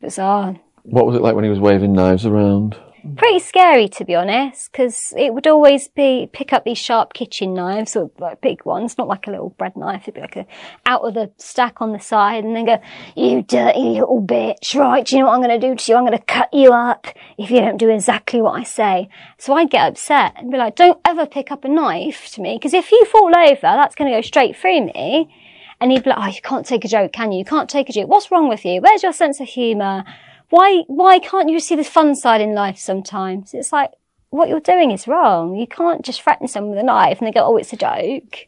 bizarre. 0.01 0.57
What 0.83 1.05
was 1.05 1.15
it 1.15 1.21
like 1.21 1.35
when 1.35 1.43
he 1.43 1.49
was 1.49 1.59
waving 1.59 1.93
knives 1.93 2.25
around? 2.25 2.77
Pretty 3.15 3.39
scary 3.39 3.87
to 3.89 4.05
be 4.05 4.15
honest, 4.15 4.71
because 4.71 5.13
it 5.15 5.33
would 5.33 5.47
always 5.47 5.87
be 5.87 6.29
pick 6.31 6.51
up 6.51 6.65
these 6.65 6.77
sharp 6.77 7.13
kitchen 7.13 7.53
knives 7.53 7.95
or 7.95 8.11
like 8.19 8.41
big 8.41 8.65
ones, 8.65 8.97
not 8.97 9.07
like 9.07 9.27
a 9.27 9.31
little 9.31 9.51
bread 9.51 9.77
knife. 9.77 10.03
It'd 10.03 10.15
be 10.15 10.21
like 10.21 10.35
a 10.35 10.45
out 10.85 11.01
of 11.01 11.13
the 11.13 11.31
stack 11.37 11.81
on 11.81 11.93
the 11.93 11.99
side, 11.99 12.43
and 12.43 12.55
then 12.55 12.65
go, 12.65 12.81
"You 13.15 13.43
dirty 13.43 13.79
little 13.79 14.21
bitch! 14.21 14.75
Right? 14.75 15.05
Do 15.05 15.15
you 15.15 15.21
know 15.21 15.29
what 15.29 15.35
I'm 15.35 15.41
going 15.41 15.59
to 15.59 15.67
do 15.67 15.75
to 15.75 15.91
you? 15.91 15.97
I'm 15.97 16.05
going 16.05 16.17
to 16.17 16.23
cut 16.23 16.49
you 16.53 16.73
up 16.73 17.07
if 17.37 17.49
you 17.49 17.61
don't 17.61 17.77
do 17.77 17.89
exactly 17.89 18.41
what 18.41 18.59
I 18.59 18.63
say." 18.63 19.09
So 19.37 19.53
I'd 19.53 19.69
get 19.69 19.87
upset 19.87 20.33
and 20.35 20.51
be 20.51 20.57
like, 20.57 20.75
"Don't 20.75 20.99
ever 21.05 21.25
pick 21.25 21.51
up 21.51 21.63
a 21.63 21.69
knife 21.69 22.29
to 22.33 22.41
me, 22.41 22.55
because 22.55 22.73
if 22.73 22.91
you 22.91 23.05
fall 23.05 23.31
over, 23.35 23.61
that's 23.61 23.95
going 23.95 24.11
to 24.11 24.17
go 24.17 24.21
straight 24.21 24.57
through 24.57 24.85
me." 24.85 25.33
And 25.79 25.91
he'd 25.91 26.03
be 26.03 26.09
like, 26.09 26.19
"Oh, 26.19 26.27
you 26.27 26.41
can't 26.41 26.65
take 26.65 26.83
a 26.83 26.89
joke, 26.89 27.13
can 27.13 27.31
you? 27.31 27.39
You 27.39 27.45
can't 27.45 27.69
take 27.69 27.89
a 27.89 27.93
joke. 27.93 28.09
What's 28.09 28.31
wrong 28.31 28.49
with 28.49 28.65
you? 28.65 28.81
Where's 28.81 29.03
your 29.03 29.13
sense 29.13 29.39
of 29.39 29.47
humour?" 29.47 30.03
Why 30.49 30.83
why 30.87 31.19
can't 31.19 31.49
you 31.49 31.59
see 31.59 31.75
the 31.75 31.83
fun 31.83 32.15
side 32.15 32.41
in 32.41 32.53
life 32.53 32.77
sometimes? 32.77 33.53
It's 33.53 33.71
like 33.71 33.91
what 34.29 34.49
you're 34.49 34.59
doing 34.59 34.91
is 34.91 35.07
wrong. 35.07 35.55
You 35.55 35.67
can't 35.67 36.03
just 36.03 36.21
threaten 36.21 36.47
someone 36.47 36.71
with 36.71 36.79
a 36.79 36.83
knife 36.83 37.19
and 37.19 37.27
they 37.27 37.31
go, 37.31 37.45
"Oh, 37.45 37.57
it's 37.57 37.73
a 37.73 37.77
joke." 37.77 38.47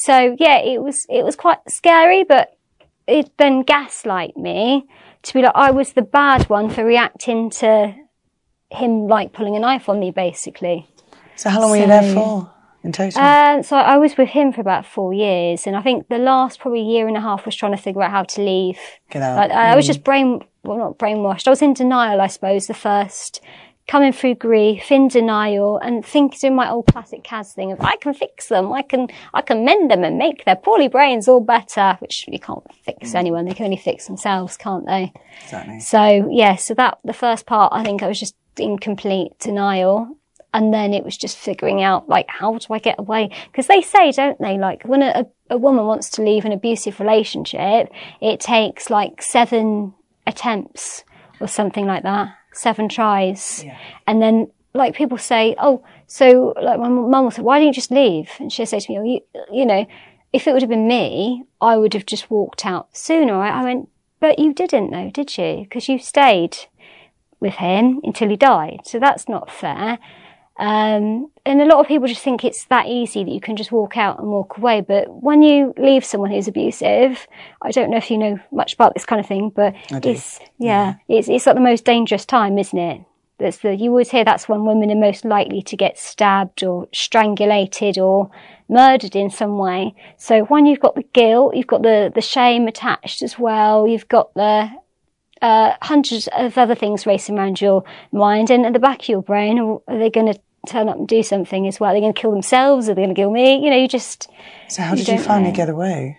So 0.00 0.34
yeah, 0.40 0.60
it 0.60 0.80
was 0.80 1.06
it 1.10 1.24
was 1.26 1.36
quite 1.36 1.58
scary, 1.68 2.24
but 2.24 2.56
it 3.06 3.30
then 3.36 3.60
gaslight 3.60 4.34
me 4.34 4.86
to 5.24 5.34
be 5.34 5.42
like 5.42 5.52
I 5.54 5.70
was 5.72 5.92
the 5.92 6.00
bad 6.00 6.48
one 6.48 6.70
for 6.70 6.86
reacting 6.86 7.50
to 7.50 7.94
him 8.70 9.08
like 9.08 9.34
pulling 9.34 9.56
a 9.56 9.60
knife 9.60 9.90
on 9.90 10.00
me, 10.00 10.10
basically. 10.10 10.88
So 11.36 11.50
how 11.50 11.60
long 11.60 11.70
were 11.70 11.76
you 11.76 11.86
there 11.86 12.14
for 12.14 12.50
in 12.82 12.92
total? 12.92 13.20
Um, 13.20 13.62
so 13.62 13.76
I 13.76 13.98
was 13.98 14.16
with 14.16 14.30
him 14.30 14.54
for 14.54 14.62
about 14.62 14.86
four 14.86 15.12
years, 15.12 15.66
and 15.66 15.76
I 15.76 15.82
think 15.82 16.08
the 16.08 16.16
last 16.16 16.60
probably 16.60 16.80
year 16.80 17.06
and 17.06 17.16
a 17.18 17.20
half 17.20 17.44
was 17.44 17.54
trying 17.54 17.76
to 17.76 17.82
figure 17.82 18.02
out 18.02 18.10
how 18.10 18.22
to 18.22 18.40
leave. 18.40 18.78
Get 19.10 19.20
out. 19.20 19.36
Like, 19.36 19.50
I 19.50 19.76
was 19.76 19.86
just 19.86 20.02
brain, 20.02 20.42
well, 20.62 20.78
not 20.78 20.98
brainwashed. 20.98 21.46
I 21.46 21.50
was 21.50 21.60
in 21.60 21.74
denial, 21.74 22.22
I 22.22 22.28
suppose, 22.28 22.68
the 22.68 22.74
first 22.74 23.42
coming 23.90 24.12
through 24.12 24.36
grief, 24.36 24.92
in 24.92 25.08
denial, 25.08 25.76
and 25.78 26.06
thinking 26.06 26.54
my 26.54 26.70
old 26.70 26.86
classic 26.86 27.24
Kaz 27.24 27.52
thing 27.52 27.72
of 27.72 27.80
I 27.80 27.96
can 27.96 28.14
fix 28.14 28.46
them, 28.46 28.72
I 28.72 28.82
can, 28.82 29.08
I 29.34 29.42
can 29.42 29.64
mend 29.64 29.90
them 29.90 30.04
and 30.04 30.16
make 30.16 30.44
their 30.44 30.54
poorly 30.54 30.86
brains 30.86 31.26
all 31.26 31.40
better, 31.40 31.96
which 31.98 32.24
you 32.28 32.38
can't 32.38 32.62
fix 32.84 33.10
mm. 33.10 33.14
anyone. 33.16 33.46
They 33.46 33.52
can 33.52 33.64
only 33.64 33.76
fix 33.76 34.06
themselves, 34.06 34.56
can't 34.56 34.86
they? 34.86 35.12
Exactly. 35.42 35.80
So 35.80 36.28
yeah, 36.30 36.54
so 36.54 36.72
that 36.74 36.98
the 37.02 37.12
first 37.12 37.46
part, 37.46 37.72
I 37.74 37.82
think 37.82 38.04
I 38.04 38.06
was 38.06 38.20
just 38.20 38.36
in 38.56 38.78
complete 38.78 39.32
denial. 39.40 40.16
And 40.54 40.72
then 40.72 40.94
it 40.94 41.04
was 41.04 41.16
just 41.16 41.36
figuring 41.36 41.82
out, 41.82 42.08
like, 42.08 42.26
how 42.28 42.58
do 42.58 42.72
I 42.72 42.78
get 42.78 42.98
away? 42.98 43.30
Because 43.46 43.66
they 43.66 43.82
say, 43.82 44.12
don't 44.12 44.38
they, 44.40 44.56
like, 44.56 44.84
when 44.84 45.02
a, 45.02 45.26
a 45.48 45.56
woman 45.56 45.86
wants 45.86 46.10
to 46.10 46.22
leave 46.22 46.44
an 46.44 46.52
abusive 46.52 47.00
relationship, 47.00 47.88
it 48.20 48.38
takes 48.38 48.88
like 48.88 49.20
seven 49.20 49.94
attempts 50.26 51.04
or 51.40 51.48
something 51.48 51.86
like 51.86 52.02
that, 52.02 52.34
seven 52.52 52.88
tries. 52.88 53.64
And 54.06 54.20
then, 54.20 54.50
like, 54.74 54.94
people 54.94 55.18
say, 55.18 55.54
oh, 55.58 55.84
so, 56.06 56.54
like, 56.60 56.78
my 56.78 56.88
mum 56.88 57.24
will 57.24 57.30
say, 57.30 57.42
why 57.42 57.58
don't 57.58 57.68
you 57.68 57.72
just 57.72 57.90
leave? 57.90 58.30
And 58.38 58.52
she'll 58.52 58.66
say 58.66 58.80
to 58.80 58.92
me, 58.92 58.98
oh, 58.98 59.04
you, 59.04 59.20
you 59.52 59.66
know, 59.66 59.86
if 60.32 60.46
it 60.46 60.52
would 60.52 60.62
have 60.62 60.70
been 60.70 60.88
me, 60.88 61.44
I 61.60 61.76
would 61.76 61.94
have 61.94 62.06
just 62.06 62.30
walked 62.30 62.64
out 62.64 62.88
sooner. 62.96 63.34
I, 63.34 63.60
I 63.60 63.64
went, 63.64 63.88
but 64.20 64.38
you 64.38 64.52
didn't 64.52 64.90
though, 64.90 65.10
did 65.10 65.36
you? 65.36 65.62
Because 65.62 65.88
you 65.88 65.98
stayed 65.98 66.56
with 67.40 67.54
him 67.54 68.00
until 68.04 68.28
he 68.28 68.36
died. 68.36 68.80
So 68.84 68.98
that's 68.98 69.28
not 69.28 69.50
fair. 69.50 69.98
Um, 70.60 71.30
and 71.46 71.62
a 71.62 71.64
lot 71.64 71.80
of 71.80 71.88
people 71.88 72.06
just 72.06 72.22
think 72.22 72.44
it's 72.44 72.66
that 72.66 72.86
easy 72.86 73.24
that 73.24 73.30
you 73.30 73.40
can 73.40 73.56
just 73.56 73.72
walk 73.72 73.96
out 73.96 74.18
and 74.18 74.28
walk 74.28 74.58
away. 74.58 74.82
But 74.82 75.08
when 75.08 75.40
you 75.40 75.72
leave 75.78 76.04
someone 76.04 76.30
who's 76.30 76.48
abusive, 76.48 77.26
I 77.62 77.70
don't 77.70 77.90
know 77.90 77.96
if 77.96 78.10
you 78.10 78.18
know 78.18 78.38
much 78.52 78.74
about 78.74 78.92
this 78.92 79.06
kind 79.06 79.18
of 79.18 79.26
thing, 79.26 79.50
but 79.56 79.74
it's, 80.10 80.38
yeah, 80.58 80.96
it's, 81.08 81.30
it's 81.30 81.46
like 81.46 81.54
the 81.54 81.62
most 81.62 81.86
dangerous 81.86 82.26
time, 82.26 82.58
isn't 82.58 82.78
it? 82.78 83.00
That's 83.38 83.56
the, 83.56 83.74
you 83.74 83.88
always 83.88 84.10
hear 84.10 84.22
that's 84.22 84.50
when 84.50 84.66
women 84.66 84.90
are 84.90 85.00
most 85.00 85.24
likely 85.24 85.62
to 85.62 85.76
get 85.78 85.98
stabbed 85.98 86.62
or 86.62 86.88
strangulated 86.92 87.96
or 87.96 88.30
murdered 88.68 89.16
in 89.16 89.30
some 89.30 89.56
way. 89.56 89.94
So 90.18 90.42
when 90.44 90.66
you've 90.66 90.80
got 90.80 90.94
the 90.94 91.04
guilt, 91.14 91.56
you've 91.56 91.66
got 91.66 91.80
the, 91.80 92.12
the 92.14 92.20
shame 92.20 92.68
attached 92.68 93.22
as 93.22 93.38
well, 93.38 93.88
you've 93.88 94.08
got 94.08 94.34
the, 94.34 94.70
uh, 95.40 95.72
hundreds 95.80 96.28
of 96.36 96.58
other 96.58 96.74
things 96.74 97.06
racing 97.06 97.38
around 97.38 97.62
your 97.62 97.82
mind 98.12 98.50
and 98.50 98.66
at 98.66 98.74
the 98.74 98.78
back 98.78 99.00
of 99.00 99.08
your 99.08 99.22
brain, 99.22 99.58
are 99.58 99.98
they 99.98 100.10
going 100.10 100.30
to 100.30 100.38
turn 100.66 100.88
up 100.88 100.96
and 100.96 101.08
do 101.08 101.22
something 101.22 101.66
as 101.66 101.80
well? 101.80 101.90
Are 101.90 101.94
they 101.94 102.00
going 102.00 102.12
to 102.14 102.20
kill 102.20 102.30
themselves? 102.30 102.88
Are 102.88 102.94
they 102.94 103.02
going 103.02 103.14
to 103.14 103.20
kill 103.20 103.30
me? 103.30 103.62
You 103.64 103.70
know, 103.70 103.76
you 103.76 103.88
just, 103.88 104.28
So 104.68 104.82
how 104.82 104.94
did 104.94 105.06
you 105.08 105.16
don't 105.16 105.24
finally 105.24 105.50
know. 105.50 105.56
get 105.56 105.68
away? 105.68 106.18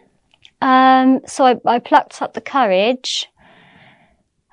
um, 0.61 1.21
so 1.25 1.45
I, 1.45 1.55
I 1.65 1.79
plucked 1.79 2.21
up 2.21 2.33
the 2.33 2.41
courage. 2.41 3.27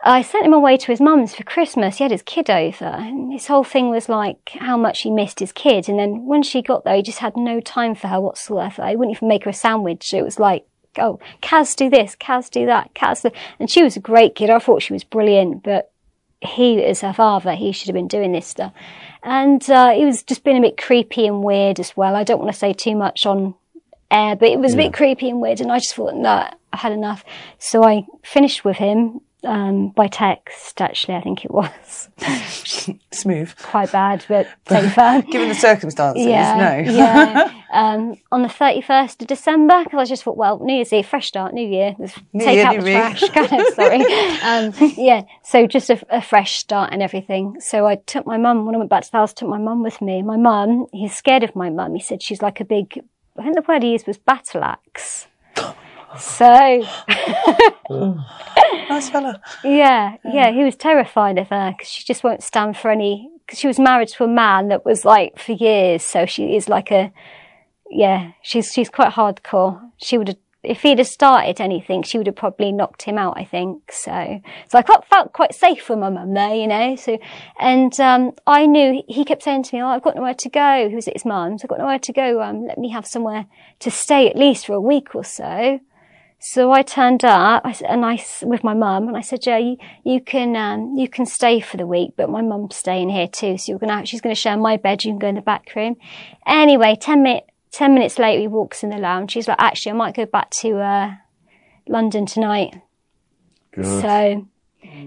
I 0.04 0.22
sent 0.22 0.46
him 0.46 0.52
away 0.52 0.76
to 0.76 0.86
his 0.86 1.00
mum's 1.00 1.34
for 1.34 1.42
Christmas. 1.42 1.98
He 1.98 2.04
had 2.04 2.12
his 2.12 2.22
kid 2.22 2.48
over, 2.48 2.84
and 2.84 3.32
his 3.32 3.48
whole 3.48 3.64
thing 3.64 3.90
was 3.90 4.08
like 4.08 4.50
how 4.54 4.76
much 4.76 5.02
he 5.02 5.10
missed 5.10 5.40
his 5.40 5.50
kid. 5.52 5.88
And 5.88 5.98
then 5.98 6.24
when 6.24 6.42
she 6.44 6.62
got 6.62 6.84
there, 6.84 6.94
he 6.94 7.02
just 7.02 7.18
had 7.18 7.36
no 7.36 7.60
time 7.60 7.96
for 7.96 8.06
her 8.06 8.20
whatsoever. 8.20 8.86
He 8.86 8.94
wouldn't 8.94 9.16
even 9.16 9.26
make 9.28 9.44
her 9.44 9.50
a 9.50 9.54
sandwich. 9.54 10.14
It 10.14 10.22
was 10.22 10.38
like, 10.38 10.66
oh, 10.98 11.18
Kaz 11.42 11.74
do 11.74 11.90
this, 11.90 12.14
Kaz 12.14 12.48
do 12.48 12.64
that, 12.66 12.94
Kaz. 12.94 13.22
Do... 13.22 13.30
And 13.58 13.68
she 13.68 13.82
was 13.82 13.96
a 13.96 14.00
great 14.00 14.36
kid. 14.36 14.50
I 14.50 14.60
thought 14.60 14.82
she 14.82 14.92
was 14.92 15.02
brilliant, 15.02 15.64
but 15.64 15.90
he 16.40 16.78
is 16.78 17.00
her 17.00 17.12
father. 17.12 17.54
He 17.54 17.72
should 17.72 17.88
have 17.88 17.94
been 17.94 18.08
doing 18.08 18.32
this 18.32 18.46
stuff. 18.46 18.72
And 19.22 19.68
uh, 19.70 19.90
he 19.90 20.04
was 20.04 20.22
just 20.22 20.44
being 20.44 20.58
a 20.58 20.62
bit 20.62 20.76
creepy 20.76 21.26
and 21.26 21.42
weird 21.42 21.80
as 21.80 21.96
well. 21.96 22.14
I 22.14 22.24
don't 22.24 22.38
want 22.38 22.52
to 22.52 22.58
say 22.58 22.72
too 22.72 22.94
much 22.94 23.26
on 23.26 23.54
air, 24.10 24.36
but 24.36 24.48
it 24.48 24.58
was 24.58 24.74
a 24.74 24.76
bit 24.76 24.92
creepy 24.92 25.28
and 25.28 25.40
weird. 25.40 25.60
And 25.60 25.72
I 25.72 25.78
just 25.78 25.94
thought, 25.94 26.14
no, 26.14 26.48
I 26.72 26.76
had 26.76 26.92
enough. 26.92 27.24
So 27.58 27.84
I 27.84 28.06
finished 28.22 28.64
with 28.64 28.76
him 28.76 29.20
um, 29.44 29.90
by 29.90 30.08
text. 30.08 30.80
Actually, 30.80 31.14
I 31.14 31.20
think 31.20 31.44
it 31.44 31.50
was 31.50 32.08
Smooth. 33.12 33.54
quite 33.56 33.92
bad, 33.92 34.24
but 34.28 34.48
safer. 34.68 35.22
Given 35.30 35.48
the 35.48 35.54
circumstances, 35.54 36.26
yeah, 36.26 36.82
no. 36.84 36.92
yeah. 36.92 37.52
Um, 37.72 38.16
on 38.32 38.42
the 38.42 38.48
thirty 38.48 38.80
first 38.80 39.20
of 39.22 39.28
December, 39.28 39.84
because 39.84 39.98
I 40.00 40.04
just 40.04 40.22
thought, 40.22 40.36
well, 40.36 40.58
New 40.60 40.74
Year's 40.74 40.92
Eve, 40.92 41.06
fresh 41.06 41.28
start, 41.28 41.54
New 41.54 41.66
Year, 41.68 41.94
New 42.32 42.44
take 42.44 42.56
Year, 42.56 42.66
out 42.66 42.76
the 42.76 42.82
me. 42.82 42.92
trash. 42.92 43.28
kind 43.30 43.52
of, 43.52 43.74
sorry. 43.74 44.00
Um, 44.42 44.92
yeah, 44.96 45.22
so 45.42 45.66
just 45.66 45.90
a, 45.90 46.00
a 46.10 46.22
fresh 46.22 46.58
start 46.58 46.92
and 46.92 47.02
everything. 47.02 47.60
So 47.60 47.86
I 47.86 47.96
took 47.96 48.26
my 48.26 48.38
mum 48.38 48.66
when 48.66 48.74
I 48.74 48.78
went 48.78 48.90
back 48.90 49.04
to 49.04 49.10
the 49.10 49.18
house. 49.18 49.32
Took 49.32 49.48
my 49.48 49.58
mum 49.58 49.82
with 49.82 50.00
me. 50.00 50.22
My 50.22 50.36
mum, 50.36 50.86
he's 50.92 51.14
scared 51.14 51.42
of 51.44 51.54
my 51.54 51.70
mum. 51.70 51.94
He 51.94 52.00
said 52.00 52.22
she's 52.22 52.42
like 52.42 52.60
a 52.60 52.64
big. 52.64 53.02
I 53.38 53.42
think 53.42 53.54
the 53.54 53.62
word 53.68 53.82
he 53.84 53.92
used 53.92 54.06
was 54.06 54.18
battle 54.18 54.64
axe. 54.64 55.26
So 56.16 56.44
Nice 57.90 59.10
fella. 59.10 59.40
yeah, 59.62 60.16
yeah, 60.24 60.50
he 60.50 60.64
was 60.64 60.76
terrified 60.76 61.38
of 61.38 61.48
her 61.48 61.72
because 61.72 61.88
she 61.88 62.04
just 62.04 62.24
won't 62.24 62.42
stand 62.42 62.76
for 62.76 62.90
any. 62.90 63.30
Because 63.44 63.58
she 63.58 63.66
was 63.66 63.78
married 63.78 64.08
to 64.08 64.24
a 64.24 64.28
man 64.28 64.68
that 64.68 64.84
was 64.84 65.04
like 65.04 65.38
for 65.38 65.52
years, 65.52 66.02
so 66.02 66.26
she 66.26 66.54
is 66.56 66.68
like 66.68 66.90
a, 66.90 67.12
yeah, 67.90 68.32
she's 68.42 68.72
she's 68.72 68.90
quite 68.90 69.12
hardcore. 69.12 69.80
She 69.98 70.18
would 70.18 70.28
have, 70.28 70.36
if 70.62 70.82
he'd 70.82 70.98
have 70.98 71.06
started 71.06 71.60
anything, 71.60 72.02
she 72.02 72.18
would 72.18 72.26
have 72.26 72.36
probably 72.36 72.72
knocked 72.72 73.02
him 73.02 73.16
out. 73.16 73.34
I 73.38 73.44
think 73.44 73.90
so. 73.90 74.40
So 74.68 74.78
I 74.78 74.82
felt, 74.82 75.06
felt 75.06 75.32
quite 75.32 75.54
safe 75.54 75.88
with 75.88 75.98
my 75.98 76.10
mum 76.10 76.34
there, 76.34 76.54
you 76.54 76.66
know. 76.66 76.96
So, 76.96 77.18
and 77.58 77.98
um, 78.00 78.32
I 78.46 78.66
knew 78.66 79.02
he 79.08 79.24
kept 79.24 79.42
saying 79.42 79.62
to 79.64 79.76
me, 79.76 79.82
"Oh, 79.82 79.88
I've 79.88 80.02
got 80.02 80.16
nowhere 80.16 80.34
to 80.34 80.48
go." 80.50 80.88
Who's 80.88 80.96
was 80.96 81.08
at 81.08 81.14
his 81.14 81.24
mum's? 81.24 81.64
I've 81.64 81.70
got 81.70 81.78
nowhere 81.78 81.98
to 82.00 82.12
go. 82.12 82.42
Um, 82.42 82.66
let 82.66 82.76
me 82.78 82.90
have 82.90 83.06
somewhere 83.06 83.46
to 83.80 83.90
stay 83.90 84.28
at 84.28 84.36
least 84.36 84.66
for 84.66 84.74
a 84.74 84.80
week 84.80 85.14
or 85.14 85.24
so. 85.24 85.80
So 86.40 86.70
I 86.70 86.82
turned 86.82 87.24
up 87.24 87.66
and 87.88 88.04
I, 88.04 88.24
with 88.42 88.62
my 88.62 88.74
mum 88.74 89.08
and 89.08 89.16
I 89.16 89.22
said, 89.22 89.42
Joe, 89.42 89.56
you, 89.56 89.76
you 90.04 90.20
can, 90.20 90.54
um, 90.54 90.94
you 90.96 91.08
can 91.08 91.26
stay 91.26 91.58
for 91.58 91.76
the 91.76 91.86
week, 91.86 92.12
but 92.16 92.30
my 92.30 92.42
mum's 92.42 92.76
staying 92.76 93.10
here 93.10 93.26
too. 93.26 93.58
So 93.58 93.72
you're 93.72 93.78
going 93.78 93.98
to, 93.98 94.06
she's 94.06 94.20
going 94.20 94.34
to 94.34 94.40
share 94.40 94.56
my 94.56 94.76
bed. 94.76 95.04
You 95.04 95.12
can 95.12 95.18
go 95.18 95.28
in 95.28 95.34
the 95.34 95.40
back 95.40 95.74
room. 95.74 95.96
Anyway, 96.46 96.96
10 97.00 97.22
minute, 97.22 97.46
10 97.72 97.92
minutes 97.92 98.18
later, 98.18 98.40
he 98.40 98.46
walks 98.46 98.84
in 98.84 98.90
the 98.90 98.98
lounge. 98.98 99.32
She's 99.32 99.48
like, 99.48 99.60
actually, 99.60 99.92
I 99.92 99.94
might 99.96 100.14
go 100.14 100.26
back 100.26 100.50
to, 100.62 100.78
uh, 100.78 101.14
London 101.88 102.26
tonight. 102.26 102.74
Good. 103.72 103.84
So 103.84 104.48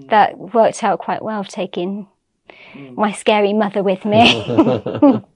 that 0.10 0.38
worked 0.38 0.84
out 0.84 1.00
quite 1.00 1.24
well, 1.24 1.44
taking 1.44 2.08
my 2.92 3.12
scary 3.14 3.54
mother 3.54 3.84
with 3.84 4.04
me. 4.06 5.24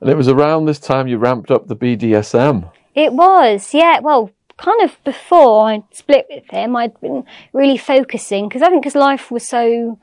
And 0.00 0.10
it 0.10 0.16
was 0.16 0.28
around 0.28 0.66
this 0.66 0.78
time 0.78 1.08
you 1.08 1.16
ramped 1.16 1.50
up 1.50 1.68
the 1.68 1.76
BDSM. 1.76 2.70
It 2.94 3.12
was, 3.12 3.72
yeah. 3.72 4.00
Well, 4.00 4.30
kind 4.56 4.82
of 4.82 5.02
before 5.04 5.68
I 5.68 5.82
split 5.92 6.26
with 6.30 6.48
him, 6.50 6.76
I'd 6.76 6.98
been 7.00 7.24
really 7.52 7.76
focusing 7.76 8.48
because 8.48 8.62
I 8.62 8.68
think 8.68 8.82
because 8.82 8.94
life 8.94 9.30
was 9.30 9.46
so 9.46 9.98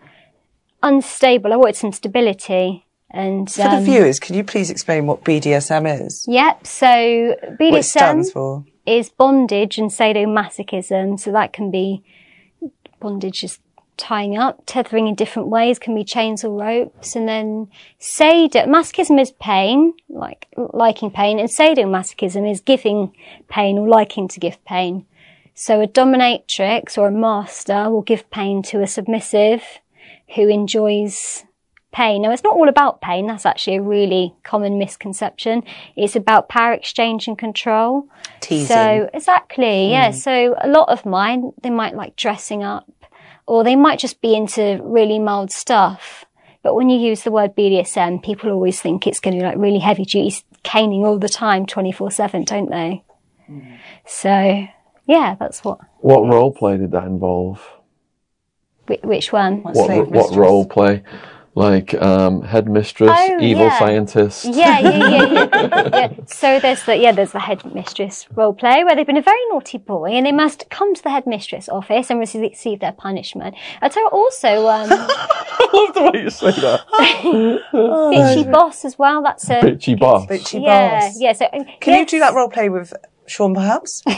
unstable, 0.81 1.53
I 1.53 1.55
wanted 1.57 1.75
some 1.75 1.91
stability. 1.91 2.85
And 3.09 3.49
For 3.49 3.61
the 3.63 3.77
um, 3.77 3.83
viewers, 3.83 4.19
can 4.19 4.35
you 4.35 4.43
please 4.43 4.71
explain 4.71 5.05
what 5.05 5.23
BDSM 5.23 6.01
is? 6.07 6.25
Yep. 6.27 6.65
So 6.65 7.35
What 7.41 7.59
BDSM 7.59 7.83
stands 7.83 8.31
for? 8.31 8.65
is 8.85 9.09
bondage 9.09 9.77
and 9.77 9.91
sadomasochism. 9.91 11.19
So 11.19 11.31
that 11.31 11.53
can 11.53 11.69
be 11.69 12.03
bondage 12.99 13.43
is 13.43 13.59
tying 13.97 14.37
up, 14.37 14.63
tethering 14.65 15.07
in 15.07 15.15
different 15.15 15.49
ways, 15.49 15.79
can 15.79 15.95
be 15.95 16.03
chains 16.03 16.43
or 16.43 16.59
ropes. 16.59 17.15
And 17.15 17.27
then 17.27 17.69
sadomasochism 17.99 19.19
is 19.19 19.31
pain, 19.31 19.93
like 20.09 20.47
liking 20.57 21.11
pain, 21.11 21.39
and 21.39 21.49
sadomasochism 21.49 22.49
is 22.49 22.61
giving 22.61 23.13
pain 23.49 23.77
or 23.77 23.87
liking 23.87 24.27
to 24.29 24.39
give 24.39 24.63
pain. 24.65 25.05
So 25.55 25.81
a 25.81 25.87
dominatrix 25.87 26.97
or 26.97 27.07
a 27.07 27.11
master 27.11 27.89
will 27.89 28.01
give 28.01 28.29
pain 28.31 28.63
to 28.63 28.81
a 28.81 28.87
submissive 28.87 29.63
who 30.35 30.47
enjoys 30.47 31.45
pain. 31.93 32.23
Now, 32.23 32.31
it's 32.31 32.43
not 32.43 32.55
all 32.55 32.67
about 32.67 33.01
pain. 33.01 33.27
That's 33.27 33.45
actually 33.45 33.77
a 33.77 33.81
really 33.81 34.33
common 34.43 34.79
misconception. 34.79 35.63
It's 35.95 36.15
about 36.15 36.49
power 36.49 36.73
exchange 36.73 37.27
and 37.27 37.37
control. 37.37 38.07
Teasing. 38.41 38.65
So, 38.65 39.09
exactly, 39.13 39.91
yeah. 39.91 40.11
Hmm. 40.11 40.17
So, 40.17 40.55
a 40.59 40.67
lot 40.67 40.89
of 40.89 41.05
mine, 41.05 41.51
they 41.61 41.69
might 41.69 41.95
like 41.95 42.15
dressing 42.15 42.63
up 42.63 42.89
or 43.45 43.63
they 43.63 43.75
might 43.75 43.99
just 43.99 44.21
be 44.21 44.35
into 44.35 44.79
really 44.83 45.19
mild 45.19 45.51
stuff. 45.51 46.25
But 46.61 46.75
when 46.75 46.89
you 46.89 46.97
use 46.97 47.23
the 47.23 47.31
word 47.31 47.55
BDSM, 47.55 48.23
people 48.23 48.49
always 48.49 48.79
think 48.79 49.05
it's 49.05 49.19
going 49.19 49.35
to 49.35 49.41
be 49.41 49.45
like 49.45 49.57
really 49.57 49.79
heavy 49.79 50.05
duty 50.05 50.35
caning 50.63 51.05
all 51.05 51.19
the 51.19 51.29
time, 51.29 51.65
24 51.65 52.11
7, 52.11 52.45
don't 52.45 52.69
they? 52.69 53.03
Mm. 53.49 53.77
So, 54.05 54.67
yeah, 55.05 55.35
that's 55.37 55.63
what, 55.63 55.79
What 55.99 56.25
role 56.25 56.53
play 56.53 56.77
did 56.77 56.91
that 56.91 57.03
involve? 57.03 57.61
whi- 58.87 58.99
which 59.03 59.31
one? 59.33 59.63
What 59.63 59.75
Slave 59.75 60.07
what 60.07 60.35
role 60.35 60.65
play? 60.65 61.03
Like 61.55 61.93
um, 62.01 62.41
headmistress, 62.41 63.11
Oh, 63.13 63.37
evil 63.39 63.65
yeah. 63.65 63.77
scientist. 63.77 64.45
Yeah, 64.45 64.79
yeah, 64.79 64.97
yeah, 64.97 65.49
yeah. 65.53 65.89
yeah. 65.93 66.13
So 66.25 66.59
there's 66.59 66.83
the 66.83 66.97
yeah, 66.97 67.11
there's 67.11 67.31
the 67.31 67.39
headmistress 67.39 68.27
role 68.33 68.53
play 68.53 68.83
where 68.83 68.95
they've 68.95 69.05
been 69.05 69.17
a 69.17 69.21
very 69.21 69.45
naughty 69.49 69.77
boy 69.77 70.07
and 70.13 70.25
they 70.25 70.31
must 70.31 70.67
come 70.71 70.95
to 70.95 71.03
the 71.03 71.11
headmistress 71.11 71.69
office 71.69 72.09
and 72.09 72.19
receive, 72.19 72.41
receive 72.41 72.79
their 72.79 72.91
punishment. 72.91 73.53
I 73.83 73.89
tell 73.89 74.01
you 74.01 74.09
also, 74.09 74.65
um, 74.67 74.87
I 74.91 75.69
love 75.73 75.93
the 75.93 76.11
way 76.11 76.23
you 76.23 76.29
say 76.31 76.51
that. 76.51 76.81
bitchy 77.71 78.51
boss 78.51 78.83
as 78.83 78.97
well. 78.97 79.21
That's 79.21 79.47
a 79.49 79.61
Bitchy 79.61 79.97
boss. 79.99 80.25
Bitchy 80.25 80.63
yeah, 80.63 81.01
boss. 81.01 81.21
yeah. 81.21 81.33
So 81.33 81.47
um, 81.53 81.65
Can 81.79 81.99
you 81.99 82.05
do 82.07 82.17
that 82.19 82.33
role 82.33 82.49
play 82.49 82.69
with 82.69 82.93
Shaun, 83.25 83.53
perhaps? 83.55 84.01
Do 84.05 84.11
a 84.11 84.13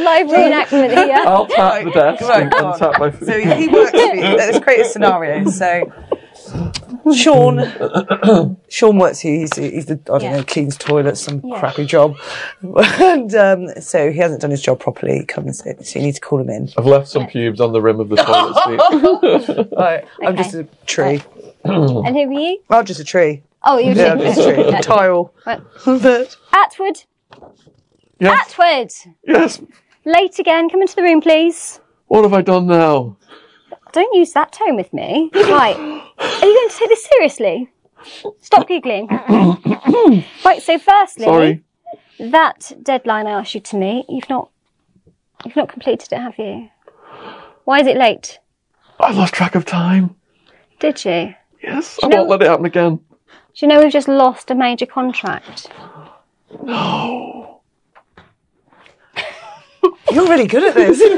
live 0.00 0.28
reenactment 0.28 0.94
here. 0.94 1.22
I'll 1.26 1.46
tap 1.46 1.84
the 1.84 1.90
desk 1.90 2.22
Right, 2.22 2.42
and, 2.42 2.50
go 2.52 2.70
and 2.70 2.78
tap 2.78 2.98
my 2.98 3.10
feet. 3.10 3.26
So 3.26 3.38
he 3.38 3.68
works 3.68 3.90
for 3.90 3.98
you. 4.14 4.22
Let's 4.22 4.58
create 4.60 4.80
a 4.80 4.84
scenario. 4.86 5.44
So 5.50 5.92
Shaun, 7.14 8.56
Shaun 8.68 8.98
works 8.98 9.20
here. 9.20 9.40
He's, 9.40 9.54
he's 9.56 9.86
the 9.86 9.94
I 10.06 10.18
don't 10.18 10.22
Yeah. 10.22 10.36
know 10.38 10.44
cleans 10.44 10.76
toilets, 10.76 11.20
some 11.20 11.40
Yeah. 11.44 11.58
crappy 11.60 11.84
job, 11.84 12.16
and 12.62 13.34
um, 13.34 13.68
so 13.80 14.10
he 14.10 14.18
hasn't 14.18 14.40
done 14.40 14.50
his 14.50 14.62
job 14.62 14.80
properly. 14.80 15.18
He 15.18 15.24
comes 15.24 15.60
in, 15.66 15.84
so 15.84 15.98
you 15.98 16.06
need 16.06 16.14
to 16.14 16.20
call 16.20 16.40
him 16.40 16.48
in. 16.50 16.70
I've 16.78 16.86
left 16.86 17.08
some 17.08 17.26
pubes 17.26 17.60
on 17.60 17.72
the 17.72 17.80
rim 17.82 18.00
of 18.00 18.08
the 18.08 18.16
toilet 18.16 18.54
seat. 18.64 19.68
Right, 19.76 20.04
I'm 20.24 20.36
just 20.36 20.54
a 20.54 20.64
tree. 20.86 21.20
And 21.64 22.16
who 22.16 22.28
are 22.28 22.32
you? 22.32 22.58
I'm 22.70 22.84
just 22.84 23.00
a 23.00 23.04
tree. 23.04 23.42
Oh, 23.64 23.78
you're 23.78 23.94
Yeah, 23.94 24.12
I'm 24.12 24.18
just. 24.18 24.82
Tile. 24.88 25.34
Right. 25.46 25.60
But 25.84 26.36
Atwood. 26.52 27.04
Yes. 28.18 28.54
Atwood. 28.54 28.90
yes. 29.26 29.62
Late 30.04 30.38
again. 30.38 30.68
Come 30.68 30.82
into 30.82 30.96
the 30.96 31.02
room, 31.02 31.20
please. 31.20 31.80
What 32.06 32.22
have 32.24 32.34
I 32.34 32.42
done 32.42 32.66
now? 32.66 33.16
Don't 33.92 34.14
use 34.14 34.32
that 34.32 34.52
tone 34.52 34.76
with 34.76 34.92
me. 34.92 35.30
Right. 35.34 35.76
Are 35.76 36.46
you 36.46 36.54
going 36.54 36.68
to 36.68 36.76
take 36.78 36.88
this 36.88 37.04
seriously? 37.04 37.70
Stop 38.40 38.68
giggling. 38.68 39.06
right, 40.44 40.60
so 40.60 40.78
firstly, 40.78 41.24
Sorry. 41.24 41.64
that 42.18 42.72
deadline 42.82 43.26
I 43.26 43.32
asked 43.32 43.54
you 43.54 43.60
to 43.60 43.76
meet, 43.76 44.06
you've 44.08 44.28
not 44.28 44.50
you've 45.44 45.56
not 45.56 45.68
completed 45.68 46.12
it, 46.12 46.18
have 46.18 46.38
you? 46.38 46.68
Why 47.64 47.80
is 47.80 47.86
it 47.86 47.96
late? 47.96 48.38
I 48.98 49.12
lost 49.12 49.34
track 49.34 49.54
of 49.54 49.64
time. 49.64 50.16
Did 50.80 51.04
you? 51.04 51.34
Yes. 51.62 51.98
I 52.02 52.08
won't 52.08 52.28
let 52.28 52.42
it 52.42 52.48
happen 52.48 52.66
again. 52.66 53.00
Do 53.54 53.66
you 53.66 53.68
know 53.68 53.80
we've 53.80 53.92
just 53.92 54.08
lost 54.08 54.50
a 54.50 54.54
major 54.54 54.86
contract? 54.86 55.70
No. 56.62 57.60
You're 60.12 60.28
really 60.28 60.46
good 60.46 60.64
at 60.64 60.74
this. 60.74 61.00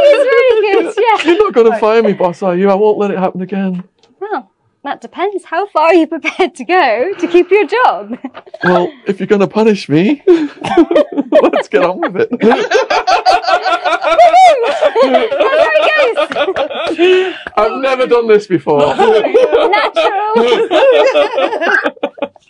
It's 0.00 0.24
really 0.24 0.92
good, 0.92 0.94
yeah. 0.96 1.30
You're 1.30 1.38
not 1.38 1.54
going 1.54 1.70
to 1.72 1.78
fire 1.78 2.02
me, 2.02 2.12
boss, 2.12 2.42
are 2.42 2.56
you? 2.56 2.70
I 2.70 2.74
won't 2.74 2.98
let 2.98 3.10
it 3.10 3.18
happen 3.18 3.40
again. 3.42 3.84
Well, 4.20 4.50
that 4.88 5.00
depends. 5.02 5.44
How 5.44 5.66
far 5.66 5.88
are 5.88 5.94
you 5.94 6.06
prepared 6.06 6.54
to 6.54 6.64
go 6.64 7.12
to 7.18 7.28
keep 7.28 7.50
your 7.50 7.66
job? 7.66 8.18
Well, 8.64 8.90
if 9.06 9.20
you're 9.20 9.26
going 9.26 9.42
to 9.42 9.46
punish 9.46 9.86
me, 9.88 10.22
let's 10.26 11.68
get 11.68 11.84
on 11.84 12.00
with 12.00 12.16
it. 12.16 12.30
there 12.30 12.56
he 15.74 16.96
goes. 16.96 17.34
I've 17.56 17.80
never 17.82 18.06
done 18.06 18.28
this 18.28 18.46
before. 18.46 18.78
Natural. 18.80 18.94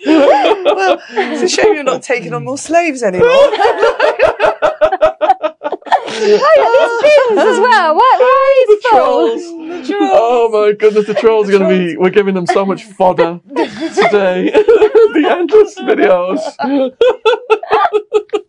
well, 0.06 1.01
it's 1.10 1.43
a 1.43 1.48
shame 1.48 1.74
you're 1.74 1.82
not 1.82 2.05
taking 2.05 2.32
on 2.32 2.44
more 2.44 2.56
slaves 2.56 3.02
anymore. 3.02 3.28
Oh, 6.20 7.01
these 7.03 7.36
bins 7.36 7.49
as 7.49 7.61
well. 7.61 7.95
Why, 7.95 8.16
why 8.19 8.43
are 8.47 8.66
these 8.66 8.82
full? 8.82 8.99
trolls. 8.99 9.90
Oh 10.12 10.49
my 10.53 10.73
goodness, 10.73 11.07
the 11.07 11.15
trolls 11.15 11.49
are 11.49 11.53
going 11.59 11.62
to 11.62 11.69
be. 11.69 11.97
We're 11.97 12.11
giving 12.11 12.35
them 12.35 12.47
so 12.47 12.65
much 12.65 12.85
fodder 12.85 13.40
today. 13.49 14.51
the 14.53 15.27
endless 15.31 15.74
videos. 15.78 16.40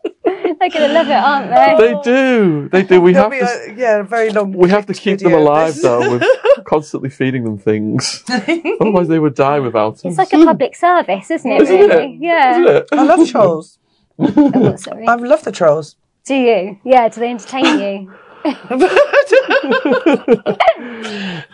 They're 0.59 0.69
going 0.69 0.89
to 0.89 0.93
love 0.93 1.07
it, 1.07 1.13
aren't 1.13 1.49
they? 1.79 1.93
They 1.93 2.01
do. 2.01 2.69
They 2.69 2.83
do. 2.83 2.99
We 3.01 3.13
have 3.13 3.31
There'll 3.31 3.47
to. 3.47 3.65
be 3.67 3.81
a, 3.81 3.83
yeah, 3.83 3.99
a 3.99 4.03
very 4.03 4.29
long. 4.29 4.51
We 4.51 4.69
have 4.69 4.85
to 4.87 4.93
keep 4.93 5.19
them 5.19 5.31
video. 5.31 5.39
alive 5.39 5.75
though 5.81 6.17
with 6.17 6.23
constantly 6.65 7.09
feeding 7.09 7.43
them 7.45 7.57
things. 7.57 8.23
Otherwise, 8.29 9.07
they 9.07 9.19
would 9.19 9.35
die 9.35 9.59
without 9.59 9.97
them. 10.01 10.09
It's 10.09 10.17
like 10.17 10.33
a 10.33 10.43
public 10.43 10.75
service, 10.75 11.31
isn't 11.31 11.49
it? 11.51 11.61
Isn't 11.61 11.75
really? 11.75 12.13
it? 12.15 12.21
Yeah. 12.21 12.51
Isn't 12.51 12.75
it? 12.75 12.87
I 12.91 13.03
love 13.03 13.29
trolls. 13.29 13.79
Oh, 14.19 14.75
sorry. 14.75 15.07
I 15.07 15.15
love 15.15 15.43
the 15.43 15.51
trolls. 15.51 15.95
Do 16.25 16.35
you? 16.35 16.79
Yeah. 16.83 17.09
Do 17.09 17.19
they 17.21 17.29
entertain 17.31 17.79
you? 17.79 18.13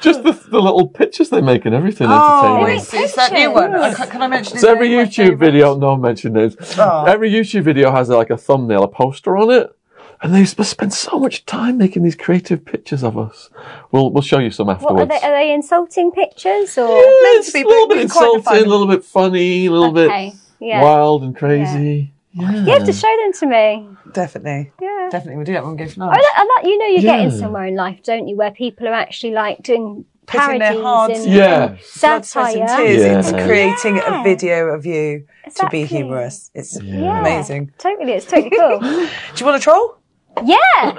Just 0.02 0.24
the, 0.24 0.32
the 0.50 0.60
little 0.60 0.88
pictures 0.88 1.30
they 1.30 1.42
make 1.42 1.66
and 1.66 1.74
everything. 1.74 2.08
Oh, 2.10 2.58
entertaining. 2.66 2.78
it's, 2.82 2.94
it's 2.94 3.16
that 3.16 3.32
new 3.34 3.52
one. 3.52 3.74
I 3.76 3.94
ca- 3.94 4.06
Can 4.08 4.22
I 4.22 4.28
mention 4.28 4.54
his 4.54 4.62
So 4.62 4.70
every 4.72 4.90
name? 4.90 4.98
My 5.00 5.04
YouTube 5.06 5.16
favourite? 5.16 5.40
video, 5.40 5.76
no 5.78 5.96
mention 5.96 6.34
names. 6.34 6.56
Oh. 6.78 7.06
Every 7.06 7.32
YouTube 7.32 7.64
video 7.64 7.92
has 7.92 8.10
like 8.10 8.30
a 8.30 8.38
thumbnail, 8.38 8.84
a 8.84 8.88
poster 8.88 9.36
on 9.38 9.50
it, 9.52 9.76
and 10.22 10.34
they 10.34 10.42
must 10.42 10.66
spend 10.70 10.94
so 10.94 11.20
much 11.20 11.46
time 11.46 11.78
making 11.78 12.04
these 12.04 12.16
creative 12.16 12.64
pictures 12.66 13.04
of 13.04 13.18
us. 13.18 13.50
We'll 13.92 14.12
we'll 14.12 14.22
show 14.24 14.40
you 14.40 14.52
some 14.52 14.68
What 14.68 14.82
are 14.82 14.82
afterwards. 15.02 15.10
they? 15.10 15.28
Are 15.28 15.32
they 15.32 15.54
insulting 15.54 16.12
pictures 16.12 16.78
or? 16.78 16.88
it's 16.92 17.52
be, 17.52 17.62
a 17.62 17.68
little 17.68 17.88
bit 17.88 17.98
it's 18.00 18.14
quite 18.14 18.26
insulting, 18.36 18.44
funny. 18.44 18.62
a 18.62 18.66
little 18.68 18.88
bit 18.88 19.04
funny, 19.04 19.66
a 19.66 19.72
little 19.72 19.90
Okay, 19.98 20.30
bit 20.30 20.40
yeah. 20.60 20.82
wild 20.84 21.24
and 21.24 21.36
crazy. 21.36 22.12
Yeah. 22.38 22.52
You 22.66 22.72
have 22.74 22.84
to 22.86 22.92
show 22.94 23.16
them 23.24 23.32
to 23.40 23.46
me. 23.48 23.88
Definitely. 24.12 24.72
Yeah. 24.82 25.08
Definitely. 25.10 25.38
We'll 25.38 25.46
do 25.46 25.54
that 25.54 25.64
when 25.64 25.72
we 25.78 25.78
go 25.84 25.88
for 25.90 26.04
I 26.04 26.06
lunch. 26.08 26.18
like, 26.22 26.36
I 26.36 26.56
like, 26.58 26.66
you 26.66 26.78
know, 26.78 26.86
you're 26.88 27.02
getting 27.02 27.32
Yeah. 27.32 27.38
somewhere 27.38 27.66
in 27.66 27.76
life, 27.76 28.04
don't 28.04 28.28
you? 28.28 28.36
Where 28.36 28.52
people 28.52 28.88
are 28.90 28.94
actually 28.94 29.32
like 29.32 29.64
doing 29.64 30.04
Putting 30.28 30.60
their 30.60 30.82
hearts 30.82 31.20
and, 31.20 31.28
in 31.28 31.34
Yeah. 31.34 31.64
and 31.70 31.80
Blood, 32.02 32.26
sweat 32.26 32.56
and 32.58 32.68
tears 32.68 33.02
Yeah. 33.04 33.18
into 33.20 33.46
creating 33.46 33.96
Yeah. 33.98 34.20
a 34.22 34.24
video 34.24 34.68
of 34.70 34.86
you 34.86 35.26
to 35.56 35.68
be 35.70 35.86
humorous. 35.86 36.50
It's 36.54 36.78
Yeah, 36.82 37.20
amazing. 37.22 37.72
Totally, 37.78 38.14
it's 38.14 38.26
totally 38.26 38.50
cool. 38.50 38.80
Do 38.82 39.08
you 39.38 39.46
want 39.46 39.58
a 39.58 39.60
troll? 39.64 39.98
yeah. 40.44 40.58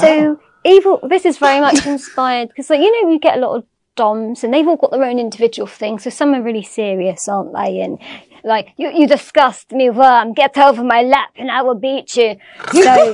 So 0.00 0.38
evil. 0.64 1.00
This 1.08 1.24
is 1.26 1.36
very 1.38 1.60
much 1.60 1.84
inspired 1.86 2.48
because, 2.48 2.70
like, 2.70 2.80
you 2.80 2.90
know, 3.04 3.10
you 3.10 3.18
get 3.18 3.36
a 3.36 3.40
lot 3.40 3.56
of 3.56 3.64
DOMs, 4.00 4.42
and 4.44 4.52
they've 4.52 4.66
all 4.70 4.76
got 4.84 4.90
their 4.92 5.04
own 5.04 5.18
individual 5.18 5.66
things. 5.66 6.04
So 6.04 6.10
some 6.10 6.34
are 6.34 6.42
really 6.42 6.62
serious, 6.62 7.28
aren't 7.28 7.52
they? 7.54 7.80
And 7.84 7.98
like, 8.42 8.68
you, 8.78 8.90
you 8.98 9.06
disgust 9.06 9.70
me, 9.72 9.90
worm. 9.90 10.32
Get 10.32 10.56
over 10.56 10.82
my 10.82 11.02
lap, 11.02 11.30
and 11.36 11.50
I 11.50 11.60
will 11.62 11.74
beat 11.88 12.16
you. 12.16 12.36
So, 12.72 13.12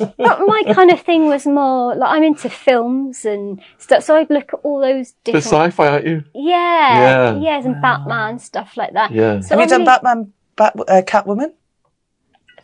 but 0.16 0.36
my 0.46 0.62
kind 0.72 0.90
of 0.92 1.00
thing 1.00 1.26
was 1.26 1.44
more 1.46 1.94
like 1.96 2.10
I'm 2.14 2.22
into 2.22 2.48
films 2.48 3.24
and 3.24 3.60
stuff. 3.78 4.04
So 4.04 4.14
I'd 4.16 4.30
look 4.30 4.52
at 4.54 4.60
all 4.62 4.80
those 4.80 5.14
The 5.24 5.32
sci-fi, 5.38 5.88
aren't 5.88 6.06
you? 6.06 6.24
yeah, 6.34 7.32
Yeah. 7.34 7.40
yes, 7.40 7.64
and 7.64 7.82
Batman 7.82 8.38
stuff 8.38 8.76
like 8.76 8.92
that. 8.92 9.10
Yeah. 9.10 9.40
So 9.40 9.48
Have 9.50 9.58
you 9.58 9.64
I 9.64 9.66
done 9.66 9.80
really- 9.80 9.84
Batman, 9.86 10.32
Bat, 10.56 10.72
uh, 10.88 11.02
Catwoman? 11.12 11.52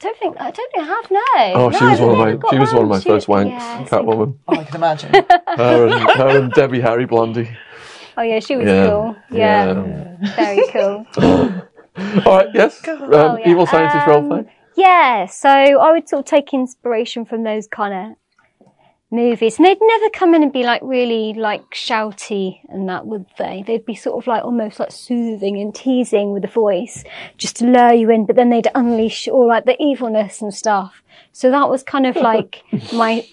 I 0.05 0.06
don't 0.09 0.18
think 0.18 0.36
I 0.39 0.51
don't 0.51 0.72
think 0.72 0.85
I 0.85 0.86
have. 0.86 1.10
No. 1.10 1.60
Oh, 1.62 1.70
she 1.70 1.85
No, 1.85 1.90
was 1.90 2.01
one 2.01 2.10
of 2.10 2.18
my 2.43 2.51
she 2.51 2.59
was 2.59 2.72
one 2.74 2.82
of 2.82 2.89
my 2.90 2.94
round 2.97 3.05
first 3.05 3.26
wanks, 3.26 3.48
Yeah, 3.51 3.85
so- 3.86 4.02
Catwoman. 4.02 4.36
Oh, 4.47 4.55
I 4.60 4.64
can 4.64 4.76
imagine. 4.76 5.12
Her 5.56 5.86
and, 5.86 6.10
her 6.10 6.39
and 6.40 6.52
Debbie 6.52 6.81
Harry 6.81 7.06
Blondie. 7.06 7.48
Oh 8.18 8.22
yeah, 8.22 8.39
she 8.40 8.56
was 8.56 8.66
Yeah. 8.66 8.86
cool. 8.86 9.16
Yeah, 9.31 10.16
very 10.36 10.62
cool. 10.68 11.06
All 12.26 12.36
right, 12.39 12.48
yes. 12.52 12.86
Um, 12.86 12.98
Oh, 13.02 13.39
yeah. 13.39 13.48
Evil 13.48 13.66
scientist 13.66 14.06
Um, 14.09 14.28
roleplay. 14.28 14.48
Yeah, 14.76 15.26
so 15.26 15.48
I 15.48 15.93
would 15.93 16.06
sort 16.09 16.20
of 16.20 16.26
take 16.26 16.52
inspiration 16.52 17.24
from 17.24 17.44
those 17.44 17.66
kind 17.66 17.94
of 17.94 18.16
movies, 19.15 19.59
and 19.59 19.66
they'd 19.66 19.78
never 19.81 20.11
come 20.11 20.35
in 20.35 20.43
and 20.43 20.53
be 20.53 20.65
like 20.65 20.81
really 20.82 21.35
like 21.35 21.70
shouty 21.70 22.61
and 22.69 22.89
that, 22.89 23.07
would 23.07 23.27
they? 23.39 23.62
They'd 23.66 23.86
be 23.86 23.95
sort 23.95 24.23
of 24.23 24.27
like 24.27 24.45
almost 24.45 24.81
like 24.81 24.91
soothing 24.91 25.61
and 25.61 25.74
teasing 25.74 26.32
with 26.32 26.43
the 26.43 26.49
voice, 26.49 27.05
just 27.39 27.57
to 27.57 27.66
lure 27.66 27.93
you 27.93 28.11
in. 28.11 28.27
But 28.27 28.36
then 28.36 28.51
they'd 28.51 28.69
unleash 28.74 29.28
all 29.28 29.47
like 29.47 29.65
the 29.65 29.81
evilness 29.81 30.43
and 30.43 30.53
stuff. 30.53 31.03
So 31.32 31.51
that 31.51 31.69
was 31.69 31.82
kind 31.82 32.07
of 32.07 32.16
like 32.31 32.62
my 32.93 33.27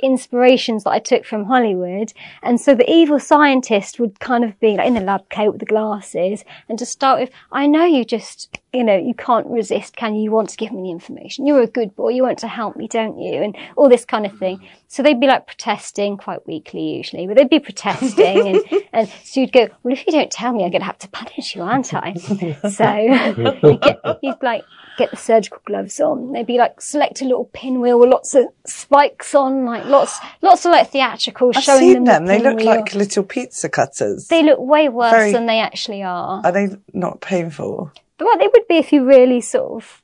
inspirations 0.00 0.84
that 0.84 0.90
I 0.90 0.98
took 0.98 1.24
from 1.24 1.44
Hollywood. 1.44 2.12
And 2.42 2.60
so 2.60 2.74
the 2.74 2.90
evil 2.90 3.18
scientist 3.18 3.98
would 3.98 4.20
kind 4.20 4.44
of 4.44 4.58
be 4.60 4.76
like 4.76 4.86
in 4.86 4.94
the 4.94 5.00
lab 5.00 5.28
coat 5.30 5.52
with 5.52 5.60
the 5.60 5.66
glasses 5.66 6.44
and 6.68 6.78
to 6.78 6.86
start 6.86 7.20
with, 7.20 7.30
I 7.50 7.66
know 7.66 7.84
you 7.84 8.04
just, 8.04 8.58
you 8.72 8.84
know, 8.84 8.96
you 8.96 9.14
can't 9.14 9.46
resist, 9.46 9.96
can 9.96 10.14
you? 10.14 10.24
You 10.24 10.30
want 10.30 10.50
to 10.50 10.56
give 10.56 10.72
me 10.72 10.82
the 10.82 10.90
information. 10.90 11.46
You're 11.46 11.62
a 11.62 11.66
good 11.66 11.96
boy. 11.96 12.10
You 12.10 12.22
want 12.22 12.38
to 12.40 12.48
help 12.48 12.76
me, 12.76 12.88
don't 12.88 13.18
you? 13.18 13.42
And 13.42 13.56
all 13.76 13.88
this 13.88 14.04
kind 14.04 14.26
of 14.26 14.38
thing. 14.38 14.66
So 14.88 15.02
they'd 15.02 15.20
be 15.20 15.26
like 15.26 15.46
protesting 15.46 16.16
quite 16.16 16.46
weakly 16.46 16.96
usually, 16.96 17.26
but 17.26 17.36
they'd 17.36 17.48
be 17.48 17.60
protesting 17.60 18.48
and, 18.48 18.82
and 18.92 19.08
so 19.24 19.40
you'd 19.40 19.52
go, 19.52 19.68
well, 19.82 19.92
if 19.92 20.06
you 20.06 20.12
don't 20.12 20.30
tell 20.30 20.52
me, 20.52 20.64
I'm 20.64 20.70
going 20.70 20.82
to 20.82 20.86
have 20.86 20.98
to 20.98 21.08
punish 21.08 21.56
you, 21.56 21.62
aren't 21.62 21.94
I? 21.94 22.14
so 22.70 22.92
you'd, 23.64 23.80
get, 23.80 24.00
you'd 24.22 24.42
like 24.42 24.64
get 24.96 25.10
the 25.10 25.16
surgical 25.16 25.60
gloves 25.64 26.00
on. 26.00 26.32
They'd 26.32 26.46
be 26.46 26.58
like 26.58 26.80
select 26.80 27.20
a 27.22 27.24
little 27.24 27.46
pinwheel 27.52 27.98
with 27.98 28.10
lots 28.10 28.34
of 28.34 28.46
spikes 28.66 29.34
on, 29.34 29.64
like 29.64 29.84
lots, 29.86 30.18
lots 30.42 30.64
of 30.64 30.72
like 30.72 30.90
theatrical 30.90 31.52
I've 31.54 31.62
showing 31.62 31.80
seen 31.80 32.04
them. 32.04 32.04
them. 32.04 32.26
the 32.26 32.32
They 32.32 32.38
look 32.42 32.60
like 32.62 32.94
little 32.94 33.24
pizza 33.24 33.68
cutters. 33.68 34.28
they 34.28 34.42
look 34.42 34.58
way 34.58 34.88
worse 34.88 35.12
Very- 35.12 35.32
than 35.32 35.46
they 35.46 35.60
actually 35.60 36.02
are. 36.02 36.40
Are 36.44 36.52
they 36.52 36.68
not 36.92 37.20
painful? 37.20 37.92
well, 38.18 38.38
they 38.38 38.48
would 38.48 38.66
be 38.68 38.76
if 38.76 38.92
you 38.92 39.04
really 39.04 39.40
sort 39.40 39.82
of 39.82 40.02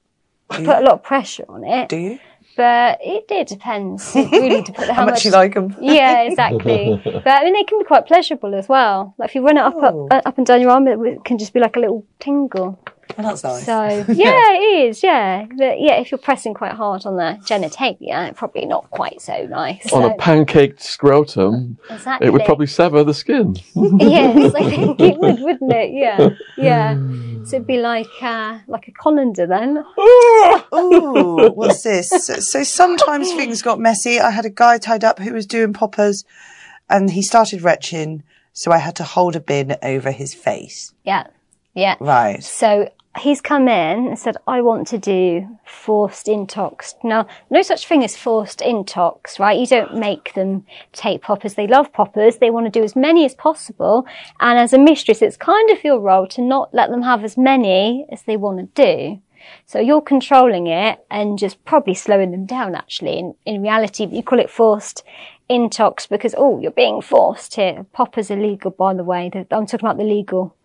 put 0.51 0.67
a 0.67 0.81
lot 0.81 0.93
of 0.93 1.03
pressure 1.03 1.45
on 1.49 1.65
it. 1.65 1.89
Do 1.89 1.97
you? 1.97 2.19
But 2.55 2.99
it, 3.03 3.25
it 3.31 3.47
depends. 3.49 4.15
It 4.15 4.31
really 4.31 4.61
depends 4.61 4.91
How, 4.95 5.07
much 5.07 5.25
you 5.25 5.31
like 5.31 5.55
them? 5.55 5.75
Yeah, 5.81 6.21
exactly. 6.29 7.01
but 7.05 7.27
I 7.27 7.45
mean, 7.45 7.55
they 7.55 7.65
can 7.65 7.79
be 7.79 7.85
quite 7.87 8.07
pleasurable 8.07 8.55
as 8.55 8.69
well. 8.69 9.15
Like 9.17 9.31
if 9.31 9.35
you 9.35 9.43
run 9.47 9.57
it 9.57 9.63
up, 9.63 9.75
Oh. 9.79 10.09
up, 10.11 10.27
up 10.27 10.37
and 10.37 10.47
down 10.47 10.61
your 10.61 10.71
arm, 10.71 10.87
it 10.87 11.25
can 11.25 11.39
just 11.39 11.55
be 11.55 11.61
like 11.61 11.77
a 11.77 11.81
little 11.81 12.05
tingle. 12.19 12.79
Oh, 13.19 13.23
that's 13.23 13.45
nice. 13.45 13.65
So 13.65 13.83
yeah, 14.13 14.53
it 14.55 14.89
is. 14.89 15.03
Yeah, 15.03 15.47
but 15.57 15.81
yeah, 15.81 15.95
if 16.01 16.11
you're 16.11 16.19
pressing 16.19 16.55
quite 16.55 16.73
hard 16.73 17.07
on 17.07 17.17
the 17.17 17.39
genitalia, 17.45 18.29
it's 18.29 18.39
probably 18.39 18.67
not 18.67 18.91
quite 18.91 19.21
so 19.21 19.47
nice. 19.47 19.93
On 19.93 20.03
So, 20.03 20.11
a 20.11 20.17
pancaked 20.17 20.81
scrotum, 20.81 21.79
exactly. 21.91 22.27
it 22.27 22.31
would 22.31 22.45
probably 22.45 22.67
sever 22.67 23.05
the 23.05 23.15
skin. 23.15 23.57
yes, 23.75 24.55
I 24.55 24.71
think 24.71 25.01
it 25.01 25.19
would, 25.19 25.41
wouldn't 25.41 25.73
it? 25.73 25.93
Yeah, 25.93 26.29
yeah. 26.57 26.95
So 27.45 27.57
it'd 27.57 27.67
be 27.67 27.79
like 27.79 28.07
uh, 28.23 28.59
like 28.69 28.89
a 28.89 28.93
colander 28.93 29.47
then. 29.47 29.85
Ooh, 30.75 31.51
what's 31.55 31.83
this? 31.85 32.09
So, 32.09 32.35
so 32.35 32.63
sometimes 32.63 33.33
things 33.33 33.63
got 33.63 33.79
messy. 33.81 34.21
I 34.21 34.31
had 34.31 34.45
a 34.45 34.51
guy 34.51 34.79
tied 34.79 35.05
up 35.05 35.19
who 35.19 35.33
was 35.33 35.47
doing 35.47 35.73
poppers 35.73 36.25
and 36.89 37.11
he 37.11 37.23
started 37.23 37.63
retching. 37.63 38.23
So 38.53 38.71
I 38.71 38.79
had 38.79 38.97
to 38.97 39.05
hold 39.05 39.35
a 39.35 39.41
bin 39.41 39.77
over 39.83 40.11
his 40.11 40.35
face. 40.35 40.93
Yeah, 41.05 41.27
yeah. 41.75 41.97
Right. 42.01 42.45
So 42.45 42.91
he's 43.19 43.41
come 43.41 43.69
in 43.69 44.09
and 44.09 44.19
said, 44.19 44.37
I 44.47 44.63
want 44.63 44.87
to 44.89 44.99
do 44.99 45.59
forced 45.65 46.27
intox. 46.27 46.95
Now, 47.05 47.27
no 47.51 47.63
such 47.63 47.87
thing 47.87 48.03
as 48.03 48.17
forced 48.17 48.61
intox, 48.61 49.39
right? 49.39 49.59
You 49.59 49.67
don't 49.67 49.97
make 49.97 50.35
them 50.35 50.65
take 50.93 51.23
poppers. 51.23 51.55
They 51.55 51.67
love 51.67 51.93
poppers. 51.93 52.39
They 52.39 52.51
want 52.51 52.67
to 52.67 52.71
do 52.71 52.85
as 52.85 52.97
many 52.97 53.25
as 53.25 53.35
possible. 53.35 54.07
And 54.41 54.59
as 54.59 54.73
a 54.73 54.79
mistress, 54.79 55.23
it's 55.23 55.37
kind 55.37 55.71
of 55.71 55.85
your 55.85 56.01
role 56.01 56.27
to 56.29 56.41
not 56.41 56.73
let 56.73 56.91
them 56.91 57.03
have 57.03 57.25
as 57.25 57.37
many 57.37 58.07
as 58.11 58.23
they 58.23 58.37
want 58.37 58.59
to 58.59 58.83
do. 58.83 59.21
So 59.67 59.81
you're 59.81 60.01
controlling 60.01 60.69
it 60.69 61.05
and 61.11 61.39
just 61.39 61.65
probably 61.65 61.95
slowing 61.95 62.31
them 62.31 62.47
down 62.47 62.75
actually. 62.75 63.19
In, 63.19 63.35
in 63.45 63.63
reality, 63.63 64.07
you 64.07 64.23
call 64.23 64.39
it 64.39 64.49
forced 64.49 65.03
intox 65.51 66.09
because, 66.09 66.35
oh, 66.39 66.61
you're 66.61 66.71
being 66.71 67.03
forced 67.03 67.57
here. 67.57 67.85
Poppers 67.93 68.31
are 68.31 68.41
legal, 68.41 68.71
by 68.71 68.95
the 68.95 69.05
way. 69.05 69.31
I'm 69.35 69.67
talking 69.67 69.81
about 69.81 69.99
the 69.99 70.05
legal 70.05 70.57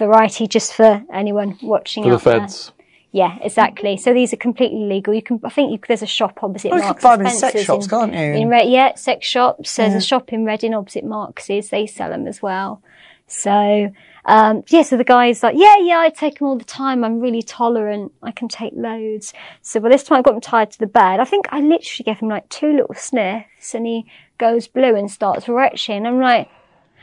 variety 0.00 0.46
just 0.48 0.74
for 0.74 1.02
anyone 1.12 1.58
watching 1.62 2.02
For 2.02 2.10
the 2.10 2.16
out 2.16 2.24
there. 2.24 2.40
feds. 2.40 2.72
Yeah, 3.12 3.38
exactly. 3.42 3.96
So 3.96 4.12
these 4.14 4.32
are 4.32 4.36
completely 4.36 4.84
legal. 4.84 5.12
You 5.12 5.22
can, 5.22 5.40
I 5.44 5.50
think 5.50 5.72
you, 5.72 5.78
there's 5.88 6.02
a 6.02 6.06
shop 6.06 6.42
opposite 6.44 6.70
Oh, 6.72 6.76
you 6.76 6.80
can 6.82 6.88
Marks 6.90 7.02
buy 7.02 7.14
and 7.14 7.20
them 7.22 7.26
in 7.32 7.38
sex 7.38 7.60
shops, 7.62 7.86
in- 7.86 7.90
can't 7.90 8.12
you? 8.14 8.20
In 8.20 8.48
Re- 8.48 8.68
yeah, 8.68 8.94
sex 8.94 9.26
shops. 9.26 9.74
There's 9.76 9.94
a 9.94 10.00
shop 10.00 10.32
in 10.32 10.44
Reading 10.44 10.74
opposite 10.74 11.04
Marks's. 11.04 11.70
They 11.70 11.86
sell 11.86 12.10
them 12.10 12.26
as 12.28 12.40
well. 12.40 12.82
So, 13.26 13.92
um, 14.24 14.62
yeah, 14.68 14.82
so 14.82 14.96
the 14.96 15.04
guy's 15.04 15.42
like, 15.42 15.56
yeah, 15.56 15.76
yeah, 15.80 15.98
I 15.98 16.10
take 16.10 16.38
them 16.38 16.46
all 16.48 16.58
the 16.58 16.64
time. 16.64 17.02
I'm 17.02 17.18
really 17.20 17.42
tolerant. 17.42 18.12
I 18.22 18.30
can 18.30 18.46
take 18.48 18.74
loads. 18.76 19.32
So 19.62 19.80
by 19.80 19.88
this 19.88 20.04
time 20.04 20.18
I 20.18 20.22
got 20.22 20.34
him 20.34 20.40
tied 20.40 20.70
to 20.72 20.78
the 20.78 20.86
bed. 20.86 21.18
I 21.18 21.24
think 21.24 21.46
I 21.50 21.60
literally 21.60 22.04
gave 22.04 22.18
him 22.20 22.28
like 22.28 22.48
two 22.48 22.72
little 22.72 22.94
sniffs 22.94 23.74
and 23.74 23.86
he 23.86 24.06
goes 24.38 24.68
blue 24.68 24.94
and 24.94 25.10
starts 25.10 25.48
retching. 25.48 26.06
I'm 26.06 26.20
like, 26.20 26.48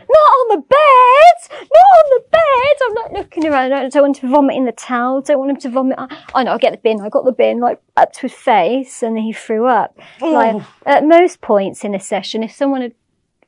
not 0.10 0.19
on 0.19 0.58
the 0.58 0.61
bed! 0.61 1.58
Not 1.60 1.92
on 1.98 2.10
the 2.10 2.24
bed! 2.32 2.77
I'm 2.88 2.94
not 2.94 3.14
looking 3.14 3.45
around. 3.45 3.74
I 3.74 3.90
don't 3.90 4.03
want 4.03 4.18
him 4.18 4.30
to 4.30 4.36
vomit 4.36 4.56
in 4.56 4.66
the 4.66 4.72
towel. 4.72 5.22
Don't 5.22 5.40
want 5.40 5.52
him 5.52 5.58
to 5.58 5.69
vomit. 5.69 6.00
I, 6.00 6.24
I 6.36 6.44
know, 6.44 6.53
I 6.53 6.58
get 6.58 6.72
the 6.72 6.77
bin. 6.77 7.02
I 7.02 7.10
got 7.10 7.26
the 7.26 7.32
bin 7.32 7.60
like 7.60 7.82
up 7.95 8.14
to 8.14 8.22
his 8.22 8.34
face 8.34 9.03
and 9.03 9.16
then 9.16 9.24
he 9.24 9.34
threw 9.34 9.68
up. 9.68 9.98
Oh. 10.22 10.32
Like, 10.32 10.64
at 10.86 11.06
most 11.06 11.42
points 11.42 11.84
in 11.84 11.95
a 11.95 12.00
session, 12.00 12.44
if 12.44 12.52
someone 12.52 12.82
had 12.82 12.94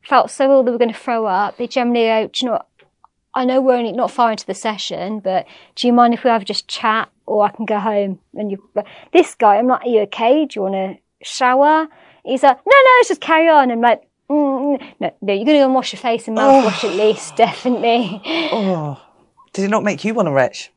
felt 0.02 0.32
so 0.32 0.52
ill 0.52 0.64
they 0.64 0.72
were 0.72 0.78
going 0.78 0.94
to 0.94 1.00
throw 1.00 1.26
up, 1.26 1.58
they 1.58 1.68
generally 1.68 2.06
go, 2.06 2.30
do 2.32 2.46
you 2.46 2.46
know 2.48 2.54
what? 2.54 2.66
I 3.34 3.46
know 3.46 3.62
we're 3.62 3.76
only 3.76 3.92
not 3.92 4.12
far 4.12 4.32
into 4.32 4.46
the 4.46 4.56
session, 4.56 5.20
but 5.20 5.46
do 5.76 5.88
you 5.88 5.94
mind 5.94 6.16
if 6.16 6.24
we 6.24 6.32
have 6.32 6.44
just 6.46 6.68
chat 6.68 7.10
or 7.28 7.46
I 7.46 7.52
can 7.52 7.66
go 7.66 7.78
home? 7.78 8.20
And 8.34 8.50
you, 8.50 8.70
this 9.14 9.36
guy, 9.36 9.58
I'm 9.58 9.68
like, 9.68 9.86
are 9.86 9.88
you 9.88 10.02
okay? 10.02 10.46
Do 10.46 10.60
you 10.60 10.64
want 10.64 10.74
to 10.74 10.98
shower? 11.24 11.88
He's 12.26 12.42
like, 12.42 12.58
no, 12.58 12.72
no, 12.72 12.92
let's 12.98 13.10
just 13.10 13.22
carry 13.22 13.48
on. 13.48 13.72
I'm 13.72 13.82
like, 13.82 14.02
mm, 14.30 14.94
no, 15.00 15.12
no, 15.22 15.34
you're 15.34 15.46
going 15.46 15.58
to 15.58 15.60
go 15.60 15.66
and 15.66 15.74
wash 15.76 15.94
your 15.94 16.00
face 16.00 16.28
and 16.28 16.38
mouthwash 16.38 16.84
at 16.84 16.96
least, 16.96 17.36
definitely. 17.38 18.22
Oh. 18.26 19.00
Did 19.54 19.66
it 19.66 19.70
not 19.70 19.84
make 19.84 20.04
you 20.04 20.14
want 20.14 20.28
to 20.28 20.32
retch? 20.32 20.72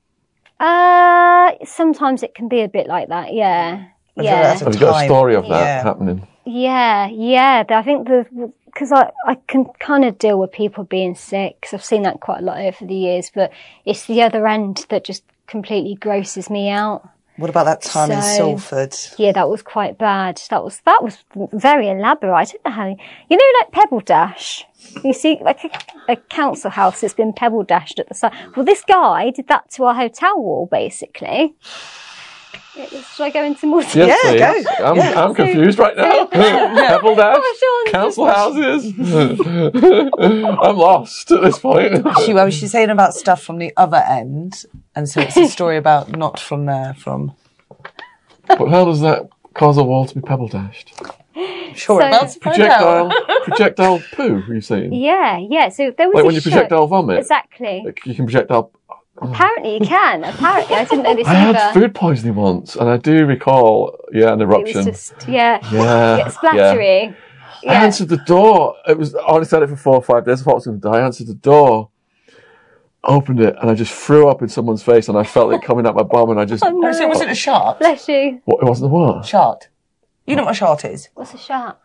Uh, 0.59 1.53
sometimes 1.65 2.23
it 2.23 2.35
can 2.35 2.49
be 2.49 2.61
a 2.63 2.69
bit 2.69 2.87
like 2.87 3.09
that, 3.09 3.35
yeah. 3.35 3.87
Have 4.17 4.25
Yeah. 4.25 4.53
had 4.53 4.61
Have 4.61 4.75
you 4.75 4.81
got 4.81 5.03
a 5.03 5.05
story 5.07 5.35
of 5.35 5.45
that 5.49 5.51
Yeah. 5.51 5.83
happening? 5.83 6.27
Yeah, 6.45 7.07
yeah. 7.09 7.65
I 7.69 7.83
think 7.83 8.09
the 8.09 8.53
because 8.67 8.91
I 8.91 9.11
I 9.27 9.35
can 9.49 9.67
kind 9.81 10.05
of 10.05 10.19
deal 10.19 10.39
with 10.39 10.51
people 10.53 10.85
being 10.85 11.15
sick. 11.15 11.61
'cause 11.61 11.75
I've 11.75 11.85
seen 11.85 12.03
that 12.03 12.21
quite 12.21 12.39
a 12.41 12.43
lot 12.45 12.59
over 12.59 12.85
the 12.87 12.95
years. 12.95 13.31
But 13.35 13.53
it's 13.85 14.07
the 14.07 14.23
other 14.23 14.47
end 14.47 14.87
that 14.89 15.05
just 15.05 15.25
completely 15.47 15.95
grosses 15.95 16.49
me 16.51 16.69
out. 16.71 17.09
What 17.37 17.49
about 17.49 17.65
that 17.65 17.83
time 17.83 18.11
in 18.11 18.21
Salford? 18.21 18.95
Yeah, 19.19 19.33
that 19.33 19.49
was 19.49 19.63
quite 19.63 19.97
bad. 19.97 20.41
That 20.51 20.63
was 20.63 20.81
that 20.85 21.03
was 21.03 21.25
very 21.53 21.89
elaborate. 21.89 22.35
I 22.35 22.45
don't 22.45 22.65
know 22.65 22.71
how 22.71 22.87
you 22.87 23.37
know, 23.37 23.59
like 23.61 23.73
Pebble 23.73 24.01
Dash. 24.01 24.65
You 25.03 25.13
see, 25.15 25.39
like 25.41 25.65
a, 25.65 26.13
a 26.13 26.17
council 26.17 26.71
house 26.71 27.01
that's 27.01 27.15
been 27.15 27.33
pebble 27.33 27.63
dashed 27.63 27.99
at 27.99 28.09
the 28.09 28.15
side. 28.15 28.35
Well, 28.57 28.67
this 28.67 28.83
guy 28.87 29.31
did 29.31 29.49
that 29.49 29.71
to 29.73 29.85
our 29.85 29.95
hotel 29.95 30.39
wall, 30.41 30.69
basically. 30.71 31.55
Should 32.75 33.25
I 33.25 33.31
go 33.31 33.45
into 33.45 33.67
more? 33.67 33.83
Yes, 33.83 33.95
Yeah, 34.35 34.53
please. 34.53 34.65
go. 34.67 34.85
I'm, 34.85 34.97
Yeah. 34.97 35.25
I'm 35.25 35.35
confused 35.35 35.79
right 35.79 35.95
now. 35.97 36.25
Pebble 36.33 37.15
Dash, 37.15 37.37
Oh, 37.39 37.89
council 37.91 38.27
houses. 38.27 38.95
I'm 40.19 40.77
lost 40.77 41.31
at 41.31 41.43
this 41.43 41.59
point. 41.59 42.07
She, 42.25 42.33
well, 42.33 42.49
she's 42.51 42.73
saying 42.73 42.89
about 42.91 43.13
stuff 43.15 43.43
from 43.43 43.59
the 43.59 43.73
other 43.77 44.03
end, 44.09 44.65
and 44.97 45.07
so 45.09 45.21
it's 45.21 45.37
a 45.37 45.49
story 45.49 45.77
about 45.77 46.17
not 46.17 46.41
from 46.41 46.65
there, 46.67 46.95
from. 46.95 47.35
But 48.49 48.69
how 48.69 48.85
does 48.87 49.01
that 49.03 49.29
cause 49.55 49.77
a 49.77 49.85
wall 49.85 50.07
to 50.07 50.15
be 50.15 50.21
pebble 50.23 50.49
dashed? 50.49 50.95
Sure, 51.75 52.01
So- 52.01 52.07
about 52.07 52.29
to 52.31 52.41
find 52.41 52.63
out. 52.63 53.11
Projectile, 53.11 53.39
projectile 53.45 54.03
poo. 54.15 54.43
Are 54.49 54.55
you 54.55 54.61
saying? 54.61 54.93
Yeah, 54.95 55.39
yeah. 55.39 55.69
So 55.69 55.91
there 55.97 56.09
was 56.09 56.15
Like 56.15 56.23
a 56.23 56.27
when 56.27 56.35
you 56.35 56.41
show- 56.41 56.51
projectile 56.51 56.87
vomit. 56.87 57.19
Exactly. 57.19 57.83
Like 57.85 58.01
you 58.07 58.15
can 58.15 58.25
projectile. 58.27 58.73
Oh. 59.21 59.31
Apparently 59.31 59.75
you 59.75 59.81
can. 59.81 60.25
Apparently, 60.25 60.75
I 60.75 60.85
didn't 60.85 61.03
know 61.05 61.15
this 61.15 61.27
I 61.27 61.35
had 61.35 61.75
food 61.75 61.95
poisoning 61.95 62.35
once, 62.35 62.77
and 62.77 62.89
I 62.89 62.97
do 62.97 63.27
recall, 63.27 63.99
yeah, 64.13 64.33
an 64.33 64.41
It 64.41 64.45
eruption. 64.45 64.77
was 64.79 64.87
just 64.87 65.29
yeah, 65.29 65.59
yeah, 65.71 66.17
yeah, 66.19 66.29
splattery. 66.29 67.15
I 67.69 67.75
answered 67.75 68.09
the 68.09 68.17
door. 68.17 68.77
It 68.89 68.97
was 68.99 69.15
I 69.15 69.21
only 69.27 69.47
had 69.47 69.63
it 69.63 69.69
for 69.69 69.77
four 69.77 69.95
or 69.97 70.03
five 70.03 70.25
days. 70.25 70.41
I 70.41 70.45
thought 70.45 70.53
I 70.53 70.55
was 70.55 70.67
going 70.67 70.81
to 70.81 70.89
die. 70.89 70.97
I 70.99 71.05
answered 71.05 71.27
the 71.29 71.35
door, 71.35 71.91
opened 73.05 73.41
it, 73.41 73.55
and 73.61 73.71
I 73.71 73.75
just 73.75 73.93
threw 73.93 74.29
up 74.29 74.41
in 74.43 74.49
someone's 74.49 74.83
face, 74.83 75.09
and 75.09 75.19
I 75.19 75.25
felt 75.25 75.53
it 75.53 75.63
coming 75.63 75.87
out 75.87 75.95
my 75.95 76.03
bum, 76.03 76.31
and 76.31 76.41
I 76.41 76.45
just. 76.45 76.65
Oh, 76.67 76.71
no. 76.71 76.91
So 76.93 77.07
was 77.07 77.21
it 77.21 77.29
a 77.31 77.35
shark? 77.35 77.79
Bless 77.81 78.09
you. 78.09 78.41
What, 78.47 78.63
it 78.63 78.67
wasn't 78.69 78.91
the 78.91 78.97
what? 78.97 79.27
Shart. 79.27 79.69
You 80.27 80.37
know 80.37 80.45
what 80.45 80.53
a 80.53 80.55
shart 80.55 80.85
is? 80.85 81.11
What's 81.15 81.35
a 81.35 81.39
shark? 81.39 81.79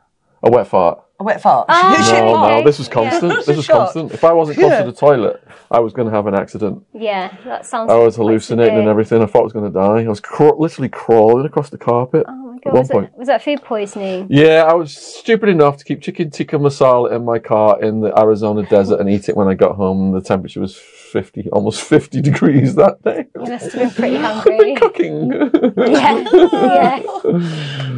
A 0.43 0.49
wet 0.49 0.67
fart. 0.67 1.03
A 1.19 1.23
wet 1.23 1.41
fart. 1.41 1.65
Oh, 1.67 1.95
No, 2.11 2.57
no, 2.59 2.63
this 2.63 2.77
was 2.77 2.87
constant. 2.87 3.33
That's 3.33 3.45
This 3.47 3.55
a 3.55 3.57
was 3.57 3.65
shock. 3.65 3.77
constant. 3.77 4.11
If 4.11 4.23
I 4.23 4.33
wasn't 4.33 4.59
close 4.59 4.69
Yeah. 4.71 4.83
to 4.83 4.91
the 4.91 4.95
toilet, 4.97 5.43
I 5.71 5.79
was 5.79 5.91
going 5.91 6.07
to 6.07 6.13
have 6.13 6.27
an 6.27 6.35
accident. 6.35 6.83
Yeah, 6.93 7.35
that 7.45 7.65
sounds. 7.65 7.91
I 7.91 7.95
was 7.95 8.15
hallucinating 8.17 8.77
and 8.77 8.87
everything. 8.87 9.23
I 9.23 9.25
thought 9.25 9.39
I 9.41 9.43
was 9.45 9.53
going 9.53 9.65
to 9.65 9.71
die. 9.71 10.03
I 10.03 10.07
was 10.07 10.19
craw- 10.19 10.55
literally 10.57 10.89
crawling 10.89 11.45
across 11.47 11.71
the 11.71 11.77
carpet 11.79 12.23
Oh 12.27 12.46
my 12.65 12.69
at 12.69 12.73
god, 12.73 12.73
one 12.73 12.79
was, 12.81 12.89
point. 12.89 13.05
it, 13.05 13.17
was 13.17 13.27
that 13.27 13.43
food 13.43 13.61
poisoning? 13.63 14.27
Yeah, 14.29 14.63
I 14.67 14.73
was 14.73 14.95
stupid 14.95 15.49
enough 15.49 15.77
to 15.77 15.83
keep 15.85 16.01
chicken 16.01 16.29
tikka 16.29 16.57
masala 16.57 17.15
in 17.15 17.25
my 17.25 17.39
car 17.39 17.81
in 17.81 18.01
the 18.01 18.17
Arizona 18.17 18.63
desert 18.67 18.99
and 18.99 19.09
eat 19.09 19.29
it 19.29 19.35
when 19.37 19.47
I 19.47 19.53
got 19.53 19.75
home. 19.75 20.11
The 20.11 20.21
temperature 20.21 20.59
was 20.61 20.75
50, 20.75 21.49
almost 21.51 21.81
50 21.83 22.21
degrees 22.21 22.75
that 22.75 23.01
day. 23.03 23.25
You 23.35 23.41
must 23.41 23.71
have 23.71 23.73
been 23.73 23.89
pretty 23.91 24.17
hungry. 24.17 24.75
Cooking. 24.75 25.31
yeah, 25.77 26.25
yeah. 26.31 27.03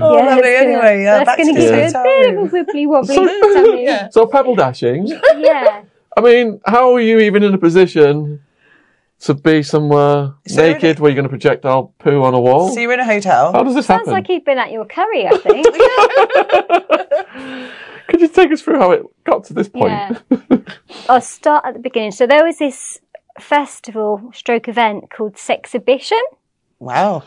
Oh, 0.01 0.15
yeah, 0.17 0.25
lovely. 0.27 0.49
it's 0.49 0.61
gonna- 0.61 0.69
Anyway, 0.69 1.03
yeah, 1.03 1.23
that's 1.23 1.35
going 1.38 1.53
to 1.55 1.61
to 1.61 1.67
the 1.67 1.75
give 1.75 1.93
you 1.93 1.99
a 1.99 2.03
bit 2.03 2.38
of 2.38 2.53
a 2.53 2.71
wibbly 2.71 2.88
wobbly 2.88 3.15
So- 3.15 3.73
Yeah. 3.75 4.09
so 4.11 4.25
pebble 4.27 4.55
dashing. 4.55 5.07
yeah. 5.38 5.81
I 6.15 6.21
mean, 6.21 6.61
how 6.65 6.93
are 6.95 6.99
you 7.01 7.19
even 7.19 7.43
in 7.43 7.53
a 7.53 7.57
position 7.57 8.41
to 9.22 9.33
be 9.33 9.64
somewhere 9.64 10.33
So- 10.48 10.61
naked 10.61 10.99
where 10.99 11.09
you're 11.09 11.15
going 11.15 11.23
to 11.23 11.30
projectile 11.30 11.93
poo 11.99 12.23
on 12.23 12.33
a 12.33 12.39
wall? 12.39 12.69
So 12.73 12.80
you're 12.80 12.93
in 12.93 12.99
a 12.99 13.06
hotel. 13.06 13.51
How 13.51 13.64
does 13.64 13.75
this 13.75 13.85
Sounds 13.85 14.01
happen? 14.01 14.14
like 14.14 14.27
he'd 14.27 14.45
been 14.45 14.57
at 14.57 14.72
your 14.72 14.85
curry, 14.85 15.27
I 15.27 15.38
think. 15.38 15.67
Could 18.07 18.22
you 18.22 18.27
take 18.27 18.51
us 18.51 18.61
through 18.61 18.80
how 18.80 18.91
it 18.91 19.03
got 19.23 19.43
to 19.45 19.53
this 19.53 19.69
point? 19.69 19.91
Yeah. 19.91 20.17
I'll 21.09 21.22
start 21.22 21.64
at 21.65 21.73
the 21.73 21.80
beginning. 21.80 22.11
So 22.11 22.25
there 22.25 22.43
was 22.43 22.57
this 22.57 22.99
festival 23.39 24.31
stroke 24.33 24.67
event 24.67 25.11
called 25.11 25.38
Sexhibition. 25.38 26.22
Wow. 26.80 27.23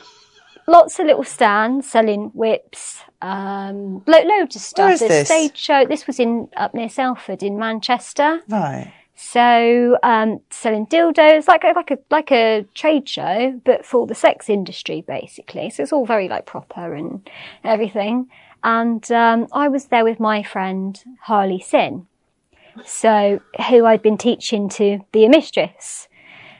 Lots 0.66 0.98
of 0.98 1.06
little 1.06 1.24
stands 1.24 1.88
selling 1.90 2.30
whips, 2.34 3.00
um, 3.20 4.02
lo- 4.06 4.22
loads 4.24 4.56
of 4.56 4.62
stuff. 4.62 4.84
Where 4.86 4.92
is 4.94 5.00
There's 5.00 5.10
this? 5.10 5.28
stage 5.28 5.56
show. 5.56 5.84
This 5.86 6.06
was 6.06 6.18
in 6.20 6.48
up 6.56 6.74
near 6.74 6.88
Salford 6.88 7.42
in 7.42 7.58
Manchester. 7.58 8.40
Right. 8.48 8.92
So 9.24 9.98
um, 10.02 10.40
selling 10.50 10.86
dildos, 10.86 11.46
like 11.46 11.62
a, 11.62 11.72
like 11.76 11.90
a 11.92 11.98
like 12.10 12.32
a 12.32 12.66
trade 12.74 13.08
show, 13.08 13.60
but 13.64 13.86
for 13.86 14.04
the 14.04 14.16
sex 14.16 14.50
industry, 14.50 15.04
basically. 15.06 15.70
So 15.70 15.84
it's 15.84 15.92
all 15.92 16.04
very 16.04 16.28
like 16.28 16.44
proper 16.44 16.92
and 16.92 17.30
everything. 17.62 18.28
And 18.64 19.10
um, 19.12 19.46
I 19.52 19.68
was 19.68 19.86
there 19.86 20.02
with 20.02 20.18
my 20.18 20.42
friend 20.42 21.00
Harley 21.22 21.60
Sin, 21.60 22.08
so 22.84 23.40
who 23.68 23.86
I'd 23.86 24.02
been 24.02 24.18
teaching 24.18 24.68
to 24.70 24.98
be 25.12 25.24
a 25.24 25.30
mistress. 25.30 26.08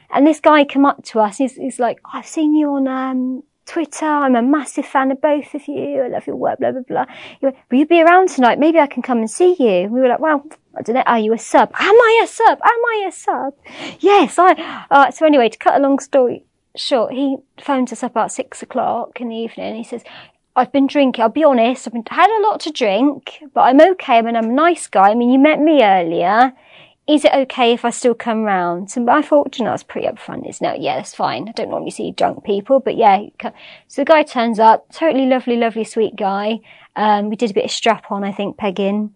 And 0.09 0.25
this 0.25 0.39
guy 0.39 0.63
come 0.63 0.85
up 0.85 1.03
to 1.05 1.19
us. 1.19 1.39
He's, 1.39 1.55
he's 1.55 1.79
like, 1.79 1.99
"I've 2.13 2.25
seen 2.25 2.55
you 2.55 2.69
on 2.69 2.87
um, 2.87 3.43
Twitter. 3.65 4.05
I'm 4.05 4.35
a 4.35 4.41
massive 4.41 4.85
fan 4.85 5.11
of 5.11 5.21
both 5.21 5.53
of 5.53 5.67
you. 5.67 6.01
I 6.01 6.07
love 6.07 6.27
your 6.27 6.35
work. 6.35 6.59
Blah 6.59 6.71
blah 6.71 6.81
blah." 6.81 7.05
He 7.39 7.45
went, 7.45 7.57
"Will 7.69 7.79
you 7.79 7.85
be 7.85 8.01
around 8.01 8.29
tonight? 8.29 8.59
Maybe 8.59 8.79
I 8.79 8.87
can 8.87 9.01
come 9.01 9.19
and 9.19 9.29
see 9.29 9.55
you." 9.59 9.89
We 9.89 10.01
were 10.01 10.07
like, 10.07 10.19
"Well, 10.19 10.45
I 10.77 10.81
don't 10.81 10.95
know. 10.95 11.03
Are 11.05 11.19
you 11.19 11.33
a 11.33 11.37
sub? 11.37 11.71
Am 11.79 11.95
I 11.95 12.21
a 12.23 12.27
sub? 12.27 12.59
Am 12.63 12.85
I 12.93 13.05
a 13.07 13.11
sub? 13.11 13.53
Yes, 13.99 14.37
I." 14.37 14.85
Uh, 14.91 15.11
so 15.11 15.25
anyway, 15.25 15.49
to 15.49 15.57
cut 15.57 15.75
a 15.75 15.79
long 15.79 15.99
story 15.99 16.45
short, 16.75 17.13
he 17.13 17.37
phones 17.61 17.91
us 17.91 18.03
up 18.03 18.11
about 18.11 18.31
six 18.31 18.61
o'clock 18.61 19.21
in 19.21 19.29
the 19.29 19.35
evening. 19.35 19.75
He 19.75 19.83
says. 19.83 20.03
I've 20.55 20.71
been 20.71 20.85
drinking. 20.85 21.23
I'll 21.23 21.29
be 21.29 21.43
honest. 21.43 21.87
I've 21.87 21.93
been, 21.93 22.03
had 22.07 22.29
a 22.29 22.43
lot 22.47 22.59
to 22.59 22.71
drink, 22.71 23.41
but 23.55 23.61
I'm 23.61 23.81
okay. 23.81 24.19
I 24.19 24.21
mean, 24.21 24.35
I'm 24.35 24.51
a 24.51 24.53
nice 24.53 24.85
guy. 24.85 25.09
I 25.09 25.15
mean, 25.15 25.31
you 25.31 25.39
met 25.39 25.59
me 25.59 25.83
earlier 25.83 26.53
is 27.07 27.25
it 27.25 27.33
okay 27.33 27.73
if 27.73 27.83
I 27.83 27.89
still 27.89 28.13
come 28.13 28.43
round? 28.43 28.89
So 28.91 29.07
I 29.09 29.21
thought, 29.21 29.57
you 29.59 29.65
know, 29.65 29.73
it's 29.73 29.83
pretty 29.83 30.07
upfront, 30.07 30.47
isn't 30.49 30.65
it? 30.65 30.81
Yeah, 30.81 30.95
that's 30.95 31.13
fine. 31.13 31.49
I 31.49 31.51
don't 31.51 31.69
normally 31.69 31.91
see 31.91 32.11
drunk 32.11 32.43
people, 32.43 32.79
but 32.79 32.95
yeah. 32.95 33.25
So 33.87 34.01
the 34.01 34.05
guy 34.05 34.23
turns 34.23 34.57
up, 34.59 34.91
totally 34.91 35.25
lovely, 35.25 35.57
lovely, 35.57 35.83
sweet 35.83 36.15
guy. 36.15 36.59
Um, 36.95 37.29
we 37.29 37.35
did 37.35 37.51
a 37.51 37.53
bit 37.53 37.65
of 37.65 37.71
strap 37.71 38.11
on, 38.11 38.23
I 38.23 38.31
think, 38.31 38.57
pegging. 38.57 39.15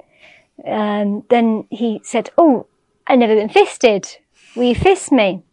Um, 0.65 1.23
then 1.29 1.65
he 1.69 2.01
said, 2.03 2.29
oh, 2.37 2.67
I've 3.05 3.19
never 3.19 3.35
been 3.35 3.49
fisted. 3.49 4.17
Will 4.55 4.63
you 4.63 4.75
fist 4.75 5.11
me? 5.11 5.43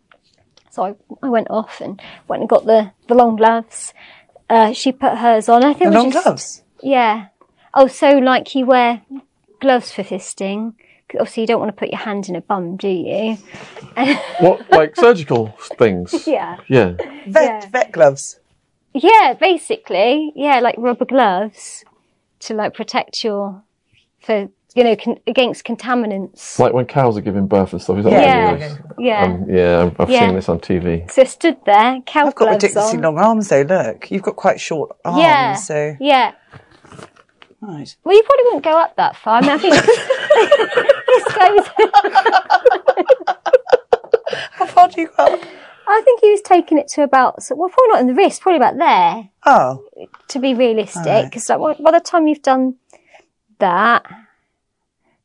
So 0.71 0.83
I, 0.85 0.95
I 1.23 1.29
went 1.29 1.49
off 1.51 1.81
and 1.81 2.01
went 2.27 2.41
and 2.43 2.49
got 2.49 2.65
the, 2.67 2.91
the 3.07 3.15
long 3.15 3.37
gloves. 3.37 3.93
Uh, 4.51 4.73
she 4.73 4.91
put 4.93 5.19
hers 5.19 5.49
on. 5.49 5.63
I 5.63 5.73
think 5.73 5.93
The 5.93 5.99
long 5.99 6.11
just- 6.11 6.25
gloves. 6.25 6.63
yeah. 6.83 7.27
Oh, 7.77 7.87
so 7.89 8.19
like 8.19 8.55
you 8.55 8.67
wear 8.67 9.03
gloves 9.61 9.93
for 9.93 10.03
fisting. 10.03 10.75
'Cause 11.15 11.21
Obviously, 11.21 11.43
you 11.43 11.47
don't 11.47 11.61
want 11.61 11.69
to 11.71 11.77
put 11.79 11.91
your 11.91 11.99
hand 12.01 12.29
in 12.29 12.35
a 12.37 12.41
bum, 12.41 12.77
do 12.77 12.89
you? 12.89 13.39
What, 14.41 14.69
like 14.71 14.97
surgical 14.97 15.55
things? 15.79 16.27
Yeah. 16.27 16.57
Yeah. 16.69 16.95
Vet, 17.29 17.45
Yeah. 17.45 17.67
vet 17.71 17.93
gloves. 17.93 18.41
Yeah, 18.93 19.35
basically. 19.41 20.33
Yeah, 20.35 20.59
like 20.61 20.75
rubber 20.79 21.05
gloves 21.05 21.85
to 22.41 22.55
like 22.55 22.75
protect 22.75 23.23
your, 23.23 23.63
for, 24.21 24.49
you 24.75 24.83
know, 24.85 24.97
con- 24.97 25.21
against 25.29 25.65
contaminants. 25.65 26.59
Like 26.59 26.73
when 26.73 26.87
cows 26.87 27.17
are 27.17 27.21
giving 27.21 27.47
birth 27.47 27.73
and 27.73 27.81
stuff. 27.81 27.99
Is 27.99 28.05
that 28.05 28.13
Yeah. 28.13 28.51
what 28.53 28.61
it 28.61 28.65
is? 28.65 28.79
Yeah. 28.99 29.23
Um, 29.25 29.47
yeah, 29.49 29.83
I've- 29.85 29.97
I've 30.01 30.11
Yeah. 30.11 30.27
seen 30.27 30.35
this 30.35 30.49
on 30.49 30.59
TV. 30.59 31.09
so 31.11 31.23
I 31.23 31.25
stood 31.27 31.57
there, 31.65 32.01
cow 32.07 32.27
I've 32.27 32.35
got 32.35 32.51
ridiculously 32.51 32.99
on. 32.99 33.05
long 33.05 33.19
arms 33.19 33.49
though. 33.49 33.63
Look, 33.63 34.11
you've 34.11 34.23
got 34.23 34.35
quite 34.35 34.61
short 34.61 34.97
arms. 35.05 35.21
yeah. 35.21 35.55
So 35.55 35.97
Yeah. 36.01 36.33
right. 37.61 37.97
Well, 38.05 38.15
you 38.17 38.23
probably 38.25 38.45
wouldn't 38.47 38.65
go 38.65 38.77
up 38.79 38.97
that 38.97 39.17
far. 39.17 39.37
I 39.37 39.41
mean, 39.43 39.51
I 39.51 39.59
think 39.59 40.89
How 44.53 44.67
far 44.67 44.89
do 44.89 45.01
you 45.01 45.09
go? 45.17 45.41
I 45.87 46.01
think 46.05 46.21
he 46.21 46.31
was 46.31 46.41
taking 46.41 46.79
it 46.79 46.89
to 46.89 47.03
about, 47.03 47.43
so- 47.43 47.55
well, 47.57 47.69
probably 47.69 47.93
not 47.93 48.01
in 48.01 48.07
the 48.07 48.15
wrist, 48.15 48.41
probably 48.41 48.57
about 48.57 48.79
there. 48.79 49.29
Oh, 49.45 49.85
to 50.29 50.39
be 50.39 50.55
realistic, 50.55 51.27
because 51.27 51.47
by 51.49 51.91
the 51.91 52.01
time 52.03 52.27
you've 52.27 52.43
done 52.43 52.77
that, 53.59 54.05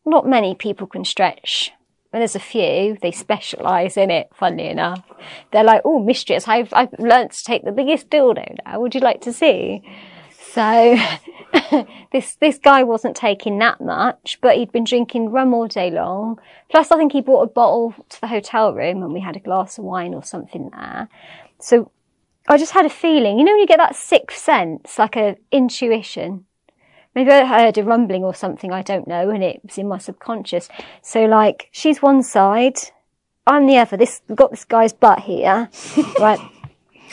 not 0.05 0.27
many 0.27 0.55
people 0.55 0.85
can 0.87 1.05
stretch. 1.05 1.71
And 2.11 2.21
there's 2.21 2.35
a 2.35 2.39
few, 2.39 2.97
they 3.01 3.11
specialise 3.11 3.95
in 3.95 4.09
it, 4.09 4.29
funnily 4.33 4.67
enough. 4.67 5.03
They're 5.51 5.63
like, 5.63 5.83
oh, 5.85 5.99
mistress, 5.99 6.47
I've, 6.47 6.73
I've 6.73 6.91
learnt 6.97 7.31
to 7.33 7.43
take 7.43 7.63
the 7.63 7.71
biggest 7.71 8.09
dildo 8.09 8.57
now. 8.65 8.79
Would 8.81 8.95
you 8.95 9.01
like 9.01 9.21
to 9.21 9.31
see? 9.33 9.83
So 10.53 10.97
this, 12.11 12.35
this 12.35 12.57
guy 12.57 12.83
wasn't 12.83 13.15
taking 13.15 13.59
that 13.59 13.81
much, 13.81 14.39
but 14.41 14.55
he'd 14.55 14.71
been 14.71 14.83
drinking 14.83 15.31
rum 15.31 15.53
all 15.53 15.67
day 15.67 15.91
long. 15.91 16.39
Plus, 16.69 16.91
I 16.91 16.97
think 16.97 17.11
he 17.11 17.21
brought 17.21 17.43
a 17.43 17.47
bottle 17.47 17.93
to 18.09 18.21
the 18.21 18.27
hotel 18.27 18.73
room 18.73 19.03
and 19.03 19.13
we 19.13 19.19
had 19.19 19.35
a 19.35 19.39
glass 19.39 19.77
of 19.77 19.83
wine 19.83 20.13
or 20.13 20.23
something 20.23 20.69
there. 20.71 21.07
So 21.59 21.91
I 22.47 22.57
just 22.57 22.71
had 22.71 22.85
a 22.85 22.89
feeling, 22.89 23.37
you 23.37 23.45
know, 23.45 23.51
when 23.51 23.59
you 23.59 23.67
get 23.67 23.77
that 23.77 23.95
sixth 23.95 24.39
sense, 24.39 24.97
like 24.97 25.15
a 25.15 25.37
intuition. 25.51 26.45
Maybe 27.15 27.31
I 27.31 27.45
heard 27.45 27.77
a 27.77 27.83
rumbling 27.83 28.23
or 28.23 28.33
something, 28.33 28.71
I 28.71 28.81
don't 28.81 29.07
know, 29.07 29.29
and 29.29 29.43
it 29.43 29.61
was 29.63 29.77
in 29.77 29.87
my 29.87 29.97
subconscious. 29.97 30.69
So 31.01 31.25
like, 31.25 31.69
she's 31.71 32.01
one 32.01 32.23
side, 32.23 32.77
I'm 33.45 33.67
the 33.67 33.77
other. 33.77 33.97
This, 33.97 34.21
we've 34.27 34.37
got 34.37 34.51
this 34.51 34.65
guy's 34.65 34.93
butt 34.93 35.19
here, 35.19 35.69
right? 36.19 36.39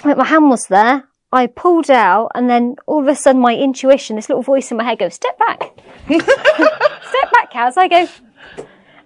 My 0.05 0.25
hand 0.25 0.51
was 0.51 0.67
there. 0.67 1.09
I 1.33 1.47
pulled 1.49 1.91
out 1.91 2.31
and 2.35 2.49
then 2.49 2.77
all 2.87 3.01
of 3.03 3.09
a 3.09 3.15
sudden 3.15 3.41
my 3.41 3.55
intuition, 3.55 4.17
this 4.17 4.29
little 4.29 4.43
voice 4.43 4.71
in 4.71 4.77
my 4.77 4.85
head 4.85 4.99
goes, 4.99 5.15
step 5.15 5.39
back. 5.39 5.63
step 6.09 7.33
back, 7.33 7.51
cows. 7.53 7.77
I 7.77 7.89
go, 7.89 8.07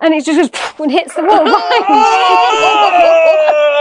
and 0.00 0.15
it 0.15 0.24
just 0.24 0.52
goes 0.52 0.81
and 0.81 0.90
hits 0.92 1.15
the 1.15 1.23
wall. 1.23 1.42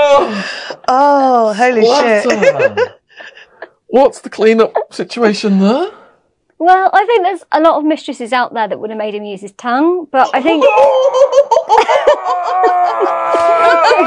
oh, 0.08 0.74
Oh, 0.88 1.54
holy 1.54 1.86
shit. 1.86 2.24
Splatter. 2.24 2.96
What's 3.88 4.22
the 4.22 4.30
clean-up 4.30 4.74
situation 4.92 5.60
there? 5.60 5.92
Well, 6.60 6.90
I 6.92 7.06
think 7.06 7.24
there's 7.24 7.44
a 7.54 7.62
lot 7.62 7.78
of 7.78 7.86
mistresses 7.86 8.34
out 8.34 8.54
there 8.54 8.68
that 8.68 8.78
would 8.78 8.90
have 8.90 9.00
made 9.00 9.16
him 9.16 9.24
use 9.24 9.40
his 9.40 9.54
tongue, 9.54 10.08
but 10.12 10.30
I 10.34 10.42
think 10.42 10.66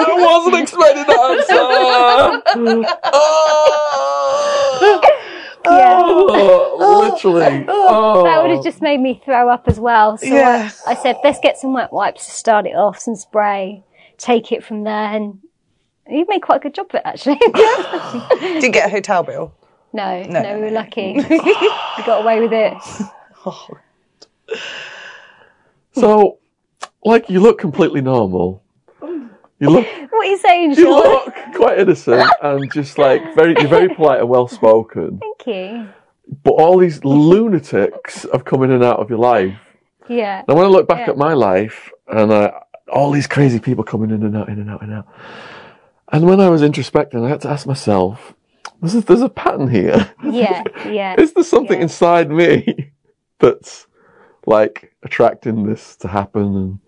I 0.04 0.16
wasn't 0.18 0.56
expecting 0.62 1.04
that 1.06 1.30
answer. 1.30 1.54
yeah. 5.64 6.02
Oh, 6.04 7.08
literally. 7.10 7.64
Oh. 7.68 8.24
That 8.24 8.42
would 8.42 8.50
have 8.50 8.60
oh. 8.60 8.62
just 8.62 8.82
made 8.82 9.00
me 9.00 9.22
throw 9.24 9.48
up 9.48 9.66
as 9.66 9.80
well. 9.80 10.18
So 10.18 10.26
Yeah. 10.26 10.70
I, 10.86 10.90
I 10.90 10.94
said, 10.94 11.16
let's 11.24 11.40
get 11.40 11.56
some 11.56 11.72
wet 11.72 11.90
wipes 11.90 12.26
to 12.26 12.32
start 12.32 12.66
it 12.66 12.76
off, 12.76 12.98
some 12.98 13.16
spray, 13.16 13.82
take 14.18 14.52
it 14.52 14.62
from 14.62 14.84
there, 14.84 15.14
and 15.14 15.38
you 16.06 16.26
made 16.28 16.42
quite 16.42 16.56
a 16.56 16.60
good 16.60 16.74
job 16.74 16.88
of 16.90 16.96
it 16.96 17.02
actually. 17.06 17.36
Didn't 18.60 18.72
get 18.72 18.88
a 18.88 18.90
hotel 18.90 19.22
bill. 19.22 19.54
No, 19.92 20.22
No, 20.24 20.42
no, 20.42 20.54
we 20.56 20.60
were 20.64 20.70
lucky. 20.70 21.14
we 21.30 22.02
got 22.04 22.22
away 22.22 22.40
with 22.40 22.52
it. 22.52 22.76
So, 25.94 26.38
like, 27.04 27.28
you 27.28 27.40
look 27.40 27.58
completely 27.58 28.00
normal. 28.00 28.62
You 29.02 29.70
look, 29.70 29.86
What 30.10 30.26
are 30.26 30.30
you 30.30 30.38
saying, 30.38 30.72
you 30.72 30.88
look 30.90 31.34
quite 31.54 31.78
innocent 31.78 32.28
and 32.42 32.72
just 32.72 32.98
like 32.98 33.34
very, 33.34 33.54
you're 33.58 33.68
very 33.68 33.94
polite 33.94 34.20
and 34.20 34.28
well 34.28 34.48
spoken. 34.48 35.18
Thank 35.20 35.46
you. 35.46 35.88
But 36.42 36.52
all 36.52 36.78
these 36.78 37.04
lunatics 37.04 38.26
have 38.32 38.44
come 38.44 38.62
in 38.62 38.70
and 38.70 38.82
out 38.82 38.98
of 38.98 39.10
your 39.10 39.18
life. 39.18 39.56
Yeah. 40.08 40.42
And 40.48 40.56
when 40.56 40.66
I 40.66 40.68
look 40.68 40.88
back 40.88 41.06
Yeah. 41.06 41.10
at 41.10 41.16
my 41.18 41.34
life 41.34 41.90
and 42.08 42.32
uh, 42.32 42.52
all 42.92 43.10
these 43.12 43.26
crazy 43.26 43.60
people 43.60 43.84
coming 43.84 44.10
in 44.10 44.22
and 44.22 44.36
out, 44.36 44.48
in 44.48 44.58
and 44.58 44.70
out, 44.70 44.82
in 44.82 44.88
and 44.90 44.98
out. 45.00 45.08
And 46.10 46.26
when 46.26 46.40
I 46.40 46.48
was 46.48 46.62
introspecting, 46.62 47.24
I 47.24 47.28
had 47.28 47.40
to 47.42 47.48
ask 47.50 47.66
myself, 47.66 48.34
there's 48.82 48.94
a, 48.96 49.00
there's 49.00 49.22
a 49.22 49.28
pattern 49.30 49.68
here. 49.68 50.12
Yeah. 50.22 50.62
Yeah. 50.86 51.14
Is 51.18 51.32
there 51.32 51.44
something 51.44 51.78
Yeah. 51.78 51.84
inside 51.84 52.30
me 52.30 52.90
that's 53.38 53.86
like 54.46 54.94
attracting 55.02 55.64
this 55.64 55.96
to 55.96 56.08
happen? 56.08 56.42
And 56.56 56.78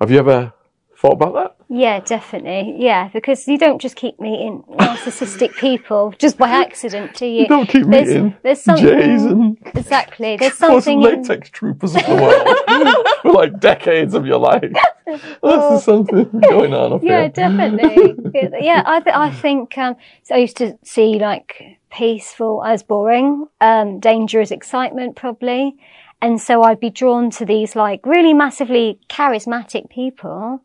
have 0.00 0.10
you 0.10 0.18
ever 0.18 0.52
thought 0.96 1.12
about 1.12 1.34
that? 1.34 1.56
Yeah, 1.68 2.00
definitely. 2.00 2.76
Yeah, 2.78 3.08
because 3.12 3.46
you 3.48 3.56
don't 3.58 3.80
just 3.80 3.96
keep 3.96 4.18
meeting 4.20 4.62
narcissistic 4.70 5.54
people 5.56 6.12
just 6.18 6.36
by 6.36 6.48
accident, 6.50 7.14
do 7.14 7.24
you? 7.26 7.42
You 7.42 7.48
don't 7.48 7.66
keep 7.68 7.86
there's, 7.86 8.08
meeting 8.08 8.36
there's 8.42 8.60
something 8.62 8.84
Jays 8.86 9.24
and 9.24 9.58
exactly. 9.74 10.36
There's 10.36 10.54
something. 10.58 11.02
in- 11.02 11.20
latex 11.22 11.48
troopers 11.50 11.94
of 11.96 12.04
the 12.06 12.14
world 12.14 13.12
for 13.22 13.32
like 13.32 13.58
decades 13.60 14.14
of 14.14 14.26
your 14.26 14.38
life. 14.38 14.70
There's 15.42 15.84
something 15.84 16.24
going 16.48 16.72
on 16.74 16.92
up 16.94 17.02
Yeah, 17.02 17.22
here. 17.22 17.28
definitely. 17.30 18.16
yeah, 18.60 18.82
I 18.86 19.00
th- 19.00 19.16
I 19.16 19.30
think 19.42 19.76
um, 19.78 19.96
so 20.22 20.34
I 20.34 20.38
used 20.38 20.56
to 20.58 20.78
see 20.84 21.18
like 21.18 21.78
peaceful 21.90 22.64
as 22.64 22.82
boring, 22.82 23.46
um, 23.60 24.00
dangerous 24.00 24.50
excitement 24.50 25.16
probably, 25.16 25.76
and 26.20 26.40
so 26.40 26.62
I'd 26.62 26.80
be 26.80 26.90
drawn 26.90 27.30
to 27.32 27.44
these 27.44 27.74
like 27.76 28.06
really 28.06 28.34
massively 28.34 28.98
charismatic 29.08 29.90
people 29.90 30.62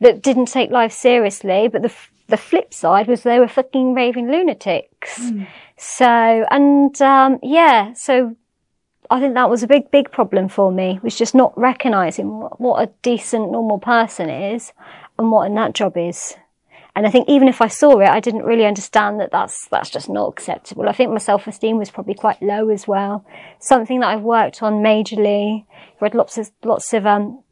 that 0.00 0.22
didn't 0.22 0.46
take 0.46 0.70
life 0.70 0.92
seriously, 0.92 1.68
but 1.68 1.82
the 1.82 1.88
f- 1.88 2.10
the 2.28 2.36
flip 2.36 2.72
side 2.72 3.08
was 3.08 3.22
they 3.22 3.40
were 3.40 3.48
fucking 3.48 3.92
raving 3.94 4.30
lunatics. 4.30 5.32
So 5.76 6.04
and 6.50 7.00
um, 7.02 7.38
yeah, 7.42 7.92
so 7.94 8.36
I 9.12 9.18
think 9.18 9.34
that 9.34 9.50
was 9.50 9.64
a 9.64 9.66
big, 9.66 9.90
big 9.90 10.12
problem 10.12 10.48
for 10.48 10.70
me, 10.70 11.00
was 11.02 11.16
just 11.16 11.34
not 11.34 11.56
recognising 11.58 12.38
what, 12.38 12.60
what 12.60 12.88
a 12.88 12.92
decent, 13.02 13.50
normal 13.50 13.80
person 13.80 14.30
is 14.30 14.72
and 15.18 15.32
what 15.32 15.50
a 15.50 15.52
nut 15.52 15.74
job 15.74 15.96
is. 15.96 16.36
And 16.94 17.06
I 17.06 17.10
think 17.10 17.28
even 17.28 17.48
if 17.48 17.60
I 17.60 17.66
saw 17.66 17.98
it, 17.98 18.08
I 18.08 18.20
didn't 18.20 18.44
really 18.44 18.66
understand 18.66 19.18
that 19.20 19.32
that's, 19.32 19.66
that's 19.68 19.90
just 19.90 20.08
not 20.08 20.28
acceptable. 20.28 20.88
I 20.88 20.92
think 20.92 21.10
my 21.10 21.18
self-esteem 21.18 21.76
was 21.76 21.90
probably 21.90 22.14
quite 22.14 22.40
low 22.40 22.68
as 22.68 22.86
well. 22.86 23.24
Something 23.58 24.00
that 24.00 24.08
I've 24.08 24.22
worked 24.22 24.62
on 24.62 24.74
majorly, 24.74 25.64
read 26.00 26.14
lots 26.14 26.38
of, 26.38 26.50
lots 26.62 26.92
of, 26.92 27.04
um, 27.04 27.42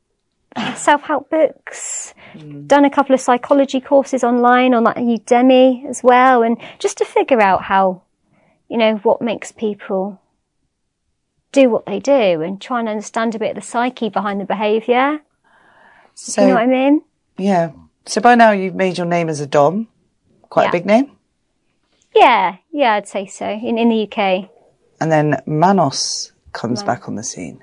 self-help 0.77 1.29
books, 1.29 2.15
done 2.67 2.85
a 2.85 2.91
couple 2.91 3.15
of 3.15 3.21
psychology 3.21 3.81
courses 3.81 4.23
online 4.23 4.75
on 4.75 4.85
like 4.85 4.97
Udemy 4.97 5.89
as 5.89 6.05
well. 6.05 6.43
And 6.43 6.57
just 6.79 6.99
to 6.99 7.05
figure 7.05 7.41
out 7.41 7.65
how, 7.65 8.03
you 8.69 8.77
know, 8.77 8.97
what 8.99 9.21
makes 9.21 9.51
people 9.51 10.21
do 11.53 11.71
what 11.71 11.87
they 11.87 11.99
do 12.01 12.43
and 12.43 12.61
try 12.61 12.81
and 12.81 12.89
understand 12.89 13.35
a 13.35 13.39
bit 13.39 13.51
of 13.51 13.55
the 13.57 13.63
psyche 13.69 14.09
behind 14.09 14.41
the 14.41 14.45
behaviour. 14.45 15.21
So, 16.15 16.43
You 16.43 16.49
know 16.49 16.55
what 16.55 16.63
I 16.63 16.67
mean? 16.67 17.03
yeah. 17.37 17.71
So 18.07 18.21
by 18.21 18.35
now 18.35 18.51
you've 18.53 18.75
made 18.75 18.97
your 18.99 19.07
name 19.07 19.29
as 19.29 19.41
a 19.41 19.47
Dom. 19.47 19.89
Quite 20.49 20.65
Yeah. 20.65 20.69
a 20.69 20.73
big 20.73 20.87
name. 20.87 21.13
Yeah, 22.15 22.57
yeah, 22.73 22.95
I'd 22.95 23.07
say 23.07 23.27
so. 23.27 23.47
In 23.49 23.77
in 23.79 23.89
the 23.91 24.03
UK. 24.11 24.49
And 25.01 25.13
then 25.13 25.41
Manos 25.47 26.33
comes 26.53 26.83
back 26.83 27.07
on 27.07 27.15
the 27.17 27.23
scene. 27.23 27.63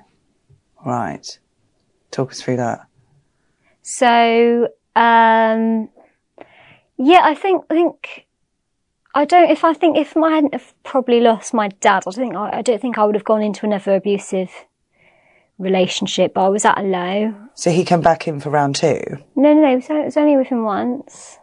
Right. 0.84 1.38
Talk 2.12 2.30
us 2.30 2.40
through 2.40 2.56
that. 2.58 2.86
So, 3.82 4.68
um, 4.94 5.88
yeah, 6.96 7.20
I 7.24 7.34
think, 7.34 7.64
I 7.68 7.74
think, 7.74 8.25
I 9.16 9.24
don't, 9.24 9.50
if 9.50 9.64
I 9.64 9.72
think, 9.72 9.96
if 9.96 10.14
I 10.14 10.30
hadn't 10.30 10.52
have 10.52 10.74
probably 10.84 11.20
lost 11.20 11.54
my 11.54 11.68
dad, 11.80 12.02
I 12.06 12.10
don't 12.10 12.14
think, 12.14 12.34
I, 12.36 12.58
I 12.58 12.62
don't 12.62 12.82
think 12.82 12.98
I 12.98 13.04
would 13.06 13.14
have 13.14 13.24
gone 13.24 13.40
into 13.42 13.64
another 13.64 13.94
abusive 13.94 14.50
relationship, 15.58 16.34
but 16.34 16.44
I 16.44 16.48
was 16.50 16.66
at 16.66 16.76
a 16.78 16.82
low. 16.82 17.34
So 17.54 17.70
he 17.70 17.82
came 17.82 18.02
back 18.02 18.28
in 18.28 18.40
for 18.40 18.50
round 18.50 18.76
two. 18.76 19.00
No, 19.34 19.54
no, 19.54 19.62
no, 19.62 19.72
it 19.72 19.76
was, 19.76 19.88
it 19.88 20.04
was 20.04 20.16
only 20.18 20.36
with 20.36 20.48
him 20.48 20.64
once. 20.64 21.38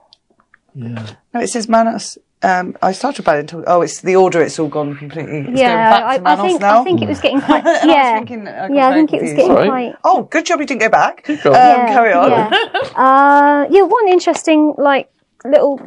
Yeah. 0.76 1.16
No, 1.34 1.40
it 1.40 1.48
says 1.48 1.68
Manos. 1.68 2.20
Um, 2.44 2.78
I 2.84 2.92
started 2.92 3.22
about 3.24 3.40
it. 3.40 3.54
Oh, 3.66 3.82
it's 3.82 4.02
the 4.02 4.18
order. 4.18 4.44
It's 4.44 4.60
all 4.60 4.68
gone 4.68 4.96
completely. 4.96 5.38
It's 5.40 5.46
going 5.48 5.58
yeah, 5.58 5.90
back 5.90 6.04
I, 6.04 6.18
to 6.20 6.30
I 6.30 6.48
think, 6.48 6.62
now. 6.62 6.82
I 6.82 6.84
think 6.84 7.02
it 7.02 7.08
was 7.08 7.22
getting 7.22 7.42
quite, 7.50 7.66
And 7.66 7.68
I 7.70 7.72
was 7.72 7.86
yeah. 7.86 8.18
thinking, 8.18 8.48
I 8.48 8.68
yeah, 8.68 8.88
I 8.88 8.90
very 8.92 8.94
think 9.08 9.14
it 9.14 9.22
was 9.24 9.32
getting 9.32 9.48
Sorry. 9.48 9.68
quite, 9.68 9.96
Oh, 10.04 10.24
good 10.24 10.46
job 10.46 10.60
you 10.60 10.68
didn't 10.68 10.82
go 10.82 10.90
back. 10.90 11.24
going. 11.26 11.40
Um, 11.40 11.54
Yeah, 11.54 11.88
carry 11.88 12.14
on. 12.14 12.30
Yeah. 12.30 12.50
uh, 12.96 13.68
yeah, 13.72 13.82
one 13.82 14.08
interesting, 14.10 14.76
like, 14.78 15.10
little 15.44 15.80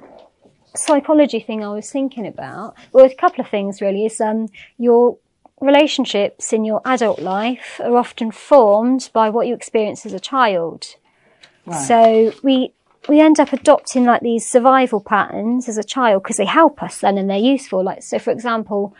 psychology 0.76 1.40
thing 1.40 1.64
I 1.64 1.72
was 1.72 1.90
thinking 1.90 2.26
about, 2.26 2.74
well, 2.92 3.04
a 3.04 3.14
couple 3.14 3.42
of 3.42 3.50
things 3.50 3.80
really, 3.80 4.06
is 4.06 4.20
um, 4.20 4.48
your 4.78 5.18
relationships 5.60 6.52
in 6.52 6.64
your 6.64 6.82
adult 6.84 7.20
life 7.20 7.80
are 7.82 7.96
often 7.96 8.30
formed 8.30 9.10
by 9.12 9.30
what 9.30 9.46
you 9.46 9.54
experience 9.54 10.04
as 10.04 10.12
a 10.12 10.20
child. 10.20 10.96
So 11.86 12.32
we, 12.44 12.72
we 13.08 13.20
end 13.20 13.40
up 13.40 13.52
adopting 13.52 14.04
like 14.04 14.20
these 14.20 14.48
survival 14.48 15.00
patterns 15.00 15.68
as 15.68 15.78
a 15.78 15.84
child 15.84 16.22
because 16.22 16.36
they 16.36 16.44
help 16.44 16.82
us 16.82 17.00
then 17.00 17.18
and 17.18 17.28
they're 17.28 17.38
useful. 17.38 17.82
Like, 17.82 18.02
so 18.04 18.20
for 18.20 18.30
example, 18.30 18.94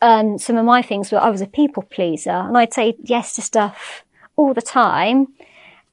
um, 0.00 0.38
some 0.38 0.56
of 0.56 0.64
my 0.64 0.82
things 0.82 1.12
were 1.12 1.18
I 1.18 1.30
was 1.30 1.40
a 1.40 1.46
people 1.46 1.82
pleaser 1.82 2.30
and 2.30 2.56
I'd 2.56 2.72
say 2.72 2.94
yes 3.02 3.34
to 3.34 3.42
stuff 3.42 4.04
all 4.36 4.54
the 4.54 4.62
time 4.62 5.28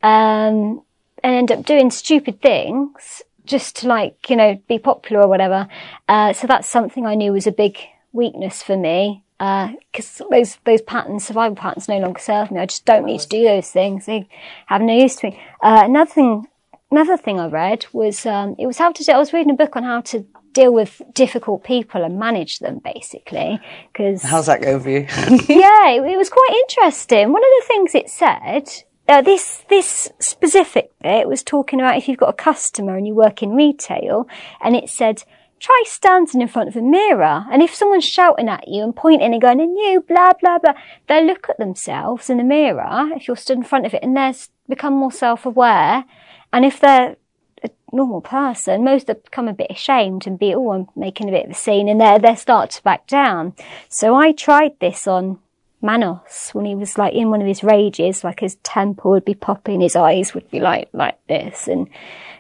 um, 0.04 0.82
and 1.24 1.36
end 1.36 1.52
up 1.52 1.66
doing 1.66 1.92
stupid 1.92 2.42
things 2.42 3.24
just 3.46 3.78
to 3.78 3.88
like, 3.88 4.30
you 4.30 4.36
know, 4.36 4.60
be 4.68 4.80
popular 4.80 5.22
or 5.24 5.28
whatever. 5.28 5.68
Uh, 6.08 6.34
so 6.34 6.48
that's 6.48 6.70
something 6.70 7.06
I 7.06 7.16
knew 7.16 7.32
was 7.32 7.48
a 7.48 7.52
big 7.52 7.78
weakness 8.12 8.64
for 8.64 8.78
me. 8.78 9.24
Because 9.38 10.22
those 10.32 10.58
those 10.66 10.82
patterns, 10.82 11.26
survival 11.26 11.58
patterns, 11.58 11.90
no 11.90 12.00
longer 12.00 12.20
serve 12.20 12.52
me. 12.52 12.60
I 12.62 12.66
just 12.66 12.86
don't 12.86 13.06
need 13.06 13.20
to 13.20 13.28
do 13.28 13.44
those 13.44 13.70
things. 13.70 14.06
They 14.06 14.30
have 14.68 14.82
no 14.82 14.94
use 14.94 15.18
to 15.18 15.30
me. 15.30 15.42
Uh, 15.62 15.82
another 15.84 16.10
thing, 16.10 16.46
another 16.90 17.18
thing 17.18 17.40
I 17.40 17.48
read 17.48 17.86
was 17.92 18.26
um, 18.26 18.56
it 18.58 18.66
was 18.66 18.78
how 18.78 18.94
to. 18.94 19.04
do- 19.04 19.12
I 19.12 19.18
was 19.18 19.34
reading 19.34 19.52
a 19.52 19.56
book 19.58 19.76
on 19.76 19.84
how 19.84 20.00
to 20.02 20.26
deal 20.54 20.74
with 20.74 21.02
difficult 21.14 21.64
people 21.66 22.04
and 22.04 22.18
manage 22.18 22.60
them, 22.60 22.80
basically. 22.84 23.60
Because 23.92 24.24
How's 24.24 24.46
that 24.46 24.62
go 24.62 24.80
for 24.80 24.90
you? 24.90 25.00
yeah, 25.50 25.90
it, 25.90 26.04
it 26.04 26.18
was 26.18 26.30
quite 26.30 26.64
interesting. 26.70 27.32
One 27.34 27.44
of 27.44 27.50
the 27.60 27.66
things 27.68 27.94
it 27.94 28.10
said, 28.10 28.70
uh, 29.08 29.22
this 29.22 29.64
this 29.70 30.10
specific 30.20 30.92
bit 31.02 31.28
was 31.28 31.44
talking 31.44 31.80
about 31.80 31.98
if 31.98 32.08
you've 32.08 32.18
got 32.18 32.30
a 32.30 32.34
customer 32.34 32.96
and 32.98 33.08
you 33.08 33.14
work 33.14 33.44
in 33.44 33.52
retail, 33.52 34.28
and 34.62 34.76
it 34.76 34.90
said 34.90 35.24
try 35.58 35.84
standing 35.86 36.42
in 36.42 36.48
front 36.48 36.70
of 36.70 36.76
a 36.76 36.82
mirror, 36.82 37.46
and 37.52 37.62
if 37.64 37.74
someone's 37.74 38.04
shouting 38.04 38.50
at 38.50 38.68
you 38.68 38.84
and 38.84 38.96
pointing 38.96 39.34
and 39.34 39.42
going, 39.42 39.62
and 39.62 39.78
you 39.78 40.04
blah 40.08 40.32
blah 40.42 40.60
blah, 40.60 40.74
they'll 41.08 41.26
look 41.26 41.48
at 41.50 41.58
themselves 41.58 42.30
in 42.30 42.38
the 42.38 42.44
mirror 42.44 43.10
if 43.16 43.28
you're 43.28 43.38
stood 43.38 43.58
in 43.58 43.64
front 43.64 43.86
of 43.86 43.94
it, 43.94 44.04
and 44.04 44.16
they're 44.16 44.30
s- 44.30 44.50
become 44.68 44.94
more 44.94 45.12
self-aware, 45.12 46.04
and 46.52 46.66
if 46.66 46.80
they're 46.80 47.16
a 47.64 47.70
normal 47.92 48.22
person, 48.22 48.84
most 48.84 49.08
become 49.08 49.48
a 49.48 49.54
bit 49.54 49.72
ashamed 49.72 50.28
and 50.28 50.38
be, 50.38 50.54
oh, 50.54 50.72
I'm 50.72 50.88
making 50.96 51.30
a 51.30 51.32
bit 51.32 51.46
of 51.46 51.52
a 51.52 51.56
scene, 51.56 51.88
and 51.88 52.02
they 52.02 52.18
they 52.20 52.36
start 52.36 52.72
to 52.72 52.84
back 52.84 53.08
down. 53.08 53.54
So 53.90 54.16
I 54.16 54.34
tried 54.34 54.80
this 54.80 55.08
on 55.08 55.40
Manos 55.86 56.50
when 56.54 56.66
he 56.66 56.76
was 56.76 56.98
like 56.98 57.14
in 57.14 57.30
one 57.30 57.42
of 57.42 57.48
his 57.48 57.64
rages, 57.64 58.24
like 58.24 58.40
his 58.40 58.56
temper 58.64 59.10
would 59.10 59.26
be 59.26 59.36
popping, 59.36 59.82
his 59.82 59.96
eyes 59.96 60.34
would 60.34 60.50
be 60.50 60.60
like 60.60 60.90
like 60.92 61.18
this, 61.28 61.68
and 61.68 61.88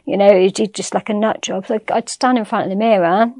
you 0.05 0.17
know, 0.17 0.37
he'd 0.37 0.73
just 0.73 0.93
like 0.93 1.09
a 1.09 1.13
nut 1.13 1.41
job. 1.41 1.67
So 1.67 1.79
I'd 1.91 2.09
stand 2.09 2.37
in 2.37 2.45
front 2.45 2.65
of 2.65 2.69
the 2.69 2.75
mirror. 2.75 3.31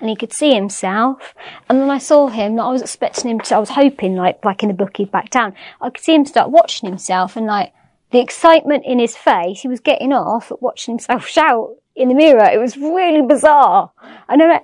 And 0.00 0.08
he 0.10 0.16
could 0.16 0.32
see 0.32 0.52
himself, 0.52 1.32
and 1.68 1.80
then 1.80 1.88
I 1.88 1.98
saw 1.98 2.26
him. 2.26 2.58
I 2.58 2.72
was 2.72 2.82
expecting 2.82 3.30
him 3.30 3.38
to. 3.40 3.54
I 3.54 3.58
was 3.60 3.70
hoping, 3.70 4.16
like, 4.16 4.44
like 4.44 4.64
in 4.64 4.68
the 4.68 4.74
book, 4.74 4.96
he'd 4.96 5.12
back 5.12 5.30
down. 5.30 5.54
I 5.80 5.90
could 5.90 6.02
see 6.02 6.14
him 6.14 6.24
start 6.24 6.50
watching 6.50 6.88
himself, 6.88 7.36
and 7.36 7.46
like 7.46 7.72
the 8.10 8.18
excitement 8.18 8.84
in 8.84 8.98
his 8.98 9.16
face, 9.16 9.60
he 9.60 9.68
was 9.68 9.78
getting 9.78 10.12
off 10.12 10.50
at 10.50 10.62
watching 10.62 10.94
himself 10.94 11.26
shout 11.28 11.76
in 11.94 12.08
the 12.08 12.14
mirror. 12.14 12.44
It 12.44 12.58
was 12.58 12.76
really 12.76 13.22
bizarre. 13.22 13.92
And 14.28 14.42
I'm 14.42 14.60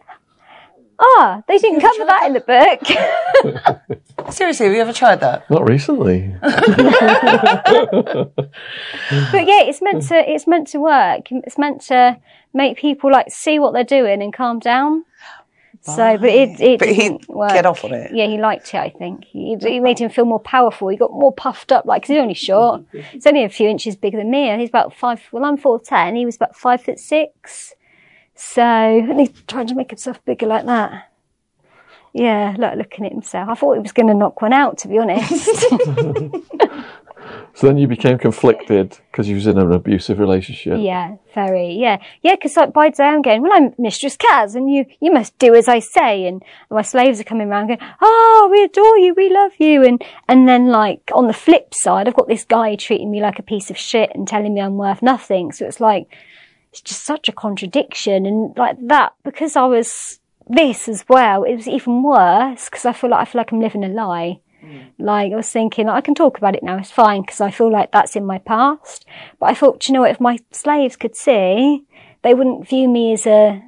like, 0.98 1.08
ah, 1.18 1.42
they 1.48 1.58
didn't 1.58 1.80
cover 1.80 2.04
that 2.06 2.26
in 2.26 2.32
the 2.34 2.40
book. 2.40 4.30
Seriously, 4.32 4.66
have 4.66 4.74
you 4.74 4.80
ever 4.80 4.92
tried 4.92 5.20
that? 5.20 5.48
Not 5.50 5.66
recently. 5.68 6.34
but 6.42 8.32
yeah, 9.46 9.62
it's 9.62 9.80
meant 9.82 10.02
to 10.08 10.30
it's 10.30 10.46
meant 10.46 10.68
to 10.68 10.78
work. 10.80 11.28
It's 11.30 11.58
meant 11.58 11.80
to 11.82 12.18
make 12.52 12.78
people 12.78 13.10
like 13.10 13.30
see 13.30 13.58
what 13.58 13.72
they're 13.72 13.84
doing 13.84 14.22
and 14.22 14.32
calm 14.32 14.58
down. 14.58 15.04
So, 15.80 16.18
but 16.18 16.28
it, 16.28 16.60
it 16.60 16.78
But 16.80 16.86
didn't 16.88 17.00
he'd 17.24 17.28
work. 17.28 17.50
get 17.52 17.64
off 17.64 17.84
on 17.84 17.94
it. 17.94 18.10
Yeah, 18.12 18.26
he 18.26 18.36
liked 18.36 18.74
it. 18.74 18.78
I 18.78 18.90
think 18.90 19.24
he, 19.24 19.56
he 19.60 19.78
made 19.80 19.98
him 20.00 20.10
feel 20.10 20.24
more 20.24 20.40
powerful. 20.40 20.88
He 20.88 20.96
got 20.96 21.12
more 21.12 21.32
puffed 21.32 21.70
up. 21.72 21.86
Like 21.86 22.02
'cause 22.02 22.08
he's 22.08 22.18
only 22.18 22.34
short. 22.34 22.82
He's 23.12 23.26
only 23.26 23.44
a 23.44 23.48
few 23.48 23.68
inches 23.68 23.94
bigger 23.96 24.18
than 24.18 24.30
me, 24.30 24.48
and 24.48 24.60
he's 24.60 24.68
about 24.70 24.92
five. 24.92 25.22
Well, 25.32 25.44
I'm 25.44 25.56
four 25.56 25.80
ten. 25.80 26.16
He 26.16 26.26
was 26.26 26.36
about 26.36 26.56
five 26.56 26.82
foot 26.82 26.98
six. 26.98 27.74
So 28.40 28.62
and 28.62 29.18
he's 29.18 29.32
trying 29.48 29.66
to 29.66 29.74
make 29.74 29.90
himself 29.90 30.24
bigger 30.24 30.46
like 30.46 30.64
that. 30.66 31.10
Yeah, 32.12 32.54
like 32.56 32.78
looking 32.78 33.04
at 33.04 33.12
himself. 33.12 33.48
I 33.48 33.54
thought 33.54 33.74
he 33.74 33.80
was 33.80 33.92
going 33.92 34.06
to 34.06 34.14
knock 34.14 34.40
one 34.40 34.52
out. 34.52 34.78
To 34.78 34.88
be 34.88 34.98
honest. 34.98 35.64
So 37.54 37.66
then 37.66 37.76
you 37.76 37.88
became 37.88 38.18
conflicted 38.18 38.96
because 39.10 39.28
you 39.28 39.34
was 39.34 39.48
in 39.48 39.58
an 39.58 39.72
abusive 39.72 40.20
relationship. 40.20 40.78
Yeah, 40.80 41.16
very. 41.34 41.72
Yeah, 41.72 42.00
yeah. 42.22 42.36
Because 42.36 42.56
like 42.56 42.72
by 42.72 42.90
day 42.90 43.02
I'm 43.02 43.20
going, 43.20 43.42
well, 43.42 43.52
I'm 43.52 43.74
Mistress 43.76 44.16
Kaz, 44.16 44.54
and 44.54 44.70
you 44.72 44.86
you 45.00 45.12
must 45.12 45.36
do 45.38 45.56
as 45.56 45.66
I 45.66 45.80
say. 45.80 46.26
And 46.26 46.40
my 46.70 46.82
slaves 46.82 47.20
are 47.20 47.24
coming 47.24 47.48
around 47.48 47.66
going, 47.66 47.80
oh, 48.00 48.48
we 48.52 48.62
adore 48.62 48.98
you, 48.98 49.12
we 49.12 49.28
love 49.28 49.52
you. 49.58 49.82
And 49.82 50.00
and 50.28 50.48
then 50.48 50.68
like 50.68 51.10
on 51.12 51.26
the 51.26 51.32
flip 51.32 51.74
side, 51.74 52.06
I've 52.06 52.14
got 52.14 52.28
this 52.28 52.44
guy 52.44 52.76
treating 52.76 53.10
me 53.10 53.20
like 53.20 53.40
a 53.40 53.42
piece 53.42 53.70
of 53.70 53.76
shit 53.76 54.12
and 54.14 54.28
telling 54.28 54.54
me 54.54 54.60
I'm 54.60 54.76
worth 54.76 55.02
nothing. 55.02 55.50
So 55.50 55.66
it's 55.66 55.80
like 55.80 56.16
it's 56.70 56.80
just 56.80 57.04
such 57.04 57.28
a 57.28 57.32
contradiction. 57.32 58.26
And 58.26 58.56
like 58.56 58.76
that 58.88 59.14
because 59.24 59.56
I 59.56 59.66
was 59.66 60.20
this 60.48 60.88
as 60.88 61.04
well, 61.08 61.44
it 61.44 61.54
was 61.54 61.68
even 61.68 62.02
worse 62.02 62.66
because 62.66 62.84
I 62.84 62.92
feel 62.92 63.10
like 63.10 63.20
I 63.20 63.24
feel 63.30 63.40
like 63.40 63.52
I'm 63.52 63.60
living 63.60 63.84
a 63.84 63.88
lie. 63.88 64.40
Mm. 64.64 64.90
Like 64.98 65.32
I 65.32 65.36
was 65.36 65.50
thinking, 65.50 65.88
I 65.88 66.00
can 66.00 66.14
talk 66.14 66.38
about 66.38 66.56
it 66.56 66.62
now. 66.62 66.78
It's 66.78 66.90
fine 66.90 67.22
because 67.22 67.40
I 67.40 67.50
feel 67.50 67.70
like 67.70 67.92
that's 67.92 68.16
in 68.16 68.26
my 68.26 68.38
past. 68.38 69.04
But 69.38 69.46
I 69.46 69.54
thought, 69.54 69.86
you 69.88 69.94
know 69.94 70.00
what? 70.00 70.10
If 70.10 70.20
my 70.20 70.38
slaves 70.50 70.96
could 70.96 71.16
see, 71.16 71.84
they 72.22 72.34
wouldn't 72.34 72.68
view 72.68 72.88
me 72.88 73.12
as 73.12 73.26
a, 73.26 73.62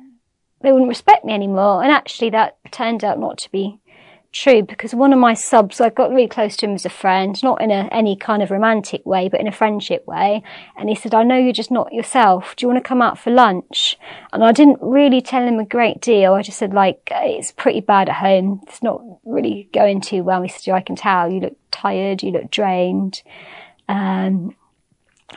they 0.62 0.72
wouldn't 0.72 0.88
respect 0.88 1.24
me 1.24 1.32
anymore. 1.32 1.82
And 1.82 1.92
actually, 1.92 2.30
that 2.30 2.58
turned 2.70 3.04
out 3.04 3.18
not 3.18 3.38
to 3.38 3.52
be 3.52 3.78
true 4.32 4.62
because 4.62 4.94
one 4.94 5.12
of 5.12 5.18
my 5.18 5.34
subs, 5.34 5.80
I 5.80 5.90
got 5.90 6.10
really 6.10 6.28
close 6.28 6.56
to 6.56 6.66
him 6.66 6.74
as 6.74 6.86
a 6.86 6.90
friend, 6.90 7.40
not 7.42 7.60
in 7.60 7.70
a, 7.70 7.88
any 7.90 8.16
kind 8.16 8.42
of 8.42 8.50
romantic 8.50 9.04
way, 9.04 9.28
but 9.28 9.40
in 9.40 9.48
a 9.48 9.52
friendship 9.52 10.06
way. 10.06 10.42
And 10.76 10.88
he 10.88 10.94
said, 10.94 11.14
I 11.14 11.22
know 11.22 11.36
you're 11.36 11.52
just 11.52 11.70
not 11.70 11.92
yourself. 11.92 12.54
Do 12.56 12.64
you 12.64 12.68
want 12.68 12.82
to 12.82 12.88
come 12.88 13.02
out 13.02 13.18
for 13.18 13.30
lunch? 13.30 13.98
And 14.32 14.44
I 14.44 14.52
didn't 14.52 14.78
really 14.80 15.20
tell 15.20 15.46
him 15.46 15.58
a 15.58 15.64
great 15.64 16.00
deal. 16.00 16.34
I 16.34 16.42
just 16.42 16.58
said, 16.58 16.72
like, 16.72 17.08
it's 17.10 17.52
pretty 17.52 17.80
bad 17.80 18.08
at 18.08 18.16
home. 18.16 18.60
It's 18.66 18.82
not 18.82 19.02
really 19.24 19.68
going 19.72 20.00
too 20.00 20.22
well. 20.22 20.42
He 20.42 20.48
said, 20.48 20.66
yeah, 20.66 20.74
I 20.74 20.80
can 20.80 20.96
tell 20.96 21.30
you 21.30 21.40
look 21.40 21.56
tired. 21.70 22.22
You 22.22 22.30
look 22.30 22.50
drained. 22.50 23.22
Um, 23.88 24.54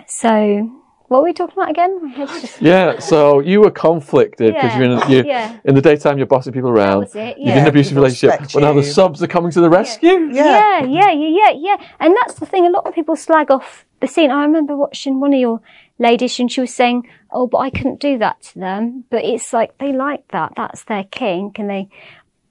so 0.08 0.83
what 1.14 1.22
were 1.22 1.30
we 1.30 1.34
talking 1.34 1.54
about 1.58 1.70
again? 1.70 2.14
Just- 2.18 2.62
Yeah, 2.62 3.00
so 3.00 3.40
you 3.40 3.62
were 3.62 3.72
conflicted 3.72 4.54
because 4.56 4.72
Yeah, 4.72 4.80
you're 4.80 4.92
in 5.04 5.12
you, 5.12 5.24
yeah. 5.26 5.58
in 5.64 5.76
the 5.76 5.82
daytime 5.82 6.18
you're 6.18 6.28
bossing 6.28 6.52
people 6.52 6.70
around. 6.70 7.02
was 7.02 7.16
it, 7.16 7.38
You're 7.38 7.54
in 7.54 7.60
an 7.60 7.68
abusive 7.68 7.92
People 7.92 8.04
relationship. 8.04 8.40
respect 8.40 8.54
But 8.54 8.60
now 8.62 8.74
the 8.74 8.84
subs 8.84 9.22
are 9.24 9.28
coming 9.28 9.52
to 9.52 9.62
the 9.62 9.70
rescue. 9.70 10.10
Yeah. 10.32 10.82
yeah, 10.82 10.84
yeah, 10.84 11.12
yeah, 11.12 11.30
yeah, 11.40 11.52
yeah. 11.56 11.78
And 12.00 12.16
that's 12.20 12.36
the 12.40 12.46
thing. 12.46 12.66
A 12.66 12.70
lot 12.70 12.86
of 12.88 12.94
people 12.96 13.16
slag 13.16 13.52
off 13.52 13.86
the 14.02 14.08
scene. 14.08 14.32
I 14.32 14.42
remember 14.44 14.76
watching 14.76 15.20
one 15.20 15.34
of 15.34 15.40
your 15.40 15.62
ladies 16.00 16.40
and 16.40 16.52
she 16.52 16.62
was 16.62 16.74
saying, 16.74 17.08
"Oh, 17.32 17.46
but 17.48 17.60
I 17.60 17.70
couldn't 17.70 18.00
do 18.00 18.18
that 18.18 18.42
to 18.48 18.60
them." 18.60 19.06
But 19.12 19.24
it's 19.24 19.54
like 19.54 19.78
they 19.78 19.94
like 19.94 20.24
that. 20.30 20.54
That's 20.58 20.84
their 20.86 21.04
kink, 21.06 21.60
and 21.60 21.70
they. 21.70 21.90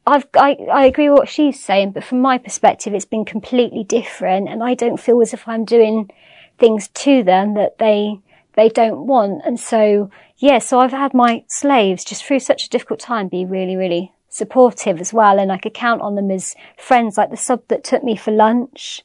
I've, 0.05 0.27
I, 0.35 0.57
I 0.73 0.87
agree 0.87 1.09
with 1.11 1.19
what 1.21 1.29
she's 1.29 1.61
saying, 1.63 1.93
but 1.93 2.03
from 2.03 2.21
my 2.21 2.37
perspective, 2.37 2.93
it's 2.93 3.05
been 3.05 3.25
completely 3.25 3.85
different, 3.85 4.49
and 4.49 4.61
I 4.63 4.75
don't 4.75 4.99
feel 4.99 5.21
as 5.23 5.33
if 5.33 5.47
I'm 5.47 5.65
doing 5.65 6.11
things 6.59 6.89
to 6.89 7.23
them 7.23 7.55
that 7.55 7.79
they 7.79 8.19
they 8.55 8.69
don't 8.69 9.07
want. 9.07 9.43
And 9.45 9.59
so, 9.59 10.11
yeah, 10.39 10.59
so 10.59 10.79
I've 10.81 10.91
had 10.93 11.15
my 11.15 11.45
slaves 11.49 12.05
just 12.05 12.25
through 12.25 12.41
such 12.41 12.65
a 12.65 12.69
difficult 12.69 13.01
time 13.01 13.29
be 13.29 13.45
really, 13.45 13.77
really 13.77 14.13
supportive 14.29 15.01
as 15.01 15.13
well. 15.13 15.39
And 15.39 15.53
I 15.53 15.59
could 15.59 15.75
count 15.75 16.03
on 16.03 16.15
them 16.15 16.31
as 16.31 16.55
friends, 16.79 17.17
like 17.17 17.31
the 17.31 17.37
sub 17.37 17.67
that 17.69 17.85
took 17.85 18.03
me 18.05 18.17
for 18.17 18.31
lunch. 18.31 19.03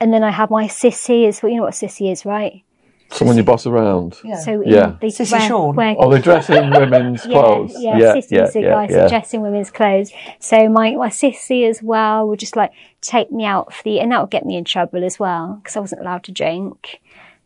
And 0.00 0.12
then 0.12 0.24
I 0.24 0.30
had 0.30 0.50
my 0.50 0.66
sissy 0.66 1.28
as 1.28 1.42
well. 1.42 1.50
You 1.50 1.58
know 1.58 1.64
what 1.64 1.80
a 1.82 1.86
sissy 1.86 2.10
is, 2.10 2.24
right? 2.24 2.62
Someone 3.10 3.36
you 3.36 3.42
boss 3.44 3.66
around. 3.66 4.18
Yeah. 4.24 4.36
So 4.36 4.62
Yeah. 4.64 4.96
they 4.98 5.08
Sissy 5.08 5.32
wear, 5.32 5.48
Shaun. 5.48 5.76
wear 5.76 5.94
Oh, 5.98 6.10
they 6.10 6.18
dress 6.20 6.48
in 6.48 6.70
women's 6.70 7.20
clothes. 7.26 7.74
yeah, 7.78 7.98
yeah, 7.98 8.12
sissies 8.14 8.32
yeah, 8.32 8.44
are 8.44 8.58
yeah, 8.64 8.70
guys 8.70 8.90
yeah. 8.90 8.96
that 8.96 9.08
dress 9.10 9.34
in 9.34 9.42
women's 9.42 9.70
clothes. 9.70 10.10
So 10.40 10.68
my, 10.70 10.92
my 10.96 11.10
sissy 11.10 11.68
as 11.68 11.82
well 11.82 12.26
would 12.28 12.38
just 12.38 12.56
like 12.56 12.72
take 13.02 13.30
me 13.30 13.44
out 13.44 13.74
for 13.74 13.82
the, 13.82 14.00
and 14.00 14.10
that 14.12 14.20
would 14.22 14.30
get 14.30 14.46
me 14.46 14.56
in 14.56 14.64
trouble 14.64 15.04
as 15.04 15.20
well 15.20 15.60
because 15.62 15.76
I 15.76 15.80
wasn't 15.80 16.00
allowed 16.00 16.24
to 16.24 16.32
drink. 16.32 17.01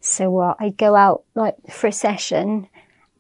So 0.06 0.38
uh, 0.38 0.54
I'd 0.60 0.76
go 0.76 0.94
out 0.94 1.24
like 1.34 1.56
for 1.68 1.88
a 1.88 1.92
session 1.92 2.68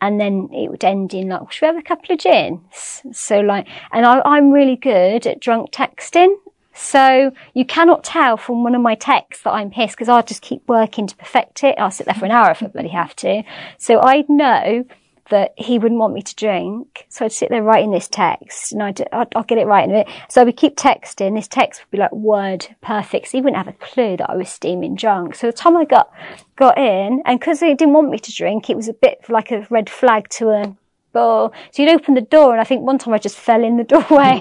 and 0.00 0.20
then 0.20 0.48
it 0.52 0.70
would 0.70 0.84
end 0.84 1.14
in 1.14 1.28
like, 1.28 1.50
should 1.50 1.62
we 1.62 1.66
have 1.66 1.76
a 1.76 1.82
couple 1.82 2.12
of 2.12 2.20
gins? 2.20 3.02
So 3.12 3.40
like, 3.40 3.66
and 3.92 4.06
I, 4.06 4.22
I'm 4.24 4.52
really 4.52 4.76
good 4.76 5.26
at 5.26 5.40
drunk 5.40 5.72
texting. 5.72 6.36
So 6.72 7.32
you 7.54 7.64
cannot 7.64 8.04
tell 8.04 8.36
from 8.36 8.62
one 8.62 8.74
of 8.74 8.82
my 8.82 8.94
texts 8.94 9.42
that 9.44 9.52
I'm 9.52 9.70
pissed 9.70 9.96
because 9.96 10.08
I'll 10.08 10.22
just 10.22 10.42
keep 10.42 10.62
working 10.68 11.06
to 11.06 11.16
perfect 11.16 11.64
it. 11.64 11.74
I'll 11.78 11.90
sit 11.90 12.06
there 12.06 12.14
for 12.14 12.26
an 12.26 12.30
hour 12.30 12.50
if 12.50 12.62
I 12.62 12.66
bloody 12.66 12.88
have 12.88 13.16
to. 13.16 13.42
So 13.78 14.00
I'd 14.00 14.28
know 14.28 14.84
that 15.30 15.52
he 15.56 15.78
wouldn't 15.78 15.98
want 16.00 16.14
me 16.14 16.22
to 16.22 16.34
drink. 16.34 17.06
So 17.08 17.24
I'd 17.24 17.32
sit 17.32 17.50
there 17.50 17.62
writing 17.62 17.90
this 17.90 18.08
text 18.08 18.72
and 18.72 18.82
I'd, 18.82 19.00
I'd, 19.12 19.34
I'll 19.34 19.42
get 19.42 19.58
it 19.58 19.66
right 19.66 19.84
in 19.84 19.90
a 19.90 19.92
minute. 19.92 20.08
So 20.28 20.44
would 20.44 20.56
keep 20.56 20.76
texting. 20.76 21.34
This 21.34 21.48
text 21.48 21.80
would 21.80 21.90
be 21.90 21.98
like 21.98 22.12
word 22.12 22.66
perfect. 22.82 23.28
So 23.28 23.38
he 23.38 23.42
wouldn't 23.42 23.56
have 23.64 23.74
a 23.74 23.78
clue 23.78 24.16
that 24.16 24.30
I 24.30 24.36
was 24.36 24.48
steaming 24.48 24.94
drunk. 24.94 25.34
So 25.34 25.48
the 25.48 25.52
time 25.52 25.76
I 25.76 25.84
got, 25.84 26.10
got 26.56 26.78
in 26.78 27.22
and 27.24 27.40
because 27.40 27.60
he 27.60 27.74
didn't 27.74 27.94
want 27.94 28.10
me 28.10 28.18
to 28.18 28.32
drink, 28.32 28.70
it 28.70 28.76
was 28.76 28.88
a 28.88 28.94
bit 28.94 29.28
like 29.28 29.50
a 29.50 29.66
red 29.70 29.90
flag 29.90 30.28
to 30.30 30.50
a 30.50 30.76
ball. 31.12 31.52
So 31.72 31.82
he'd 31.82 31.92
open 31.92 32.14
the 32.14 32.20
door 32.20 32.52
and 32.52 32.60
I 32.60 32.64
think 32.64 32.82
one 32.82 32.98
time 32.98 33.14
I 33.14 33.18
just 33.18 33.38
fell 33.38 33.64
in 33.64 33.76
the 33.76 33.84
doorway. 33.92 34.40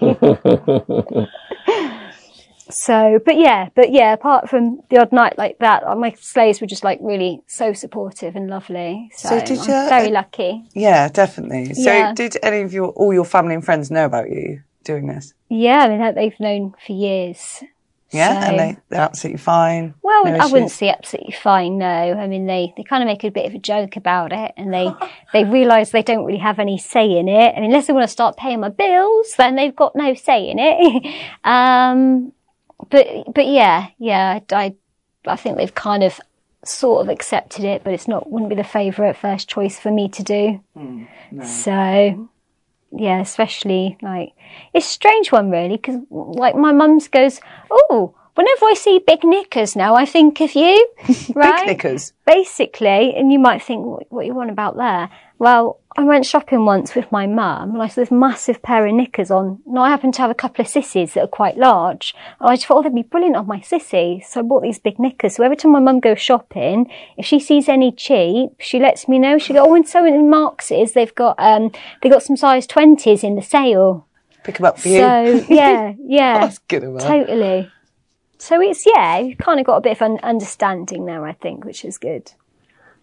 So, 2.70 3.20
but 3.26 3.38
yeah, 3.38 3.70
but 3.76 3.92
yeah, 3.92 4.14
apart 4.14 4.50
from 4.50 4.82
the 4.90 4.98
odd 5.00 5.12
night 5.12 5.38
like 5.38 5.60
that, 5.60 5.84
uh, 5.84 5.96
my 5.96 6.14
slaves 6.20 6.60
were 6.62 6.68
just 6.68 6.84
like 6.84 7.00
really 7.02 7.42
so 7.48 7.74
supportive 7.74 8.36
and 8.36 8.50
lovely. 8.50 9.10
So, 9.16 9.30
So 9.30 9.40
did 9.46 9.60
I'm 9.60 9.64
you- 9.84 9.90
very 9.90 10.10
lucky. 10.10 10.64
Yeah, 10.74 11.08
definitely. 11.10 11.74
So, 11.76 11.92
Yeah. 11.92 12.14
did 12.14 12.38
any 12.42 12.62
of 12.62 12.74
your 12.74 12.88
all 12.90 13.14
your 13.14 13.26
family 13.26 13.54
and 13.56 13.64
friends 13.64 13.92
know 13.92 14.06
about 14.06 14.30
you 14.32 14.62
doing 14.84 15.08
this? 15.08 15.34
Yeah, 15.50 15.80
I 15.80 15.90
mean, 15.90 16.16
they've 16.16 16.40
known 16.40 16.74
for 16.86 16.94
years. 16.94 17.64
Yeah, 18.12 18.40
So- 18.42 18.48
and 18.48 18.60
they 18.60 18.78
they're 18.90 19.02
absolutely 19.02 19.40
fine. 19.40 19.94
Well, 20.02 20.26
No 20.26 20.38
I 20.38 20.46
wouldn't 20.48 20.72
say 20.72 20.90
absolutely 20.90 21.34
fine. 21.34 21.78
No, 21.78 21.88
I 21.88 22.28
mean 22.28 22.46
they, 22.46 22.74
they 22.78 22.84
kind 22.84 23.04
of 23.04 23.08
make 23.08 23.24
a 23.24 23.30
bit 23.30 23.46
of 23.46 23.54
a 23.54 23.60
joke 23.60 23.96
about 23.96 24.32
it, 24.32 24.54
and 24.58 24.74
they 24.74 24.90
they 25.34 25.44
realise 25.44 25.92
they 25.92 26.04
don't 26.04 26.24
really 26.26 26.40
have 26.40 26.58
any 26.60 26.78
say 26.78 27.12
in 27.18 27.28
it. 27.28 27.54
And 27.56 27.64
unless 27.66 27.88
they 27.88 27.94
want 27.94 28.06
to 28.06 28.12
start 28.12 28.38
paying 28.38 28.60
my 28.62 28.70
bills, 28.70 29.34
then 29.38 29.56
they've 29.56 29.76
got 29.76 29.96
no 29.96 30.14
say 30.14 30.50
in 30.50 30.58
it. 30.60 31.14
um, 31.44 32.32
but 32.90 33.34
but 33.34 33.46
yeah, 33.46 33.88
yeah, 33.98 34.40
I 34.52 34.76
I 35.26 35.36
think 35.36 35.58
they've 35.58 35.74
kind 35.74 36.04
of 36.04 36.20
sort 36.64 37.02
of 37.02 37.10
accepted 37.10 37.64
it, 37.64 37.84
but 37.84 37.94
it's 37.94 38.08
not 38.08 38.30
wouldn't 38.32 38.50
be 38.50 38.56
the 38.56 38.64
favourite 38.64 39.16
first 39.16 39.48
choice 39.48 39.80
for 39.80 39.92
me 39.92 40.10
to 40.10 40.24
do. 40.24 40.62
Hmm, 40.76 41.04
so 41.44 42.30
yeah, 42.92 43.20
especially 43.20 43.98
like 44.02 44.34
it's 44.74 44.88
a 44.88 44.90
strange 44.90 45.32
one 45.32 45.52
really 45.52 45.78
because 45.78 46.02
like 46.10 46.56
my 46.56 46.72
mum's 46.72 47.08
goes, 47.08 47.40
oh, 47.70 48.16
whenever 48.36 48.66
I 48.66 48.74
see 48.76 49.00
big 49.00 49.24
knickers 49.24 49.76
now, 49.76 49.96
I 49.96 50.06
think 50.06 50.42
of 50.42 50.54
you, 50.56 50.88
right? 51.36 51.66
Big 51.66 51.78
knickers. 51.78 52.14
Basically, 52.26 53.16
and 53.16 53.32
you 53.32 53.40
might 53.40 53.64
think, 53.64 53.86
what, 53.86 54.12
what 54.12 54.26
you 54.26 54.34
want 54.34 54.52
about 54.52 54.78
there? 54.78 55.10
Well, 55.40 55.80
I 55.98 56.04
went 56.04 56.26
shopping 56.26 56.66
once 56.66 56.94
with 56.94 57.10
my 57.10 57.26
mum 57.26 57.72
and 57.72 57.82
I 57.82 57.88
saw 57.88 58.02
this 58.02 58.12
massive 58.12 58.62
pair 58.62 58.86
of 58.86 58.94
knickers 58.94 59.32
on. 59.32 59.62
Now 59.66 59.84
I 59.84 59.90
happen 59.90 60.12
to 60.14 60.22
have 60.22 60.30
a 60.30 60.36
couple 60.36 60.62
of 60.62 60.68
sissies 60.68 61.14
that 61.14 61.24
are 61.24 61.28
quite 61.28 61.58
large. 61.58 62.14
And 62.42 62.50
I 62.50 62.56
just 62.56 62.68
thought, 62.68 62.80
oh, 62.80 62.84
they'd 62.84 62.94
be 62.94 63.04
brilliant 63.04 63.38
on 63.38 63.48
my 63.48 63.60
sissy. 63.60 64.22
So 64.26 64.42
I 64.42 64.44
bought 64.44 64.62
these 64.62 64.78
big 64.78 65.00
knickers. 65.00 65.36
So 65.36 65.44
every 65.44 65.56
time 65.56 65.72
my 65.72 65.80
mum 65.80 66.02
goes 66.02 66.20
shopping, 66.20 66.92
if 67.18 67.26
she 67.26 67.40
sees 67.40 67.70
any 67.70 67.94
cheap, 67.94 68.50
she 68.60 68.78
lets 68.78 69.08
me 69.08 69.20
know. 69.20 69.38
She 69.38 69.54
go, 69.54 69.66
oh, 69.66 69.74
and 69.74 69.88
so 69.88 70.06
in 70.06 70.30
Marks's, 70.30 70.92
they've 70.92 71.16
got, 71.16 71.36
um, 71.40 71.72
they 72.02 72.10
got 72.10 72.24
some 72.24 72.36
size 72.36 72.68
20s 72.68 73.24
in 73.24 73.36
the 73.36 73.42
sale. 73.42 74.06
Pick 74.44 74.58
them 74.58 74.66
up 74.66 74.78
for 74.78 74.90
you. 74.90 75.00
So 75.00 75.46
yeah, 75.50 75.94
yeah, 76.04 76.40
That's 76.40 76.58
good 76.60 76.84
of 76.84 77.00
totally. 77.00 77.72
So 78.38 78.62
it's 78.62 78.86
yeah, 78.86 79.20
you've 79.20 79.38
kind 79.38 79.62
of 79.62 79.66
got 79.66 79.78
a 79.78 79.82
bit 79.82 79.94
of 79.94 80.02
an 80.02 80.20
understanding 80.24 81.06
now, 81.06 81.24
I 81.24 81.32
think, 81.32 81.64
which 81.64 81.86
is 81.86 81.98
good. 81.98 82.34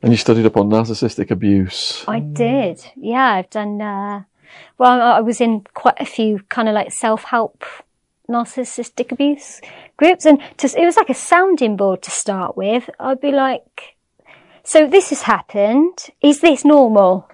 And 0.03 0.13
you 0.13 0.17
studied 0.17 0.47
up 0.47 0.57
on 0.57 0.69
narcissistic 0.69 1.31
abuse. 1.31 2.05
I 2.09 2.19
did, 2.19 2.85
yeah. 2.97 3.35
I've 3.35 3.51
done. 3.51 3.81
Uh, 3.81 4.25
well, 4.79 5.01
I 5.01 5.19
I 5.19 5.21
was 5.21 5.41
in 5.41 5.65
quite 5.75 6.01
a 6.01 6.05
few 6.05 6.41
kind 6.49 6.69
of 6.69 6.75
like 6.75 6.93
self-help 6.93 7.65
narcissistic 8.29 9.13
abuse 9.13 9.61
groups, 9.97 10.27
and 10.27 10.43
just 10.59 10.77
it 10.77 10.85
was 10.85 10.97
like 10.97 11.11
a 11.11 11.15
sounding 11.15 11.77
board 11.77 12.03
to 12.03 12.11
start 12.11 12.57
with. 12.57 12.91
I'd 12.99 13.21
be 13.21 13.31
like, 13.31 13.97
"So 14.65 14.89
this 14.89 15.11
has 15.11 15.23
happened. 15.23 15.99
Is 16.21 16.41
this 16.41 16.65
normal?" 16.65 17.29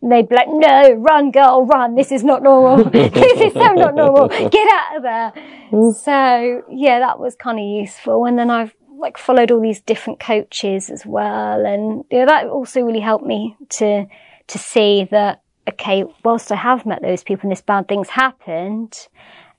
And 0.00 0.12
they'd 0.12 0.28
be 0.28 0.36
like, 0.36 0.46
no, 0.48 0.92
run, 0.92 1.32
girl, 1.32 1.66
run. 1.66 1.96
This 1.96 2.12
is 2.12 2.22
not 2.22 2.42
normal. 2.42 2.84
this 2.90 3.40
is 3.40 3.52
so 3.52 3.72
not 3.72 3.96
normal. 3.96 4.28
Get 4.28 4.68
out 4.72 4.96
of 4.96 5.02
there. 5.02 5.32
So 5.70 6.62
yeah, 6.70 7.00
that 7.00 7.18
was 7.18 7.36
kind 7.36 7.58
of 7.58 7.64
useful. 7.64 8.24
And 8.24 8.38
then 8.38 8.48
I've 8.48 8.74
like 8.98 9.16
followed 9.16 9.50
all 9.50 9.60
these 9.60 9.80
different 9.80 10.20
coaches 10.20 10.90
as 10.90 11.06
well. 11.06 11.64
And 11.64 12.04
you 12.10 12.20
know, 12.20 12.26
that 12.26 12.46
also 12.46 12.82
really 12.82 13.00
helped 13.00 13.24
me 13.24 13.56
to, 13.70 14.06
to 14.46 14.58
see 14.58 15.06
that, 15.10 15.42
okay, 15.68 16.04
whilst 16.24 16.50
I 16.50 16.56
have 16.56 16.86
met 16.86 17.02
those 17.02 17.22
people 17.22 17.48
and 17.48 17.52
this 17.52 17.62
bad 17.62 17.88
things 17.88 18.10
happened, 18.10 19.08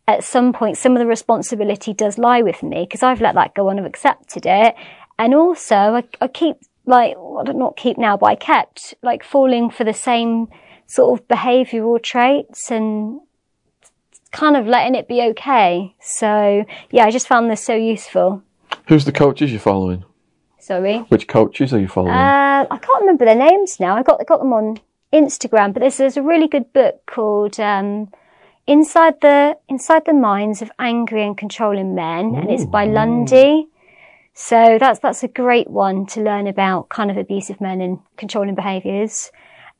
at 0.08 0.24
some 0.24 0.53
point, 0.53 0.77
some 0.77 0.93
of 0.93 1.00
the 1.00 1.06
responsibility 1.06 1.93
does 1.93 2.18
lie 2.18 2.42
with 2.42 2.64
me 2.64 2.82
because 2.82 3.03
I've 3.03 3.22
let 3.22 3.35
that 3.35 3.53
go 3.53 3.69
on. 3.69 3.80
I've 3.80 3.85
accepted 3.85 4.45
it. 4.45 4.76
And 5.19 5.35
also 5.35 5.76
I, 5.76 6.03
I 6.19 6.27
keep 6.27 6.58
like, 6.85 7.16
well, 7.18 7.43
not 7.45 7.77
keep 7.77 7.98
now, 7.98 8.18
but 8.18 8.26
I 8.26 8.35
kept 8.35 8.95
like 9.03 9.24
falling 9.24 9.69
for 9.69 9.84
the 9.84 9.93
same 9.93 10.48
sort 10.88 11.19
of 11.19 11.27
behavioural 11.27 12.01
traits 12.01 12.72
and 12.72 13.22
kind 14.32 14.58
of 14.58 14.66
letting 14.66 14.95
it 14.95 15.08
be 15.08 15.22
okay. 15.22 15.95
So 16.01 16.66
yeah, 16.90 17.06
I 17.06 17.11
just 17.11 17.27
found 17.27 17.51
this 17.51 17.64
so 17.64 17.76
useful. 17.76 18.42
Who's 18.90 19.06
the 19.06 19.11
coaches 19.11 19.51
you're 19.51 19.59
following? 19.59 20.03
Sorry. 20.58 20.98
Which 21.09 21.27
coaches 21.27 21.76
are 21.76 21.80
you 21.80 21.88
following? 21.88 22.16
Uh, 22.16 22.66
I 22.72 22.77
can't 22.80 23.01
remember 23.01 23.24
their 23.24 23.35
names 23.35 23.80
now. 23.80 23.95
I 23.95 24.01
got, 24.01 24.19
I 24.19 24.24
got 24.24 24.40
them 24.40 24.51
on 24.51 24.80
Instagram, 25.14 25.74
but 25.74 25.82
there's, 25.82 25.98
there's 25.98 26.18
a 26.18 26.24
really 26.24 26.48
good 26.48 26.74
book 26.74 27.06
called, 27.06 27.59
um, 27.59 28.11
Inside 28.66 29.22
the, 29.22 29.58
Inside 29.68 30.06
the 30.08 30.14
Minds 30.14 30.64
of 30.64 30.72
Angry 30.80 31.24
and 31.24 31.38
Controlling 31.38 31.93
Men, 31.93 32.34
and 32.34 32.50
it's 32.50 32.66
by 32.66 32.85
Lundy. 32.85 33.68
So 34.34 34.77
that's, 34.80 35.00
that's 35.00 35.22
a 35.22 35.27
great 35.27 35.69
one 35.69 36.08
to 36.08 36.22
learn 36.22 36.48
about 36.48 36.90
kind 36.90 37.11
of 37.11 37.18
abusive 37.18 37.61
men 37.61 37.82
and 37.82 38.00
controlling 38.18 38.56
behaviours. 38.56 39.32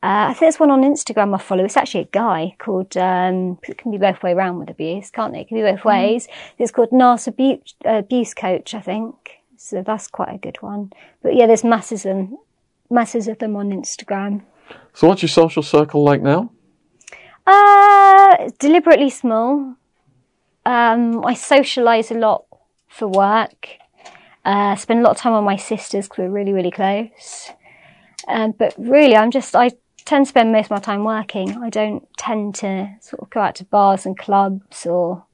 Uh, 0.02 0.28
I 0.28 0.32
think 0.32 0.40
there's 0.40 0.58
one 0.58 0.70
on 0.70 0.82
Instagram 0.82 1.34
I 1.34 1.38
follow. 1.38 1.62
It's 1.62 1.76
actually 1.76 2.04
a 2.04 2.08
guy 2.10 2.54
called, 2.58 2.96
um, 2.96 3.58
it 3.68 3.76
can 3.76 3.90
be 3.90 3.98
both 3.98 4.22
way 4.22 4.32
around 4.32 4.58
with 4.58 4.70
abuse, 4.70 5.10
can't 5.10 5.36
it? 5.36 5.40
It 5.40 5.48
can 5.48 5.58
be 5.58 5.62
both 5.62 5.84
ways. 5.84 6.26
It's 6.58 6.70
called 6.70 6.90
Nars 6.90 7.28
Abuse, 7.28 7.74
Abuse 7.84 8.32
Coach, 8.32 8.72
I 8.72 8.80
think. 8.80 9.42
So 9.58 9.82
that's 9.82 10.06
quite 10.06 10.34
a 10.34 10.38
good 10.38 10.56
one. 10.62 10.90
But 11.22 11.36
yeah, 11.36 11.46
there's 11.46 11.64
masses 11.64 12.06
of 12.06 12.16
them, 12.16 12.38
masses 12.88 13.28
of 13.28 13.38
them 13.40 13.56
on 13.56 13.70
Instagram. 13.72 14.40
so 14.94 15.06
what's 15.06 15.20
your 15.20 15.28
social 15.28 15.62
circle 15.62 16.02
like 16.02 16.22
now? 16.22 16.50
Uh, 17.46 18.48
deliberately 18.58 19.10
small. 19.10 19.76
Um, 20.64 21.22
I 21.26 21.34
socialise 21.34 22.10
a 22.10 22.18
lot 22.18 22.46
for 22.88 23.06
work. 23.06 23.68
Uh, 24.46 24.76
spend 24.76 25.00
a 25.00 25.02
lot 25.02 25.10
of 25.10 25.16
time 25.18 25.34
with 25.34 25.44
my 25.44 25.56
sisters 25.56 26.06
because 26.06 26.22
we're 26.22 26.30
really, 26.30 26.54
really 26.54 26.70
close. 26.70 27.50
Um, 28.28 28.52
but 28.52 28.74
really, 28.78 29.14
I'm 29.14 29.30
just, 29.30 29.54
I 29.54 29.72
tend 30.10 30.26
to 30.26 30.28
spend 30.30 30.50
most 30.50 30.66
of 30.66 30.70
my 30.72 30.78
time 30.80 31.04
working. 31.04 31.56
I 31.62 31.70
don't 31.70 32.06
tend 32.16 32.56
to 32.56 32.92
sort 33.00 33.22
of 33.22 33.30
go 33.30 33.40
out 33.40 33.54
to 33.56 33.64
bars 33.64 34.04
and 34.04 34.18
clubs 34.18 34.84
or 34.84 35.24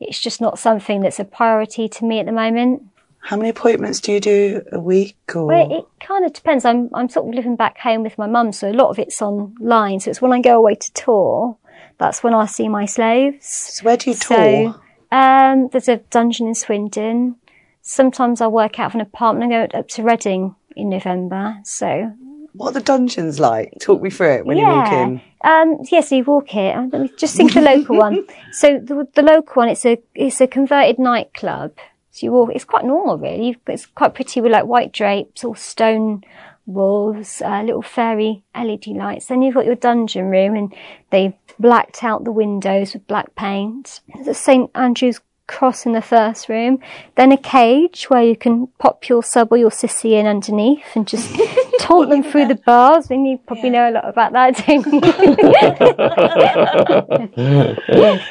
it's 0.00 0.20
just 0.20 0.40
not 0.40 0.58
something 0.58 1.00
that's 1.00 1.20
a 1.20 1.24
priority 1.24 1.88
to 1.88 2.04
me 2.04 2.18
at 2.18 2.26
the 2.26 2.32
moment. 2.32 2.82
How 3.20 3.36
many 3.36 3.48
appointments 3.50 4.00
do 4.00 4.12
you 4.12 4.20
do 4.20 4.62
a 4.72 4.80
week? 4.80 5.16
Or 5.34 5.46
Well, 5.46 5.78
it 5.78 5.84
kind 6.04 6.24
of 6.24 6.32
depends. 6.32 6.64
I'm 6.64 6.90
I'm 6.92 7.08
sort 7.08 7.28
of 7.28 7.34
living 7.34 7.56
back 7.56 7.78
home 7.78 8.02
with 8.02 8.18
my 8.18 8.26
mum, 8.26 8.52
so 8.52 8.68
a 8.70 8.72
lot 8.72 8.90
of 8.90 8.98
it's 8.98 9.22
online. 9.22 10.00
So 10.00 10.10
it's 10.10 10.20
when 10.20 10.32
I 10.32 10.40
go 10.40 10.56
away 10.56 10.74
to 10.74 10.92
tour, 10.92 11.56
that's 11.98 12.22
when 12.22 12.34
I 12.34 12.46
see 12.46 12.68
my 12.68 12.84
slaves. 12.84 13.46
so 13.46 13.84
where 13.84 13.96
do 13.96 14.10
you 14.10 14.16
So, 14.16 14.34
tour? 14.36 14.80
um, 15.12 15.68
there's 15.68 15.88
a 15.88 15.96
dungeon 15.96 16.48
in 16.48 16.54
Swindon. 16.54 17.36
Sometimes 17.82 18.40
I 18.40 18.48
work 18.48 18.78
out 18.78 18.86
of 18.90 18.94
an 18.96 19.00
apartment 19.00 19.52
and 19.52 19.72
go 19.72 19.78
up 19.78 19.88
to 19.88 20.02
Reading 20.02 20.54
in 20.76 20.88
November. 20.88 21.58
So 21.64 22.12
what 22.56 22.68
are 22.70 22.72
the 22.72 22.80
dungeons 22.80 23.38
like? 23.40 23.74
Talk 23.80 24.00
me 24.02 24.10
through 24.10 24.34
it 24.34 24.46
when 24.46 24.56
you 24.56 24.64
walk 24.66 24.92
in. 24.92 25.20
Um, 25.42 25.78
yeah, 25.90 26.00
so 26.00 26.16
you 26.16 26.24
walk 26.24 26.48
here. 26.48 26.72
uh, 26.76 26.86
Let 26.92 27.02
me 27.02 27.10
just 27.16 27.36
think 27.36 27.52
the 27.54 27.60
local 27.60 27.96
one. 27.96 28.26
So 28.52 28.78
the, 28.78 29.06
the 29.14 29.22
local 29.22 29.54
one, 29.62 29.68
it's 29.68 29.84
a 29.84 29.98
it's 30.14 30.40
a 30.40 30.46
converted 30.46 30.98
nightclub. 30.98 31.72
So 32.10 32.26
you 32.26 32.32
walk. 32.32 32.50
It's 32.54 32.64
quite 32.64 32.84
normal, 32.84 33.18
really. 33.18 33.56
It's 33.66 33.86
quite 33.86 34.14
pretty 34.14 34.40
with 34.40 34.52
like 34.52 34.64
white 34.64 34.92
drapes, 34.92 35.44
all 35.44 35.54
stone 35.54 36.24
walls, 36.64 37.42
uh, 37.42 37.62
little 37.62 37.82
fairy 37.82 38.42
LED 38.56 38.86
lights. 38.88 39.26
Then 39.26 39.42
you've 39.42 39.54
got 39.54 39.66
your 39.66 39.74
dungeon 39.76 40.30
room, 40.30 40.56
and 40.56 40.74
they've 41.10 41.34
blacked 41.58 42.02
out 42.02 42.24
the 42.24 42.32
windows 42.32 42.94
with 42.94 43.06
black 43.06 43.34
paint. 43.36 44.00
There's 44.14 44.28
a 44.28 44.34
St 44.34 44.70
Andrew's 44.74 45.20
cross 45.46 45.86
in 45.86 45.92
the 45.92 46.02
first 46.02 46.48
room. 46.48 46.78
Then 47.14 47.32
a 47.32 47.36
cage 47.36 48.04
where 48.04 48.22
you 48.22 48.36
can 48.36 48.68
pop 48.78 49.08
your 49.08 49.22
sub 49.22 49.52
or 49.52 49.56
your 49.56 49.70
sissy 49.70 50.12
in 50.12 50.26
underneath 50.26 50.84
and 50.94 51.06
just 51.06 51.34
taunt 51.80 52.10
them 52.10 52.22
through 52.22 52.48
the 52.48 52.54
bars. 52.54 53.10
And 53.10 53.26
you 53.26 53.38
probably 53.38 53.70
know 53.70 53.90
a 53.90 53.92
lot 53.92 54.08
about 54.08 54.32
that, 54.32 54.56
don't 54.66 54.86
you? 54.86 55.00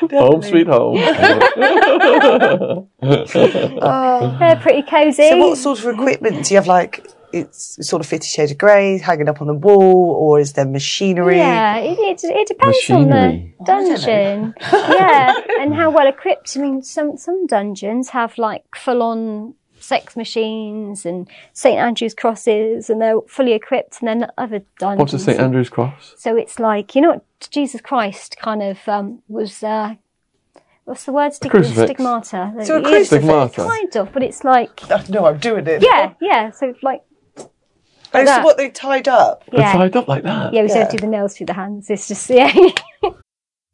Home 0.19 0.41
sweet 0.41 0.67
home. 0.67 0.97
Oh, 3.07 4.35
they're 4.39 4.55
pretty 4.55 4.81
cosy. 4.81 5.29
So 5.29 5.37
what 5.37 5.57
sort 5.57 5.79
of 5.79 5.85
equipment 5.93 6.45
do 6.45 6.53
you 6.53 6.57
have? 6.57 6.67
Like 6.67 7.05
it's 7.35 7.87
sort 7.87 8.01
of 8.01 8.07
Fifty 8.07 8.27
Shades 8.27 8.51
of 8.51 8.57
Grey 8.57 8.97
hanging 8.97 9.27
up 9.29 9.41
on 9.41 9.47
the 9.47 9.53
wall, 9.53 10.11
or 10.19 10.39
is 10.39 10.53
there 10.53 10.65
machinery? 10.65 11.37
Yeah, 11.37 11.77
it, 11.77 11.97
it, 11.99 12.23
it 12.23 12.47
depends 12.47 12.77
Machinery. 12.77 13.55
on 13.59 13.65
the 13.65 13.65
dungeon. 13.65 14.53
yeah, 14.61 15.35
and 15.59 15.73
how 15.75 15.89
well 15.91 16.07
equipped. 16.07 16.55
I 16.57 16.61
mean, 16.61 16.81
some 16.81 17.17
some 17.17 17.45
dungeons 17.47 18.09
have 18.09 18.37
like 18.37 18.63
full 18.75 19.01
on 19.03 19.53
sex 19.79 20.15
machines 20.15 21.05
and 21.05 21.29
St 21.53 21.77
Andrew's 21.77 22.13
crosses, 22.15 22.89
and 22.89 23.01
they're 23.01 23.21
fully 23.27 23.53
equipped. 23.53 24.01
And 24.01 24.07
then 24.07 24.31
other 24.37 24.63
dungeons. 24.79 24.99
What's 24.99 25.13
a 25.13 25.19
St 25.19 25.39
Andrew's 25.39 25.69
Cross? 25.69 26.15
So 26.17 26.35
it's 26.35 26.59
like 26.59 26.95
you 26.95 27.01
know, 27.01 27.21
Jesus 27.51 27.81
Christ 27.81 28.37
kind 28.41 28.63
of 28.63 28.79
um, 28.87 29.21
was. 29.27 29.61
Uh, 29.61 29.95
What's 30.85 31.03
the 31.05 31.13
word? 31.13 31.33
Stig- 31.33 31.49
crucifix. 31.49 31.81
stigmata. 31.81 32.53
So 32.63 32.75
a 32.75 32.77
It 32.77 32.83
is 32.85 32.87
crucifix. 32.89 33.07
Stigmata. 33.07 33.63
Kind 33.67 33.95
of, 33.95 34.13
but 34.13 34.21
it's 34.21 34.43
like 34.43 34.81
No, 35.09 35.25
I'm 35.25 35.39
doing 35.39 35.65
it. 35.65 35.81
yeah, 35.81 36.13
yeah. 36.21 36.51
So 36.51 36.75
like 36.83 37.01
Oh, 38.15 38.19
like 38.19 38.27
so 38.27 38.33
that. 38.35 38.43
what 38.45 38.57
they 38.57 38.69
tied 38.69 39.07
up? 39.07 39.43
They're 39.51 39.59
yeah, 39.61 39.73
tied 39.73 39.95
up 39.95 40.07
like 40.07 40.23
that. 40.23 40.53
yeah. 40.53 40.61
We 40.63 40.69
Yeah. 40.69 40.75
don't 40.75 40.91
do 40.91 40.97
the 40.97 41.07
nails 41.07 41.35
through 41.37 41.47
the 41.47 41.53
hands. 41.53 41.89
It's 41.89 42.07
just 42.07 42.29
yeah. 42.29 42.53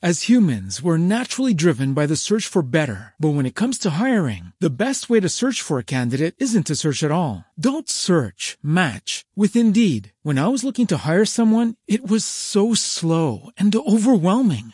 As 0.03 0.23
humans, 0.23 0.81
we're 0.81 0.97
naturally 0.97 1.53
driven 1.53 1.93
by 1.93 2.07
the 2.07 2.15
search 2.15 2.47
for 2.47 2.63
better. 2.63 3.13
But 3.19 3.35
when 3.35 3.45
it 3.45 3.53
comes 3.53 3.77
to 3.79 3.91
hiring, 4.01 4.51
the 4.59 4.71
best 4.71 5.11
way 5.11 5.19
to 5.19 5.29
search 5.29 5.61
for 5.61 5.77
a 5.77 5.83
candidate 5.83 6.33
isn't 6.39 6.65
to 6.65 6.75
search 6.75 7.03
at 7.03 7.11
all. 7.11 7.45
Don't 7.59 7.87
search, 7.87 8.57
match 8.63 9.25
with 9.35 9.55
Indeed. 9.55 10.11
When 10.23 10.39
I 10.39 10.47
was 10.47 10.63
looking 10.63 10.87
to 10.87 10.97
hire 10.97 11.23
someone, 11.25 11.75
it 11.87 12.07
was 12.09 12.25
so 12.25 12.73
slow 12.73 13.51
and 13.59 13.75
overwhelming. 13.75 14.73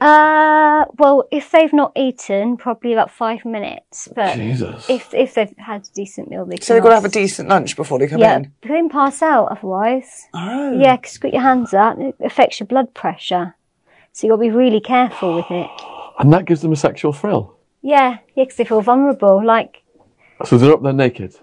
Uh, 0.00 0.86
well, 0.98 1.28
if 1.30 1.50
they've 1.50 1.72
not 1.72 1.92
eaten, 1.94 2.56
probably 2.56 2.92
about 2.94 3.10
five 3.10 3.44
minutes. 3.44 4.08
But 4.14 4.36
Jesus. 4.36 4.88
if 4.88 5.12
if 5.12 5.34
they've 5.34 5.54
had 5.58 5.82
a 5.86 5.90
decent 5.94 6.30
meal, 6.30 6.46
they 6.46 6.56
So 6.60 6.72
they've 6.74 6.82
got 6.82 6.88
to 6.90 6.94
have 6.94 7.04
a 7.04 7.08
decent 7.10 7.48
lunch 7.48 7.76
before 7.76 7.98
they 7.98 8.08
come 8.08 8.18
Yeah, 8.20 8.36
in. 8.36 8.52
they 8.62 8.68
can 8.68 8.88
pass 8.88 9.20
out 9.22 9.46
otherwise. 9.52 10.26
Oh. 10.32 10.78
Yeah, 10.78 10.96
because 10.96 11.14
you've 11.14 11.22
got 11.22 11.32
your 11.34 11.42
hands 11.42 11.74
up, 11.74 11.98
it 11.98 12.14
affects 12.24 12.60
your 12.60 12.66
blood 12.66 12.94
pressure. 12.94 13.54
So 14.12 14.26
you've 14.26 14.32
got 14.32 14.42
to 14.42 14.50
be 14.50 14.56
really 14.56 14.80
careful 14.80 15.36
with 15.36 15.50
it. 15.50 15.70
And 16.18 16.32
that 16.32 16.44
gives 16.46 16.62
them 16.62 16.72
a 16.72 16.76
sexual 16.76 17.12
thrill. 17.12 17.56
Yeah, 17.82 18.18
yeah, 18.34 18.44
because 18.44 18.56
they 18.56 18.64
feel 18.64 18.80
vulnerable. 18.82 19.44
Like, 19.44 19.82
So 20.44 20.56
they're 20.58 20.72
up 20.72 20.82
there 20.82 20.92
naked. 20.92 21.36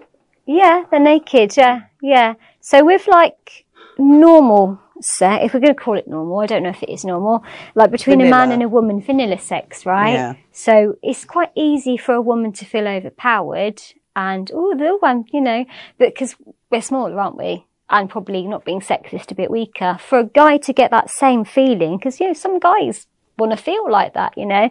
yeah, 0.46 0.84
they're 0.90 1.00
naked. 1.00 1.56
Yeah, 1.56 1.82
yeah. 2.02 2.34
So 2.60 2.84
with 2.84 3.06
like 3.06 3.64
normal 3.98 4.78
sex, 5.04 5.44
if 5.44 5.54
we're 5.54 5.60
going 5.60 5.74
to 5.74 5.80
call 5.80 5.98
it 5.98 6.08
normal, 6.08 6.40
I 6.40 6.46
don't 6.46 6.62
know 6.62 6.70
if 6.70 6.82
it 6.82 6.90
is 6.90 7.04
normal, 7.04 7.44
like 7.74 7.90
between 7.90 8.20
a 8.20 8.30
man 8.30 8.52
and 8.52 8.62
a 8.62 8.68
woman, 8.68 9.00
vanilla 9.00 9.38
sex, 9.38 9.86
right? 9.86 10.12
Yeah. 10.12 10.34
So 10.52 10.96
it's 11.02 11.24
quite 11.24 11.50
easy 11.54 11.96
for 11.96 12.14
a 12.14 12.22
woman 12.22 12.52
to 12.52 12.64
feel 12.64 12.86
overpowered 12.86 13.80
and, 14.16 14.50
oh, 14.52 14.74
the 14.76 14.96
one, 14.98 15.24
you 15.32 15.40
know, 15.40 15.64
because 15.98 16.36
we're 16.70 16.82
smaller, 16.82 17.18
aren't 17.18 17.36
we? 17.36 17.64
and 17.90 18.10
probably 18.10 18.46
not 18.46 18.64
being 18.64 18.80
sexist, 18.80 19.30
a 19.30 19.34
bit 19.34 19.50
weaker. 19.50 19.98
For 19.98 20.18
a 20.18 20.24
guy 20.24 20.58
to 20.58 20.72
get 20.72 20.90
that 20.90 21.10
same 21.10 21.44
feeling, 21.44 21.96
because, 21.96 22.20
you 22.20 22.26
know, 22.26 22.34
some 22.34 22.58
guys 22.58 23.06
want 23.38 23.52
to 23.52 23.56
feel 23.56 23.90
like 23.90 24.14
that, 24.14 24.36
you 24.36 24.46
know, 24.46 24.68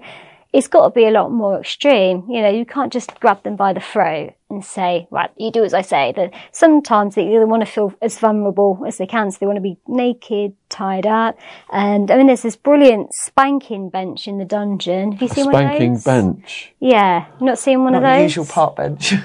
it's 0.53 0.67
got 0.67 0.85
to 0.85 0.89
be 0.91 1.05
a 1.05 1.11
lot 1.11 1.31
more 1.31 1.59
extreme. 1.59 2.25
You 2.29 2.41
know, 2.41 2.49
you 2.49 2.65
can't 2.65 2.91
just 2.91 3.19
grab 3.19 3.43
them 3.43 3.55
by 3.55 3.73
the 3.73 3.79
throat 3.79 4.33
and 4.49 4.63
say, 4.63 5.07
right, 5.11 5.29
you 5.35 5.51
do 5.51 5.63
as 5.63 5.73
I 5.73 5.81
say. 5.81 6.13
That 6.15 6.33
sometimes 6.51 7.15
they, 7.15 7.27
they 7.27 7.43
want 7.45 7.65
to 7.65 7.71
feel 7.71 7.93
as 8.01 8.17
vulnerable 8.17 8.81
as 8.87 8.97
they 8.97 9.05
can, 9.07 9.29
so 9.31 9.37
they 9.39 9.45
want 9.45 9.57
to 9.57 9.61
be 9.61 9.77
naked, 9.87 10.53
tied 10.69 11.05
up. 11.05 11.37
And 11.71 12.09
I 12.09 12.17
mean, 12.17 12.27
there's 12.27 12.43
this 12.43 12.55
brilliant 12.55 13.09
spanking 13.13 13.89
bench 13.89 14.27
in 14.27 14.37
the 14.37 14.45
dungeon. 14.45 15.11
Have 15.13 15.21
you 15.21 15.27
seen 15.27 15.45
one 15.45 15.55
of 15.55 15.61
those? 15.61 15.77
Spanking 15.77 15.97
bench. 15.99 16.73
Yeah, 16.79 17.25
not 17.41 17.59
seen 17.59 17.83
one 17.83 17.93
Not 17.93 18.03
of 18.03 18.09
the 18.09 18.15
those. 18.15 18.23
usual 18.23 18.45
park 18.45 18.75
bench. 18.77 19.13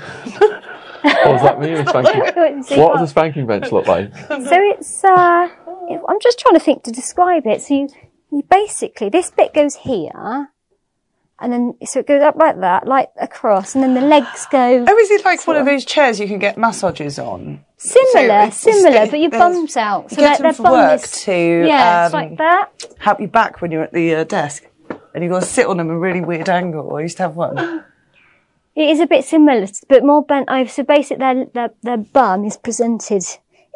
What 1.03 1.25
does 1.25 1.43
that 1.43 1.61
mean? 1.61 1.73
a 1.75 1.87
spanking? 1.87 2.63
So 2.63 2.79
What 2.81 2.95
does 2.95 3.03
a 3.03 3.11
spanking 3.11 3.47
bench 3.47 3.73
look 3.73 3.89
like? 3.89 4.15
So 4.17 4.37
it's, 4.39 5.03
uh, 5.05 5.49
I'm 6.09 6.21
just 6.21 6.39
trying 6.39 6.55
to 6.55 6.61
think 6.61 6.85
to 6.85 6.93
describe 6.93 7.45
it. 7.47 7.61
So 7.63 7.75
you, 7.75 7.89
you 8.31 8.45
basically, 8.49 9.09
this 9.09 9.31
bit 9.31 9.53
goes 9.53 9.75
here, 9.77 10.51
and 11.43 11.53
then, 11.53 11.75
so 11.85 12.01
it 12.01 12.07
goes 12.07 12.23
up 12.23 12.37
like 12.37 12.61
that, 12.61 12.87
like 12.87 13.11
across, 13.21 13.75
and 13.75 13.83
then 13.85 13.95
the 13.95 14.01
legs 14.01 14.47
go 14.51 14.59
oh, 14.89 14.99
is 14.99 15.11
it 15.11 15.25
like 15.25 15.47
one 15.47 15.57
of 15.57 15.67
those 15.67 15.85
chairs 15.85 16.19
you 16.21 16.27
can 16.27 16.39
get 16.39 16.57
massages 16.57 17.19
on? 17.19 17.65
similar, 17.77 18.51
so 18.53 18.71
similar, 18.71 19.07
but 19.09 19.19
your 19.19 19.31
there's- 19.31 19.55
bum's 19.57 19.77
out. 19.77 20.05
you 20.05 20.17
So 20.17 20.17
get 20.23 20.39
their, 20.39 20.53
them 20.53 20.65
for 20.65 20.71
work 20.71 21.03
is, 21.03 21.11
to, 21.25 21.65
yeah, 21.67 22.07
it's 22.07 22.15
um, 22.15 22.21
like 22.21 22.39
that. 22.39 22.71
Help 22.99 23.21
you 23.21 23.27
back 23.29 23.61
when 23.61 23.73
you're 23.73 23.83
at 23.83 23.93
the 23.93 24.15
uh, 24.15 24.25
desk. 24.25 24.67
And 25.15 25.23
you've 25.23 25.33
got 25.33 25.41
to 25.41 25.47
sit 25.47 25.67
on 25.67 25.77
them 25.77 25.91
at 25.91 25.95
a 25.95 25.99
really 25.99 26.23
weird 26.23 26.49
angle. 26.49 26.97
I 26.97 27.01
used 27.03 27.17
to 27.19 27.25
have 27.25 27.37
one. 27.37 27.85
It 28.75 28.89
is 28.89 29.01
a 29.01 29.07
bit 29.07 29.27
similar, 29.27 29.67
but 29.91 30.03
more 30.03 30.25
bent 30.25 30.49
over. 30.49 30.67
So 30.71 30.83
basically 30.83 31.19
their, 31.19 31.45
their, 31.45 31.71
their 31.83 31.97
bum 31.99 32.47
is 32.47 32.57
presented 32.57 33.23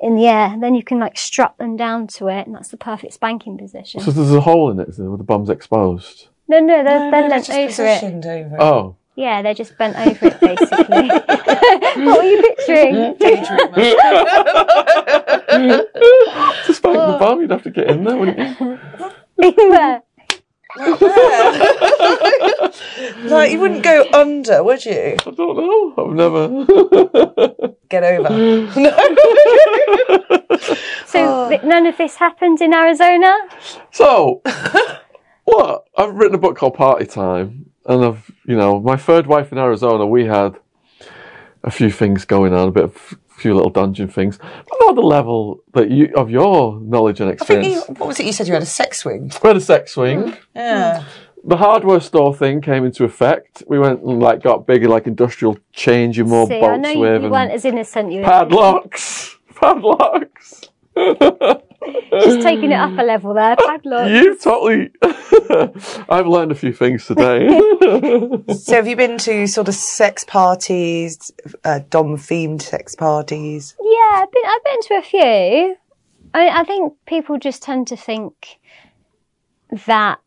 in 0.01 0.17
the 0.17 0.27
air, 0.27 0.47
and 0.47 0.63
then 0.63 0.75
you 0.75 0.83
can 0.83 0.99
like 0.99 1.19
strap 1.19 1.59
them 1.59 1.77
down 1.77 2.07
to 2.07 2.29
it, 2.29 2.47
and 2.47 2.55
that's 2.55 2.69
the 2.69 2.79
perfect 2.79 3.13
spanking 3.13 3.59
position. 3.59 4.01
So 4.01 4.11
there's 4.11 4.33
a 4.33 4.41
hole 4.41 4.71
in 4.71 4.81
it 4.81 4.95
so 4.95 5.15
the 5.17 5.23
bum's 5.23 5.51
exposed. 5.51 6.29
No, 6.49 6.61
no, 6.61 6.85
they're, 6.85 7.11
they're 7.11 7.23
No, 7.23 7.29
bent 7.29 7.47
just 7.47 7.51
over 7.51 7.63
it. 7.63 7.67
positioned 8.01 8.25
over. 8.27 8.57
Oh. 8.63 8.97
Yeah, 9.17 9.43
they're 9.43 9.55
just 9.55 9.77
bent 9.79 9.97
over 9.97 10.27
it, 10.27 10.41
basically. 10.41 11.09
what 12.05 12.19
were 12.19 12.23
you 12.23 12.41
picturing? 12.43 13.17
To 16.67 16.75
spank 16.75 16.97
the 16.97 17.17
bum, 17.19 17.41
you'd 17.41 17.51
have 17.51 17.63
to 17.63 17.71
get 17.71 17.89
in 17.89 18.05
there, 18.05 18.15
wouldn't 18.17 18.39
you? 18.39 18.79
In 19.39 19.55
there. 19.71 20.03
Like, 23.25 23.51
you 23.53 23.59
wouldn't 23.61 23.83
go 23.83 24.05
under, 24.13 24.63
would 24.63 24.85
you? 24.85 25.17
I 25.25 25.31
don't 25.31 25.57
know. 25.57 25.95
I've 25.97 26.13
never. 26.13 26.49
Get 27.89 28.05
over. 28.05 28.29
No. 28.29 28.67
so 31.07 31.17
oh. 31.17 31.49
th- 31.49 31.63
none 31.63 31.87
of 31.87 31.97
this 31.97 32.17
happened 32.17 32.61
in 32.61 32.75
Arizona? 32.75 33.35
So, 33.93 34.43
what? 35.47 35.87
I've 35.97 36.15
written 36.15 36.35
a 36.35 36.39
book 36.39 36.57
called 36.57 36.75
Party 36.75 37.07
Time, 37.07 37.71
and 37.87 38.05
I've, 38.05 38.31
you 38.45 38.57
know, 38.57 38.81
my 38.81 38.97
third 38.97 39.27
wife 39.27 39.53
in 39.53 39.59
Arizona, 39.59 40.05
we 40.05 40.27
had 40.27 40.57
a 41.63 41.71
few 41.71 41.91
things 41.91 42.25
going 42.25 42.53
on, 42.53 42.69
a 42.69 42.73
bit 42.73 42.85
of 42.85 43.19
a 43.31 43.41
few 43.41 43.55
little 43.55 43.71
dungeon 43.71 44.09
things, 44.09 44.39
but 44.39 44.77
not 44.81 44.97
the 44.97 45.03
level 45.03 45.63
that 45.73 45.91
you 45.91 46.13
of 46.17 46.31
your 46.31 46.81
knowledge 46.81 47.21
and 47.21 47.31
I 47.31 47.37
think 47.37 47.65
you, 47.65 47.79
experience. 47.79 47.99
what 48.01 48.09
was 48.09 48.21
it 48.21 48.27
you 48.27 48.33
said 48.33 48.49
you 48.49 48.55
had 48.55 48.63
a 48.63 48.67
sex 48.67 48.99
swing? 48.99 49.31
We 49.43 49.49
had 49.49 49.57
a 49.57 49.61
sex 49.61 49.93
swing. 49.93 50.25
Mm. 50.25 50.39
Yeah. 50.55 51.05
The 51.45 51.57
hardware 51.57 52.01
store 52.01 52.35
thing 52.35 52.61
came 52.61 52.85
into 52.85 53.05
effect. 53.05 53.63
We 53.69 53.79
went 53.79 54.03
and 54.03 54.21
like 54.21 54.43
got 54.43 54.67
bigger, 54.67 54.89
like 54.89 55.07
industrial 55.07 55.59
changing 55.73 56.29
more 56.29 56.49
See, 56.49 56.57
I 56.57 56.61
bolts 56.61 56.83
know 56.83 56.89
you, 56.91 56.99
with 56.99 57.11
you 57.11 57.25
and 57.27 57.31
weren't 57.31 57.53
as 57.53 57.65
innocent. 57.65 58.11
You 58.11 58.23
padlocks, 58.23 59.37
padlocks. 59.55 60.71
Just 60.97 62.41
taking 62.43 62.73
it 62.73 62.77
up 62.77 62.99
a 62.99 63.03
level 63.03 63.35
there. 63.35 63.57
Padlock. 63.57 64.09
You 64.09 64.37
totally. 64.39 64.91
I've 66.09 66.27
learned 66.27 66.53
a 66.53 66.55
few 66.55 66.73
things 66.73 67.07
today. 67.07 67.47
So 68.57 68.75
have 68.75 68.89
you 68.89 68.97
been 68.97 69.19
to 69.19 69.47
sort 69.47 69.69
of 69.69 69.75
sex 69.75 70.25
parties, 70.25 71.31
uh, 71.65 71.81
dom 71.91 72.17
themed 72.17 72.63
sex 72.63 72.95
parties? 72.95 73.75
Yeah, 73.81 74.23
I've 74.23 74.33
been, 74.33 74.43
I've 74.47 74.65
been 74.65 74.81
to 74.83 74.95
a 74.95 75.03
few. 75.03 75.77
I, 76.35 76.45
mean, 76.45 76.53
I 76.53 76.65
think 76.65 76.95
people 77.07 77.39
just 77.39 77.63
tend 77.63 77.87
to 77.89 77.97
think 77.97 78.59
that, 79.87 80.21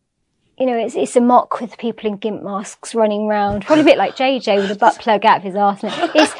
you 0.57 0.65
know, 0.65 0.77
it's, 0.77 0.95
it's 0.95 1.15
a 1.15 1.21
mock 1.21 1.59
with 1.59 1.77
people 1.77 2.09
in 2.09 2.17
gimp 2.17 2.43
masks 2.43 2.95
running 2.95 3.23
around. 3.23 3.65
Probably 3.65 3.81
a 3.81 3.85
bit 3.85 3.97
like 3.97 4.15
JJ 4.15 4.57
with 4.57 4.71
a 4.71 4.75
butt 4.75 4.97
plug 4.99 5.25
out 5.25 5.37
of 5.37 5.43
his 5.43 5.55
arse. 5.55 5.79
It's, 5.83 6.33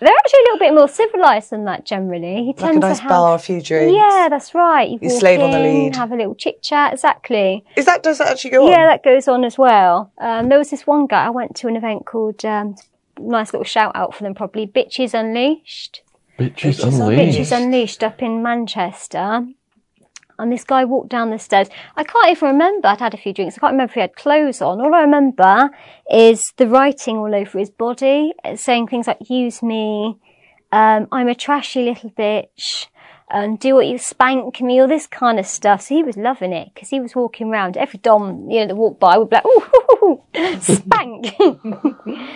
they're 0.00 0.08
actually 0.16 0.40
a 0.40 0.42
little 0.44 0.58
bit 0.58 0.74
more 0.74 0.88
civilised 0.88 1.50
than 1.50 1.64
that 1.64 1.84
generally. 1.84 2.36
He 2.36 2.46
Like 2.48 2.56
a 2.56 2.60
tends 2.60 2.78
nice 2.80 2.96
to 2.98 3.02
have, 3.02 3.10
bar, 3.10 3.34
a 3.34 3.38
few 3.38 3.60
drinks? 3.60 3.94
Yeah, 3.94 4.28
that's 4.30 4.54
right. 4.54 4.88
You 4.88 4.98
You 5.02 5.08
walk 5.10 5.20
slave 5.20 5.40
on 5.40 5.50
the 5.50 5.58
in, 5.58 5.64
lead. 5.84 5.96
have 5.96 6.12
a 6.12 6.16
little 6.16 6.34
chit 6.34 6.62
chat. 6.62 6.92
Exactly. 6.92 7.64
Is 7.76 7.84
that, 7.86 8.02
does 8.02 8.18
that 8.18 8.28
actually 8.28 8.50
go 8.50 8.66
on? 8.66 8.70
Yeah, 8.72 8.86
that 8.86 9.02
goes 9.02 9.28
on 9.28 9.44
as 9.44 9.58
well. 9.58 10.12
Um, 10.18 10.48
there 10.48 10.58
was 10.58 10.70
this 10.70 10.86
one 10.86 11.06
guy, 11.06 11.26
I 11.26 11.30
went 11.30 11.56
to 11.56 11.68
an 11.68 11.76
event 11.76 12.06
called, 12.06 12.44
um, 12.44 12.76
nice 13.18 13.52
little 13.52 13.64
shout 13.64 13.92
out 13.96 14.14
for 14.14 14.22
them 14.24 14.34
probably, 14.34 14.66
Bitches 14.66 15.14
Unleashed. 15.14 16.02
Bitches 16.38 16.78
Bitches 16.80 17.00
unleashed. 17.00 17.38
Bitches 17.40 17.56
Unleashed 17.56 18.04
up 18.04 18.22
in 18.22 18.42
Manchester. 18.44 19.44
And 20.38 20.52
this 20.52 20.64
guy 20.64 20.84
walked 20.84 21.08
down 21.08 21.30
the 21.30 21.38
stairs. 21.38 21.68
I 21.96 22.04
can't 22.04 22.30
even 22.30 22.50
remember. 22.50 22.88
I'd 22.88 23.00
had 23.00 23.14
a 23.14 23.16
few 23.16 23.32
drinks. 23.32 23.56
I 23.56 23.60
can't 23.60 23.72
remember 23.72 23.90
if 23.90 23.94
he 23.94 24.00
had 24.00 24.14
clothes 24.14 24.62
on. 24.62 24.80
All 24.80 24.94
I 24.94 25.00
remember 25.00 25.70
is 26.10 26.52
the 26.56 26.68
writing 26.68 27.16
all 27.16 27.34
over 27.34 27.58
his 27.58 27.70
body, 27.70 28.32
uh, 28.44 28.56
saying 28.56 28.86
things 28.86 29.08
like, 29.08 29.18
use 29.28 29.62
me, 29.62 30.18
um, 30.70 31.08
I'm 31.10 31.28
a 31.28 31.34
trashy 31.34 31.82
little 31.82 32.10
bitch, 32.10 32.86
and 33.30 33.58
do 33.58 33.74
what 33.74 33.86
you 33.86 33.98
spank 33.98 34.60
me, 34.60 34.80
all 34.80 34.88
this 34.88 35.06
kind 35.06 35.38
of 35.38 35.46
stuff. 35.46 35.82
So 35.82 35.94
he 35.94 36.02
was 36.02 36.16
loving 36.16 36.52
it 36.52 36.70
because 36.72 36.88
he 36.88 37.00
was 37.00 37.14
walking 37.14 37.48
around. 37.48 37.76
Every 37.76 37.98
dom, 37.98 38.50
you 38.50 38.60
know, 38.60 38.68
that 38.68 38.76
walked 38.76 39.00
by 39.00 39.18
would 39.18 39.30
be 39.30 39.36
like, 39.36 39.46
ooh, 39.46 40.22
spank. 40.60 41.34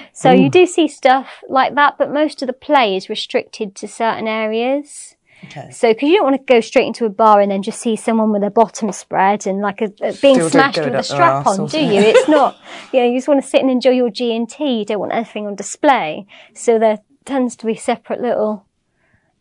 so 0.13 0.31
you 0.31 0.51
do 0.51 0.67
see 0.67 0.89
stuff 0.89 1.43
like 1.49 1.75
that, 1.75 1.97
but 1.99 2.13
most 2.13 2.43
of 2.43 2.47
the 2.47 2.53
play 2.53 2.97
is 2.97 3.09
restricted 3.09 3.75
to 3.77 3.89
certain 3.89 4.29
areas. 4.29 5.12
Okay. 5.45 5.71
So, 5.71 5.93
because 5.93 6.09
you 6.09 6.17
don't 6.17 6.25
want 6.25 6.47
to 6.47 6.53
go 6.53 6.61
straight 6.61 6.87
into 6.87 7.05
a 7.05 7.11
bar 7.11 7.41
and 7.41 7.51
then 7.51 7.63
just 7.63 7.81
see 7.81 7.97
someone 7.97 8.31
with 8.31 8.43
their 8.43 8.51
bottom 8.51 8.93
spread 8.93 9.47
and 9.47 9.61
like 9.61 9.81
a, 9.81 9.87
a 10.01 10.13
being 10.15 10.37
Still 10.37 10.51
smashed 10.51 10.79
with 10.79 10.95
a 10.95 11.03
strap 11.03 11.47
on, 11.47 11.67
do 11.67 11.81
you? 11.81 12.01
It's 12.01 12.29
not, 12.29 12.57
you 12.93 13.01
know, 13.01 13.07
you 13.07 13.17
just 13.17 13.29
want 13.29 13.43
to 13.43 13.49
sit 13.49 13.61
and 13.61 13.71
enjoy 13.71 13.91
your 13.91 14.11
G 14.11 14.35
and 14.37 14.49
T. 14.49 14.81
You 14.81 14.85
don't 14.85 15.01
want 15.01 15.13
anything 15.13 15.47
on 15.47 15.55
display. 15.55 16.27
So 16.55 16.79
there 16.79 17.01
tends 17.25 17.57
to 17.57 17.67
be 17.67 17.75
separate 17.75 18.21
little 18.21 18.67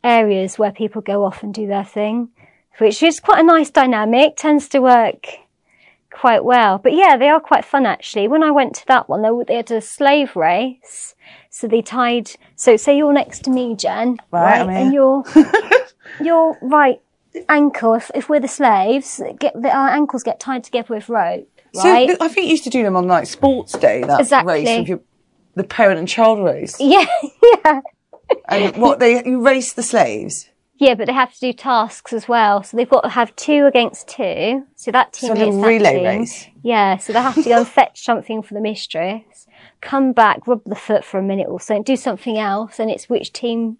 areas 0.04 0.58
where 0.58 0.72
people 0.72 1.02
go 1.02 1.24
off 1.24 1.44
and 1.44 1.54
do 1.54 1.68
their 1.68 1.86
thing, 1.86 2.30
which 2.80 3.04
is 3.04 3.20
quite 3.20 3.40
a 3.40 3.44
nice 3.44 3.70
dynamic. 3.70 4.38
Tends 4.38 4.68
to 4.70 4.80
work 4.80 5.28
quite 6.12 6.44
well. 6.44 6.78
But 6.78 6.94
yeah, 6.94 7.18
they 7.18 7.30
are 7.30 7.40
quite 7.40 7.66
fun 7.66 7.86
actually. 7.86 8.28
When 8.28 8.44
I 8.44 8.52
went 8.52 8.76
to 8.76 8.86
that 8.88 9.10
one, 9.10 9.22
they, 9.22 9.30
they 9.48 9.56
had 9.56 9.72
a 9.72 9.82
slave 9.82 10.36
race. 10.36 11.16
So 11.50 11.68
they 11.68 11.82
tied, 11.82 12.32
so 12.56 12.78
say 12.78 12.98
you're 12.98 13.14
next 13.14 13.44
to 13.44 13.50
me, 13.50 13.76
Jen, 13.76 14.18
Right, 14.32 14.62
I'm 14.62 14.70
and 14.70 14.94
your, 14.94 15.24
your 16.22 16.58
right 16.62 17.02
ankle, 17.50 17.94
if, 17.96 18.10
if 18.16 18.30
we're 18.30 18.40
the 18.40 18.48
slaves, 18.48 19.22
get, 19.40 19.54
the, 19.62 19.70
our 19.70 19.90
ankles 19.90 20.24
get 20.24 20.40
tied 20.40 20.64
together 20.64 20.96
with 20.96 21.10
rope, 21.10 21.50
right? 21.84 22.08
th- 22.08 22.18
I 22.22 22.28
think 22.30 22.46
you 22.46 22.52
used 22.52 22.64
to 22.66 22.70
do 22.70 22.84
them 22.84 22.96
on 22.96 23.08
like 23.08 23.28
sports 23.28 23.74
day, 23.74 24.02
that 24.04 24.20
Exactly. 24.20 24.54
race 24.54 24.80
of 24.80 24.88
your, 24.88 25.02
the 25.56 25.64
parent 25.66 26.00
and 26.00 26.08
child 26.08 26.44
race. 26.44 26.78
yeah, 26.80 27.06
yeah. 27.66 27.82
And 28.48 28.78
what 28.78 29.00
they, 29.00 29.24
you 29.26 29.46
race 29.46 29.74
the 29.74 29.84
slaves. 29.84 30.50
Yeah, 30.82 30.96
but 30.96 31.06
they 31.06 31.14
have 31.14 31.32
to 31.36 31.40
do 31.40 31.54
tasks 31.54 32.12
as 32.12 32.28
well. 32.28 32.64
So 32.64 32.76
they've 32.76 32.90
got 32.90 33.02
to 33.02 33.10
have 33.10 33.36
two 33.36 33.68
against 33.68 34.08
two. 34.08 34.66
So 34.76 34.90
that 34.90 35.14
team 35.14 35.28
So 35.28 35.34
a 35.34 35.38
hates 35.38 35.56
that 35.58 35.68
relay 35.68 35.94
team. 35.94 36.04
race. 36.04 36.48
Yeah, 36.64 36.98
so 36.98 37.14
they 37.14 37.22
have 37.22 37.36
to 37.36 37.44
go 37.44 37.58
and 37.60 37.68
fetch 37.78 38.04
something 38.04 38.42
for 38.42 38.56
the 38.56 38.62
mistress, 38.62 39.46
come 39.80 40.12
back, 40.12 40.48
rub 40.48 40.64
the 40.66 40.74
foot 40.76 41.06
for 41.06 41.20
a 41.20 41.22
minute 41.22 41.46
or 41.48 41.60
so, 41.60 41.76
and 41.76 41.86
do 41.86 41.96
something 41.96 42.40
else, 42.40 42.80
and 42.80 42.90
it's 42.90 43.08
which 43.08 43.32
team 43.32 43.78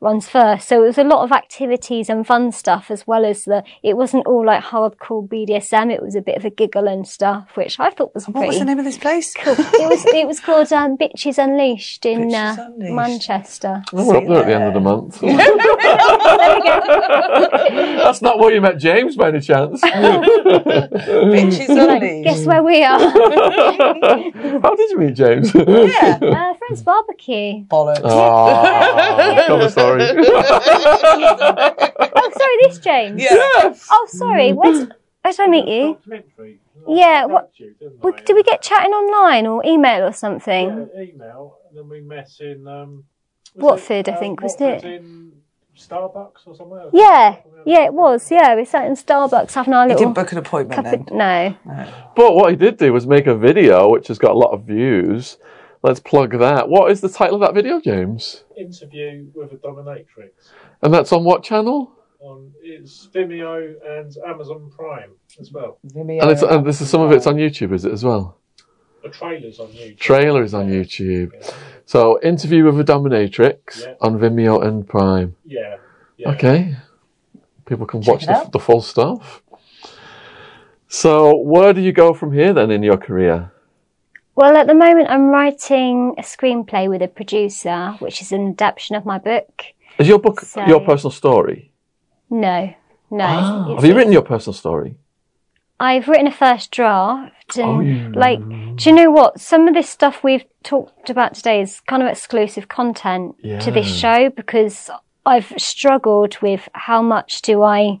runs 0.00 0.28
first. 0.28 0.68
So 0.68 0.82
it 0.82 0.86
was 0.86 0.98
a 0.98 1.04
lot 1.04 1.24
of 1.24 1.32
activities 1.32 2.08
and 2.10 2.26
fun 2.26 2.52
stuff 2.52 2.90
as 2.90 3.06
well 3.06 3.24
as 3.24 3.44
the, 3.44 3.64
it 3.82 3.96
wasn't 3.96 4.26
all 4.26 4.44
like 4.44 4.62
hardcore 4.62 5.26
BDSM, 5.26 5.90
it 5.92 6.02
was 6.02 6.14
a 6.14 6.20
bit 6.20 6.36
of 6.36 6.44
a 6.44 6.50
giggle 6.50 6.86
and 6.86 7.06
stuff, 7.08 7.56
which 7.56 7.80
I 7.80 7.90
thought 7.90 8.14
was 8.14 8.26
What 8.28 8.46
was 8.46 8.58
the 8.58 8.64
name 8.66 8.78
of 8.78 8.84
this 8.84 8.98
place? 8.98 9.34
cool. 9.34 9.54
It 9.58 9.88
was, 9.88 10.04
it 10.06 10.26
was 10.26 10.40
called 10.40 10.72
um, 10.72 10.96
Bitches 10.98 11.38
Unleashed 11.42 12.04
in 12.04 12.28
Bitches 12.28 12.58
uh, 12.58 12.62
Unleashed. 12.66 12.92
Manchester. 12.94 13.82
We're 13.92 14.16
up 14.16 14.26
there 14.26 14.38
at 14.40 14.46
the 14.46 14.54
end 14.54 14.64
of 14.64 14.74
the 14.74 14.80
month. 14.80 15.22
There 16.36 16.54
we 16.56 16.62
go. 16.62 16.80
That's 18.04 18.20
not 18.22 18.38
where 18.38 18.52
you 18.52 18.60
met 18.60 18.78
James 18.78 19.16
by 19.16 19.28
any 19.28 19.40
chance. 19.40 19.80
Bitches 20.46 21.68
Unleashed. 21.68 22.24
Guess 22.24 22.46
where 22.46 22.62
we 22.62 22.82
are? 22.84 22.98
How 24.60 24.74
did 24.74 24.90
you 24.90 24.98
meet 24.98 25.14
James? 25.14 25.52
Yeah. 25.54 26.18
Uh, 26.20 26.54
Friends 26.54 26.82
Barbecue. 26.82 27.64
Bollocks. 27.66 28.00
Ah, 28.04 29.44
cover 29.86 30.06
story. 30.06 31.84
Oh, 32.18 32.30
sorry, 32.36 32.56
this 32.62 32.78
James. 32.78 33.22
Yeah. 33.22 33.30
yes. 33.34 33.86
Oh, 33.90 34.06
sorry. 34.10 34.52
Where's, 34.52 34.80
where 35.22 35.32
did 35.32 35.40
I 35.40 35.46
meet 35.46 35.68
you? 35.68 35.98
Yeah, 36.88 37.26
what- 37.26 37.50
didn't 37.56 38.02
We, 38.02 38.12
did 38.12 38.34
we 38.34 38.42
get 38.42 38.62
chatting 38.62 38.92
online 38.92 39.46
or 39.46 39.62
email 39.64 40.04
or 40.04 40.12
something? 40.12 40.88
Yeah, 40.94 41.02
email, 41.02 41.58
and 41.68 41.78
then 41.78 41.88
we 41.88 42.00
met 42.00 42.30
in 42.40 42.66
um, 42.68 43.04
was 43.54 43.62
Watford, 43.80 44.08
I 44.08 44.14
think, 44.16 44.40
wasn't 44.42 44.60
Watford 44.72 44.84
it? 44.90 44.94
In 45.00 45.32
Starbucks 45.76 46.46
or 46.46 46.54
somewhere? 46.54 46.84
Yeah, 46.92 47.36
yeah, 47.64 47.84
it 47.84 47.94
was. 47.94 48.30
Yeah, 48.30 48.54
we 48.54 48.64
sat 48.64 48.86
in 48.86 48.94
Starbucks 48.94 49.52
having 49.54 49.74
our 49.74 49.84
You 49.84 49.94
little 49.94 50.04
didn't 50.06 50.14
book 50.14 50.32
an 50.32 50.38
appointment 50.38 50.84
then. 50.84 51.00
of, 51.00 51.10
no. 51.12 51.56
But 52.14 52.34
what 52.34 52.50
he 52.50 52.56
did 52.56 52.76
do 52.78 52.92
was 52.92 53.06
make 53.06 53.26
a 53.26 53.34
video 53.36 53.88
which 53.90 54.08
has 54.08 54.18
got 54.18 54.30
a 54.32 54.38
lot 54.38 54.52
of 54.52 54.62
views. 54.64 55.38
Let's 55.82 56.00
plug 56.00 56.38
that. 56.38 56.68
What 56.68 56.90
is 56.90 57.00
the 57.00 57.08
title 57.08 57.36
of 57.36 57.40
that 57.42 57.54
video, 57.54 57.80
James? 57.80 58.44
Interview 58.56 59.26
with 59.34 59.52
a 59.52 59.56
dominatrix. 59.56 60.30
And 60.82 60.92
that's 60.92 61.12
on 61.12 61.24
what 61.24 61.42
channel? 61.42 61.92
On 62.20 62.50
it's 62.62 63.08
Vimeo 63.14 63.74
and 63.86 64.16
Amazon 64.26 64.70
Prime 64.76 65.12
as 65.40 65.52
well. 65.52 65.78
And, 65.94 66.10
it's, 66.10 66.42
and 66.42 66.66
this 66.66 66.80
is 66.80 66.88
some 66.88 67.02
of 67.02 67.12
it's 67.12 67.26
on 67.26 67.36
YouTube, 67.36 67.72
is 67.72 67.84
it 67.84 67.92
as 67.92 68.04
well? 68.04 68.38
The 69.02 69.10
trailers 69.10 69.60
on 69.60 69.68
YouTube. 69.68 69.98
Trailer 69.98 70.42
is 70.42 70.54
on 70.54 70.68
YouTube. 70.68 71.54
So, 71.84 72.18
interview 72.22 72.64
with 72.64 72.80
a 72.80 72.84
dominatrix 72.84 73.84
Yeah. 73.84 73.94
on 74.00 74.18
Vimeo 74.18 74.66
and 74.66 74.88
Prime. 74.88 75.36
Yeah. 75.44 75.76
yeah. 76.16 76.30
Okay. 76.30 76.76
People 77.66 77.86
can 77.86 78.00
watch 78.00 78.26
the, 78.26 78.48
the 78.52 78.58
full 78.58 78.82
stuff. 78.82 79.42
So, 80.88 81.36
where 81.36 81.72
do 81.72 81.80
you 81.80 81.92
go 81.92 82.14
from 82.14 82.32
here 82.32 82.52
then 82.52 82.70
in 82.70 82.82
your 82.82 82.96
career? 82.96 83.52
Well, 84.36 84.56
at 84.56 84.66
the 84.66 84.74
moment, 84.74 85.08
I'm 85.10 85.28
writing 85.28 86.14
a 86.18 86.22
screenplay 86.22 86.88
with 86.88 87.00
a 87.02 87.08
producer, 87.08 87.96
which 88.00 88.20
is 88.20 88.32
an 88.32 88.48
adaptation 88.48 88.94
of 88.94 89.06
my 89.06 89.18
book. 89.18 89.64
Is 89.98 90.08
your 90.08 90.18
book 90.18 90.40
So- 90.40 90.64
your 90.66 90.80
personal 90.80 91.10
story? 91.10 91.72
No, 92.28 92.74
no. 93.10 93.24
Ah, 93.24 93.74
have 93.76 93.84
you 93.84 93.94
written 93.96 94.12
your 94.12 94.22
personal 94.22 94.52
story? 94.52 94.96
I've 95.80 96.06
written 96.08 96.26
a 96.26 96.30
first 96.32 96.70
draft, 96.70 97.56
and 97.58 97.68
Oh, 97.68 97.80
yeah. 97.80 98.08
like, 98.14 98.40
do 98.76 98.90
you 98.90 98.94
know 98.94 99.10
what? 99.10 99.40
Some 99.40 99.68
of 99.68 99.74
this 99.74 99.88
stuff 99.88 100.22
we've 100.24 100.44
talked 100.62 101.08
about 101.10 101.34
today 101.34 101.60
is 101.60 101.80
kind 101.80 102.02
of 102.02 102.08
exclusive 102.08 102.68
content 102.68 103.36
to 103.60 103.70
this 103.70 103.86
show 103.86 104.28
because 104.30 104.90
I've 105.24 105.52
struggled 105.56 106.38
with 106.42 106.68
how 106.72 107.00
much 107.02 107.40
do 107.42 107.62
I. 107.62 108.00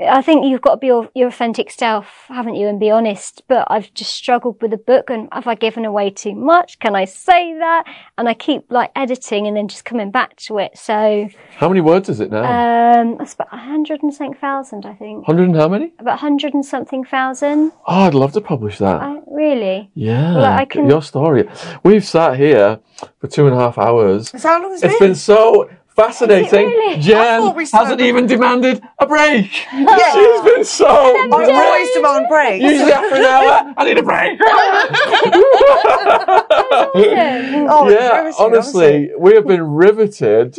I 0.00 0.22
think 0.22 0.44
you've 0.46 0.60
got 0.60 0.72
to 0.72 0.76
be 0.76 0.86
your, 0.86 1.08
your 1.14 1.28
authentic 1.28 1.70
self, 1.72 2.06
haven't 2.28 2.54
you, 2.54 2.68
and 2.68 2.78
be 2.78 2.90
honest. 2.90 3.42
But 3.48 3.66
I've 3.68 3.92
just 3.94 4.12
struggled 4.14 4.62
with 4.62 4.70
the 4.70 4.76
book, 4.76 5.10
and 5.10 5.28
have 5.32 5.46
I 5.48 5.54
given 5.56 5.84
away 5.84 6.10
too 6.10 6.34
much? 6.34 6.78
Can 6.78 6.94
I 6.94 7.04
say 7.04 7.56
that? 7.58 7.84
And 8.16 8.28
I 8.28 8.34
keep 8.34 8.70
like 8.70 8.92
editing 8.94 9.46
and 9.48 9.56
then 9.56 9.66
just 9.66 9.84
coming 9.84 10.10
back 10.12 10.36
to 10.36 10.58
it. 10.58 10.78
So 10.78 11.28
How 11.56 11.68
many 11.68 11.80
words 11.80 12.08
is 12.08 12.20
it 12.20 12.30
now? 12.30 12.44
um, 13.00 13.16
that's 13.18 13.34
about 13.34 13.48
a 13.52 13.56
hundred 13.56 14.02
and 14.02 14.14
something 14.14 14.38
thousand, 14.38 14.86
I 14.86 14.94
think. 14.94 15.26
100 15.26 15.42
and 15.48 15.56
how 15.56 15.68
many? 15.68 15.92
About 15.98 16.14
a 16.14 16.18
hundred 16.18 16.54
and 16.54 16.64
something 16.64 17.02
thousand. 17.04 17.72
Oh, 17.86 18.02
I'd 18.02 18.14
love 18.14 18.32
to 18.34 18.40
publish 18.40 18.78
that. 18.78 19.02
I, 19.02 19.20
really? 19.26 19.90
yeah, 19.94 20.34
Well, 20.34 20.44
I 20.44 20.64
can- 20.64 20.88
your 20.88 21.02
story. 21.02 21.48
We've 21.82 22.04
sat 22.04 22.36
here 22.36 22.78
for 23.20 23.26
two 23.26 23.46
and 23.46 23.54
a 23.56 23.58
half 23.58 23.78
hours. 23.78 24.30
So 24.30 24.38
how 24.48 24.62
long 24.62 24.70
has 24.72 24.82
It's 24.84 24.94
it 24.94 25.00
been 25.00 25.14
so 25.16 25.68
fascinating. 25.98 26.66
really? 26.66 27.00
Jen 27.00 27.54
hasn't 27.72 28.00
even 28.00 28.26
demanded 28.26 28.82
a 28.98 29.06
break. 29.06 29.66
Yeah. 29.72 30.12
She's 30.14 30.40
been 30.42 30.64
so 30.64 30.86
I 30.86 31.26
great. 31.28 31.50
always 31.50 31.90
demand 31.92 32.26
breaks. 32.28 32.62
Usually 32.62 32.92
after 32.92 33.16
an 33.16 33.24
hour, 33.24 33.74
I 33.76 33.84
need 33.84 33.98
a 33.98 34.02
break. 34.02 34.38
Oh, 37.70 37.88
yeah, 37.88 38.22
riveting, 38.22 38.34
honestly, 38.38 39.10
we 39.18 39.34
have 39.34 39.46
been 39.46 39.62
riveted. 39.62 40.58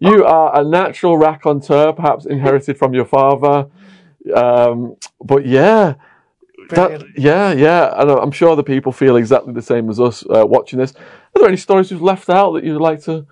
You 0.00 0.24
are 0.24 0.60
a 0.60 0.64
natural 0.64 1.16
raconteur, 1.16 1.92
perhaps 1.92 2.26
inherited 2.26 2.78
from 2.78 2.94
your 2.94 3.04
father. 3.04 3.68
Um, 4.34 4.96
but 5.20 5.46
yeah, 5.46 5.94
that, 6.70 7.04
yeah, 7.16 7.52
yeah. 7.52 7.92
And 7.96 8.10
I'm 8.10 8.30
sure 8.30 8.56
the 8.56 8.62
people 8.62 8.92
feel 8.92 9.16
exactly 9.16 9.52
the 9.52 9.62
same 9.62 9.88
as 9.90 10.00
us 10.00 10.24
uh, 10.26 10.46
watching 10.46 10.78
this. 10.78 10.92
Are 10.92 11.40
there 11.40 11.48
any 11.48 11.56
stories 11.56 11.90
you've 11.90 12.02
left 12.02 12.28
out 12.28 12.52
that 12.52 12.64
you'd 12.64 12.80
like 12.80 13.02
to? 13.04 13.26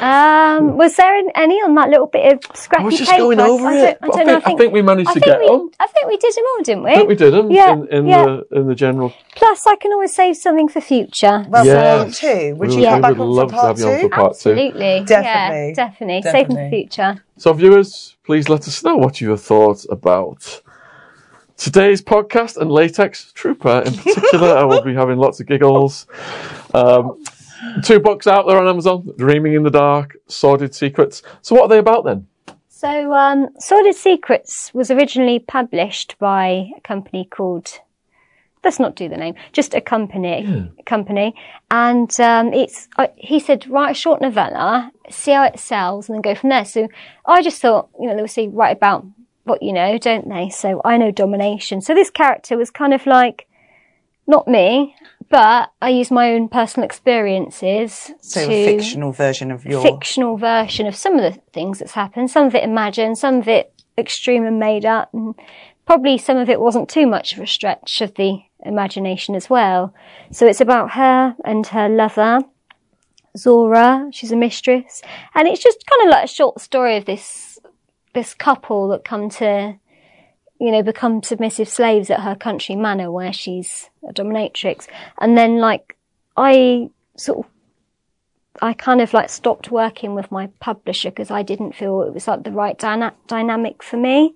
Um, 0.00 0.76
was 0.76 0.96
there 0.96 1.14
any 1.34 1.54
on 1.56 1.74
that 1.76 1.88
little 1.88 2.06
bit 2.06 2.32
of 2.34 2.56
scrappy 2.56 2.82
I 2.82 2.84
was 2.86 2.98
just 2.98 3.10
paper? 3.10 3.22
going 3.22 3.40
over 3.40 3.66
I 3.66 3.76
it. 3.76 3.98
don't, 4.00 4.14
I, 4.14 4.16
don't 4.16 4.26
know. 4.26 4.40
think, 4.40 4.60
I 4.60 4.62
think 4.62 4.72
we 4.74 4.82
managed 4.82 5.08
I 5.10 5.14
to 5.14 5.20
think 5.20 5.26
get 5.32 5.40
we, 5.40 5.46
them. 5.46 5.70
I 5.80 5.86
think 5.86 6.06
we 6.08 6.16
did 6.18 6.34
them 6.34 6.44
all, 6.56 6.62
didn't 6.62 6.82
we? 6.84 6.90
I 6.90 6.94
think 6.96 7.08
we 7.08 7.14
did 7.14 7.32
them 7.32 7.50
Yeah, 7.50 7.72
in, 7.72 7.88
in 7.88 8.06
yeah. 8.06 8.24
the 8.50 8.58
in 8.58 8.66
the 8.68 8.74
general. 8.74 9.12
Plus, 9.34 9.66
I 9.66 9.76
can 9.76 9.92
always 9.92 10.14
save 10.14 10.36
something 10.36 10.68
for 10.68 10.80
future. 10.80 11.46
Well, 11.48 11.64
Yes. 11.64 12.04
part 12.04 12.14
two. 12.14 12.54
Would 12.56 12.68
We 12.70 12.74
you 12.74 12.80
would- 12.80 12.86
come 12.88 12.96
we 12.96 13.02
back 13.02 13.18
on 13.18 13.30
love 13.30 13.50
for 13.50 13.56
to 13.56 13.60
part 13.62 13.66
have 13.68 13.78
you 13.78 13.86
on 13.92 13.96
two? 14.00 14.02
for 14.02 14.08
part 14.14 14.38
two. 14.38 14.50
Absolutely. 14.50 15.04
Definitely. 15.06 15.68
Yeah, 15.68 15.74
definitely. 15.74 16.22
Save 16.30 16.48
them 16.48 16.56
for 16.56 16.70
future. 16.70 17.24
So, 17.38 17.52
viewers, 17.52 18.16
please 18.26 18.48
let 18.48 18.68
us 18.68 18.84
know 18.84 18.96
what 18.96 19.20
you 19.20 19.30
have 19.30 19.40
thought 19.42 19.84
about 19.90 20.60
today's 21.56 22.02
podcast 22.02 22.56
and 22.56 22.70
Latex 22.70 23.32
Trooper 23.32 23.82
in 23.86 23.94
particular. 23.94 24.56
I 24.56 24.64
will 24.64 24.82
be 24.82 24.94
having 24.94 25.18
lots 25.18 25.40
of 25.40 25.46
giggles. 25.46 26.06
Um, 26.74 27.22
two 27.82 28.00
books 28.00 28.26
out 28.26 28.46
there 28.46 28.58
on 28.58 28.68
Amazon 28.68 29.10
Dreaming 29.16 29.54
in 29.54 29.62
the 29.62 29.70
Dark, 29.70 30.16
Sordid 30.26 30.74
Secrets. 30.74 31.22
So, 31.42 31.54
what 31.54 31.64
are 31.64 31.68
they 31.68 31.78
about 31.78 32.04
then? 32.04 32.26
So, 32.68 33.12
um, 33.12 33.48
Sordid 33.58 33.94
Secrets 33.94 34.72
was 34.74 34.90
originally 34.90 35.38
published 35.38 36.16
by 36.18 36.70
a 36.76 36.80
company 36.82 37.24
called. 37.24 37.80
Let's 38.62 38.80
not 38.80 38.96
do 38.96 39.10
the 39.10 39.16
name. 39.18 39.34
Just 39.52 39.74
a 39.74 39.80
company, 39.80 40.70
company, 40.86 41.34
and 41.70 42.10
um, 42.20 42.52
it's. 42.54 42.88
Uh, 42.96 43.08
he 43.16 43.38
said, 43.38 43.68
write 43.68 43.90
a 43.90 43.94
short 43.94 44.22
novella, 44.22 44.90
see 45.10 45.32
how 45.32 45.44
it 45.44 45.58
sells, 45.58 46.08
and 46.08 46.14
then 46.14 46.22
go 46.22 46.34
from 46.34 46.50
there. 46.50 46.64
So, 46.64 46.88
I 47.26 47.42
just 47.42 47.60
thought, 47.60 47.90
you 48.00 48.08
know, 48.08 48.16
they 48.16 48.22
would 48.22 48.30
say 48.30 48.48
write 48.48 48.76
about 48.76 49.06
what 49.44 49.62
you 49.62 49.72
know, 49.72 49.98
don't 49.98 50.28
they? 50.28 50.48
So, 50.48 50.80
I 50.84 50.96
know 50.96 51.10
domination. 51.10 51.82
So, 51.82 51.94
this 51.94 52.10
character 52.10 52.56
was 52.56 52.70
kind 52.70 52.94
of 52.94 53.06
like 53.06 53.46
not 54.26 54.48
me, 54.48 54.94
but 55.34 55.72
I 55.82 55.88
use 55.88 56.12
my 56.12 56.32
own 56.32 56.48
personal 56.48 56.84
experiences 56.84 58.12
So 58.20 58.46
to 58.46 58.52
a 58.52 58.66
fictional 58.66 59.10
version 59.10 59.50
of 59.50 59.64
your. 59.64 59.82
fictional 59.82 60.36
version 60.36 60.86
of 60.86 60.94
some 60.94 61.18
of 61.18 61.22
the 61.22 61.40
things 61.52 61.80
that's 61.80 61.90
happened. 61.90 62.30
Some 62.30 62.46
of 62.46 62.54
it 62.54 62.62
imagined, 62.62 63.18
some 63.18 63.40
of 63.40 63.48
it 63.48 63.72
extreme 63.98 64.44
and 64.44 64.60
made 64.60 64.86
up, 64.86 65.12
and 65.12 65.34
probably 65.86 66.18
some 66.18 66.36
of 66.36 66.48
it 66.48 66.60
wasn't 66.60 66.88
too 66.88 67.08
much 67.08 67.32
of 67.32 67.40
a 67.40 67.48
stretch 67.48 68.00
of 68.00 68.14
the 68.14 68.42
imagination 68.64 69.34
as 69.34 69.50
well. 69.50 69.92
So 70.30 70.46
it's 70.46 70.60
about 70.60 70.92
her 70.92 71.34
and 71.44 71.66
her 71.66 71.88
lover, 71.88 72.38
Zora. 73.36 74.10
She's 74.12 74.30
a 74.30 74.36
mistress, 74.36 75.02
and 75.34 75.48
it's 75.48 75.64
just 75.64 75.84
kind 75.84 76.02
of 76.04 76.12
like 76.12 76.26
a 76.26 76.28
short 76.28 76.60
story 76.60 76.96
of 76.96 77.06
this 77.06 77.58
this 78.14 78.34
couple 78.34 78.86
that 78.86 79.04
come 79.04 79.28
to 79.28 79.80
you 80.60 80.70
know, 80.70 80.82
become 80.82 81.22
submissive 81.22 81.68
slaves 81.68 82.10
at 82.10 82.20
her 82.20 82.34
country 82.34 82.76
manor 82.76 83.10
where 83.10 83.32
she's 83.32 83.90
a 84.08 84.12
dominatrix. 84.12 84.86
And 85.20 85.36
then 85.36 85.58
like 85.58 85.96
I 86.36 86.90
sort 87.16 87.40
of 87.40 87.50
I 88.62 88.72
kind 88.72 89.00
of 89.00 89.12
like 89.12 89.30
stopped 89.30 89.70
working 89.70 90.14
with 90.14 90.30
my 90.30 90.48
publisher 90.60 91.10
because 91.10 91.30
I 91.30 91.42
didn't 91.42 91.74
feel 91.74 92.02
it 92.02 92.14
was 92.14 92.28
like 92.28 92.44
the 92.44 92.52
right 92.52 92.78
dyna- 92.78 93.14
dynamic 93.26 93.82
for 93.82 93.96
me. 93.96 94.34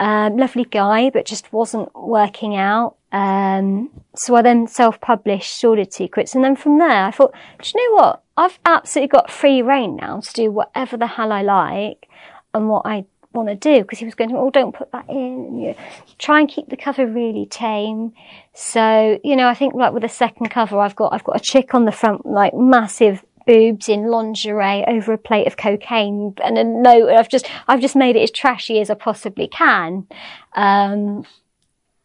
Um, 0.00 0.36
lovely 0.36 0.64
guy, 0.64 1.10
but 1.10 1.24
just 1.24 1.52
wasn't 1.52 1.88
working 1.94 2.54
out. 2.54 2.96
Um, 3.10 3.90
so 4.14 4.36
I 4.36 4.42
then 4.42 4.66
self-published 4.66 5.58
Sordid 5.58 5.94
Secrets, 5.94 6.34
and 6.34 6.44
then 6.44 6.56
from 6.56 6.78
there 6.78 7.06
I 7.06 7.10
thought, 7.10 7.34
do 7.60 7.70
you 7.74 7.90
know 7.90 7.96
what? 7.96 8.22
I've 8.36 8.58
absolutely 8.64 9.08
got 9.08 9.30
free 9.30 9.62
rein 9.62 9.96
now 9.96 10.20
to 10.20 10.32
do 10.32 10.52
whatever 10.52 10.96
the 10.96 11.06
hell 11.06 11.32
I 11.32 11.42
like 11.42 12.06
and 12.54 12.68
what 12.68 12.82
I 12.84 13.06
want 13.32 13.48
to 13.48 13.54
do. 13.54 13.82
Because 13.82 13.98
he 13.98 14.04
was 14.04 14.14
going, 14.14 14.30
to 14.30 14.36
oh, 14.36 14.50
don't 14.50 14.74
put 14.74 14.90
that 14.92 15.08
in. 15.08 15.16
And, 15.16 15.60
you 15.60 15.68
know, 15.68 15.76
try 16.18 16.40
and 16.40 16.48
keep 16.48 16.68
the 16.68 16.76
cover 16.76 17.06
really 17.06 17.46
tame. 17.46 18.12
So 18.54 19.20
you 19.22 19.36
know, 19.36 19.48
I 19.48 19.54
think 19.54 19.74
like 19.74 19.92
with 19.92 20.02
the 20.02 20.08
second 20.08 20.48
cover, 20.50 20.78
I've 20.78 20.96
got 20.96 21.12
I've 21.12 21.24
got 21.24 21.36
a 21.36 21.40
chick 21.40 21.74
on 21.74 21.84
the 21.84 21.92
front, 21.92 22.26
like 22.26 22.54
massive 22.54 23.22
boobs 23.46 23.88
in 23.88 24.10
lingerie 24.10 24.84
over 24.86 25.12
a 25.12 25.18
plate 25.18 25.46
of 25.46 25.56
cocaine 25.56 26.34
and 26.44 26.58
a 26.58 26.64
note. 26.64 27.08
I've 27.08 27.28
just 27.28 27.48
I've 27.66 27.80
just 27.80 27.96
made 27.96 28.16
it 28.16 28.22
as 28.22 28.30
trashy 28.30 28.80
as 28.80 28.90
I 28.90 28.94
possibly 28.94 29.48
can. 29.48 30.06
Um, 30.54 31.24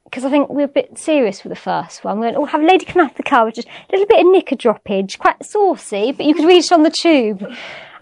because 0.05 0.25
I 0.25 0.29
think 0.29 0.49
we're 0.49 0.65
a 0.65 0.67
bit 0.67 0.95
serious 0.95 1.43
with 1.43 1.49
the 1.49 1.59
first 1.59 2.03
one. 2.03 2.19
We 2.19 2.27
went, 2.27 2.37
oh, 2.37 2.45
have 2.45 2.61
a 2.61 2.65
lady 2.65 2.85
come 2.85 3.01
out 3.01 3.11
of 3.11 3.17
the 3.17 3.23
car 3.23 3.45
with 3.45 3.55
just 3.55 3.67
a 3.67 3.91
little 3.91 4.05
bit 4.05 4.19
of 4.19 4.31
knicker 4.31 4.55
droppage, 4.55 5.17
quite 5.17 5.43
saucy, 5.43 6.11
but 6.11 6.27
you 6.27 6.35
could 6.35 6.45
read 6.45 6.63
it 6.63 6.71
on 6.71 6.83
the 6.83 6.91
tube. 6.91 7.43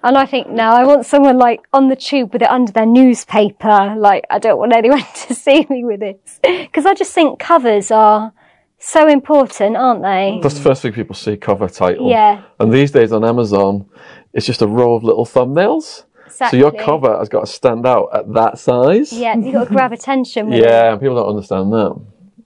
And 0.03 0.17
I 0.17 0.25
think, 0.25 0.49
now 0.49 0.73
I 0.73 0.83
want 0.85 1.05
someone 1.05 1.37
like 1.37 1.61
on 1.73 1.87
the 1.87 1.95
tube 1.95 2.33
with 2.33 2.41
it 2.41 2.49
under 2.49 2.71
their 2.71 2.85
newspaper. 2.87 3.95
Like, 3.97 4.25
I 4.29 4.39
don't 4.39 4.57
want 4.57 4.73
anyone 4.73 5.03
to 5.27 5.35
see 5.35 5.65
me 5.69 5.83
with 5.85 5.99
this. 5.99 6.39
Because 6.41 6.85
I 6.85 6.93
just 6.93 7.13
think 7.13 7.39
covers 7.39 7.91
are 7.91 8.33
so 8.79 9.07
important, 9.07 9.77
aren't 9.77 10.01
they? 10.01 10.39
That's 10.41 10.55
the 10.55 10.61
first 10.61 10.81
thing 10.81 10.91
people 10.93 11.13
see 11.15 11.37
cover 11.37 11.67
title. 11.69 12.09
Yeah. 12.09 12.43
And 12.59 12.73
these 12.73 12.91
days 12.91 13.11
on 13.11 13.23
Amazon, 13.23 13.87
it's 14.33 14.45
just 14.45 14.61
a 14.63 14.67
row 14.67 14.95
of 14.95 15.03
little 15.03 15.25
thumbnails. 15.25 16.05
Exactly. 16.25 16.59
So 16.59 16.69
your 16.71 16.71
cover 16.83 17.17
has 17.19 17.29
got 17.29 17.41
to 17.41 17.51
stand 17.51 17.85
out 17.85 18.09
at 18.13 18.33
that 18.33 18.57
size. 18.57 19.13
Yeah, 19.13 19.35
you've 19.35 19.53
got 19.53 19.65
to 19.67 19.69
grab 19.73 19.91
attention 19.91 20.47
with 20.49 20.59
it. 20.59 20.63
Yeah, 20.65 20.93
and 20.93 20.99
people 21.01 21.15
don't 21.17 21.29
understand 21.29 21.71
that. 21.73 22.01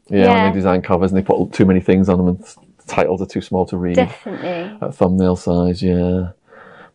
Yeah, 0.09 0.17
Yeah. 0.25 0.43
when 0.43 0.51
they 0.51 0.57
design 0.57 0.81
covers 0.81 1.11
and 1.11 1.17
they 1.21 1.25
put 1.25 1.53
too 1.53 1.65
many 1.65 1.79
things 1.79 2.09
on 2.09 2.17
them 2.17 2.27
and 2.27 2.39
the 2.39 2.83
titles 2.87 3.21
are 3.21 3.25
too 3.27 3.41
small 3.41 3.65
to 3.67 3.77
read 3.77 3.95
Definitely. 3.95 4.77
at 4.81 4.93
thumbnail 4.95 5.35
size, 5.35 5.81
yeah. 5.81 6.31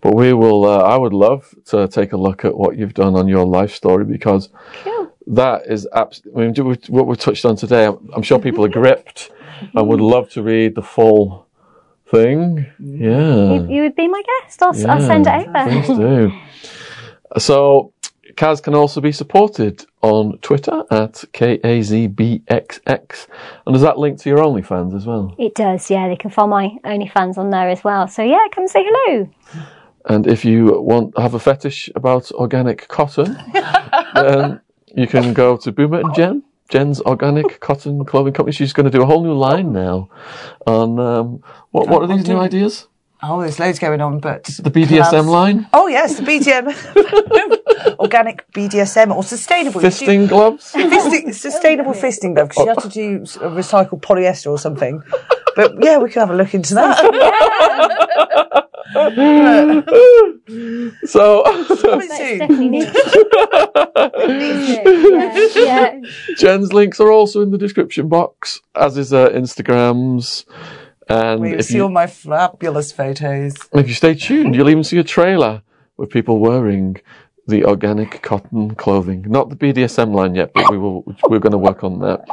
But 0.01 0.15
we 0.15 0.33
will, 0.33 0.65
uh, 0.65 0.79
I 0.79 0.97
would 0.97 1.13
love 1.13 1.55
to 1.67 1.87
take 1.89 2.13
a 2.13 2.17
look 2.17 2.45
at 2.45 2.57
what 2.57 2.77
you've 2.79 2.95
done 2.95 3.15
on 3.17 3.29
your 3.29 3.45
life 3.45 3.75
story 3.75 4.05
because 4.05 4.49
Cool. 4.83 5.13
that 5.27 5.67
is 5.67 5.87
abs- 5.95 6.23
I 6.35 6.39
mean, 6.41 6.53
do 6.53 6.65
we- 6.65 6.77
what 6.89 7.07
we 7.07 7.17
touched 7.17 7.45
on 7.45 7.57
today. 7.57 7.85
I'm, 7.87 8.09
I'm 8.15 8.23
sure 8.23 8.39
people 8.39 8.65
are 8.65 8.69
gripped 8.69 9.31
and 9.75 9.89
would 9.89 10.01
love 10.01 10.31
to 10.31 10.43
read 10.43 10.75
the 10.75 10.83
full 10.83 11.47
thing. 12.07 12.67
Yeah. 12.79 13.53
You, 13.53 13.67
you 13.69 13.83
would 13.83 13.95
be 13.95 14.09
my 14.09 14.23
guest. 14.43 14.63
I'll, 14.63 14.69
I'll 14.91 15.01
send 15.03 15.27
it 15.27 15.49
over. 15.49 15.71
Please 15.71 15.87
do. 15.87 16.33
So 17.39 17.93
Kaz 18.35 18.61
can 18.61 18.75
also 18.75 19.01
be 19.01 19.13
supported 19.13 19.85
on 20.03 20.39
Twitter 20.39 20.83
at 20.91 21.13
KAZBXX. 21.33 23.27
And 23.67 23.73
does 23.73 23.83
that 23.83 23.99
link 23.99 24.19
to 24.21 24.29
your 24.29 24.39
OnlyFans 24.39 24.97
as 24.97 25.07
well? 25.07 25.35
It 25.39 25.55
does, 25.55 25.89
yeah. 25.91 26.09
They 26.09 26.17
can 26.17 26.31
find 26.31 26.51
my 26.51 26.71
OnlyFans 26.85 27.39
on 27.39 27.51
there 27.51 27.69
as 27.69 27.85
well. 27.85 28.09
So 28.09 28.23
yeah, 28.25 28.47
come 28.53 28.67
say 28.67 28.85
hello. 28.85 29.29
And 30.07 30.27
if 30.27 30.45
you 30.45 30.81
want 30.81 31.17
have 31.19 31.35
a 31.35 31.39
fetish 31.39 31.91
about 31.95 32.31
organic 32.33 32.89
cotton, 32.89 33.37
then 34.15 34.61
you 34.97 35.07
can 35.07 35.33
go 35.35 35.57
to 35.59 35.73
Boomer 35.73 36.01
and 36.01 36.15
Jen. 36.15 36.43
Jen's 36.71 37.01
organic 37.01 37.59
cotton 37.61 38.05
clothing 38.05 38.33
company. 38.33 38.53
She's 38.53 38.73
going 38.73 38.85
to 38.85 38.91
do 38.97 39.03
a 39.03 39.07
whole 39.07 39.23
new 39.25 39.35
line 39.35 39.73
now. 39.73 40.09
On 40.67 40.99
um, 41.01 41.43
what? 41.73 41.89
What 41.89 42.03
are 42.03 42.07
these 42.17 42.27
new 42.29 42.39
ideas? 42.39 42.87
Oh, 43.23 43.41
there's 43.43 43.59
loads 43.61 43.79
going 43.79 44.01
on, 44.01 44.19
but 44.21 44.45
The 44.45 44.71
BDSM 44.71 45.27
line, 45.27 45.67
Oh 45.75 45.89
yes, 45.89 46.17
the 46.17 46.23
BDM, 46.23 46.73
organic 47.99 48.51
BDSM 48.53 49.15
or 49.15 49.23
sustainable. 49.23 49.83
You 49.83 49.91
do- 49.91 49.95
fisting 49.95 50.27
gloves. 50.29 50.73
fisting, 50.73 51.35
sustainable 51.35 51.93
fisting 51.93 52.35
glove 52.35 52.49
because 52.49 52.65
you 52.65 52.69
have 52.69 52.83
to 52.83 52.89
do 52.89 53.23
s- 53.23 53.37
a 53.37 53.41
recycled 53.51 54.01
polyester 54.01 54.47
or 54.51 54.59
something. 54.59 55.03
But 55.55 55.75
yeah, 55.85 55.99
we 55.99 56.09
could 56.09 56.21
have 56.21 56.31
a 56.31 56.35
look 56.35 56.55
into 56.55 56.75
that. 56.77 56.97
So 61.05 61.43
Coming 61.45 62.09
That's 62.09 62.17
soon. 62.19 62.39
definitely 62.39 62.69
neat. 62.71 62.89
yeah, 64.85 65.49
yeah. 65.55 66.01
Jen's 66.37 66.73
links 66.73 67.01
are 67.01 67.11
also 67.13 67.43
in 67.43 67.51
the 67.51 67.59
description 67.59 68.09
box, 68.09 68.61
as 68.75 68.97
is 68.99 69.11
her 69.11 69.29
Instagrams. 69.31 70.45
And 71.09 71.41
We 71.41 71.55
if 71.55 71.67
see 71.67 71.81
all 71.81 71.89
my 71.89 72.07
fabulous 72.07 72.93
photos. 72.93 73.55
if 73.73 73.89
you 73.89 73.95
stay 73.95 74.15
tuned, 74.15 74.55
you'll 74.55 74.71
even 74.71 74.85
see 74.85 74.99
a 74.99 75.05
trailer 75.05 75.63
with 75.97 76.11
people 76.11 76.39
wearing 76.39 76.97
the 77.47 77.65
organic 77.65 78.23
cotton 78.23 78.75
clothing. 78.75 79.25
Not 79.29 79.49
the 79.51 79.57
BDSM 79.57 80.15
line 80.15 80.35
yet, 80.35 80.53
but 80.53 80.71
we 80.71 80.79
will. 80.79 81.05
We're 81.29 81.39
going 81.41 81.53
to 81.53 81.59
work 81.59 81.83
on 81.85 81.99
that. 82.01 82.25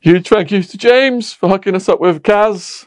Huge 0.00 0.28
thank 0.28 0.50
you 0.50 0.62
to 0.62 0.78
James 0.78 1.32
for 1.34 1.48
hooking 1.48 1.74
us 1.74 1.88
up 1.88 2.00
with 2.00 2.22
Kaz. 2.22 2.86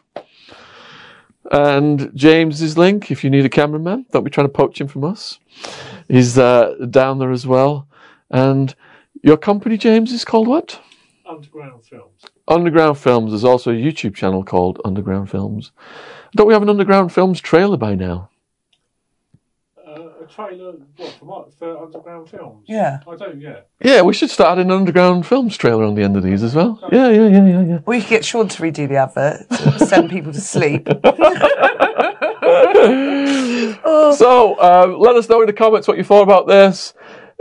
And 1.51 2.11
James's 2.15 2.77
link, 2.77 3.11
if 3.11 3.23
you 3.23 3.29
need 3.29 3.45
a 3.45 3.49
cameraman, 3.49 4.05
don't 4.11 4.23
be 4.23 4.29
trying 4.29 4.47
to 4.47 4.53
poach 4.53 4.79
him 4.79 4.87
from 4.87 5.03
us. 5.03 5.39
He's 6.07 6.37
uh, 6.37 6.75
down 6.89 7.19
there 7.19 7.31
as 7.31 7.45
well. 7.45 7.87
And 8.29 8.73
your 9.21 9.37
company, 9.37 9.77
James, 9.77 10.11
is 10.11 10.25
called 10.25 10.47
what? 10.47 10.79
Underground 11.25 11.83
films. 11.85 12.25
Underground 12.47 12.97
Films. 12.97 13.31
There's 13.31 13.43
also 13.43 13.71
a 13.71 13.75
YouTube 13.75 14.15
channel 14.15 14.43
called 14.43 14.81
Underground 14.83 15.29
Films. 15.29 15.71
Don't 16.35 16.47
we 16.47 16.53
have 16.53 16.63
an 16.63 16.69
Underground 16.69 17.13
Films 17.13 17.39
trailer 17.39 17.77
by 17.77 17.95
now? 17.95 18.29
A 20.33 20.35
trailer, 20.35 20.73
what, 20.97 21.11
for 21.19 21.25
what? 21.25 21.53
For 21.59 21.77
Underground 21.83 22.29
films? 22.29 22.65
Yeah. 22.67 22.99
I 23.07 23.15
don't. 23.15 23.39
yeah. 23.39 23.61
Yeah, 23.81 24.01
we 24.01 24.13
should 24.13 24.29
start 24.29 24.57
an 24.57 24.71
Underground 24.71 25.27
Films 25.27 25.55
trailer 25.57 25.83
on 25.83 25.95
the 25.95 26.01
end 26.01 26.17
of 26.17 26.23
these 26.23 26.41
as 26.41 26.55
well. 26.55 26.79
Yeah, 26.91 27.09
yeah, 27.09 27.27
yeah, 27.27 27.45
yeah, 27.45 27.61
yeah. 27.61 27.79
We 27.85 27.99
could 28.01 28.09
get 28.09 28.25
Shaun 28.25 28.47
to 28.47 28.61
redo 28.63 28.87
the 28.87 28.95
advert 28.95 29.51
send 29.87 30.09
people 30.09 30.33
to 30.33 30.41
sleep. 30.41 30.87
So, 34.15 34.59
um, 34.61 34.99
let 34.99 35.15
us 35.15 35.27
know 35.29 35.41
in 35.41 35.47
the 35.47 35.53
comments 35.53 35.87
what 35.87 35.97
you 35.97 36.03
thought 36.03 36.23
about 36.23 36.47
this. 36.47 36.93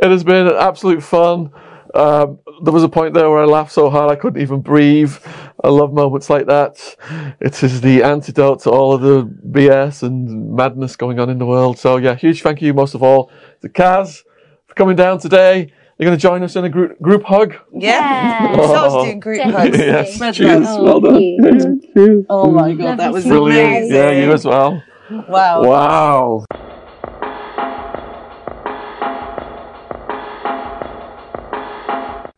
It 0.03 0.11
has 0.11 0.25
been 0.25 0.47
an 0.47 0.57
absolute 0.57 1.03
fun. 1.03 1.51
Um, 1.95 2.39
there 2.65 2.73
was 2.73 2.83
a 2.83 2.89
point 2.89 3.15
there 3.15 3.29
where 3.31 3.43
I 3.43 3.45
laughed 3.45 3.73
so 3.73 3.91
hard 3.91 4.11
I 4.11 4.17
couldn't 4.17 4.41
even 4.41 4.61
breathe. 4.61 5.15
I 5.62 5.69
love 5.69 5.93
moments 5.93 6.31
like 6.31 6.47
that. 6.47 6.97
It 7.41 7.62
is 7.62 7.81
the 7.81 8.03
antidote 8.03 8.61
to 8.62 8.71
all 8.71 8.93
of 8.93 9.01
the 9.03 9.25
BS 9.51 10.03
and 10.03 10.55
madness 10.55 10.97
going 10.97 11.19
on 11.21 11.29
in 11.31 11.39
the 11.39 11.47
world. 11.47 11.79
So, 11.79 11.97
yeah, 11.99 12.15
huge 12.15 12.43
thank 12.43 12.62
you 12.62 12.73
most 12.75 12.95
of 12.95 13.03
all 13.03 13.31
to 13.61 13.69
Kaz 13.69 14.23
for 14.67 14.75
coming 14.75 14.97
down 14.97 15.19
today. 15.19 15.73
You're 15.99 16.09
going 16.09 16.19
to 16.19 16.23
join 16.23 16.43
us 16.43 16.57
in 16.57 16.65
a 16.65 16.69
group, 16.69 17.01
group 17.01 17.23
hug? 17.23 17.55
Yeah. 17.73 17.91
Yeah. 17.91 18.57
We 18.57 18.65
started 18.67 19.05
doing 19.05 19.21
group 19.21 19.43
hugs. 19.43 19.79
Yes, 19.79 20.15
Spread 20.15 20.35
cheers. 20.35 20.62
love. 20.65 20.83
Well 20.83 21.01
done. 21.01 21.81
you. 21.95 22.27
Oh 22.29 22.51
my 22.51 22.73
god, 22.75 22.99
that 22.99 23.12
was 23.12 23.25
Lovely 23.27 23.53
to 23.53 23.61
amazing. 23.61 23.95
Yeah, 23.95 24.11
you 24.11 24.33
as 24.33 24.45
well. 24.45 24.83
Wow. 25.29 25.62
Wow. 25.65 26.45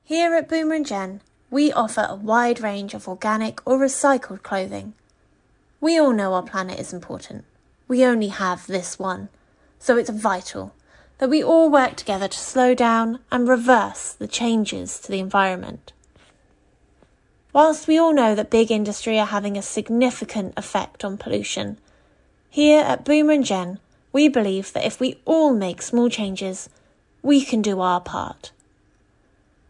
Here 0.06 0.34
at 0.34 0.50
Boomer 0.50 0.74
and 0.74 0.84
Jen, 0.84 1.22
we 1.50 1.72
offer 1.72 2.06
a 2.06 2.14
wide 2.14 2.60
range 2.60 2.92
of 2.92 3.08
organic 3.08 3.66
or 3.66 3.78
recycled 3.78 4.42
clothing. 4.42 4.92
We 5.80 5.98
all 5.98 6.12
know 6.12 6.34
our 6.34 6.42
planet 6.42 6.78
is 6.78 6.92
important. 6.92 7.46
We 7.88 8.04
only 8.04 8.28
have 8.28 8.66
this 8.66 8.98
one, 8.98 9.30
so 9.78 9.96
it's 9.96 10.10
vital 10.10 10.74
that 11.16 11.30
we 11.30 11.42
all 11.42 11.70
work 11.70 11.96
together 11.96 12.28
to 12.28 12.38
slow 12.38 12.74
down 12.74 13.20
and 13.32 13.48
reverse 13.48 14.12
the 14.12 14.28
changes 14.28 15.00
to 15.00 15.10
the 15.10 15.20
environment. 15.20 15.94
Whilst 17.54 17.88
we 17.88 17.96
all 17.96 18.12
know 18.12 18.34
that 18.34 18.50
big 18.50 18.70
industry 18.70 19.18
are 19.18 19.24
having 19.24 19.56
a 19.56 19.62
significant 19.62 20.52
effect 20.58 21.02
on 21.02 21.16
pollution, 21.16 21.78
here 22.50 22.82
at 22.82 23.06
Boomer 23.06 23.32
and 23.32 23.44
Jen, 23.44 23.78
we 24.12 24.28
believe 24.28 24.74
that 24.74 24.84
if 24.84 25.00
we 25.00 25.16
all 25.24 25.54
make 25.54 25.80
small 25.80 26.10
changes, 26.10 26.68
we 27.22 27.42
can 27.42 27.62
do 27.62 27.80
our 27.80 28.02
part. 28.02 28.50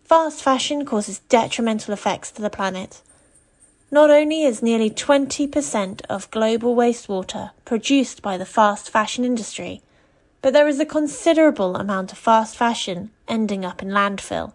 Fast 0.05 0.42
fashion 0.42 0.84
causes 0.84 1.20
detrimental 1.31 1.94
effects 1.94 2.31
to 2.33 2.42
the 2.42 2.50
planet. 2.50 3.00
Not 3.91 4.10
only 4.10 4.42
is 4.42 4.62
nearly 4.62 4.91
20% 4.91 6.02
of 6.10 6.31
global 6.31 6.76
wastewater 6.76 7.52
produced 7.65 8.20
by 8.20 8.36
the 8.36 8.44
fast 8.44 8.91
fashion 8.91 9.24
industry, 9.24 9.81
but 10.42 10.52
there 10.52 10.68
is 10.68 10.78
a 10.78 10.84
considerable 10.84 11.76
amount 11.76 12.12
of 12.12 12.18
fast 12.18 12.55
fashion 12.55 13.12
ending 13.26 13.65
up 13.65 13.81
in 13.81 13.89
landfill. 13.89 14.52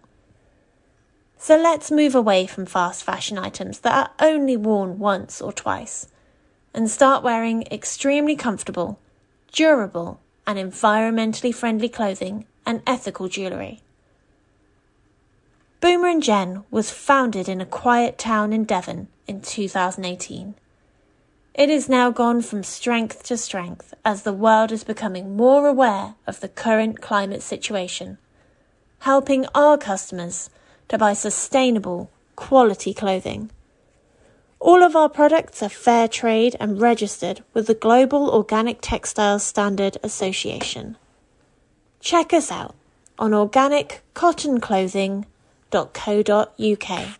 So 1.36 1.56
let's 1.56 1.90
move 1.90 2.14
away 2.14 2.46
from 2.46 2.64
fast 2.64 3.02
fashion 3.02 3.36
items 3.36 3.80
that 3.80 3.92
are 4.20 4.24
only 4.24 4.56
worn 4.56 5.00
once 5.00 5.40
or 5.40 5.52
twice 5.52 6.06
and 6.72 6.88
start 6.88 7.24
wearing 7.24 7.64
extremely 7.72 8.36
comfortable, 8.36 9.00
durable, 9.50 10.20
and 10.46 10.58
environmentally 10.58 11.52
friendly 11.52 11.88
clothing 11.88 12.46
and 12.64 12.82
ethical 12.86 13.26
jewellery. 13.26 13.80
Boomer 15.80 16.08
and 16.08 16.22
Jen 16.22 16.64
was 16.70 16.90
founded 16.90 17.48
in 17.48 17.62
a 17.62 17.66
quiet 17.66 18.18
town 18.18 18.52
in 18.52 18.64
Devon 18.64 19.08
in 19.26 19.40
2018. 19.40 20.54
It 21.54 21.70
has 21.70 21.88
now 21.88 22.10
gone 22.10 22.42
from 22.42 22.62
strength 22.62 23.22
to 23.24 23.38
strength 23.38 23.94
as 24.04 24.22
the 24.22 24.32
world 24.34 24.72
is 24.72 24.84
becoming 24.84 25.36
more 25.36 25.66
aware 25.66 26.16
of 26.26 26.40
the 26.40 26.50
current 26.50 27.00
climate 27.00 27.40
situation, 27.40 28.18
helping 28.98 29.46
our 29.54 29.78
customers 29.78 30.50
to 30.88 30.98
buy 30.98 31.14
sustainable, 31.14 32.10
quality 32.36 32.92
clothing. 32.92 33.50
All 34.58 34.82
of 34.82 34.94
our 34.94 35.08
products 35.08 35.62
are 35.62 35.70
fair 35.70 36.08
trade 36.08 36.56
and 36.60 36.78
registered 36.78 37.42
with 37.54 37.66
the 37.66 37.74
Global 37.74 38.28
Organic 38.28 38.80
Textiles 38.82 39.44
Standard 39.44 39.96
Association. 40.02 40.98
Check 42.00 42.34
us 42.34 42.52
out 42.52 42.74
on 43.18 43.32
organiccottonclothing.co.uk. 45.70 47.19